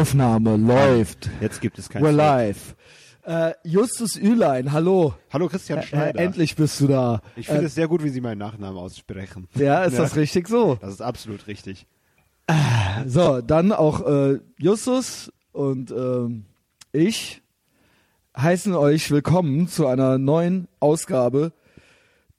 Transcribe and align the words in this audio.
Aufnahme 0.00 0.56
läuft. 0.56 1.30
Jetzt 1.40 1.60
gibt 1.60 1.78
es 1.78 1.88
kein 1.88 2.02
We're 2.02 2.10
live. 2.10 2.74
Äh, 3.22 3.52
Justus 3.62 4.16
Ülein, 4.16 4.72
hallo. 4.72 5.14
Hallo 5.32 5.48
Christian 5.48 5.78
Äh, 5.78 5.82
Schneider. 5.82 6.18
endlich 6.20 6.56
bist 6.56 6.80
du 6.80 6.88
da. 6.88 7.20
Ich 7.36 7.46
finde 7.46 7.62
äh, 7.62 7.66
es 7.66 7.74
sehr 7.76 7.86
gut, 7.86 8.02
wie 8.02 8.08
Sie 8.08 8.20
meinen 8.20 8.38
Nachnamen 8.38 8.76
aussprechen. 8.76 9.46
ja, 9.54 9.84
ist 9.84 9.96
das 9.98 10.16
richtig 10.16 10.48
so? 10.48 10.74
Das 10.80 10.90
ist 10.92 11.00
absolut 11.00 11.46
richtig. 11.46 11.86
So, 13.06 13.40
dann 13.40 13.70
auch 13.72 14.06
äh, 14.06 14.40
Justus 14.58 15.32
und 15.52 15.90
ähm, 15.92 16.44
ich 16.92 17.40
heißen 18.36 18.74
euch 18.74 19.10
willkommen 19.12 19.68
zu 19.68 19.86
einer 19.86 20.18
neuen 20.18 20.66
Ausgabe 20.80 21.52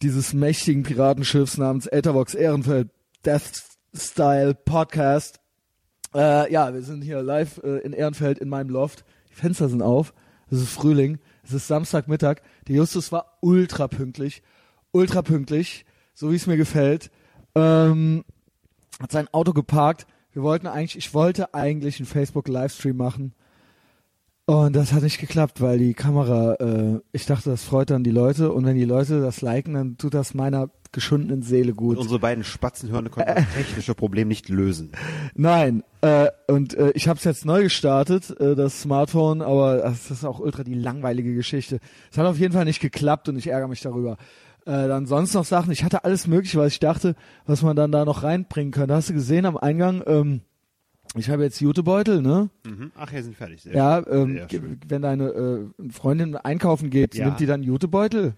dieses 0.01 0.33
mächtigen 0.33 0.83
Piratenschiffs 0.83 1.57
namens 1.57 1.87
Ethervox 1.87 2.35
Ehrenfeld 2.35 2.90
Death 3.26 3.63
Style 3.95 4.53
Podcast. 4.55 5.40
Äh, 6.15 6.51
ja, 6.51 6.73
wir 6.73 6.81
sind 6.81 7.03
hier 7.03 7.21
live 7.21 7.61
äh, 7.63 7.79
in 7.79 7.91
Ehrenfeld 7.91 8.39
in 8.39 8.47
meinem 8.47 8.69
Loft. 8.69 9.03
Die 9.29 9.35
Fenster 9.35 9.67
sind 9.67 9.81
auf. 9.81 10.13
Es 10.49 10.61
ist 10.61 10.69
Frühling. 10.69 11.19
Es 11.43 11.51
ist 11.51 11.67
Samstagmittag. 11.67 12.38
Der 12.67 12.77
Justus 12.77 13.11
war 13.11 13.38
ultra 13.41 13.88
pünktlich. 13.89 14.41
Ultra 14.91 15.21
pünktlich. 15.21 15.85
So 16.13 16.31
wie 16.31 16.38
es 16.38 16.47
mir 16.47 16.55
gefällt. 16.55 17.11
Ähm, 17.53 18.23
hat 19.01 19.11
sein 19.11 19.27
Auto 19.33 19.51
geparkt. 19.51 20.07
Wir 20.31 20.41
wollten 20.41 20.67
eigentlich, 20.67 20.97
ich 20.97 21.13
wollte 21.13 21.53
eigentlich 21.53 21.99
einen 21.99 22.07
Facebook 22.07 22.47
Livestream 22.47 22.95
machen. 22.95 23.33
Und 24.45 24.75
das 24.75 24.93
hat 24.93 25.03
nicht 25.03 25.19
geklappt, 25.19 25.59
weil 25.59 25.79
die 25.79 25.95
Kamera, 25.95 26.53
äh, 26.55 26.99
ich 27.11 27.25
dachte, 27.25 27.49
das 27.49 27.63
freut 27.63 27.89
dann 27.89 28.03
die 28.03 28.11
Leute. 28.11 28.53
Und 28.53 28.66
wenn 28.66 28.77
die 28.77 28.85
Leute 28.85 29.19
das 29.19 29.41
liken, 29.41 29.73
dann 29.73 29.97
tut 29.97 30.13
das 30.13 30.33
meiner 30.33 30.69
geschundenen 30.95 31.44
Seele 31.44 31.73
gut. 31.73 31.98
Unsere 31.98 32.17
beiden 32.20 32.44
Spatzenhörner 32.44 33.09
konnten 33.09 33.36
das 33.36 33.53
technische 33.53 33.94
Problem 33.94 34.27
nicht 34.27 34.50
lösen. 34.50 34.92
Nein, 35.36 35.83
äh, 36.02 36.30
und 36.47 36.73
äh, 36.73 36.92
ich 36.95 37.08
habe 37.08 37.17
es 37.19 37.23
jetzt 37.23 37.45
neu 37.45 37.64
gestartet, 37.64 38.31
äh, 38.39 38.56
das 38.56 38.81
Smartphone, 38.81 39.44
aber 39.44 39.78
das 39.78 40.09
ist 40.09 40.25
auch 40.25 40.39
ultra 40.39 40.64
die 40.64 40.73
langweilige 40.73 41.36
Geschichte. 41.36 41.80
Es 42.11 42.17
hat 42.17 42.25
auf 42.25 42.39
jeden 42.39 42.53
Fall 42.53 42.66
nicht 42.66 42.80
geklappt 42.81 43.30
und 43.30 43.38
ich 43.38 43.47
ärgere 43.47 43.67
mich 43.67 43.81
darüber. 43.81 44.17
Äh, 44.66 44.88
dann 44.88 45.06
sonst 45.06 45.36
noch 45.36 45.45
Sachen, 45.45 45.72
ich 45.72 45.84
hatte 45.84 46.03
alles 46.06 46.25
mögliche, 46.25 46.58
was 46.58 46.73
ich 46.73 46.80
dachte, 46.80 47.14
was 47.45 47.62
man 47.62 47.75
dann 47.75 47.91
da 47.91 48.03
noch 48.03 48.23
reinbringen 48.23 48.72
könnte. 48.72 48.95
Hast 48.95 49.09
du 49.09 49.14
gesehen 49.14 49.45
am 49.45 49.58
Eingang, 49.58 50.02
ähm, 50.08 50.41
ich 51.16 51.30
habe 51.30 51.44
jetzt 51.44 51.62
Jutebeutel, 51.62 52.22
ne? 52.22 52.50
Mhm. 52.66 52.91
Ach, 52.95 53.12
wir 53.14 53.23
sind 53.23 53.36
fertig. 53.38 53.62
Sehr 53.62 53.75
Ja, 53.75 54.06
ähm, 54.08 54.39
Sehr 54.50 54.62
wenn 54.88 55.02
deine 55.03 55.25
äh, 55.30 55.91
Freundin 55.91 56.36
einkaufen 56.36 56.89
geht, 56.89 57.14
Ja. 57.16 57.25
nimmt 57.25 57.39
die 57.39 57.45
dann 57.45 57.62
Jutebeutel? 57.64 58.34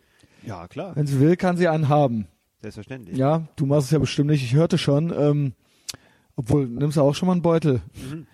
ja, 0.46 0.68
klar. 0.68 0.96
Wenn 0.96 1.08
sie 1.08 1.20
will, 1.20 1.36
kann 1.38 1.58
sie 1.58 1.68
einen 1.70 1.90
haben. 1.90 2.28
Selbstverständlich. 2.61 3.17
Ja, 3.17 3.47
du 3.55 3.66
machst 3.66 3.86
es 3.86 3.91
ja 3.91 4.00
bestimmt 4.00 4.30
nicht. 4.31 4.44
Ich 4.44 4.53
hörte 4.55 4.77
schon. 4.77 5.13
Ähm, 5.17 5.53
obwohl, 6.36 6.67
nimmst 6.67 6.97
du 6.97 7.02
auch 7.02 7.13
schon 7.16 7.27
mal 7.27 7.33
einen 7.33 7.41
Beutel? 7.41 7.81
Mhm. 8.11 8.27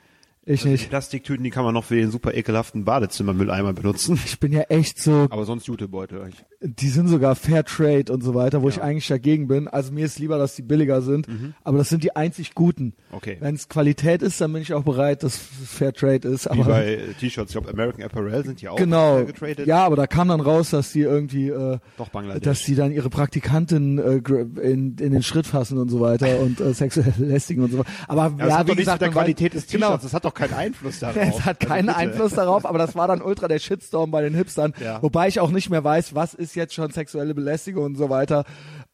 Ich 0.45 0.63
Die 0.63 0.69
nicht. 0.69 0.89
Plastiktüten, 0.89 1.43
die 1.43 1.49
kann 1.52 1.63
man 1.63 1.73
noch 1.73 1.85
für 1.85 1.95
den 1.95 2.11
super 2.11 2.33
ekelhaften 2.33 2.83
Badezimmermülleimer 2.83 3.71
benutzen. 3.73 4.19
Ich 4.25 4.39
bin 4.39 4.51
ja 4.51 4.61
echt 4.63 4.99
so, 4.99 5.27
Aber 5.29 5.45
sonst 5.45 5.67
Jutebeutel. 5.67 6.27
Ich- 6.29 6.44
die 6.66 6.88
sind 6.89 7.08
sogar 7.09 7.36
Fair 7.36 7.66
Trade 7.66 8.11
und 8.11 8.23
so 8.23 8.33
weiter, 8.33 8.61
wo 8.61 8.69
Ja. 8.69 8.75
ich 8.75 8.81
eigentlich 8.81 9.08
dagegen 9.08 9.47
bin. 9.47 9.67
Also 9.67 9.92
mir 9.92 10.06
ist 10.06 10.17
lieber, 10.19 10.38
dass 10.38 10.56
die 10.56 10.61
billiger 10.61 11.02
sind, 11.02 11.28
aber 11.64 11.78
das 11.78 11.89
sind 11.89 12.03
die 12.03 12.16
einzig 12.16 12.56
guten. 12.56 12.86
Mhm. 12.86 12.94
Okay. 13.11 13.38
Wenn 13.39 13.56
es 13.56 13.67
Qualität 13.69 14.22
ist, 14.22 14.39
dann 14.39 14.53
bin 14.53 14.61
ich 14.61 14.73
auch 14.73 14.84
bereit, 14.84 15.23
dass 15.23 15.38
Fair 15.38 15.94
Trade 15.94 16.28
ist. 16.28 16.45
Wie 16.45 16.50
Aber 16.50 16.64
bei 16.66 16.94
äh, 16.95 17.14
T-Shirts, 17.19 17.52
ich 17.52 17.53
glaube 17.61 17.69
American 17.69 18.03
Apparel 18.03 18.45
sind 18.45 18.61
die 18.61 18.69
auch 18.69 18.78
genau. 18.78 19.23
getradet. 19.25 19.67
Ja, 19.67 19.86
aber 19.86 19.95
da 19.97 20.08
kam 20.08 20.30
dann 20.30 20.39
raus, 20.41 20.69
dass 20.69 20.91
die 20.94 21.02
irgendwie, 21.02 21.50
äh, 21.50 21.80
Doch 21.97 22.09
Bangladesch. 22.09 22.44
dass 22.44 22.64
die 22.64 22.75
dann 22.75 22.91
ihre 22.91 23.09
Praktikantin 23.09 23.97
äh, 24.00 24.16
in, 24.61 24.95
in 24.97 25.11
den 25.11 25.23
Schritt 25.23 25.47
fassen 25.47 25.78
und 25.78 25.89
so 25.89 26.00
weiter 26.00 26.39
und 26.39 26.59
äh, 26.61 26.73
sexuell 26.73 27.14
lästigen 27.17 27.64
und 27.64 27.72
so 27.72 27.80
weiter. 27.80 27.89
Aber 28.08 28.34
ja, 28.39 28.47
ja, 28.47 28.67
wie 28.67 28.75
gesagt, 28.75 29.02
der 29.02 29.09
Qualität 29.09 29.53
des 29.53 29.66
T-Shirts. 29.66 29.86
Genau. 29.86 29.97
Das 29.97 30.14
hat 30.14 30.23
doch 30.25 30.34
keinen 30.34 30.53
Einfluss 30.53 31.00
darauf. 31.00 31.17
Es 31.17 31.45
hat 31.45 31.59
keinen 31.59 31.90
Also. 31.90 32.00
Einfluss 32.00 32.34
darauf, 32.34 32.66
aber 32.66 32.78
das 32.78 32.95
war 32.95 33.07
dann 33.07 33.22
ultra 33.22 33.47
der 33.47 33.59
Shitstorm 33.59 34.12
bei 34.12 34.22
den 34.22 34.34
Hipstern. 34.34 34.74
Ja. 34.81 35.01
Wobei 35.01 35.28
ich 35.28 35.40
auch 35.40 35.51
nicht 35.51 35.69
mehr 35.69 35.84
weiß, 35.84 36.16
was 36.16 36.34
ist 36.34 36.53
jetzt 36.56 36.74
schon 36.74 36.91
sexuelle 36.91 37.34
Belästigung 37.34 37.86
und 37.86 37.96
so 37.96 38.09
weiter. 38.09 38.46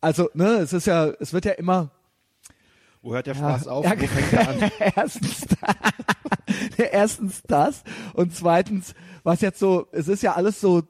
Also, 0.01 0.29
ne, 0.33 0.57
es 0.57 0.73
ist 0.73 0.87
ja, 0.87 1.07
es 1.19 1.33
wird 1.33 1.45
ja 1.45 1.53
immer 1.53 1.91
Wo 3.01 3.13
hört 3.13 3.27
der 3.27 3.35
Spaß 3.35 3.67
auf? 3.67 3.85
ja, 3.85 3.99
Wo 3.99 4.07
fängt 4.07 4.33
er 4.33 4.49
an? 4.49 4.71
erstens, 4.95 5.45
erstens 6.91 7.41
das 7.47 7.83
und 8.13 8.35
zweitens, 8.35 8.93
was 9.23 9.41
jetzt 9.41 9.59
so, 9.59 9.87
es 9.91 10.07
ist 10.07 10.23
ja 10.23 10.35
alles 10.35 10.61
so 10.61 10.83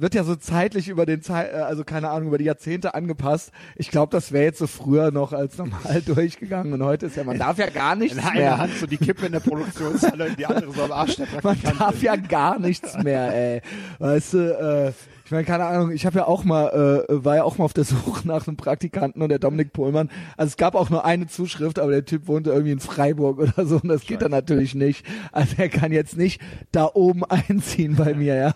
wird 0.00 0.14
ja 0.14 0.22
so 0.22 0.36
zeitlich 0.36 0.88
über 0.88 1.06
den 1.06 1.22
Zeit, 1.22 1.52
also 1.52 1.82
keine 1.82 2.10
Ahnung, 2.10 2.28
über 2.28 2.38
die 2.38 2.44
Jahrzehnte 2.44 2.94
angepasst. 2.94 3.50
Ich 3.74 3.90
glaube, 3.90 4.12
das 4.12 4.30
wäre 4.30 4.44
jetzt 4.44 4.58
so 4.58 4.68
früher 4.68 5.10
noch 5.10 5.32
als 5.32 5.58
normal 5.58 6.02
durchgegangen 6.06 6.72
und 6.72 6.82
heute 6.84 7.06
ist 7.06 7.16
ja, 7.16 7.24
man 7.24 7.38
darf 7.38 7.58
ja 7.58 7.68
gar 7.68 7.96
nichts 7.96 8.16
In 8.16 8.32
mehr. 8.32 8.58
Hand 8.58 8.74
so 8.78 8.86
die 8.86 8.96
Kippe 8.96 9.26
in 9.26 9.32
der 9.32 9.40
Produktionshalle, 9.40 10.36
die 10.36 10.46
andere 10.46 10.72
so 10.72 10.84
am 10.84 10.92
Arsch 10.92 11.16
der 11.16 11.26
Man 11.42 11.58
darf 11.78 12.00
ja 12.00 12.14
gar 12.14 12.60
nichts 12.60 12.96
mehr, 13.02 13.34
ey. 13.34 13.62
Weißt 13.98 14.34
du, 14.34 14.38
äh, 14.38 14.92
ich 15.28 15.32
meine, 15.32 15.44
keine 15.44 15.66
Ahnung, 15.66 15.90
ich 15.90 16.06
habe 16.06 16.20
ja 16.20 16.26
auch 16.26 16.42
mal, 16.44 17.04
äh, 17.06 17.22
war 17.22 17.36
ja 17.36 17.44
auch 17.44 17.58
mal 17.58 17.66
auf 17.66 17.74
der 17.74 17.84
Suche 17.84 18.26
nach 18.26 18.46
einem 18.48 18.56
Praktikanten 18.56 19.20
und 19.20 19.28
der 19.28 19.38
Dominik 19.38 19.74
Pohlmann. 19.74 20.08
Also 20.38 20.48
es 20.52 20.56
gab 20.56 20.74
auch 20.74 20.88
nur 20.88 21.04
eine 21.04 21.26
Zuschrift, 21.26 21.78
aber 21.78 21.90
der 21.90 22.06
Typ 22.06 22.28
wohnte 22.28 22.48
irgendwie 22.48 22.72
in 22.72 22.80
Freiburg 22.80 23.38
oder 23.40 23.66
so 23.66 23.76
und 23.76 23.88
das 23.88 24.06
geht 24.06 24.22
dann 24.22 24.30
natürlich 24.30 24.74
nicht. 24.74 25.04
Also 25.30 25.56
er 25.58 25.68
kann 25.68 25.92
jetzt 25.92 26.16
nicht 26.16 26.40
da 26.72 26.90
oben 26.94 27.24
einziehen 27.28 27.94
bei 27.94 28.14
mir, 28.14 28.36
ja. 28.36 28.54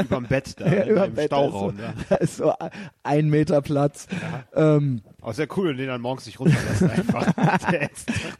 Überm 0.00 0.24
Bett 0.26 0.54
da, 0.58 0.66
Ja, 0.66 0.86
über 0.86 1.04
im 1.04 1.14
Bett, 1.14 1.26
Stauraum. 1.26 1.76
Da 1.78 1.94
Ja. 2.10 2.16
ist, 2.16 2.38
so, 2.38 2.46
da 2.46 2.66
ist 2.66 2.72
so 2.72 2.88
ein 3.04 3.28
Meter 3.30 3.62
Platz. 3.62 4.08
Ähm, 4.56 5.02
Aber 5.22 5.34
sehr 5.34 5.46
cool, 5.56 5.68
und 5.70 5.76
den 5.76 5.86
dann 5.86 6.00
morgens 6.00 6.26
nicht 6.26 6.40
runterlassen 6.40 6.90
einfach. 6.90 7.32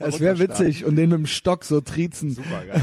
Das 0.00 0.18
wäre 0.18 0.40
witzig 0.40 0.84
und 0.84 0.96
den 0.96 1.10
mit 1.10 1.18
dem 1.20 1.26
Stock 1.26 1.64
so 1.64 1.80
triezen. 1.80 2.32
Super 2.32 2.64
geil. 2.66 2.82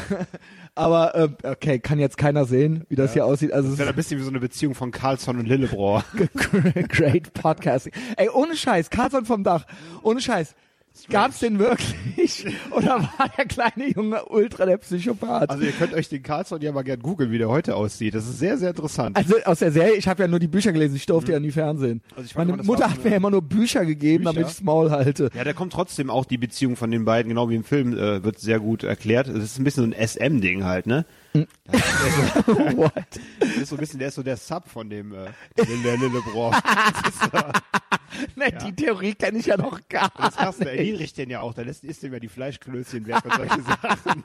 Aber 0.76 1.16
äh, 1.16 1.30
okay, 1.48 1.80
kann 1.80 2.00
jetzt 2.00 2.18
keiner 2.18 2.46
sehen, 2.46 2.86
wie 2.90 2.96
das 2.96 3.14
hier 3.14 3.26
aussieht. 3.26 3.54
Also 3.54 3.70
Das 3.70 3.78
wäre 3.80 3.90
ein 3.90 3.96
bisschen 3.96 4.20
wie 4.20 4.24
so 4.24 4.30
eine 4.30 4.42
Beziehung 4.42 4.76
von 4.76 4.92
Carlsson 4.92 5.40
und 5.40 5.48
Lillebrohr. 5.48 6.04
Great 6.90 7.34
Podcasting. 7.34 7.94
Ey, 8.18 8.30
ohne 8.30 8.58
Scheiß, 8.58 8.90
Carlson 8.90 9.26
vom 9.26 9.44
Dach. 9.44 9.66
Ohne 10.04 10.20
Scheiß. 10.20 10.54
Gab's 11.10 11.40
den 11.40 11.60
wirklich? 11.60 12.46
Oder 12.72 13.02
war 13.02 13.30
der 13.38 13.46
kleine 13.46 13.90
Junge 13.94 14.26
ultra 14.26 14.66
der 14.66 14.78
Psychopath? 14.78 15.50
Also 15.50 15.64
ihr 15.64 15.72
könnt 15.72 15.94
euch 15.94 16.10
den 16.10 16.24
Carlsson 16.24 16.62
ja 16.62 16.72
mal 16.72 16.84
gern 16.84 17.00
googeln, 17.00 17.32
wie 17.32 17.38
der 17.38 17.50
heute 17.50 17.76
aussieht. 17.76 18.16
Das 18.16 18.28
ist 18.28 18.40
sehr, 18.40 18.58
sehr 18.58 18.70
interessant. 18.70 19.18
Also 19.18 19.36
aus 19.46 19.60
der 19.60 19.72
Serie, 19.72 19.96
ich 19.96 20.08
habe 20.08 20.24
ja 20.24 20.28
nur 20.28 20.40
die 20.40 20.48
Bücher 20.48 20.72
gelesen, 20.72 20.96
ich 20.96 21.06
durfte 21.06 21.32
ja 21.34 21.40
nie 21.40 21.52
Fernsehen. 21.52 22.02
Also 22.16 22.24
ich 22.24 22.36
Meine 22.36 22.50
immer, 22.50 22.58
das 22.58 22.68
Mutter 22.68 22.90
hat 22.90 23.04
mir 23.04 23.16
immer 23.16 23.32
nur 23.32 23.42
Bücher 23.42 23.86
gegeben, 23.86 24.24
Bücher? 24.24 24.34
damit 24.34 24.50
ich's 24.50 24.62
Maul 24.62 24.92
halte. 24.92 25.30
Ja, 25.36 25.44
da 25.44 25.54
kommt 25.54 25.74
trotzdem 25.74 26.10
auch 26.10 26.26
die 26.26 26.38
Beziehung 26.38 26.76
von 26.76 26.92
den 26.92 27.06
beiden, 27.06 27.30
genau 27.30 27.50
wie 27.50 27.56
im 27.56 27.64
Film, 27.64 27.98
äh, 27.98 28.24
wird 28.24 28.40
sehr 28.40 28.60
gut 28.60 28.84
erklärt. 28.84 29.28
Es 29.28 29.44
ist 29.44 29.60
ein 29.60 29.64
bisschen 29.64 29.92
so 29.92 29.96
ein 29.96 30.08
SM-Ding 30.08 30.64
halt, 30.64 30.88
ne? 30.88 31.06
What? 31.36 32.94
Das 33.40 33.58
ist 33.58 33.70
so 33.70 33.76
ein 33.76 33.80
bisschen, 33.80 34.00
der 34.00 34.08
ist 34.10 34.16
so 34.16 34.24
der 34.24 34.38
Sub 34.38 34.68
von 34.68 34.90
dem 34.90 35.14
äh, 35.14 35.28
Lille, 35.58 35.96
Lillebrohr. 35.98 36.52
Das 37.04 37.14
ist 37.14 37.22
so, 37.32 37.40
Ne, 38.36 38.52
Die 38.52 38.74
Theorie 38.76 39.14
kenne 39.14 39.40
ich 39.40 39.46
ja 39.48 39.58
noch 39.58 39.80
gar 39.90 40.10
das 40.18 40.36
Carsten 40.38 40.64
nicht. 40.64 40.74
erniedrigt 40.78 41.18
den 41.18 41.30
ja 41.30 41.42
auch, 41.42 41.54
da 41.54 41.64
lässt 41.64 41.84
isst 41.84 42.02
dem 42.04 42.14
ja 42.14 42.20
die 42.20 42.30
Fleischklößchen 42.30 43.06
weg 43.08 43.18
und 43.26 43.34
solche 43.34 43.62
Sachen. 43.64 44.24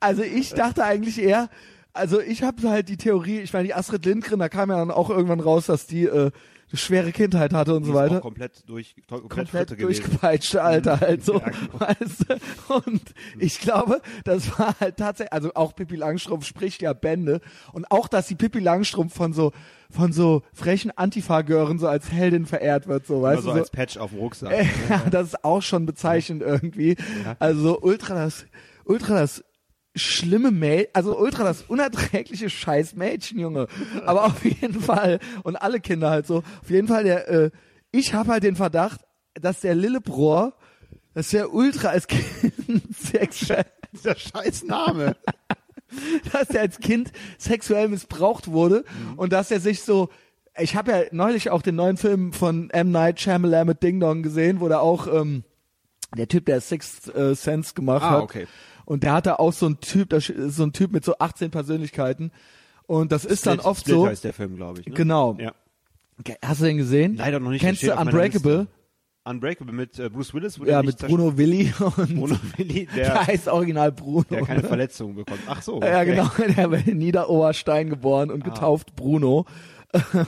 Also 0.00 0.22
ich 0.22 0.50
dachte 0.54 0.84
eigentlich 0.84 1.20
eher, 1.20 1.48
also 1.92 2.20
ich 2.20 2.42
habe 2.42 2.68
halt 2.70 2.88
die 2.88 2.96
Theorie, 2.96 3.40
ich 3.40 3.52
meine, 3.52 3.64
die 3.66 3.74
Astrid 3.74 4.04
Lindgren, 4.06 4.38
da 4.38 4.48
kam 4.48 4.70
ja 4.70 4.76
dann 4.78 4.90
auch 4.90 5.10
irgendwann 5.10 5.40
raus, 5.40 5.66
dass 5.66 5.86
die 5.86 6.04
äh, 6.04 6.30
schwere 6.74 7.12
Kindheit 7.12 7.52
hatte 7.54 7.74
und 7.74 7.84
so 7.84 7.92
Die 7.92 7.98
auch 7.98 8.02
weiter. 8.02 8.20
komplett 8.20 8.68
durch, 8.68 8.94
komplett, 9.08 9.30
komplett 9.30 9.80
durchgepeitschte 9.80 10.62
Alter 10.62 11.00
halt 11.00 11.24
so. 11.24 11.34
Ja, 11.40 11.50
weißt 11.78 12.26
du? 12.28 12.74
Und 12.74 13.02
ich 13.38 13.60
glaube, 13.60 14.00
das 14.24 14.58
war 14.58 14.74
halt 14.80 14.96
tatsächlich, 14.96 15.32
also 15.32 15.52
auch 15.54 15.74
Pippi 15.74 15.96
Langstrumpf 15.96 16.46
spricht 16.46 16.82
ja 16.82 16.92
Bände 16.92 17.40
und 17.72 17.90
auch, 17.90 18.08
dass 18.08 18.26
die 18.26 18.34
Pippi 18.34 18.58
Langstrumpf 18.58 19.14
von 19.14 19.32
so 19.32 19.52
von 19.90 20.12
so 20.12 20.42
frechen 20.52 20.90
Antifa-Gören 20.94 21.78
so 21.78 21.88
als 21.88 22.12
Heldin 22.12 22.44
verehrt 22.44 22.88
wird, 22.88 23.06
so 23.06 23.22
weißt 23.22 23.42
Immer 23.42 23.42
so 23.42 23.48
du. 23.48 23.54
So, 23.54 23.60
als 23.60 23.70
Patch 23.70 23.96
auf 23.96 24.10
dem 24.10 24.18
Rucksack. 24.18 24.52
ja, 24.90 25.02
das 25.10 25.28
ist 25.28 25.44
auch 25.44 25.62
schon 25.62 25.86
bezeichnend 25.86 26.42
irgendwie. 26.42 26.96
Also 27.38 27.60
so 27.62 27.80
ultra 27.80 28.14
das, 28.14 28.44
ultra 28.84 29.14
das 29.20 29.42
schlimme 29.98 30.50
Mädchen, 30.50 30.90
also 30.94 31.18
ultra 31.18 31.44
das 31.44 31.62
unerträgliche 31.62 32.50
scheiß 32.50 32.94
Mädchen, 32.94 33.38
Junge. 33.38 33.66
Aber 34.06 34.24
auf 34.26 34.44
jeden 34.44 34.80
Fall, 34.80 35.18
und 35.42 35.56
alle 35.56 35.80
Kinder 35.80 36.10
halt 36.10 36.26
so, 36.26 36.38
auf 36.38 36.70
jeden 36.70 36.88
Fall 36.88 37.04
der, 37.04 37.28
äh, 37.28 37.50
ich 37.90 38.14
habe 38.14 38.32
halt 38.32 38.42
den 38.44 38.56
Verdacht, 38.56 39.00
dass 39.34 39.60
der 39.60 39.74
Lillebrohr, 39.74 40.54
dass 41.14 41.30
der 41.30 41.52
ultra 41.52 41.88
als 41.88 42.06
Kind 42.06 42.24
sexuell, 42.94 43.64
Dieser 43.92 44.16
scheiß 44.16 44.64
Name. 44.64 45.16
dass 46.32 46.48
der 46.48 46.60
als 46.62 46.78
Kind 46.80 47.12
sexuell 47.38 47.88
missbraucht 47.88 48.48
wurde 48.48 48.84
und 49.16 49.32
dass 49.32 49.50
er 49.50 49.60
sich 49.60 49.82
so 49.82 50.10
ich 50.60 50.74
habe 50.76 50.90
ja 50.90 51.02
neulich 51.12 51.50
auch 51.50 51.62
den 51.62 51.76
neuen 51.76 51.96
Film 51.96 52.32
von 52.32 52.68
M. 52.70 52.90
Night 52.90 53.20
Shyamalan 53.20 53.66
mit 53.68 53.82
Ding 53.82 54.00
Dong 54.00 54.22
gesehen, 54.24 54.60
wo 54.60 54.68
da 54.68 54.80
auch 54.80 55.06
ähm, 55.06 55.44
der 56.16 56.26
Typ, 56.26 56.46
der 56.46 56.60
Sixth 56.60 57.14
äh, 57.14 57.34
Sense 57.34 57.74
gemacht 57.74 58.02
Ah, 58.02 58.22
hat. 58.22 58.48
Und 58.88 59.02
der 59.02 59.12
hatte 59.12 59.38
auch 59.38 59.52
so 59.52 59.66
ein 59.66 59.80
Typ, 59.80 60.08
das 60.08 60.30
ist 60.30 60.56
so 60.56 60.62
ein 60.62 60.72
Typ 60.72 60.92
mit 60.92 61.04
so 61.04 61.18
18 61.18 61.50
Persönlichkeiten. 61.50 62.30
Und 62.86 63.12
das 63.12 63.26
ist 63.26 63.44
dann 63.46 63.58
Split- 63.58 63.66
oft 63.66 63.80
Split 63.82 63.94
so. 63.94 64.06
heißt 64.06 64.24
der 64.24 64.32
Film, 64.32 64.56
glaube 64.56 64.80
ich. 64.80 64.86
Ne? 64.86 64.94
Genau. 64.94 65.36
Ja. 65.38 65.52
Hast 66.42 66.62
du 66.62 66.64
den 66.64 66.78
gesehen? 66.78 67.16
Leider 67.16 67.38
noch 67.38 67.50
nicht, 67.50 67.60
Kennst 67.60 67.82
du 67.82 67.94
Unbreakable? 67.94 68.66
Unbreakable 69.24 69.74
mit 69.74 69.98
äh, 69.98 70.08
Bruce 70.08 70.32
Willis. 70.32 70.58
Ja, 70.64 70.82
mit 70.82 70.96
Bruno 70.96 71.36
Willi 71.36 71.70
und 71.80 72.16
Bruno 72.16 72.38
Willi, 72.56 72.88
der 72.96 73.10
der, 73.10 73.26
heißt 73.26 73.48
original 73.48 73.92
Bruno. 73.92 74.24
der 74.30 74.40
keine 74.40 74.62
Verletzungen 74.62 75.16
bekommt. 75.16 75.40
Ach 75.46 75.60
so. 75.60 75.82
Ja, 75.82 76.00
okay. 76.00 76.06
genau. 76.12 76.30
Der 76.56 76.70
war 76.70 76.78
in 76.88 76.96
Niederoberstein 76.96 77.90
geboren 77.90 78.30
und 78.30 78.42
getauft 78.42 78.96
Bruno. 78.96 79.44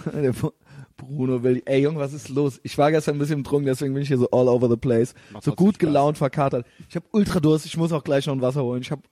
Bruno 1.00 1.42
will, 1.42 1.62
ey 1.66 1.82
Junge, 1.82 1.98
was 1.98 2.12
ist 2.12 2.28
los? 2.28 2.60
Ich 2.62 2.76
war 2.78 2.90
gestern 2.90 3.16
ein 3.16 3.18
bisschen 3.18 3.42
betrunken, 3.42 3.66
deswegen 3.66 3.94
bin 3.94 4.02
ich 4.02 4.08
hier 4.08 4.18
so 4.18 4.28
all 4.30 4.48
over 4.48 4.68
the 4.68 4.76
place. 4.76 5.14
Macht 5.32 5.44
so 5.44 5.52
gut 5.52 5.78
gelaunt, 5.78 6.18
verkatert. 6.18 6.66
Ich 6.88 6.96
habe 6.96 7.06
ultra 7.12 7.40
Durst, 7.40 7.66
ich 7.66 7.76
muss 7.76 7.92
auch 7.92 8.04
gleich 8.04 8.26
noch 8.26 8.34
ein 8.34 8.42
Wasser 8.42 8.62
holen. 8.62 8.82
Ich 8.82 8.90
habe 8.90 9.02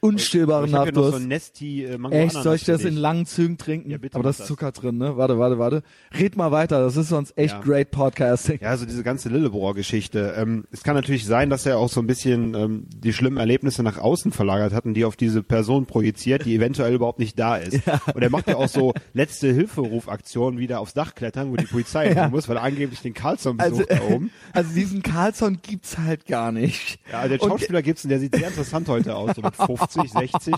unstillbaren 0.00 0.68
so 0.70 0.76
Nachdurst. 0.76 1.16
ein 1.18 1.28
Nesti 1.28 1.84
äh, 1.84 1.98
Echt, 2.10 2.32
soll 2.42 2.56
ich 2.56 2.64
das 2.64 2.84
in 2.84 2.96
langen 2.96 3.26
Zügen 3.26 3.58
trinken? 3.58 3.90
Ja, 3.90 3.98
bitte 3.98 4.14
Aber 4.16 4.24
da 4.24 4.30
ist 4.30 4.40
das. 4.40 4.46
Zucker 4.46 4.72
drin, 4.72 4.98
ne? 4.98 5.16
Warte, 5.16 5.38
warte, 5.38 5.58
warte. 5.58 5.82
Red 6.18 6.36
mal 6.36 6.50
weiter, 6.52 6.80
das 6.80 6.96
ist 6.96 7.08
sonst 7.08 7.36
echt 7.36 7.54
Ja. 7.54 7.60
great 7.60 7.90
Podcasting. 7.90 8.58
Ja, 8.60 8.70
also 8.70 8.84
diese 8.86 9.02
ganze 9.02 9.28
Lillebrohr-Geschichte. 9.28 10.34
Ähm, 10.36 10.64
es 10.70 10.82
kann 10.82 10.94
natürlich 10.94 11.24
sein, 11.26 11.50
dass 11.50 11.66
er 11.66 11.78
auch 11.78 11.88
so 11.88 12.00
ein 12.00 12.06
bisschen 12.06 12.54
ähm, 12.54 12.86
die 12.96 13.12
schlimmen 13.12 13.38
Erlebnisse 13.38 13.82
nach 13.82 13.98
außen 13.98 14.32
verlagert 14.32 14.72
hat 14.72 14.84
und 14.84 14.94
die 14.94 15.04
auf 15.04 15.16
diese 15.16 15.42
Person 15.42 15.86
projiziert, 15.86 16.44
die 16.44 16.54
eventuell 16.54 16.94
überhaupt 16.94 17.18
nicht 17.18 17.38
da 17.38 17.56
ist. 17.56 17.80
Und 18.14 18.22
er 18.22 18.30
macht 18.30 18.48
ja 18.48 18.56
auch 18.56 18.68
so 18.68 18.94
letzte 19.14 19.52
Hilferufaktionen 19.52 20.58
wieder 20.58 20.80
aufs 20.80 20.94
Dach 20.94 21.14
klettern, 21.14 21.50
wo 21.50 21.56
die 21.56 21.64
Polizei 21.66 22.06
Ja. 22.14 22.22
hin 22.24 22.30
muss, 22.30 22.48
weil 22.48 22.56
er 22.56 22.62
angeblich 22.62 23.00
den 23.02 23.14
Carlson 23.14 23.58
Also, 23.58 23.78
besucht 23.78 23.90
da 23.90 24.14
oben. 24.14 24.30
also 24.52 24.72
diesen 24.74 25.02
Carlson 25.02 25.58
gibt's 25.62 25.98
halt 25.98 26.26
gar 26.26 26.52
nicht. 26.52 26.98
Ja, 27.10 27.18
also 27.20 27.34
den 27.36 27.40
Und- 27.40 27.48
Schauspieler 27.50 27.82
Gibson, 27.82 28.08
der 28.08 28.20
sieht 28.20 28.34
sehr 28.34 28.48
interessant 28.48 28.88
heute 28.88 29.14
aus, 29.16 29.34
so 29.36 29.42
mit 29.42 29.54
50, 29.56 29.95
60. 30.04 30.54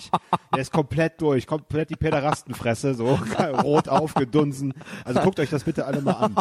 Der 0.53 0.61
ist 0.61 0.71
komplett 0.71 1.21
durch, 1.21 1.47
komplett 1.47 1.89
die 1.89 1.95
Pederastenfresse, 1.95 2.93
so 2.93 3.19
rot 3.63 3.89
aufgedunsen. 3.89 4.73
Also 5.05 5.21
guckt 5.21 5.39
euch 5.39 5.49
das 5.49 5.63
bitte 5.63 5.85
alle 5.85 6.01
mal 6.01 6.13
an. 6.13 6.35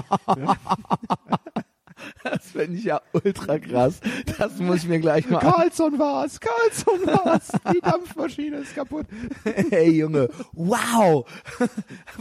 Das 2.22 2.50
finde 2.52 2.78
ich 2.78 2.84
ja 2.84 3.00
ultra 3.12 3.58
krass. 3.58 4.00
Das 4.38 4.58
muss 4.58 4.78
ich 4.78 4.88
mir 4.88 5.00
gleich 5.00 5.28
mal. 5.28 5.40
Carlson 5.40 5.98
war's, 5.98 6.38
Carlson 6.40 7.06
war's. 7.06 7.48
Die 7.72 7.80
Dampfmaschine 7.80 8.58
ist 8.58 8.74
kaputt. 8.74 9.06
Hey 9.70 9.90
Junge, 9.90 10.28
wow. 10.52 11.26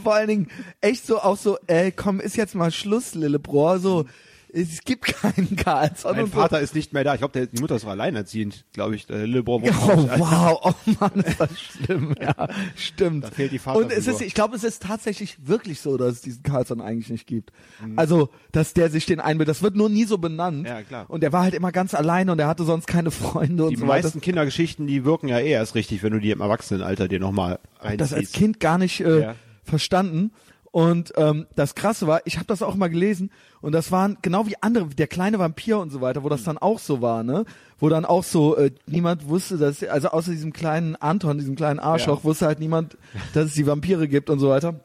Vor 0.03 0.13
allen 0.13 0.27
Dingen 0.27 0.47
echt 0.81 1.05
so 1.05 1.19
auch 1.19 1.37
so, 1.37 1.57
ey, 1.67 1.91
komm, 1.91 2.19
ist 2.19 2.35
jetzt 2.35 2.55
mal 2.55 2.71
Schluss, 2.71 3.15
Lillebrohr, 3.15 3.79
so 3.79 4.05
es 4.53 4.81
gibt 4.83 5.05
keinen 5.05 5.55
Carlson 5.55 6.15
Mein 6.15 6.27
Vater 6.27 6.59
ist 6.59 6.73
nicht 6.75 6.93
mehr 6.93 7.03
da. 7.03 7.13
Ich 7.13 7.19
glaube, 7.19 7.47
die 7.47 7.59
Mutter 7.61 7.75
ist 7.75 7.85
alleinerziehend, 7.85 8.65
glaube 8.73 8.95
ich. 8.95 9.07
Wohnt 9.09 9.67
so. 9.67 9.71
auch 9.73 9.87
Oh 9.97 10.19
wow, 10.19 10.59
oh 10.63 10.91
Mann, 10.99 11.11
ist 11.23 11.39
das 11.39 11.49
schlimm. 11.59 12.15
Ja, 12.21 12.47
stimmt. 12.75 13.23
Da 13.25 13.31
fehlt 13.31 13.51
die 13.51 13.59
Und 13.59 13.91
es 13.91 14.07
ist, 14.07 14.21
ich 14.21 14.33
glaube, 14.33 14.55
es 14.55 14.63
ist 14.63 14.83
tatsächlich 14.83 15.37
wirklich 15.47 15.79
so, 15.81 15.97
dass 15.97 16.13
es 16.13 16.21
diesen 16.21 16.43
Carlson 16.43 16.81
eigentlich 16.81 17.09
nicht 17.09 17.27
gibt. 17.27 17.51
Mhm. 17.83 17.97
Also, 17.99 18.29
dass 18.51 18.73
der 18.73 18.89
sich 18.89 19.05
den 19.05 19.19
einbildet. 19.19 19.55
Das 19.55 19.61
wird 19.61 19.75
nur 19.75 19.89
nie 19.89 20.05
so 20.05 20.17
benannt. 20.17 20.67
Ja, 20.67 20.81
klar. 20.81 21.05
Und 21.09 21.21
der 21.21 21.33
war 21.33 21.43
halt 21.43 21.53
immer 21.53 21.71
ganz 21.71 21.93
alleine 21.93 22.31
und 22.31 22.39
er 22.39 22.47
hatte 22.47 22.63
sonst 22.63 22.87
keine 22.87 23.11
Freunde 23.11 23.65
und 23.65 23.71
Die 23.71 23.75
so 23.75 23.87
weiter. 23.87 24.03
meisten 24.05 24.21
Kindergeschichten, 24.21 24.87
die 24.87 25.05
wirken 25.05 25.27
ja 25.27 25.39
eh 25.39 25.49
erst 25.51 25.75
richtig, 25.75 26.03
wenn 26.03 26.13
du 26.13 26.19
die 26.19 26.31
im 26.31 26.41
Erwachsenenalter 26.41 27.07
dir 27.07 27.19
nochmal 27.19 27.59
das 27.79 27.85
reinziehst. 27.85 28.13
als 28.13 28.31
Kind 28.31 28.59
gar 28.59 28.77
nicht 28.77 29.01
äh, 29.01 29.21
Ja. 29.21 29.35
verstanden. 29.63 30.31
Und 30.77 31.11
ähm, 31.17 31.47
das 31.55 31.73
Krasse 31.73 32.05
war, 32.05 32.21
ich 32.25 32.35
habe 32.35 32.45
das 32.45 32.61
auch 32.61 32.75
mal 32.75 32.87
gelesen 32.87 33.31
und 33.61 33.71
das 33.71 33.91
waren 33.91 34.19
genau 34.21 34.45
wie 34.45 34.53
andere, 34.61 34.85
der 34.85 35.07
kleine 35.07 35.39
Vampir 35.39 35.79
und 35.79 35.89
so 35.89 36.01
weiter, 36.01 36.23
wo 36.23 36.29
das 36.29 36.43
dann 36.43 36.59
auch 36.59 36.77
so 36.77 37.01
war, 37.01 37.23
ne? 37.23 37.45
Wo 37.79 37.89
dann 37.89 38.05
auch 38.05 38.23
so 38.23 38.55
äh, 38.55 38.69
niemand 38.85 39.27
wusste, 39.27 39.57
dass 39.57 39.81
also 39.83 40.09
außer 40.09 40.29
diesem 40.29 40.53
kleinen 40.53 40.95
Anton, 40.95 41.39
diesem 41.39 41.55
kleinen 41.55 41.79
Arschloch, 41.79 42.19
Ja. 42.19 42.23
wusste 42.25 42.45
halt 42.45 42.59
niemand, 42.59 42.95
dass 43.33 43.45
es 43.45 43.53
die 43.55 43.65
Vampire 43.65 44.07
gibt 44.07 44.29
und 44.29 44.37
so 44.37 44.49
weiter. 44.49 44.75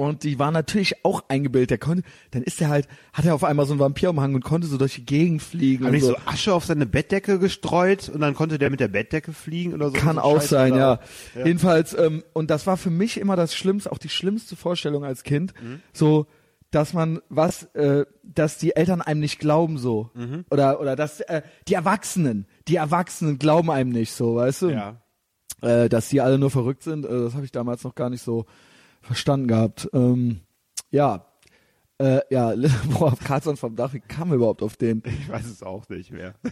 Und 0.00 0.22
die 0.22 0.38
waren 0.38 0.54
natürlich 0.54 1.04
auch 1.04 1.24
eingebildet. 1.28 1.72
Der 1.72 1.78
konnte, 1.78 2.04
dann 2.30 2.42
ist 2.42 2.58
er 2.62 2.70
halt, 2.70 2.88
hat 3.12 3.26
er 3.26 3.34
auf 3.34 3.44
einmal 3.44 3.66
so 3.66 3.74
einen 3.74 3.80
Vampirumhang 3.80 4.34
und 4.34 4.42
konnte 4.42 4.66
so 4.66 4.78
durch 4.78 4.94
die 4.94 5.04
Gegend 5.04 5.42
fliegen. 5.42 5.84
Haben 5.84 5.92
nicht 5.92 6.06
so. 6.06 6.12
so 6.12 6.16
Asche 6.24 6.54
auf 6.54 6.64
seine 6.64 6.86
Bettdecke 6.86 7.38
gestreut 7.38 8.08
und 8.08 8.22
dann 8.22 8.32
konnte 8.32 8.58
der 8.58 8.70
mit 8.70 8.80
der 8.80 8.88
Bettdecke 8.88 9.34
fliegen 9.34 9.74
oder 9.74 9.90
so? 9.90 9.92
Kann 9.92 10.16
so 10.16 10.22
auch 10.22 10.40
Scheiß 10.40 10.48
sein, 10.48 10.74
ja. 10.74 11.00
Ja. 11.34 11.44
Jedenfalls, 11.44 11.92
ähm, 11.92 12.24
und 12.32 12.48
das 12.50 12.66
war 12.66 12.78
für 12.78 12.88
mich 12.88 13.20
immer 13.20 13.36
das 13.36 13.54
Schlimmste, 13.54 13.92
auch 13.92 13.98
die 13.98 14.08
schlimmste 14.08 14.56
Vorstellung 14.56 15.04
als 15.04 15.22
Kind, 15.22 15.52
Mhm. 15.60 15.82
so, 15.92 16.26
dass 16.70 16.94
man 16.94 17.20
was, 17.28 17.64
äh, 17.74 18.06
dass 18.22 18.56
die 18.56 18.74
Eltern 18.76 19.02
einem 19.02 19.20
nicht 19.20 19.38
glauben 19.38 19.76
so. 19.76 20.08
Mhm. 20.14 20.46
Oder, 20.50 20.80
oder 20.80 20.96
dass 20.96 21.20
äh, 21.20 21.42
die 21.68 21.74
Erwachsenen, 21.74 22.46
die 22.68 22.76
Erwachsenen 22.76 23.38
glauben 23.38 23.70
einem 23.70 23.90
nicht 23.90 24.12
so, 24.12 24.36
weißt 24.36 24.62
du? 24.62 24.70
Ja. 24.70 25.02
Äh, 25.60 25.90
dass 25.90 26.08
die 26.08 26.22
alle 26.22 26.38
nur 26.38 26.50
verrückt 26.50 26.84
sind, 26.84 27.04
äh, 27.04 27.08
das 27.10 27.34
habe 27.34 27.44
ich 27.44 27.52
damals 27.52 27.84
noch 27.84 27.94
gar 27.94 28.08
nicht 28.08 28.22
so 28.22 28.46
verstanden 29.00 29.48
gehabt. 29.48 29.88
Ähm, 29.92 30.40
ja. 30.90 31.26
Äh, 31.98 32.20
ja, 32.30 32.54
boah, 32.98 33.14
Karlsson 33.22 33.58
vom 33.58 33.76
Dach, 33.76 33.92
wie 33.92 34.00
kam 34.00 34.30
er 34.30 34.36
überhaupt 34.36 34.62
auf 34.62 34.76
den? 34.78 35.02
Ich 35.04 35.28
weiß 35.28 35.44
es 35.44 35.62
auch 35.62 35.88
nicht 35.90 36.10
mehr. 36.12 36.34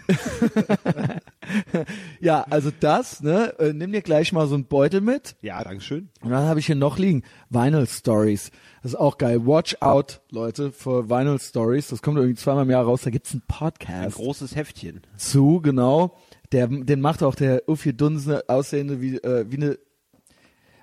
Ja, 2.20 2.42
also 2.50 2.70
das, 2.80 3.22
ne, 3.22 3.54
äh, 3.58 3.72
nimm 3.72 3.92
dir 3.92 4.02
gleich 4.02 4.32
mal 4.32 4.46
so 4.46 4.54
einen 4.54 4.66
Beutel 4.66 5.00
mit. 5.00 5.36
Ja, 5.40 5.62
Dankeschön. 5.62 6.10
Und 6.20 6.30
dann 6.30 6.46
habe 6.46 6.60
ich 6.60 6.66
hier 6.66 6.74
noch 6.74 6.98
liegen 6.98 7.22
Vinyl 7.48 7.86
Stories. 7.86 8.50
Das 8.82 8.92
ist 8.92 8.98
auch 8.98 9.18
geil. 9.18 9.46
Watch 9.46 9.76
out, 9.80 10.20
Leute, 10.30 10.72
für 10.72 11.08
Vinyl 11.08 11.38
Stories. 11.38 11.88
Das 11.88 12.02
kommt 12.02 12.18
irgendwie 12.18 12.36
zweimal 12.36 12.64
im 12.64 12.70
Jahr 12.70 12.84
raus. 12.84 13.02
Da 13.02 13.10
gibt's 13.10 13.32
einen 13.32 13.42
Ein 13.42 13.46
Podcast 13.46 14.16
großes 14.16 14.56
Heftchen. 14.56 15.00
zu, 15.16 15.60
genau. 15.62 16.16
Der, 16.52 16.66
den 16.66 17.00
macht 17.00 17.22
auch 17.22 17.34
der 17.34 17.68
Uffi 17.68 17.96
Dunsen 17.96 18.40
aussehende 18.48 19.00
wie, 19.00 19.16
äh, 19.16 19.46
wie 19.48 19.56
eine 19.56 19.78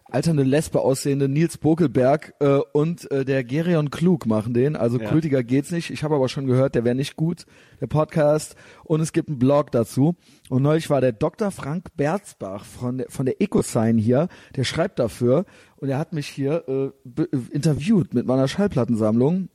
alternde 0.06 0.44
Lesbe 0.44 0.82
aussehende 0.82 1.28
Nils 1.28 1.58
Bokelberg 1.58 2.36
äh, 2.40 2.60
und 2.74 3.10
äh, 3.12 3.26
der 3.26 3.44
Gerion 3.44 3.90
Klug 3.90 4.26
machen 4.28 4.54
den. 4.54 4.76
Also 4.76 5.00
Ja. 5.00 5.10
kultiger 5.10 5.44
geht's 5.44 5.72
nicht. 5.72 5.90
Ich 5.90 6.04
habe 6.04 6.16
aber 6.16 6.30
schon 6.30 6.46
gehört, 6.46 6.76
der 6.76 6.86
wäre 6.86 6.96
nicht 6.96 7.16
gut, 7.16 7.46
der 7.82 7.88
Podcast. 7.88 8.56
Und 8.84 9.02
es 9.02 9.14
gibt 9.14 9.30
einen 9.30 9.40
Blog 9.40 9.72
dazu. 9.72 10.16
Und 10.50 10.62
neulich 10.62 10.90
war 10.90 11.02
der 11.02 11.12
Dr. 11.12 11.50
Frank 11.52 11.90
Berzbach 11.98 12.64
von 12.66 13.00
der, 13.00 13.10
von 13.10 13.26
der 13.26 13.42
EcoSign 13.42 13.98
hier, 13.98 14.28
der 14.56 14.64
schreibt 14.64 15.00
dafür. 15.00 15.46
Und 15.78 15.90
er 15.90 15.98
hat 15.98 16.14
mich 16.14 16.28
hier 16.28 16.64
äh, 16.68 17.22
äh, 17.22 17.28
interviewt 17.52 18.14
mit 18.14 18.26
meiner 18.28 18.48
Schallplattensammlung 18.48 19.50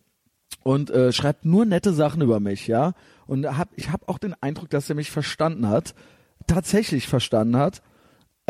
und 0.65 0.91
äh, 0.91 1.13
schreibt 1.13 1.45
nur 1.45 1.65
nette 1.65 1.93
Sachen 1.93 2.23
über 2.23 2.41
mich, 2.41 2.67
ja. 2.67 2.93
Und 3.27 3.47
hab, 3.57 3.69
ich 3.77 3.91
habe 3.93 4.09
auch 4.09 4.19
den 4.19 4.35
Eindruck, 4.41 4.69
dass 4.71 4.91
er 4.91 4.97
mich 4.97 5.11
verstanden 5.13 5.69
hat, 5.69 5.95
tatsächlich 6.49 7.07
verstanden 7.07 7.57
hat. 7.57 7.83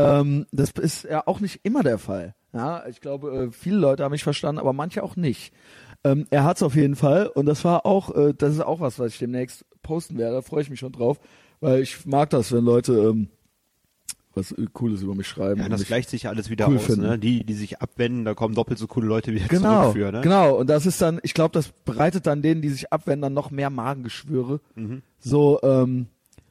Ähm, 0.00 0.47
das 0.52 0.70
ist 0.73 1.05
ja 1.05 1.26
auch 1.26 1.41
nicht 1.41 1.61
immer 1.62 1.82
der 1.82 1.99
Fall. 1.99 2.35
Ja, 2.52 2.87
ich 2.87 3.00
glaube, 3.00 3.31
äh, 3.31 3.52
viele 3.52 3.76
Leute 3.76 4.05
haben 4.05 4.12
mich 4.12 4.25
verstanden, 4.25 4.61
aber 4.61 4.73
manche 4.73 5.02
auch 5.02 5.17
nicht. 5.17 5.52
Ähm, 6.02 6.26
er 6.31 6.44
hat's 6.44 6.62
auf 6.62 6.75
jeden 6.75 6.97
Fall 6.97 7.26
und 7.26 7.47
das 7.47 7.64
war 7.64 7.85
auch, 7.85 8.14
äh, 8.16 8.35
das 8.37 8.54
ist 8.54 8.61
auch 8.61 8.80
was, 8.80 8.99
was 8.99 9.12
ich 9.12 9.19
demnächst 9.19 9.64
posten 9.83 10.19
werde. 10.19 10.37
Da 10.37 10.42
freue 10.42 10.62
ich 10.62 10.71
mich 10.71 10.80
schon 10.80 10.92
drauf, 10.92 11.21
weil 11.61 11.83
ich 11.83 12.07
mag 12.07 12.30
das, 12.30 12.52
wenn 12.52 12.64
Leute 12.64 12.92
ähm, 12.95 13.28
was 14.35 14.52
äh, 14.52 14.66
Cooles 14.73 15.02
über 15.02 15.14
mich 15.14 15.26
schreiben. 15.26 15.61
Ja, 15.61 15.66
und 15.66 15.73
das 15.73 15.85
gleicht 15.85 16.11
sich 16.11 16.25
ja 16.25 16.30
alles 16.30 16.50
wieder 16.50 16.69
cool 16.69 16.76
aus. 16.76 16.85
finden. 16.85 17.02
Ne? 17.02 17.19
Die, 17.19 17.45
die 17.45 17.54
sich 17.54 17.80
abwenden, 17.80 18.25
da 18.25 18.35
kommen 18.35 18.54
doppelt 18.54 18.78
so 18.78 18.87
coole 18.87 19.07
Leute 19.07 19.35
wieder 19.35 19.47
genau, 19.47 19.92
zurück 19.92 19.97
für. 19.97 20.12
Ne? 20.12 20.21
Genau, 20.23 20.57
und 20.57 20.69
das 20.69 20.87
ist 20.87 21.00
dann, 21.02 21.21
ich 21.23 21.35
glaube, 21.35 21.52
das 21.52 21.69
bereitet 21.69 22.26
dann 22.26 22.42
denen, 22.42 22.62
die 22.62 22.71
sich 22.71 22.92
abwenden, 22.92 23.23
dann 23.23 23.35
noch 23.35 23.50
mehr 23.50 23.71
Magengeschwüre. 23.71 24.61
Mhm. 24.75 25.02
So, 25.19 25.61
ähm, 25.62 26.07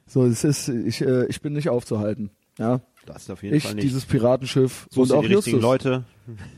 so, 0.06 0.24
es 0.24 0.44
ist, 0.44 0.68
ich, 0.68 1.02
äh, 1.02 1.26
ich 1.26 1.40
bin 1.40 1.52
nicht 1.52 1.68
aufzuhalten. 1.68 2.30
Ja, 2.58 2.80
Das 3.06 3.22
ist 3.22 3.30
auf 3.30 3.42
jeden 3.42 3.56
ich, 3.56 3.64
Fall 3.64 3.74
nicht. 3.74 3.84
dieses 3.84 4.04
Piratenschiff 4.04 4.86
so 4.90 5.02
und 5.02 5.12
auch 5.12 5.22
die 5.22 5.34
richtigen 5.34 5.56
Justus. 5.56 5.62
Leute. 5.62 6.04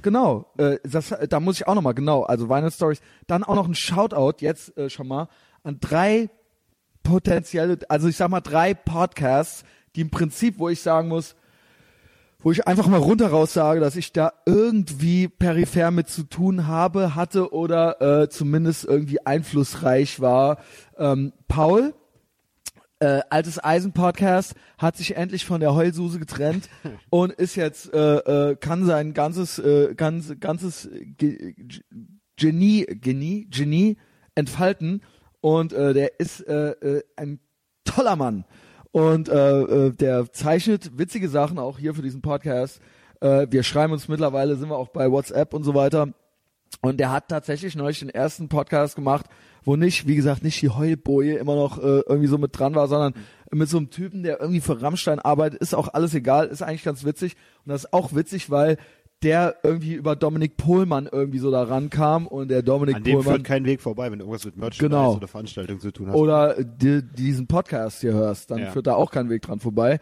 Genau, 0.03 0.47
äh, 0.59 0.79
das, 0.85 1.15
da 1.29 1.41
muss 1.41 1.57
ich 1.57 1.67
auch 1.67 1.75
noch 1.75 1.83
mal 1.83 1.93
genau, 1.93 2.25
also 2.25 2.49
Vinyl 2.49 2.71
Stories, 2.71 3.01
dann 3.27 3.45
auch 3.45 3.55
noch 3.55 3.67
ein 3.67 3.75
Shoutout 3.75 4.37
jetzt 4.41 4.77
äh, 4.77 4.91
schon 4.91 5.09
mal 5.09 5.29
an 5.63 5.79
drei 5.81 6.29
potenzielle, 7.03 7.79
also 7.89 8.09
ich 8.09 8.17
sag 8.17 8.29
mal 8.29 8.41
drei 8.41 8.75
Podcasts, 8.75 9.65
die 9.95 10.03
im 10.03 10.11
Prinzip, 10.11 10.59
wo 10.59 10.69
ich 10.69 10.81
sagen 10.81 11.09
muss, 11.09 11.37
wo 12.41 12.51
ich 12.51 12.67
einfach 12.67 12.89
mal 12.89 12.99
runter 12.99 13.29
raus 13.29 13.53
sage, 13.53 13.81
dass 13.81 13.97
ich 13.97 14.13
da 14.13 14.33
irgendwie 14.47 15.29
peripher 15.29 15.91
mit 15.91 16.09
zu 16.09 16.25
tun 16.25 16.67
habe, 16.67 17.15
hatte 17.15 17.53
oder 17.53 18.23
äh, 18.23 18.29
zumindest 18.29 18.85
irgendwie 18.85 19.25
einflussreich 19.25 20.21
war. 20.21 20.59
Ähm, 20.99 21.33
Paul, 21.47 21.95
äh, 23.03 23.21
altes 23.31 23.63
Eisen 23.63 23.93
Podcast, 23.93 24.55
hat 24.79 24.97
sich 24.97 25.17
endlich 25.17 25.45
von 25.45 25.61
der 25.61 25.75
Heulsuse 25.75 26.21
getrennt 26.21 26.69
und 27.11 27.33
ist 27.33 27.57
jetzt 27.57 27.93
äh, 27.93 28.51
äh, 28.51 28.57
kann 28.57 28.87
sein 28.87 29.13
ganzes 29.13 29.59
äh, 29.59 29.95
ganz, 29.97 30.33
ganzes 30.39 30.89
Ge 31.19 31.55
Genie 32.37 32.87
Genie 32.87 33.49
Genie 33.51 33.97
entfalten 34.37 35.03
und 35.41 35.73
äh, 35.73 35.93
der 35.95 36.21
ist 36.21 36.47
äh, 36.47 36.71
äh, 36.71 37.03
ein 37.17 37.41
toller 37.85 38.15
Mann 38.15 38.45
und 38.93 39.29
äh, 39.29 39.61
äh, 39.63 39.93
der 39.93 40.33
zeichnet 40.33 40.97
witzige 40.97 41.29
Sachen 41.29 41.59
auch 41.59 41.79
hier 41.79 41.95
für 41.95 42.03
diesen 42.03 42.23
Podcast. 42.23 42.81
Äh, 43.21 43.49
wir 43.51 43.65
schreiben 43.65 43.93
uns 43.93 44.07
mittlerweile, 44.07 44.55
sind 44.55 44.69
wir 44.69 44.77
auch 44.77 44.89
bei 44.91 45.11
WhatsApp 45.11 45.55
und 45.55 45.65
so 45.65 45.75
weiter. 45.75 46.09
Und 46.81 47.01
der 47.01 47.11
hat 47.11 47.29
tatsächlich 47.29 47.75
neulich 47.75 47.99
den 47.99 48.09
ersten 48.09 48.49
Podcast 48.49 48.95
gemacht, 48.97 49.27
wo 49.65 49.77
nicht, 49.77 50.07
wie 50.07 50.17
gesagt, 50.17 50.43
nicht 50.43 50.61
die 50.63 50.69
Heulboje 50.71 51.37
immer 51.37 51.55
noch 51.57 51.79
äh, 51.79 52.01
irgendwie 52.07 52.29
so 52.29 52.39
mit 52.39 52.59
dran 52.59 52.75
war, 52.75 52.89
sondern 52.89 53.15
mit 53.51 53.69
so 53.69 53.77
einem 53.79 53.91
Typen, 53.91 54.23
der 54.23 54.41
irgendwie 54.41 54.61
für 54.61 54.81
Rammstein 54.81 55.19
arbeitet, 55.19 55.61
ist 55.61 55.75
auch 55.75 55.89
alles 55.93 56.15
egal, 56.15 56.47
ist 56.49 56.63
eigentlich 56.63 56.85
ganz 56.85 57.05
witzig. 57.05 57.37
Und 57.65 57.71
das 57.71 57.85
ist 57.85 57.93
auch 57.93 58.15
witzig, 58.15 58.51
weil 58.51 58.77
der 59.23 59.57
irgendwie 59.63 59.95
über 59.95 60.17
Dominik 60.17 60.57
Pohlmann 60.57 61.09
irgendwie 61.11 61.39
so 61.39 61.51
da 61.53 61.63
rankam 61.63 62.27
und 62.27 62.49
der 62.51 62.63
Dominik 62.63 62.97
An 62.97 63.05
dem 63.05 63.17
Pohlmann 63.19 63.35
führt 63.37 63.45
kein 63.47 63.65
Weg 63.67 63.81
vorbei, 63.81 64.11
wenn 64.11 64.19
du 64.19 64.25
irgendwas 64.25 64.45
mit 64.45 64.57
Merchandise 64.57 64.89
Genau. 64.89 65.15
oder 65.15 65.29
Veranstaltungen 65.29 65.79
zu 65.81 65.93
tun 65.93 66.09
hast. 66.09 66.17
oder 66.17 66.57
die, 66.65 67.03
diesen 67.03 67.47
Podcast 67.47 68.01
hier 68.01 68.15
hörst, 68.15 68.51
dann 68.51 68.59
Ja. 68.59 68.71
führt 68.73 68.89
da 68.89 68.95
auch 68.95 69.13
kein 69.13 69.31
Weg 69.31 69.43
dran 69.43 69.61
vorbei. 69.61 70.01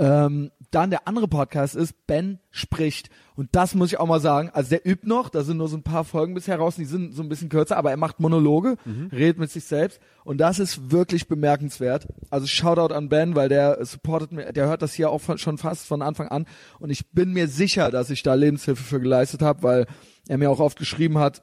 Ähm, 0.00 0.50
dann 0.70 0.88
der 0.88 1.06
andere 1.06 1.28
Podcast 1.28 1.76
ist 1.76 2.06
Ben 2.06 2.38
spricht. 2.50 3.10
Und 3.36 3.50
das 3.52 3.74
muss 3.74 3.92
ich 3.92 4.00
auch 4.00 4.06
mal 4.06 4.20
sagen. 4.20 4.50
Also 4.54 4.70
der 4.70 4.86
übt 4.86 5.06
noch, 5.06 5.28
da 5.28 5.42
sind 5.42 5.58
nur 5.58 5.68
so 5.68 5.76
ein 5.76 5.82
paar 5.82 6.04
Folgen 6.04 6.32
bisher 6.32 6.56
raus, 6.56 6.76
die 6.76 6.86
sind 6.86 7.12
so 7.12 7.22
ein 7.22 7.28
bisschen 7.28 7.50
kürzer, 7.50 7.76
aber 7.76 7.90
er 7.90 7.98
macht 7.98 8.18
Monologe, 8.18 8.76
redet 9.12 9.38
mit 9.38 9.50
sich 9.50 9.64
selbst. 9.64 10.00
Und 10.24 10.38
das 10.38 10.58
ist 10.58 10.90
wirklich 10.90 11.28
bemerkenswert. 11.28 12.08
Also 12.30 12.46
Shoutout 12.46 12.94
an 12.94 13.10
Ben, 13.10 13.34
weil 13.34 13.50
der 13.50 13.84
supportet 13.84 14.32
mir, 14.32 14.52
der 14.52 14.68
hört 14.68 14.80
das 14.80 14.94
hier 14.94 15.10
auch 15.10 15.20
von, 15.20 15.36
schon 15.36 15.58
fast 15.58 15.86
von 15.86 16.00
Anfang 16.00 16.28
an. 16.28 16.46
Und 16.78 16.88
ich 16.88 17.10
bin 17.10 17.32
mir 17.32 17.46
sicher, 17.48 17.90
dass 17.90 18.08
ich 18.08 18.22
da 18.22 18.32
Lebenshilfe 18.32 18.82
für 18.82 19.00
geleistet 19.00 19.42
habe, 19.42 19.62
weil 19.62 19.86
er 20.28 20.38
mir 20.38 20.50
auch 20.50 20.60
oft 20.60 20.78
geschrieben 20.78 21.18
hat, 21.18 21.42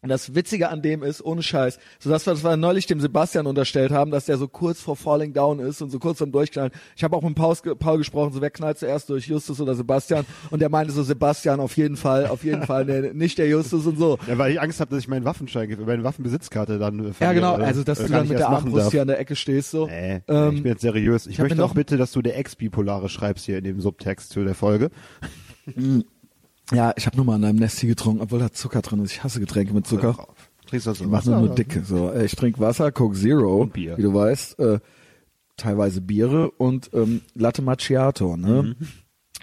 und 0.00 0.10
das 0.10 0.34
Witzige 0.36 0.68
an 0.68 0.80
dem 0.80 1.02
ist, 1.02 1.24
ohne 1.24 1.42
Scheiß, 1.42 1.78
so 1.98 2.08
dass 2.08 2.24
wir 2.26 2.32
das 2.32 2.44
wir 2.44 2.56
neulich 2.56 2.86
dem 2.86 3.00
Sebastian 3.00 3.46
unterstellt 3.46 3.90
haben, 3.90 4.10
dass 4.12 4.26
der 4.26 4.36
so 4.38 4.46
kurz 4.46 4.80
vor 4.80 4.94
Falling 4.94 5.32
Down 5.32 5.58
ist 5.58 5.82
und 5.82 5.90
so 5.90 5.98
kurz 5.98 6.18
vorm 6.18 6.30
Durchknallen. 6.30 6.70
Ich 6.96 7.02
habe 7.02 7.16
auch 7.16 7.22
mit 7.22 7.34
Paul, 7.34 7.56
Paul 7.78 7.98
gesprochen, 7.98 8.32
so 8.32 8.40
wer 8.40 8.50
knallt 8.50 8.78
zuerst 8.78 9.08
durch, 9.10 9.26
Justus 9.26 9.60
oder 9.60 9.74
Sebastian? 9.74 10.24
Und 10.50 10.60
der 10.62 10.68
meinte 10.68 10.92
so, 10.92 11.02
Sebastian 11.02 11.58
auf 11.58 11.76
jeden 11.76 11.96
Fall, 11.96 12.28
auf 12.28 12.44
jeden 12.44 12.62
Fall, 12.62 12.84
nee, 12.84 13.10
nicht 13.12 13.38
der 13.38 13.48
Justus 13.48 13.86
und 13.86 13.98
so. 13.98 14.18
ja, 14.28 14.38
weil 14.38 14.52
ich 14.52 14.60
Angst 14.60 14.78
habe, 14.78 14.90
dass 14.90 15.00
ich 15.00 15.08
meinen 15.08 15.24
Waffenschein, 15.24 15.76
meine 15.84 16.04
Waffenbesitzkarte 16.04 16.78
dann 16.78 17.00
äh, 17.00 17.06
Ja, 17.08 17.12
verliere, 17.14 17.34
genau, 17.34 17.54
oder, 17.56 17.66
also 17.66 17.82
dass 17.82 17.98
äh, 17.98 18.04
du 18.06 18.12
dann 18.12 18.28
mit 18.28 18.38
der 18.38 18.48
Armbrust 18.50 18.92
hier 18.92 19.02
an 19.02 19.08
der 19.08 19.18
Ecke 19.18 19.34
stehst, 19.34 19.72
so. 19.72 19.86
Nee, 19.88 20.20
Ähm, 20.28 20.54
ich 20.56 20.62
bin 20.62 20.72
jetzt 20.72 20.82
seriös. 20.82 21.26
Ich, 21.26 21.38
möchte 21.40 21.56
auch 21.64 21.68
noch- 21.70 21.74
bitte, 21.74 21.96
dass 21.96 22.12
du 22.12 22.22
der 22.22 22.38
Ex-Bipolare 22.38 23.08
schreibst 23.08 23.46
hier 23.46 23.58
in 23.58 23.64
dem 23.64 23.80
Subtext 23.80 24.30
zu 24.30 24.44
der 24.44 24.54
Folge. 24.54 24.90
Ja, 26.72 26.92
ich 26.96 27.06
habe 27.06 27.16
nur 27.16 27.24
mal 27.24 27.34
an 27.36 27.44
einem 27.44 27.58
Nesti 27.58 27.86
getrunken, 27.86 28.20
obwohl 28.22 28.38
da 28.38 28.52
Zucker 28.52 28.82
drin 28.82 29.02
ist. 29.02 29.12
Ich 29.12 29.24
hasse 29.24 29.40
Getränke 29.40 29.72
mit 29.72 29.86
Zucker. 29.86 30.26
Trinkst 30.66 30.86
du 30.86 30.90
das 30.90 30.98
so 30.98 31.04
Ich 31.04 31.10
mach 31.10 31.24
nur, 31.24 31.38
nur 31.40 31.54
dicke. 31.54 31.82
So, 31.84 32.10
äh, 32.10 32.26
ich 32.26 32.36
trinke 32.36 32.60
Wasser, 32.60 32.92
Coke 32.92 33.16
Zero, 33.16 33.62
Und 33.62 33.72
Bier. 33.72 33.96
wie 33.96 34.02
du 34.02 34.12
weißt, 34.12 34.58
äh, 34.58 34.80
teilweise 35.56 36.00
Biere 36.02 36.50
und 36.50 36.90
ähm, 36.92 37.22
Latte 37.34 37.62
Macchiato. 37.62 38.36
Ne? 38.36 38.62
Mhm. 38.62 38.76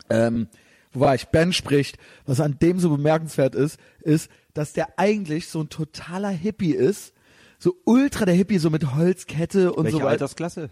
Ähm, 0.09 0.47
wo 0.93 0.99
war 0.99 1.15
ich? 1.15 1.25
Ben 1.27 1.51
spricht. 1.51 1.97
Was 2.25 2.39
an 2.39 2.57
dem 2.61 2.79
so 2.79 2.89
bemerkenswert 2.95 3.55
ist, 3.55 3.79
ist, 4.01 4.29
dass 4.53 4.73
der 4.73 4.99
eigentlich 4.99 5.47
so 5.49 5.61
ein 5.61 5.69
totaler 5.69 6.29
Hippie 6.29 6.71
ist. 6.73 7.13
So 7.57 7.75
ultra 7.85 8.25
der 8.25 8.35
Hippie, 8.35 8.59
so 8.59 8.69
mit 8.69 8.95
Holzkette 8.95 9.73
und 9.73 9.85
Welche 9.85 9.97
so 9.97 10.03
weiter. 10.03 10.11
Altersklasse? 10.11 10.69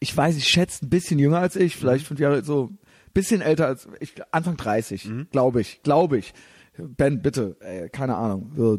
Ich 0.00 0.14
weiß, 0.16 0.36
ich 0.36 0.48
schätze 0.48 0.84
ein 0.84 0.90
bisschen 0.90 1.18
jünger 1.18 1.38
als 1.38 1.56
ich, 1.56 1.76
vielleicht 1.76 2.06
fünf 2.06 2.18
Jahre, 2.20 2.42
so 2.44 2.70
bisschen 3.14 3.40
älter 3.40 3.66
als 3.66 3.88
ich, 4.00 4.14
Anfang 4.30 4.56
30, 4.56 5.10
glaube 5.30 5.60
ich, 5.60 5.82
glaube 5.82 6.18
ich. 6.18 6.32
Ben, 6.78 7.20
bitte, 7.22 7.56
ey, 7.60 7.88
keine 7.90 8.16
Ahnung, 8.16 8.52
so, 8.56 8.78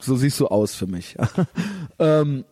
so 0.00 0.16
siehst 0.16 0.38
du 0.40 0.46
aus 0.48 0.74
für 0.74 0.86
mich. 0.86 1.16
ähm, 1.98 2.44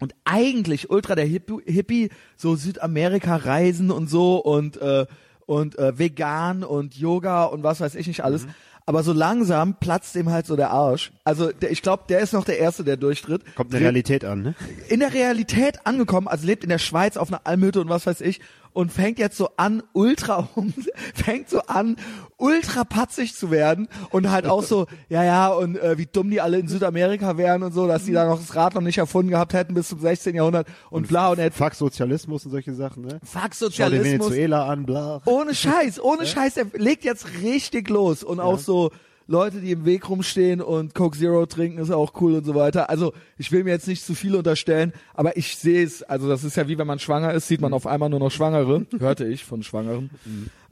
und 0.00 0.14
eigentlich 0.24 0.90
ultra 0.90 1.14
der 1.14 1.26
Hippie, 1.26 1.58
Hippie 1.66 2.10
so 2.36 2.54
Südamerika 2.56 3.36
reisen 3.36 3.90
und 3.90 4.08
so 4.08 4.36
und 4.38 4.76
äh, 4.80 5.06
und 5.46 5.78
äh, 5.78 5.98
vegan 5.98 6.62
und 6.64 6.94
Yoga 6.96 7.44
und 7.44 7.62
was 7.62 7.80
weiß 7.80 7.94
ich 7.96 8.06
nicht 8.06 8.24
alles. 8.24 8.46
Aber 8.84 9.04
so 9.04 9.12
langsam 9.12 9.78
platzt 9.78 10.16
ihm 10.16 10.30
halt 10.30 10.46
so 10.46 10.56
der 10.56 10.70
Arsch. 10.70 11.12
Also 11.24 11.52
der, 11.52 11.70
ich 11.70 11.82
glaube, 11.82 12.04
der 12.08 12.18
ist 12.20 12.32
noch 12.32 12.44
der 12.44 12.58
Erste, 12.58 12.82
der 12.82 12.96
durchtritt. 12.96 13.42
Kommt 13.54 13.70
eine 13.70 13.78
Dreht- 13.78 13.84
Realität 13.84 14.24
an, 14.24 14.42
ne? 14.42 14.54
in 14.88 15.00
der 15.00 15.14
Realität 15.14 15.86
angekommen, 15.86 16.26
also 16.26 16.46
lebt 16.46 16.64
in 16.64 16.70
der 16.70 16.78
Schweiz 16.78 17.16
auf 17.16 17.28
einer 17.28 17.42
Almhütte 17.44 17.80
und 17.80 17.88
was 17.88 18.06
weiß 18.06 18.20
ich 18.22 18.40
und 18.72 18.92
fängt 18.92 19.18
jetzt 19.18 19.36
so 19.36 19.50
an, 19.56 19.82
ultra 19.92 20.48
fängt 21.14 21.48
so 21.48 21.60
an, 21.62 21.96
ultra 22.36 22.84
patzig 22.84 23.34
zu 23.34 23.50
werden 23.50 23.88
und 24.10 24.30
halt 24.30 24.46
auch 24.46 24.62
so, 24.62 24.86
ja, 25.08 25.24
ja, 25.24 25.48
und 25.48 25.76
äh, 25.78 25.98
wie 25.98 26.06
dumm 26.06 26.30
die 26.30 26.40
alle 26.40 26.58
in 26.58 26.68
Südamerika 26.68 27.36
wären 27.36 27.62
und 27.62 27.72
so, 27.72 27.86
dass 27.86 28.04
die 28.04 28.12
da 28.12 28.26
noch 28.26 28.38
das 28.38 28.54
Rad 28.54 28.74
noch 28.74 28.82
nicht 28.82 28.98
erfunden 28.98 29.30
gehabt 29.30 29.52
hätten 29.52 29.74
bis 29.74 29.88
zum 29.88 30.00
16. 30.00 30.34
Jahrhundert 30.34 30.66
und, 30.90 31.08
bla 31.08 31.30
und 31.30 31.38
er 31.38 31.52
Fuck 31.52 31.74
Sozialismus 31.74 32.44
und 32.44 32.50
solche 32.50 32.74
Sachen, 32.74 33.04
ne? 33.04 33.20
fuck 33.22 33.52
Schau 33.52 33.66
dir 33.66 33.70
Sozialismus. 33.70 34.30
Venezuela 34.30 34.66
an, 34.66 34.86
bla. 34.86 35.22
Ohne 35.26 35.54
Scheiß, 35.54 36.00
ohne 36.00 36.26
Scheiß, 36.26 36.56
er 36.56 36.66
legt 36.74 37.04
jetzt 37.04 37.26
richtig 37.42 37.88
los 37.88 38.24
und 38.24 38.40
auch 38.40 38.58
so 38.58 38.90
Leute, 39.26 39.60
die 39.60 39.70
im 39.72 39.84
Weg 39.84 40.08
rumstehen 40.08 40.60
und 40.60 40.94
Coke 40.94 41.18
Zero 41.18 41.46
trinken, 41.46 41.78
ist 41.78 41.90
auch 41.90 42.20
cool 42.20 42.34
und 42.34 42.44
so 42.44 42.54
weiter. 42.54 42.90
Also 42.90 43.12
ich 43.38 43.52
will 43.52 43.64
mir 43.64 43.70
jetzt 43.70 43.88
nicht 43.88 44.04
zu 44.04 44.14
viel 44.14 44.34
unterstellen, 44.34 44.92
aber 45.14 45.36
ich 45.36 45.56
sehe 45.56 45.84
es, 45.84 46.02
also 46.02 46.28
das 46.28 46.44
ist 46.44 46.56
ja 46.56 46.68
wie 46.68 46.78
wenn 46.78 46.86
man 46.86 46.98
schwanger 46.98 47.32
ist, 47.32 47.48
sieht 47.48 47.60
man 47.60 47.72
auf 47.72 47.86
einmal 47.86 48.10
nur 48.10 48.20
noch 48.20 48.30
Schwangere, 48.30 48.86
hörte 48.98 49.26
ich 49.26 49.44
von 49.44 49.62
Schwangeren. 49.62 50.10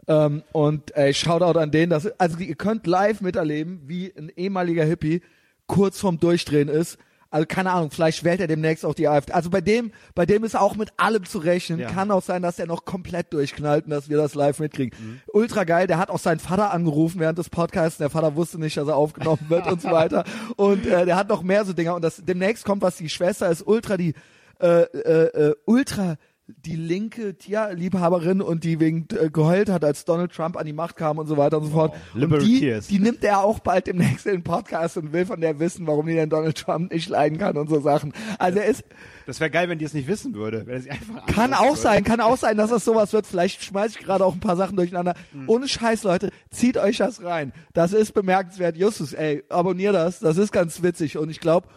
Ähm, 0.09 0.43
und 0.53 0.97
ey, 0.97 1.15
Shoutout 1.15 1.59
an 1.59 1.71
denen, 1.71 1.91
dass, 1.91 2.07
also 2.19 2.39
ihr 2.39 2.55
könnt 2.57 2.87
live 2.87 3.21
miterleben, 3.21 3.83
wie 3.87 4.13
ein 4.17 4.31
ehemaliger 4.37 4.85
Hippie 4.85 5.23
kurz 5.67 6.01
vorm 6.01 6.19
Durchdrehen 6.19 6.69
ist. 6.69 6.99
Also 7.31 7.47
keine 7.47 7.71
Ahnung, 7.71 7.91
vielleicht 7.93 8.25
wählt 8.25 8.41
er 8.41 8.49
demnächst 8.49 8.85
auch 8.85 8.95
die 8.95 9.07
AfD. 9.07 9.33
Also 9.33 9.51
bei 9.51 9.61
dem, 9.61 9.93
bei 10.17 10.27
dem 10.27 10.43
ist 10.43 10.57
auch 10.57 10.75
mit 10.75 10.91
allem 10.97 11.25
zu 11.25 11.39
rechnen. 11.39 11.79
Ja. 11.79 11.89
Kann 11.89 12.11
auch 12.11 12.23
sein, 12.23 12.43
dass 12.43 12.59
er 12.59 12.67
noch 12.67 12.85
komplett 12.85 13.33
durchknallt 13.33 13.85
und 13.85 13.91
dass 13.93 14.09
wir 14.09 14.17
das 14.17 14.35
live 14.35 14.59
mitkriegen. 14.59 15.23
Ultra 15.33 15.63
geil. 15.63 15.87
Der 15.87 15.99
hat 15.99 16.11
auch 16.11 16.19
seinen 16.19 16.41
Vater 16.41 16.73
angerufen 16.73 17.21
während 17.21 17.39
des 17.39 17.49
Podcasts. 17.49 17.99
Der 17.99 18.11
Vater 18.11 18.35
wusste 18.35 18.59
nicht, 18.59 18.77
dass 18.77 18.89
er 18.89 18.97
aufgenommen 18.97 19.47
wird 19.49 19.69
und 19.69 19.81
so 19.81 19.91
weiter. 19.93 20.25
Und 20.57 20.87
äh, 20.87 21.07
der 21.07 21.17
hat 21.17 21.29
noch 21.29 21.43
mehr 21.43 21.65
so 21.65 21.73
Dinger. 21.73 21.95
Und 21.95 22.03
das 22.03 22.23
demnächst 22.25 22.65
kommt 22.65 22.83
was. 22.83 22.97
Die 22.97 23.09
Schwester 23.09 23.49
ist 23.49 23.65
ultra 23.65 23.97
die 23.97 24.15
äh, 24.61 24.83
äh, 24.83 25.49
äh, 25.51 25.55
ultra 25.65 26.17
die 26.65 26.77
linke 26.77 27.37
Tierliebhaberin 27.37 28.41
und 28.41 28.65
die 28.65 28.81
wegen 28.81 29.07
äh, 29.19 29.31
geheult 29.31 29.69
hat, 29.69 29.85
als 29.85 30.05
Donald 30.05 30.33
Trump 30.33 30.57
an 30.57 30.67
die 30.67 30.73
Macht 30.73 30.97
kam 30.97 31.19
und 31.19 31.27
so 31.27 31.37
weiter 31.37 31.59
und 31.59 31.65
so 31.65 31.71
fort. 31.71 31.95
Und 32.15 32.21
Liberal 32.21 32.45
die, 32.45 32.79
die 32.89 32.99
nimmt 32.99 33.25
er 33.25 33.43
auch 33.43 33.59
bald 33.61 33.87
demnächst 33.87 34.27
in 34.27 34.33
den 34.33 34.43
Podcast 34.43 34.97
und 34.97 35.13
will 35.13 35.27
von 35.27 35.41
der 35.41 35.59
wissen, 35.59 35.87
warum 35.87 36.07
die 36.07 36.15
denn 36.15 36.31
Donald 36.31 36.57
Trump 36.57 36.93
nicht 36.93 37.09
leiden 37.09 37.39
kann 37.39 37.57
und 37.57 37.69
so 37.69 37.81
Sachen. 37.81 38.13
Also 38.39 38.59
er 38.59 38.67
ist, 38.67 38.85
Das 39.27 39.41
wäre 39.41 39.51
geil, 39.51 39.69
wenn 39.69 39.79
die 39.79 39.85
es 39.85 39.95
nicht 39.95 40.09
wissen 40.09 40.35
würde. 40.35 40.67
Wenn 40.67 40.81
sie 40.83 40.91
einfach 40.91 41.27
kann 41.27 41.55
auch 41.55 41.71
würde. 41.71 41.81
sein, 41.81 42.05
kann 42.05 42.21
auch 42.21 42.37
sein, 42.37 42.57
dass 42.57 42.71
das 42.71 42.85
sowas 42.85 43.13
wird. 43.13 43.27
Vielleicht 43.27 43.63
schmeiß 43.63 43.93
ich 43.93 43.99
gerade 43.99 44.25
auch 44.25 44.35
ein 44.35 44.41
paar 44.41 44.57
Sachen 44.57 44.77
durcheinander. 44.77 45.15
Ohne 45.47 45.69
Scheiß, 45.69 46.03
Leute, 46.03 46.31
zieht 46.51 46.77
euch 46.77 46.99
das 46.99 47.23
rein. 47.23 47.53
Das 47.73 47.93
ist 47.93 48.13
bemerkenswert. 48.13 48.77
Justus, 48.77 49.13
ey, 49.13 49.45
abonnier 49.49 49.93
das. 49.93 50.21
Das 50.21 50.37
ist 50.37 50.53
ganz 50.53 50.83
witzig. 50.83 51.19
Und 51.19 51.31
ich 51.31 51.41
glaube, 51.41 51.69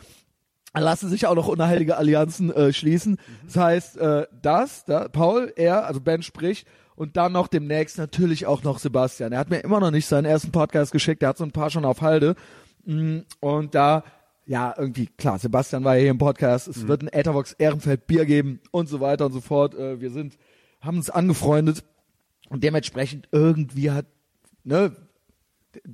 lassen 0.82 1.10
sich 1.10 1.28
auch 1.28 1.36
noch 1.36 1.48
unheilige 1.48 1.98
Allianzen 1.98 2.52
äh, 2.52 2.74
schließen. 2.74 3.18
Das 3.46 3.58
heißt, 3.58 3.98
äh, 3.98 4.26
das, 4.42 4.86
da, 4.86 5.08
Paul, 5.08 5.54
er, 5.56 5.86
also 5.86 6.02
Ben 6.02 6.24
spricht 6.24 6.68
und 6.96 7.16
dann 7.18 7.32
noch 7.32 7.48
demnächst 7.48 7.98
natürlich 7.98 8.46
auch 8.48 8.64
noch 8.64 8.80
Sebastian. 8.80 9.32
Er 9.32 9.40
hat 9.40 9.50
mir 9.50 9.60
immer 9.60 9.80
noch 9.80 9.92
nicht 9.92 10.08
seinen 10.08 10.26
ersten 10.26 10.52
Podcast 10.52 10.92
geschickt, 10.92 11.22
er 11.24 11.30
hat 11.30 11.38
so 11.38 11.44
ein 11.44 11.52
paar 11.52 11.70
schon 11.70 11.86
auf 11.86 12.02
Halde. 12.02 12.36
Mm, 12.86 13.20
Und 13.40 13.76
da, 13.76 14.04
ja, 14.46 14.74
irgendwie, 14.78 15.08
klar, 15.08 15.40
Sebastian 15.40 15.84
war 15.84 15.96
ja 15.96 16.02
hier 16.02 16.12
im 16.12 16.18
Podcast, 16.18 16.68
es 16.68 16.88
wird 16.88 17.02
ein 17.04 17.08
Etherbox 17.08 17.54
Ehrenfeld 17.54 18.08
Bier 18.08 18.26
geben 18.26 18.60
und 18.72 18.90
so 18.90 19.00
weiter 19.00 19.26
und 19.28 19.32
so 19.34 19.42
fort. 19.42 19.76
Äh, 19.76 20.02
wir 20.02 20.10
sind, 20.12 20.38
haben 20.82 20.98
uns 20.98 21.10
angefreundet 21.10 21.84
und 22.50 22.64
dementsprechend 22.64 23.30
irgendwie 23.32 23.92
hat, 23.92 24.06
ne, 24.64 24.92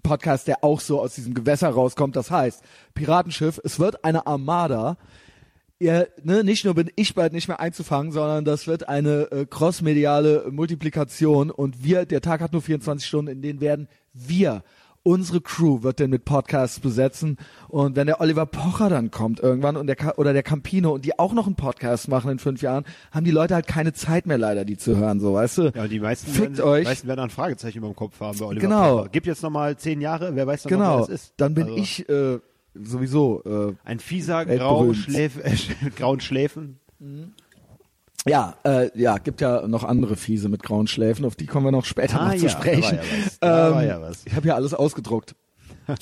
Podcast, 0.03 0.47
der 0.47 0.63
auch 0.63 0.79
so 0.79 1.01
aus 1.01 1.15
diesem 1.15 1.33
Gewässer 1.33 1.69
rauskommt. 1.69 2.15
Das 2.15 2.31
heißt, 2.31 2.63
Piratenschiff, 2.93 3.59
es 3.63 3.79
wird 3.79 4.03
eine 4.03 4.27
Armada. 4.27 4.97
Ihr, 5.79 6.09
ne, 6.23 6.43
nicht 6.43 6.65
nur 6.65 6.75
bin 6.75 6.91
ich 6.95 7.15
bald 7.15 7.31
nicht 7.31 7.47
mehr 7.47 7.59
einzufangen, 7.59 8.11
sondern 8.11 8.43
das 8.43 8.67
wird 8.67 8.89
eine 8.89 9.31
äh, 9.31 9.45
crossmediale 9.45 10.47
Multiplikation 10.51 11.51
und 11.51 11.83
wir, 11.83 12.05
der 12.05 12.21
Tag 12.21 12.41
hat 12.41 12.51
nur 12.51 12.61
24 12.61 13.07
Stunden, 13.07 13.31
in 13.31 13.41
denen 13.41 13.61
werden 13.61 13.87
wir, 14.13 14.63
unsere 15.09 15.41
Crew 15.41 15.81
wird 15.81 15.99
den 15.99 16.11
mit 16.11 16.23
Podcasts 16.23 16.79
besetzen 16.79 17.37
und 17.67 17.95
wenn 17.95 18.05
der 18.05 18.21
Oliver 18.21 18.45
Pocher 18.45 18.89
dann 18.89 19.09
kommt 19.09 19.39
irgendwann 19.39 19.75
und 19.75 19.87
der 19.87 20.19
oder 20.19 20.33
der 20.33 20.43
Campino 20.43 20.91
und 20.93 21.03
die 21.03 21.17
auch 21.17 21.33
noch 21.33 21.47
einen 21.47 21.55
Podcast 21.55 22.07
machen 22.07 22.29
in 22.29 22.37
fünf 22.37 22.61
Jahren, 22.61 22.85
haben 23.11 23.23
die 23.25 23.31
Leute 23.31 23.55
halt 23.55 23.65
keine 23.65 23.91
Zeit 23.93 24.27
mehr 24.27 24.37
leider, 24.37 24.65
die 24.65 24.77
zu 24.77 24.95
hören, 24.97 25.19
so, 25.19 25.33
weißt 25.33 25.57
du? 25.57 25.71
Ja, 25.73 25.87
die 25.87 25.99
meisten, 25.99 26.29
Fickt 26.31 26.57
werden, 26.59 26.69
euch. 26.69 26.85
Meisten 26.85 27.07
werden 27.07 27.21
ein 27.21 27.29
Fragezeichen 27.31 27.79
über 27.79 27.87
dem 27.87 27.95
Kopf 27.95 28.19
haben 28.19 28.37
bei 28.37 28.45
Oliver 28.45 28.61
Genau. 28.67 28.97
Pocher. 28.97 29.09
Gibt 29.09 29.25
jetzt 29.25 29.41
nochmal 29.41 29.77
zehn 29.77 29.99
Jahre, 29.99 30.35
wer 30.35 30.45
weiß 30.45 30.63
dann 30.63 30.73
noch, 30.73 30.79
wer 30.79 30.85
Genau, 30.87 30.99
das 30.99 31.09
ist. 31.09 31.33
dann 31.37 31.53
bin 31.55 31.63
Also, 31.65 31.77
ich 31.77 32.07
äh, 32.07 32.39
sowieso 32.75 33.41
äh, 33.45 33.73
Ein 33.83 33.99
fieser, 33.99 34.45
grauen, 34.45 34.93
Schläf 34.93 35.37
äh, 35.43 35.89
grauen 35.95 36.19
Schläfen. 36.19 36.79
Ja, 38.27 38.55
äh, 38.63 38.89
ja, 38.99 39.17
gibt 39.17 39.41
ja 39.41 39.65
noch 39.67 39.83
andere 39.83 40.15
Fiese 40.15 40.49
mit 40.49 40.61
grauen 40.61 40.87
Schläfen, 40.87 41.25
auf 41.25 41.35
die 41.35 41.45
kommen 41.45 41.65
wir 41.65 41.71
noch 41.71 41.85
später 41.85 42.19
Ah, 42.19 42.27
noch 42.29 42.35
zu 42.35 42.45
ja, 42.45 42.51
da 42.51 42.53
war 42.55 42.61
sprechen. 42.61 42.95
ja 42.97 43.01
was, 43.25 43.39
da 43.39 43.71
war 43.71 43.81
Ähm, 43.83 43.87
ja 43.89 44.01
was. 44.01 44.25
Ich 44.25 44.35
habe 44.35 44.47
ja 44.47 44.55
alles 44.55 44.73
ausgedruckt. 44.73 45.35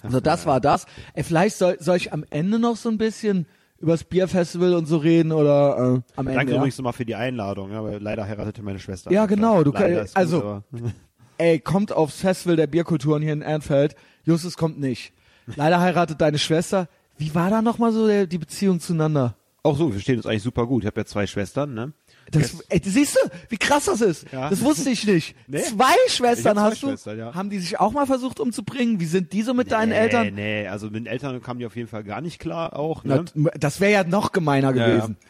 Also 0.04 0.20
das 0.20 0.46
war 0.46 0.60
das. 0.60 0.86
Ey, 1.14 1.24
vielleicht 1.24 1.56
soll, 1.58 1.78
soll 1.80 1.96
ich 1.96 2.12
am 2.12 2.26
Ende 2.30 2.60
noch 2.60 2.76
so 2.76 2.90
ein 2.90 2.98
bisschen 2.98 3.46
übers 3.80 4.04
Bierfestival 4.04 4.74
und 4.74 4.86
so 4.86 4.98
reden 4.98 5.32
oder 5.32 5.78
äh, 5.78 6.02
am 6.18 6.28
Ende. 6.28 6.34
Danke 6.34 6.52
ja? 6.52 6.58
übrigens 6.58 6.78
nochmal 6.78 6.92
für 6.92 7.06
die 7.06 7.16
Einladung, 7.16 7.72
ja, 7.72 7.82
weil 7.82 8.02
leider 8.02 8.28
heiratete 8.28 8.62
meine 8.64 8.80
Schwester. 8.80 9.12
Ja, 9.12 9.26
genau, 9.28 9.64
du 9.64 9.72
Leider 9.72 9.96
kann- 9.96 10.06
ist 10.06 10.16
gut, 10.16 10.18
also- 10.18 10.38
aber- 10.44 10.64
Ey, 11.38 11.60
kommt 11.60 11.92
aufs 11.94 12.20
Festival 12.20 12.56
der 12.58 12.66
Bierkulturen 12.68 13.22
hier 13.22 13.32
in 13.32 13.44
Ernfeld. 13.44 13.96
Justus 14.24 14.58
kommt 14.58 14.80
nicht. 14.80 15.14
Leider 15.56 15.80
heiratet 15.80 16.20
deine 16.20 16.40
Schwester. 16.40 16.90
Wie 17.20 17.34
war 17.36 17.50
da 17.52 17.62
nochmal 17.62 17.92
so 17.94 18.08
der, 18.08 18.26
die 18.26 18.40
Beziehung 18.40 18.80
zueinander? 18.80 19.36
Auch 19.64 19.78
so, 19.78 19.86
wir 19.88 19.94
verstehen 19.94 20.18
uns 20.18 20.26
eigentlich 20.26 20.42
super 20.44 20.66
gut. 20.66 20.84
Ich 20.84 20.88
habe 20.88 21.00
ja 21.00 21.06
zwei 21.06 21.28
Schwestern, 21.28 21.74
ne? 21.76 21.94
Das, 22.31 22.60
ey, 22.69 22.81
siehst 22.84 23.15
du, 23.15 23.29
wie 23.50 23.57
krass 23.57 23.86
das 23.86 24.01
ist? 24.01 24.25
Ja. 24.31 24.50
Das 24.50 24.62
wusste 24.62 24.89
ich 24.89 25.05
nicht. 25.05 25.36
Nee. 25.50 25.62
Zwei 25.62 25.93
Schwestern 26.10 26.57
zwei 26.57 26.62
hast 26.63 26.84
du? 26.84 26.88
Schwestern, 26.88 27.17
ja. 27.17 27.34
Haben 27.34 27.50
die 27.50 27.60
sich 27.60 27.79
auch 27.79 27.93
mal 27.93 28.05
versucht 28.05 28.39
umzubringen? 28.41 29.00
Wie 29.00 29.05
sind 29.05 29.31
die 29.31 29.43
so 29.43 29.53
mit 29.53 29.72
deinen 29.72 29.89
nee, 29.89 29.96
Eltern? 29.96 30.34
Nee, 30.36 30.67
also 30.67 30.88
mit 30.88 30.96
den 30.96 31.05
Eltern 31.05 31.41
kamen 31.41 31.60
die 31.60 31.65
auf 31.65 31.75
jeden 31.77 31.88
Fall 31.88 32.03
gar 32.03 32.19
nicht 32.19 32.39
klar 32.39 32.75
auch. 32.75 33.05
Ne? 33.05 33.24
Na, 33.34 33.51
Das 33.57 33.79
wäre 33.79 33.91
ja 33.93 34.03
noch 34.03 34.34
gemeiner 34.34 34.75
Ja, 34.75 34.88
gewesen. 34.88 35.17
Ja. 35.22 35.27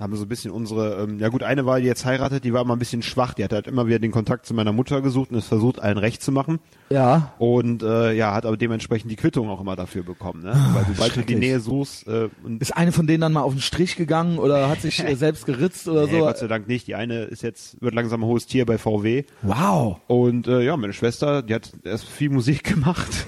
Da 0.00 0.04
haben 0.04 0.12
wir 0.14 0.16
so 0.16 0.24
ein 0.24 0.28
bisschen 0.28 0.50
unsere, 0.50 1.02
ähm, 1.02 1.18
ja 1.18 1.28
gut, 1.28 1.42
eine 1.42 1.66
war, 1.66 1.78
die 1.78 1.84
jetzt 1.84 2.06
heiratet, 2.06 2.44
die 2.44 2.54
war 2.54 2.62
immer 2.62 2.74
ein 2.74 2.78
bisschen 2.78 3.02
schwach. 3.02 3.34
Die 3.34 3.44
hat 3.44 3.52
halt 3.52 3.66
immer 3.66 3.86
wieder 3.86 3.98
den 3.98 4.12
Kontakt 4.12 4.46
zu 4.46 4.54
meiner 4.54 4.72
Mutter 4.72 5.02
gesucht 5.02 5.30
und 5.30 5.36
es 5.36 5.46
versucht, 5.46 5.78
allen 5.78 5.98
recht 5.98 6.22
zu 6.22 6.32
machen. 6.32 6.58
Ja. 6.88 7.34
Und 7.38 7.82
äh, 7.82 8.14
ja, 8.14 8.32
hat 8.32 8.46
aber 8.46 8.56
dementsprechend 8.56 9.10
die 9.10 9.16
Quittung 9.16 9.50
auch 9.50 9.60
immer 9.60 9.76
dafür 9.76 10.02
bekommen. 10.02 10.42
Ne? 10.42 10.54
Weil 10.72 10.86
sobald 10.86 11.16
du 11.16 11.20
die 11.20 11.34
Ah. 11.34 11.38
Nähe 11.38 11.60
suchst 11.60 12.08
äh, 12.08 12.30
und 12.42 12.62
Ist 12.62 12.74
eine 12.74 12.92
von 12.92 13.06
denen 13.06 13.20
dann 13.20 13.34
mal 13.34 13.42
auf 13.42 13.52
den 13.52 13.60
Strich 13.60 13.96
gegangen 13.96 14.38
oder 14.38 14.70
hat 14.70 14.80
sich 14.80 15.04
äh, 15.06 15.14
selbst 15.16 15.44
geritzt 15.44 15.86
oder 15.86 16.06
nee, 16.06 16.12
so? 16.12 16.18
Gott 16.20 16.38
sei 16.38 16.46
Dank 16.46 16.66
nicht. 16.66 16.86
Die 16.86 16.94
eine 16.94 17.24
ist 17.24 17.42
jetzt, 17.42 17.76
wird 17.82 17.94
langsam 17.94 18.22
ein 18.22 18.26
hohes 18.26 18.46
Tier 18.46 18.64
bei 18.64 18.78
VW. 18.78 19.24
Wow. 19.42 19.98
Und 20.06 20.48
äh, 20.48 20.62
ja, 20.62 20.78
meine 20.78 20.94
Schwester, 20.94 21.42
die 21.42 21.54
hat 21.54 21.72
erst 21.84 22.08
viel 22.08 22.30
Musik 22.30 22.64
gemacht 22.72 23.26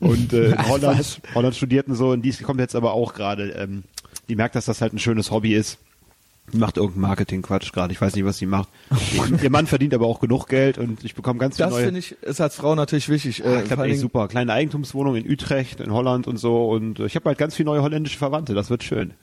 und 0.00 0.32
äh, 0.32 0.52
in? 0.52 0.68
Holland, 0.68 1.20
Holland 1.34 1.54
studierten 1.54 1.94
so 1.94 2.12
und 2.12 2.22
die 2.22 2.32
kommt 2.32 2.60
jetzt 2.60 2.74
aber 2.76 2.94
auch 2.94 3.12
gerade, 3.12 3.50
ähm, 3.50 3.82
die 4.30 4.36
merkt, 4.36 4.54
dass 4.54 4.64
das 4.64 4.80
halt 4.80 4.94
ein 4.94 4.98
schönes 4.98 5.30
Hobby 5.30 5.52
ist. 5.52 5.76
Macht 6.52 6.76
irgendeinen 6.76 7.02
Marketing-Quatsch 7.02 7.72
gerade, 7.72 7.92
ich 7.92 8.00
weiß 8.00 8.14
nicht, 8.14 8.24
was 8.24 8.38
sie 8.38 8.46
macht. 8.46 8.68
ihr, 9.14 9.42
ihr 9.44 9.50
Mann 9.50 9.66
verdient 9.66 9.94
aber 9.94 10.06
auch 10.06 10.20
genug 10.20 10.46
Geld 10.48 10.78
und 10.78 11.04
ich 11.04 11.14
bekomme 11.14 11.38
ganz 11.38 11.56
viele 11.56 11.66
Das 11.68 11.74
neue... 11.74 11.84
finde 11.84 12.00
ich, 12.00 12.12
ist 12.22 12.40
als 12.40 12.54
Frau 12.56 12.74
natürlich 12.74 13.08
wichtig. 13.08 13.44
Äh, 13.44 13.48
Ah, 13.48 13.50
allen 13.72 13.80
ey, 13.80 13.88
Dingen- 13.88 14.00
super. 14.00 14.28
Kleine 14.28 14.52
Eigentumswohnung 14.52 15.16
in 15.16 15.30
Utrecht, 15.30 15.80
in 15.80 15.92
Holland 15.92 16.26
und 16.26 16.36
so. 16.38 16.68
Und 16.70 17.00
äh, 17.00 17.06
ich 17.06 17.16
habe 17.16 17.26
halt 17.28 17.38
ganz 17.38 17.54
viele 17.54 17.66
neue 17.66 17.82
holländische 17.82 18.18
Verwandte. 18.18 18.54
Das 18.54 18.70
wird 18.70 18.82
schön. 18.82 19.14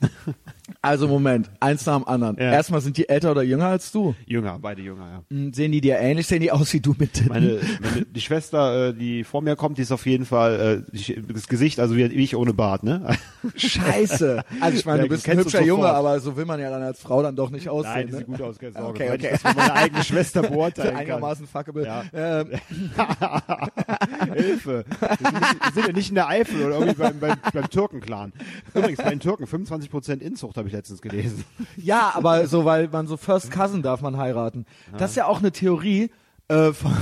Also 0.82 1.06
Moment, 1.06 1.48
eins 1.60 1.86
nach 1.86 1.96
dem 1.96 2.08
anderen. 2.08 2.36
Ja. 2.38 2.50
Erstmal 2.52 2.80
sind 2.80 2.96
die 2.96 3.08
älter 3.08 3.30
oder 3.30 3.42
jünger 3.42 3.66
als 3.66 3.92
du? 3.92 4.14
Jünger, 4.26 4.58
beide 4.60 4.82
jünger, 4.82 5.08
ja. 5.08 5.22
Hm, 5.30 5.52
Sehen 5.52 5.70
die 5.72 5.80
dir 5.80 5.98
ähnlich? 5.98 6.26
Sehen 6.26 6.40
die 6.40 6.50
aus 6.50 6.72
wie 6.72 6.80
du 6.80 6.94
mit? 6.98 7.28
Meine, 7.28 7.58
meine 7.82 8.04
die 8.04 8.20
Schwester, 8.20 8.88
äh, 8.88 8.94
die 8.94 9.22
vor 9.24 9.42
mir 9.42 9.54
kommt, 9.56 9.78
die 9.78 9.82
ist 9.82 9.92
auf 9.92 10.06
jeden 10.06 10.24
Fall 10.26 10.84
äh, 10.92 11.12
das 11.32 11.46
Gesicht, 11.48 11.78
also 11.78 11.96
wie, 11.96 12.02
ich 12.04 12.34
ohne 12.36 12.52
Bart, 12.52 12.82
ne? 12.82 13.16
Scheiße. 13.54 14.44
Also 14.60 14.78
ich 14.78 14.84
meine, 14.86 14.98
Ja, 14.98 15.04
du 15.04 15.08
bist 15.10 15.26
du 15.26 15.30
ein 15.30 15.38
hübscher 15.38 15.62
Junge, 15.62 15.86
aber 15.88 16.18
so 16.20 16.36
will 16.36 16.44
man 16.44 16.60
ja 16.60 16.70
dann 16.70 16.82
als 16.82 17.00
Frau 17.00 17.15
dann 17.22 17.36
doch 17.36 17.50
nicht 17.50 17.68
aussehen. 17.68 17.92
Nein, 17.92 18.06
die 18.06 18.12
ne? 18.12 18.18
sieht 18.18 18.26
gut 18.26 18.42
aus, 18.42 18.58
keine 18.58 18.72
Sorge. 18.72 18.88
Okay, 18.88 19.10
okay. 19.12 19.30
Ich 19.34 19.40
das 19.42 19.52
für 19.52 19.58
meine 19.58 19.74
eigene 19.74 20.04
Schwester 20.04 20.42
beurteilen. 20.42 20.96
Einigermaßen 20.96 21.46
fuckable. 21.46 21.84
Ja. 21.84 22.04
Ähm, 22.12 22.50
Hilfe. 24.34 24.84
Wir 24.88 25.72
sind, 25.74 25.86
ja 25.86 25.92
nicht 25.92 26.08
in 26.08 26.14
der 26.14 26.28
Eifel 26.28 26.64
oder 26.64 26.78
irgendwie 26.78 26.94
beim, 26.94 27.20
beim, 27.20 27.36
beim 27.52 27.70
Türkenclan. 27.70 28.32
Übrigens, 28.74 28.98
bei 28.98 29.10
den 29.10 29.20
Türken 29.20 29.44
25% 29.44 30.20
Inzucht 30.20 30.56
habe 30.56 30.68
ich 30.68 30.74
letztens 30.74 31.02
gelesen. 31.02 31.44
ja, 31.76 32.12
aber 32.14 32.46
so, 32.46 32.64
weil 32.64 32.88
man 32.88 33.06
so 33.06 33.16
First 33.16 33.50
Cousin 33.50 33.82
darf 33.82 34.00
man 34.00 34.16
heiraten. 34.16 34.66
Das 34.98 35.10
ist 35.10 35.16
ja 35.16 35.26
auch 35.26 35.38
eine 35.38 35.52
Theorie 35.52 36.10
äh, 36.48 36.72
von, 36.72 36.92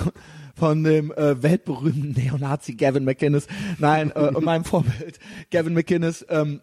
von 0.54 0.84
dem 0.84 1.12
äh, 1.12 1.42
weltberühmten 1.42 2.12
Neonazi 2.12 2.74
Gavin 2.74 3.04
McInnes. 3.04 3.46
Nein, 3.78 4.12
äh, 4.14 4.20
und 4.20 4.44
meinem 4.44 4.64
Vorbild 4.64 5.18
Gavin 5.50 5.74
McInnes. 5.74 6.24
Ähm, 6.28 6.60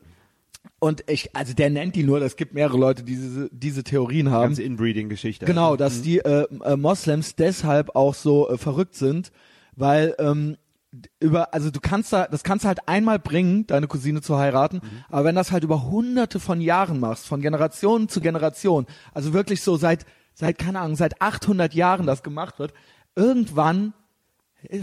und 0.84 1.04
ich, 1.08 1.36
also 1.36 1.54
der 1.54 1.70
nennt 1.70 1.96
die 1.96 2.04
nur, 2.04 2.20
es 2.24 2.36
gibt 2.36 2.56
mehrere 2.56 2.76
Leute, 2.76 3.04
die 3.04 3.16
diese, 3.16 3.50
diese 3.52 3.84
Theorien 3.84 4.32
haben. 4.32 4.48
Ganze 4.48 4.64
Inbreeding-Geschichte. 4.64 5.46
Genau, 5.46 5.76
dass 5.76 6.02
die 6.02 6.18
äh, 6.18 6.48
äh, 6.64 6.76
Moslems 6.76 7.36
deshalb 7.36 7.96
auch 7.96 8.16
so 8.16 8.50
äh, 8.50 8.58
verrückt 8.58 8.96
sind, 8.96 9.32
weil 9.76 10.16
ähm, 10.18 10.58
über, 11.20 11.54
also 11.54 11.70
du 11.70 11.80
kannst 11.80 12.12
da, 12.12 12.26
das 12.26 12.44
kannst 12.44 12.66
du 12.66 12.68
halt 12.68 12.88
einmal 12.88 13.20
bringen, 13.20 13.68
deine 13.68 13.88
Cousine 13.88 14.22
zu 14.22 14.40
heiraten, 14.40 14.82
aber 15.08 15.26
wenn 15.26 15.36
das 15.36 15.52
halt 15.52 15.64
über 15.64 15.84
hunderte 15.84 16.40
von 16.40 16.60
Jahren 16.60 17.00
machst, 17.00 17.28
von 17.28 17.42
Generation 17.42 18.10
zu 18.10 18.20
Generation, 18.20 18.88
also 19.14 19.34
wirklich 19.34 19.62
so 19.62 19.78
seit, 19.78 20.08
seit, 20.34 20.58
keine 20.58 20.80
Ahnung, 20.80 20.96
seit 20.96 21.22
800 21.22 21.76
Jahren 21.76 22.08
das 22.08 22.24
gemacht 22.24 22.58
wird, 22.58 22.74
irgendwann 23.16 23.94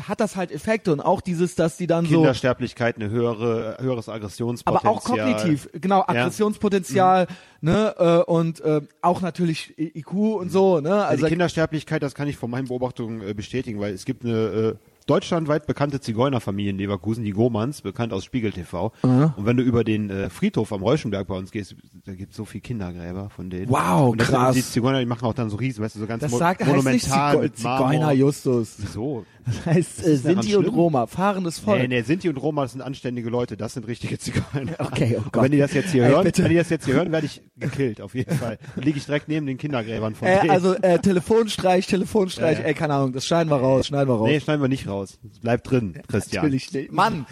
hat 0.08 0.20
das 0.20 0.36
halt 0.36 0.50
Effekte 0.50 0.92
und 0.92 1.00
auch 1.00 1.20
dieses, 1.20 1.54
dass 1.54 1.76
die 1.76 1.86
dann 1.86 2.04
so 2.04 2.14
Kindersterblichkeit, 2.16 2.96
eine 2.96 3.10
höhere, 3.10 3.76
höheres 3.80 4.08
Aggressionspotenzial. 4.08 4.90
aber 4.92 4.98
auch 4.98 5.04
kognitiv, 5.04 5.68
genau, 5.72 5.98
Ja. 6.00 6.08
Aggressionspotenzial, 6.08 7.26
ne, 7.60 7.94
äh, 7.98 8.30
und 8.30 8.60
äh, 8.60 8.80
auch 9.02 9.20
natürlich 9.20 9.74
IQ 9.78 10.12
und 10.12 10.50
so, 10.50 10.80
ne, 10.80 10.90
Also 10.94 11.04
also 11.18 11.26
die 11.26 11.30
Kindersterblichkeit, 11.30 12.02
das 12.02 12.14
kann 12.14 12.28
ich 12.28 12.36
von 12.36 12.50
meinen 12.50 12.68
Beobachtungen 12.68 13.22
äh, 13.26 13.34
bestätigen, 13.34 13.80
weil 13.80 13.94
es 13.94 14.04
gibt 14.04 14.24
eine 14.24 14.34
äh, 14.34 14.74
deutschlandweit 15.06 15.66
bekannte 15.66 16.00
Zigeunerfamilie 16.00 16.70
in 16.70 16.76
Leverkusen, 16.78 17.24
die 17.24 17.30
Gomans, 17.30 17.80
bekannt 17.80 18.12
aus 18.12 18.24
Spiegel 18.24 18.52
TV. 18.52 18.92
Und 19.02 19.32
wenn 19.38 19.56
du 19.56 19.62
über 19.62 19.82
den 19.82 20.10
äh, 20.10 20.28
Friedhof 20.28 20.70
am 20.70 20.82
Reuschenberg 20.82 21.26
bei 21.26 21.34
uns 21.34 21.50
gehst, 21.50 21.76
da 22.04 22.12
gibt 22.12 22.32
es 22.32 22.36
so 22.36 22.44
viele 22.44 22.60
Kindergräber 22.60 23.30
von 23.30 23.48
denen. 23.48 23.70
Wow, 23.70 24.14
krass. 24.18 24.54
Die 24.54 24.62
Zigeuner, 24.62 25.00
die 25.00 25.06
machen 25.06 25.24
auch 25.24 25.32
dann 25.32 25.48
so 25.48 25.56
riesen, 25.56 25.82
weißt 25.82 25.94
du, 25.96 26.00
so 26.00 26.06
ganz 26.06 26.20
Das 26.20 26.30
mo 26.30 26.36
sagt, 26.38 26.60
heißt 26.60 26.68
nicht 26.68 26.76
monumental 27.08 27.30
Zigo 27.30 27.42
mit 27.42 27.62
Marmor. 27.62 27.90
Zigeuner 27.90 28.12
Justus. 28.12 28.74
Wieso? 28.78 29.24
Das 29.48 29.66
heißt 29.66 30.06
äh, 30.06 30.16
Sinti 30.16 30.56
und 30.56 30.64
schlimm? 30.64 30.74
Roma, 30.74 31.06
fahrendes 31.06 31.58
Volk. 31.58 31.80
Nee, 31.80 31.88
nee, 31.88 32.02
Sinti 32.02 32.28
und 32.28 32.36
Roma, 32.36 32.66
sind 32.68 32.82
anständige 32.82 33.30
Leute, 33.30 33.56
das 33.56 33.74
sind 33.74 33.86
richtige 33.86 34.18
Zigeuner. 34.18 34.74
Okay, 34.78 35.16
oh 35.18 35.24
Gott. 35.32 35.44
wenn 35.44 35.52
die 35.52 35.58
das 35.58 35.72
jetzt 35.74 35.90
hier 35.92 36.04
Ey, 36.04 36.10
hören, 36.10 36.24
bitte. 36.24 36.42
wenn 36.44 36.50
die 36.50 36.56
das 36.56 36.70
jetzt 36.70 36.84
hier 36.84 36.94
hören, 36.94 37.10
werde 37.12 37.26
ich 37.26 37.42
gekillt, 37.56 38.00
auf 38.00 38.14
jeden 38.14 38.34
Fall. 38.36 38.58
Dann 38.76 38.84
liege 38.84 38.98
ich 38.98 39.06
direkt 39.06 39.28
neben 39.28 39.46
den 39.46 39.58
Kindergräbern 39.58 40.14
von 40.14 40.28
Äh, 40.28 40.40
denen. 40.40 40.50
also 40.50 40.74
äh, 40.74 40.98
Telefonstreich, 40.98 41.86
Telefonstreich, 41.86 42.58
Ja, 42.58 42.62
ja. 42.62 42.68
ey, 42.68 42.74
keine 42.74 42.94
Ahnung, 42.94 43.12
das 43.12 43.24
schneiden 43.26 43.50
wir 43.50 43.56
raus, 43.56 43.86
schneiden 43.86 44.08
wir 44.08 44.16
raus. 44.16 44.28
Nee, 44.28 44.40
schneiden 44.40 44.60
wir 44.62 44.68
nicht 44.68 44.86
raus. 44.88 45.18
Bleibt 45.40 45.70
drin, 45.70 45.94
Christian. 46.08 46.44
Natürlich 46.44 46.72
nicht. 46.72 46.92
Mann, 46.92 47.26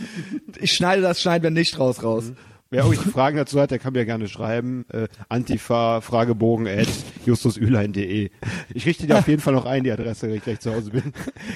ich 0.60 0.72
schneide 0.72 1.02
das, 1.02 1.20
schneiden 1.20 1.42
wir 1.44 1.50
nicht 1.50 1.78
raus, 1.78 2.02
raus. 2.02 2.32
Wer 2.68 2.82
irgendwelche 2.82 3.10
Fragen 3.10 3.36
dazu 3.36 3.60
hat, 3.60 3.70
der 3.70 3.78
kann 3.78 3.92
mir 3.92 4.04
gerne 4.04 4.26
schreiben. 4.26 4.86
Äh, 4.92 5.06
Antifa, 5.28 6.00
Fragebogen 6.00 6.66
at 6.66 6.88
justusülein.de. 7.24 8.30
Ich 8.74 8.86
richte 8.86 9.06
dir 9.06 9.18
auf 9.18 9.28
jeden 9.28 9.40
Fall 9.40 9.54
noch 9.54 9.66
ein, 9.66 9.84
die 9.84 9.92
Adresse, 9.92 10.26
wenn 10.26 10.34
ich 10.34 10.42
gleich 10.42 10.58
zu 10.58 10.74
Hause 10.74 10.90
bin. 10.90 11.12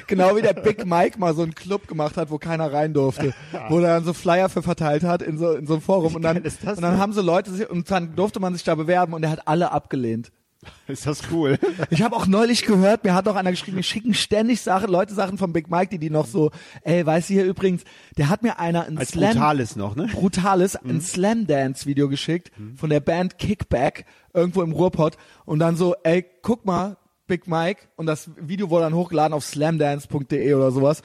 Genau 0.06 0.36
wie 0.36 0.42
der 0.42 0.52
Big 0.52 0.86
Mike 0.86 1.18
mal 1.18 1.34
so 1.34 1.42
einen 1.42 1.54
Club 1.54 1.88
gemacht 1.88 2.16
hat, 2.16 2.30
wo 2.30 2.38
keiner 2.38 2.72
rein 2.72 2.94
durfte, 2.94 3.34
wo 3.68 3.78
er 3.78 3.94
dann 3.94 4.04
so 4.04 4.12
Flyer 4.12 4.48
für 4.48 4.62
verteilt 4.62 5.02
hat 5.02 5.22
in 5.22 5.36
so 5.36 5.52
in 5.52 5.66
so 5.66 5.74
einem 5.74 5.82
Forum 5.82 6.14
und 6.14 6.22
dann 6.22 6.36
geil 6.36 6.46
ist 6.46 6.64
das 6.64 6.76
und 6.76 6.82
dann 6.82 6.98
haben 6.98 7.12
so 7.12 7.22
Leute 7.22 7.50
sich 7.50 7.68
und 7.68 7.90
dann 7.90 8.14
durfte 8.14 8.38
man 8.38 8.54
sich 8.54 8.62
da 8.62 8.74
bewerben 8.74 9.12
und 9.12 9.22
er 9.24 9.30
hat 9.30 9.48
alle 9.48 9.72
abgelehnt. 9.72 10.30
Ist 10.88 11.06
das 11.06 11.22
cool? 11.30 11.58
Ich 11.90 12.02
habe 12.02 12.14
auch 12.14 12.26
neulich 12.26 12.64
gehört, 12.64 13.04
mir 13.04 13.14
hat 13.14 13.26
auch 13.28 13.36
einer 13.36 13.50
geschrieben, 13.50 13.76
wir 13.76 13.82
schicken 13.82 14.14
ständig 14.14 14.60
Sachen, 14.60 14.90
Leute 14.90 15.14
Sachen 15.14 15.38
von 15.38 15.52
Big 15.52 15.70
Mike, 15.70 15.88
die 15.90 15.98
die 15.98 16.10
noch 16.10 16.26
so, 16.26 16.50
ey, 16.82 17.04
weißt 17.04 17.30
du 17.30 17.34
hier 17.34 17.44
übrigens, 17.44 17.84
der 18.16 18.28
hat 18.28 18.42
mir 18.42 18.58
einer 18.58 18.86
ein 18.86 18.98
Als 18.98 19.10
Slam 19.10 19.32
brutales 19.32 19.76
noch, 19.76 19.96
ne? 19.96 20.08
brutales 20.12 20.76
ein 20.76 21.00
Slam 21.00 21.46
Dance 21.46 21.86
Video 21.86 22.08
geschickt 22.08 22.52
von 22.76 22.90
der 22.90 23.00
Band 23.00 23.38
Kickback 23.38 24.04
irgendwo 24.34 24.62
im 24.62 24.72
Ruhrpott 24.72 25.16
und 25.44 25.58
dann 25.58 25.76
so, 25.76 25.94
ey, 26.02 26.24
guck 26.42 26.64
mal, 26.64 26.96
Big 27.26 27.46
Mike 27.46 27.82
und 27.96 28.06
das 28.06 28.28
Video 28.36 28.70
wurde 28.70 28.84
dann 28.84 28.94
hochgeladen 28.94 29.32
auf 29.32 29.44
slamdance.de 29.44 30.52
oder 30.54 30.72
sowas. 30.72 31.00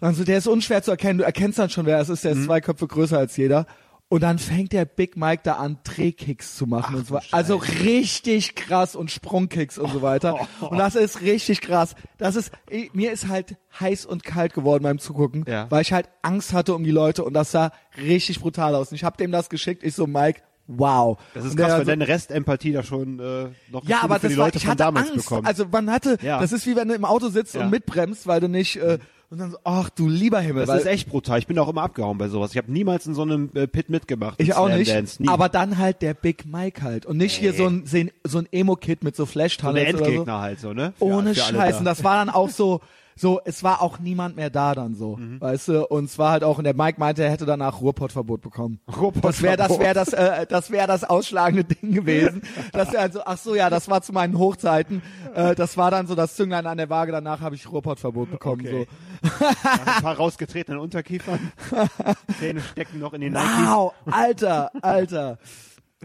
Und 0.00 0.06
dann 0.06 0.14
so, 0.14 0.24
der 0.24 0.38
ist 0.38 0.46
unschwer 0.46 0.82
zu 0.82 0.92
erkennen, 0.92 1.18
du 1.18 1.24
erkennst 1.24 1.58
dann 1.58 1.68
schon, 1.68 1.84
wer 1.84 1.98
es 1.98 2.08
ist, 2.08 2.24
der 2.24 2.32
ist 2.32 2.44
zwei 2.44 2.60
Köpfe 2.60 2.86
größer 2.86 3.18
als 3.18 3.36
jeder. 3.36 3.66
Und 4.12 4.20
dann 4.22 4.38
fängt 4.38 4.72
der 4.74 4.84
Big 4.84 5.16
Mike 5.16 5.40
da 5.42 5.54
an, 5.54 5.78
Drehkicks 5.84 6.54
zu 6.54 6.66
machen 6.66 6.96
und 6.96 7.06
so 7.06 7.14
weiter. 7.14 7.26
Also 7.30 7.56
richtig 7.56 8.54
krass 8.54 8.94
und 8.94 9.10
Sprungkicks 9.10 9.78
und 9.78 9.90
so 9.90 10.02
weiter. 10.02 10.38
Und 10.60 10.76
das 10.76 10.96
ist 10.96 11.22
richtig 11.22 11.62
krass. 11.62 11.94
Das 12.18 12.36
ist, 12.36 12.52
ich, 12.68 12.92
mir 12.92 13.10
ist 13.10 13.28
halt 13.28 13.56
heiß 13.80 14.04
und 14.04 14.22
kalt 14.22 14.52
geworden 14.52 14.82
beim 14.82 14.98
Zugucken, 14.98 15.46
Ja. 15.48 15.66
weil 15.70 15.80
ich 15.80 15.94
halt 15.94 16.10
Angst 16.20 16.52
hatte 16.52 16.74
um 16.74 16.84
die 16.84 16.90
Leute 16.90 17.24
und 17.24 17.32
das 17.32 17.52
sah 17.52 17.72
richtig 17.96 18.40
brutal 18.40 18.74
aus. 18.74 18.90
Und 18.90 18.96
ich 18.96 19.04
habe 19.04 19.16
dem 19.16 19.32
das 19.32 19.48
geschickt, 19.48 19.82
ich 19.82 19.94
so, 19.94 20.06
Mike, 20.06 20.42
wow. 20.66 21.18
Das 21.32 21.46
ist 21.46 21.52
Und 21.52 21.56
krass, 21.56 21.72
so, 21.72 21.78
wenn 21.78 21.86
deine 21.86 22.06
Restempathie 22.08 22.72
da 22.72 22.82
schon 22.82 23.18
äh, 23.18 23.46
noch 23.70 23.82
ja, 23.88 24.02
aber 24.02 24.16
für 24.16 24.26
das 24.26 24.32
die 24.32 24.38
war, 24.38 24.46
Leute 24.46 24.58
ich 24.58 24.64
von 24.64 24.72
hatte 24.72 24.78
damals 24.84 25.10
Angst. 25.10 25.24
bekommen. 25.26 25.46
Also 25.46 25.64
man 25.72 25.90
hatte, 25.90 26.18
Ja. 26.20 26.38
das 26.38 26.52
ist 26.52 26.66
wie 26.66 26.76
wenn 26.76 26.88
du 26.88 26.94
im 26.94 27.06
Auto 27.06 27.28
sitzt 27.30 27.54
Ja. 27.54 27.62
und 27.62 27.70
mitbremst, 27.70 28.26
weil 28.26 28.40
du 28.40 28.48
nicht 28.50 28.76
äh, 28.76 28.98
und 29.32 29.38
dann 29.38 29.50
so, 29.50 29.56
ach 29.64 29.88
du 29.90 30.08
lieber 30.08 30.40
Himmel, 30.40 30.66
das 30.66 30.80
ist 30.80 30.86
echt 30.86 31.08
brutal. 31.08 31.38
Ich 31.38 31.46
bin 31.46 31.58
auch 31.58 31.68
immer 31.68 31.82
abgehauen 31.82 32.18
bei 32.18 32.28
sowas. 32.28 32.50
Ich 32.52 32.58
habe 32.58 32.70
niemals 32.70 33.06
in 33.06 33.14
so 33.14 33.22
einem 33.22 33.50
äh, 33.54 33.66
Pit 33.66 33.88
mitgemacht. 33.88 34.40
ich 34.40 34.54
auch 34.54 34.66
Slam 34.66 34.78
nicht, 34.78 34.90
Dance. 34.94 35.22
Aber 35.26 35.48
dann 35.48 35.78
halt 35.78 36.02
der 36.02 36.12
Big 36.14 36.44
Mike 36.46 36.82
halt 36.82 37.06
und 37.06 37.16
nicht 37.16 37.36
hier 37.36 37.54
so 37.54 37.66
ein 37.66 37.84
so 38.24 38.38
ein- 38.38 38.48
Emo-Kid 38.52 39.02
mit 39.02 39.16
so 39.16 39.24
flash 39.26 39.56
so 39.58 39.72
der 39.72 39.88
oder 39.88 39.98
so. 39.98 40.04
Endgegner 40.04 40.40
halt 40.40 40.60
so, 40.60 40.72
ne? 40.74 40.92
Für- 40.98 41.04
Ohne 41.06 41.34
für 41.34 41.44
alle 41.44 41.56
Scheiß. 41.56 41.72
da. 41.72 41.78
Und 41.78 41.84
das 41.86 42.04
war 42.04 42.16
dann 42.16 42.28
auch 42.30 42.50
so, 42.50 42.80
so, 43.16 43.40
es 43.44 43.62
war 43.62 43.82
auch 43.82 43.98
niemand 43.98 44.36
mehr 44.36 44.50
da 44.50 44.74
dann 44.74 44.94
so, 44.94 45.16
Mhm. 45.16 45.40
weißt 45.40 45.68
du? 45.68 45.86
Und 45.86 46.04
es 46.06 46.18
war 46.18 46.32
halt 46.32 46.44
auch, 46.44 46.58
und 46.58 46.64
der 46.64 46.74
Mike 46.74 46.98
meinte, 46.98 47.22
er 47.24 47.30
hätte 47.30 47.46
danach 47.46 47.80
Ruhrpottverbot 47.80 48.40
bekommen. 48.40 48.80
Ruhrpottverbot. 48.88 49.24
Das 49.24 49.42
wäre 49.42 49.56
das 49.56 49.78
wäre 49.78 49.94
das, 49.94 50.12
äh, 50.12 50.46
das 50.46 50.70
wäre 50.70 50.86
das 50.86 51.04
ausschlagende 51.04 51.64
Ding 51.64 51.92
gewesen. 51.92 52.42
Das 52.72 52.92
wäre 52.92 53.02
also, 53.02 53.20
ach 53.24 53.38
so, 53.38 53.54
ja, 53.54 53.68
das 53.70 53.88
war 53.88 54.02
zu 54.02 54.12
meinen 54.12 54.38
Hochzeiten. 54.38 55.02
Äh, 55.34 55.54
das 55.54 55.76
war 55.76 55.90
dann 55.90 56.06
so 56.06 56.14
das 56.14 56.36
Zünglein 56.36 56.66
an 56.66 56.78
der 56.78 56.88
Waage. 56.90 57.12
Danach 57.12 57.40
habe 57.40 57.54
ich 57.54 57.70
Ruhrpottverbot 57.70 58.30
bekommen. 58.30 58.60
Okay. 58.66 58.86
So. 59.22 59.46
ein 59.46 60.02
paar 60.02 60.16
rausgetretenen 60.16 60.80
Unterkiefern. 60.80 61.52
Zähne 62.38 62.60
stecken 62.60 62.98
noch 62.98 63.12
in 63.12 63.20
den 63.20 63.32
Nikes. 63.34 63.48
Wow, 63.66 63.92
Alter, 64.10 64.70
Alter. 64.82 65.38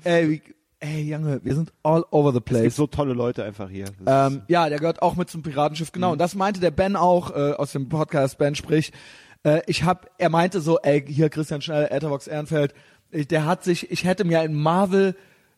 Ey, 0.03 0.29
wie, 0.29 0.41
ey, 0.79 1.01
Junge, 1.09 1.39
wir 1.43 1.55
sind 1.55 1.71
all 1.83 2.05
over 2.11 2.31
the 2.31 2.37
Es 2.37 2.43
gibt 2.45 2.45
place. 2.45 2.75
so 2.75 2.87
tolle 2.87 3.13
Leute 3.13 3.43
einfach 3.43 3.69
hier. 3.69 3.85
Ähm, 4.05 4.41
ja, 4.47 4.69
der 4.69 4.79
gehört 4.79 5.01
auch 5.01 5.15
mit 5.15 5.29
zum 5.29 5.41
Piratenschiff, 5.41 5.91
genau. 5.91 6.11
Und 6.11 6.19
das 6.19 6.35
meinte 6.35 6.59
der 6.59 6.71
Ben 6.71 6.95
auch 6.95 7.31
äh, 7.35 7.53
aus 7.53 7.71
dem 7.71 7.89
Podcast 7.89 8.37
Ben 8.37 8.55
sprich. 8.55 8.91
Äh, 9.43 9.61
ich 9.67 9.83
hab, 9.83 10.09
er 10.17 10.29
meinte 10.29 10.61
so, 10.61 10.79
ey, 10.79 11.03
hier 11.07 11.29
Christian 11.29 11.61
Schnell, 11.61 11.87
Etherbox 11.91 12.27
Ehrenfeld, 12.27 12.73
ich, 13.11 13.27
der 13.27 13.45
hat 13.45 13.63
sich, 13.63 13.91
ich 13.91 14.03
hätte 14.03 14.25
mir 14.25 14.39
ein 14.41 14.53
Marvel 14.53 15.15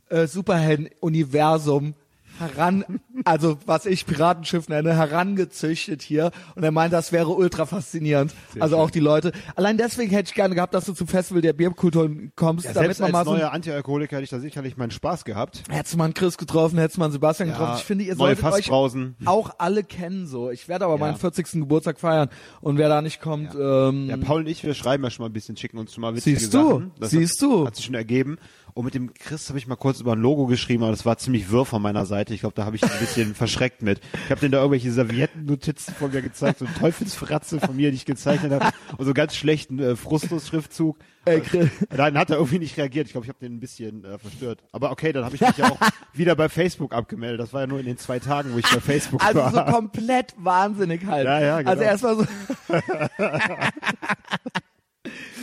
äh, 0.09 0.27
Superhelden 0.27 0.89
Universum 0.99 1.95
heran, 2.39 2.83
also 3.25 3.57
was 3.65 3.85
ich 3.85 4.05
Piratenschiff 4.05 4.69
nenne, 4.69 4.95
herangezüchtet 4.95 6.01
hier. 6.01 6.31
Und 6.55 6.63
er 6.63 6.71
meint, 6.71 6.93
das 6.93 7.11
wäre 7.11 7.29
ultra 7.29 7.65
faszinierend. 7.65 8.33
also 8.59 8.77
auch 8.77 8.89
die 8.89 8.99
Leute. 8.99 9.31
Allein 9.55 9.77
deswegen 9.77 10.11
hätte 10.11 10.29
ich 10.29 10.35
gerne 10.35 10.55
gehabt, 10.55 10.73
dass 10.73 10.85
du 10.85 10.93
zum 10.93 11.07
Festival 11.07 11.41
der 11.41 11.53
Bierkultur 11.53 12.09
kommst, 12.35 12.65
Ja, 12.65 12.73
damit 12.73 12.87
selbst 12.95 12.99
man 13.01 13.07
als 13.07 13.13
mal 13.13 13.25
so. 13.25 13.37
neuer 13.37 13.51
Antialkoholiker 13.51 14.15
hätte 14.17 14.23
ich 14.23 14.29
da 14.29 14.39
sicherlich 14.39 14.77
meinen 14.77 14.91
Spaß 14.91 15.25
gehabt. 15.25 15.63
Hättest 15.69 15.93
du 15.93 15.97
mal 15.97 16.05
einen 16.05 16.13
Chris 16.13 16.37
getroffen, 16.37 16.77
hättest 16.79 16.97
du 16.97 16.99
mal 17.01 17.05
einen 17.05 17.13
Sebastian 17.13 17.49
getroffen. 17.49 17.75
Ich 17.77 17.83
finde, 17.83 18.03
ihr 18.05 18.15
solltet 18.15 18.43
euch 18.43 18.51
Fassbrausen. 18.55 19.15
auch 19.25 19.51
alle 19.57 19.83
kennen 19.83 20.27
so. 20.27 20.49
Ich 20.49 20.67
werde 20.67 20.85
aber 20.85 20.95
Ja. 20.95 20.99
meinen 20.99 21.17
40. 21.17 21.59
Geburtstag 21.61 21.99
feiern 21.99 22.29
und 22.61 22.77
wer 22.77 22.89
da 22.89 23.01
nicht 23.01 23.21
kommt, 23.21 23.53
ähm, 23.59 24.07
Ja, 24.09 24.17
Paul 24.17 24.41
und 24.41 24.47
ich, 24.47 24.63
wir 24.63 24.73
schreiben 24.73 25.03
ja 25.03 25.09
schon 25.09 25.23
mal 25.23 25.29
ein 25.29 25.33
bisschen, 25.33 25.57
schicken 25.57 25.77
uns 25.77 25.93
schon 25.93 26.01
mal 26.01 26.15
witzige 26.15 26.39
Siehst 26.39 26.53
du, 26.53 26.67
Sachen. 26.69 26.91
Das 26.99 27.11
siehst 27.11 27.41
hat, 27.41 27.49
du. 27.49 27.67
Hat 27.67 27.75
sich 27.75 27.85
schon 27.85 27.95
ergeben. 27.95 28.37
Und 28.75 28.85
mit 28.85 28.93
dem 28.93 29.13
Chris 29.13 29.49
habe 29.49 29.57
ich 29.57 29.67
mal 29.67 29.75
kurz 29.75 29.99
über 29.99 30.13
ein 30.13 30.19
Logo 30.21 30.45
geschrieben, 30.45 30.83
aber 30.83 30.91
das 30.91 31.05
war 31.05 31.17
ziemlich 31.17 31.51
wirr 31.51 31.65
von 31.65 31.81
meiner 31.81 32.05
Seite. 32.05 32.28
Ich 32.33 32.41
glaube, 32.41 32.55
da 32.55 32.65
habe 32.65 32.75
ich 32.75 32.83
ihn 32.83 32.89
ein 32.89 32.99
bisschen 32.99 33.35
verschreckt 33.35 33.81
mit. 33.81 33.99
Ich 34.25 34.31
habe 34.31 34.39
denen 34.41 34.51
da 34.51 34.59
irgendwelche 34.59 34.91
Serviettennotizen 34.91 35.93
von 35.95 36.11
mir 36.11 36.21
gezeigt, 36.21 36.59
so 36.59 36.65
eine 36.65 36.73
Teufelsfratze 36.75 37.59
von 37.59 37.75
mir, 37.75 37.91
die 37.91 37.97
ich 37.97 38.05
gezeichnet 38.05 38.51
habe 38.51 38.65
und 38.93 38.99
so 38.99 39.05
einen 39.05 39.13
ganz 39.13 39.35
schlechten 39.35 39.79
äh, 39.79 39.95
Frustus-Schriftzug. 39.95 40.97
Ey, 41.25 41.41
Chris. 41.41 41.69
Dann 41.89 42.17
hat 42.17 42.29
er 42.29 42.37
irgendwie 42.37 42.59
nicht 42.59 42.77
reagiert. 42.77 43.07
Ich 43.07 43.11
glaube, 43.11 43.25
ich 43.25 43.29
habe 43.29 43.39
den 43.39 43.55
ein 43.55 43.59
bisschen 43.59 44.03
äh, 44.05 44.17
verstört. 44.17 44.63
Aber 44.71 44.91
okay, 44.91 45.11
dann 45.11 45.25
habe 45.25 45.35
ich 45.35 45.41
mich 45.41 45.57
ja 45.57 45.69
auch 45.71 45.79
wieder 46.13 46.35
bei 46.35 46.49
Facebook 46.49 46.93
abgemeldet. 46.93 47.39
Das 47.41 47.53
war 47.53 47.61
ja 47.61 47.67
nur 47.67 47.79
in 47.79 47.85
den 47.85 47.97
zwei 47.97 48.19
Tagen, 48.19 48.53
wo 48.53 48.57
ich 48.57 48.65
bei 48.65 48.79
Facebook 48.79 49.23
Also 49.23 49.39
war. 49.39 49.51
so 49.51 49.61
komplett 49.71 50.33
wahnsinnig 50.37 51.05
halt. 51.05 51.25
Ja, 51.25 51.39
ja, 51.39 51.57
genau. 51.59 51.71
Also 51.71 51.83
erstmal 51.83 52.15
so. 52.15 52.25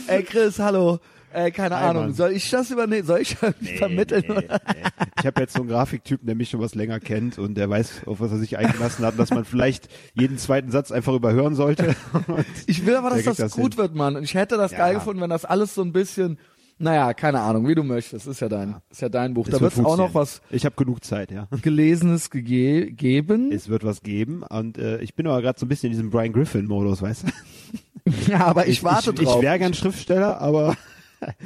Ey 0.09 0.22
Chris, 0.22 0.59
hallo. 0.59 1.01
Äh, 1.37 1.51
keine 1.51 1.79
Hi, 1.79 1.90
Ahnung. 1.90 2.05
Mann. 2.05 2.14
Soll 2.14 2.33
ich 2.33 2.49
das 2.49 2.70
übernehmen? 2.70 3.07
Soll 3.07 3.20
ich 3.20 3.37
das 3.38 3.55
vermitteln? 3.77 4.25
Nee, 4.27 4.35
nee, 4.38 4.46
nee. 4.49 5.07
Ich 5.20 5.27
habe 5.27 5.40
jetzt 5.42 5.53
so 5.53 5.61
einen 5.61 5.68
Grafiktypen, 5.68 6.27
der 6.27 6.35
mich 6.35 6.49
schon 6.49 6.61
was 6.61 6.75
länger 6.75 6.99
kennt 6.99 7.38
und 7.38 7.57
der 7.57 7.68
weiß, 7.68 8.07
auf 8.07 8.20
was 8.20 8.31
er 8.33 8.38
sich 8.38 8.57
eingelassen 8.57 9.05
hat, 9.05 9.18
dass 9.18 9.31
man 9.31 9.44
vielleicht 9.44 9.88
jeden 10.14 10.38
zweiten 10.38 10.70
Satz 10.70 10.90
einfach 10.90 11.12
überhören 11.12 11.55
sollte. 11.55 11.94
Ich 12.66 12.87
will 12.87 12.96
aber, 12.96 13.11
dass 13.11 13.25
das, 13.25 13.37
das 13.37 13.53
gut 13.53 13.75
hin. 13.75 13.83
wird, 13.83 13.94
Mann. 13.94 14.16
Und 14.16 14.22
ich 14.25 14.35
hätte 14.35 14.57
das 14.57 14.72
Ja. 14.72 14.79
geil 14.79 14.94
gefunden, 14.94 15.20
wenn 15.20 15.29
das 15.31 15.44
alles 15.44 15.75
so 15.75 15.83
ein 15.83 15.92
bisschen, 15.92 16.38
naja, 16.79 17.12
keine 17.14 17.40
Ahnung, 17.40 17.68
wie 17.68 17.75
du 17.75 17.83
möchtest. 17.83 18.27
Ist 18.27 18.40
ja 18.40 18.49
dein, 18.49 18.77
ist 18.90 19.03
ja 19.03 19.09
dein 19.11 19.35
Buch. 19.35 19.46
es 19.46 19.53
da 19.55 19.61
wird 19.61 19.79
auch 19.85 19.96
noch 19.99 20.14
was 20.14 20.40
Ich 20.51 20.64
habe 20.64 20.75
genug 20.77 21.05
Zeit, 21.05 21.31
ja. 21.31 21.49
Gelesenes 21.62 22.31
gege 22.31 22.90
geben. 22.92 23.53
Es 23.53 23.68
wird 23.68 23.85
was 23.85 24.03
geben 24.03 24.42
und 24.42 24.79
äh, 24.79 25.01
ich 25.01 25.14
bin 25.14 25.27
aber 25.27 25.42
gerade 25.42 25.59
so 25.59 25.66
ein 25.66 25.68
bisschen 25.68 25.88
in 25.88 25.92
diesem 25.92 26.11
Brian 26.11 26.33
Griffin-Modus, 26.33 27.03
weißt 27.03 27.25
du? 27.25 28.11
ja, 28.33 28.46
aber 28.46 28.66
ich, 28.68 28.83
warte 28.83 29.11
ich, 29.11 29.20
drauf. 29.20 29.37
Ich 29.37 29.42
wäre 29.42 29.59
gern 29.59 29.75
Schriftsteller, 29.75 30.40
aber 30.40 30.77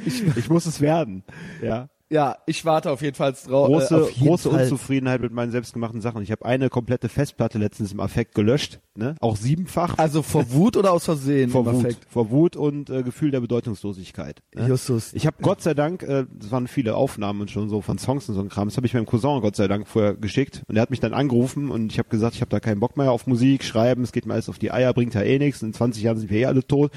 ich, 0.05 0.23
ich 0.37 0.49
muss 0.49 0.65
es 0.65 0.81
werden. 0.81 1.23
Ja. 1.61 1.89
ja, 2.09 2.37
ich 2.45 2.65
warte 2.65 2.91
auf 2.91 3.01
jeden 3.01 3.15
Fall 3.15 3.33
drauf. 3.33 3.67
Große, 3.67 3.95
äh, 3.95 4.01
auf 4.01 4.11
jeden 4.11 4.27
große 4.27 4.49
Fall. 4.49 4.63
Unzufriedenheit 4.63 5.21
mit 5.21 5.31
meinen 5.31 5.51
selbstgemachten 5.51 6.01
Sachen. 6.01 6.21
Ich 6.21 6.31
habe 6.31 6.45
eine 6.45 6.69
komplette 6.69 7.09
Festplatte 7.09 7.57
letztens 7.57 7.91
im 7.93 7.99
Affekt 7.99 8.35
gelöscht, 8.35 8.79
ne? 8.95 9.15
Auch 9.21 9.37
siebenfach. 9.37 9.97
Also 9.97 10.21
vor 10.21 10.51
Wut 10.51 10.75
oder 10.77 10.91
aus 10.91 11.05
Versehen? 11.05 11.49
vor 11.49 11.65
Wut, 11.65 11.75
Affekt? 11.75 12.05
vor 12.09 12.29
Wut 12.29 12.55
und 12.55 12.89
äh, 12.89 13.03
Gefühl 13.03 13.31
der 13.31 13.39
Bedeutungslosigkeit. 13.39 14.41
Ne? 14.53 14.67
Justus. 14.67 15.13
Ich 15.13 15.25
habe 15.25 15.37
Gott 15.41 15.61
sei 15.61 15.73
Dank, 15.73 16.03
äh, 16.03 16.25
das 16.33 16.51
waren 16.51 16.67
viele 16.67 16.95
Aufnahmen 16.95 17.41
und 17.41 17.51
schon 17.51 17.69
so 17.69 17.81
von 17.81 17.97
Songs 17.97 18.27
und 18.29 18.35
so 18.35 18.41
ein 18.41 18.49
Kram, 18.49 18.67
das 18.67 18.77
habe 18.77 18.87
ich 18.87 18.93
meinem 18.93 19.05
Cousin 19.05 19.41
Gott 19.41 19.55
sei 19.55 19.67
Dank 19.67 19.87
vorher 19.87 20.15
geschickt 20.15 20.63
und 20.67 20.75
der 20.75 20.81
hat 20.81 20.89
mich 20.89 20.99
dann 20.99 21.13
angerufen 21.13 21.71
und 21.71 21.91
ich 21.91 21.99
habe 21.99 22.09
gesagt, 22.09 22.35
ich 22.35 22.41
habe 22.41 22.49
da 22.49 22.59
keinen 22.59 22.79
Bock 22.79 22.97
mehr 22.97 23.11
auf 23.11 23.27
Musik, 23.27 23.63
schreiben, 23.63 24.03
es 24.03 24.11
geht 24.11 24.25
mir 24.25 24.33
alles 24.33 24.49
auf 24.49 24.59
die 24.59 24.71
Eier, 24.71 24.93
bringt 24.93 25.13
ja 25.13 25.21
eh 25.21 25.39
nichts, 25.39 25.61
in 25.61 25.73
20 25.73 26.03
Jahren 26.03 26.17
sind 26.17 26.29
wir 26.29 26.39
eh 26.39 26.45
alle 26.45 26.65
tot. 26.65 26.91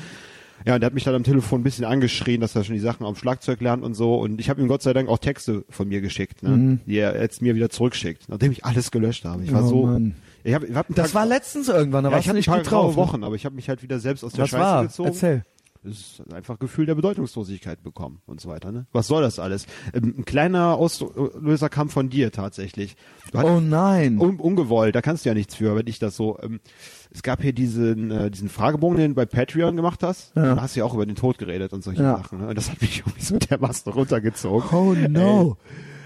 Ja, 0.66 0.74
und 0.74 0.80
der 0.80 0.86
hat 0.86 0.94
mich 0.94 1.04
dann 1.04 1.14
am 1.14 1.24
Telefon 1.24 1.60
ein 1.60 1.64
bisschen 1.64 1.84
angeschrien, 1.84 2.40
dass 2.40 2.54
er 2.56 2.64
schon 2.64 2.74
die 2.74 2.80
Sachen 2.80 3.04
am 3.04 3.16
Schlagzeug 3.16 3.60
lernt 3.60 3.82
und 3.82 3.94
so. 3.94 4.14
Und 4.16 4.40
ich 4.40 4.48
habe 4.48 4.60
ihm 4.62 4.68
Gott 4.68 4.82
sei 4.82 4.92
Dank 4.92 5.08
auch 5.08 5.18
Texte 5.18 5.64
von 5.68 5.88
mir 5.88 6.00
geschickt, 6.00 6.42
ne? 6.42 6.78
die 6.86 6.96
er 6.96 7.20
jetzt 7.20 7.42
mir 7.42 7.54
wieder 7.54 7.70
zurückschickt, 7.70 8.28
nachdem 8.28 8.52
ich 8.52 8.64
alles 8.64 8.90
gelöscht 8.90 9.24
habe. 9.24 9.42
Ich 9.44 9.52
war 9.52 9.64
Oh, 9.64 9.68
so. 9.68 9.86
Mann. 9.86 10.14
Ich 10.42 10.54
hab, 10.54 10.62
ich 10.64 10.74
hab 10.74 10.86
Das 10.94 11.14
war 11.14 11.24
letztens 11.26 11.68
irgendwann, 11.68 12.04
da 12.04 12.10
ja, 12.10 12.16
warst 12.16 12.20
ich 12.22 12.26
du 12.26 12.28
hatte 12.30 12.36
nicht 12.38 12.48
ein 12.48 12.52
paar 12.52 12.62
gut 12.62 12.72
drauf. 12.72 12.90
ne? 12.92 12.96
Wochen, 12.96 13.24
aber 13.24 13.34
ich 13.34 13.44
habe 13.46 13.54
mich 13.54 13.68
halt 13.68 13.82
wieder 13.82 13.98
selbst 13.98 14.24
aus 14.24 14.32
der 14.32 14.42
Was 14.44 14.50
Scheiße 14.50 14.62
war? 14.62 14.82
gezogen. 14.82 15.08
Erzähl. 15.08 15.44
Es 15.86 16.18
ist 16.18 16.32
einfach 16.32 16.58
Gefühl 16.58 16.86
der 16.86 16.94
Bedeutungslosigkeit 16.94 17.82
bekommen 17.82 18.22
und 18.24 18.40
so 18.40 18.48
weiter. 18.48 18.72
Ne? 18.72 18.86
Was 18.92 19.06
soll 19.06 19.20
das 19.20 19.38
alles? 19.38 19.66
Ähm, 19.92 20.14
ein 20.18 20.24
kleiner 20.24 20.76
Auslöser 20.76 21.68
kam 21.68 21.90
von 21.90 22.08
dir 22.08 22.32
tatsächlich. 22.32 22.96
Oh 23.34 23.60
nein. 23.60 24.18
un 24.18 24.40
ungewollt, 24.40 24.94
da 24.94 25.02
kannst 25.02 25.26
du 25.26 25.28
ja 25.28 25.34
nichts 25.34 25.54
für, 25.56 25.76
wenn 25.76 25.86
ich 25.86 25.98
das 25.98 26.16
so. 26.16 26.38
Ähm, 26.42 26.60
es 27.14 27.22
gab 27.22 27.40
hier 27.42 27.52
diesen 27.52 28.10
äh, 28.10 28.30
diesen 28.30 28.48
Fragebogen, 28.48 28.98
den 28.98 29.10
du 29.12 29.14
bei 29.14 29.24
Patreon 29.24 29.76
gemacht 29.76 30.02
hast. 30.02 30.34
Ja. 30.36 30.56
Da 30.56 30.60
hast 30.62 30.74
du 30.76 30.80
ja 30.80 30.84
auch 30.84 30.94
über 30.94 31.06
den 31.06 31.14
Tod 31.16 31.38
geredet 31.38 31.72
und 31.72 31.82
solche 31.84 32.02
Ja. 32.02 32.16
Sachen. 32.18 32.40
Ne? 32.40 32.48
Und 32.48 32.58
das 32.58 32.70
hat 32.70 32.80
mich 32.82 32.98
irgendwie 33.06 33.22
so 33.22 33.38
dermaßen 33.38 33.92
runtergezogen. 33.92 34.68
Oh 34.78 34.94
no. 35.08 35.56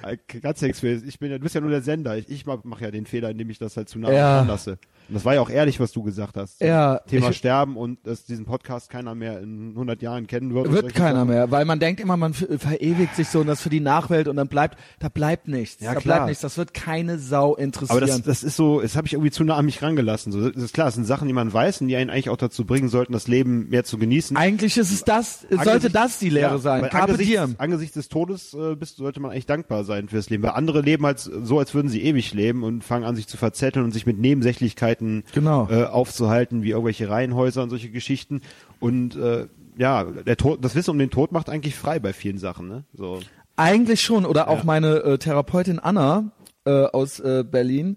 Ey, 0.03 0.19
ganz 0.41 0.63
nichts 0.63 0.81
für. 0.81 0.89
Ich 0.93 1.19
bin 1.19 1.31
ja, 1.31 1.39
du 1.39 1.43
bist 1.43 1.55
ja 1.55 1.61
nur 1.61 1.71
der 1.71 1.83
Sender. 1.83 2.17
Ich, 2.17 2.29
ich 2.29 2.47
mache 2.47 2.85
ja 2.85 2.91
den 2.91 3.05
Fehler, 3.07 3.31
indem 3.31 3.51
ich 3.51 3.59
das 3.59 3.77
halt 3.77 3.89
zu 3.89 3.99
nah 3.99 4.13
Ja. 4.13 4.43
lasse. 4.43 4.79
Und 5.09 5.15
das 5.15 5.25
war 5.25 5.35
ja 5.35 5.41
auch 5.41 5.51
ehrlich, 5.51 5.81
was 5.81 5.93
du 5.93 6.03
gesagt 6.03 6.37
hast. 6.37 6.61
Ja, 6.61 6.99
Thema 7.07 7.31
ich- 7.31 7.37
Sterben 7.37 7.77
und 7.77 8.07
dass 8.07 8.25
diesen 8.25 8.45
Podcast 8.45 8.91
keiner 8.91 9.15
mehr 9.15 9.41
in 9.41 9.71
100 9.71 10.03
Jahren 10.03 10.27
kennen 10.27 10.55
wird. 10.55 10.71
Wird 10.71 10.95
keiner 10.95 11.21
Sachen. 11.21 11.29
mehr, 11.29 11.51
weil 11.51 11.65
man 11.65 11.79
denkt 11.81 12.01
immer, 12.01 12.17
man 12.17 12.35
verewigt 12.35 13.17
sich 13.17 13.29
so 13.29 13.41
und 13.41 13.47
das 13.47 13.61
für 13.61 13.71
die 13.71 13.81
Nachwelt 13.81 14.29
und 14.29 14.37
dann 14.37 14.49
bleibt, 14.49 14.79
da 14.99 15.09
bleibt 15.09 15.49
nichts. 15.49 15.83
Ja, 15.83 15.95
da 15.95 16.01
klar. 16.01 16.17
bleibt 16.17 16.29
nichts. 16.29 16.43
Das 16.43 16.59
wird 16.59 16.75
keine 16.75 17.19
Sau 17.19 17.57
interessieren. 17.57 17.97
Aber 17.97 18.07
das, 18.07 18.23
das 18.23 18.43
ist 18.43 18.57
so, 18.57 18.81
das 18.81 18.97
habe 18.97 19.07
ich 19.07 19.15
irgendwie 19.15 19.31
zu 19.31 19.45
nah 19.45 19.57
an 19.57 19.65
mich 19.65 19.83
rangelassen. 19.83 20.33
So, 20.33 20.51
das 20.51 20.63
ist 20.63 20.75
klar, 20.75 20.87
das 20.87 20.95
sind 20.95 21.05
Sachen, 21.05 21.27
die 21.27 21.35
man 21.35 21.53
weiß 21.53 21.81
und 21.81 21.89
die 21.89 21.97
einen 21.97 22.11
eigentlich 22.11 22.31
auch 22.31 22.37
dazu 22.37 22.65
bringen 22.65 22.89
sollten, 22.89 23.13
das 23.13 23.29
Leben 23.29 23.69
mehr 23.69 23.85
zu 23.85 23.99
genießen. 23.99 24.37
Eigentlich 24.37 24.77
ist 24.77 24.93
es 24.93 25.05
das, 25.05 25.47
sollte 25.65 25.91
das 25.91 26.19
die 26.19 26.31
Lehre 26.31 26.53
ja, 26.53 26.59
sein. 26.59 26.83
Carpe 26.83 27.13
angesichts, 27.13 27.33
diem. 27.33 27.55
Angesichts 27.59 27.95
des 27.95 28.09
Todes 28.09 28.55
äh, 28.55 28.75
bist, 28.77 28.97
sollte 28.97 29.21
man 29.21 29.31
eigentlich 29.31 29.47
dankbar 29.47 29.85
sein 29.85 30.09
fürs 30.09 30.29
Leben. 30.31 30.43
Weil 30.43 30.51
andere 30.51 30.81
leben 30.81 31.07
halt 31.07 31.19
so, 31.19 31.59
als 31.59 31.75
würden 31.75 31.89
sie 31.89 32.03
ewig 32.03 32.35
leben 32.35 32.63
und 32.63 32.85
fangen 32.85 33.05
an, 33.05 33.17
sich 33.17 33.27
zu 33.27 33.37
verzetteln 33.37 33.85
und 33.85 33.93
sich 33.93 34.07
mit 34.07 34.19
Nebensächlichkeiten 34.19 34.98
Genau. 34.99 35.69
äh, 35.71 35.85
aufzuhalten, 35.85 36.63
wie 36.63 36.71
irgendwelche 36.71 37.09
Reihenhäuser 37.09 37.63
und 37.63 37.71
solche 37.71 37.91
Geschichten. 37.91 38.41
Und 38.81 39.17
äh, 39.17 39.47
ja, 39.77 40.05
der 40.05 40.37
Tod, 40.37 40.65
das 40.65 40.75
Wissen 40.75 40.91
um 40.91 40.99
den 40.99 41.11
Tod 41.11 41.33
macht 41.33 41.49
eigentlich 41.49 41.75
frei 41.75 41.99
bei 41.99 42.13
vielen 42.13 42.39
Sachen. 42.39 42.69
Ne? 42.69 42.85
So. 42.93 43.21
Eigentlich 43.57 44.01
schon. 44.01 44.25
Oder 44.27 44.49
auch 44.49 44.59
Ja. 44.59 44.65
meine 44.65 44.97
äh, 45.03 45.19
Therapeutin 45.19 45.79
Anna 45.79 46.33
äh, 46.65 46.71
aus 46.87 47.21
äh, 47.21 47.45
Berlin, 47.49 47.97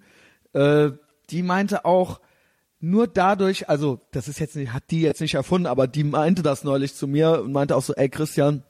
äh, 0.54 0.92
die 1.30 1.44
meinte 1.44 1.86
auch, 1.86 2.20
nur 2.84 3.06
dadurch, 3.08 3.70
also 3.70 4.02
das 4.12 4.28
ist 4.28 4.40
jetzt 4.40 4.56
nicht, 4.56 4.74
hat 4.74 4.84
die 4.90 5.02
jetzt 5.02 5.22
nicht 5.22 5.36
erfunden, 5.36 5.68
aber 5.68 5.86
die 5.88 6.04
meinte 6.04 6.42
das 6.42 6.64
neulich 6.64 6.96
zu 6.96 7.08
mir 7.08 7.42
und 7.44 7.52
meinte 7.52 7.76
auch 7.76 7.84
so, 7.84 7.94
ey 7.94 8.10
Christian, 8.10 8.64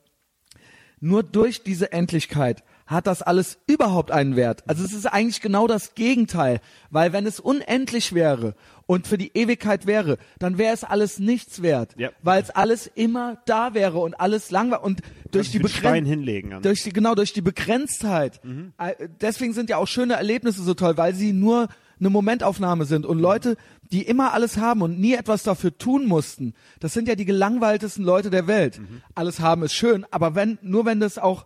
nur 0.99 1.23
durch 1.23 1.63
diese 1.63 1.93
Endlichkeit 1.93 2.63
hat 2.87 3.07
das 3.07 3.21
alles 3.21 3.57
überhaupt 3.67 4.11
einen 4.11 4.35
Wert. 4.35 4.63
Also 4.67 4.83
es 4.83 4.93
ist 4.93 5.05
eigentlich 5.05 5.41
genau 5.41 5.67
das 5.67 5.95
Gegenteil, 5.95 6.59
weil 6.89 7.13
wenn 7.13 7.25
es 7.25 7.39
unendlich 7.39 8.13
wäre 8.13 8.55
und 8.85 9.07
für 9.07 9.17
die 9.17 9.31
Ewigkeit 9.33 9.85
wäre, 9.85 10.17
dann 10.39 10.57
wäre 10.57 10.73
es 10.73 10.83
alles 10.83 11.19
nichts 11.19 11.61
wert, 11.61 11.93
Ja. 11.97 12.09
weil 12.21 12.41
es 12.41 12.49
alles 12.49 12.87
immer 12.87 13.37
da 13.45 13.73
wäre 13.73 13.99
und 13.99 14.19
alles 14.19 14.51
langweilig 14.51 14.83
und 14.85 15.01
durch 15.31 15.51
die 15.51 15.59
Begrenzung 15.59 16.05
hinlegen. 16.05 16.61
Durch 16.61 16.83
die 16.83 16.91
genau 16.91 17.15
durch 17.15 17.31
die 17.33 17.41
Begrenztheit. 17.41 18.41
Äh, 18.77 19.07
Deswegen 19.21 19.53
sind 19.53 19.69
ja 19.69 19.77
auch 19.77 19.87
schöne 19.87 20.15
Erlebnisse 20.15 20.61
so 20.61 20.73
toll, 20.73 20.97
weil 20.97 21.15
sie 21.15 21.31
nur 21.31 21.69
eine 21.99 22.09
Momentaufnahme 22.09 22.85
sind 22.85 23.05
und 23.05 23.19
Leute, 23.19 23.55
die 23.91 24.01
immer 24.01 24.33
alles 24.33 24.57
haben 24.57 24.81
und 24.81 24.99
nie 24.99 25.13
etwas 25.13 25.43
dafür 25.43 25.77
tun 25.77 26.07
mussten. 26.07 26.53
Das 26.79 26.93
sind 26.93 27.07
ja 27.07 27.15
die 27.15 27.25
gelangweiltesten 27.25 28.03
Leute 28.03 28.29
der 28.31 28.47
Welt. 28.47 28.81
Alles 29.15 29.39
haben 29.39 29.63
ist 29.63 29.73
schön, 29.73 30.05
aber 30.11 30.33
wenn 30.35 30.57
nur 30.63 30.85
wenn 30.85 30.99
das 30.99 31.17
auch 31.19 31.45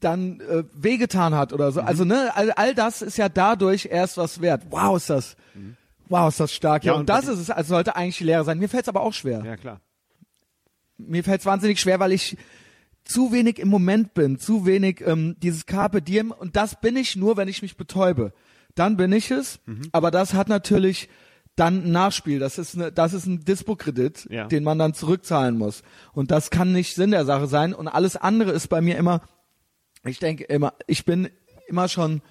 dann 0.00 0.40
äh, 0.40 0.64
wehgetan 0.74 1.34
hat 1.34 1.52
oder 1.52 1.72
so. 1.72 1.80
Also 1.80 2.04
ne, 2.04 2.30
all, 2.34 2.50
all 2.52 2.74
das 2.74 3.02
ist 3.02 3.18
ja 3.18 3.28
dadurch 3.28 3.86
erst 3.90 4.16
was 4.16 4.40
wert. 4.40 4.62
Wow, 4.70 4.96
ist 4.96 5.10
das. 5.10 5.36
Wow, 6.08 6.28
ist 6.28 6.40
das 6.40 6.52
stark. 6.52 6.84
Ja, 6.84 6.92
Ja, 6.92 6.94
und, 6.94 7.00
und 7.00 7.08
das 7.08 7.26
ist 7.26 7.38
es, 7.38 7.50
also 7.50 7.74
sollte 7.74 7.96
eigentlich 7.96 8.18
die 8.18 8.24
Lehre 8.24 8.44
sein. 8.44 8.58
Mir 8.58 8.68
fällt 8.68 8.84
es 8.84 8.88
aber 8.88 9.02
auch 9.02 9.12
schwer 9.12 9.42
Ja, 9.44 9.56
klar. 9.56 9.80
mir 10.96 11.22
fällt 11.24 11.40
es 11.40 11.46
wahnsinnig 11.46 11.80
schwer, 11.80 12.00
weil 12.00 12.12
ich 12.12 12.36
zu 13.04 13.32
wenig 13.32 13.58
im 13.58 13.68
Moment 13.68 14.14
bin, 14.14 14.38
zu 14.38 14.66
wenig 14.66 15.00
ähm, 15.06 15.36
dieses 15.42 15.66
Carpe 15.66 16.02
Diem 16.02 16.30
und 16.30 16.56
das 16.56 16.80
bin 16.80 16.96
ich 16.96 17.16
nur, 17.16 17.36
wenn 17.36 17.48
ich 17.48 17.62
mich 17.62 17.76
betäube. 17.76 18.32
Dann 18.74 18.96
bin 18.96 19.12
ich 19.12 19.30
es, 19.30 19.60
Mhm. 19.66 19.88
aber 19.92 20.10
das 20.10 20.34
hat 20.34 20.48
natürlich 20.48 21.08
dann 21.56 21.84
ein 21.86 21.90
Nachspiel. 21.92 22.38
Das 22.38 22.56
ist, 22.58 22.76
eine, 22.76 22.92
das 22.92 23.14
ist 23.14 23.26
ein 23.26 23.44
Dispo-Kredit, 23.44 24.28
Ja. 24.30 24.46
den 24.46 24.62
man 24.62 24.78
dann 24.78 24.94
zurückzahlen 24.94 25.58
muss. 25.58 25.82
Und 26.12 26.30
das 26.30 26.50
kann 26.50 26.72
nicht 26.72 26.94
Sinn 26.94 27.10
der 27.10 27.24
Sache 27.24 27.48
sein. 27.48 27.74
Und 27.74 27.88
alles 27.88 28.14
andere 28.16 28.52
ist 28.52 28.68
bei 28.68 28.80
mir 28.80 28.96
immer, 28.96 29.22
ich 30.04 30.18
denke 30.18 30.44
immer, 30.44 30.74
ich 30.86 31.04
bin 31.04 31.28
immer 31.66 31.88
schon 31.88 32.22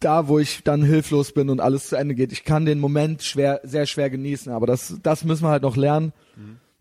da, 0.00 0.28
wo 0.28 0.38
ich 0.38 0.64
dann 0.64 0.82
hilflos 0.82 1.32
bin 1.32 1.48
und 1.48 1.60
alles 1.60 1.88
zu 1.88 1.96
Ende 1.96 2.14
geht. 2.14 2.32
Ich 2.32 2.44
kann 2.44 2.64
den 2.64 2.80
Moment 2.80 3.22
schwer, 3.22 3.60
sehr 3.62 3.86
schwer 3.86 4.10
genießen, 4.10 4.52
aber 4.52 4.66
das, 4.66 4.98
das 5.02 5.24
müssen 5.24 5.44
wir 5.44 5.50
halt 5.50 5.62
noch 5.62 5.76
lernen. 5.76 6.12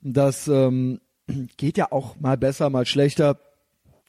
Das 0.02 0.48
ähm, 0.48 1.00
geht 1.58 1.78
ja 1.78 1.92
auch 1.92 2.20
mal 2.20 2.38
besser, 2.38 2.70
mal 2.70 2.86
schlechter. 2.86 3.40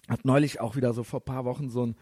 Hat 0.09 0.25
neulich 0.25 0.61
auch 0.61 0.77
wieder 0.77 0.95
so 0.95 1.05
vor 1.05 1.25
paar 1.25 1.45
Wochen 1.45 1.71
so 1.71 1.87
ein 1.87 1.97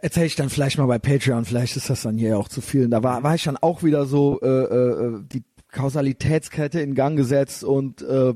Erzähle 0.00 0.26
ich 0.26 0.36
dann 0.36 0.48
vielleicht 0.48 0.78
mal 0.78 0.86
bei 0.86 0.98
Patreon, 0.98 1.44
vielleicht 1.44 1.76
ist 1.76 1.90
das 1.90 2.02
dann 2.02 2.16
hier 2.16 2.38
auch 2.38 2.48
zu 2.48 2.62
viel. 2.62 2.86
Und 2.86 2.92
da 2.92 3.02
war, 3.02 3.22
war 3.22 3.34
ich 3.34 3.44
dann 3.44 3.58
auch 3.58 3.82
wieder 3.82 4.06
so 4.06 4.40
äh, 4.40 4.46
äh, 4.46 5.22
die 5.22 5.44
Kausalitätskette 5.70 6.80
in 6.80 6.94
Gang 6.94 7.16
gesetzt 7.16 7.62
und 7.62 8.00
äh, 8.02 8.34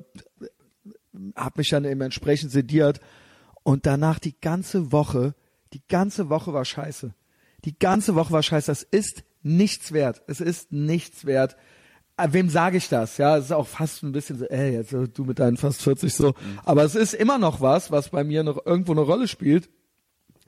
habe 1.35 1.59
mich 1.59 1.71
dann 1.71 1.85
eben 1.85 2.01
entsprechend 2.01 2.51
sediert 2.51 3.01
und 3.63 3.87
danach 3.87 4.19
die 4.19 4.39
ganze 4.41 4.93
Woche 4.93 5.35
die 5.73 5.87
ganze 5.89 6.29
Woche 6.31 6.53
war 6.53 6.65
scheiße. 6.65 7.13
Die 7.65 7.79
ganze 7.79 8.15
Woche 8.15 8.33
war 8.33 8.43
scheiße. 8.43 8.71
Das 8.71 8.83
ist 8.83 9.25
nichts 9.43 9.93
wert. 9.93 10.23
Es 10.27 10.41
ist 10.41 10.73
nichts 10.73 11.27
wert. 11.27 11.57
Äh, 12.17 12.29
Wem 12.31 12.49
sage 12.49 12.79
ich 12.79 12.89
das? 12.89 13.19
Ja, 13.19 13.37
es 13.37 13.47
ist 13.47 13.53
auch 13.53 13.67
fast 13.67 14.03
ein 14.03 14.13
bisschen 14.13 14.39
so, 14.39 14.47
ey, 14.47 14.73
jetzt 14.73 14.93
du 14.93 15.25
mit 15.25 15.39
deinen 15.39 15.57
fast 15.57 15.83
40 15.83 16.15
so. 16.15 16.35
Aber 16.65 16.85
es 16.85 16.95
ist 16.95 17.15
immer 17.15 17.39
noch 17.39 17.61
was, 17.61 17.91
was 17.91 18.11
bei 18.11 18.25
mir 18.25 18.43
noch 18.43 18.65
irgendwo 18.65 18.93
eine 18.93 19.03
Rolle 19.03 19.29
spielt. 19.29 19.69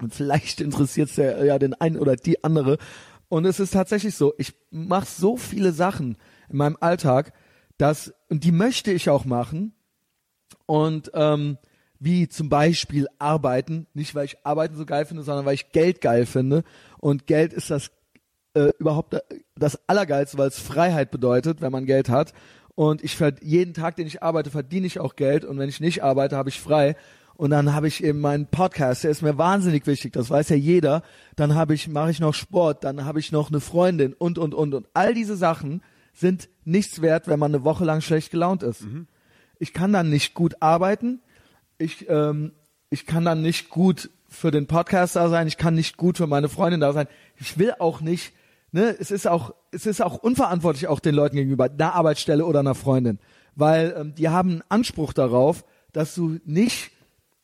Und 0.00 0.14
vielleicht 0.14 0.60
interessiert 0.60 1.10
es 1.10 1.16
ja, 1.16 1.44
ja 1.44 1.58
den 1.58 1.74
einen 1.74 1.98
oder 1.98 2.16
die 2.16 2.42
andere. 2.44 2.78
Und 3.28 3.44
es 3.44 3.60
ist 3.60 3.72
tatsächlich 3.72 4.14
so, 4.14 4.32
ich 4.38 4.54
mache 4.70 5.06
so 5.06 5.36
viele 5.36 5.72
Sachen 5.72 6.16
in 6.48 6.56
meinem 6.56 6.78
Alltag, 6.80 7.34
dass, 7.76 8.14
und 8.28 8.44
die 8.44 8.52
möchte 8.52 8.92
ich 8.92 9.10
auch 9.10 9.24
machen. 9.24 9.74
Und 10.68 11.10
ähm, 11.14 11.56
wie 11.98 12.28
zum 12.28 12.50
Beispiel 12.50 13.06
arbeiten, 13.18 13.86
nicht 13.94 14.14
weil 14.14 14.26
ich 14.26 14.36
Arbeiten 14.44 14.76
so 14.76 14.84
geil 14.84 15.06
finde, 15.06 15.22
sondern 15.22 15.46
weil 15.46 15.54
ich 15.54 15.72
Geld 15.72 16.02
geil 16.02 16.26
finde. 16.26 16.62
Und 16.98 17.26
Geld 17.26 17.54
ist 17.54 17.70
das 17.70 17.90
äh, 18.52 18.70
überhaupt 18.78 19.16
das 19.56 19.88
Allergeilste, 19.88 20.36
weil 20.36 20.48
es 20.48 20.58
Freiheit 20.58 21.10
bedeutet, 21.10 21.62
wenn 21.62 21.72
man 21.72 21.86
Geld 21.86 22.10
hat. 22.10 22.34
Und 22.74 23.02
ich 23.02 23.18
jeden 23.40 23.72
Tag, 23.72 23.96
den 23.96 24.06
ich 24.06 24.22
arbeite, 24.22 24.50
verdiene 24.50 24.86
ich 24.86 25.00
auch 25.00 25.16
Geld. 25.16 25.46
Und 25.46 25.58
wenn 25.58 25.70
ich 25.70 25.80
nicht 25.80 26.04
arbeite, 26.04 26.36
habe 26.36 26.50
ich 26.50 26.60
frei. 26.60 26.96
Und 27.34 27.48
dann 27.48 27.72
habe 27.72 27.88
ich 27.88 28.04
eben 28.04 28.20
meinen 28.20 28.46
Podcast, 28.46 29.04
der 29.04 29.10
ist 29.10 29.22
mir 29.22 29.38
wahnsinnig 29.38 29.86
wichtig, 29.86 30.12
das 30.12 30.28
weiß 30.28 30.50
ja 30.50 30.56
jeder. 30.56 31.02
Dann 31.34 31.54
habe 31.54 31.72
ich, 31.72 31.88
mache 31.88 32.10
ich 32.10 32.20
noch 32.20 32.34
Sport, 32.34 32.84
dann 32.84 33.06
habe 33.06 33.20
ich 33.20 33.32
noch 33.32 33.48
eine 33.48 33.60
Freundin 33.60 34.12
und 34.12 34.38
und 34.38 34.54
und 34.54 34.74
und 34.74 34.86
all 34.92 35.14
diese 35.14 35.36
Sachen 35.36 35.82
sind 36.12 36.50
nichts 36.64 37.00
wert, 37.00 37.26
wenn 37.26 37.38
man 37.38 37.54
eine 37.54 37.64
Woche 37.64 37.84
lang 37.84 38.00
schlecht 38.02 38.32
gelaunt 38.32 38.62
ist. 38.62 38.82
Ich 39.58 39.72
kann 39.72 39.92
dann 39.92 40.10
nicht 40.10 40.34
gut 40.34 40.60
arbeiten, 40.60 41.20
ich 41.78 42.08
ähm, 42.08 42.52
ich 42.90 43.06
kann 43.06 43.24
dann 43.24 43.42
nicht 43.42 43.68
gut 43.68 44.10
für 44.28 44.50
den 44.50 44.66
Podcast 44.66 45.16
da 45.16 45.28
sein, 45.28 45.46
ich 45.46 45.56
kann 45.56 45.74
nicht 45.74 45.96
gut 45.96 46.16
für 46.16 46.26
meine 46.26 46.48
Freundin 46.48 46.80
da 46.80 46.92
sein. 46.92 47.06
Ich 47.36 47.58
will 47.58 47.74
auch 47.78 48.00
nicht, 48.00 48.32
ne, 48.72 48.94
es 48.98 49.10
ist 49.10 49.26
auch 49.26 49.54
es 49.70 49.86
ist 49.86 50.02
auch 50.02 50.16
unverantwortlich 50.16 50.88
auch 50.88 51.00
den 51.00 51.14
Leuten 51.14 51.36
gegenüber, 51.36 51.64
einer 51.64 51.94
Arbeitsstelle 51.94 52.44
oder 52.44 52.60
einer 52.60 52.74
Freundin, 52.74 53.18
weil 53.54 53.94
ähm, 53.96 54.14
die 54.14 54.28
haben 54.28 54.50
einen 54.50 54.64
Anspruch 54.68 55.12
darauf, 55.12 55.64
dass 55.92 56.14
du 56.14 56.38
nicht 56.44 56.90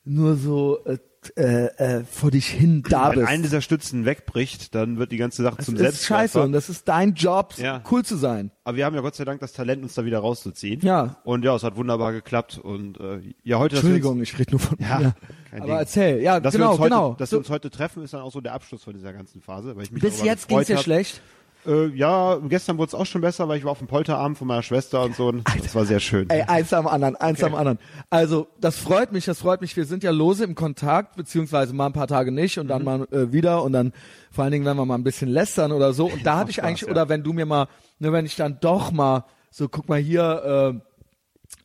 nur 0.04 0.36
so 0.36 0.84
äh, 0.84 0.98
äh, 1.36 1.66
äh, 1.98 2.04
vor 2.04 2.30
dich 2.30 2.46
hin 2.46 2.82
da 2.88 3.10
Wenn 3.10 3.20
bist. 3.20 3.28
eine 3.28 3.42
dieser 3.42 3.60
Stützen 3.60 4.04
wegbricht, 4.04 4.74
dann 4.74 4.98
wird 4.98 5.12
die 5.12 5.16
ganze 5.16 5.42
Sache 5.42 5.62
zum 5.62 5.76
das 5.76 5.94
ist 5.94 6.04
scheiße 6.06 6.40
und 6.42 6.52
das 6.52 6.68
ist 6.68 6.88
dein 6.88 7.14
Job, 7.14 7.54
Ja. 7.56 7.82
cool 7.90 8.04
zu 8.04 8.16
sein. 8.16 8.50
Aber 8.64 8.76
wir 8.76 8.86
haben 8.86 8.94
ja 8.94 9.00
Gott 9.02 9.14
sei 9.14 9.24
Dank 9.24 9.40
das 9.40 9.52
Talent, 9.52 9.82
uns 9.82 9.94
da 9.94 10.04
wieder 10.04 10.18
rauszuziehen. 10.20 10.80
Ja. 10.82 11.16
Und 11.24 11.44
ja, 11.44 11.54
es 11.54 11.62
hat 11.62 11.76
wunderbar 11.76 12.12
geklappt. 12.12 12.58
Und 12.62 12.98
äh, 12.98 13.20
ja, 13.42 13.58
heute, 13.58 13.76
Entschuldigung, 13.76 14.16
wir 14.16 14.22
ich 14.22 14.38
rede 14.38 14.52
nur 14.52 14.60
von 14.60 14.78
Ja, 14.80 14.98
mir. 14.98 15.14
Aber 15.52 15.66
Ding. 15.66 15.76
erzähl, 15.76 16.22
ja, 16.22 16.36
uns, 16.36 16.44
dass 16.44 16.54
genau, 16.54 16.64
wir 16.66 16.70
uns 16.70 16.78
heute, 16.80 16.88
genau. 16.90 17.14
Dass 17.18 17.30
So, 17.30 17.34
wir 17.36 17.38
uns 17.40 17.50
heute 17.50 17.70
treffen, 17.70 18.02
ist 18.02 18.14
dann 18.14 18.22
auch 18.22 18.32
so 18.32 18.40
der 18.40 18.54
Abschluss 18.54 18.82
von 18.82 18.94
dieser 18.94 19.12
ganzen 19.12 19.40
Phase. 19.42 19.76
Weil 19.76 19.84
ich 19.84 19.90
mich 19.92 20.02
bis 20.02 20.22
jetzt 20.22 20.48
ging's 20.48 20.66
dir 20.66 20.78
schlecht. 20.78 21.20
Äh, 21.66 21.86
ja, 21.96 22.36
gestern 22.48 22.78
wurde 22.78 22.88
es 22.88 22.94
auch 22.94 23.06
schon 23.06 23.20
besser, 23.20 23.48
weil 23.48 23.58
ich 23.58 23.64
war 23.64 23.72
auf 23.72 23.78
dem 23.78 23.86
Polterabend 23.86 24.36
von 24.38 24.46
meiner 24.46 24.62
Schwester 24.62 25.02
und 25.02 25.14
so. 25.16 25.28
Und 25.28 25.44
das 25.62 25.74
war 25.74 25.84
sehr 25.84 26.00
schön. 26.00 26.28
Ey, 26.30 26.42
eins 26.42 26.72
am 26.72 26.86
anderen, 26.86 27.16
eins 27.16 27.42
am 27.42 27.54
anderen. 27.54 27.78
Also, 28.10 28.48
das 28.60 28.76
freut 28.78 29.12
mich, 29.12 29.24
das 29.24 29.40
freut 29.40 29.60
mich. 29.60 29.76
Wir 29.76 29.84
sind 29.84 30.02
ja 30.02 30.10
lose 30.10 30.44
im 30.44 30.54
Kontakt, 30.54 31.16
beziehungsweise 31.16 31.72
mal 31.74 31.86
ein 31.86 31.92
paar 31.92 32.06
Tage 32.06 32.32
nicht 32.32 32.58
und 32.58 32.68
dann 32.68 32.80
Mhm. 32.80 32.84
mal 32.84 33.08
äh, 33.12 33.32
wieder 33.32 33.62
und 33.62 33.72
dann 33.72 33.92
vor 34.30 34.44
allen 34.44 34.52
Dingen, 34.52 34.64
wenn 34.64 34.76
wir 34.76 34.84
mal 34.84 34.94
ein 34.96 35.04
bisschen 35.04 35.28
lästern 35.28 35.72
oder 35.72 35.92
so. 35.92 36.06
Und 36.06 36.26
da 36.26 36.38
hatte 36.38 36.50
ich 36.50 36.56
Spaß, 36.56 36.66
eigentlich, 36.66 36.82
ja. 36.82 36.88
oder 36.90 37.08
wenn 37.08 37.22
du 37.22 37.32
mir 37.32 37.46
mal, 37.46 37.68
ne, 37.98 38.12
wenn 38.12 38.26
ich 38.26 38.36
dann 38.36 38.58
doch 38.60 38.92
mal 38.92 39.24
so, 39.50 39.68
guck 39.68 39.88
mal 39.88 39.98
hier, 40.00 40.82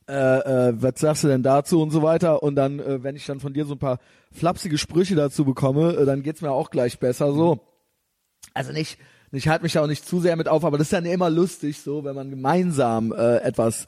äh, 0.07 0.11
äh, 0.11 0.69
äh, 0.69 0.73
was 0.81 0.93
sagst 0.99 1.23
du 1.23 1.27
denn 1.27 1.43
dazu 1.43 1.81
und 1.81 1.91
so 1.91 2.01
weiter 2.01 2.41
und 2.43 2.55
dann, 2.55 2.79
äh, 2.79 3.03
wenn 3.03 3.15
ich 3.15 3.25
dann 3.25 3.39
von 3.39 3.53
dir 3.53 3.65
so 3.65 3.73
ein 3.75 3.79
paar 3.79 3.99
flapsige 4.31 4.77
Sprüche 4.77 5.15
dazu 5.15 5.45
bekomme, 5.45 5.93
äh, 5.95 6.05
dann 6.05 6.23
geht's 6.23 6.41
mir 6.41 6.51
auch 6.51 6.69
gleich 6.71 6.99
besser 6.99 7.31
so. 7.33 7.59
Also 8.53 8.71
nicht, 8.71 8.97
ich 9.31 9.47
halte 9.47 9.63
mich 9.63 9.73
da 9.73 9.83
auch 9.83 9.87
nicht 9.87 10.07
zu 10.07 10.19
sehr 10.19 10.35
mit 10.35 10.47
auf, 10.47 10.63
aber 10.63 10.77
das 10.77 10.87
ist 10.87 10.93
dann 10.93 11.05
immer 11.05 11.29
lustig, 11.29 11.79
so, 11.79 12.03
wenn 12.03 12.15
man 12.15 12.29
gemeinsam 12.29 13.11
äh, 13.11 13.37
etwas 13.37 13.85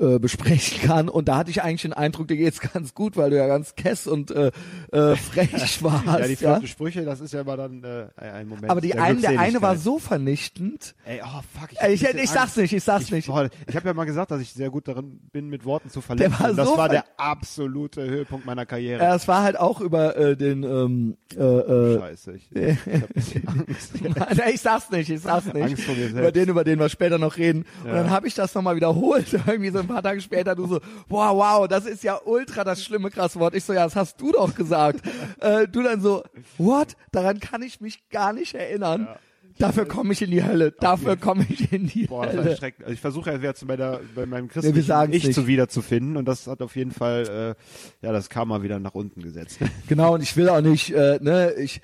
äh, 0.00 0.18
besprechen 0.18 0.80
kann. 0.86 1.08
Und 1.08 1.28
da 1.28 1.36
hatte 1.38 1.50
ich 1.50 1.62
eigentlich 1.62 1.82
den 1.82 1.92
Eindruck, 1.92 2.28
dir 2.28 2.36
geht's 2.36 2.60
ganz 2.60 2.94
gut, 2.94 3.16
weil 3.16 3.30
du 3.30 3.36
ja 3.36 3.46
ganz 3.46 3.74
kess 3.76 4.06
und 4.06 4.30
äh, 4.30 4.50
äh, 4.92 5.16
frech 5.16 5.52
warst. 5.82 6.06
ja, 6.06 6.18
die 6.26 6.32
ja? 6.32 6.36
flotten 6.36 6.66
Sprüche, 6.66 7.04
das 7.04 7.20
ist 7.20 7.32
ja 7.32 7.42
immer 7.42 7.56
dann 7.56 7.82
äh, 7.84 8.06
ein 8.16 8.48
Moment. 8.48 8.70
Aber 8.70 8.80
die 8.80 8.88
der 8.90 9.02
eine, 9.02 9.20
der 9.20 9.38
eine 9.38 9.62
war 9.62 9.76
so 9.76 9.98
vernichtend. 9.98 10.94
Ey, 11.04 11.20
oh 11.24 11.40
fuck. 11.58 11.72
Ich, 11.72 11.80
Ey, 11.80 11.94
ich, 11.94 12.02
ich 12.02 12.30
sag's 12.30 12.56
nicht, 12.56 12.72
ich 12.72 12.82
sag's 12.84 13.04
Ich, 13.06 13.10
nicht. 13.12 13.28
boah, 13.28 13.48
ich 13.68 13.76
habe 13.76 13.86
ja 13.88 13.94
mal 13.94 14.04
gesagt, 14.04 14.30
dass 14.30 14.40
ich 14.40 14.52
sehr 14.52 14.70
gut 14.70 14.88
darin 14.88 15.20
bin, 15.32 15.48
mit 15.48 15.64
Worten 15.64 15.90
zu 15.90 16.00
verletzen. 16.00 16.38
war 16.40 16.50
Und 16.50 16.56
das 16.56 16.68
so 16.68 16.76
war 16.76 16.88
der 16.88 17.04
absolute 17.16 18.02
Höhepunkt 18.02 18.46
meiner 18.46 18.66
Karriere. 18.66 19.02
Ja, 19.02 19.14
es 19.14 19.28
war 19.28 19.42
halt 19.42 19.58
auch 19.58 19.80
über 19.80 20.16
äh, 20.16 20.36
den 20.36 20.62
ähm, 20.62 21.16
äh, 21.36 21.40
äh, 21.42 21.98
Scheiße, 22.00 22.32
ich, 22.32 22.50
ich 22.54 22.76
hab 23.46 23.56
Angst. 23.68 23.92
Nein, 24.02 24.50
ich 24.54 24.60
sag's 24.60 24.90
nicht, 24.90 25.10
ich 25.10 25.20
sag's 25.20 25.46
nicht. 25.52 25.62
Angst 25.62 25.84
vor 25.84 25.94
mir 25.94 26.02
selbst. 26.08 26.18
Über 26.18 26.32
den, 26.32 26.48
über 26.48 26.64
den 26.64 26.78
wir 26.78 26.88
später 26.88 27.18
noch 27.18 27.36
reden. 27.36 27.64
Und 27.82 27.88
Ja. 27.90 27.94
dann 27.96 28.10
habe 28.10 28.26
ich 28.26 28.34
das 28.34 28.54
nochmal 28.54 28.76
wiederholt. 28.76 29.26
Irgendwie 29.46 29.70
so 29.70 29.83
ein 29.84 29.88
paar 29.88 30.02
Tage 30.02 30.20
später, 30.20 30.54
du 30.54 30.66
so, 30.66 30.80
wow, 31.08 31.36
wow, 31.36 31.68
das 31.68 31.86
ist 31.86 32.02
ja 32.02 32.18
ultra 32.24 32.64
das 32.64 32.82
schlimme 32.82 33.10
krass 33.10 33.36
Wort. 33.38 33.54
Ich 33.54 33.64
so, 33.64 33.72
ja, 33.72 33.84
das 33.84 33.96
hast 33.96 34.20
du 34.20 34.32
doch 34.32 34.54
gesagt. 34.54 35.00
äh, 35.40 35.68
du 35.68 35.82
dann 35.82 36.00
so, 36.00 36.22
what? 36.58 36.96
Daran 37.12 37.40
kann 37.40 37.62
ich 37.62 37.80
mich 37.80 38.08
gar 38.08 38.32
nicht 38.32 38.54
erinnern. 38.54 39.08
Dafür 39.58 39.86
komme 39.86 40.12
ich 40.12 40.22
in 40.22 40.32
die 40.32 40.42
Hölle. 40.42 40.72
Dafür 40.72 41.16
komme 41.16 41.46
ich 41.48 41.72
in 41.72 41.86
die 41.86 42.06
Boah, 42.06 42.26
das 42.26 42.34
war 42.34 42.42
Hölle. 42.42 42.50
erschreckend. 42.52 42.84
Also 42.84 42.94
ich 42.94 43.00
versuche 43.00 43.30
ja 43.30 43.38
jetzt 43.38 43.64
bei, 43.66 43.76
der, 43.76 44.00
bei 44.14 44.26
meinem 44.26 44.48
christlichen 44.48 44.82
sagen's 44.82 45.14
Ich 45.16 45.24
nicht. 45.24 45.34
zu 45.34 45.46
wiederzufinden 45.46 46.16
und 46.16 46.24
das 46.26 46.46
hat 46.48 46.60
auf 46.60 46.74
jeden 46.74 46.90
Fall 46.90 47.56
äh, 48.02 48.06
ja 48.06 48.12
das 48.12 48.28
Karma 48.30 48.62
wieder 48.62 48.80
nach 48.80 48.94
unten 48.94 49.22
gesetzt. 49.22 49.60
Genau, 49.86 50.14
und 50.14 50.22
ich 50.22 50.36
will 50.36 50.48
auch 50.48 50.60
nicht, 50.60 50.90
äh, 50.92 51.18
ne, 51.20 51.52
ich, 51.52 51.82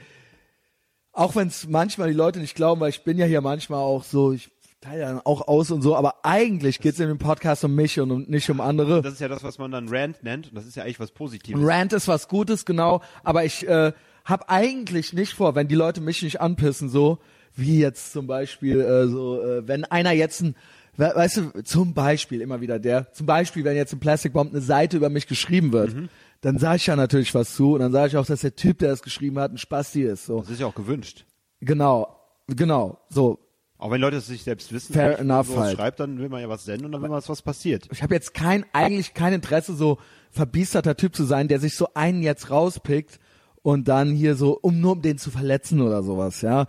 auch 1.13 1.37
wenn 1.37 1.49
es 1.49 1.69
manchmal 1.69 2.09
die 2.09 2.15
Leute 2.15 2.41
nicht 2.41 2.57
glauben, 2.57 2.81
weil 2.81 2.91
ich 2.91 3.05
bin 3.05 3.19
ja 3.19 3.27
hier 3.27 3.41
manchmal 3.41 3.81
auch 3.81 4.03
so, 4.03 4.33
ich 4.33 4.51
teile 4.81 5.03
dann 5.03 5.21
auch 5.21 5.47
aus 5.47 5.71
und 5.71 5.83
so, 5.83 5.95
aber 5.95 6.25
eigentlich 6.25 6.79
geht's 6.81 6.99
in 7.01 7.09
dem 7.09 7.19
Podcast 7.19 7.64
um 7.64 7.75
mich 7.75 8.01
und 8.01 8.11
um, 8.11 8.23
nicht 8.23 8.49
um 8.49 8.61
andere. 8.61 9.03
Das 9.03 9.12
ist 9.14 9.21
ja 9.21 9.29
das, 9.29 9.43
was 9.45 9.59
man 9.59 9.71
dann 9.71 9.88
Rant 9.88 10.23
nennt 10.23 10.49
und 10.49 10.55
das 10.55 10.66
ist 10.66 10.77
ja 10.77 10.85
eigentlich 10.85 11.01
was 11.01 11.11
Positives. 11.12 11.61
Rant 11.62 11.93
ist 11.93 12.09
was 12.09 12.29
Gutes, 12.29 12.64
genau, 12.64 13.03
aber 13.23 13.45
ich 13.45 13.66
äh, 13.69 13.93
habe 14.25 14.49
eigentlich 14.49 15.12
nicht 15.12 15.35
vor, 15.35 15.55
wenn 15.55 15.69
die 15.69 15.75
Leute 15.75 16.01
mich 16.01 16.23
nicht 16.23 16.40
anpissen, 16.40 16.88
so 16.88 17.19
wie 17.55 17.81
jetzt 17.81 18.12
zum 18.12 18.27
Beispiel 18.27 18.81
äh, 18.81 19.07
so, 19.09 19.43
äh, 19.43 19.69
wenn 19.69 19.85
einer 19.85 20.12
jetzt 20.12 20.40
ein 20.40 20.55
we- 20.97 21.12
Weißt 21.14 21.37
du, 21.37 21.62
zum 21.62 21.93
Beispiel 21.95 22.40
immer 22.40 22.61
wieder 22.62 22.79
der, 22.79 23.12
zum 23.12 23.27
Beispiel, 23.27 23.64
wenn 23.64 23.77
jetzt 23.77 23.93
im 23.93 24.01
Plastic 24.01 24.33
Bomb 24.33 24.51
eine 24.53 24.62
Seite 24.62 24.97
über 24.97 25.11
mich 25.11 25.27
geschrieben 25.27 25.73
wird, 25.73 25.95
dann 26.40 26.59
sage 26.59 26.77
ich 26.77 26.87
ja 26.87 26.97
natürlich 26.97 27.35
was 27.35 27.55
zu 27.55 27.75
und 27.75 27.81
dann 27.81 27.93
sage 27.93 28.09
ich 28.09 28.16
auch, 28.16 28.25
dass 28.25 28.40
der 28.40 28.55
Typ, 28.57 28.79
der 28.79 28.88
das 28.90 29.03
geschrieben 29.03 29.38
hat, 29.38 29.53
ein 29.53 29.59
Spasti 29.59 30.03
ist. 30.05 30.25
So, 30.25 30.40
Das 30.40 30.49
ist 30.51 30.61
ja 30.61 30.66
auch 30.66 30.75
gewünscht. 30.75 31.27
genau, 31.61 32.16
genau, 32.47 32.99
so. 33.11 33.38
Auch 33.81 33.90
wenn 33.90 34.01
Leute 34.03 34.19
es 34.19 34.27
sich 34.27 34.43
selbst 34.43 34.73
wissen, 34.73 34.93
Fair 34.93 35.19
wenn 35.19 35.27
man 35.27 35.38
enough 35.38 35.47
sowas 35.47 35.64
halt. 35.64 35.77
schreibt, 35.79 36.01
dann 36.01 36.19
will 36.19 36.29
man 36.29 36.43
ja 36.43 36.51
was 36.51 36.66
senden 36.66 36.85
und 36.85 36.93
dann 36.93 37.01
will 37.01 37.09
man, 37.09 37.16
dass 37.16 37.31
was 37.31 37.40
passiert. 37.40 37.88
Ich 37.90 38.03
habe 38.03 38.14
jetzt 38.14 38.35
kein, 38.35 38.66
eigentlich 38.75 39.14
kein 39.14 39.33
Interesse, 39.33 39.75
so 39.75 39.97
verbiesterter 40.31 40.99
Typ 40.99 41.16
zu 41.16 41.25
sein, 41.25 41.49
der 41.49 41.61
sich 41.61 41.75
so 41.75 41.88
einen 41.95 42.23
jetzt 42.23 42.51
rauspickt 42.51 43.19
und 43.62 43.88
dann 43.88 44.11
hier 44.11 44.35
so, 44.37 44.59
um 44.61 44.81
nur 44.81 44.93
um 44.93 45.03
den 45.03 45.16
zu 45.16 45.31
verletzen 45.31 45.81
oder 45.81 46.03
sowas, 46.03 46.43
ja. 46.43 46.66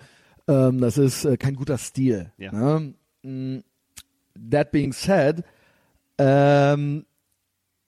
Ähm, 0.47 0.79
das 0.79 0.97
ist 0.97 1.25
äh, 1.25 1.35
kein 1.35 1.55
guter 1.55 1.77
Stil. 1.77 2.31
Ja. 2.37 2.53
Ne? 2.53 2.93
Mm, 3.23 3.59
That 4.49 4.71
being 4.71 4.93
said, 4.93 5.43
ähm, 6.17 7.05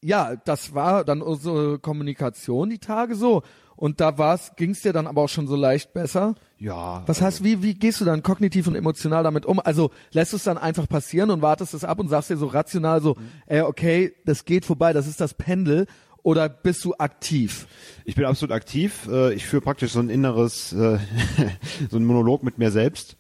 ja, 0.02 0.36
das 0.36 0.76
war 0.76 1.06
dann 1.06 1.22
unsere 1.22 1.80
Kommunikation 1.80 2.70
die 2.70 2.80
Tage 2.80 3.16
so. 3.16 3.42
Und 3.76 4.00
da 4.00 4.18
war's, 4.18 4.54
ging's 4.56 4.82
dir 4.82 4.94
dann 4.94 5.08
aber 5.08 5.22
auch 5.24 5.30
schon 5.30 5.48
so 5.48 5.56
leicht 5.56 5.94
besser. 5.94 6.36
Ja. 6.58 7.04
Was 7.06 7.22
heißt, 7.22 7.44
wie, 7.44 7.64
wie 7.64 7.74
gehst 7.74 8.00
du 8.02 8.06
dann 8.06 8.24
kognitiv 8.24 8.68
und 8.68 8.76
emotional 8.76 9.24
damit 9.24 9.46
um? 9.46 9.60
Also 9.60 9.92
lässt 10.12 10.32
du 10.34 10.38
es 10.38 10.44
dann 10.44 10.58
einfach 10.58 10.88
passieren 10.88 11.32
und 11.32 11.42
wartest 11.42 11.74
es 11.74 11.84
ab 11.84 12.00
und 12.00 12.08
sagst 12.08 12.30
dir 12.30 12.38
so 12.38 12.48
rational 12.48 13.02
so, 13.02 13.18
ey, 13.48 13.62
okay, 13.62 14.14
das 14.26 14.46
geht 14.46 14.66
vorbei, 14.66 14.94
das 14.94 15.08
ist 15.08 15.20
das 15.20 15.34
Pendel, 15.34 15.88
oder 16.24 16.48
bist 16.48 16.86
du 16.86 16.94
aktiv? 16.98 17.68
Ich 18.06 18.16
bin 18.16 18.24
absolut 18.26 18.54
aktiv. 18.54 19.10
Äh, 19.12 19.34
Ich 19.34 19.46
führe 19.46 19.62
praktisch 19.62 19.92
so 19.92 20.00
ein 20.00 20.10
inneres, 20.10 20.72
äh, 20.72 20.98
so 21.92 21.98
ein 21.98 22.06
Monolog 22.06 22.44
mit 22.44 22.58
mir 22.58 22.72
selbst. 22.72 23.18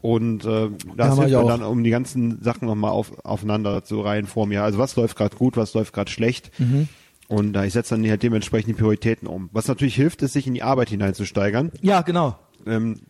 Und 0.00 0.44
äh, 0.44 0.70
das 0.96 1.16
mach 1.16 1.16
hilft 1.16 1.30
ich 1.30 1.36
mir 1.36 1.46
dann, 1.46 1.62
um 1.62 1.84
die 1.84 1.90
ganzen 1.90 2.42
Sachen 2.42 2.66
nochmal 2.66 2.92
auf, 2.92 3.12
aufeinander 3.24 3.84
zu 3.84 4.00
reihen 4.00 4.26
vor 4.26 4.46
mir. 4.46 4.62
Also 4.62 4.78
was 4.78 4.96
läuft 4.96 5.16
gerade 5.16 5.36
gut, 5.36 5.56
was 5.56 5.74
läuft 5.74 5.92
gerade 5.92 6.10
schlecht. 6.10 6.50
Und 7.28 7.56
äh, 7.56 7.66
ich 7.66 7.72
setze 7.72 7.94
dann 7.94 8.08
halt 8.08 8.22
dementsprechend 8.22 8.68
die 8.68 8.74
Prioritäten 8.74 9.26
um. 9.28 9.48
Was 9.52 9.68
natürlich 9.68 9.96
hilft, 9.96 10.22
ist, 10.22 10.34
sich 10.34 10.46
in 10.46 10.54
die 10.54 10.62
Arbeit 10.62 10.90
hineinzusteigern. 10.90 11.72
Ja, 11.80 12.02
genau. 12.02 12.38
Ähm, 12.66 13.00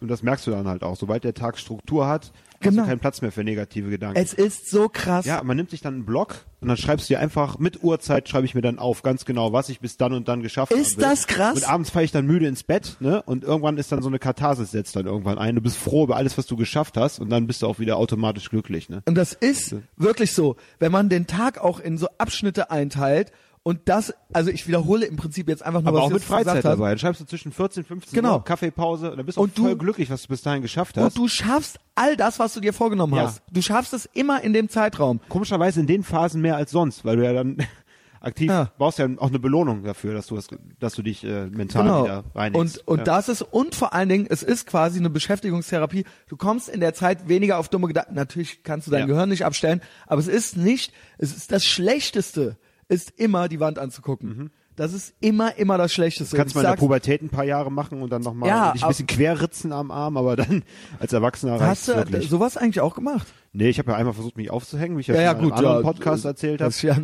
und 0.00 0.08
das 0.08 0.22
merkst 0.22 0.46
du 0.46 0.50
dann 0.50 0.66
halt 0.66 0.82
auch. 0.82 0.96
Sobald 0.96 1.24
der 1.24 1.34
Tag 1.34 1.58
Struktur 1.58 2.06
hat, 2.06 2.32
hast 2.64 2.70
Genau. 2.72 2.82
du 2.84 2.88
keinen 2.88 2.98
Platz 3.00 3.20
mehr 3.22 3.32
für 3.32 3.44
negative 3.44 3.90
Gedanken. 3.90 4.18
Es 4.18 4.32
ist 4.34 4.70
so 4.70 4.88
krass. 4.88 5.24
Ja, 5.26 5.42
man 5.44 5.56
nimmt 5.56 5.70
sich 5.70 5.80
dann 5.80 5.94
einen 5.94 6.06
Block 6.06 6.36
und 6.60 6.68
dann 6.68 6.76
schreibst 6.76 7.08
du 7.08 7.14
dir 7.14 7.20
einfach 7.20 7.58
mit 7.58 7.82
Uhrzeit 7.82 8.28
schreibe 8.28 8.46
ich 8.46 8.54
mir 8.54 8.62
dann 8.62 8.78
auf, 8.78 9.02
ganz 9.02 9.24
genau, 9.24 9.52
was 9.52 9.68
ich 9.68 9.80
bis 9.80 9.96
dann 9.96 10.12
und 10.12 10.28
dann 10.28 10.42
geschafft 10.42 10.72
habe. 10.72 10.80
Ist 10.80 11.00
das 11.00 11.26
krass? 11.26 11.56
Und 11.56 11.68
abends 11.68 11.90
fahre 11.90 12.04
ich 12.04 12.12
dann 12.12 12.26
müde 12.26 12.46
ins 12.46 12.62
Bett, 12.62 12.96
ne? 13.00 13.22
Und 13.22 13.44
irgendwann 13.44 13.76
ist 13.78 13.92
dann 13.92 14.02
so 14.02 14.08
eine 14.08 14.18
Katharsis 14.18 14.70
setzt 14.70 14.96
dann 14.96 15.06
irgendwann 15.06 15.38
ein. 15.38 15.54
Du 15.54 15.60
bist 15.60 15.76
froh 15.76 16.04
über 16.04 16.16
alles, 16.16 16.38
was 16.38 16.46
du 16.46 16.56
geschafft 16.56 16.96
hast 16.96 17.18
und 17.20 17.30
dann 17.30 17.46
bist 17.46 17.62
du 17.62 17.66
auch 17.66 17.78
wieder 17.78 17.96
automatisch 17.96 18.48
glücklich, 18.50 18.88
ne? 18.88 19.02
Und 19.06 19.14
das 19.16 19.32
ist 19.32 19.76
wirklich 19.96 20.32
so, 20.32 20.56
wenn 20.78 20.92
man 20.92 21.08
den 21.08 21.26
Tag 21.26 21.58
auch 21.58 21.80
in 21.80 21.98
so 21.98 22.08
Abschnitte 22.18 22.70
einteilt 22.70 23.32
Und 23.66 23.80
das, 23.86 24.12
also 24.32 24.50
ich 24.50 24.68
wiederhole 24.68 25.06
im 25.06 25.16
Prinzip 25.16 25.48
jetzt 25.48 25.64
einfach 25.64 25.80
nur, 25.80 25.88
Aber 25.88 25.96
was 25.98 26.04
auch 26.04 26.08
ich 26.08 26.14
mit 26.14 26.22
Freizeit 26.22 26.64
dabei. 26.64 26.90
Dann 26.90 26.98
schreibst 26.98 27.22
du 27.22 27.24
zwischen 27.24 27.50
14, 27.50 27.82
15 27.84 28.14
Genau. 28.14 28.34
Uhr, 28.34 28.44
Kaffeepause, 28.44 29.10
und 29.10 29.16
dann 29.16 29.24
bist 29.26 29.38
du 29.38 29.42
Und 29.42 29.56
du- 29.56 29.62
voll 29.62 29.76
glücklich, 29.76 30.10
was 30.10 30.20
du 30.22 30.28
bis 30.28 30.42
dahin 30.42 30.60
geschafft 30.60 30.98
hast. 30.98 31.04
Und 31.04 31.16
du 31.16 31.28
schaffst 31.28 31.78
all 31.94 32.14
das, 32.16 32.38
was 32.38 32.52
du 32.52 32.60
dir 32.60 32.74
vorgenommen 32.74 33.14
Ja. 33.14 33.22
hast. 33.28 33.42
Du 33.50 33.62
schaffst 33.62 33.94
es 33.94 34.04
immer 34.12 34.42
in 34.44 34.52
dem 34.52 34.68
Zeitraum. 34.68 35.18
Komischerweise 35.30 35.80
in 35.80 35.86
den 35.86 36.02
Phasen 36.04 36.42
mehr 36.42 36.56
als 36.56 36.72
sonst, 36.72 37.06
weil 37.06 37.16
du 37.16 37.24
ja 37.24 37.32
dann 37.32 37.56
aktiv 38.20 38.50
Ja. 38.50 38.70
brauchst 38.76 38.98
ja 38.98 39.08
auch 39.16 39.28
eine 39.28 39.38
Belohnung 39.38 39.82
dafür, 39.82 40.12
dass 40.12 40.26
du, 40.26 40.36
das, 40.36 40.48
dass 40.78 40.92
du 40.94 41.00
dich 41.00 41.24
äh, 41.24 41.46
mental 41.46 41.84
Genau. 41.84 42.04
wieder 42.04 42.24
reinigst. 42.34 42.78
Und, 42.86 42.88
und 42.88 42.98
ja. 42.98 43.04
das 43.04 43.30
ist, 43.30 43.40
und 43.40 43.74
vor 43.74 43.94
allen 43.94 44.10
Dingen, 44.10 44.26
es 44.28 44.42
ist 44.42 44.66
quasi 44.66 44.98
eine 44.98 45.08
Beschäftigungstherapie. 45.08 46.04
Du 46.28 46.36
kommst 46.36 46.68
in 46.68 46.80
der 46.80 46.92
Zeit 46.92 47.28
weniger 47.30 47.56
auf 47.56 47.70
dumme 47.70 47.86
Gedanken. 47.88 48.14
Natürlich 48.14 48.62
kannst 48.62 48.86
du 48.88 48.90
dein 48.90 49.00
Ja. 49.00 49.06
Gehirn 49.06 49.30
nicht 49.30 49.46
abstellen, 49.46 49.80
aber 50.06 50.20
es 50.20 50.28
ist 50.28 50.58
nicht, 50.58 50.92
es 51.16 51.34
ist 51.34 51.50
das 51.50 51.64
Schlechteste, 51.64 52.58
ist 52.88 53.10
immer 53.18 53.48
die 53.48 53.60
Wand 53.60 53.78
anzugucken. 53.78 54.50
Das 54.76 54.92
ist 54.92 55.14
immer, 55.20 55.56
immer 55.56 55.78
das 55.78 55.92
Schlechteste. 55.92 56.34
Mhm. 56.34 56.38
Kannst 56.38 56.54
mal 56.56 56.62
in 56.62 56.66
der 56.70 56.76
Pubertät 56.76 57.22
ein 57.22 57.28
paar 57.28 57.44
Jahre 57.44 57.70
machen 57.70 58.02
und 58.02 58.10
dann 58.10 58.22
nochmal 58.22 58.48
Ja, 58.48 58.72
dich 58.72 58.82
ein 58.82 58.88
bisschen 58.88 59.06
querritzen 59.06 59.72
am 59.72 59.92
Arm, 59.92 60.16
aber 60.16 60.34
dann 60.34 60.64
als 60.98 61.12
Erwachsener 61.12 61.60
Hast 61.60 61.86
du 61.88 61.94
wirklich. 61.94 62.28
sowas 62.28 62.56
eigentlich 62.56 62.80
auch 62.80 62.94
gemacht? 62.96 63.28
Nee, 63.52 63.68
ich 63.68 63.78
habe 63.78 63.92
ja 63.92 63.96
einmal 63.96 64.14
versucht, 64.14 64.36
mich 64.36 64.50
aufzuhängen, 64.50 64.96
wie 64.96 65.02
ich 65.02 65.06
ja, 65.06 65.14
Ja, 65.14 65.20
ja, 65.20 65.30
schon 65.30 65.44
in 65.44 65.44
einem 65.44 65.58
anderen 65.58 65.76
ja. 65.76 65.82
Podcast 65.92 66.24
erzählt 66.24 66.60
habe. 66.60 66.74
Ja, 66.80 66.96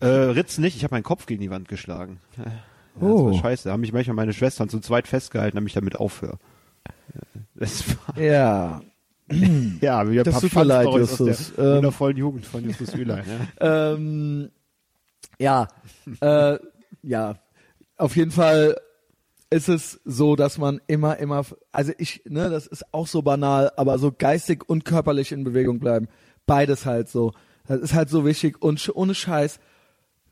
Äh, 0.00 0.06
Ritzen 0.06 0.62
nicht, 0.62 0.76
ich 0.76 0.84
habe 0.84 0.94
meinen 0.94 1.02
Kopf 1.02 1.24
gegen 1.24 1.40
die 1.40 1.50
Wand 1.50 1.68
geschlagen. 1.68 2.20
Ja, 2.36 2.44
Oh. 3.00 3.28
Das 3.28 3.36
war 3.36 3.42
scheiße. 3.50 3.64
Da 3.68 3.72
haben 3.72 3.80
mich 3.80 3.92
manchmal 3.92 4.14
meine 4.14 4.32
Schwestern 4.32 4.68
zu 4.68 4.78
zweit 4.80 5.08
festgehalten, 5.08 5.56
damit 5.56 5.70
ich 5.70 5.74
damit 5.74 5.96
aufhöre. 5.96 6.38
Das 7.54 7.84
war, 8.06 8.18
ja. 8.22 8.82
ja, 9.80 10.10
wie 10.10 10.18
ein 10.18 10.24
Das 10.24 10.34
paar 10.34 10.40
tut 10.42 10.54
mir 10.54 10.64
leid, 10.64 10.86
aus 10.86 11.16
der 11.16 11.26
Ähm. 11.28 11.76
wundervollen 11.76 12.16
Jugend 12.16 12.46
von 12.46 12.62
Justus 12.64 12.94
Ülein. 12.94 13.24
Ja. 13.60 13.92
ähm, 13.94 14.50
ja, 15.38 15.68
äh, 16.20 16.58
ja, 17.02 17.36
auf 17.96 18.16
jeden 18.16 18.30
Fall 18.30 18.76
ist 19.50 19.68
es 19.68 20.00
so, 20.04 20.34
dass 20.34 20.58
man 20.58 20.80
immer, 20.88 21.18
immer, 21.18 21.44
also 21.70 21.92
ich, 21.98 22.22
ne, 22.26 22.50
das 22.50 22.66
ist 22.66 22.92
auch 22.92 23.06
so 23.06 23.22
banal, 23.22 23.70
aber 23.76 23.98
so 23.98 24.10
geistig 24.10 24.68
und 24.68 24.84
körperlich 24.84 25.30
in 25.30 25.44
Bewegung 25.44 25.78
bleiben. 25.78 26.08
Beides 26.46 26.86
halt 26.86 27.08
so. 27.08 27.32
Das 27.66 27.80
ist 27.80 27.94
halt 27.94 28.10
so 28.10 28.26
wichtig 28.26 28.60
und 28.60 28.90
ohne 28.94 29.14
Scheiß. 29.14 29.60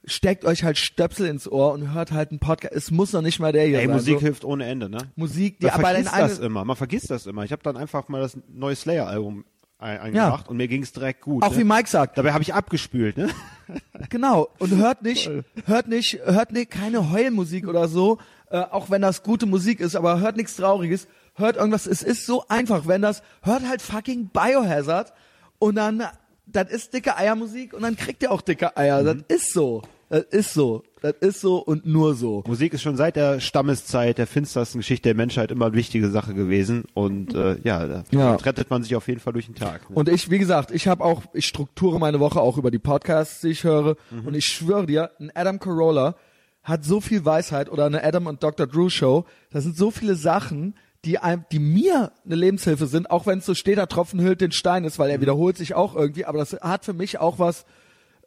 Steckt 0.04 0.44
euch 0.44 0.64
halt 0.64 0.76
Stöpsel 0.76 1.28
ins 1.28 1.50
Ohr 1.50 1.72
und 1.72 1.94
hört 1.94 2.10
halt 2.10 2.30
einen 2.30 2.40
Podcast. 2.40 2.74
Es 2.74 2.90
muss 2.90 3.12
noch 3.12 3.22
nicht 3.22 3.38
mal 3.38 3.52
der 3.52 3.66
hier 3.66 3.78
Ey, 3.78 3.86
sein. 3.86 3.92
Also, 3.92 4.10
Musik 4.10 4.14
so, 4.18 4.26
hilft 4.26 4.44
ohne 4.44 4.66
Ende, 4.66 4.88
ne? 4.88 4.98
Musik, 5.14 5.60
die 5.60 5.66
Man 5.66 5.74
aber 5.74 5.88
vergisst 5.88 6.18
das 6.18 6.38
immer. 6.40 6.64
Man 6.64 6.76
vergisst 6.76 7.10
das 7.10 7.26
immer. 7.26 7.44
Ich 7.44 7.52
habe 7.52 7.62
dann 7.62 7.76
einfach 7.76 8.08
mal 8.08 8.20
das 8.20 8.36
neue 8.48 8.74
Slayer-Album 8.74 9.44
ein 9.82 10.00
eingemacht 10.00 10.48
und 10.48 10.56
mir 10.56 10.68
ging's 10.68 10.92
direkt 10.92 11.22
gut. 11.22 11.42
auch 11.42 11.50
ne? 11.50 11.58
wie 11.58 11.64
Mike 11.64 11.88
sagt, 11.88 12.16
Dabei 12.16 12.32
habe 12.32 12.42
ich 12.42 12.54
abgespült, 12.54 13.16
ne? 13.16 13.28
Genau. 14.10 14.48
Und 14.58 14.76
hört 14.76 15.02
nicht, 15.02 15.30
hört 15.66 15.88
nicht, 15.88 16.20
hört 16.24 16.52
nicht 16.52 16.70
keine 16.70 17.10
Heulmusik 17.10 17.66
oder 17.66 17.88
so, 17.88 18.18
äh, 18.50 18.58
auch 18.58 18.90
wenn 18.90 19.00
das 19.00 19.22
gute 19.22 19.46
Musik 19.46 19.80
ist, 19.80 19.96
aber 19.96 20.20
hört 20.20 20.36
nichts 20.36 20.56
Trauriges. 20.56 21.08
Hört 21.34 21.56
irgendwas. 21.56 21.86
Es 21.86 22.02
ist 22.02 22.26
so 22.26 22.44
einfach, 22.48 22.86
wenn 22.86 23.00
das, 23.00 23.22
hört 23.42 23.66
halt 23.66 23.80
fucking 23.80 24.28
Biohazard 24.28 25.12
und 25.58 25.76
dann, 25.76 26.02
das 26.46 26.70
ist 26.70 26.92
dicke 26.92 27.16
Eiermusik 27.16 27.72
und 27.72 27.82
dann 27.82 27.96
kriegt 27.96 28.22
ihr 28.22 28.30
auch 28.30 28.42
dicke 28.42 28.76
Eier. 28.76 29.02
Das 29.02 29.16
ist 29.28 29.52
so. 29.52 29.82
Das 30.10 30.24
ist 30.24 30.52
so. 30.52 30.82
Das 31.02 31.14
ist 31.20 31.40
so 31.40 31.58
und 31.58 31.84
nur 31.84 32.14
so. 32.14 32.42
Musik 32.46 32.72
ist 32.74 32.82
schon 32.82 32.96
seit 32.96 33.16
der 33.16 33.40
Stammeszeit, 33.40 34.18
der 34.18 34.26
finstersten 34.26 34.80
Geschichte 34.80 35.08
der 35.08 35.14
Menschheit 35.14 35.50
immer 35.50 35.66
eine 35.66 35.74
wichtige 35.74 36.08
Sache 36.10 36.32
gewesen 36.34 36.84
und 36.94 37.34
äh, 37.34 37.58
ja, 37.64 37.86
da 37.86 38.04
Ja. 38.10 38.34
rettet 38.36 38.70
man 38.70 38.82
sich 38.82 38.94
auf 38.96 39.08
jeden 39.08 39.20
Fall 39.20 39.32
durch 39.32 39.46
den 39.46 39.54
Tag. 39.54 39.90
Ne? 39.90 39.96
Und 39.96 40.08
ich, 40.08 40.30
wie 40.30 40.38
gesagt, 40.38 40.70
ich 40.70 40.86
habe 40.88 41.04
auch, 41.04 41.22
ich 41.34 41.46
strukture 41.46 41.98
meine 41.98 42.20
Woche 42.20 42.40
auch 42.40 42.56
über 42.56 42.70
die 42.70 42.78
Podcasts, 42.78 43.40
die 43.40 43.48
ich 43.48 43.64
höre. 43.64 43.96
Und 44.24 44.34
ich 44.34 44.46
schwöre 44.46 44.86
dir, 44.86 45.10
ein 45.20 45.30
Adam 45.34 45.58
Carolla 45.58 46.14
hat 46.62 46.84
so 46.84 47.00
viel 47.00 47.24
Weisheit 47.24 47.68
oder 47.68 47.86
eine 47.86 48.04
Adam 48.04 48.26
und 48.26 48.42
Dr. 48.42 48.66
Drew 48.68 48.88
Show. 48.88 49.24
Das 49.50 49.64
sind 49.64 49.76
so 49.76 49.90
viele 49.90 50.14
Sachen, 50.14 50.76
die 51.04 51.18
einem, 51.18 51.44
die 51.50 51.58
mir 51.58 52.12
eine 52.24 52.36
Lebenshilfe 52.36 52.86
sind, 52.86 53.10
auch 53.10 53.26
wenn 53.26 53.38
es 53.40 53.46
so 53.46 53.54
steht, 53.54 53.76
der 53.78 53.88
Tropfen 53.88 54.20
hüllt 54.20 54.40
den 54.40 54.52
Stein 54.52 54.84
ist, 54.84 55.00
weil 55.00 55.10
er 55.10 55.20
wiederholt 55.20 55.56
sich 55.56 55.74
auch 55.74 55.96
irgendwie. 55.96 56.24
Aber 56.26 56.38
das 56.38 56.52
hat 56.60 56.84
für 56.84 56.92
mich 56.92 57.18
auch 57.18 57.40
was 57.40 57.64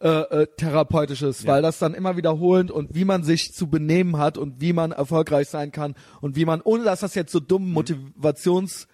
äh, 0.06 0.44
äh, 0.44 0.48
therapeutisches, 0.58 1.48
weil 1.48 1.64
das 1.64 1.80
dann 1.80 1.96
immer 1.96 2.16
wiederholend 2.16 2.70
und 2.70 2.94
wie 2.94 3.06
man 3.06 3.24
sich 3.24 3.56
zu 3.56 3.68
benehmen 3.72 4.20
hat 4.20 4.38
und 4.38 4.62
wie 4.62 4.72
man 4.72 4.92
erfolgreich 4.92 5.50
sein 5.50 5.72
kann 5.72 5.96
und 6.22 6.36
wie 6.36 6.46
man, 6.46 6.62
ohne 6.62 6.84
dass 6.84 7.00
das 7.00 7.16
jetzt 7.16 7.32
so 7.32 7.40
dumm 7.40 7.72
Motivations 7.72 8.88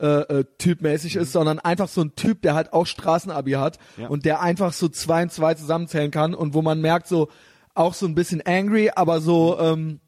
äh, 0.00 0.06
äh, 0.06 0.44
typmäßig 0.58 1.14
ist, 1.14 1.30
sondern 1.30 1.60
einfach 1.60 1.86
so 1.86 2.02
ein 2.02 2.16
Typ, 2.16 2.42
der 2.42 2.54
halt 2.54 2.72
auch 2.72 2.84
Straßenabi 2.86 3.52
hat 3.52 3.78
Ja. 3.96 4.08
und 4.08 4.24
der 4.24 4.40
einfach 4.42 4.72
so 4.72 4.88
zwei 4.88 5.22
und 5.22 5.30
zwei 5.30 5.54
zusammenzählen 5.54 6.10
kann 6.10 6.34
und 6.34 6.52
wo 6.52 6.62
man 6.62 6.80
merkt 6.80 7.06
so 7.06 7.28
auch 7.74 7.94
so 7.94 8.06
ein 8.06 8.16
bisschen 8.16 8.42
angry, 8.44 8.90
aber 8.92 9.20
so 9.20 9.60
ähm, 9.60 10.00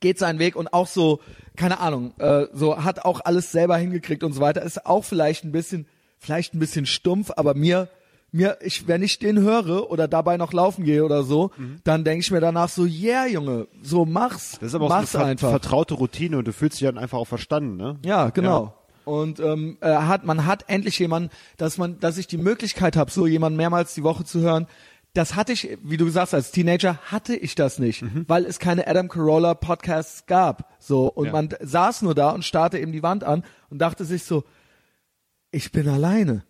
geht 0.00 0.18
seinen 0.18 0.38
Weg 0.38 0.54
und 0.54 0.74
auch 0.74 0.86
so 0.86 1.20
keine 1.56 1.80
Ahnung, 1.80 2.12
äh, 2.18 2.46
so 2.52 2.84
hat 2.84 3.06
auch 3.06 3.20
alles 3.24 3.52
selber 3.52 3.78
hingekriegt 3.78 4.22
und 4.22 4.34
so 4.34 4.40
weiter. 4.42 4.60
Ist 4.62 4.84
auch 4.84 5.04
vielleicht 5.04 5.44
ein 5.44 5.52
bisschen, 5.52 5.86
vielleicht 6.18 6.54
ein 6.54 6.58
bisschen 6.58 6.84
stumpf, 6.84 7.30
aber 7.36 7.54
mir 7.54 7.88
mir, 8.32 8.56
ich, 8.62 8.88
wenn 8.88 9.02
ich 9.02 9.18
den 9.18 9.38
höre 9.40 9.90
oder 9.90 10.08
dabei 10.08 10.36
noch 10.38 10.52
laufen 10.52 10.84
gehe 10.84 11.04
oder 11.04 11.22
so, 11.22 11.50
dann 11.84 12.02
denke 12.02 12.20
ich 12.24 12.30
mir 12.30 12.40
danach 12.40 12.68
so, 12.70 12.84
yeah, 12.84 13.26
Junge, 13.26 13.68
so 13.82 14.04
mach's, 14.06 14.52
Das 14.58 14.68
ist 14.68 14.74
aber 14.74 14.86
auch 14.86 15.04
so 15.06 15.18
eine 15.18 15.28
einfach. 15.32 15.50
vertraute 15.50 15.94
Routine 15.94 16.38
und 16.38 16.46
du 16.48 16.52
fühlst 16.52 16.80
dich 16.80 16.86
dann 16.88 16.96
einfach 16.98 17.18
auch 17.18 17.26
verstanden, 17.28 17.76
ne? 17.76 17.98
Ja, 18.04 18.30
genau. 18.30 18.74
Und 19.04 19.40
ähm, 19.40 19.78
äh, 19.80 19.88
hat 19.94 20.24
man 20.24 20.46
hat 20.46 20.64
endlich 20.68 20.98
jemanden, 20.98 21.30
dass 21.56 21.76
man, 21.76 21.98
dass 22.00 22.18
ich 22.18 22.26
die 22.26 22.38
Möglichkeit 22.38 22.96
habe, 22.96 23.10
so 23.10 23.26
jemanden 23.26 23.56
mehrmals 23.56 23.94
die 23.94 24.04
Woche 24.04 24.24
zu 24.24 24.40
hören. 24.40 24.66
Das 25.12 25.34
hatte 25.34 25.52
ich, 25.52 25.76
wie 25.82 25.98
du 25.98 26.06
gesagt 26.06 26.28
hast, 26.28 26.34
als 26.34 26.52
Teenager 26.52 26.98
hatte 27.10 27.34
ich 27.36 27.54
das 27.54 27.78
nicht, 27.78 28.00
Mhm. 28.00 28.24
weil 28.28 28.46
es 28.46 28.58
keine 28.58 28.86
Adam 28.86 29.08
Carolla 29.08 29.52
Podcasts 29.54 30.24
gab. 30.26 30.72
So 30.78 31.08
und 31.08 31.26
Ja. 31.26 31.32
man 31.32 31.48
saß 31.60 32.00
nur 32.02 32.14
da 32.14 32.30
und 32.30 32.44
starrte 32.46 32.78
eben 32.78 32.92
die 32.92 33.02
Wand 33.02 33.24
an 33.24 33.44
und 33.68 33.78
dachte 33.78 34.04
sich 34.06 34.22
so, 34.24 34.44
ich 35.50 35.70
bin 35.72 35.86
alleine. 35.88 36.44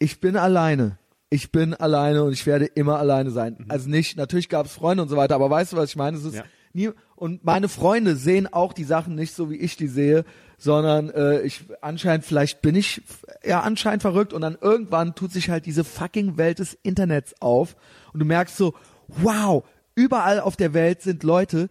Ich 0.00 0.20
bin 0.20 0.36
alleine. 0.36 0.98
Ich 1.34 1.50
bin 1.50 1.74
alleine 1.74 2.22
und 2.22 2.32
ich 2.32 2.46
werde 2.46 2.64
immer 2.66 3.00
alleine 3.00 3.32
sein. 3.32 3.56
Also 3.68 3.90
nicht, 3.90 4.16
natürlich 4.16 4.48
gab 4.48 4.66
es 4.66 4.72
Freunde 4.72 5.02
und 5.02 5.08
so 5.08 5.16
weiter, 5.16 5.34
aber 5.34 5.50
weißt 5.50 5.72
du, 5.72 5.76
was 5.76 5.90
ich 5.90 5.96
meine? 5.96 6.16
Es 6.16 6.24
ist 6.24 6.36
Ja. 6.36 6.44
nie, 6.72 6.90
und 7.16 7.44
meine 7.44 7.68
Freunde 7.68 8.14
sehen 8.14 8.46
auch 8.52 8.72
die 8.72 8.84
Sachen 8.84 9.16
nicht 9.16 9.34
so, 9.34 9.50
wie 9.50 9.56
ich 9.56 9.76
die 9.76 9.88
sehe, 9.88 10.24
sondern 10.58 11.10
äh, 11.10 11.40
ich 11.40 11.64
anscheinend, 11.80 12.24
vielleicht 12.24 12.62
bin 12.62 12.76
ich 12.76 13.02
ja 13.44 13.62
anscheinend 13.62 14.02
verrückt 14.02 14.32
und 14.32 14.42
dann 14.42 14.56
irgendwann 14.60 15.16
tut 15.16 15.32
sich 15.32 15.50
halt 15.50 15.66
diese 15.66 15.82
fucking 15.82 16.36
Welt 16.36 16.60
des 16.60 16.78
Internets 16.84 17.34
auf 17.40 17.74
und 18.12 18.20
du 18.20 18.26
merkst 18.26 18.56
so, 18.56 18.74
wow, 19.08 19.64
überall 19.96 20.38
auf 20.38 20.54
der 20.54 20.72
Welt 20.72 21.02
sind 21.02 21.24
Leute, 21.24 21.68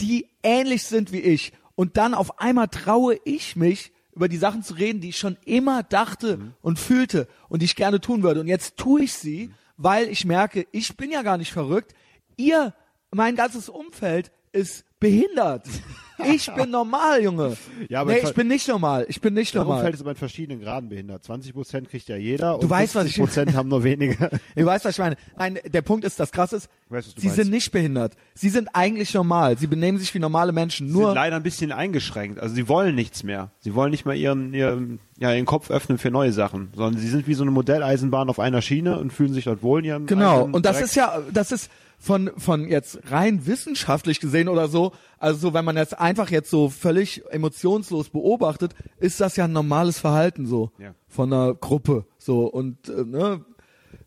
die 0.00 0.28
ähnlich 0.44 0.84
sind 0.84 1.10
wie 1.10 1.20
ich. 1.22 1.52
Und 1.74 1.96
dann 1.96 2.14
auf 2.14 2.38
einmal 2.38 2.68
traue 2.68 3.16
ich 3.24 3.56
mich, 3.56 3.90
über 4.14 4.28
die 4.28 4.36
Sachen 4.36 4.62
zu 4.62 4.74
reden, 4.74 5.00
die 5.00 5.10
ich 5.10 5.18
schon 5.18 5.36
immer 5.44 5.82
dachte 5.82 6.38
und 6.60 6.78
fühlte 6.78 7.28
und 7.48 7.60
die 7.60 7.66
ich 7.66 7.76
gerne 7.76 8.00
tun 8.00 8.22
würde. 8.22 8.40
Und 8.40 8.46
jetzt 8.46 8.76
tue 8.76 9.02
ich 9.02 9.14
sie, 9.14 9.52
weil 9.76 10.08
ich 10.08 10.24
merke, 10.24 10.66
ich 10.70 10.96
bin 10.96 11.10
ja 11.10 11.22
gar 11.22 11.38
nicht 11.38 11.52
verrückt. 11.52 11.94
Ihr, 12.36 12.74
mein 13.10 13.36
ganzes 13.36 13.68
Umfeld 13.68 14.30
ist 14.52 14.84
behindert. 15.00 15.66
Ich 16.26 16.50
bin 16.54 16.70
normal, 16.70 17.22
Junge. 17.22 17.56
Ja, 17.88 18.00
aber 18.02 18.12
nee, 18.12 18.18
ich 18.22 18.34
bin 18.34 18.48
nicht 18.48 18.68
normal. 18.68 19.06
Ich 19.08 19.20
bin 19.20 19.34
nicht 19.34 19.54
normal. 19.54 19.78
Umfeld 19.78 19.94
ist 19.94 20.00
aber 20.00 20.10
in 20.10 20.16
verschiedenen 20.16 20.60
Graden 20.60 20.88
behindert. 20.88 21.24
20 21.24 21.52
Prozent 21.52 21.88
kriegt 21.90 22.08
ja 22.08 22.16
jeder 22.16 22.52
Du 22.54 22.60
und 22.64 22.70
weißt, 22.70 22.94
was 22.94 23.06
ich- 23.06 23.14
50 23.16 23.22
Prozent 23.44 23.56
haben 23.56 23.68
nur 23.68 23.82
wenige. 23.84 24.16
Du 24.54 24.64
weißt, 24.66 24.84
was 24.84 24.92
ich 24.92 24.98
meine. 24.98 25.16
Nein, 25.38 25.58
der 25.66 25.82
Punkt 25.82 26.04
ist, 26.04 26.18
das 26.20 26.30
krass 26.32 26.52
ist, 26.52 26.68
Ich 26.86 26.90
weiß, 26.92 27.06
was 27.06 27.14
du 27.14 27.20
sie 27.20 27.26
meinst. 27.28 27.42
sind 27.42 27.50
nicht 27.50 27.72
behindert. 27.72 28.12
Sie 28.34 28.48
sind 28.48 28.68
eigentlich 28.74 29.14
normal. 29.14 29.58
Sie 29.58 29.66
benehmen 29.66 29.98
sich 29.98 30.14
wie 30.14 30.18
normale 30.18 30.52
Menschen. 30.52 30.88
Sie 30.88 30.92
Nur 30.92 31.06
sind 31.06 31.14
leider 31.16 31.36
ein 31.36 31.42
bisschen 31.42 31.72
eingeschränkt. 31.72 32.38
Also 32.38 32.54
sie 32.54 32.68
wollen 32.68 32.94
nichts 32.94 33.22
mehr. 33.22 33.50
Sie 33.60 33.74
wollen 33.74 33.90
nicht 33.90 34.04
mal 34.04 34.14
ihren, 34.16 34.52
ihren, 34.54 34.98
ja, 35.18 35.32
ihren 35.32 35.46
Kopf 35.46 35.70
öffnen 35.70 35.98
für 35.98 36.10
neue 36.10 36.32
Sachen, 36.32 36.68
sondern 36.74 37.00
sie 37.00 37.08
sind 37.08 37.26
wie 37.26 37.34
so 37.34 37.42
eine 37.42 37.50
Modelleisenbahn 37.50 38.28
auf 38.28 38.38
einer 38.38 38.62
Schiene 38.62 38.98
und 38.98 39.12
fühlen 39.12 39.32
sich 39.32 39.44
dort 39.44 39.62
wohl 39.62 39.80
in 39.80 39.84
ihrem 39.86 40.06
Genau, 40.06 40.44
und 40.44 40.64
das 40.66 40.76
Dreck. 40.76 40.84
ist 40.86 40.94
ja, 40.96 41.20
das 41.32 41.52
ist 41.52 41.70
von, 42.02 42.30
von 42.36 42.66
jetzt 42.68 42.98
rein 43.12 43.46
wissenschaftlich 43.46 44.18
gesehen 44.18 44.48
oder 44.48 44.66
so, 44.66 44.90
also 45.18 45.38
so, 45.38 45.54
wenn 45.54 45.64
man 45.64 45.76
jetzt 45.76 45.96
einfach 46.00 46.30
jetzt 46.32 46.50
so 46.50 46.68
völlig 46.68 47.22
emotionslos 47.30 48.08
beobachtet, 48.10 48.74
ist 48.98 49.20
das 49.20 49.36
ja 49.36 49.44
ein 49.44 49.52
normales 49.52 50.00
Verhalten 50.00 50.44
so 50.46 50.72
Ja. 50.78 50.94
von 51.06 51.32
einer 51.32 51.54
Gruppe 51.54 52.04
so 52.18 52.46
und 52.46 52.88
äh, 52.88 53.04
ne, 53.04 53.44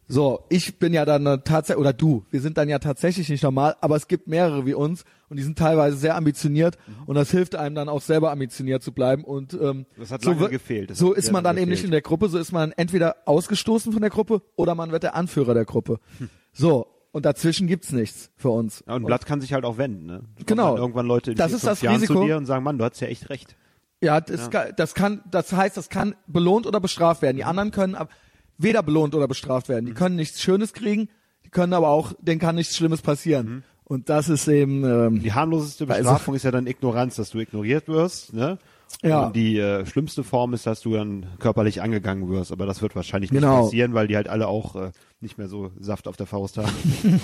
so, 0.08 0.44
ich 0.50 0.78
bin 0.78 0.94
ja 0.94 1.04
dann 1.06 1.24
tatsächlich, 1.46 1.80
oder 1.80 1.94
du, 1.94 2.26
wir 2.30 2.40
sind 2.42 2.58
dann 2.60 2.70
ja 2.70 2.78
tatsächlich 2.78 3.28
nicht 3.30 3.42
normal, 3.44 3.76
aber 3.82 3.96
es 3.96 4.08
gibt 4.08 4.28
mehrere 4.28 4.66
wie 4.68 4.76
uns 4.76 5.04
und 5.30 5.38
die 5.38 5.44
sind 5.44 5.58
teilweise 5.58 5.98
sehr 5.98 6.16
ambitioniert 6.16 6.78
Mhm. 6.86 7.04
und 7.08 7.16
das 7.16 7.32
hilft 7.32 7.56
einem 7.56 7.74
dann 7.76 7.90
auch 7.90 8.02
selber 8.02 8.30
ambitioniert 8.32 8.84
zu 8.84 8.92
bleiben 8.92 9.24
und 9.24 9.54
ähm, 9.54 9.86
Das 9.98 10.12
hat 10.12 10.22
so, 10.22 10.30
lange 10.32 10.42
wird- 10.42 10.52
gefehlt. 10.52 10.90
Das 10.92 10.98
so 11.00 11.14
ist 11.14 11.32
man 11.32 11.44
dann 11.44 11.56
lange 11.56 11.62
eben 11.62 11.70
nicht 11.72 11.80
gefehlt. 11.80 11.88
in 11.88 11.92
der 11.92 12.02
Gruppe, 12.02 12.28
so 12.30 12.38
ist 12.38 12.52
man 12.52 12.72
entweder 12.74 13.16
ausgestoßen 13.26 13.92
von 13.94 14.02
der 14.02 14.12
Gruppe 14.12 14.42
oder 14.58 14.76
man 14.76 14.92
wird 14.92 15.02
der 15.04 15.16
Anführer 15.16 15.54
der 15.56 15.66
Gruppe. 15.66 16.00
Hm. 16.20 16.30
So, 16.54 16.86
und 17.16 17.26
dazwischen 17.26 17.66
gibt's 17.68 17.94
nichts 17.94 18.30
für 18.36 18.50
uns. 18.50 18.84
Ja, 18.86 18.96
und 18.96 19.04
ein 19.04 19.06
Blatt 19.06 19.26
kann 19.26 19.40
sich 19.40 19.54
halt 19.54 19.64
auch 19.64 19.78
wenden, 19.78 20.06
ne? 20.06 20.24
Da 20.38 20.44
Genau. 20.46 20.72
dann 20.74 20.82
irgendwann 20.82 21.06
Leute 21.06 21.32
in 21.32 21.38
Das 21.38 21.54
ist 21.54 21.66
das 21.66 21.80
Jahren 21.82 21.96
Risiko. 21.96 22.16
zu 22.20 22.26
dir 22.26 22.36
und 22.36 22.46
sagen, 22.46 22.62
Mann, 22.62 22.78
du 22.78 22.84
hast 22.84 23.00
ja 23.00 23.08
echt 23.08 23.30
recht. 23.30 23.56
Ja, 24.02 24.20
das, 24.20 24.50
Kann, 24.50 24.74
das 24.76 24.94
kann, 24.96 25.22
das 25.32 25.54
heißt, 25.54 25.78
das 25.78 25.88
kann 25.88 26.16
belohnt 26.28 26.68
oder 26.68 26.82
bestraft 26.82 27.22
werden. 27.22 27.38
Die 27.38 27.44
Mhm. 27.44 27.50
anderen 27.50 27.72
können 27.72 27.96
ab, 27.96 28.10
weder 28.58 28.84
belohnt 28.84 29.16
oder 29.16 29.30
bestraft 29.30 29.70
werden. 29.70 29.86
Die 29.86 29.94
können 29.94 30.18
nichts 30.18 30.42
Schönes 30.42 30.74
kriegen, 30.74 31.08
die 31.46 31.50
können 31.50 31.72
aber 31.74 31.88
auch, 31.88 32.12
denen 32.20 32.42
kann 32.42 32.56
nichts 32.56 32.76
Schlimmes 32.76 33.02
passieren. 33.02 33.48
Mhm. 33.48 33.64
Und 33.86 34.10
das 34.10 34.28
ist 34.28 34.50
eben, 34.50 34.84
ähm, 34.84 35.22
Die 35.22 35.32
harmloseste 35.32 35.86
Bestrafung 35.86 36.36
ist 36.36 36.44
ja 36.44 36.52
dann 36.52 36.68
Ignoranz, 36.68 37.16
dass 37.16 37.30
du 37.30 37.40
ignoriert 37.40 37.88
wirst, 37.88 38.34
ne? 38.34 38.58
Ja. 39.04 39.28
Und 39.28 39.36
die 39.36 39.58
äh, 39.60 39.86
schlimmste 39.86 40.24
Form 40.24 40.54
ist, 40.54 40.66
dass 40.66 40.82
du 40.82 40.94
dann 40.94 41.26
körperlich 41.40 41.82
angegangen 41.82 42.30
wirst, 42.30 42.52
aber 42.52 42.66
das 42.66 42.82
wird 42.82 42.96
wahrscheinlich 42.96 43.32
nicht 43.32 43.42
Genau. 43.42 43.64
passieren, 43.64 43.94
weil 43.94 44.08
die 44.08 44.16
halt 44.16 44.28
alle 44.28 44.48
auch 44.48 44.76
äh, 44.76 44.92
nicht 45.20 45.38
mehr 45.38 45.48
so 45.48 45.72
Saft 45.80 46.08
auf 46.08 46.18
der 46.18 46.26
Faust 46.28 46.58
haben. 46.58 46.72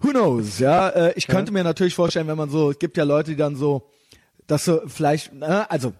who 0.00 0.10
knows, 0.10 0.58
ja. 0.58 0.88
Äh, 0.90 1.12
ich 1.16 1.26
könnte 1.26 1.52
mir 1.52 1.64
natürlich 1.64 1.94
vorstellen, 1.94 2.26
wenn 2.28 2.36
man 2.36 2.50
so, 2.50 2.70
es 2.70 2.78
gibt 2.78 2.96
ja 2.96 3.04
Leute, 3.04 3.30
die 3.32 3.36
dann 3.36 3.56
so, 3.56 3.88
dass 4.46 4.64
so 4.64 4.80
vielleicht, 4.86 5.32
ne, 5.32 5.70
also 5.70 5.92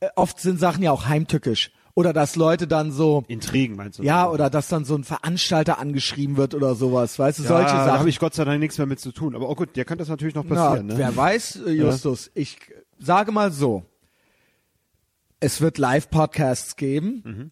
äh, 0.00 0.08
oft 0.16 0.38
sind 0.40 0.58
Sachen 0.60 0.82
ja 0.82 0.92
auch 0.92 1.06
heimtückisch. 1.06 1.70
Oder 1.94 2.12
dass 2.12 2.36
Leute 2.36 2.68
dann 2.68 2.92
so, 2.92 3.24
Intrigen 3.26 3.74
meinst 3.76 3.98
du? 3.98 4.04
ja, 4.04 4.30
oder 4.30 4.48
dass 4.48 4.68
dann 4.68 4.84
so 4.84 4.94
ein 4.94 5.02
Veranstalter 5.02 5.78
angeschrieben 5.80 6.36
wird 6.36 6.54
oder 6.54 6.76
sowas, 6.76 7.18
weißt 7.18 7.40
du, 7.40 7.42
ja, 7.42 7.48
solche 7.48 7.64
Da 7.74 7.84
Sachen. 7.84 7.98
habe 7.98 8.08
ich 8.08 8.20
Gott 8.20 8.32
sei 8.32 8.44
Dank 8.44 8.60
nichts 8.60 8.78
mehr 8.78 8.86
mit 8.86 9.00
zu 9.00 9.10
tun. 9.12 9.34
Aber 9.34 9.48
oh 9.50 9.54
gut, 9.56 9.74
dir 9.74 9.84
kann 9.84 9.98
das 9.98 10.08
natürlich 10.08 10.36
noch 10.36 10.44
Na, 10.48 10.54
passieren, 10.54 10.86
ne? 10.86 10.96
Wer 10.96 11.14
weiß, 11.14 11.62
äh, 11.66 11.70
Justus, 11.72 12.30
ich 12.34 12.58
sage 13.00 13.32
mal 13.32 13.50
so, 13.50 13.82
es 15.40 15.60
wird 15.60 15.78
Live-Podcasts 15.78 16.76
geben 16.76 17.22
Mhm. 17.24 17.50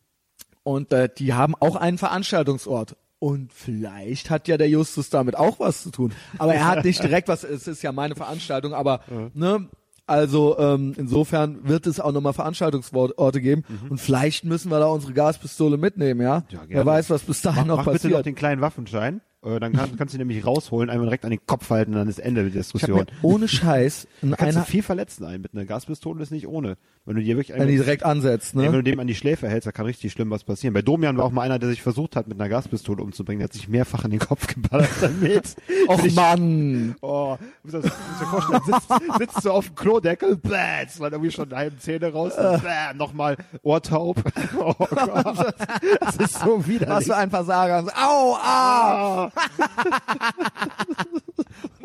und 0.62 0.92
äh, 0.92 1.08
die 1.16 1.32
haben 1.34 1.54
auch 1.54 1.76
einen 1.76 1.98
Veranstaltungsort. 1.98 2.96
Und 3.20 3.52
vielleicht 3.52 4.30
hat 4.30 4.46
ja 4.46 4.56
der 4.56 4.68
Justus 4.68 5.10
damit 5.10 5.36
auch 5.36 5.58
was 5.58 5.82
zu 5.82 5.90
tun. 5.90 6.12
Aber 6.38 6.54
er 6.54 6.66
hat 6.68 6.84
nicht 6.84 7.02
direkt 7.02 7.26
was, 7.26 7.42
es 7.42 7.66
ist 7.66 7.82
ja 7.82 7.90
meine 7.90 8.14
Veranstaltung, 8.14 8.74
aber 8.74 9.00
ne, 9.34 9.68
also 10.06 10.56
ähm, 10.58 10.94
insofern 10.96 11.66
wird 11.66 11.88
es 11.88 11.98
auch 11.98 12.12
nochmal 12.12 12.32
Veranstaltungsorte 12.32 13.40
geben 13.40 13.64
und 13.90 13.98
vielleicht 14.00 14.44
müssen 14.44 14.70
wir 14.70 14.78
da 14.78 14.86
unsere 14.86 15.14
Gaspistole 15.14 15.76
mitnehmen, 15.78 16.20
ja? 16.20 16.40
Mhm. 16.40 16.44
Ja, 16.54 16.60
Wer 16.68 16.86
weiß, 16.86 17.10
was 17.10 17.22
bis 17.24 17.42
dahin 17.42 17.62
Mach, 17.66 17.78
noch 17.78 17.86
mach 17.86 17.92
bitte 17.92 18.06
noch 18.06 18.12
passiert. 18.18 18.26
den 18.26 18.34
kleinen 18.36 18.60
Waffenschein. 18.60 19.20
Äh, 19.44 19.60
Dann 19.60 19.72
kann, 19.72 19.96
kannst 19.96 20.14
du 20.14 20.18
ihn 20.18 20.26
nämlich 20.26 20.44
rausholen, 20.44 20.90
einmal 20.90 21.06
direkt 21.06 21.24
an 21.24 21.30
den 21.30 21.46
Kopf 21.46 21.70
halten 21.70 21.92
dann 21.92 22.08
ist 22.08 22.18
Ende 22.18 22.42
der 22.42 22.50
Diskussion. 22.50 23.06
ohne 23.22 23.46
Scheiß 23.46 24.08
kannst 24.20 24.40
einer, 24.42 24.52
du 24.52 24.64
viel 24.66 24.82
verletzen 24.82 25.24
einen 25.24 25.42
mit 25.42 25.54
einer 25.54 25.64
Gaspistole 25.64 26.20
ist 26.22 26.32
nicht 26.32 26.48
ohne. 26.48 26.76
Wenn 27.04 27.14
du 27.16 27.22
dir 27.22 27.36
wirklich 27.38 27.56
wenn 27.58 27.68
die 27.68 27.76
direkt 27.76 28.02
ansetzt, 28.04 28.54
ja, 28.54 28.60
wenn 28.62 28.70
ne? 28.72 28.76
du 28.78 28.82
dem 28.82 29.00
an 29.00 29.06
die 29.06 29.14
Schläfe 29.14 29.48
hältst, 29.48 29.66
da 29.66 29.72
kann 29.72 29.86
richtig 29.86 30.12
schlimm 30.12 30.28
was 30.30 30.44
passieren. 30.44 30.74
Bei 30.74 30.82
Domian 30.82 31.16
war 31.16 31.24
auch 31.24 31.30
mal 31.30 31.40
einer, 31.42 31.58
der 31.58 31.70
sich 31.70 31.80
versucht 31.80 32.16
hat, 32.16 32.28
mit 32.28 32.38
einer 32.38 32.50
Gaspistole 32.50 33.02
umzubringen. 33.02 33.38
Der 33.38 33.44
hat 33.44 33.52
sich 33.54 33.66
mehrfach 33.68 34.04
in 34.04 34.10
den 34.10 34.20
Kopf 34.20 34.46
geballert 34.46 34.90
damit. 35.00 35.56
Och 35.88 36.04
ich- 36.04 36.14
Mann! 36.14 36.96
Oh, 37.00 37.36
muss 37.62 37.72
das, 37.72 37.84
muss 37.84 37.92
dir 38.20 38.26
vorstellen, 38.26 38.60
sitzt, 38.66 39.18
sitzt 39.18 39.44
du 39.44 39.50
auf 39.52 39.66
dem 39.68 39.74
Klodeckel, 39.76 40.38
es 40.86 41.00
waren 41.00 41.12
irgendwie 41.12 41.30
schon 41.30 41.50
halbe 41.54 41.78
Zähne 41.78 42.12
raus, 42.12 42.34
Äh. 42.36 42.58
bläh, 42.58 42.94
nochmal 42.98 43.36
Ohrtaub. 43.62 44.16
Oh 44.58 44.74
Gott, 44.74 45.54
das 46.00 46.16
ist 46.16 46.40
so 46.40 46.58
Was 46.58 46.66
widerlich. 46.68 47.06
für 47.06 47.16
ein 47.16 47.30
Versager. 47.30 47.84
Au, 47.96 48.34
ah! 48.36 49.27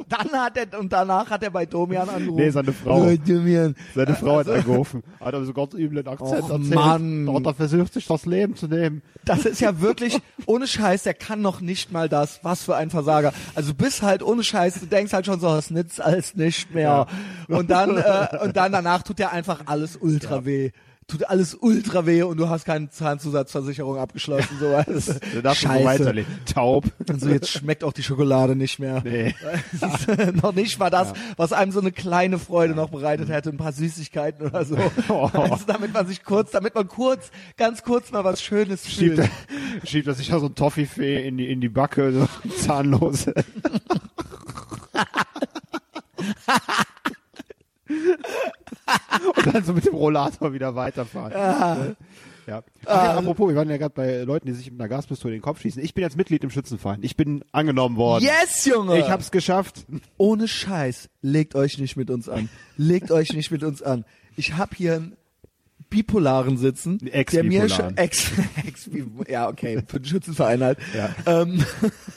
Dann 0.10 0.32
hat 0.34 0.58
er, 0.58 0.80
und 0.80 0.92
danach 0.94 1.30
hat 1.30 1.42
er 1.44 1.50
bei 1.50 1.66
Domian 1.66 2.08
angerufen. 2.08 2.36
Nee, 2.44 2.50
seine 2.52 2.72
Frau. 2.74 3.10
Ja, 3.10 3.16
Domian. 3.18 3.76
Seine 3.96 4.16
Frau 4.16 4.38
hat 4.38 4.50
angerufen, 4.50 5.04
hat 5.20 5.34
aber 5.34 5.46
so 5.46 5.54
ganz 5.54 5.74
üblen 5.74 6.08
Akzent 6.08 6.44
Och, 6.44 6.50
erzählt. 6.52 6.76
Mann. 6.76 7.30
Hat 7.34 7.46
er 7.46 7.54
versucht, 7.56 7.94
sich 7.94 8.06
das 8.06 8.26
Leben 8.26 8.56
zu 8.56 8.68
nehmen. 8.68 9.02
Das 9.26 9.46
ist 9.46 9.62
ja 9.62 9.82
wirklich, 9.82 10.20
ohne 10.46 10.68
Scheiß, 10.68 11.04
der 11.04 11.14
kann 11.14 11.42
noch 11.42 11.62
nicht 11.62 11.92
mal 11.92 12.10
das. 12.10 12.42
Was 12.44 12.64
für 12.64 12.76
ein 12.76 12.90
Versager. 12.90 13.34
Also 13.56 13.72
du 13.72 13.78
bist 13.78 14.02
halt 14.04 14.22
ohne 14.22 14.44
Scheiß, 14.44 14.80
du 14.82 14.86
denkst 14.86 15.14
halt 15.14 15.26
schon 15.26 15.40
so, 15.40 15.48
das 15.48 15.72
nützt 15.72 16.02
alles 16.02 16.36
nicht 16.36 16.74
mehr. 16.76 17.08
Und 17.48 17.72
dann, 17.72 17.98
äh, 17.98 18.28
und 18.44 18.56
dann 18.56 18.72
danach 18.72 19.04
tut 19.04 19.20
dir 19.20 19.32
einfach 19.32 19.62
alles 19.66 19.98
ultra 19.98 20.46
weh. 20.46 20.72
Tut 21.08 21.26
alles 21.30 21.54
ultra 21.56 22.06
weh 22.06 22.24
und 22.24 22.38
du 22.38 22.50
hast 22.50 22.66
keine 22.66 22.90
Zahnzusatzversicherung 22.90 23.98
abgeschlossen, 23.98 24.58
so 24.60 24.72
was. 24.72 25.20
Du 25.34 25.42
darfst 25.42 25.62
Scheiße. 25.64 25.86
weiterleben. 25.86 26.32
Taub. 26.52 26.86
Also 27.10 27.30
jetzt 27.30 27.50
schmeckt 27.50 27.84
auch 27.84 27.94
die 27.94 28.04
Schokolade 28.04 28.56
nicht 28.56 28.80
mehr. 28.80 29.02
Nee. 29.04 29.34
Ist 29.72 30.42
noch 30.42 30.54
nicht 30.54 30.80
mal 30.80 30.90
das, 30.90 31.14
was 31.38 31.54
einem 31.54 31.72
so 31.72 31.80
eine 31.80 31.92
kleine 31.92 32.40
Freude 32.40 32.74
noch 32.76 32.90
bereitet 32.90 33.30
hätte, 33.30 33.50
ein 33.50 33.58
paar 33.58 33.74
Süßigkeiten 33.74 34.48
oder 34.48 34.66
so. 34.66 34.78
Oh. 35.10 35.30
Also 35.34 35.66
damit 35.68 35.94
man 35.94 36.08
sich 36.08 36.24
kurz, 36.24 36.52
damit 36.52 36.76
man 36.76 36.88
kurz, 36.88 37.30
ganz 37.58 37.84
kurz 37.84 38.12
mal 38.12 38.24
was 38.24 38.42
Schönes 38.42 38.90
Schiebt, 38.90 39.16
fühlt. 39.16 39.20
er, 39.82 39.88
schiebt 39.88 40.08
er 40.08 40.14
sich 40.14 40.30
ja 40.30 40.40
so 40.40 40.46
ein 40.48 40.56
Toffifee 40.56 41.28
in 41.28 41.38
die, 41.38 41.50
in 41.52 41.62
die 41.62 41.70
Backe, 41.70 42.12
so 42.14 42.28
zahnlose. 42.58 43.34
Und 49.36 49.54
dann 49.54 49.64
so 49.64 49.74
mit 49.74 49.86
dem 49.86 49.96
Rollator 49.96 50.54
wieder 50.54 50.76
weiterfahren. 50.76 51.32
Ja. 51.32 51.96
Ja. 52.46 52.64
Ach 52.86 53.04
ja, 53.04 53.18
apropos, 53.18 53.48
wir 53.50 53.56
waren 53.56 53.70
ja 53.70 53.78
gerade 53.78 53.94
bei 53.96 54.24
Leuten, 54.24 54.48
die 54.48 54.54
sich 54.54 54.70
mit 54.70 54.80
einer 54.80 54.90
Gaspistole 54.90 55.34
in 55.34 55.40
den 55.40 55.44
Kopf 55.44 55.62
schießen. 55.62 55.82
Ich 55.82 55.94
bin 55.94 56.04
jetzt 56.04 56.18
Mitglied 56.18 56.44
im 56.44 56.50
Schützenverein. 56.50 57.00
Ich 57.02 57.16
bin 57.16 57.44
angenommen 57.52 57.96
worden. 57.96 58.26
Yes, 58.26 58.66
Junge! 58.66 59.00
Ich 59.00 59.10
hab's 59.10 59.32
geschafft. 59.32 59.86
Ohne 60.18 60.48
Scheiß, 60.48 61.10
legt 61.22 61.56
euch 61.56 61.78
nicht 61.78 61.96
mit 61.96 62.10
uns 62.10 62.28
an. 62.28 62.50
Legt 62.78 63.12
euch 63.12 63.34
nicht 63.34 63.52
mit 63.52 63.64
uns 63.64 63.82
an. 63.82 64.06
Ich 64.36 64.58
hab 64.58 64.76
hier 64.76 64.96
einen 64.96 65.16
Bipolaren 65.94 66.58
sitzen, 66.58 66.98
der 66.98 67.44
mir 67.44 67.70
schon 67.70 67.96
ex, 67.98 68.32
ex 68.66 68.90
ja 69.28 69.48
okay, 69.48 69.84
für 69.86 70.00
den 70.00 70.06
Schützenverein 70.06 70.64
halt. 70.64 70.80
Ja. 70.96 71.14
Ähm, 71.28 71.64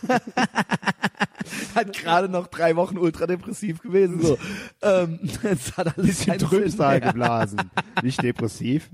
hat 1.75 1.93
gerade 1.93 2.31
noch 2.31 2.47
drei 2.47 2.75
Wochen 2.77 2.97
ultradepressiv 2.97 3.83
gewesen. 3.83 4.23
So, 4.23 4.39
ähm, 4.81 5.19
es 5.43 5.77
hat 5.77 5.95
alles 5.99 6.07
Bisschen 6.07 6.39
Trübsal 6.39 7.03
geblasen. 7.03 7.71
Nicht 8.03 8.23
depressiv. 8.23 8.89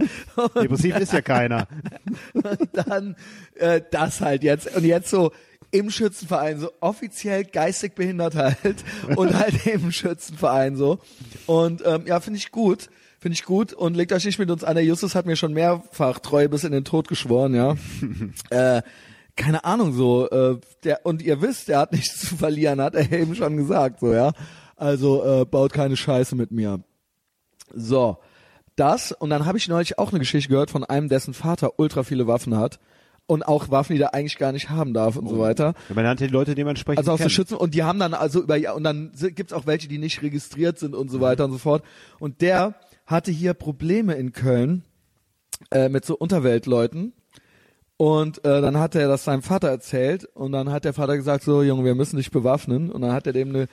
Depressiv 0.60 0.96
ist 0.96 1.12
ja 1.12 1.20
keiner. 1.20 1.68
Dann 2.72 3.14
äh, 3.54 3.82
das 3.88 4.20
halt 4.20 4.42
jetzt 4.42 4.74
und 4.74 4.82
jetzt 4.82 5.10
so 5.10 5.30
im 5.70 5.90
Schützenverein 5.90 6.58
so 6.58 6.72
offiziell 6.80 7.44
geistig 7.44 7.94
behindert 7.94 8.34
halt 8.34 8.84
und 9.14 9.38
halt 9.38 9.64
im 9.64 9.92
Schützenverein 9.92 10.74
so 10.74 10.98
und 11.46 11.84
ähm, 11.86 12.02
ja 12.06 12.18
finde 12.18 12.38
ich 12.38 12.50
gut 12.50 12.90
finde 13.22 13.34
ich 13.34 13.44
gut 13.44 13.72
und 13.72 13.96
legt 13.96 14.12
euch 14.12 14.24
nicht 14.24 14.38
mit 14.40 14.50
uns 14.50 14.64
an 14.64 14.74
der 14.74 14.84
Justus 14.84 15.14
hat 15.14 15.26
mir 15.26 15.36
schon 15.36 15.52
mehrfach 15.52 16.18
treu 16.18 16.48
bis 16.48 16.64
in 16.64 16.72
den 16.72 16.84
Tod 16.84 17.06
geschworen 17.06 17.54
ja 17.54 17.76
äh, 18.50 18.82
keine 19.36 19.64
Ahnung 19.64 19.92
so 19.92 20.28
äh, 20.28 20.58
der 20.82 21.06
und 21.06 21.22
ihr 21.22 21.40
wisst 21.40 21.68
der 21.68 21.78
hat 21.78 21.92
nichts 21.92 22.20
zu 22.28 22.36
verlieren 22.36 22.80
hat 22.80 22.96
er 22.96 23.10
eben 23.12 23.36
schon 23.36 23.56
gesagt 23.56 24.00
so 24.00 24.12
ja 24.12 24.32
also 24.76 25.24
äh, 25.24 25.44
baut 25.44 25.72
keine 25.72 25.96
Scheiße 25.96 26.34
mit 26.34 26.50
mir 26.50 26.80
so, 27.74 28.18
das 28.76 29.12
und 29.12 29.30
dann 29.30 29.46
habe 29.46 29.58
ich 29.58 29.68
neulich 29.68 29.98
auch 29.98 30.10
eine 30.10 30.18
Geschichte 30.18 30.48
gehört 30.50 30.70
von 30.70 30.84
einem, 30.84 31.08
dessen 31.08 31.34
Vater 31.34 31.78
ultra 31.78 32.02
viele 32.02 32.26
Waffen 32.26 32.56
hat 32.56 32.80
und 33.26 33.42
auch 33.42 33.70
Waffen, 33.70 33.96
die 33.96 34.02
er 34.02 34.14
eigentlich 34.14 34.38
gar 34.38 34.52
nicht 34.52 34.70
haben 34.70 34.92
darf 34.94 35.16
und 35.16 35.28
so 35.28 35.38
weiter. 35.38 35.74
Ja, 35.88 35.94
Man 35.94 36.04
lernt 36.04 36.20
die 36.20 36.26
Leute 36.26 36.54
dementsprechend 36.54 36.98
Also 36.98 37.12
der 37.12 37.18
kennen. 37.18 37.30
Schützen 37.30 37.56
und 37.56 37.74
die 37.74 37.82
haben 37.82 37.98
dann 37.98 38.14
also 38.14 38.42
über 38.42 38.56
ja 38.56 38.72
und 38.72 38.84
dann 38.84 39.12
gibt's 39.34 39.52
auch 39.52 39.66
welche, 39.66 39.88
die 39.88 39.98
nicht 39.98 40.22
registriert 40.22 40.78
sind 40.78 40.94
und 40.94 41.10
so 41.10 41.20
weiter 41.20 41.44
und 41.44 41.52
so 41.52 41.58
fort. 41.58 41.84
Und 42.18 42.40
der 42.40 42.74
hatte 43.06 43.30
hier 43.30 43.54
Probleme 43.54 44.14
in 44.14 44.32
Köln 44.32 44.84
äh, 45.70 45.88
mit 45.88 46.04
so 46.04 46.16
Unterweltleuten. 46.16 47.12
Und 47.96 48.44
äh, 48.44 48.60
dann 48.60 48.78
hat 48.78 48.94
er 48.94 49.06
das 49.08 49.24
seinem 49.24 49.42
Vater 49.42 49.68
erzählt 49.68 50.24
und 50.34 50.52
dann 50.52 50.70
hat 50.70 50.84
der 50.84 50.92
Vater 50.92 51.16
gesagt, 51.16 51.44
so 51.44 51.62
Junge, 51.62 51.84
wir 51.84 51.94
müssen 51.94 52.16
dich 52.16 52.30
bewaffnen. 52.30 52.90
Und 52.90 53.02
dann 53.02 53.12
hat 53.12 53.26
er 53.26 53.32
dem 53.32 53.50
eine 53.50 53.68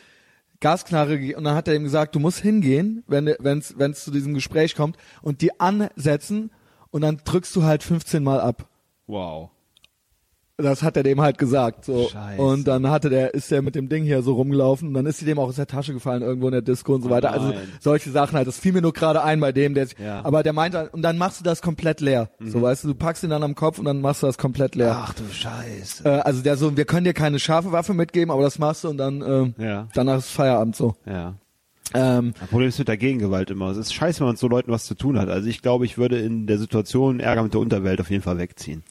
Gasknarre 0.59 1.17
gegeben 1.17 1.37
und 1.39 1.43
dann 1.45 1.55
hat 1.55 1.67
er 1.67 1.75
ihm 1.75 1.83
gesagt, 1.83 2.15
du 2.15 2.19
musst 2.19 2.39
hingehen, 2.39 3.03
wenn 3.07 3.33
wenn's 3.39 4.03
zu 4.03 4.11
diesem 4.11 4.33
Gespräch 4.33 4.75
kommt 4.75 4.97
und 5.21 5.41
die 5.41 5.59
ansetzen 5.59 6.51
und 6.91 7.01
dann 7.01 7.21
drückst 7.23 7.55
du 7.55 7.63
halt 7.63 7.81
15 7.81 8.23
Mal 8.23 8.41
ab. 8.41 8.67
Wow. 9.07 9.51
Das 10.61 10.83
hat 10.83 10.97
er 10.97 11.03
dem 11.03 11.21
halt 11.21 11.37
gesagt, 11.37 11.85
so. 11.85 12.09
Scheiße. 12.09 12.41
Und 12.41 12.67
dann 12.67 12.89
hatte 12.89 13.09
der, 13.09 13.33
ist 13.33 13.49
der 13.49 13.61
mit 13.61 13.75
dem 13.75 13.87
Ding 13.87 14.03
hier 14.03 14.21
so 14.21 14.33
rumgelaufen 14.33 14.89
und 14.89 14.93
dann 14.93 15.05
ist 15.05 15.19
sie 15.19 15.25
dem 15.25 15.39
auch 15.39 15.47
aus 15.47 15.55
der 15.55 15.67
Tasche 15.67 15.93
gefallen 15.93 16.21
irgendwo 16.21 16.47
in 16.47 16.51
der 16.51 16.61
Disco 16.61 16.93
und 16.95 17.01
so 17.01 17.07
Oh 17.07 17.11
weiter. 17.11 17.31
Also 17.31 17.47
nein. 17.49 17.57
solche 17.79 18.09
Sachen 18.11 18.35
halt. 18.37 18.47
Das 18.47 18.57
fiel 18.59 18.73
mir 18.73 18.81
nur 18.81 18.91
gerade 18.93 19.23
ein 19.23 19.39
bei 19.39 19.51
dem, 19.51 19.73
der, 19.73 19.87
Ja. 20.03 20.23
aber 20.25 20.43
der 20.43 20.53
meinte, 20.53 20.89
und 20.91 21.01
dann 21.01 21.17
machst 21.17 21.39
du 21.39 21.43
das 21.45 21.61
komplett 21.61 22.01
leer. 22.01 22.29
Mhm. 22.39 22.49
So, 22.51 22.61
weißt 22.61 22.83
du, 22.83 22.89
du 22.89 22.95
packst 22.95 23.23
ihn 23.23 23.29
dann 23.29 23.43
am 23.43 23.55
Kopf 23.55 23.79
und 23.79 23.85
dann 23.85 24.01
machst 24.01 24.21
du 24.21 24.27
das 24.27 24.37
komplett 24.37 24.75
leer. 24.75 24.95
Ach 25.01 25.13
du 25.13 25.23
Scheiße. 25.31 26.03
Äh, 26.03 26.09
also 26.21 26.41
der 26.43 26.57
so, 26.57 26.75
wir 26.75 26.85
können 26.85 27.05
dir 27.05 27.13
keine 27.13 27.39
scharfe 27.39 27.71
Waffe 27.71 27.93
mitgeben, 27.93 28.29
aber 28.31 28.41
das 28.43 28.59
machst 28.59 28.83
du 28.83 28.89
und 28.89 28.97
dann, 28.97 29.21
äh, 29.21 29.63
Ja. 29.63 29.87
danach 29.93 30.17
ist 30.17 30.29
Feierabend 30.29 30.75
so. 30.75 30.95
Ja. 31.05 31.35
Ähm, 31.93 32.33
Das 32.39 32.49
Problem 32.49 32.69
ist 32.69 32.77
mit 32.77 32.87
der 32.87 32.97
Gegengewalt 32.97 33.49
immer. 33.49 33.69
Es 33.71 33.77
ist 33.77 33.93
scheiße, 33.95 34.19
wenn 34.19 34.25
man 34.27 34.33
mit 34.33 34.39
so 34.39 34.47
Leuten 34.47 34.71
was 34.71 34.85
zu 34.85 34.93
tun 34.93 35.17
hat. 35.17 35.27
Also 35.29 35.47
ich 35.49 35.63
glaube, 35.63 35.85
ich 35.85 35.97
würde 35.97 36.19
in 36.19 36.45
der 36.45 36.59
Situation 36.59 37.19
Ärger 37.19 37.41
mit 37.41 37.53
der 37.55 37.61
Unterwelt 37.61 37.99
auf 37.99 38.11
jeden 38.11 38.21
Fall 38.21 38.37
wegziehen. 38.37 38.83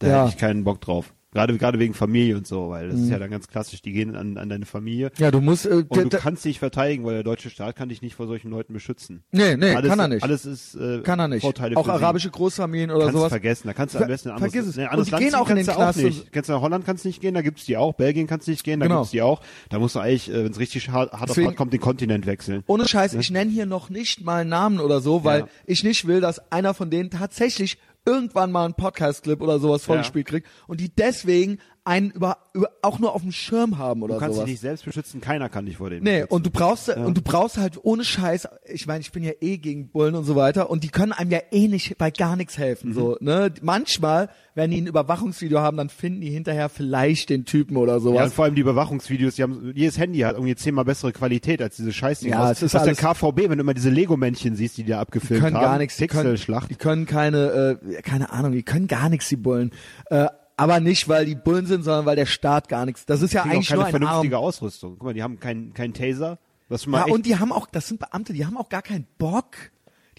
Da 0.00 0.08
Ja. 0.08 0.20
hätte 0.24 0.30
ich 0.34 0.38
keinen 0.40 0.64
Bock 0.64 0.80
drauf. 0.80 1.14
Gerade, 1.32 1.56
gerade 1.58 1.78
wegen 1.78 1.94
Familie 1.94 2.36
und 2.36 2.44
so, 2.44 2.70
weil 2.70 2.88
das 2.88 2.98
ist 2.98 3.08
ja 3.08 3.16
dann 3.20 3.30
ganz 3.30 3.46
klassisch, 3.46 3.80
die 3.82 3.92
gehen 3.92 4.16
an, 4.16 4.36
an 4.36 4.48
deine 4.48 4.66
Familie. 4.66 5.12
ja, 5.16 5.30
du 5.30 5.40
musst, 5.40 5.64
äh, 5.64 5.84
Und 5.88 6.12
du 6.12 6.18
kannst 6.18 6.44
dich 6.44 6.58
verteidigen, 6.58 7.04
weil 7.04 7.14
der 7.14 7.22
deutsche 7.22 7.50
Staat 7.50 7.76
kann 7.76 7.88
dich 7.88 8.02
nicht 8.02 8.16
vor 8.16 8.26
solchen 8.26 8.50
Leuten 8.50 8.72
beschützen. 8.72 9.22
nee, 9.30 9.56
nee, 9.56 9.72
alles, 9.76 9.90
kann 9.90 10.00
er 10.00 10.08
nicht. 10.08 10.24
Alles 10.24 10.44
ist 10.44 10.74
äh, 10.74 11.02
kann 11.04 11.20
er 11.20 11.28
nicht. 11.28 11.42
Vorteile 11.42 11.76
auch 11.76 11.84
sie. 11.84 11.90
arabische 11.92 12.30
Großfamilien 12.30 12.90
oder 12.90 12.98
kannst 13.02 13.14
du 13.14 13.18
sowas. 13.18 13.28
vergessen, 13.28 13.68
da 13.68 13.74
kannst 13.74 13.94
du 13.94 14.00
am 14.00 14.08
besten 14.08 14.30
ein 14.30 14.34
anderes, 14.38 14.52
vergiss 14.52 14.68
es. 14.70 14.76
nee, 14.76 14.82
Und 14.82 14.88
anderes 14.88 15.06
die 15.06 15.10
Land 15.12 15.24
gehen 15.24 15.34
auch 15.36 15.50
in 15.50 15.56
den 15.56 15.66
Knast 15.66 16.02
nicht. 16.02 16.32
Kannst 16.32 16.48
du 16.48 16.52
nach 16.54 16.62
Holland 16.62 16.84
kannst 16.84 17.04
du 17.04 17.08
nicht 17.08 17.20
gehen, 17.20 17.34
da 17.34 17.42
gibt's 17.42 17.64
die 17.64 17.76
auch. 17.76 17.94
Belgien 17.94 18.26
kannst 18.26 18.48
du 18.48 18.50
nicht 18.50 18.64
gehen, 18.64 18.80
da 18.80 18.86
Genau. 18.86 18.98
gibt's 19.02 19.12
die 19.12 19.22
auch. 19.22 19.40
Da 19.68 19.78
musst 19.78 19.94
du 19.94 20.00
eigentlich, 20.00 20.28
äh, 20.32 20.42
wenn 20.42 20.50
es 20.50 20.58
richtig 20.58 20.88
hart, 20.88 21.12
hart 21.12 21.22
auf 21.22 21.26
Deswegen- 21.28 21.46
hart 21.46 21.56
kommt, 21.56 21.72
den 21.72 21.80
Kontinent 21.80 22.26
wechseln. 22.26 22.64
Ohne 22.66 22.88
Scheiß, 22.88 23.14
ich 23.14 23.30
nenne 23.30 23.52
hier 23.52 23.66
noch 23.66 23.88
nicht 23.88 24.24
mal 24.24 24.44
Namen 24.44 24.80
oder 24.80 25.00
so, 25.00 25.22
weil 25.22 25.42
Ja. 25.42 25.48
ich 25.64 25.84
nicht 25.84 26.08
will, 26.08 26.20
dass 26.20 26.50
einer 26.50 26.74
von 26.74 26.90
denen 26.90 27.10
tatsächlich 27.10 27.78
irgendwann 28.04 28.52
mal 28.52 28.64
einen 28.64 28.74
Podcast-Clip 28.74 29.40
oder 29.40 29.58
sowas 29.58 29.84
vorgespielt 29.84 30.26
kriegt 30.26 30.48
und 30.66 30.80
die 30.80 30.94
deswegen 30.94 31.58
einen 31.90 32.10
über, 32.12 32.38
über 32.54 32.70
auch 32.82 32.98
nur 33.00 33.14
auf 33.14 33.22
dem 33.22 33.32
Schirm 33.32 33.76
haben 33.78 34.02
oder 34.02 34.14
Du 34.14 34.20
kannst 34.20 34.36
sowas. 34.36 34.46
dich 34.46 34.54
nicht 34.54 34.60
selbst 34.60 34.84
beschützen, 34.84 35.20
keiner 35.20 35.48
kann 35.48 35.66
dich 35.66 35.76
vor 35.78 35.90
dem 35.90 36.02
Nee, 36.04 36.12
beschützen. 36.20 36.34
und 36.36 36.46
du 36.46 36.50
brauchst 36.50 36.88
und 36.88 37.16
du 37.16 37.22
brauchst 37.22 37.58
halt 37.58 37.78
ohne 37.82 38.04
Scheiß, 38.04 38.48
ich 38.72 38.86
meine, 38.86 39.00
ich 39.00 39.10
bin 39.12 39.22
ja 39.24 39.32
eh 39.40 39.58
gegen 39.58 39.88
Bullen 39.88 40.14
und 40.14 40.24
so 40.24 40.36
weiter 40.36 40.70
und 40.70 40.84
die 40.84 40.88
können 40.88 41.12
einem 41.12 41.30
ja 41.30 41.40
eh 41.50 41.68
nicht 41.68 41.98
bei 41.98 42.10
gar 42.10 42.36
nichts 42.36 42.56
helfen, 42.58 42.94
so, 42.94 43.16
Mhm. 43.20 43.26
ne? 43.26 43.52
Manchmal, 43.62 44.28
wenn 44.54 44.70
die 44.70 44.80
ein 44.80 44.86
Überwachungsvideo 44.86 45.58
haben, 45.60 45.76
dann 45.76 45.88
finden 45.88 46.20
die 46.20 46.30
hinterher 46.30 46.68
vielleicht 46.68 47.28
den 47.30 47.44
Typen 47.44 47.76
oder 47.76 47.92
Ja, 47.92 47.96
und 47.96 48.02
sowas. 48.02 48.32
vor 48.34 48.44
allem 48.44 48.54
die 48.54 48.60
Überwachungsvideos, 48.60 49.34
die 49.34 49.42
haben, 49.42 49.72
jedes 49.74 49.98
Handy 49.98 50.20
hat 50.20 50.34
irgendwie 50.34 50.54
zehnmal 50.54 50.84
bessere 50.84 51.12
Qualität 51.12 51.60
als 51.60 51.76
diese 51.76 51.92
Scheißdinger. 51.92 52.36
Ja, 52.36 52.50
es 52.52 52.62
ist 52.62 52.76
aus 52.76 52.84
der 52.84 52.94
KVB, 52.94 53.48
wenn 53.48 53.58
du 53.58 53.62
immer 53.64 53.74
diese 53.74 53.90
Lego-Männchen 53.90 54.54
siehst, 54.54 54.76
die 54.78 54.84
die 54.84 54.90
da 54.90 55.00
abgefilmt 55.00 55.42
können 55.42 55.56
haben. 55.56 55.62
gar 55.64 55.78
nichts, 55.78 55.96
die 55.96 56.06
können, 56.06 56.22
Pixelschlacht. 56.30 56.70
die 56.70 56.74
können 56.76 57.06
keine, 57.06 57.78
äh, 57.82 58.02
keine 58.02 58.32
Ahnung, 58.32 58.52
die 58.52 58.62
können 58.62 58.86
gar 58.86 59.08
nichts, 59.08 59.28
die 59.28 59.36
Bullen. 59.36 59.72
Äh, 60.06 60.26
aber 60.60 60.78
nicht, 60.78 61.08
weil 61.08 61.24
die 61.24 61.34
Bullen 61.34 61.64
sind, 61.64 61.84
sondern 61.84 62.04
weil 62.04 62.16
der 62.16 62.26
Staat 62.26 62.68
gar 62.68 62.84
nichts. 62.84 63.06
Das 63.06 63.22
ist 63.22 63.32
ja 63.32 63.44
eigentlich 63.44 63.68
keine 63.68 63.80
nur 63.80 63.86
ein 63.86 63.94
Arm. 63.94 64.02
vernünftige 64.02 64.38
Ausrüstung. 64.38 64.96
Guck 64.98 65.04
mal, 65.04 65.14
die 65.14 65.22
haben 65.22 65.40
keinen 65.40 65.72
keinen 65.72 65.94
Taser. 65.94 66.38
Das 66.68 66.84
Ja, 66.84 67.04
und 67.04 67.24
die 67.24 67.38
haben 67.38 67.50
auch, 67.50 67.66
das 67.66 67.88
sind 67.88 67.98
Beamte, 67.98 68.34
die 68.34 68.44
haben 68.44 68.58
auch 68.58 68.68
gar 68.68 68.82
keinen 68.82 69.06
Bock. 69.18 69.56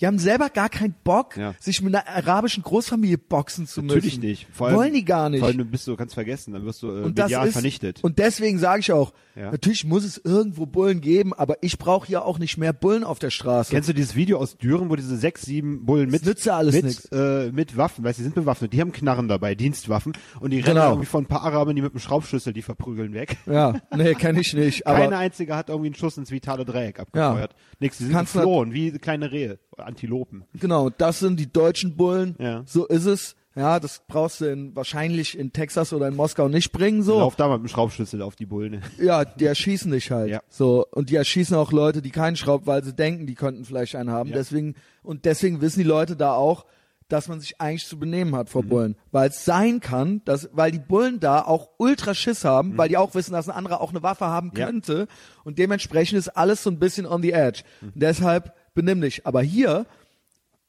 Die 0.01 0.07
haben 0.07 0.17
selber 0.19 0.49
gar 0.49 0.67
keinen 0.69 0.95
Bock, 1.03 1.37
Ja. 1.37 1.53
sich 1.59 1.81
mit 1.81 1.93
einer 1.95 2.07
arabischen 2.07 2.63
Großfamilie 2.63 3.19
boxen 3.19 3.67
zu 3.67 3.81
müssen. 3.83 3.95
natürlich 3.95 4.19
nicht. 4.19 4.47
Vor 4.51 4.67
allem, 4.67 4.75
Wollen 4.77 4.93
die 4.93 5.05
gar 5.05 5.29
nicht. 5.29 5.39
Vor 5.39 5.47
allem, 5.47 5.59
du 5.59 5.65
bist 5.65 5.87
du 5.87 5.95
kannst 5.95 6.15
vergessen, 6.15 6.53
dann 6.53 6.65
wirst 6.65 6.81
du 6.81 6.87
äh, 6.87 7.01
und 7.03 7.19
das 7.19 7.31
ist, 7.31 7.53
vernichtet. 7.53 8.03
Und 8.03 8.17
deswegen 8.17 8.57
sage 8.57 8.79
ich 8.79 8.91
auch, 8.91 9.13
Ja. 9.35 9.51
natürlich 9.51 9.85
muss 9.85 10.03
es 10.03 10.17
irgendwo 10.23 10.65
Bullen 10.65 11.01
geben, 11.01 11.33
aber 11.33 11.57
ich 11.61 11.77
brauche 11.77 12.07
hier 12.07 12.25
auch 12.25 12.39
nicht 12.39 12.57
mehr 12.57 12.73
Bullen 12.73 13.03
auf 13.03 13.19
der 13.19 13.29
Straße. 13.29 13.71
Kennst 13.71 13.87
du 13.89 13.93
dieses 13.93 14.15
Video 14.15 14.39
aus 14.39 14.57
Düren, 14.57 14.89
wo 14.89 14.95
diese 14.95 15.15
sechs, 15.17 15.43
sieben 15.43 15.85
Bullen 15.85 16.09
mit, 16.09 16.23
ja 16.45 16.61
mit, 16.63 17.09
äh, 17.11 17.51
mit 17.51 17.77
Waffen, 17.77 18.03
weißt 18.03 18.17
du, 18.17 18.21
die 18.21 18.23
sind 18.25 18.35
bewaffnet, 18.35 18.73
die 18.73 18.81
haben 18.81 18.91
Knarren 18.91 19.27
dabei, 19.27 19.53
Dienstwaffen, 19.55 20.13
und 20.39 20.49
die 20.49 20.61
rennen 20.61 20.75
Genau. 20.77 20.89
irgendwie 20.89 21.05
von 21.05 21.23
ein 21.25 21.27
paar 21.27 21.43
Arabern, 21.43 21.75
die 21.75 21.81
mit 21.83 21.91
einem 21.91 21.99
Schraubschlüssel 21.99 22.53
die 22.53 22.61
verprügeln 22.63 23.13
weg. 23.13 23.37
ja, 23.45 23.79
nee, 23.95 24.15
kenne 24.15 24.41
ich 24.41 24.53
nicht. 24.55 24.87
Aber 24.87 24.97
Keine 24.99 25.17
einzige 25.17 25.55
hat 25.55 25.69
irgendwie 25.69 25.89
einen 25.89 25.95
Schuss 25.95 26.17
ins 26.17 26.31
vitale 26.31 26.65
Dreieck 26.65 26.99
abgefeuert. 26.99 27.55
Nix, 27.79 27.97
die 27.99 28.05
sind 28.05 28.17
geflohen, 28.17 28.73
wie 28.73 28.91
kleine 28.93 29.31
Rehe, 29.31 29.59
Antilopen. 29.77 30.43
Genau, 30.59 30.89
das 30.89 31.19
sind 31.19 31.39
die 31.39 31.51
deutschen 31.51 31.95
Bullen. 31.95 32.35
Ja. 32.39 32.63
So 32.65 32.85
ist 32.85 33.05
es. 33.05 33.35
Ja, 33.53 33.81
das 33.81 34.01
brauchst 34.07 34.39
du 34.39 34.45
in, 34.45 34.73
wahrscheinlich 34.77 35.37
in 35.37 35.51
Texas 35.51 35.91
oder 35.91 36.07
in 36.07 36.15
Moskau 36.15 36.47
nicht 36.47 36.71
bringen. 36.71 37.03
So, 37.03 37.19
Lauf 37.19 37.35
da 37.35 37.49
mal 37.49 37.57
mit 37.57 37.67
dem 37.67 37.73
Schraubschlüssel 37.73 38.21
auf 38.21 38.37
die 38.37 38.45
Bullen. 38.45 38.81
ja, 38.97 39.25
die 39.25 39.43
erschießen 39.45 39.91
dich 39.91 40.09
halt. 40.09 40.29
Ja. 40.29 40.41
So 40.49 40.85
und 40.91 41.09
die 41.09 41.17
erschießen 41.17 41.55
auch 41.57 41.73
Leute, 41.73 42.01
die 42.01 42.11
keinen 42.11 42.37
Schraub, 42.37 42.65
weil 42.65 42.81
sie 42.83 42.93
denken, 42.93 43.27
die 43.27 43.35
könnten 43.35 43.65
vielleicht 43.65 43.95
einen 43.97 44.09
haben. 44.09 44.29
Ja. 44.29 44.35
Deswegen 44.37 44.75
und 45.03 45.25
deswegen 45.25 45.59
wissen 45.59 45.79
die 45.79 45.85
Leute 45.85 46.15
da 46.15 46.33
auch, 46.33 46.65
dass 47.09 47.27
man 47.27 47.41
sich 47.41 47.59
eigentlich 47.59 47.85
zu 47.87 47.99
benehmen 47.99 48.33
hat 48.37 48.47
Mhm. 48.47 48.51
vor 48.51 48.63
Bullen, 48.63 48.95
weil 49.11 49.27
es 49.27 49.43
sein 49.43 49.81
kann, 49.81 50.21
dass 50.23 50.49
weil 50.53 50.71
die 50.71 50.79
Bullen 50.79 51.19
da 51.19 51.41
auch 51.41 51.71
ultra 51.77 52.13
Schiss 52.13 52.45
haben, 52.45 52.77
weil 52.77 52.87
die 52.87 52.95
auch 52.95 53.15
wissen, 53.15 53.33
dass 53.33 53.49
ein 53.49 53.55
anderer 53.57 53.81
auch 53.81 53.89
eine 53.89 54.01
Waffe 54.01 54.27
haben 54.27 54.51
Mhm. 54.53 54.59
Ja. 54.59 54.65
könnte 54.67 55.07
und 55.43 55.59
dementsprechend 55.59 56.17
ist 56.17 56.29
alles 56.29 56.63
so 56.63 56.69
ein 56.69 56.79
bisschen 56.79 57.05
on 57.05 57.21
the 57.21 57.33
edge. 57.33 57.63
Mhm. 57.81 57.91
Deshalb 57.95 58.53
benimm 58.73 59.01
dich. 59.01 59.25
Aber 59.25 59.41
hier 59.41 59.85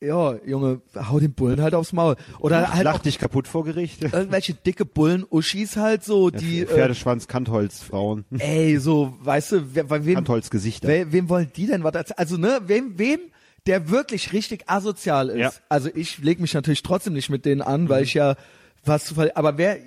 ja, 0.02 0.34
Junge, 0.44 0.82
hau 0.96 1.20
den 1.20 1.32
Bullen 1.32 1.62
halt 1.62 1.74
aufs 1.74 1.92
Maul. 1.92 2.16
Oder 2.40 2.72
halt 2.74 2.84
Lach 2.84 2.96
auch 2.96 2.98
dich 2.98 3.18
kaputt 3.18 3.46
vor 3.46 3.64
Gericht. 3.64 4.02
irgendwelche 4.12 4.52
dicke 4.52 4.84
Bullen-Uschis 4.84 5.76
halt 5.76 6.02
so, 6.02 6.30
die, 6.30 6.62
äh, 6.62 6.66
Pferdeschwanz, 6.66 7.28
Kantholzfrauen, 7.28 8.24
ey, 8.36 8.78
so, 8.78 9.16
weißt 9.20 9.52
du, 9.52 9.60
bei 9.84 10.04
wem, 10.04 10.16
Kantholzgesichter. 10.16 10.88
we, 10.88 11.12
wem 11.12 11.28
wollen 11.28 11.50
die 11.54 11.66
denn 11.66 11.84
was 11.84 11.94
erzählen? 11.94 12.18
Also, 12.18 12.36
ne, 12.36 12.62
wem, 12.66 12.98
wem, 12.98 13.20
der 13.66 13.90
wirklich 13.90 14.32
richtig 14.32 14.68
asozial 14.68 15.28
ist. 15.28 15.38
Ja. 15.38 15.52
Also, 15.68 15.88
ich 15.94 16.18
leg 16.18 16.40
mich 16.40 16.54
natürlich 16.54 16.82
trotzdem 16.82 17.12
nicht 17.12 17.30
mit 17.30 17.44
denen 17.44 17.62
an, 17.62 17.88
weil 17.88 18.02
ich 18.02 18.14
ja 18.14 18.34
was 18.84 19.04
zu 19.04 19.14
ver 19.14 19.36
aber 19.36 19.56
wer, 19.58 19.78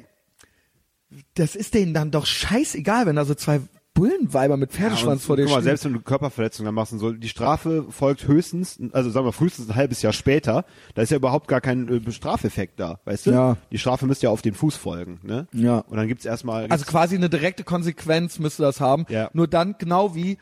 das 1.34 1.57
ist 1.57 1.74
denen 1.74 1.93
dann 1.93 2.11
doch 2.11 2.26
scheißegal, 2.26 3.05
wenn 3.05 3.18
da 3.18 3.26
so 3.26 3.36
zwei 3.36 3.59
Bullenweiber 3.95 4.57
mit 4.57 4.71
Pferdeschwanz 4.71 5.21
und, 5.21 5.25
vor 5.25 5.35
dir 5.37 5.43
guck 5.45 5.53
mal, 5.53 5.57
stehen. 5.61 5.63
selbst 5.65 5.85
wenn 5.85 5.93
du 5.93 6.01
Körperverletzungen 6.01 6.65
dann 6.67 6.75
machst 6.75 6.93
und 6.93 6.99
so, 6.99 7.11
die 7.11 7.27
Strafe 7.29 7.85
folgt 7.89 8.27
höchstens, 8.27 8.77
also 8.91 9.09
sagen 9.09 9.25
wir 9.25 9.31
frühestens 9.31 9.67
ein 9.69 9.75
halbes 9.75 10.01
Jahr 10.03 10.13
später, 10.13 10.65
da 10.93 11.01
ist 11.01 11.09
ja 11.09 11.17
überhaupt 11.17 11.47
gar 11.47 11.61
kein 11.61 11.87
äh, 12.05 12.11
Strafeffekt 12.11 12.79
da, 12.79 12.99
weißt 13.05 13.25
du? 13.27 13.31
Ja. 13.31 13.57
Die 13.71 13.77
Strafe 13.79 14.05
müsste 14.05 14.27
ja 14.27 14.29
auf 14.29 14.43
den 14.43 14.53
Fuß 14.53 14.75
folgen, 14.75 15.19
ne? 15.23 15.47
Ja. 15.53 15.79
Und 15.79 15.97
dann 15.97 16.07
gibt's 16.07 16.25
erstmal, 16.25 16.67
Also 16.69 16.85
quasi 16.85 17.15
eine 17.15 17.29
direkte 17.29 17.63
Konsequenz 17.63 18.37
müsste 18.37 18.61
das 18.63 18.79
haben. 18.79 19.05
Ja. 19.09 19.29
Nur 19.33 19.47
dann 19.47 19.75
genau 19.79 20.13
wie 20.13 20.37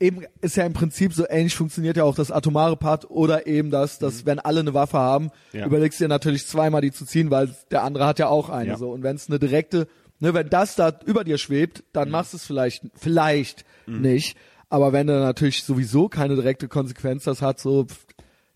eben 0.00 0.22
ist 0.40 0.56
ja 0.56 0.64
im 0.64 0.72
Prinzip 0.72 1.14
so 1.14 1.24
ähnlich 1.28 1.54
funktioniert 1.54 1.96
ja 1.96 2.04
auch 2.04 2.14
das 2.16 2.30
atomare 2.30 2.76
Part 2.76 3.10
oder 3.10 3.46
eben 3.46 3.70
das, 3.70 3.98
dass 3.98 4.26
wenn 4.26 4.38
alle 4.40 4.60
eine 4.60 4.74
Waffe 4.74 4.98
haben, 4.98 5.30
Mhm. 5.52 5.58
Ja. 5.60 5.66
überlegst 5.66 6.00
du 6.00 6.04
dir 6.04 6.08
natürlich 6.08 6.46
zweimal 6.46 6.80
die 6.80 6.90
zu 6.92 7.04
ziehen, 7.06 7.30
weil 7.30 7.54
der 7.70 7.82
andere 7.84 8.06
hat 8.06 8.18
ja 8.18 8.26
auch 8.28 8.50
eine 8.50 8.70
Ja. 8.70 8.76
so 8.76 8.90
und 8.90 9.02
wenn 9.02 9.16
es 9.16 9.28
eine 9.28 9.38
direkte, 9.38 9.86
ne, 10.24 10.34
wenn 10.34 10.48
das 10.48 10.74
da 10.74 10.98
über 11.04 11.22
dir 11.22 11.38
schwebt, 11.38 11.84
dann 11.92 12.10
machst 12.10 12.32
du 12.32 12.38
es 12.38 12.44
vielleicht 12.44 12.84
vielleicht 12.94 13.64
Mhm. 13.86 14.00
nicht, 14.00 14.36
aber 14.70 14.92
wenn 14.94 15.06
du 15.06 15.12
natürlich 15.20 15.62
sowieso 15.62 16.08
keine 16.08 16.36
direkte 16.36 16.68
Konsequenz 16.68 17.24
das 17.24 17.42
hat, 17.42 17.60
so 17.60 17.86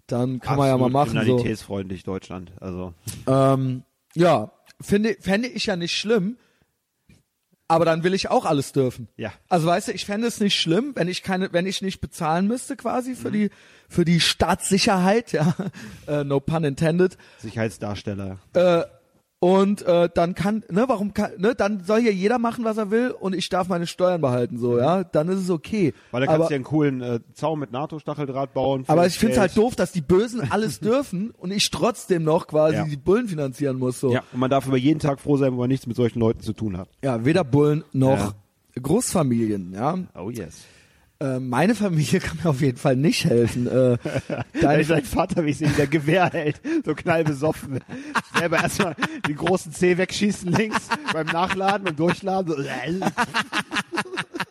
dann 0.06 0.40
kann 0.40 0.56
man 0.56 0.68
ja 0.68 0.78
mal 0.78 0.86
absolut 0.86 0.92
machen 0.92 1.10
so. 1.10 1.20
kriminalitätsfreundlich 1.20 2.02
Deutschland, 2.04 2.52
also. 2.60 2.94
Ähm, 3.26 3.82
ja, 4.14 4.50
finde, 4.80 5.16
fände 5.20 5.48
ich 5.48 5.66
ja 5.66 5.76
nicht 5.76 5.94
schlimm, 5.94 6.38
aber 7.68 7.84
dann 7.84 8.02
will 8.04 8.14
ich 8.14 8.30
auch 8.30 8.46
alles 8.46 8.72
dürfen. 8.72 9.08
Ja. 9.18 9.34
Also 9.50 9.66
weißt 9.66 9.88
du, 9.88 9.92
ich 9.92 10.06
fände 10.06 10.26
es 10.26 10.40
nicht 10.40 10.58
schlimm, 10.58 10.92
wenn 10.94 11.08
ich 11.08 11.22
keine, 11.22 11.52
wenn 11.52 11.66
ich 11.66 11.82
nicht 11.82 12.00
bezahlen 12.00 12.46
müsste 12.46 12.76
quasi 12.76 13.14
für 13.14 13.30
die, 13.30 13.50
für 13.90 14.06
die 14.06 14.20
Staatssicherheit, 14.20 15.32
ja, 15.32 15.54
äh, 16.06 16.24
no 16.24 16.40
pun 16.40 16.64
intended. 16.64 17.18
Sicherheitsdarsteller. 17.36 18.38
Äh, 18.54 18.84
und 19.40 19.82
äh, 19.82 20.08
dann 20.12 20.34
kann, 20.34 20.64
ne, 20.68 20.84
warum 20.88 21.14
kann, 21.14 21.30
ne, 21.38 21.54
dann 21.54 21.84
soll 21.84 22.00
hier 22.00 22.12
jeder 22.12 22.38
machen, 22.38 22.64
was 22.64 22.76
er 22.76 22.90
will 22.90 23.10
und 23.10 23.34
ich 23.34 23.48
darf 23.48 23.68
meine 23.68 23.86
Steuern 23.86 24.20
behalten, 24.20 24.58
so, 24.58 24.78
ja, 24.78 25.04
dann 25.04 25.28
ist 25.28 25.38
es 25.38 25.50
okay. 25.50 25.94
Weil 26.10 26.22
da 26.22 26.26
kannst 26.26 26.40
aber, 26.40 26.46
du 26.48 26.52
ja 26.52 26.56
einen 26.56 26.64
coolen 26.64 27.00
äh, 27.02 27.20
Zaun 27.34 27.60
mit 27.60 27.70
NATO-Stacheldraht 27.70 28.52
bauen. 28.52 28.84
aber 28.88 29.06
ich 29.06 29.16
finde 29.18 29.34
es 29.34 29.40
halt 29.40 29.56
doof, 29.56 29.76
dass 29.76 29.92
die 29.92 30.00
Bösen 30.00 30.50
alles 30.50 30.80
dürfen 30.80 31.30
und 31.38 31.52
ich 31.52 31.70
trotzdem 31.70 32.24
noch 32.24 32.46
quasi 32.48 32.76
Ja. 32.76 32.84
die 32.84 32.96
Bullen 32.96 33.28
finanzieren 33.28 33.78
muss, 33.78 34.00
so. 34.00 34.12
Ja, 34.12 34.22
und 34.32 34.40
man 34.40 34.50
darf 34.50 34.66
über 34.66 34.76
jeden 34.76 34.98
Tag 34.98 35.20
froh 35.20 35.36
sein, 35.36 35.52
wo 35.52 35.58
man 35.58 35.68
nichts 35.68 35.86
mit 35.86 35.96
solchen 35.96 36.18
Leuten 36.18 36.40
zu 36.40 36.52
tun 36.52 36.76
hat. 36.76 36.88
Ja, 37.04 37.24
weder 37.24 37.44
Bullen 37.44 37.84
noch 37.92 38.34
Großfamilien, 38.82 39.72
ja. 39.72 39.98
Oh 40.16 40.30
yes. 40.30 40.64
Äh, 41.20 41.40
meine 41.40 41.74
Familie 41.74 42.20
kann 42.20 42.38
mir 42.42 42.50
auf 42.50 42.60
jeden 42.60 42.78
Fall 42.78 42.94
nicht 42.94 43.24
helfen. 43.24 43.66
Äh, 43.66 43.94
ist 44.80 44.90
dein 44.90 45.04
Vater, 45.04 45.44
wie 45.44 45.50
ich 45.50 45.58
sehe, 45.58 45.68
der 45.70 45.88
Gewehr 45.88 46.30
hält, 46.30 46.60
so 46.84 46.94
knallbesoffen. 46.94 47.80
Selber 48.38 48.58
erstmal 48.58 48.94
den 49.26 49.34
großen 49.34 49.72
C 49.72 49.98
wegschießen 49.98 50.52
links 50.52 50.86
beim 51.12 51.26
Nachladen 51.26 51.88
und 51.88 51.98
Durchladen. 51.98 52.54
So, 52.54 52.62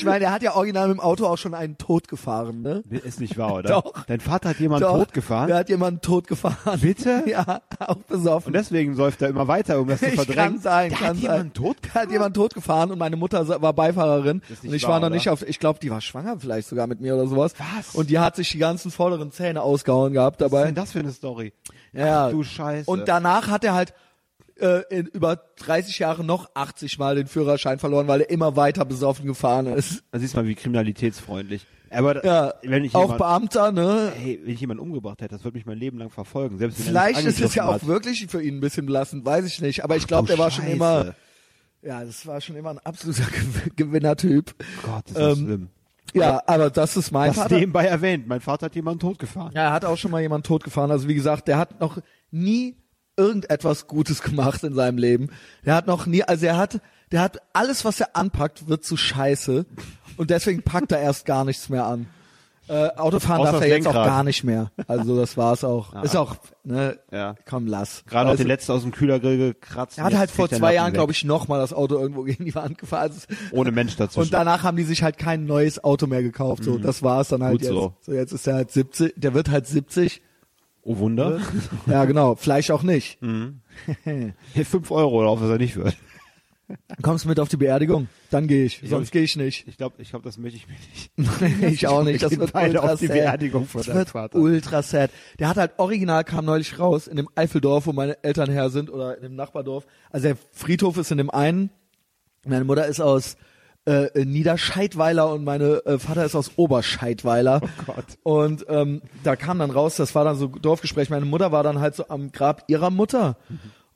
ich 0.00 0.04
meine, 0.06 0.24
er 0.24 0.32
hat 0.32 0.42
ja 0.42 0.54
original 0.54 0.88
mit 0.88 0.96
dem 0.98 1.00
Auto 1.00 1.26
auch 1.26 1.36
schon 1.38 1.54
einen 1.54 1.78
Tod 1.78 2.08
gefahren, 2.08 2.62
ne? 2.62 2.82
Ist 2.90 3.20
nicht 3.20 3.36
wahr, 3.38 3.54
oder? 3.54 3.68
Doch. 3.68 4.04
Dein 4.06 4.20
Vater 4.20 4.50
hat 4.50 4.58
jemanden 4.58 4.86
Doch, 4.88 4.98
tot 4.98 5.12
gefahren? 5.12 5.48
Der 5.48 5.56
hat 5.58 5.68
jemanden 5.68 6.00
tot 6.00 6.26
gefahren. 6.26 6.80
Bitte? 6.80 7.22
Ja, 7.30 7.60
auch 7.78 7.96
besoffen. 7.96 8.48
Und 8.48 8.52
deswegen 8.54 8.94
säuft 8.96 9.22
er 9.22 9.28
immer 9.28 9.46
weiter, 9.46 9.78
um 9.80 9.88
das 9.88 10.00
zu 10.00 10.10
verdrängen. 10.10 10.54
kann 10.54 10.58
sein, 10.58 10.88
der 10.90 10.98
kann 10.98 11.08
hat 11.08 11.16
sein. 11.16 11.22
jemanden 11.22 11.52
tot 11.52 11.76
Der 11.84 12.02
hat 12.02 12.10
jemanden 12.10 12.34
tot 12.34 12.54
gefahren 12.54 12.90
und 12.90 12.98
meine 12.98 13.16
Mutter 13.16 13.46
war 13.62 13.72
Beifahrerin 13.72 14.42
ist 14.48 14.62
nicht 14.64 14.70
und 14.70 14.74
ich 14.76 14.82
wahr, 14.84 14.90
war 14.92 15.00
noch 15.00 15.06
oder? 15.06 15.14
nicht 15.14 15.28
auf, 15.28 15.42
ich 15.46 15.58
glaube, 15.58 15.78
die 15.80 15.90
war 15.90 16.00
schwanger 16.00 16.36
vielleicht 16.40 16.68
sogar 16.68 16.86
mit 16.86 17.00
mir 17.00 17.14
oder 17.14 17.26
sowas. 17.26 17.54
Was? 17.76 17.94
Und 17.94 18.10
die 18.10 18.18
hat 18.18 18.36
sich 18.36 18.50
die 18.50 18.58
ganzen 18.58 18.90
vorderen 18.90 19.30
Zähne 19.32 19.62
ausgehauen 19.62 20.12
gehabt 20.12 20.40
Was 20.40 20.46
ist 20.46 20.52
dabei. 20.52 20.64
denn 20.66 20.74
das 20.74 20.92
für 20.92 21.00
eine 21.00 21.12
Story? 21.12 21.52
Ja. 21.92 22.26
Ach, 22.26 22.30
du 22.30 22.42
Scheiße. 22.42 22.90
Und 22.90 23.06
danach 23.08 23.48
hat 23.48 23.64
er 23.64 23.74
halt 23.74 23.92
äh, 24.60 24.82
in 24.90 25.06
über 25.06 25.36
30 25.56 25.98
Jahre 25.98 26.24
noch 26.24 26.50
80 26.54 26.98
Mal 26.98 27.16
den 27.16 27.26
Führerschein 27.26 27.78
verloren, 27.78 28.06
weil 28.08 28.20
er 28.22 28.30
immer 28.30 28.56
weiter 28.56 28.84
besoffen 28.84 29.26
gefahren 29.26 29.66
ist. 29.66 30.02
Da 30.12 30.18
siehst 30.18 30.34
du 30.34 30.38
mal, 30.38 30.46
wie 30.46 30.54
kriminalitätsfreundlich. 30.54 31.66
Aber 31.92 32.24
Ja, 32.24 32.54
wenn 32.62 32.84
ich 32.84 32.94
auch 32.94 33.02
jemand, 33.02 33.18
Beamter, 33.18 33.72
ne? 33.72 34.12
hey, 34.16 34.40
wenn 34.44 34.54
ich 34.54 34.60
jemanden 34.60 34.82
umgebracht 34.82 35.20
hätte, 35.22 35.34
das 35.34 35.42
würde 35.44 35.56
mich 35.58 35.66
mein 35.66 35.78
Leben 35.78 35.98
lang 35.98 36.10
verfolgen. 36.10 36.56
Selbst 36.58 36.78
wenn 36.78 36.86
Vielleicht 36.86 37.24
ist 37.26 37.40
es 37.40 37.54
ja 37.56 37.64
auch 37.64 37.68
angegriffen 37.72 37.88
wirklich 37.88 38.26
für 38.28 38.40
ihn 38.42 38.58
ein 38.58 38.60
bisschen 38.60 38.86
belastend, 38.86 39.24
weiß 39.24 39.44
ich 39.44 39.60
nicht. 39.60 39.82
Aber 39.82 39.96
ich 39.96 40.06
glaube, 40.06 40.28
der 40.28 40.38
war 40.38 40.50
schon 40.52 40.66
immer, 40.68 41.14
ja, 41.82 42.04
das 42.04 42.24
war 42.26 42.40
schon 42.40 42.54
immer 42.56 42.70
ein 42.70 42.78
absoluter 42.78 43.24
Gew- 43.24 43.72
Gewinnertyp. 43.74 44.54
Gott, 44.84 45.08
ist 45.08 45.16
das 45.16 45.38
Ähm, 45.38 45.44
schlimm. 45.44 45.68
Ja, 46.12 46.42
aber 46.46 46.70
das 46.70 46.96
ist 46.96 47.12
mein 47.12 47.28
Das 47.30 47.36
Vater. 47.38 47.56
nebenbei 47.56 47.84
erwähnt. 47.86 48.26
Mein 48.26 48.40
Vater 48.40 48.66
hat 48.66 48.74
jemanden 48.74 48.98
totgefahren. 49.00 49.52
Ja, 49.54 49.62
er 49.66 49.72
hat 49.72 49.84
auch 49.84 49.96
schon 49.96 50.10
mal 50.10 50.20
jemanden 50.20 50.44
totgefahren. 50.44 50.90
Also 50.90 51.06
wie 51.08 51.14
gesagt, 51.14 51.46
der 51.48 51.56
hat 51.58 51.80
noch 51.80 51.98
nie 52.32 52.76
irgendetwas 53.20 53.86
Gutes 53.86 54.22
gemacht 54.22 54.64
in 54.64 54.74
seinem 54.74 54.98
Leben. 54.98 55.28
Der 55.64 55.74
hat 55.74 55.86
noch 55.86 56.06
nie, 56.06 56.22
also 56.22 56.46
er 56.46 56.56
hat, 56.56 56.80
der 57.12 57.20
hat 57.20 57.38
alles, 57.52 57.84
was 57.84 58.00
er 58.00 58.16
anpackt, 58.16 58.68
wird 58.68 58.84
zu 58.84 58.96
scheiße. 58.96 59.66
Und 60.16 60.30
deswegen 60.30 60.62
packt 60.62 60.92
er 60.92 61.00
erst 61.00 61.26
gar 61.26 61.44
nichts 61.44 61.68
mehr 61.68 61.84
an. 61.86 62.06
Äh, 62.68 62.90
Autofahren 62.96 63.40
Außer 63.42 63.52
darf 63.52 63.62
er 63.62 63.68
jetzt 63.68 63.88
auch 63.88 63.92
gar 63.94 64.22
nicht 64.22 64.44
mehr. 64.44 64.70
Also 64.86 65.16
das 65.16 65.36
war's 65.36 65.64
auch. 65.64 65.92
Ist 66.04 66.14
auch, 66.16 66.36
ne, 66.62 67.00
Ja. 67.10 67.34
komm, 67.44 67.66
lass. 67.66 68.04
Gerade 68.06 68.26
noch 68.26 68.30
also, 68.32 68.44
den 68.44 68.46
letzten 68.48 68.70
aus 68.70 68.82
dem 68.82 68.92
Kühlergrill 68.92 69.38
gekratzt. 69.38 69.98
er 69.98 70.04
hat 70.04 70.14
halt 70.14 70.30
vor 70.30 70.48
zwei 70.48 70.74
Jahren, 70.74 70.92
glaube 70.92 71.10
ich, 71.10 71.24
noch 71.24 71.48
mal 71.48 71.58
das 71.58 71.72
Auto 71.72 71.98
irgendwo 71.98 72.22
gegen 72.22 72.44
die 72.44 72.54
Wand 72.54 72.78
gefahren. 72.78 73.10
Also, 73.10 73.26
Ohne 73.50 73.72
Mensch 73.72 73.96
dazwischen. 73.96 74.20
und 74.20 74.32
danach 74.32 74.62
haben 74.62 74.76
die 74.76 74.84
sich 74.84 75.02
halt 75.02 75.18
kein 75.18 75.46
neues 75.46 75.82
Auto 75.82 76.06
mehr 76.06 76.22
gekauft. 76.22 76.62
So, 76.62 76.78
das 76.78 77.02
war's 77.02 77.28
dann 77.28 77.42
halt 77.42 77.54
Gut 77.54 77.62
jetzt. 77.62 77.70
so. 77.70 77.94
so, 78.02 78.12
jetzt 78.12 78.32
ist 78.32 78.46
er 78.46 78.54
halt 78.54 78.70
70, 78.70 79.14
der 79.16 79.34
wird 79.34 79.50
halt 79.50 79.66
70. 79.66 80.22
oh 80.82 80.98
Wunder. 80.98 81.40
Ja, 81.86 82.04
genau. 82.04 82.34
Vielleicht 82.34 82.70
auch 82.70 82.82
nicht. 82.82 83.18
Hier 84.04 84.66
fünf 84.66 84.90
Euro, 84.90 85.26
auf 85.26 85.40
was 85.40 85.50
er 85.50 85.58
nicht 85.58 85.76
wird. 85.76 85.96
Kommst 87.02 87.26
mit 87.26 87.40
auf 87.40 87.48
die 87.48 87.56
Beerdigung? 87.56 88.08
Dann 88.30 88.46
gehe 88.46 88.64
ich, 88.64 88.78
glaub, 88.78 88.90
sonst 88.90 89.10
gehe 89.10 89.22
ich 89.22 89.36
nicht. 89.36 89.66
Ich 89.66 89.76
glaube, 89.76 89.96
ich 89.98 90.10
glaube, 90.10 90.24
das 90.24 90.38
möchte 90.38 90.56
ich 90.58 90.66
mir 90.68 90.74
nicht. 90.74 91.62
ich 91.72 91.86
auch 91.86 92.04
nicht. 92.04 92.22
Das 92.22 92.38
wird 92.38 92.52
beide 92.52 92.80
ultra 92.80 92.92
auf 92.92 93.00
die 93.00 93.06
sad. 93.06 93.16
Beerdigung 93.16 93.66
von 93.66 93.80
das 93.80 93.86
deinem 93.86 93.96
wird 93.98 94.10
Vater. 94.10 94.38
ultra 94.38 94.82
sad. 94.82 95.10
Der 95.38 95.48
hat 95.48 95.56
halt 95.56 95.72
original 95.78 96.24
kam 96.24 96.44
neulich 96.44 96.78
raus 96.78 97.06
in 97.06 97.16
dem 97.16 97.28
Eifeldorf, 97.34 97.86
wo 97.86 97.92
meine 97.92 98.22
Eltern 98.22 98.50
her 98.50 98.70
sind 98.70 98.90
oder 98.90 99.16
in 99.16 99.22
dem 99.22 99.34
Nachbardorf. 99.34 99.86
Also 100.10 100.28
der 100.28 100.36
Friedhof 100.52 100.96
ist 100.96 101.10
in 101.10 101.18
dem 101.18 101.30
einen. 101.30 101.70
Meine 102.46 102.64
Mutter 102.64 102.86
ist 102.86 103.00
aus 103.00 103.36
äh, 103.90 104.24
Niederscheidweiler 104.24 105.32
und 105.32 105.44
meine 105.44 105.84
äh, 105.84 105.98
Vater 105.98 106.24
ist 106.24 106.34
aus 106.34 106.52
Oberscheidweiler. 106.56 107.60
Oh 107.62 107.68
Gott. 107.86 108.04
Und 108.22 108.66
ähm, 108.68 109.02
da 109.24 109.36
kam 109.36 109.58
dann 109.58 109.70
raus, 109.70 109.96
das 109.96 110.14
war 110.14 110.24
dann 110.24 110.36
so 110.36 110.46
Dorfgespräch. 110.46 111.10
Meine 111.10 111.26
Mutter 111.26 111.50
war 111.52 111.62
dann 111.62 111.80
halt 111.80 111.96
so 111.96 112.08
am 112.08 112.30
Grab 112.32 112.64
ihrer 112.68 112.90
Mutter. 112.90 113.36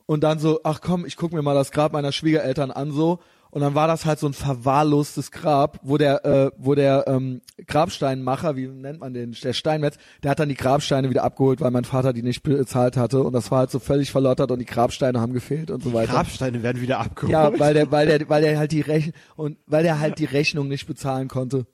Und 0.05 0.23
dann 0.23 0.39
so, 0.39 0.59
ach 0.63 0.81
komm, 0.81 1.05
ich 1.05 1.17
guck 1.17 1.31
mir 1.31 1.41
mal 1.41 1.55
das 1.55 1.71
Grab 1.71 1.93
meiner 1.93 2.11
Schwiegereltern 2.11 2.71
an 2.71 2.91
so. 2.91 3.19
Und 3.55 3.61
dann 3.61 3.73
war 3.73 3.87
das 3.87 4.03
halt 4.03 4.19
so 4.19 4.27
ein 4.27 4.33
verwahrlostes 4.33 5.31
Grab, 5.31 5.79
wo 5.81 5.97
der, 5.97 6.25
äh, 6.25 6.51
wo 6.57 6.75
der 6.75 7.05
ähm, 7.07 7.39
Grabsteinmacher, 7.67 8.57
wie 8.57 8.67
nennt 8.67 8.99
man 8.99 9.13
den, 9.13 9.31
der 9.31 9.53
Steinmetz, 9.53 9.95
der 10.21 10.31
hat 10.31 10.41
dann 10.41 10.49
die 10.49 10.55
Grabsteine 10.55 11.09
wieder 11.09 11.23
abgeholt, 11.23 11.61
weil 11.61 11.71
mein 11.71 11.85
Vater 11.85 12.11
die 12.11 12.21
nicht 12.21 12.43
bezahlt 12.43 12.97
hatte. 12.97 13.23
Und 13.23 13.31
das 13.31 13.51
war 13.51 13.59
halt 13.59 13.71
so 13.71 13.79
völlig 13.79 14.11
verlottert 14.11 14.51
und 14.51 14.59
die 14.59 14.65
Grabsteine 14.65 15.21
haben 15.21 15.31
gefehlt 15.31 15.71
und 15.71 15.81
so 15.81 15.93
weiter. 15.93 16.11
Grabsteine 16.11 16.63
werden 16.63 16.81
wieder 16.81 16.99
abgeholt. 16.99 17.31
ja, 17.31 17.57
weil 17.57 17.73
der, 17.73 17.89
weil 17.91 18.07
der, 18.07 18.27
weil 18.27 18.41
der 18.41 18.59
halt 18.59 18.73
die 18.73 18.81
Rechnung 18.81 19.13
und 19.37 19.57
weil 19.67 19.83
der 19.83 20.01
halt 20.01 20.19
die 20.19 20.25
Rechnung 20.25 20.67
nicht 20.67 20.85
bezahlen 20.85 21.29
konnte. 21.29 21.65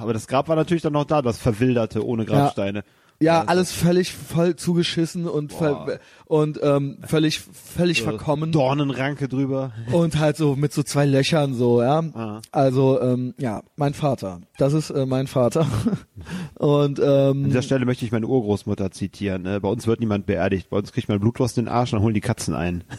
Aber 0.00 0.14
das 0.14 0.26
Grab 0.26 0.48
war 0.48 0.56
natürlich 0.56 0.82
dann 0.82 0.94
noch 0.94 1.04
da, 1.04 1.20
das 1.20 1.36
verwilderte 1.36 2.02
ohne 2.02 2.24
Grabsteine. 2.24 2.82
Ja, 3.22 3.44
alles 3.44 3.72
völlig 3.72 4.14
voll 4.14 4.56
zugeschissen 4.56 5.28
und 5.28 5.52
ver 5.52 6.00
und 6.30 6.60
ähm, 6.62 6.98
völlig 7.04 7.40
völlig 7.40 8.02
verkommen 8.04 8.52
Dornenranke 8.52 9.26
drüber. 9.26 9.72
und 9.90 10.16
halt 10.20 10.36
so 10.36 10.54
mit 10.54 10.72
so 10.72 10.84
zwei 10.84 11.04
Löchern 11.04 11.54
so, 11.54 11.82
ja. 11.82 12.04
Ah. 12.14 12.40
Also 12.52 13.00
ähm, 13.02 13.34
ja, 13.36 13.64
mein 13.74 13.94
Vater. 13.94 14.40
Das 14.56 14.72
ist 14.72 14.90
äh, 14.90 15.06
mein 15.06 15.26
Vater. 15.26 15.66
und 16.54 17.00
An 17.00 17.30
ähm, 17.38 17.44
dieser 17.46 17.62
Stelle 17.62 17.84
möchte 17.84 18.04
ich 18.04 18.12
meine 18.12 18.28
Urgroßmutter 18.28 18.92
zitieren. 18.92 19.42
Ne? 19.42 19.60
Bei 19.60 19.68
uns 19.68 19.88
wird 19.88 19.98
niemand 19.98 20.26
beerdigt. 20.26 20.70
Bei 20.70 20.76
uns 20.76 20.92
kriegt 20.92 21.08
man 21.08 21.18
Blutwurst 21.18 21.58
in 21.58 21.64
den 21.64 21.72
Arsch 21.74 21.92
und 21.92 21.96
dann 21.96 22.04
holen 22.04 22.14
die 22.14 22.20
Katzen 22.20 22.54
ein. 22.54 22.84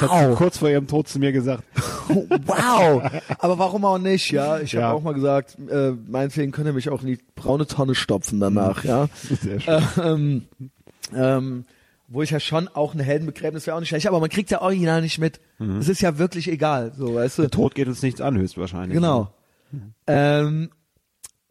Das 0.00 0.10
hat 0.10 0.28
sie 0.30 0.34
kurz 0.36 0.58
vor 0.58 0.68
ihrem 0.70 0.86
Tod 0.86 1.08
zu 1.08 1.18
mir 1.18 1.32
gesagt. 1.32 1.64
wow. 2.08 3.02
Aber 3.38 3.58
warum 3.58 3.84
auch 3.84 3.98
nicht, 3.98 4.30
ja? 4.30 4.58
Ich 4.60 4.74
habe 4.74 4.82
Ja. 4.82 4.92
auch 4.92 5.02
mal 5.02 5.12
gesagt, 5.14 5.56
äh, 5.70 5.92
meinetwegen 6.08 6.50
könnt 6.52 6.66
ihr 6.66 6.72
mich 6.72 6.88
auch 6.88 7.02
in 7.02 7.08
die 7.08 7.18
braune 7.34 7.66
Tonne 7.66 7.94
stopfen 7.94 8.40
danach, 8.40 8.84
ja. 8.84 9.08
Sehr 9.42 9.60
schön. 9.60 9.82
ähm, 10.02 10.42
ähm, 11.14 11.64
wo 12.08 12.22
ich 12.22 12.30
ja 12.30 12.40
schon 12.40 12.68
auch 12.68 12.94
ein 12.94 13.00
Heldenbegräbnis 13.00 13.66
wäre 13.66 13.76
auch 13.76 13.80
nicht 13.80 13.88
schlecht, 13.88 14.06
aber 14.06 14.20
man 14.20 14.28
kriegt 14.28 14.50
ja 14.50 14.62
original 14.62 15.02
nicht 15.02 15.18
mit. 15.18 15.40
Mhm. 15.58 15.78
Es 15.78 15.88
ist 15.88 16.00
ja 16.00 16.18
wirklich 16.18 16.48
egal, 16.48 16.92
so, 16.96 17.14
weißt 17.14 17.38
du. 17.38 17.42
Der 17.42 17.50
Tod 17.50 17.74
geht 17.74 17.88
uns 17.88 18.02
nichts 18.02 18.20
an, 18.20 18.36
höchstwahrscheinlich. 18.36 18.94
Genau. 18.94 19.32
Ähm, 20.06 20.70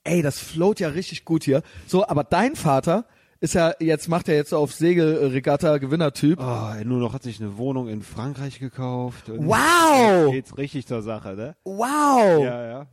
ey, 0.04 0.22
das 0.22 0.40
float 0.40 0.80
ja 0.80 0.90
richtig 0.90 1.26
gut 1.26 1.44
hier. 1.44 1.62
So, 1.88 2.08
aber 2.08 2.24
dein 2.24 2.56
Vater 2.56 3.06
ist 3.42 3.54
ja, 3.54 3.74
jetzt 3.80 4.08
macht 4.08 4.30
er 4.30 4.36
jetzt 4.36 4.52
so 4.52 4.58
auf 4.58 4.74
Segelregatta 4.74 5.78
Gewinnertyp. 5.78 6.40
Oh, 6.40 6.74
ey, 6.76 6.86
nur 6.86 7.00
noch 7.00 7.14
hat 7.14 7.24
sich 7.24 7.42
eine 7.42 7.58
Wohnung 7.58 7.90
in 7.90 8.02
Frankreich 8.02 8.60
gekauft. 8.60 9.30
Und 9.30 9.48
Wow! 9.48 10.28
Jetzt 10.28 10.32
geht's 10.32 10.58
richtig 10.58 10.88
zur 10.88 11.02
Sache, 11.02 11.36
ne? 11.36 11.56
Wow! 11.66 12.44
Ja, 12.44 12.66
ja. 12.66 12.88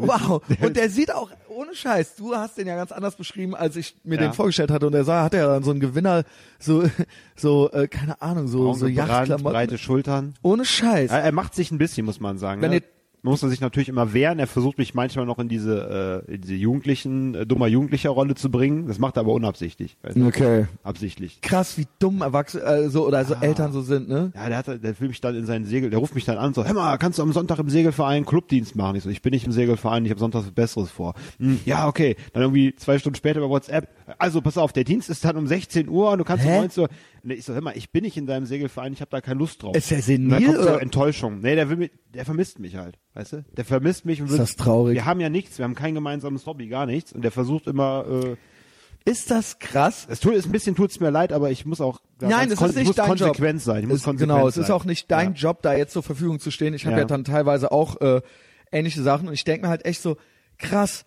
Der 0.00 0.08
Wow. 0.08 0.42
Und 0.60 0.76
der 0.76 0.90
sieht 0.90 1.12
auch, 1.14 1.30
ohne 1.48 1.74
Scheiß, 1.74 2.16
du 2.16 2.34
hast 2.34 2.58
den 2.58 2.66
ja 2.66 2.76
ganz 2.76 2.92
anders 2.92 3.14
beschrieben, 3.16 3.54
als 3.54 3.76
ich 3.76 3.96
mir 4.04 4.16
Ja. 4.16 4.22
den 4.22 4.32
vorgestellt 4.32 4.70
hatte. 4.70 4.86
Und 4.86 4.92
der 4.92 5.04
sah, 5.04 5.22
hat 5.24 5.34
er 5.34 5.46
dann 5.48 5.62
so 5.62 5.70
einen 5.70 5.80
Gewinner, 5.80 6.24
so, 6.58 6.84
so, 7.36 7.70
äh, 7.72 7.88
keine 7.88 8.20
Ahnung, 8.22 8.48
so, 8.48 8.72
so 8.74 8.86
braun 8.86 8.94
Yachtklamotten. 8.94 9.44
breite 9.44 9.78
Schultern. 9.78 10.34
Ohne 10.42 10.64
Scheiß. 10.64 11.10
Er, 11.10 11.22
er 11.22 11.32
macht 11.32 11.54
sich 11.54 11.70
ein 11.70 11.78
bisschen, 11.78 12.04
muss 12.06 12.20
man 12.20 12.38
sagen. 12.38 12.60
Wenn 12.62 12.70
ne? 12.70 12.76
ihr- 12.78 12.82
muss 13.24 13.42
er 13.42 13.48
sich 13.48 13.60
natürlich 13.60 13.88
immer 13.88 14.12
wehren. 14.12 14.38
Er 14.38 14.46
versucht 14.46 14.78
mich 14.78 14.94
manchmal 14.94 15.26
noch 15.26 15.38
in 15.38 15.48
diese, 15.48 16.24
äh, 16.28 16.34
in 16.34 16.40
diese 16.42 16.54
jugendlichen, 16.54 17.34
äh, 17.34 17.46
dummer 17.46 17.66
jugendlicher 17.66 18.10
Rolle 18.10 18.34
zu 18.34 18.50
bringen. 18.50 18.86
Das 18.86 18.98
macht 18.98 19.16
er 19.16 19.20
aber 19.20 19.32
unabsichtlich. 19.32 19.96
Okay. 20.04 20.66
Absichtlich. 20.82 21.40
Krass, 21.40 21.78
wie 21.78 21.86
dumm 21.98 22.20
Erwachsene, 22.22 22.62
äh, 22.64 22.88
so, 22.88 23.06
oder 23.06 23.18
Ah. 23.18 23.24
so 23.24 23.34
Eltern 23.34 23.72
so 23.72 23.80
sind, 23.82 24.08
ne? 24.08 24.30
Ja, 24.34 24.48
der 24.48 24.58
hat, 24.58 24.66
der 24.68 25.00
will 25.00 25.08
mich 25.08 25.20
dann 25.20 25.34
in 25.34 25.46
seinen 25.46 25.64
Segel, 25.64 25.90
der 25.90 25.98
ruft 25.98 26.14
mich 26.14 26.24
dann 26.26 26.38
an, 26.38 26.54
so, 26.54 26.64
hör 26.64 26.74
mal, 26.74 26.96
kannst 26.98 27.18
du 27.18 27.22
am 27.22 27.32
Sonntag 27.32 27.58
im 27.58 27.70
Segelverein 27.70 28.26
Clubdienst 28.26 28.76
machen? 28.76 28.96
Ich 28.96 29.02
so, 29.04 29.08
ich 29.08 29.22
bin 29.22 29.32
nicht 29.32 29.46
im 29.46 29.52
Segelverein, 29.52 30.04
ich 30.04 30.10
habe 30.10 30.20
Sonntag 30.20 30.42
was 30.44 30.50
Besseres 30.52 30.90
vor. 30.90 31.14
Hm, 31.38 31.60
ja, 31.64 31.88
okay. 31.88 32.16
Dann 32.34 32.42
irgendwie 32.42 32.74
zwei 32.76 32.98
Stunden 32.98 33.16
später 33.16 33.38
über 33.38 33.48
WhatsApp, 33.48 33.88
also 34.18 34.40
pass 34.42 34.58
auf, 34.58 34.72
der 34.72 34.84
Dienst 34.84 35.08
ist 35.10 35.24
dann 35.24 35.36
um 35.36 35.46
16 35.46 35.88
Uhr 35.88 36.10
und 36.10 36.18
du 36.18 36.24
kannst 36.24 36.44
Hä? 36.44 36.50
um 36.56 36.60
19 36.60 36.82
Uhr. 36.82 36.88
Nee, 37.26 37.34
ich 37.34 37.44
so, 37.44 37.54
hör 37.54 37.60
mal, 37.62 37.76
ich 37.76 37.90
bin 37.90 38.04
nicht 38.04 38.16
in 38.16 38.26
deinem 38.26 38.44
Segelverein, 38.46 38.92
ich 38.92 39.00
habe 39.00 39.10
da 39.10 39.20
keine 39.22 39.38
Lust 39.38 39.62
drauf. 39.62 39.74
Ist 39.74 39.90
der 39.90 39.98
dann 39.98 40.04
senil 40.04 40.52
so 40.54 40.60
oder? 40.60 40.82
Enttäuschung. 40.82 41.40
Nee, 41.40 41.54
der 41.54 41.70
will 41.70 41.76
mich, 41.78 41.90
der 42.12 42.24
vermisst 42.26 42.58
mich 42.58 42.76
halt, 42.76 42.98
weißt 43.14 43.32
du? 43.32 43.44
Der 43.56 43.64
vermisst 43.64 44.04
mich 44.04 44.20
und 44.20 44.30
will, 44.30 44.36
das 44.38 44.56
traurig. 44.56 44.94
Wir 44.94 45.04
haben 45.06 45.20
ja 45.20 45.30
nichts, 45.30 45.56
wir 45.58 45.64
haben 45.64 45.74
kein 45.74 45.94
gemeinsames 45.94 46.44
Hobby, 46.46 46.68
gar 46.68 46.84
nichts. 46.86 47.12
Und 47.12 47.22
der 47.22 47.30
versucht 47.30 47.66
immer, 47.66 48.04
äh, 48.06 48.36
Ist 49.10 49.30
das 49.30 49.58
krass? 49.58 50.06
es 50.10 50.20
tut, 50.20 50.34
ist 50.34 50.44
ein 50.46 50.52
bisschen 50.52 50.74
tut's 50.76 51.00
mir 51.00 51.10
leid, 51.10 51.32
aber 51.32 51.50
ich 51.50 51.64
muss 51.64 51.80
auch 51.80 52.00
da 52.18 52.28
Nein, 52.28 52.50
es 52.52 52.60
ist 52.60 52.70
ich 52.70 52.76
nicht 52.76 52.86
muss 52.88 52.96
dein 52.96 53.06
konsequent 53.08 53.60
Job. 53.60 53.62
sein. 53.64 53.82
Ich 53.82 53.88
muss 53.88 53.98
Es, 53.98 54.04
konsequent 54.04 54.30
genau, 54.36 54.48
es 54.48 54.54
sein. 54.56 54.64
ist 54.64 54.70
auch 54.70 54.84
nicht 54.84 55.10
dein 55.10 55.30
Ja. 55.34 55.36
Job, 55.48 55.62
da 55.62 55.74
jetzt 55.74 55.92
zur 55.94 56.02
Verfügung 56.02 56.40
zu 56.40 56.50
stehen. 56.50 56.74
Ich 56.74 56.84
habe 56.84 56.94
Ja. 56.96 57.00
ja. 57.00 57.04
dann 57.06 57.24
teilweise 57.24 57.72
auch 57.72 58.00
äh, 58.02 58.20
ähnliche 58.70 59.02
Sachen 59.02 59.28
und 59.28 59.34
ich 59.34 59.44
denke 59.44 59.62
mir 59.66 59.70
halt 59.70 59.84
echt 59.86 60.02
so, 60.02 60.16
krass, 60.58 61.04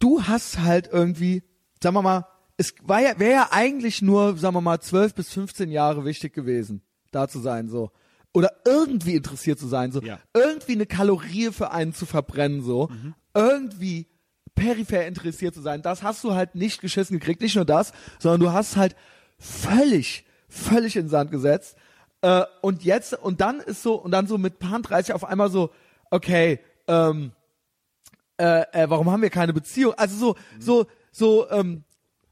du 0.00 0.22
hast 0.24 0.60
halt 0.62 0.88
irgendwie, 0.92 1.42
sagen 1.82 1.94
wir 1.94 2.02
mal, 2.02 2.26
es 2.56 2.74
war 2.82 3.00
ja, 3.00 3.18
wäre 3.18 3.32
ja 3.32 3.48
eigentlich 3.50 4.02
nur, 4.02 4.36
sagen 4.36 4.54
wir 4.54 4.60
mal, 4.60 4.80
12 4.80 5.14
bis 5.14 5.32
15 5.32 5.70
Jahre 5.70 6.04
wichtig 6.04 6.32
gewesen, 6.32 6.82
da 7.10 7.28
zu 7.28 7.40
sein, 7.40 7.68
so. 7.68 7.90
Oder 8.32 8.52
irgendwie 8.64 9.14
interessiert 9.14 9.58
zu 9.58 9.68
sein, 9.68 9.92
so. 9.92 10.00
Ja. 10.00 10.18
Irgendwie 10.34 10.72
eine 10.72 10.86
Kalorie 10.86 11.52
für 11.52 11.70
einen 11.70 11.92
zu 11.92 12.06
verbrennen, 12.06 12.62
so. 12.62 12.90
Irgendwie 13.34 14.08
peripher 14.54 15.06
interessiert 15.06 15.54
zu 15.54 15.62
sein. 15.62 15.82
Das 15.82 16.02
hast 16.02 16.22
du 16.24 16.34
halt 16.34 16.54
nicht 16.54 16.80
geschissen 16.80 17.18
gekriegt. 17.18 17.40
Nicht 17.40 17.56
nur 17.56 17.64
das, 17.64 17.92
sondern 18.18 18.40
du 18.40 18.52
hast 18.52 18.76
halt 18.76 18.96
völlig, 19.38 20.24
völlig 20.48 20.96
in 20.96 21.08
Sand 21.08 21.30
gesetzt. 21.30 21.76
Äh, 22.22 22.44
und 22.62 22.84
jetzt, 22.84 23.14
und 23.14 23.40
dann 23.40 23.60
ist 23.60 23.82
so, 23.82 23.94
und 23.96 24.10
dann 24.10 24.26
so 24.26 24.38
mit 24.38 24.58
Paar 24.58 24.80
30 24.80 25.14
auf 25.14 25.24
einmal 25.24 25.50
so, 25.50 25.70
okay, 26.10 26.60
ähm, 26.86 27.32
äh, 28.38 28.62
äh, 28.72 28.90
warum 28.90 29.10
haben 29.10 29.22
wir 29.22 29.30
keine 29.30 29.52
Beziehung? 29.52 29.94
Also 29.94 30.16
so, 30.16 30.36
so, 30.58 30.86
so, 31.12 31.50
ähm, 31.50 31.84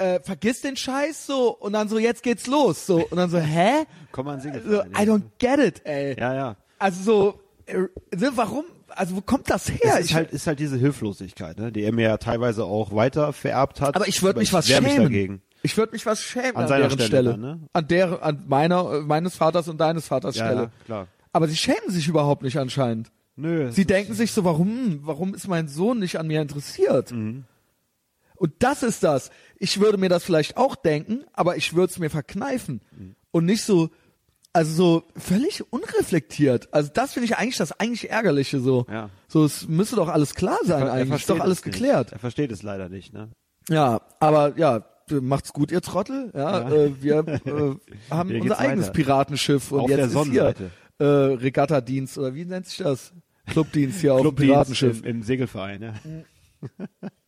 äh, 0.03 0.21
vergiss 0.23 0.61
den 0.63 0.77
Scheiß 0.77 1.27
so 1.27 1.51
und 1.57 1.73
dann 1.75 1.89
so, 1.89 1.99
jetzt 1.99 2.23
geht's 2.23 2.47
los. 2.47 2.87
So, 2.87 3.07
und 3.07 3.17
dann 3.17 3.31
so, 3.31 3.39
hä? 3.39 3.85
Komm 4.11 4.27
mal 4.27 4.35
an 4.35 4.41
So, 4.41 4.49
Segelverein. 4.51 4.91
I 4.93 5.09
don't 5.09 5.23
get 5.39 5.59
it, 5.59 5.83
ey. 5.87 6.17
Ja, 6.19 6.35
ja. 6.35 6.57
Also 6.79 7.03
so, 7.03 7.41
äh, 7.67 7.79
ne, 8.17 8.33
warum? 8.35 8.65
Also 8.89 9.17
wo 9.17 9.21
kommt 9.23 9.49
das 9.49 9.69
her? 9.71 9.95
Es 9.99 10.07
ist 10.07 10.15
halt, 10.15 10.33
ist 10.33 10.47
halt 10.47 10.59
diese 10.59 10.77
Hilflosigkeit, 10.77 11.59
ne, 11.59 11.73
die 11.73 11.83
er 11.83 11.93
mir 11.93 12.09
ja 12.09 12.17
teilweise 12.19 12.65
auch 12.65 12.95
weiter 12.95 13.33
vererbt 13.33 13.81
hat. 13.81 13.97
aber 13.97 14.07
ich 14.07 14.23
würde 14.23 14.39
mich 14.41 14.53
was 14.53 14.67
schämen. 14.67 14.85
mich 14.85 14.97
dagegen. 14.97 15.43
Ich 15.63 15.77
würde 15.77 15.93
mich 15.93 16.05
was 16.05 16.21
schämen 16.21 16.57
An 16.57 16.63
an, 16.65 16.69
seiner 16.69 16.89
deren 16.89 16.99
Stelle 16.99 17.07
Stelle. 17.07 17.31
dann, 17.31 17.41
ne? 17.41 17.61
An 17.73 17.89
der, 17.89 18.23
an 18.23 18.45
meiner, 18.49 18.93
äh, 18.95 19.01
meines 19.01 19.37
Vaters 19.37 19.69
und 19.69 19.81
deines 19.81 20.07
Vaters 20.09 20.37
Ja, 20.37 20.45
Stelle. 20.47 20.61
ja, 20.63 20.71
klar. 20.85 21.07
Aber 21.33 21.49
sie 21.49 21.57
schämen 21.57 21.89
sich 21.89 22.09
überhaupt 22.09 22.43
nicht 22.43 22.59
anscheinend. 22.59 23.11
Nö. 23.37 23.71
Sie 23.73 23.87
denken 23.87 24.13
sich 24.13 24.33
so, 24.33 24.45
warum, 24.45 25.01
warum 25.05 25.35
ist 25.35 25.49
mein 25.49 25.69
Sohn 25.69 25.99
nicht 26.01 26.19
an 26.19 26.27
mir 26.27 26.43
interessiert? 26.43 27.13
Mhm. 27.13 27.45
Und 28.43 28.55
das 28.59 28.83
ist 28.83 29.05
das. 29.05 29.31
Ich 29.61 29.79
würde 29.79 29.99
mir 29.99 30.09
das 30.09 30.25
vielleicht 30.25 30.57
auch 30.57 30.75
denken, 30.75 31.23
aber 31.33 31.57
ich 31.57 31.75
würde 31.75 31.93
es 31.93 32.01
mir 32.01 32.11
verkneifen. 32.11 32.81
Mhm. 32.91 33.15
Und 33.31 33.45
nicht 33.45 33.63
so, 33.63 33.91
also 34.53 34.73
so 34.75 35.05
völlig 35.17 35.73
unreflektiert. 35.73 36.69
Also 36.75 36.91
das 36.93 37.13
finde 37.13 37.27
ich 37.27 37.37
eigentlich 37.37 37.59
das 37.59 37.71
eigentlich 37.79 38.11
Ärgerliche 38.11 38.59
so. 38.59 38.85
Ja. 38.91 39.11
So, 39.29 39.45
es 39.45 39.69
müsste 39.69 39.95
doch 39.95 40.09
alles 40.09 40.35
klar 40.35 40.59
sein 40.65 40.89
Er 40.89 40.93
eigentlich. 40.93 41.21
Ist 41.21 41.31
doch 41.31 41.39
alles 41.39 41.61
es 41.61 41.65
nicht. 41.67 41.75
geklärt. 41.75 42.11
Er 42.11 42.19
versteht 42.19 42.51
es 42.51 42.65
leider 42.65 42.89
nicht, 42.89 43.13
ne? 43.13 43.31
Ja, 43.69 44.01
aber 44.19 44.59
ja, 44.59 44.87
macht's 45.09 45.53
gut, 45.53 45.71
ihr 45.71 45.81
Trottel. 45.81 46.33
Ja, 46.35 46.69
Ja. 46.69 46.75
Äh, 46.75 47.01
wir 47.01 47.19
äh, 47.29 47.77
haben 48.11 48.41
unser 48.41 48.59
eigenes 48.59 48.87
weiter. 48.89 48.93
Piratenschiff 48.93 49.71
und 49.71 49.81
Auf 49.83 49.89
jetzt 49.91 50.13
ist 50.17 50.25
hier 50.33 50.53
äh, 50.99 51.05
Regattadienst 51.05 52.19
oder 52.19 52.35
wie 52.35 52.45
nennt 52.45 52.67
sich 52.67 52.79
das? 52.79 53.13
Clubdienst 53.47 54.01
hier 54.01 54.15
auf 54.15 54.23
dem 54.23 54.35
Piratenschiff. 54.35 54.99
Im, 55.05 55.19
im 55.19 55.23
Segelverein, 55.23 55.81
ja. 55.81 55.95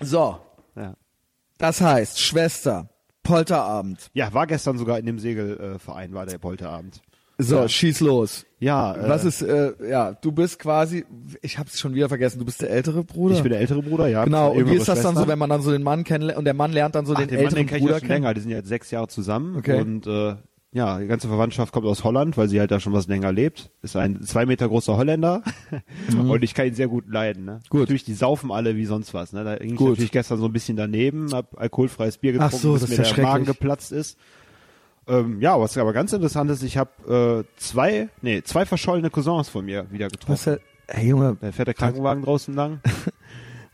So, 0.00 0.38
ja. 0.76 0.94
das 1.58 1.80
heißt, 1.80 2.20
Schwester, 2.20 2.88
Polterabend. 3.22 4.10
Ja, 4.12 4.32
war 4.34 4.46
gestern 4.46 4.78
sogar 4.78 4.98
in 4.98 5.06
dem 5.06 5.18
Segelverein, 5.18 6.12
war 6.14 6.26
der 6.26 6.38
Polterabend. 6.38 7.00
So, 7.38 7.56
Ja. 7.56 7.68
schieß 7.68 8.00
los. 8.00 8.46
Ja, 8.60 8.94
äh, 8.94 9.08
Was 9.08 9.24
ist, 9.24 9.42
äh, 9.42 9.72
ja, 9.90 10.12
du 10.12 10.30
bist 10.30 10.58
quasi, 10.60 11.04
ich 11.42 11.58
hab's 11.58 11.80
schon 11.80 11.92
wieder 11.94 12.08
vergessen, 12.08 12.38
du 12.38 12.44
bist 12.44 12.62
der 12.62 12.70
ältere 12.70 13.02
Bruder. 13.02 13.34
ich 13.34 13.42
bin 13.42 13.50
der 13.50 13.60
ältere 13.60 13.82
Bruder, 13.82 14.06
ja. 14.06 14.24
Genau, 14.24 14.52
und 14.52 14.70
wie 14.70 14.76
ist 14.76 14.86
das 14.88 15.02
dann 15.02 15.16
so, 15.16 15.26
wenn 15.26 15.38
man 15.38 15.50
dann 15.50 15.60
so 15.60 15.72
den 15.72 15.82
Mann 15.82 16.04
kennenlernt 16.04 16.38
und 16.38 16.44
der 16.44 16.54
Mann 16.54 16.72
lernt 16.72 16.94
dann 16.94 17.06
so 17.06 17.14
Ach, 17.14 17.18
den 17.18 17.28
den 17.28 17.36
Mann, 17.38 17.44
älteren 17.46 17.66
den 17.66 17.76
ich 17.76 17.82
ja 17.82 17.86
Bruder 17.86 18.00
kennen? 18.00 18.10
länger, 18.22 18.34
die 18.34 18.40
sind 18.40 18.50
ja 18.50 18.58
jetzt 18.58 18.68
sechs 18.68 18.90
Jahre 18.92 19.08
zusammen 19.08 19.56
Okay. 19.56 19.80
und 19.80 20.06
äh, 20.06 20.36
ja, 20.74 20.98
die 20.98 21.06
ganze 21.06 21.28
Verwandtschaft 21.28 21.72
kommt 21.72 21.86
aus 21.86 22.02
Holland, 22.02 22.36
weil 22.36 22.48
sie 22.48 22.58
halt 22.58 22.72
da 22.72 22.80
schon 22.80 22.92
was 22.92 23.06
länger 23.06 23.30
lebt. 23.30 23.70
Ist 23.82 23.94
ein 23.94 24.20
zwei 24.24 24.44
Meter 24.44 24.68
großer 24.68 24.96
Holländer 24.96 25.42
und 26.28 26.42
ich 26.42 26.52
kann 26.52 26.66
ihn 26.66 26.74
sehr 26.74 26.88
gut 26.88 27.08
leiden. 27.08 27.44
Ne? 27.44 27.52
Mhm. 27.52 27.68
Gut. 27.68 27.80
Natürlich, 27.82 28.04
die 28.04 28.14
saufen 28.14 28.50
alle 28.50 28.74
wie 28.74 28.84
sonst 28.84 29.14
was. 29.14 29.32
Ne? 29.32 29.44
Da 29.44 29.56
ging 29.56 29.70
ich 29.70 29.76
Gut. 29.76 29.90
natürlich 29.90 30.10
gestern 30.10 30.38
so 30.38 30.46
ein 30.46 30.52
bisschen 30.52 30.76
daneben, 30.76 31.32
hab 31.32 31.56
alkoholfreies 31.56 32.18
Bier 32.18 32.32
Ach 32.40 32.50
getrunken, 32.50 32.58
so, 32.58 32.72
bis 32.72 32.96
das 32.96 33.08
mir 33.08 33.14
der 33.14 33.24
Magen 33.24 33.44
geplatzt 33.44 33.92
ist. 33.92 34.18
Ähm, 35.06 35.40
ja, 35.40 35.60
was 35.60 35.78
aber 35.78 35.92
ganz 35.92 36.12
interessant 36.12 36.50
ist, 36.50 36.64
ich 36.64 36.76
habe 36.76 37.44
äh, 37.46 37.56
zwei, 37.56 38.08
nee, 38.20 38.42
zwei 38.42 38.66
verschollene 38.66 39.10
Cousins 39.10 39.48
von 39.48 39.64
mir 39.64 39.86
wieder 39.92 40.08
getroffen. 40.08 40.54
Was, 40.54 40.60
hey 40.88 41.08
Junge, 41.08 41.36
Da 41.40 41.52
fährt 41.52 41.68
der 41.68 41.74
Krankenwagen 41.74 42.24
draußen 42.24 42.52
lang. 42.52 42.80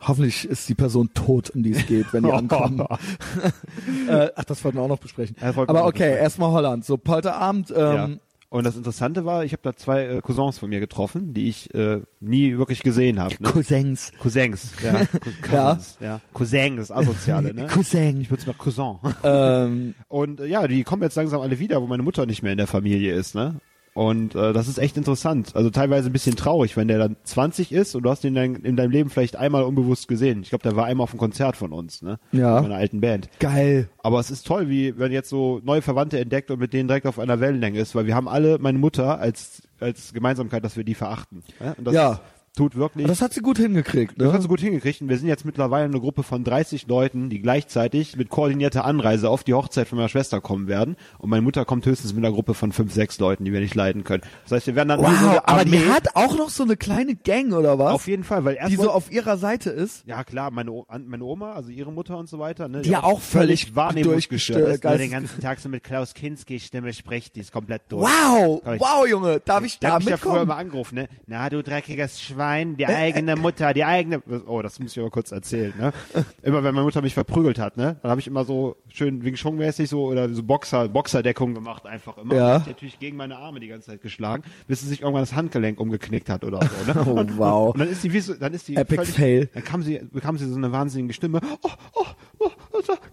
hoffentlich 0.00 0.44
ist 0.48 0.68
die 0.68 0.74
Person 0.74 1.10
tot, 1.14 1.50
um 1.50 1.62
die 1.62 1.72
es 1.72 1.86
geht, 1.86 2.12
wenn 2.12 2.24
die 2.24 2.32
ankommen. 2.32 2.80
äh, 4.08 4.28
ach, 4.34 4.44
das 4.44 4.64
wollten 4.64 4.78
wir 4.78 4.82
auch 4.82 4.88
noch 4.88 4.98
besprechen. 4.98 5.36
Ja, 5.40 5.48
Aber 5.50 5.86
okay, 5.86 6.16
erstmal 6.16 6.50
Holland. 6.50 6.84
So, 6.84 6.96
Polterabend, 6.96 7.70
Ja. 7.70 8.04
ähm, 8.04 8.20
Und 8.52 8.64
das 8.64 8.76
Interessante 8.76 9.24
war, 9.24 9.44
ich 9.44 9.52
habe 9.52 9.62
da 9.62 9.76
zwei 9.76 10.06
äh, 10.06 10.20
Cousins 10.22 10.58
von 10.58 10.68
mir 10.70 10.80
getroffen, 10.80 11.34
die 11.34 11.48
ich 11.48 11.72
äh, 11.72 12.00
nie 12.18 12.58
wirklich 12.58 12.82
gesehen 12.82 13.20
habe. 13.20 13.34
Ne? 13.38 13.48
Cousins. 13.48 14.10
Cousins, 14.18 14.72
ja. 14.82 15.06
Cousins, 15.42 15.98
ja. 16.00 16.20
Cousin, 16.34 16.76
das 16.76 16.90
Asoziale, 16.90 17.54
ne? 17.54 17.66
Cousin. 17.68 18.20
Ich 18.20 18.28
würde 18.30 18.40
es 18.40 18.46
mal 18.48 18.54
Cousin. 18.58 18.96
ähm, 19.22 19.94
Und 20.08 20.40
äh, 20.40 20.46
ja, 20.46 20.66
die 20.66 20.82
kommen 20.82 21.02
jetzt 21.02 21.14
langsam 21.14 21.40
alle 21.42 21.60
wieder, 21.60 21.80
wo 21.80 21.86
meine 21.86 22.02
Mutter 22.02 22.26
nicht 22.26 22.42
mehr 22.42 22.50
in 22.52 22.58
der 22.58 22.66
Familie 22.66 23.14
ist, 23.14 23.36
ne? 23.36 23.54
Und 24.00 24.34
äh, 24.34 24.54
das 24.54 24.66
ist 24.66 24.78
echt 24.78 24.96
interessant. 24.96 25.54
Also 25.54 25.68
teilweise 25.68 26.08
ein 26.08 26.12
bisschen 26.14 26.34
traurig, 26.34 26.74
wenn 26.74 26.88
der 26.88 26.96
dann 26.96 27.16
20 27.22 27.70
ist 27.70 27.94
und 27.94 28.02
du 28.02 28.08
hast 28.08 28.24
ihn 28.24 28.34
dann 28.34 28.54
in 28.54 28.74
deinem 28.74 28.92
Leben 28.92 29.10
vielleicht 29.10 29.36
einmal 29.36 29.62
unbewusst 29.62 30.08
gesehen. 30.08 30.40
Ich 30.42 30.48
glaube, 30.48 30.62
der 30.62 30.74
war 30.74 30.86
einmal 30.86 31.04
auf 31.04 31.10
einem 31.10 31.18
Konzert 31.18 31.54
von 31.54 31.70
uns, 31.70 32.00
ne? 32.00 32.18
Ja. 32.32 32.54
Von 32.54 32.70
meiner 32.70 32.80
alten 32.80 33.02
Band. 33.02 33.28
geil. 33.40 33.90
Aber 33.98 34.18
es 34.18 34.30
ist 34.30 34.46
toll, 34.46 34.70
wie 34.70 34.98
wenn 34.98 35.12
jetzt 35.12 35.28
so 35.28 35.60
neue 35.64 35.82
Verwandte 35.82 36.18
entdeckt 36.18 36.50
und 36.50 36.60
mit 36.60 36.72
denen 36.72 36.88
direkt 36.88 37.04
auf 37.06 37.18
einer 37.18 37.40
Wellenlänge 37.40 37.78
ist, 37.78 37.94
weil 37.94 38.06
wir 38.06 38.14
haben 38.14 38.26
alle 38.26 38.58
meine 38.58 38.78
Mutter 38.78 39.18
als 39.18 39.68
als 39.80 40.14
Gemeinsamkeit, 40.14 40.64
dass 40.64 40.78
wir 40.78 40.84
die 40.84 40.94
verachten. 40.94 41.42
Das 41.76 41.92
Ja. 41.92 42.20
Tut 42.56 42.74
wirklich. 42.76 43.06
Das 43.06 43.22
hat 43.22 43.32
sie 43.32 43.40
gut 43.40 43.58
hingekriegt, 43.58 44.14
Das 44.20 44.28
ne? 44.28 44.32
hat 44.34 44.42
sie 44.42 44.48
gut 44.48 44.60
hingekriegt 44.60 45.00
und 45.00 45.08
wir 45.08 45.16
sind 45.16 45.28
jetzt 45.28 45.44
mittlerweile 45.44 45.84
eine 45.84 46.00
Gruppe 46.00 46.22
von 46.22 46.42
30 46.44 46.86
Leuten, 46.88 47.30
die 47.30 47.40
gleichzeitig 47.40 48.16
mit 48.16 48.28
koordinierter 48.28 48.84
Anreise 48.84 49.30
auf 49.30 49.44
die 49.44 49.54
Hochzeit 49.54 49.86
von 49.88 49.96
meiner 49.96 50.08
Schwester 50.08 50.40
kommen 50.40 50.66
werden. 50.66 50.96
Und 51.18 51.30
meine 51.30 51.42
Mutter 51.42 51.64
kommt 51.64 51.86
höchstens 51.86 52.12
mit 52.12 52.24
einer 52.24 52.34
Gruppe 52.34 52.54
von 52.54 52.72
fünf, 52.72 52.92
sechs 52.92 53.18
Leuten, 53.18 53.44
die 53.44 53.52
wir 53.52 53.60
nicht 53.60 53.74
leiden 53.74 54.02
können. 54.04 54.22
Das 54.44 54.52
heißt, 54.52 54.66
wir 54.66 54.74
werden 54.74 54.88
dann 54.88 55.00
Wow, 55.00 55.40
aber 55.44 55.64
die 55.64 55.78
hat 55.88 56.16
auch 56.16 56.36
noch 56.36 56.50
so 56.50 56.64
eine 56.64 56.76
kleine 56.76 57.14
Gang, 57.14 57.52
oder 57.52 57.78
was? 57.78 57.92
auf 57.94 58.08
jeden 58.08 58.24
Fall, 58.24 58.44
weil 58.44 58.56
erst 58.56 58.70
die 58.72 58.76
so 58.76 58.90
auf 58.90 59.10
ihrer 59.12 59.36
Seite 59.36 59.70
ist. 59.70 60.04
ja 60.06 60.24
klar, 60.24 60.50
meine, 60.50 60.72
O- 60.72 60.86
meine 61.06 61.24
Oma, 61.24 61.52
also 61.52 61.70
ihre 61.70 61.92
Mutter 61.92 62.18
und 62.18 62.28
so 62.28 62.38
weiter, 62.40 62.68
ne, 62.68 62.82
Die 62.82 62.90
ja 62.90 63.04
auch 63.04 63.20
völlig 63.20 63.72
durchgestört- 63.72 64.58
ist, 64.74 64.84
ne, 64.84 64.98
den 64.98 65.10
ganzen 65.12 65.40
Tag 65.40 65.60
so 65.60 65.68
mit 65.68 65.84
Klaus 65.84 66.14
Kinski 66.14 66.58
Stimme 66.58 66.92
spricht, 66.92 67.36
die 67.36 67.40
ist 67.40 67.52
komplett 67.52 67.82
durch. 67.88 68.02
Wow, 68.02 68.60
ich- 68.74 68.80
wow, 68.80 69.06
Junge, 69.08 69.40
darf 69.44 69.64
ich 69.64 69.78
Der 69.78 69.90
da 69.90 69.94
hat 69.94 70.00
mich 70.02 70.10
ja 70.10 70.16
früher 70.16 70.32
mitkommen? 70.32 70.50
immer 70.50 70.56
angerufen, 70.56 70.94
ne? 70.96 71.08
Na, 71.26 71.48
du 71.48 71.62
dreckiges 71.62 72.20
Schwein, 72.20 72.39
Äh, 72.40 72.74
die 72.76 72.86
eigene 72.86 73.36
Mutter, 73.36 73.72
die 73.74 73.84
eigene. 73.84 74.22
Oh, 74.46 74.62
das 74.62 74.78
muss 74.80 74.92
ich 74.92 74.98
aber 74.98 75.10
kurz 75.10 75.32
erzählen, 75.32 75.72
ne? 75.78 75.92
Immer 76.42 76.64
wenn 76.64 76.74
meine 76.74 76.84
Mutter 76.84 77.02
mich 77.02 77.14
verprügelt 77.14 77.58
hat, 77.58 77.76
ne? 77.76 77.96
Dann 78.02 78.10
habe 78.10 78.20
ich 78.20 78.26
immer 78.26 78.44
so 78.44 78.76
schön 78.88 79.24
Wing 79.24 79.34
Chun 79.34 79.56
mäßig 79.56 79.88
so 79.88 80.06
oder 80.06 80.28
so 80.28 80.42
Boxer, 80.42 80.88
Boxerdeckung 80.88 81.54
gemacht, 81.54 81.86
einfach 81.86 82.18
immer. 82.18 82.34
Ja. 82.34 82.56
Und 82.56 82.62
ich 82.62 82.66
natürlich 82.68 82.98
gegen 82.98 83.16
meine 83.16 83.36
Arme 83.36 83.60
die 83.60 83.68
ganze 83.68 83.90
Zeit 83.90 84.02
geschlagen, 84.02 84.42
bis 84.66 84.80
sie 84.80 84.88
sich 84.88 85.02
irgendwann 85.02 85.22
das 85.22 85.34
Handgelenk 85.34 85.80
umgeknickt 85.80 86.28
hat 86.28 86.44
oder 86.44 86.60
so, 86.60 86.92
ne? 86.92 87.00
Oh, 87.10 87.24
wow. 87.36 87.74
Und, 87.74 87.80
dann 87.80 87.88
ist 87.88 88.02
sie 88.02 88.12
wie 88.12 88.20
so, 88.20 88.34
dann 88.34 88.54
ist 88.54 88.68
die 88.68 88.76
Epic 88.76 88.96
völlig, 88.96 89.14
Fail. 89.14 89.48
Dann 89.54 89.64
kam 89.64 89.82
sie, 89.82 90.00
bekam 90.12 90.38
sie 90.38 90.48
so 90.48 90.56
eine 90.56 90.72
wahnsinnige 90.72 91.12
Stimme. 91.12 91.40
Oh, 91.62 91.70
oh, 91.94 92.06
oh, 92.38 92.50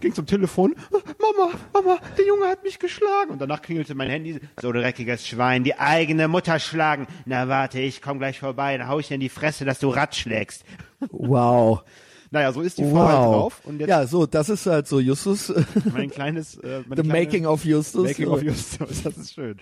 ging 0.00 0.14
zum 0.14 0.26
Telefon. 0.26 0.74
Mama, 0.90 1.52
Mama, 1.72 1.98
der 2.16 2.26
Junge 2.26 2.46
hat 2.46 2.62
mich 2.62 2.78
geschlagen. 2.78 3.30
Und 3.30 3.40
danach 3.40 3.62
klingelte 3.62 3.94
mein 3.94 4.10
Handy. 4.10 4.40
So 4.60 4.72
dreckiges 4.72 5.26
Schwein, 5.26 5.64
die 5.64 5.78
eigene 5.78 6.28
Mutter 6.28 6.58
schlagen. 6.58 7.06
Na 7.26 7.48
warte, 7.48 7.80
ich 7.80 8.02
komm 8.02 8.18
gleich 8.18 8.38
vorbei, 8.38 8.76
dann 8.78 8.88
hau 8.88 8.98
ich 8.98 9.08
dir 9.08 9.14
in 9.14 9.20
die 9.20 9.28
Fresse, 9.28 9.64
dass 9.64 9.78
du 9.78 9.88
Rad 9.90 10.14
schlägst. 10.14 10.64
Wow. 11.10 11.82
Naja, 12.30 12.52
so 12.52 12.60
ist 12.60 12.76
die 12.76 12.82
Frau 12.84 13.08
halt 13.08 13.16
Wow. 13.16 13.32
drauf. 13.34 13.60
Und 13.64 13.80
jetzt 13.80 13.88
Ja, 13.88 14.06
so, 14.06 14.26
das 14.26 14.50
ist 14.50 14.66
halt 14.66 14.86
so 14.86 15.00
Justus, 15.00 15.50
mein 15.94 16.10
kleines, 16.10 16.56
äh, 16.58 16.80
the 16.82 16.88
meine 16.90 17.02
kleine- 17.02 17.08
making 17.24 17.46
of 17.46 17.64
Justus. 17.64 18.04
Making 18.04 18.26
of 18.28 18.42
Justus, 18.42 19.02
das 19.02 19.16
ist 19.16 19.32
schön. 19.32 19.56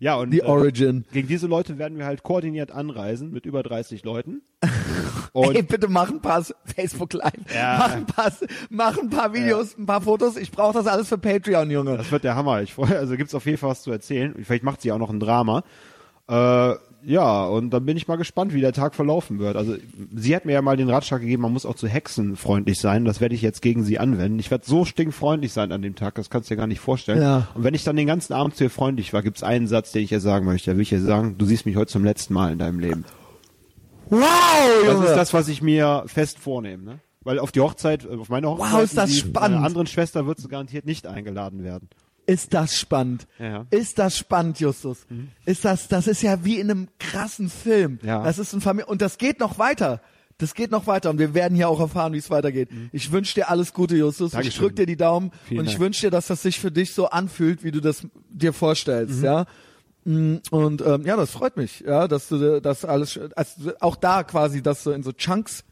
Ja, 0.00 0.14
und 0.16 0.30
The 0.30 0.38
äh, 0.38 0.44
Origin. 0.44 1.04
gegen 1.12 1.28
diese 1.28 1.46
Leute 1.46 1.76
werden 1.76 1.98
wir 1.98 2.06
halt 2.06 2.22
koordiniert 2.22 2.70
anreisen 2.70 3.30
mit 3.30 3.44
über 3.44 3.62
30 3.62 4.04
Leuten. 4.06 4.40
Und 5.32 5.54
Ey, 5.54 5.62
bitte 5.62 5.88
mach 5.88 6.10
ein 6.10 6.20
paar 6.20 6.44
Facebook 6.64 7.12
Live. 7.12 7.32
Ja. 7.54 7.76
Mach 7.78 7.92
ein 7.92 8.06
paar, 8.06 8.32
mach 8.70 8.98
ein 8.98 9.10
paar 9.10 9.32
Videos, 9.34 9.76
ein 9.78 9.86
paar 9.86 10.00
Fotos. 10.00 10.36
Ich 10.36 10.50
brauche 10.50 10.74
das 10.74 10.86
alles 10.86 11.08
für 11.08 11.18
Patreon, 11.18 11.70
Junge. 11.70 11.96
Das 11.96 12.10
wird 12.10 12.24
der 12.24 12.34
Hammer. 12.34 12.62
Ich 12.62 12.74
freue, 12.74 12.98
also 12.98 13.16
gibt's 13.16 13.34
auf 13.34 13.46
jeden 13.46 13.58
Fall 13.58 13.70
was 13.70 13.82
zu 13.82 13.90
erzählen. 13.90 14.34
Vielleicht 14.42 14.64
macht 14.64 14.82
sie 14.82 14.92
auch 14.92 14.98
noch 14.98 15.10
ein 15.10 15.20
Drama. 15.20 15.62
Äh, 16.28 16.74
ja, 17.04 17.46
und 17.46 17.70
dann 17.70 17.86
bin 17.86 17.96
ich 17.96 18.08
mal 18.08 18.16
gespannt, 18.16 18.52
wie 18.52 18.60
der 18.60 18.72
Tag 18.72 18.94
verlaufen 18.94 19.38
wird. 19.38 19.56
Also 19.56 19.76
sie 20.14 20.34
hat 20.34 20.44
mir 20.44 20.52
ja 20.52 20.62
mal 20.62 20.76
den 20.76 20.90
Ratschlag 20.90 21.20
gegeben, 21.20 21.42
man 21.42 21.52
muss 21.52 21.64
auch 21.64 21.76
zu 21.76 21.86
Hexen 21.86 22.36
freundlich 22.36 22.80
sein. 22.80 23.04
Das 23.04 23.20
werde 23.20 23.34
ich 23.34 23.42
jetzt 23.42 23.62
gegen 23.62 23.84
sie 23.84 23.98
anwenden. 23.98 24.38
Ich 24.38 24.50
werde 24.50 24.66
so 24.66 24.84
stinkfreundlich 24.84 25.52
sein 25.52 25.70
an 25.70 25.80
dem 25.80 25.94
Tag, 25.94 26.16
das 26.16 26.28
kannst 26.28 26.50
du 26.50 26.54
dir 26.54 26.58
gar 26.58 26.66
nicht 26.66 26.80
vorstellen. 26.80 27.22
Ja. 27.22 27.48
Und 27.54 27.64
wenn 27.64 27.74
ich 27.74 27.84
dann 27.84 27.96
den 27.96 28.08
ganzen 28.08 28.32
Abend 28.32 28.56
zu 28.56 28.64
ihr 28.64 28.70
freundlich 28.70 29.12
war, 29.12 29.22
gibt's 29.22 29.42
einen 29.42 29.68
Satz, 29.68 29.92
den 29.92 30.02
ich 30.02 30.12
ihr 30.12 30.20
sagen 30.20 30.44
möchte. 30.44 30.70
Da 30.70 30.76
will 30.76 30.82
ich 30.82 30.92
ihr 30.92 31.00
sagen, 31.00 31.36
du 31.38 31.46
siehst 31.46 31.66
mich 31.66 31.76
heute 31.76 31.92
zum 31.92 32.04
letzten 32.04 32.34
Mal 32.34 32.52
in 32.52 32.58
deinem 32.58 32.80
Leben. 32.80 33.04
Wow, 34.10 34.20
Das 34.84 34.92
Junge. 34.94 35.06
ist 35.06 35.14
das, 35.16 35.34
was 35.34 35.48
ich 35.48 35.62
mir 35.62 36.04
fest 36.06 36.38
vornehme. 36.38 36.82
Ne? 36.84 36.98
Weil 37.22 37.38
auf 37.38 37.52
die 37.52 37.60
Hochzeit, 37.60 38.04
äh, 38.04 38.16
auf 38.16 38.28
meine 38.28 38.48
Hochzeit, 38.48 38.84
ist 38.84 38.96
das 38.96 39.10
die, 39.10 39.16
spannend. 39.16 39.58
Einer 39.58 39.66
anderen 39.66 39.86
Schwester 39.86 40.26
wird 40.26 40.38
sie 40.40 40.48
garantiert 40.48 40.86
nicht 40.86 41.06
eingeladen 41.06 41.62
werden. 41.64 41.88
Ist 42.26 42.52
das 42.52 42.76
spannend? 42.78 43.26
Ja. 43.38 43.64
Ist 43.70 43.98
das 43.98 44.18
spannend, 44.18 44.60
Justus? 44.60 45.06
Ist 45.46 45.64
das, 45.64 45.88
das 45.88 46.06
ist 46.06 46.22
ja 46.22 46.44
wie 46.44 46.58
in 46.60 46.70
einem 46.70 46.88
krassen 46.98 47.48
Film. 47.48 47.98
Ja. 48.02 48.22
Das 48.22 48.38
ist 48.38 48.52
ein 48.52 48.60
Familie, 48.60 48.86
und 48.86 49.00
das 49.00 49.16
geht 49.16 49.40
noch 49.40 49.58
weiter. 49.58 50.02
Das 50.36 50.54
geht 50.54 50.70
noch 50.70 50.86
weiter 50.86 51.10
und 51.10 51.18
wir 51.18 51.34
werden 51.34 51.56
hier 51.56 51.68
auch 51.68 51.80
erfahren, 51.80 52.12
wie 52.12 52.18
es 52.18 52.30
weitergeht. 52.30 52.68
Ich 52.92 53.10
wünsche 53.10 53.34
dir 53.34 53.48
alles 53.50 53.72
Gute, 53.72 53.96
Justus. 53.96 54.28
Ich 54.28 54.32
Dankeschön. 54.34 54.62
drück 54.62 54.76
dir 54.76 54.86
die 54.86 54.96
Daumen 54.96 55.32
Vielen 55.48 55.60
und 55.60 55.66
ich 55.68 55.80
wünsche 55.80 56.02
dir, 56.02 56.10
dass 56.10 56.28
das 56.28 56.42
sich 56.42 56.60
für 56.60 56.70
dich 56.70 56.92
so 56.94 57.08
anfühlt, 57.08 57.64
wie 57.64 57.72
du 57.72 57.80
das 57.80 58.06
dir 58.30 58.52
vorstellst, 58.52 59.22
ja. 59.22 59.46
Mm, 60.08 60.36
Und 60.50 60.80
ähm, 60.80 61.04
ja, 61.04 61.16
das 61.16 61.30
freut 61.30 61.56
mich, 61.58 61.80
ja, 61.80 62.08
dass 62.08 62.28
du 62.28 62.60
das 62.60 62.84
alles, 62.86 63.18
also 63.36 63.72
auch 63.80 63.94
da 63.96 64.22
quasi, 64.24 64.62
dass 64.62 64.82
du 64.84 64.90
in 64.90 65.02
so 65.02 65.12
Chunks 65.12 65.64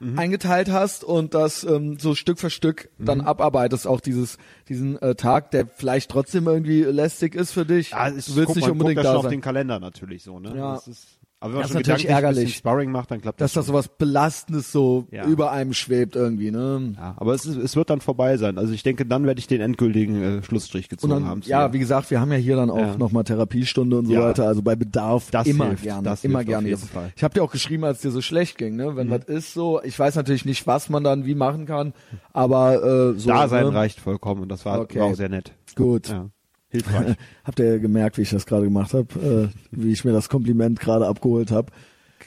Mhm. 0.00 0.18
eingeteilt 0.18 0.72
hast 0.72 1.04
und 1.04 1.34
das 1.34 1.62
ähm, 1.62 2.00
so 2.00 2.16
Stück 2.16 2.40
für 2.40 2.50
Stück 2.50 2.90
dann 2.98 3.20
abarbeitest, 3.20 3.86
auch 3.86 4.00
dieses 4.00 4.38
diesen 4.68 5.00
äh, 5.00 5.14
Tag, 5.14 5.52
der 5.52 5.68
vielleicht 5.68 6.10
trotzdem 6.10 6.48
irgendwie 6.48 6.82
lästig 6.82 7.36
ist 7.36 7.52
für 7.52 7.64
dich. 7.64 7.90
Ja, 7.90 8.08
es 8.08 8.26
du 8.26 8.34
willst 8.34 8.48
guck, 8.48 8.56
nicht 8.56 8.68
unbedingt 8.68 8.98
da 8.98 9.04
schon 9.04 9.16
auf 9.18 9.22
sein. 9.22 9.30
den 9.30 9.40
Kalender 9.40 9.78
natürlich 9.78 10.24
so, 10.24 10.40
ne? 10.40 10.52
Ja. 10.56 10.74
Das 10.74 10.88
ist, 10.88 11.06
aber 11.44 11.52
wenn 11.52 11.58
man 11.58 11.62
Das 11.62 11.70
schon 11.72 11.80
ist 11.82 11.88
natürlich 11.88 12.08
ärgerlich. 12.08 12.56
Sparring 12.56 12.90
macht, 12.90 13.10
dann 13.10 13.20
klappt 13.20 13.40
dass 13.40 13.52
das 13.52 13.66
da 13.66 13.66
schon. 13.66 13.74
sowas 13.82 13.88
Belastendes 13.98 14.72
so 14.72 15.06
Ja. 15.10 15.26
über 15.26 15.52
einem 15.52 15.74
schwebt 15.74 16.16
irgendwie, 16.16 16.50
ne? 16.50 16.94
Ja, 16.96 17.14
aber 17.18 17.34
es, 17.34 17.44
ist, 17.44 17.56
es 17.56 17.76
wird 17.76 17.90
dann 17.90 18.00
vorbei 18.00 18.36
sein. 18.38 18.56
Also 18.58 18.72
ich 18.72 18.82
denke, 18.82 19.04
dann 19.04 19.26
werde 19.26 19.38
ich 19.38 19.46
den 19.46 19.60
endgültigen 19.60 20.22
äh, 20.22 20.42
Schlussstrich 20.42 20.88
gezogen 20.88 21.12
dann, 21.12 21.26
haben. 21.26 21.42
ja, 21.44 21.72
wie 21.72 21.78
gesagt, 21.78 22.10
wir 22.10 22.20
haben 22.20 22.32
ja 22.32 22.38
hier 22.38 22.56
dann 22.56 22.70
auch 22.70 22.78
Ja. 22.78 22.96
nochmal 22.96 23.24
Therapiestunde 23.24 23.98
und 23.98 24.06
so 24.06 24.14
weiter. 24.16 24.46
Also 24.46 24.62
bei 24.62 24.74
Bedarf 24.76 25.30
Das 25.30 25.46
immer 25.46 25.66
hilft, 25.68 25.82
gerne. 25.82 26.02
das 26.02 26.24
immer 26.24 26.44
gerne. 26.44 26.68
jeden 26.68 26.80
Fall. 26.80 27.06
Mhm. 27.08 27.12
Ich 27.16 27.22
habe 27.24 27.34
dir 27.34 27.42
auch 27.42 27.52
geschrieben, 27.52 27.84
als 27.84 28.00
dir 28.00 28.10
so 28.10 28.22
schlecht 28.22 28.56
ging, 28.58 28.76
ne? 28.76 28.96
Wenn 28.96 29.10
was 29.10 29.24
ist 29.24 29.52
so, 29.54 29.82
ich 29.82 29.98
weiß 29.98 30.14
natürlich 30.16 30.44
nicht, 30.46 30.66
was 30.66 30.88
man 30.88 31.04
dann 31.04 31.26
wie 31.26 31.34
machen 31.34 31.66
kann, 31.66 31.92
aber 32.32 33.12
äh, 33.14 33.18
so. 33.18 33.28
da 33.28 33.48
sein 33.48 33.64
ne? 33.66 33.74
reicht 33.74 34.00
vollkommen 34.00 34.42
und 34.42 34.48
das 34.48 34.64
war, 34.64 34.80
Okay. 34.80 34.98
war 35.00 35.06
auch 35.08 35.14
sehr 35.14 35.28
nett. 35.28 35.52
Gut. 35.76 36.08
Ja. 36.08 36.30
Hilfreich. 36.74 37.16
Habt 37.44 37.60
ihr 37.60 37.78
gemerkt, 37.78 38.18
wie 38.18 38.22
ich 38.22 38.30
das 38.30 38.46
gerade 38.46 38.64
gemacht 38.64 38.94
habe, 38.94 39.50
äh, 39.52 39.56
wie 39.70 39.92
ich 39.92 40.04
mir 40.04 40.12
das 40.12 40.28
Kompliment 40.28 40.80
gerade 40.80 41.06
abgeholt 41.06 41.50
habe? 41.50 41.70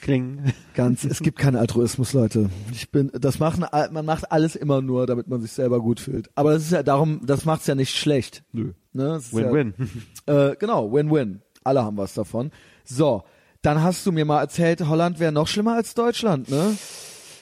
Kling. 0.00 0.40
Ganz, 0.74 1.04
es 1.04 1.20
gibt 1.20 1.38
keinen 1.38 1.56
Altruismus, 1.56 2.12
Leute. 2.12 2.50
Ich 2.72 2.90
bin, 2.90 3.10
das 3.12 3.40
machen, 3.40 3.66
man 3.90 4.06
macht 4.06 4.30
alles 4.30 4.54
immer 4.54 4.80
nur, 4.80 5.06
damit 5.06 5.28
man 5.28 5.40
sich 5.40 5.52
selber 5.52 5.80
gut 5.80 6.00
fühlt. 6.00 6.30
Aber 6.34 6.52
das 6.52 6.62
ist 6.62 6.72
ja 6.72 6.82
darum, 6.82 7.20
das 7.24 7.44
macht's 7.44 7.66
ja 7.66 7.74
nicht 7.74 7.94
schlecht. 7.96 8.44
Nö. 8.52 8.72
Ne? 8.92 9.20
Win-win. 9.32 9.74
Ja, 10.26 10.50
äh, 10.50 10.56
genau, 10.56 10.92
Win-Win. 10.92 11.42
Alle 11.64 11.82
haben 11.82 11.96
was 11.96 12.14
davon. 12.14 12.52
So, 12.84 13.24
dann 13.60 13.82
hast 13.82 14.06
du 14.06 14.12
mir 14.12 14.24
mal 14.24 14.40
erzählt, 14.40 14.86
Holland 14.86 15.18
wäre 15.18 15.32
noch 15.32 15.48
schlimmer 15.48 15.74
als 15.74 15.94
Deutschland, 15.94 16.48
ne? 16.48 16.76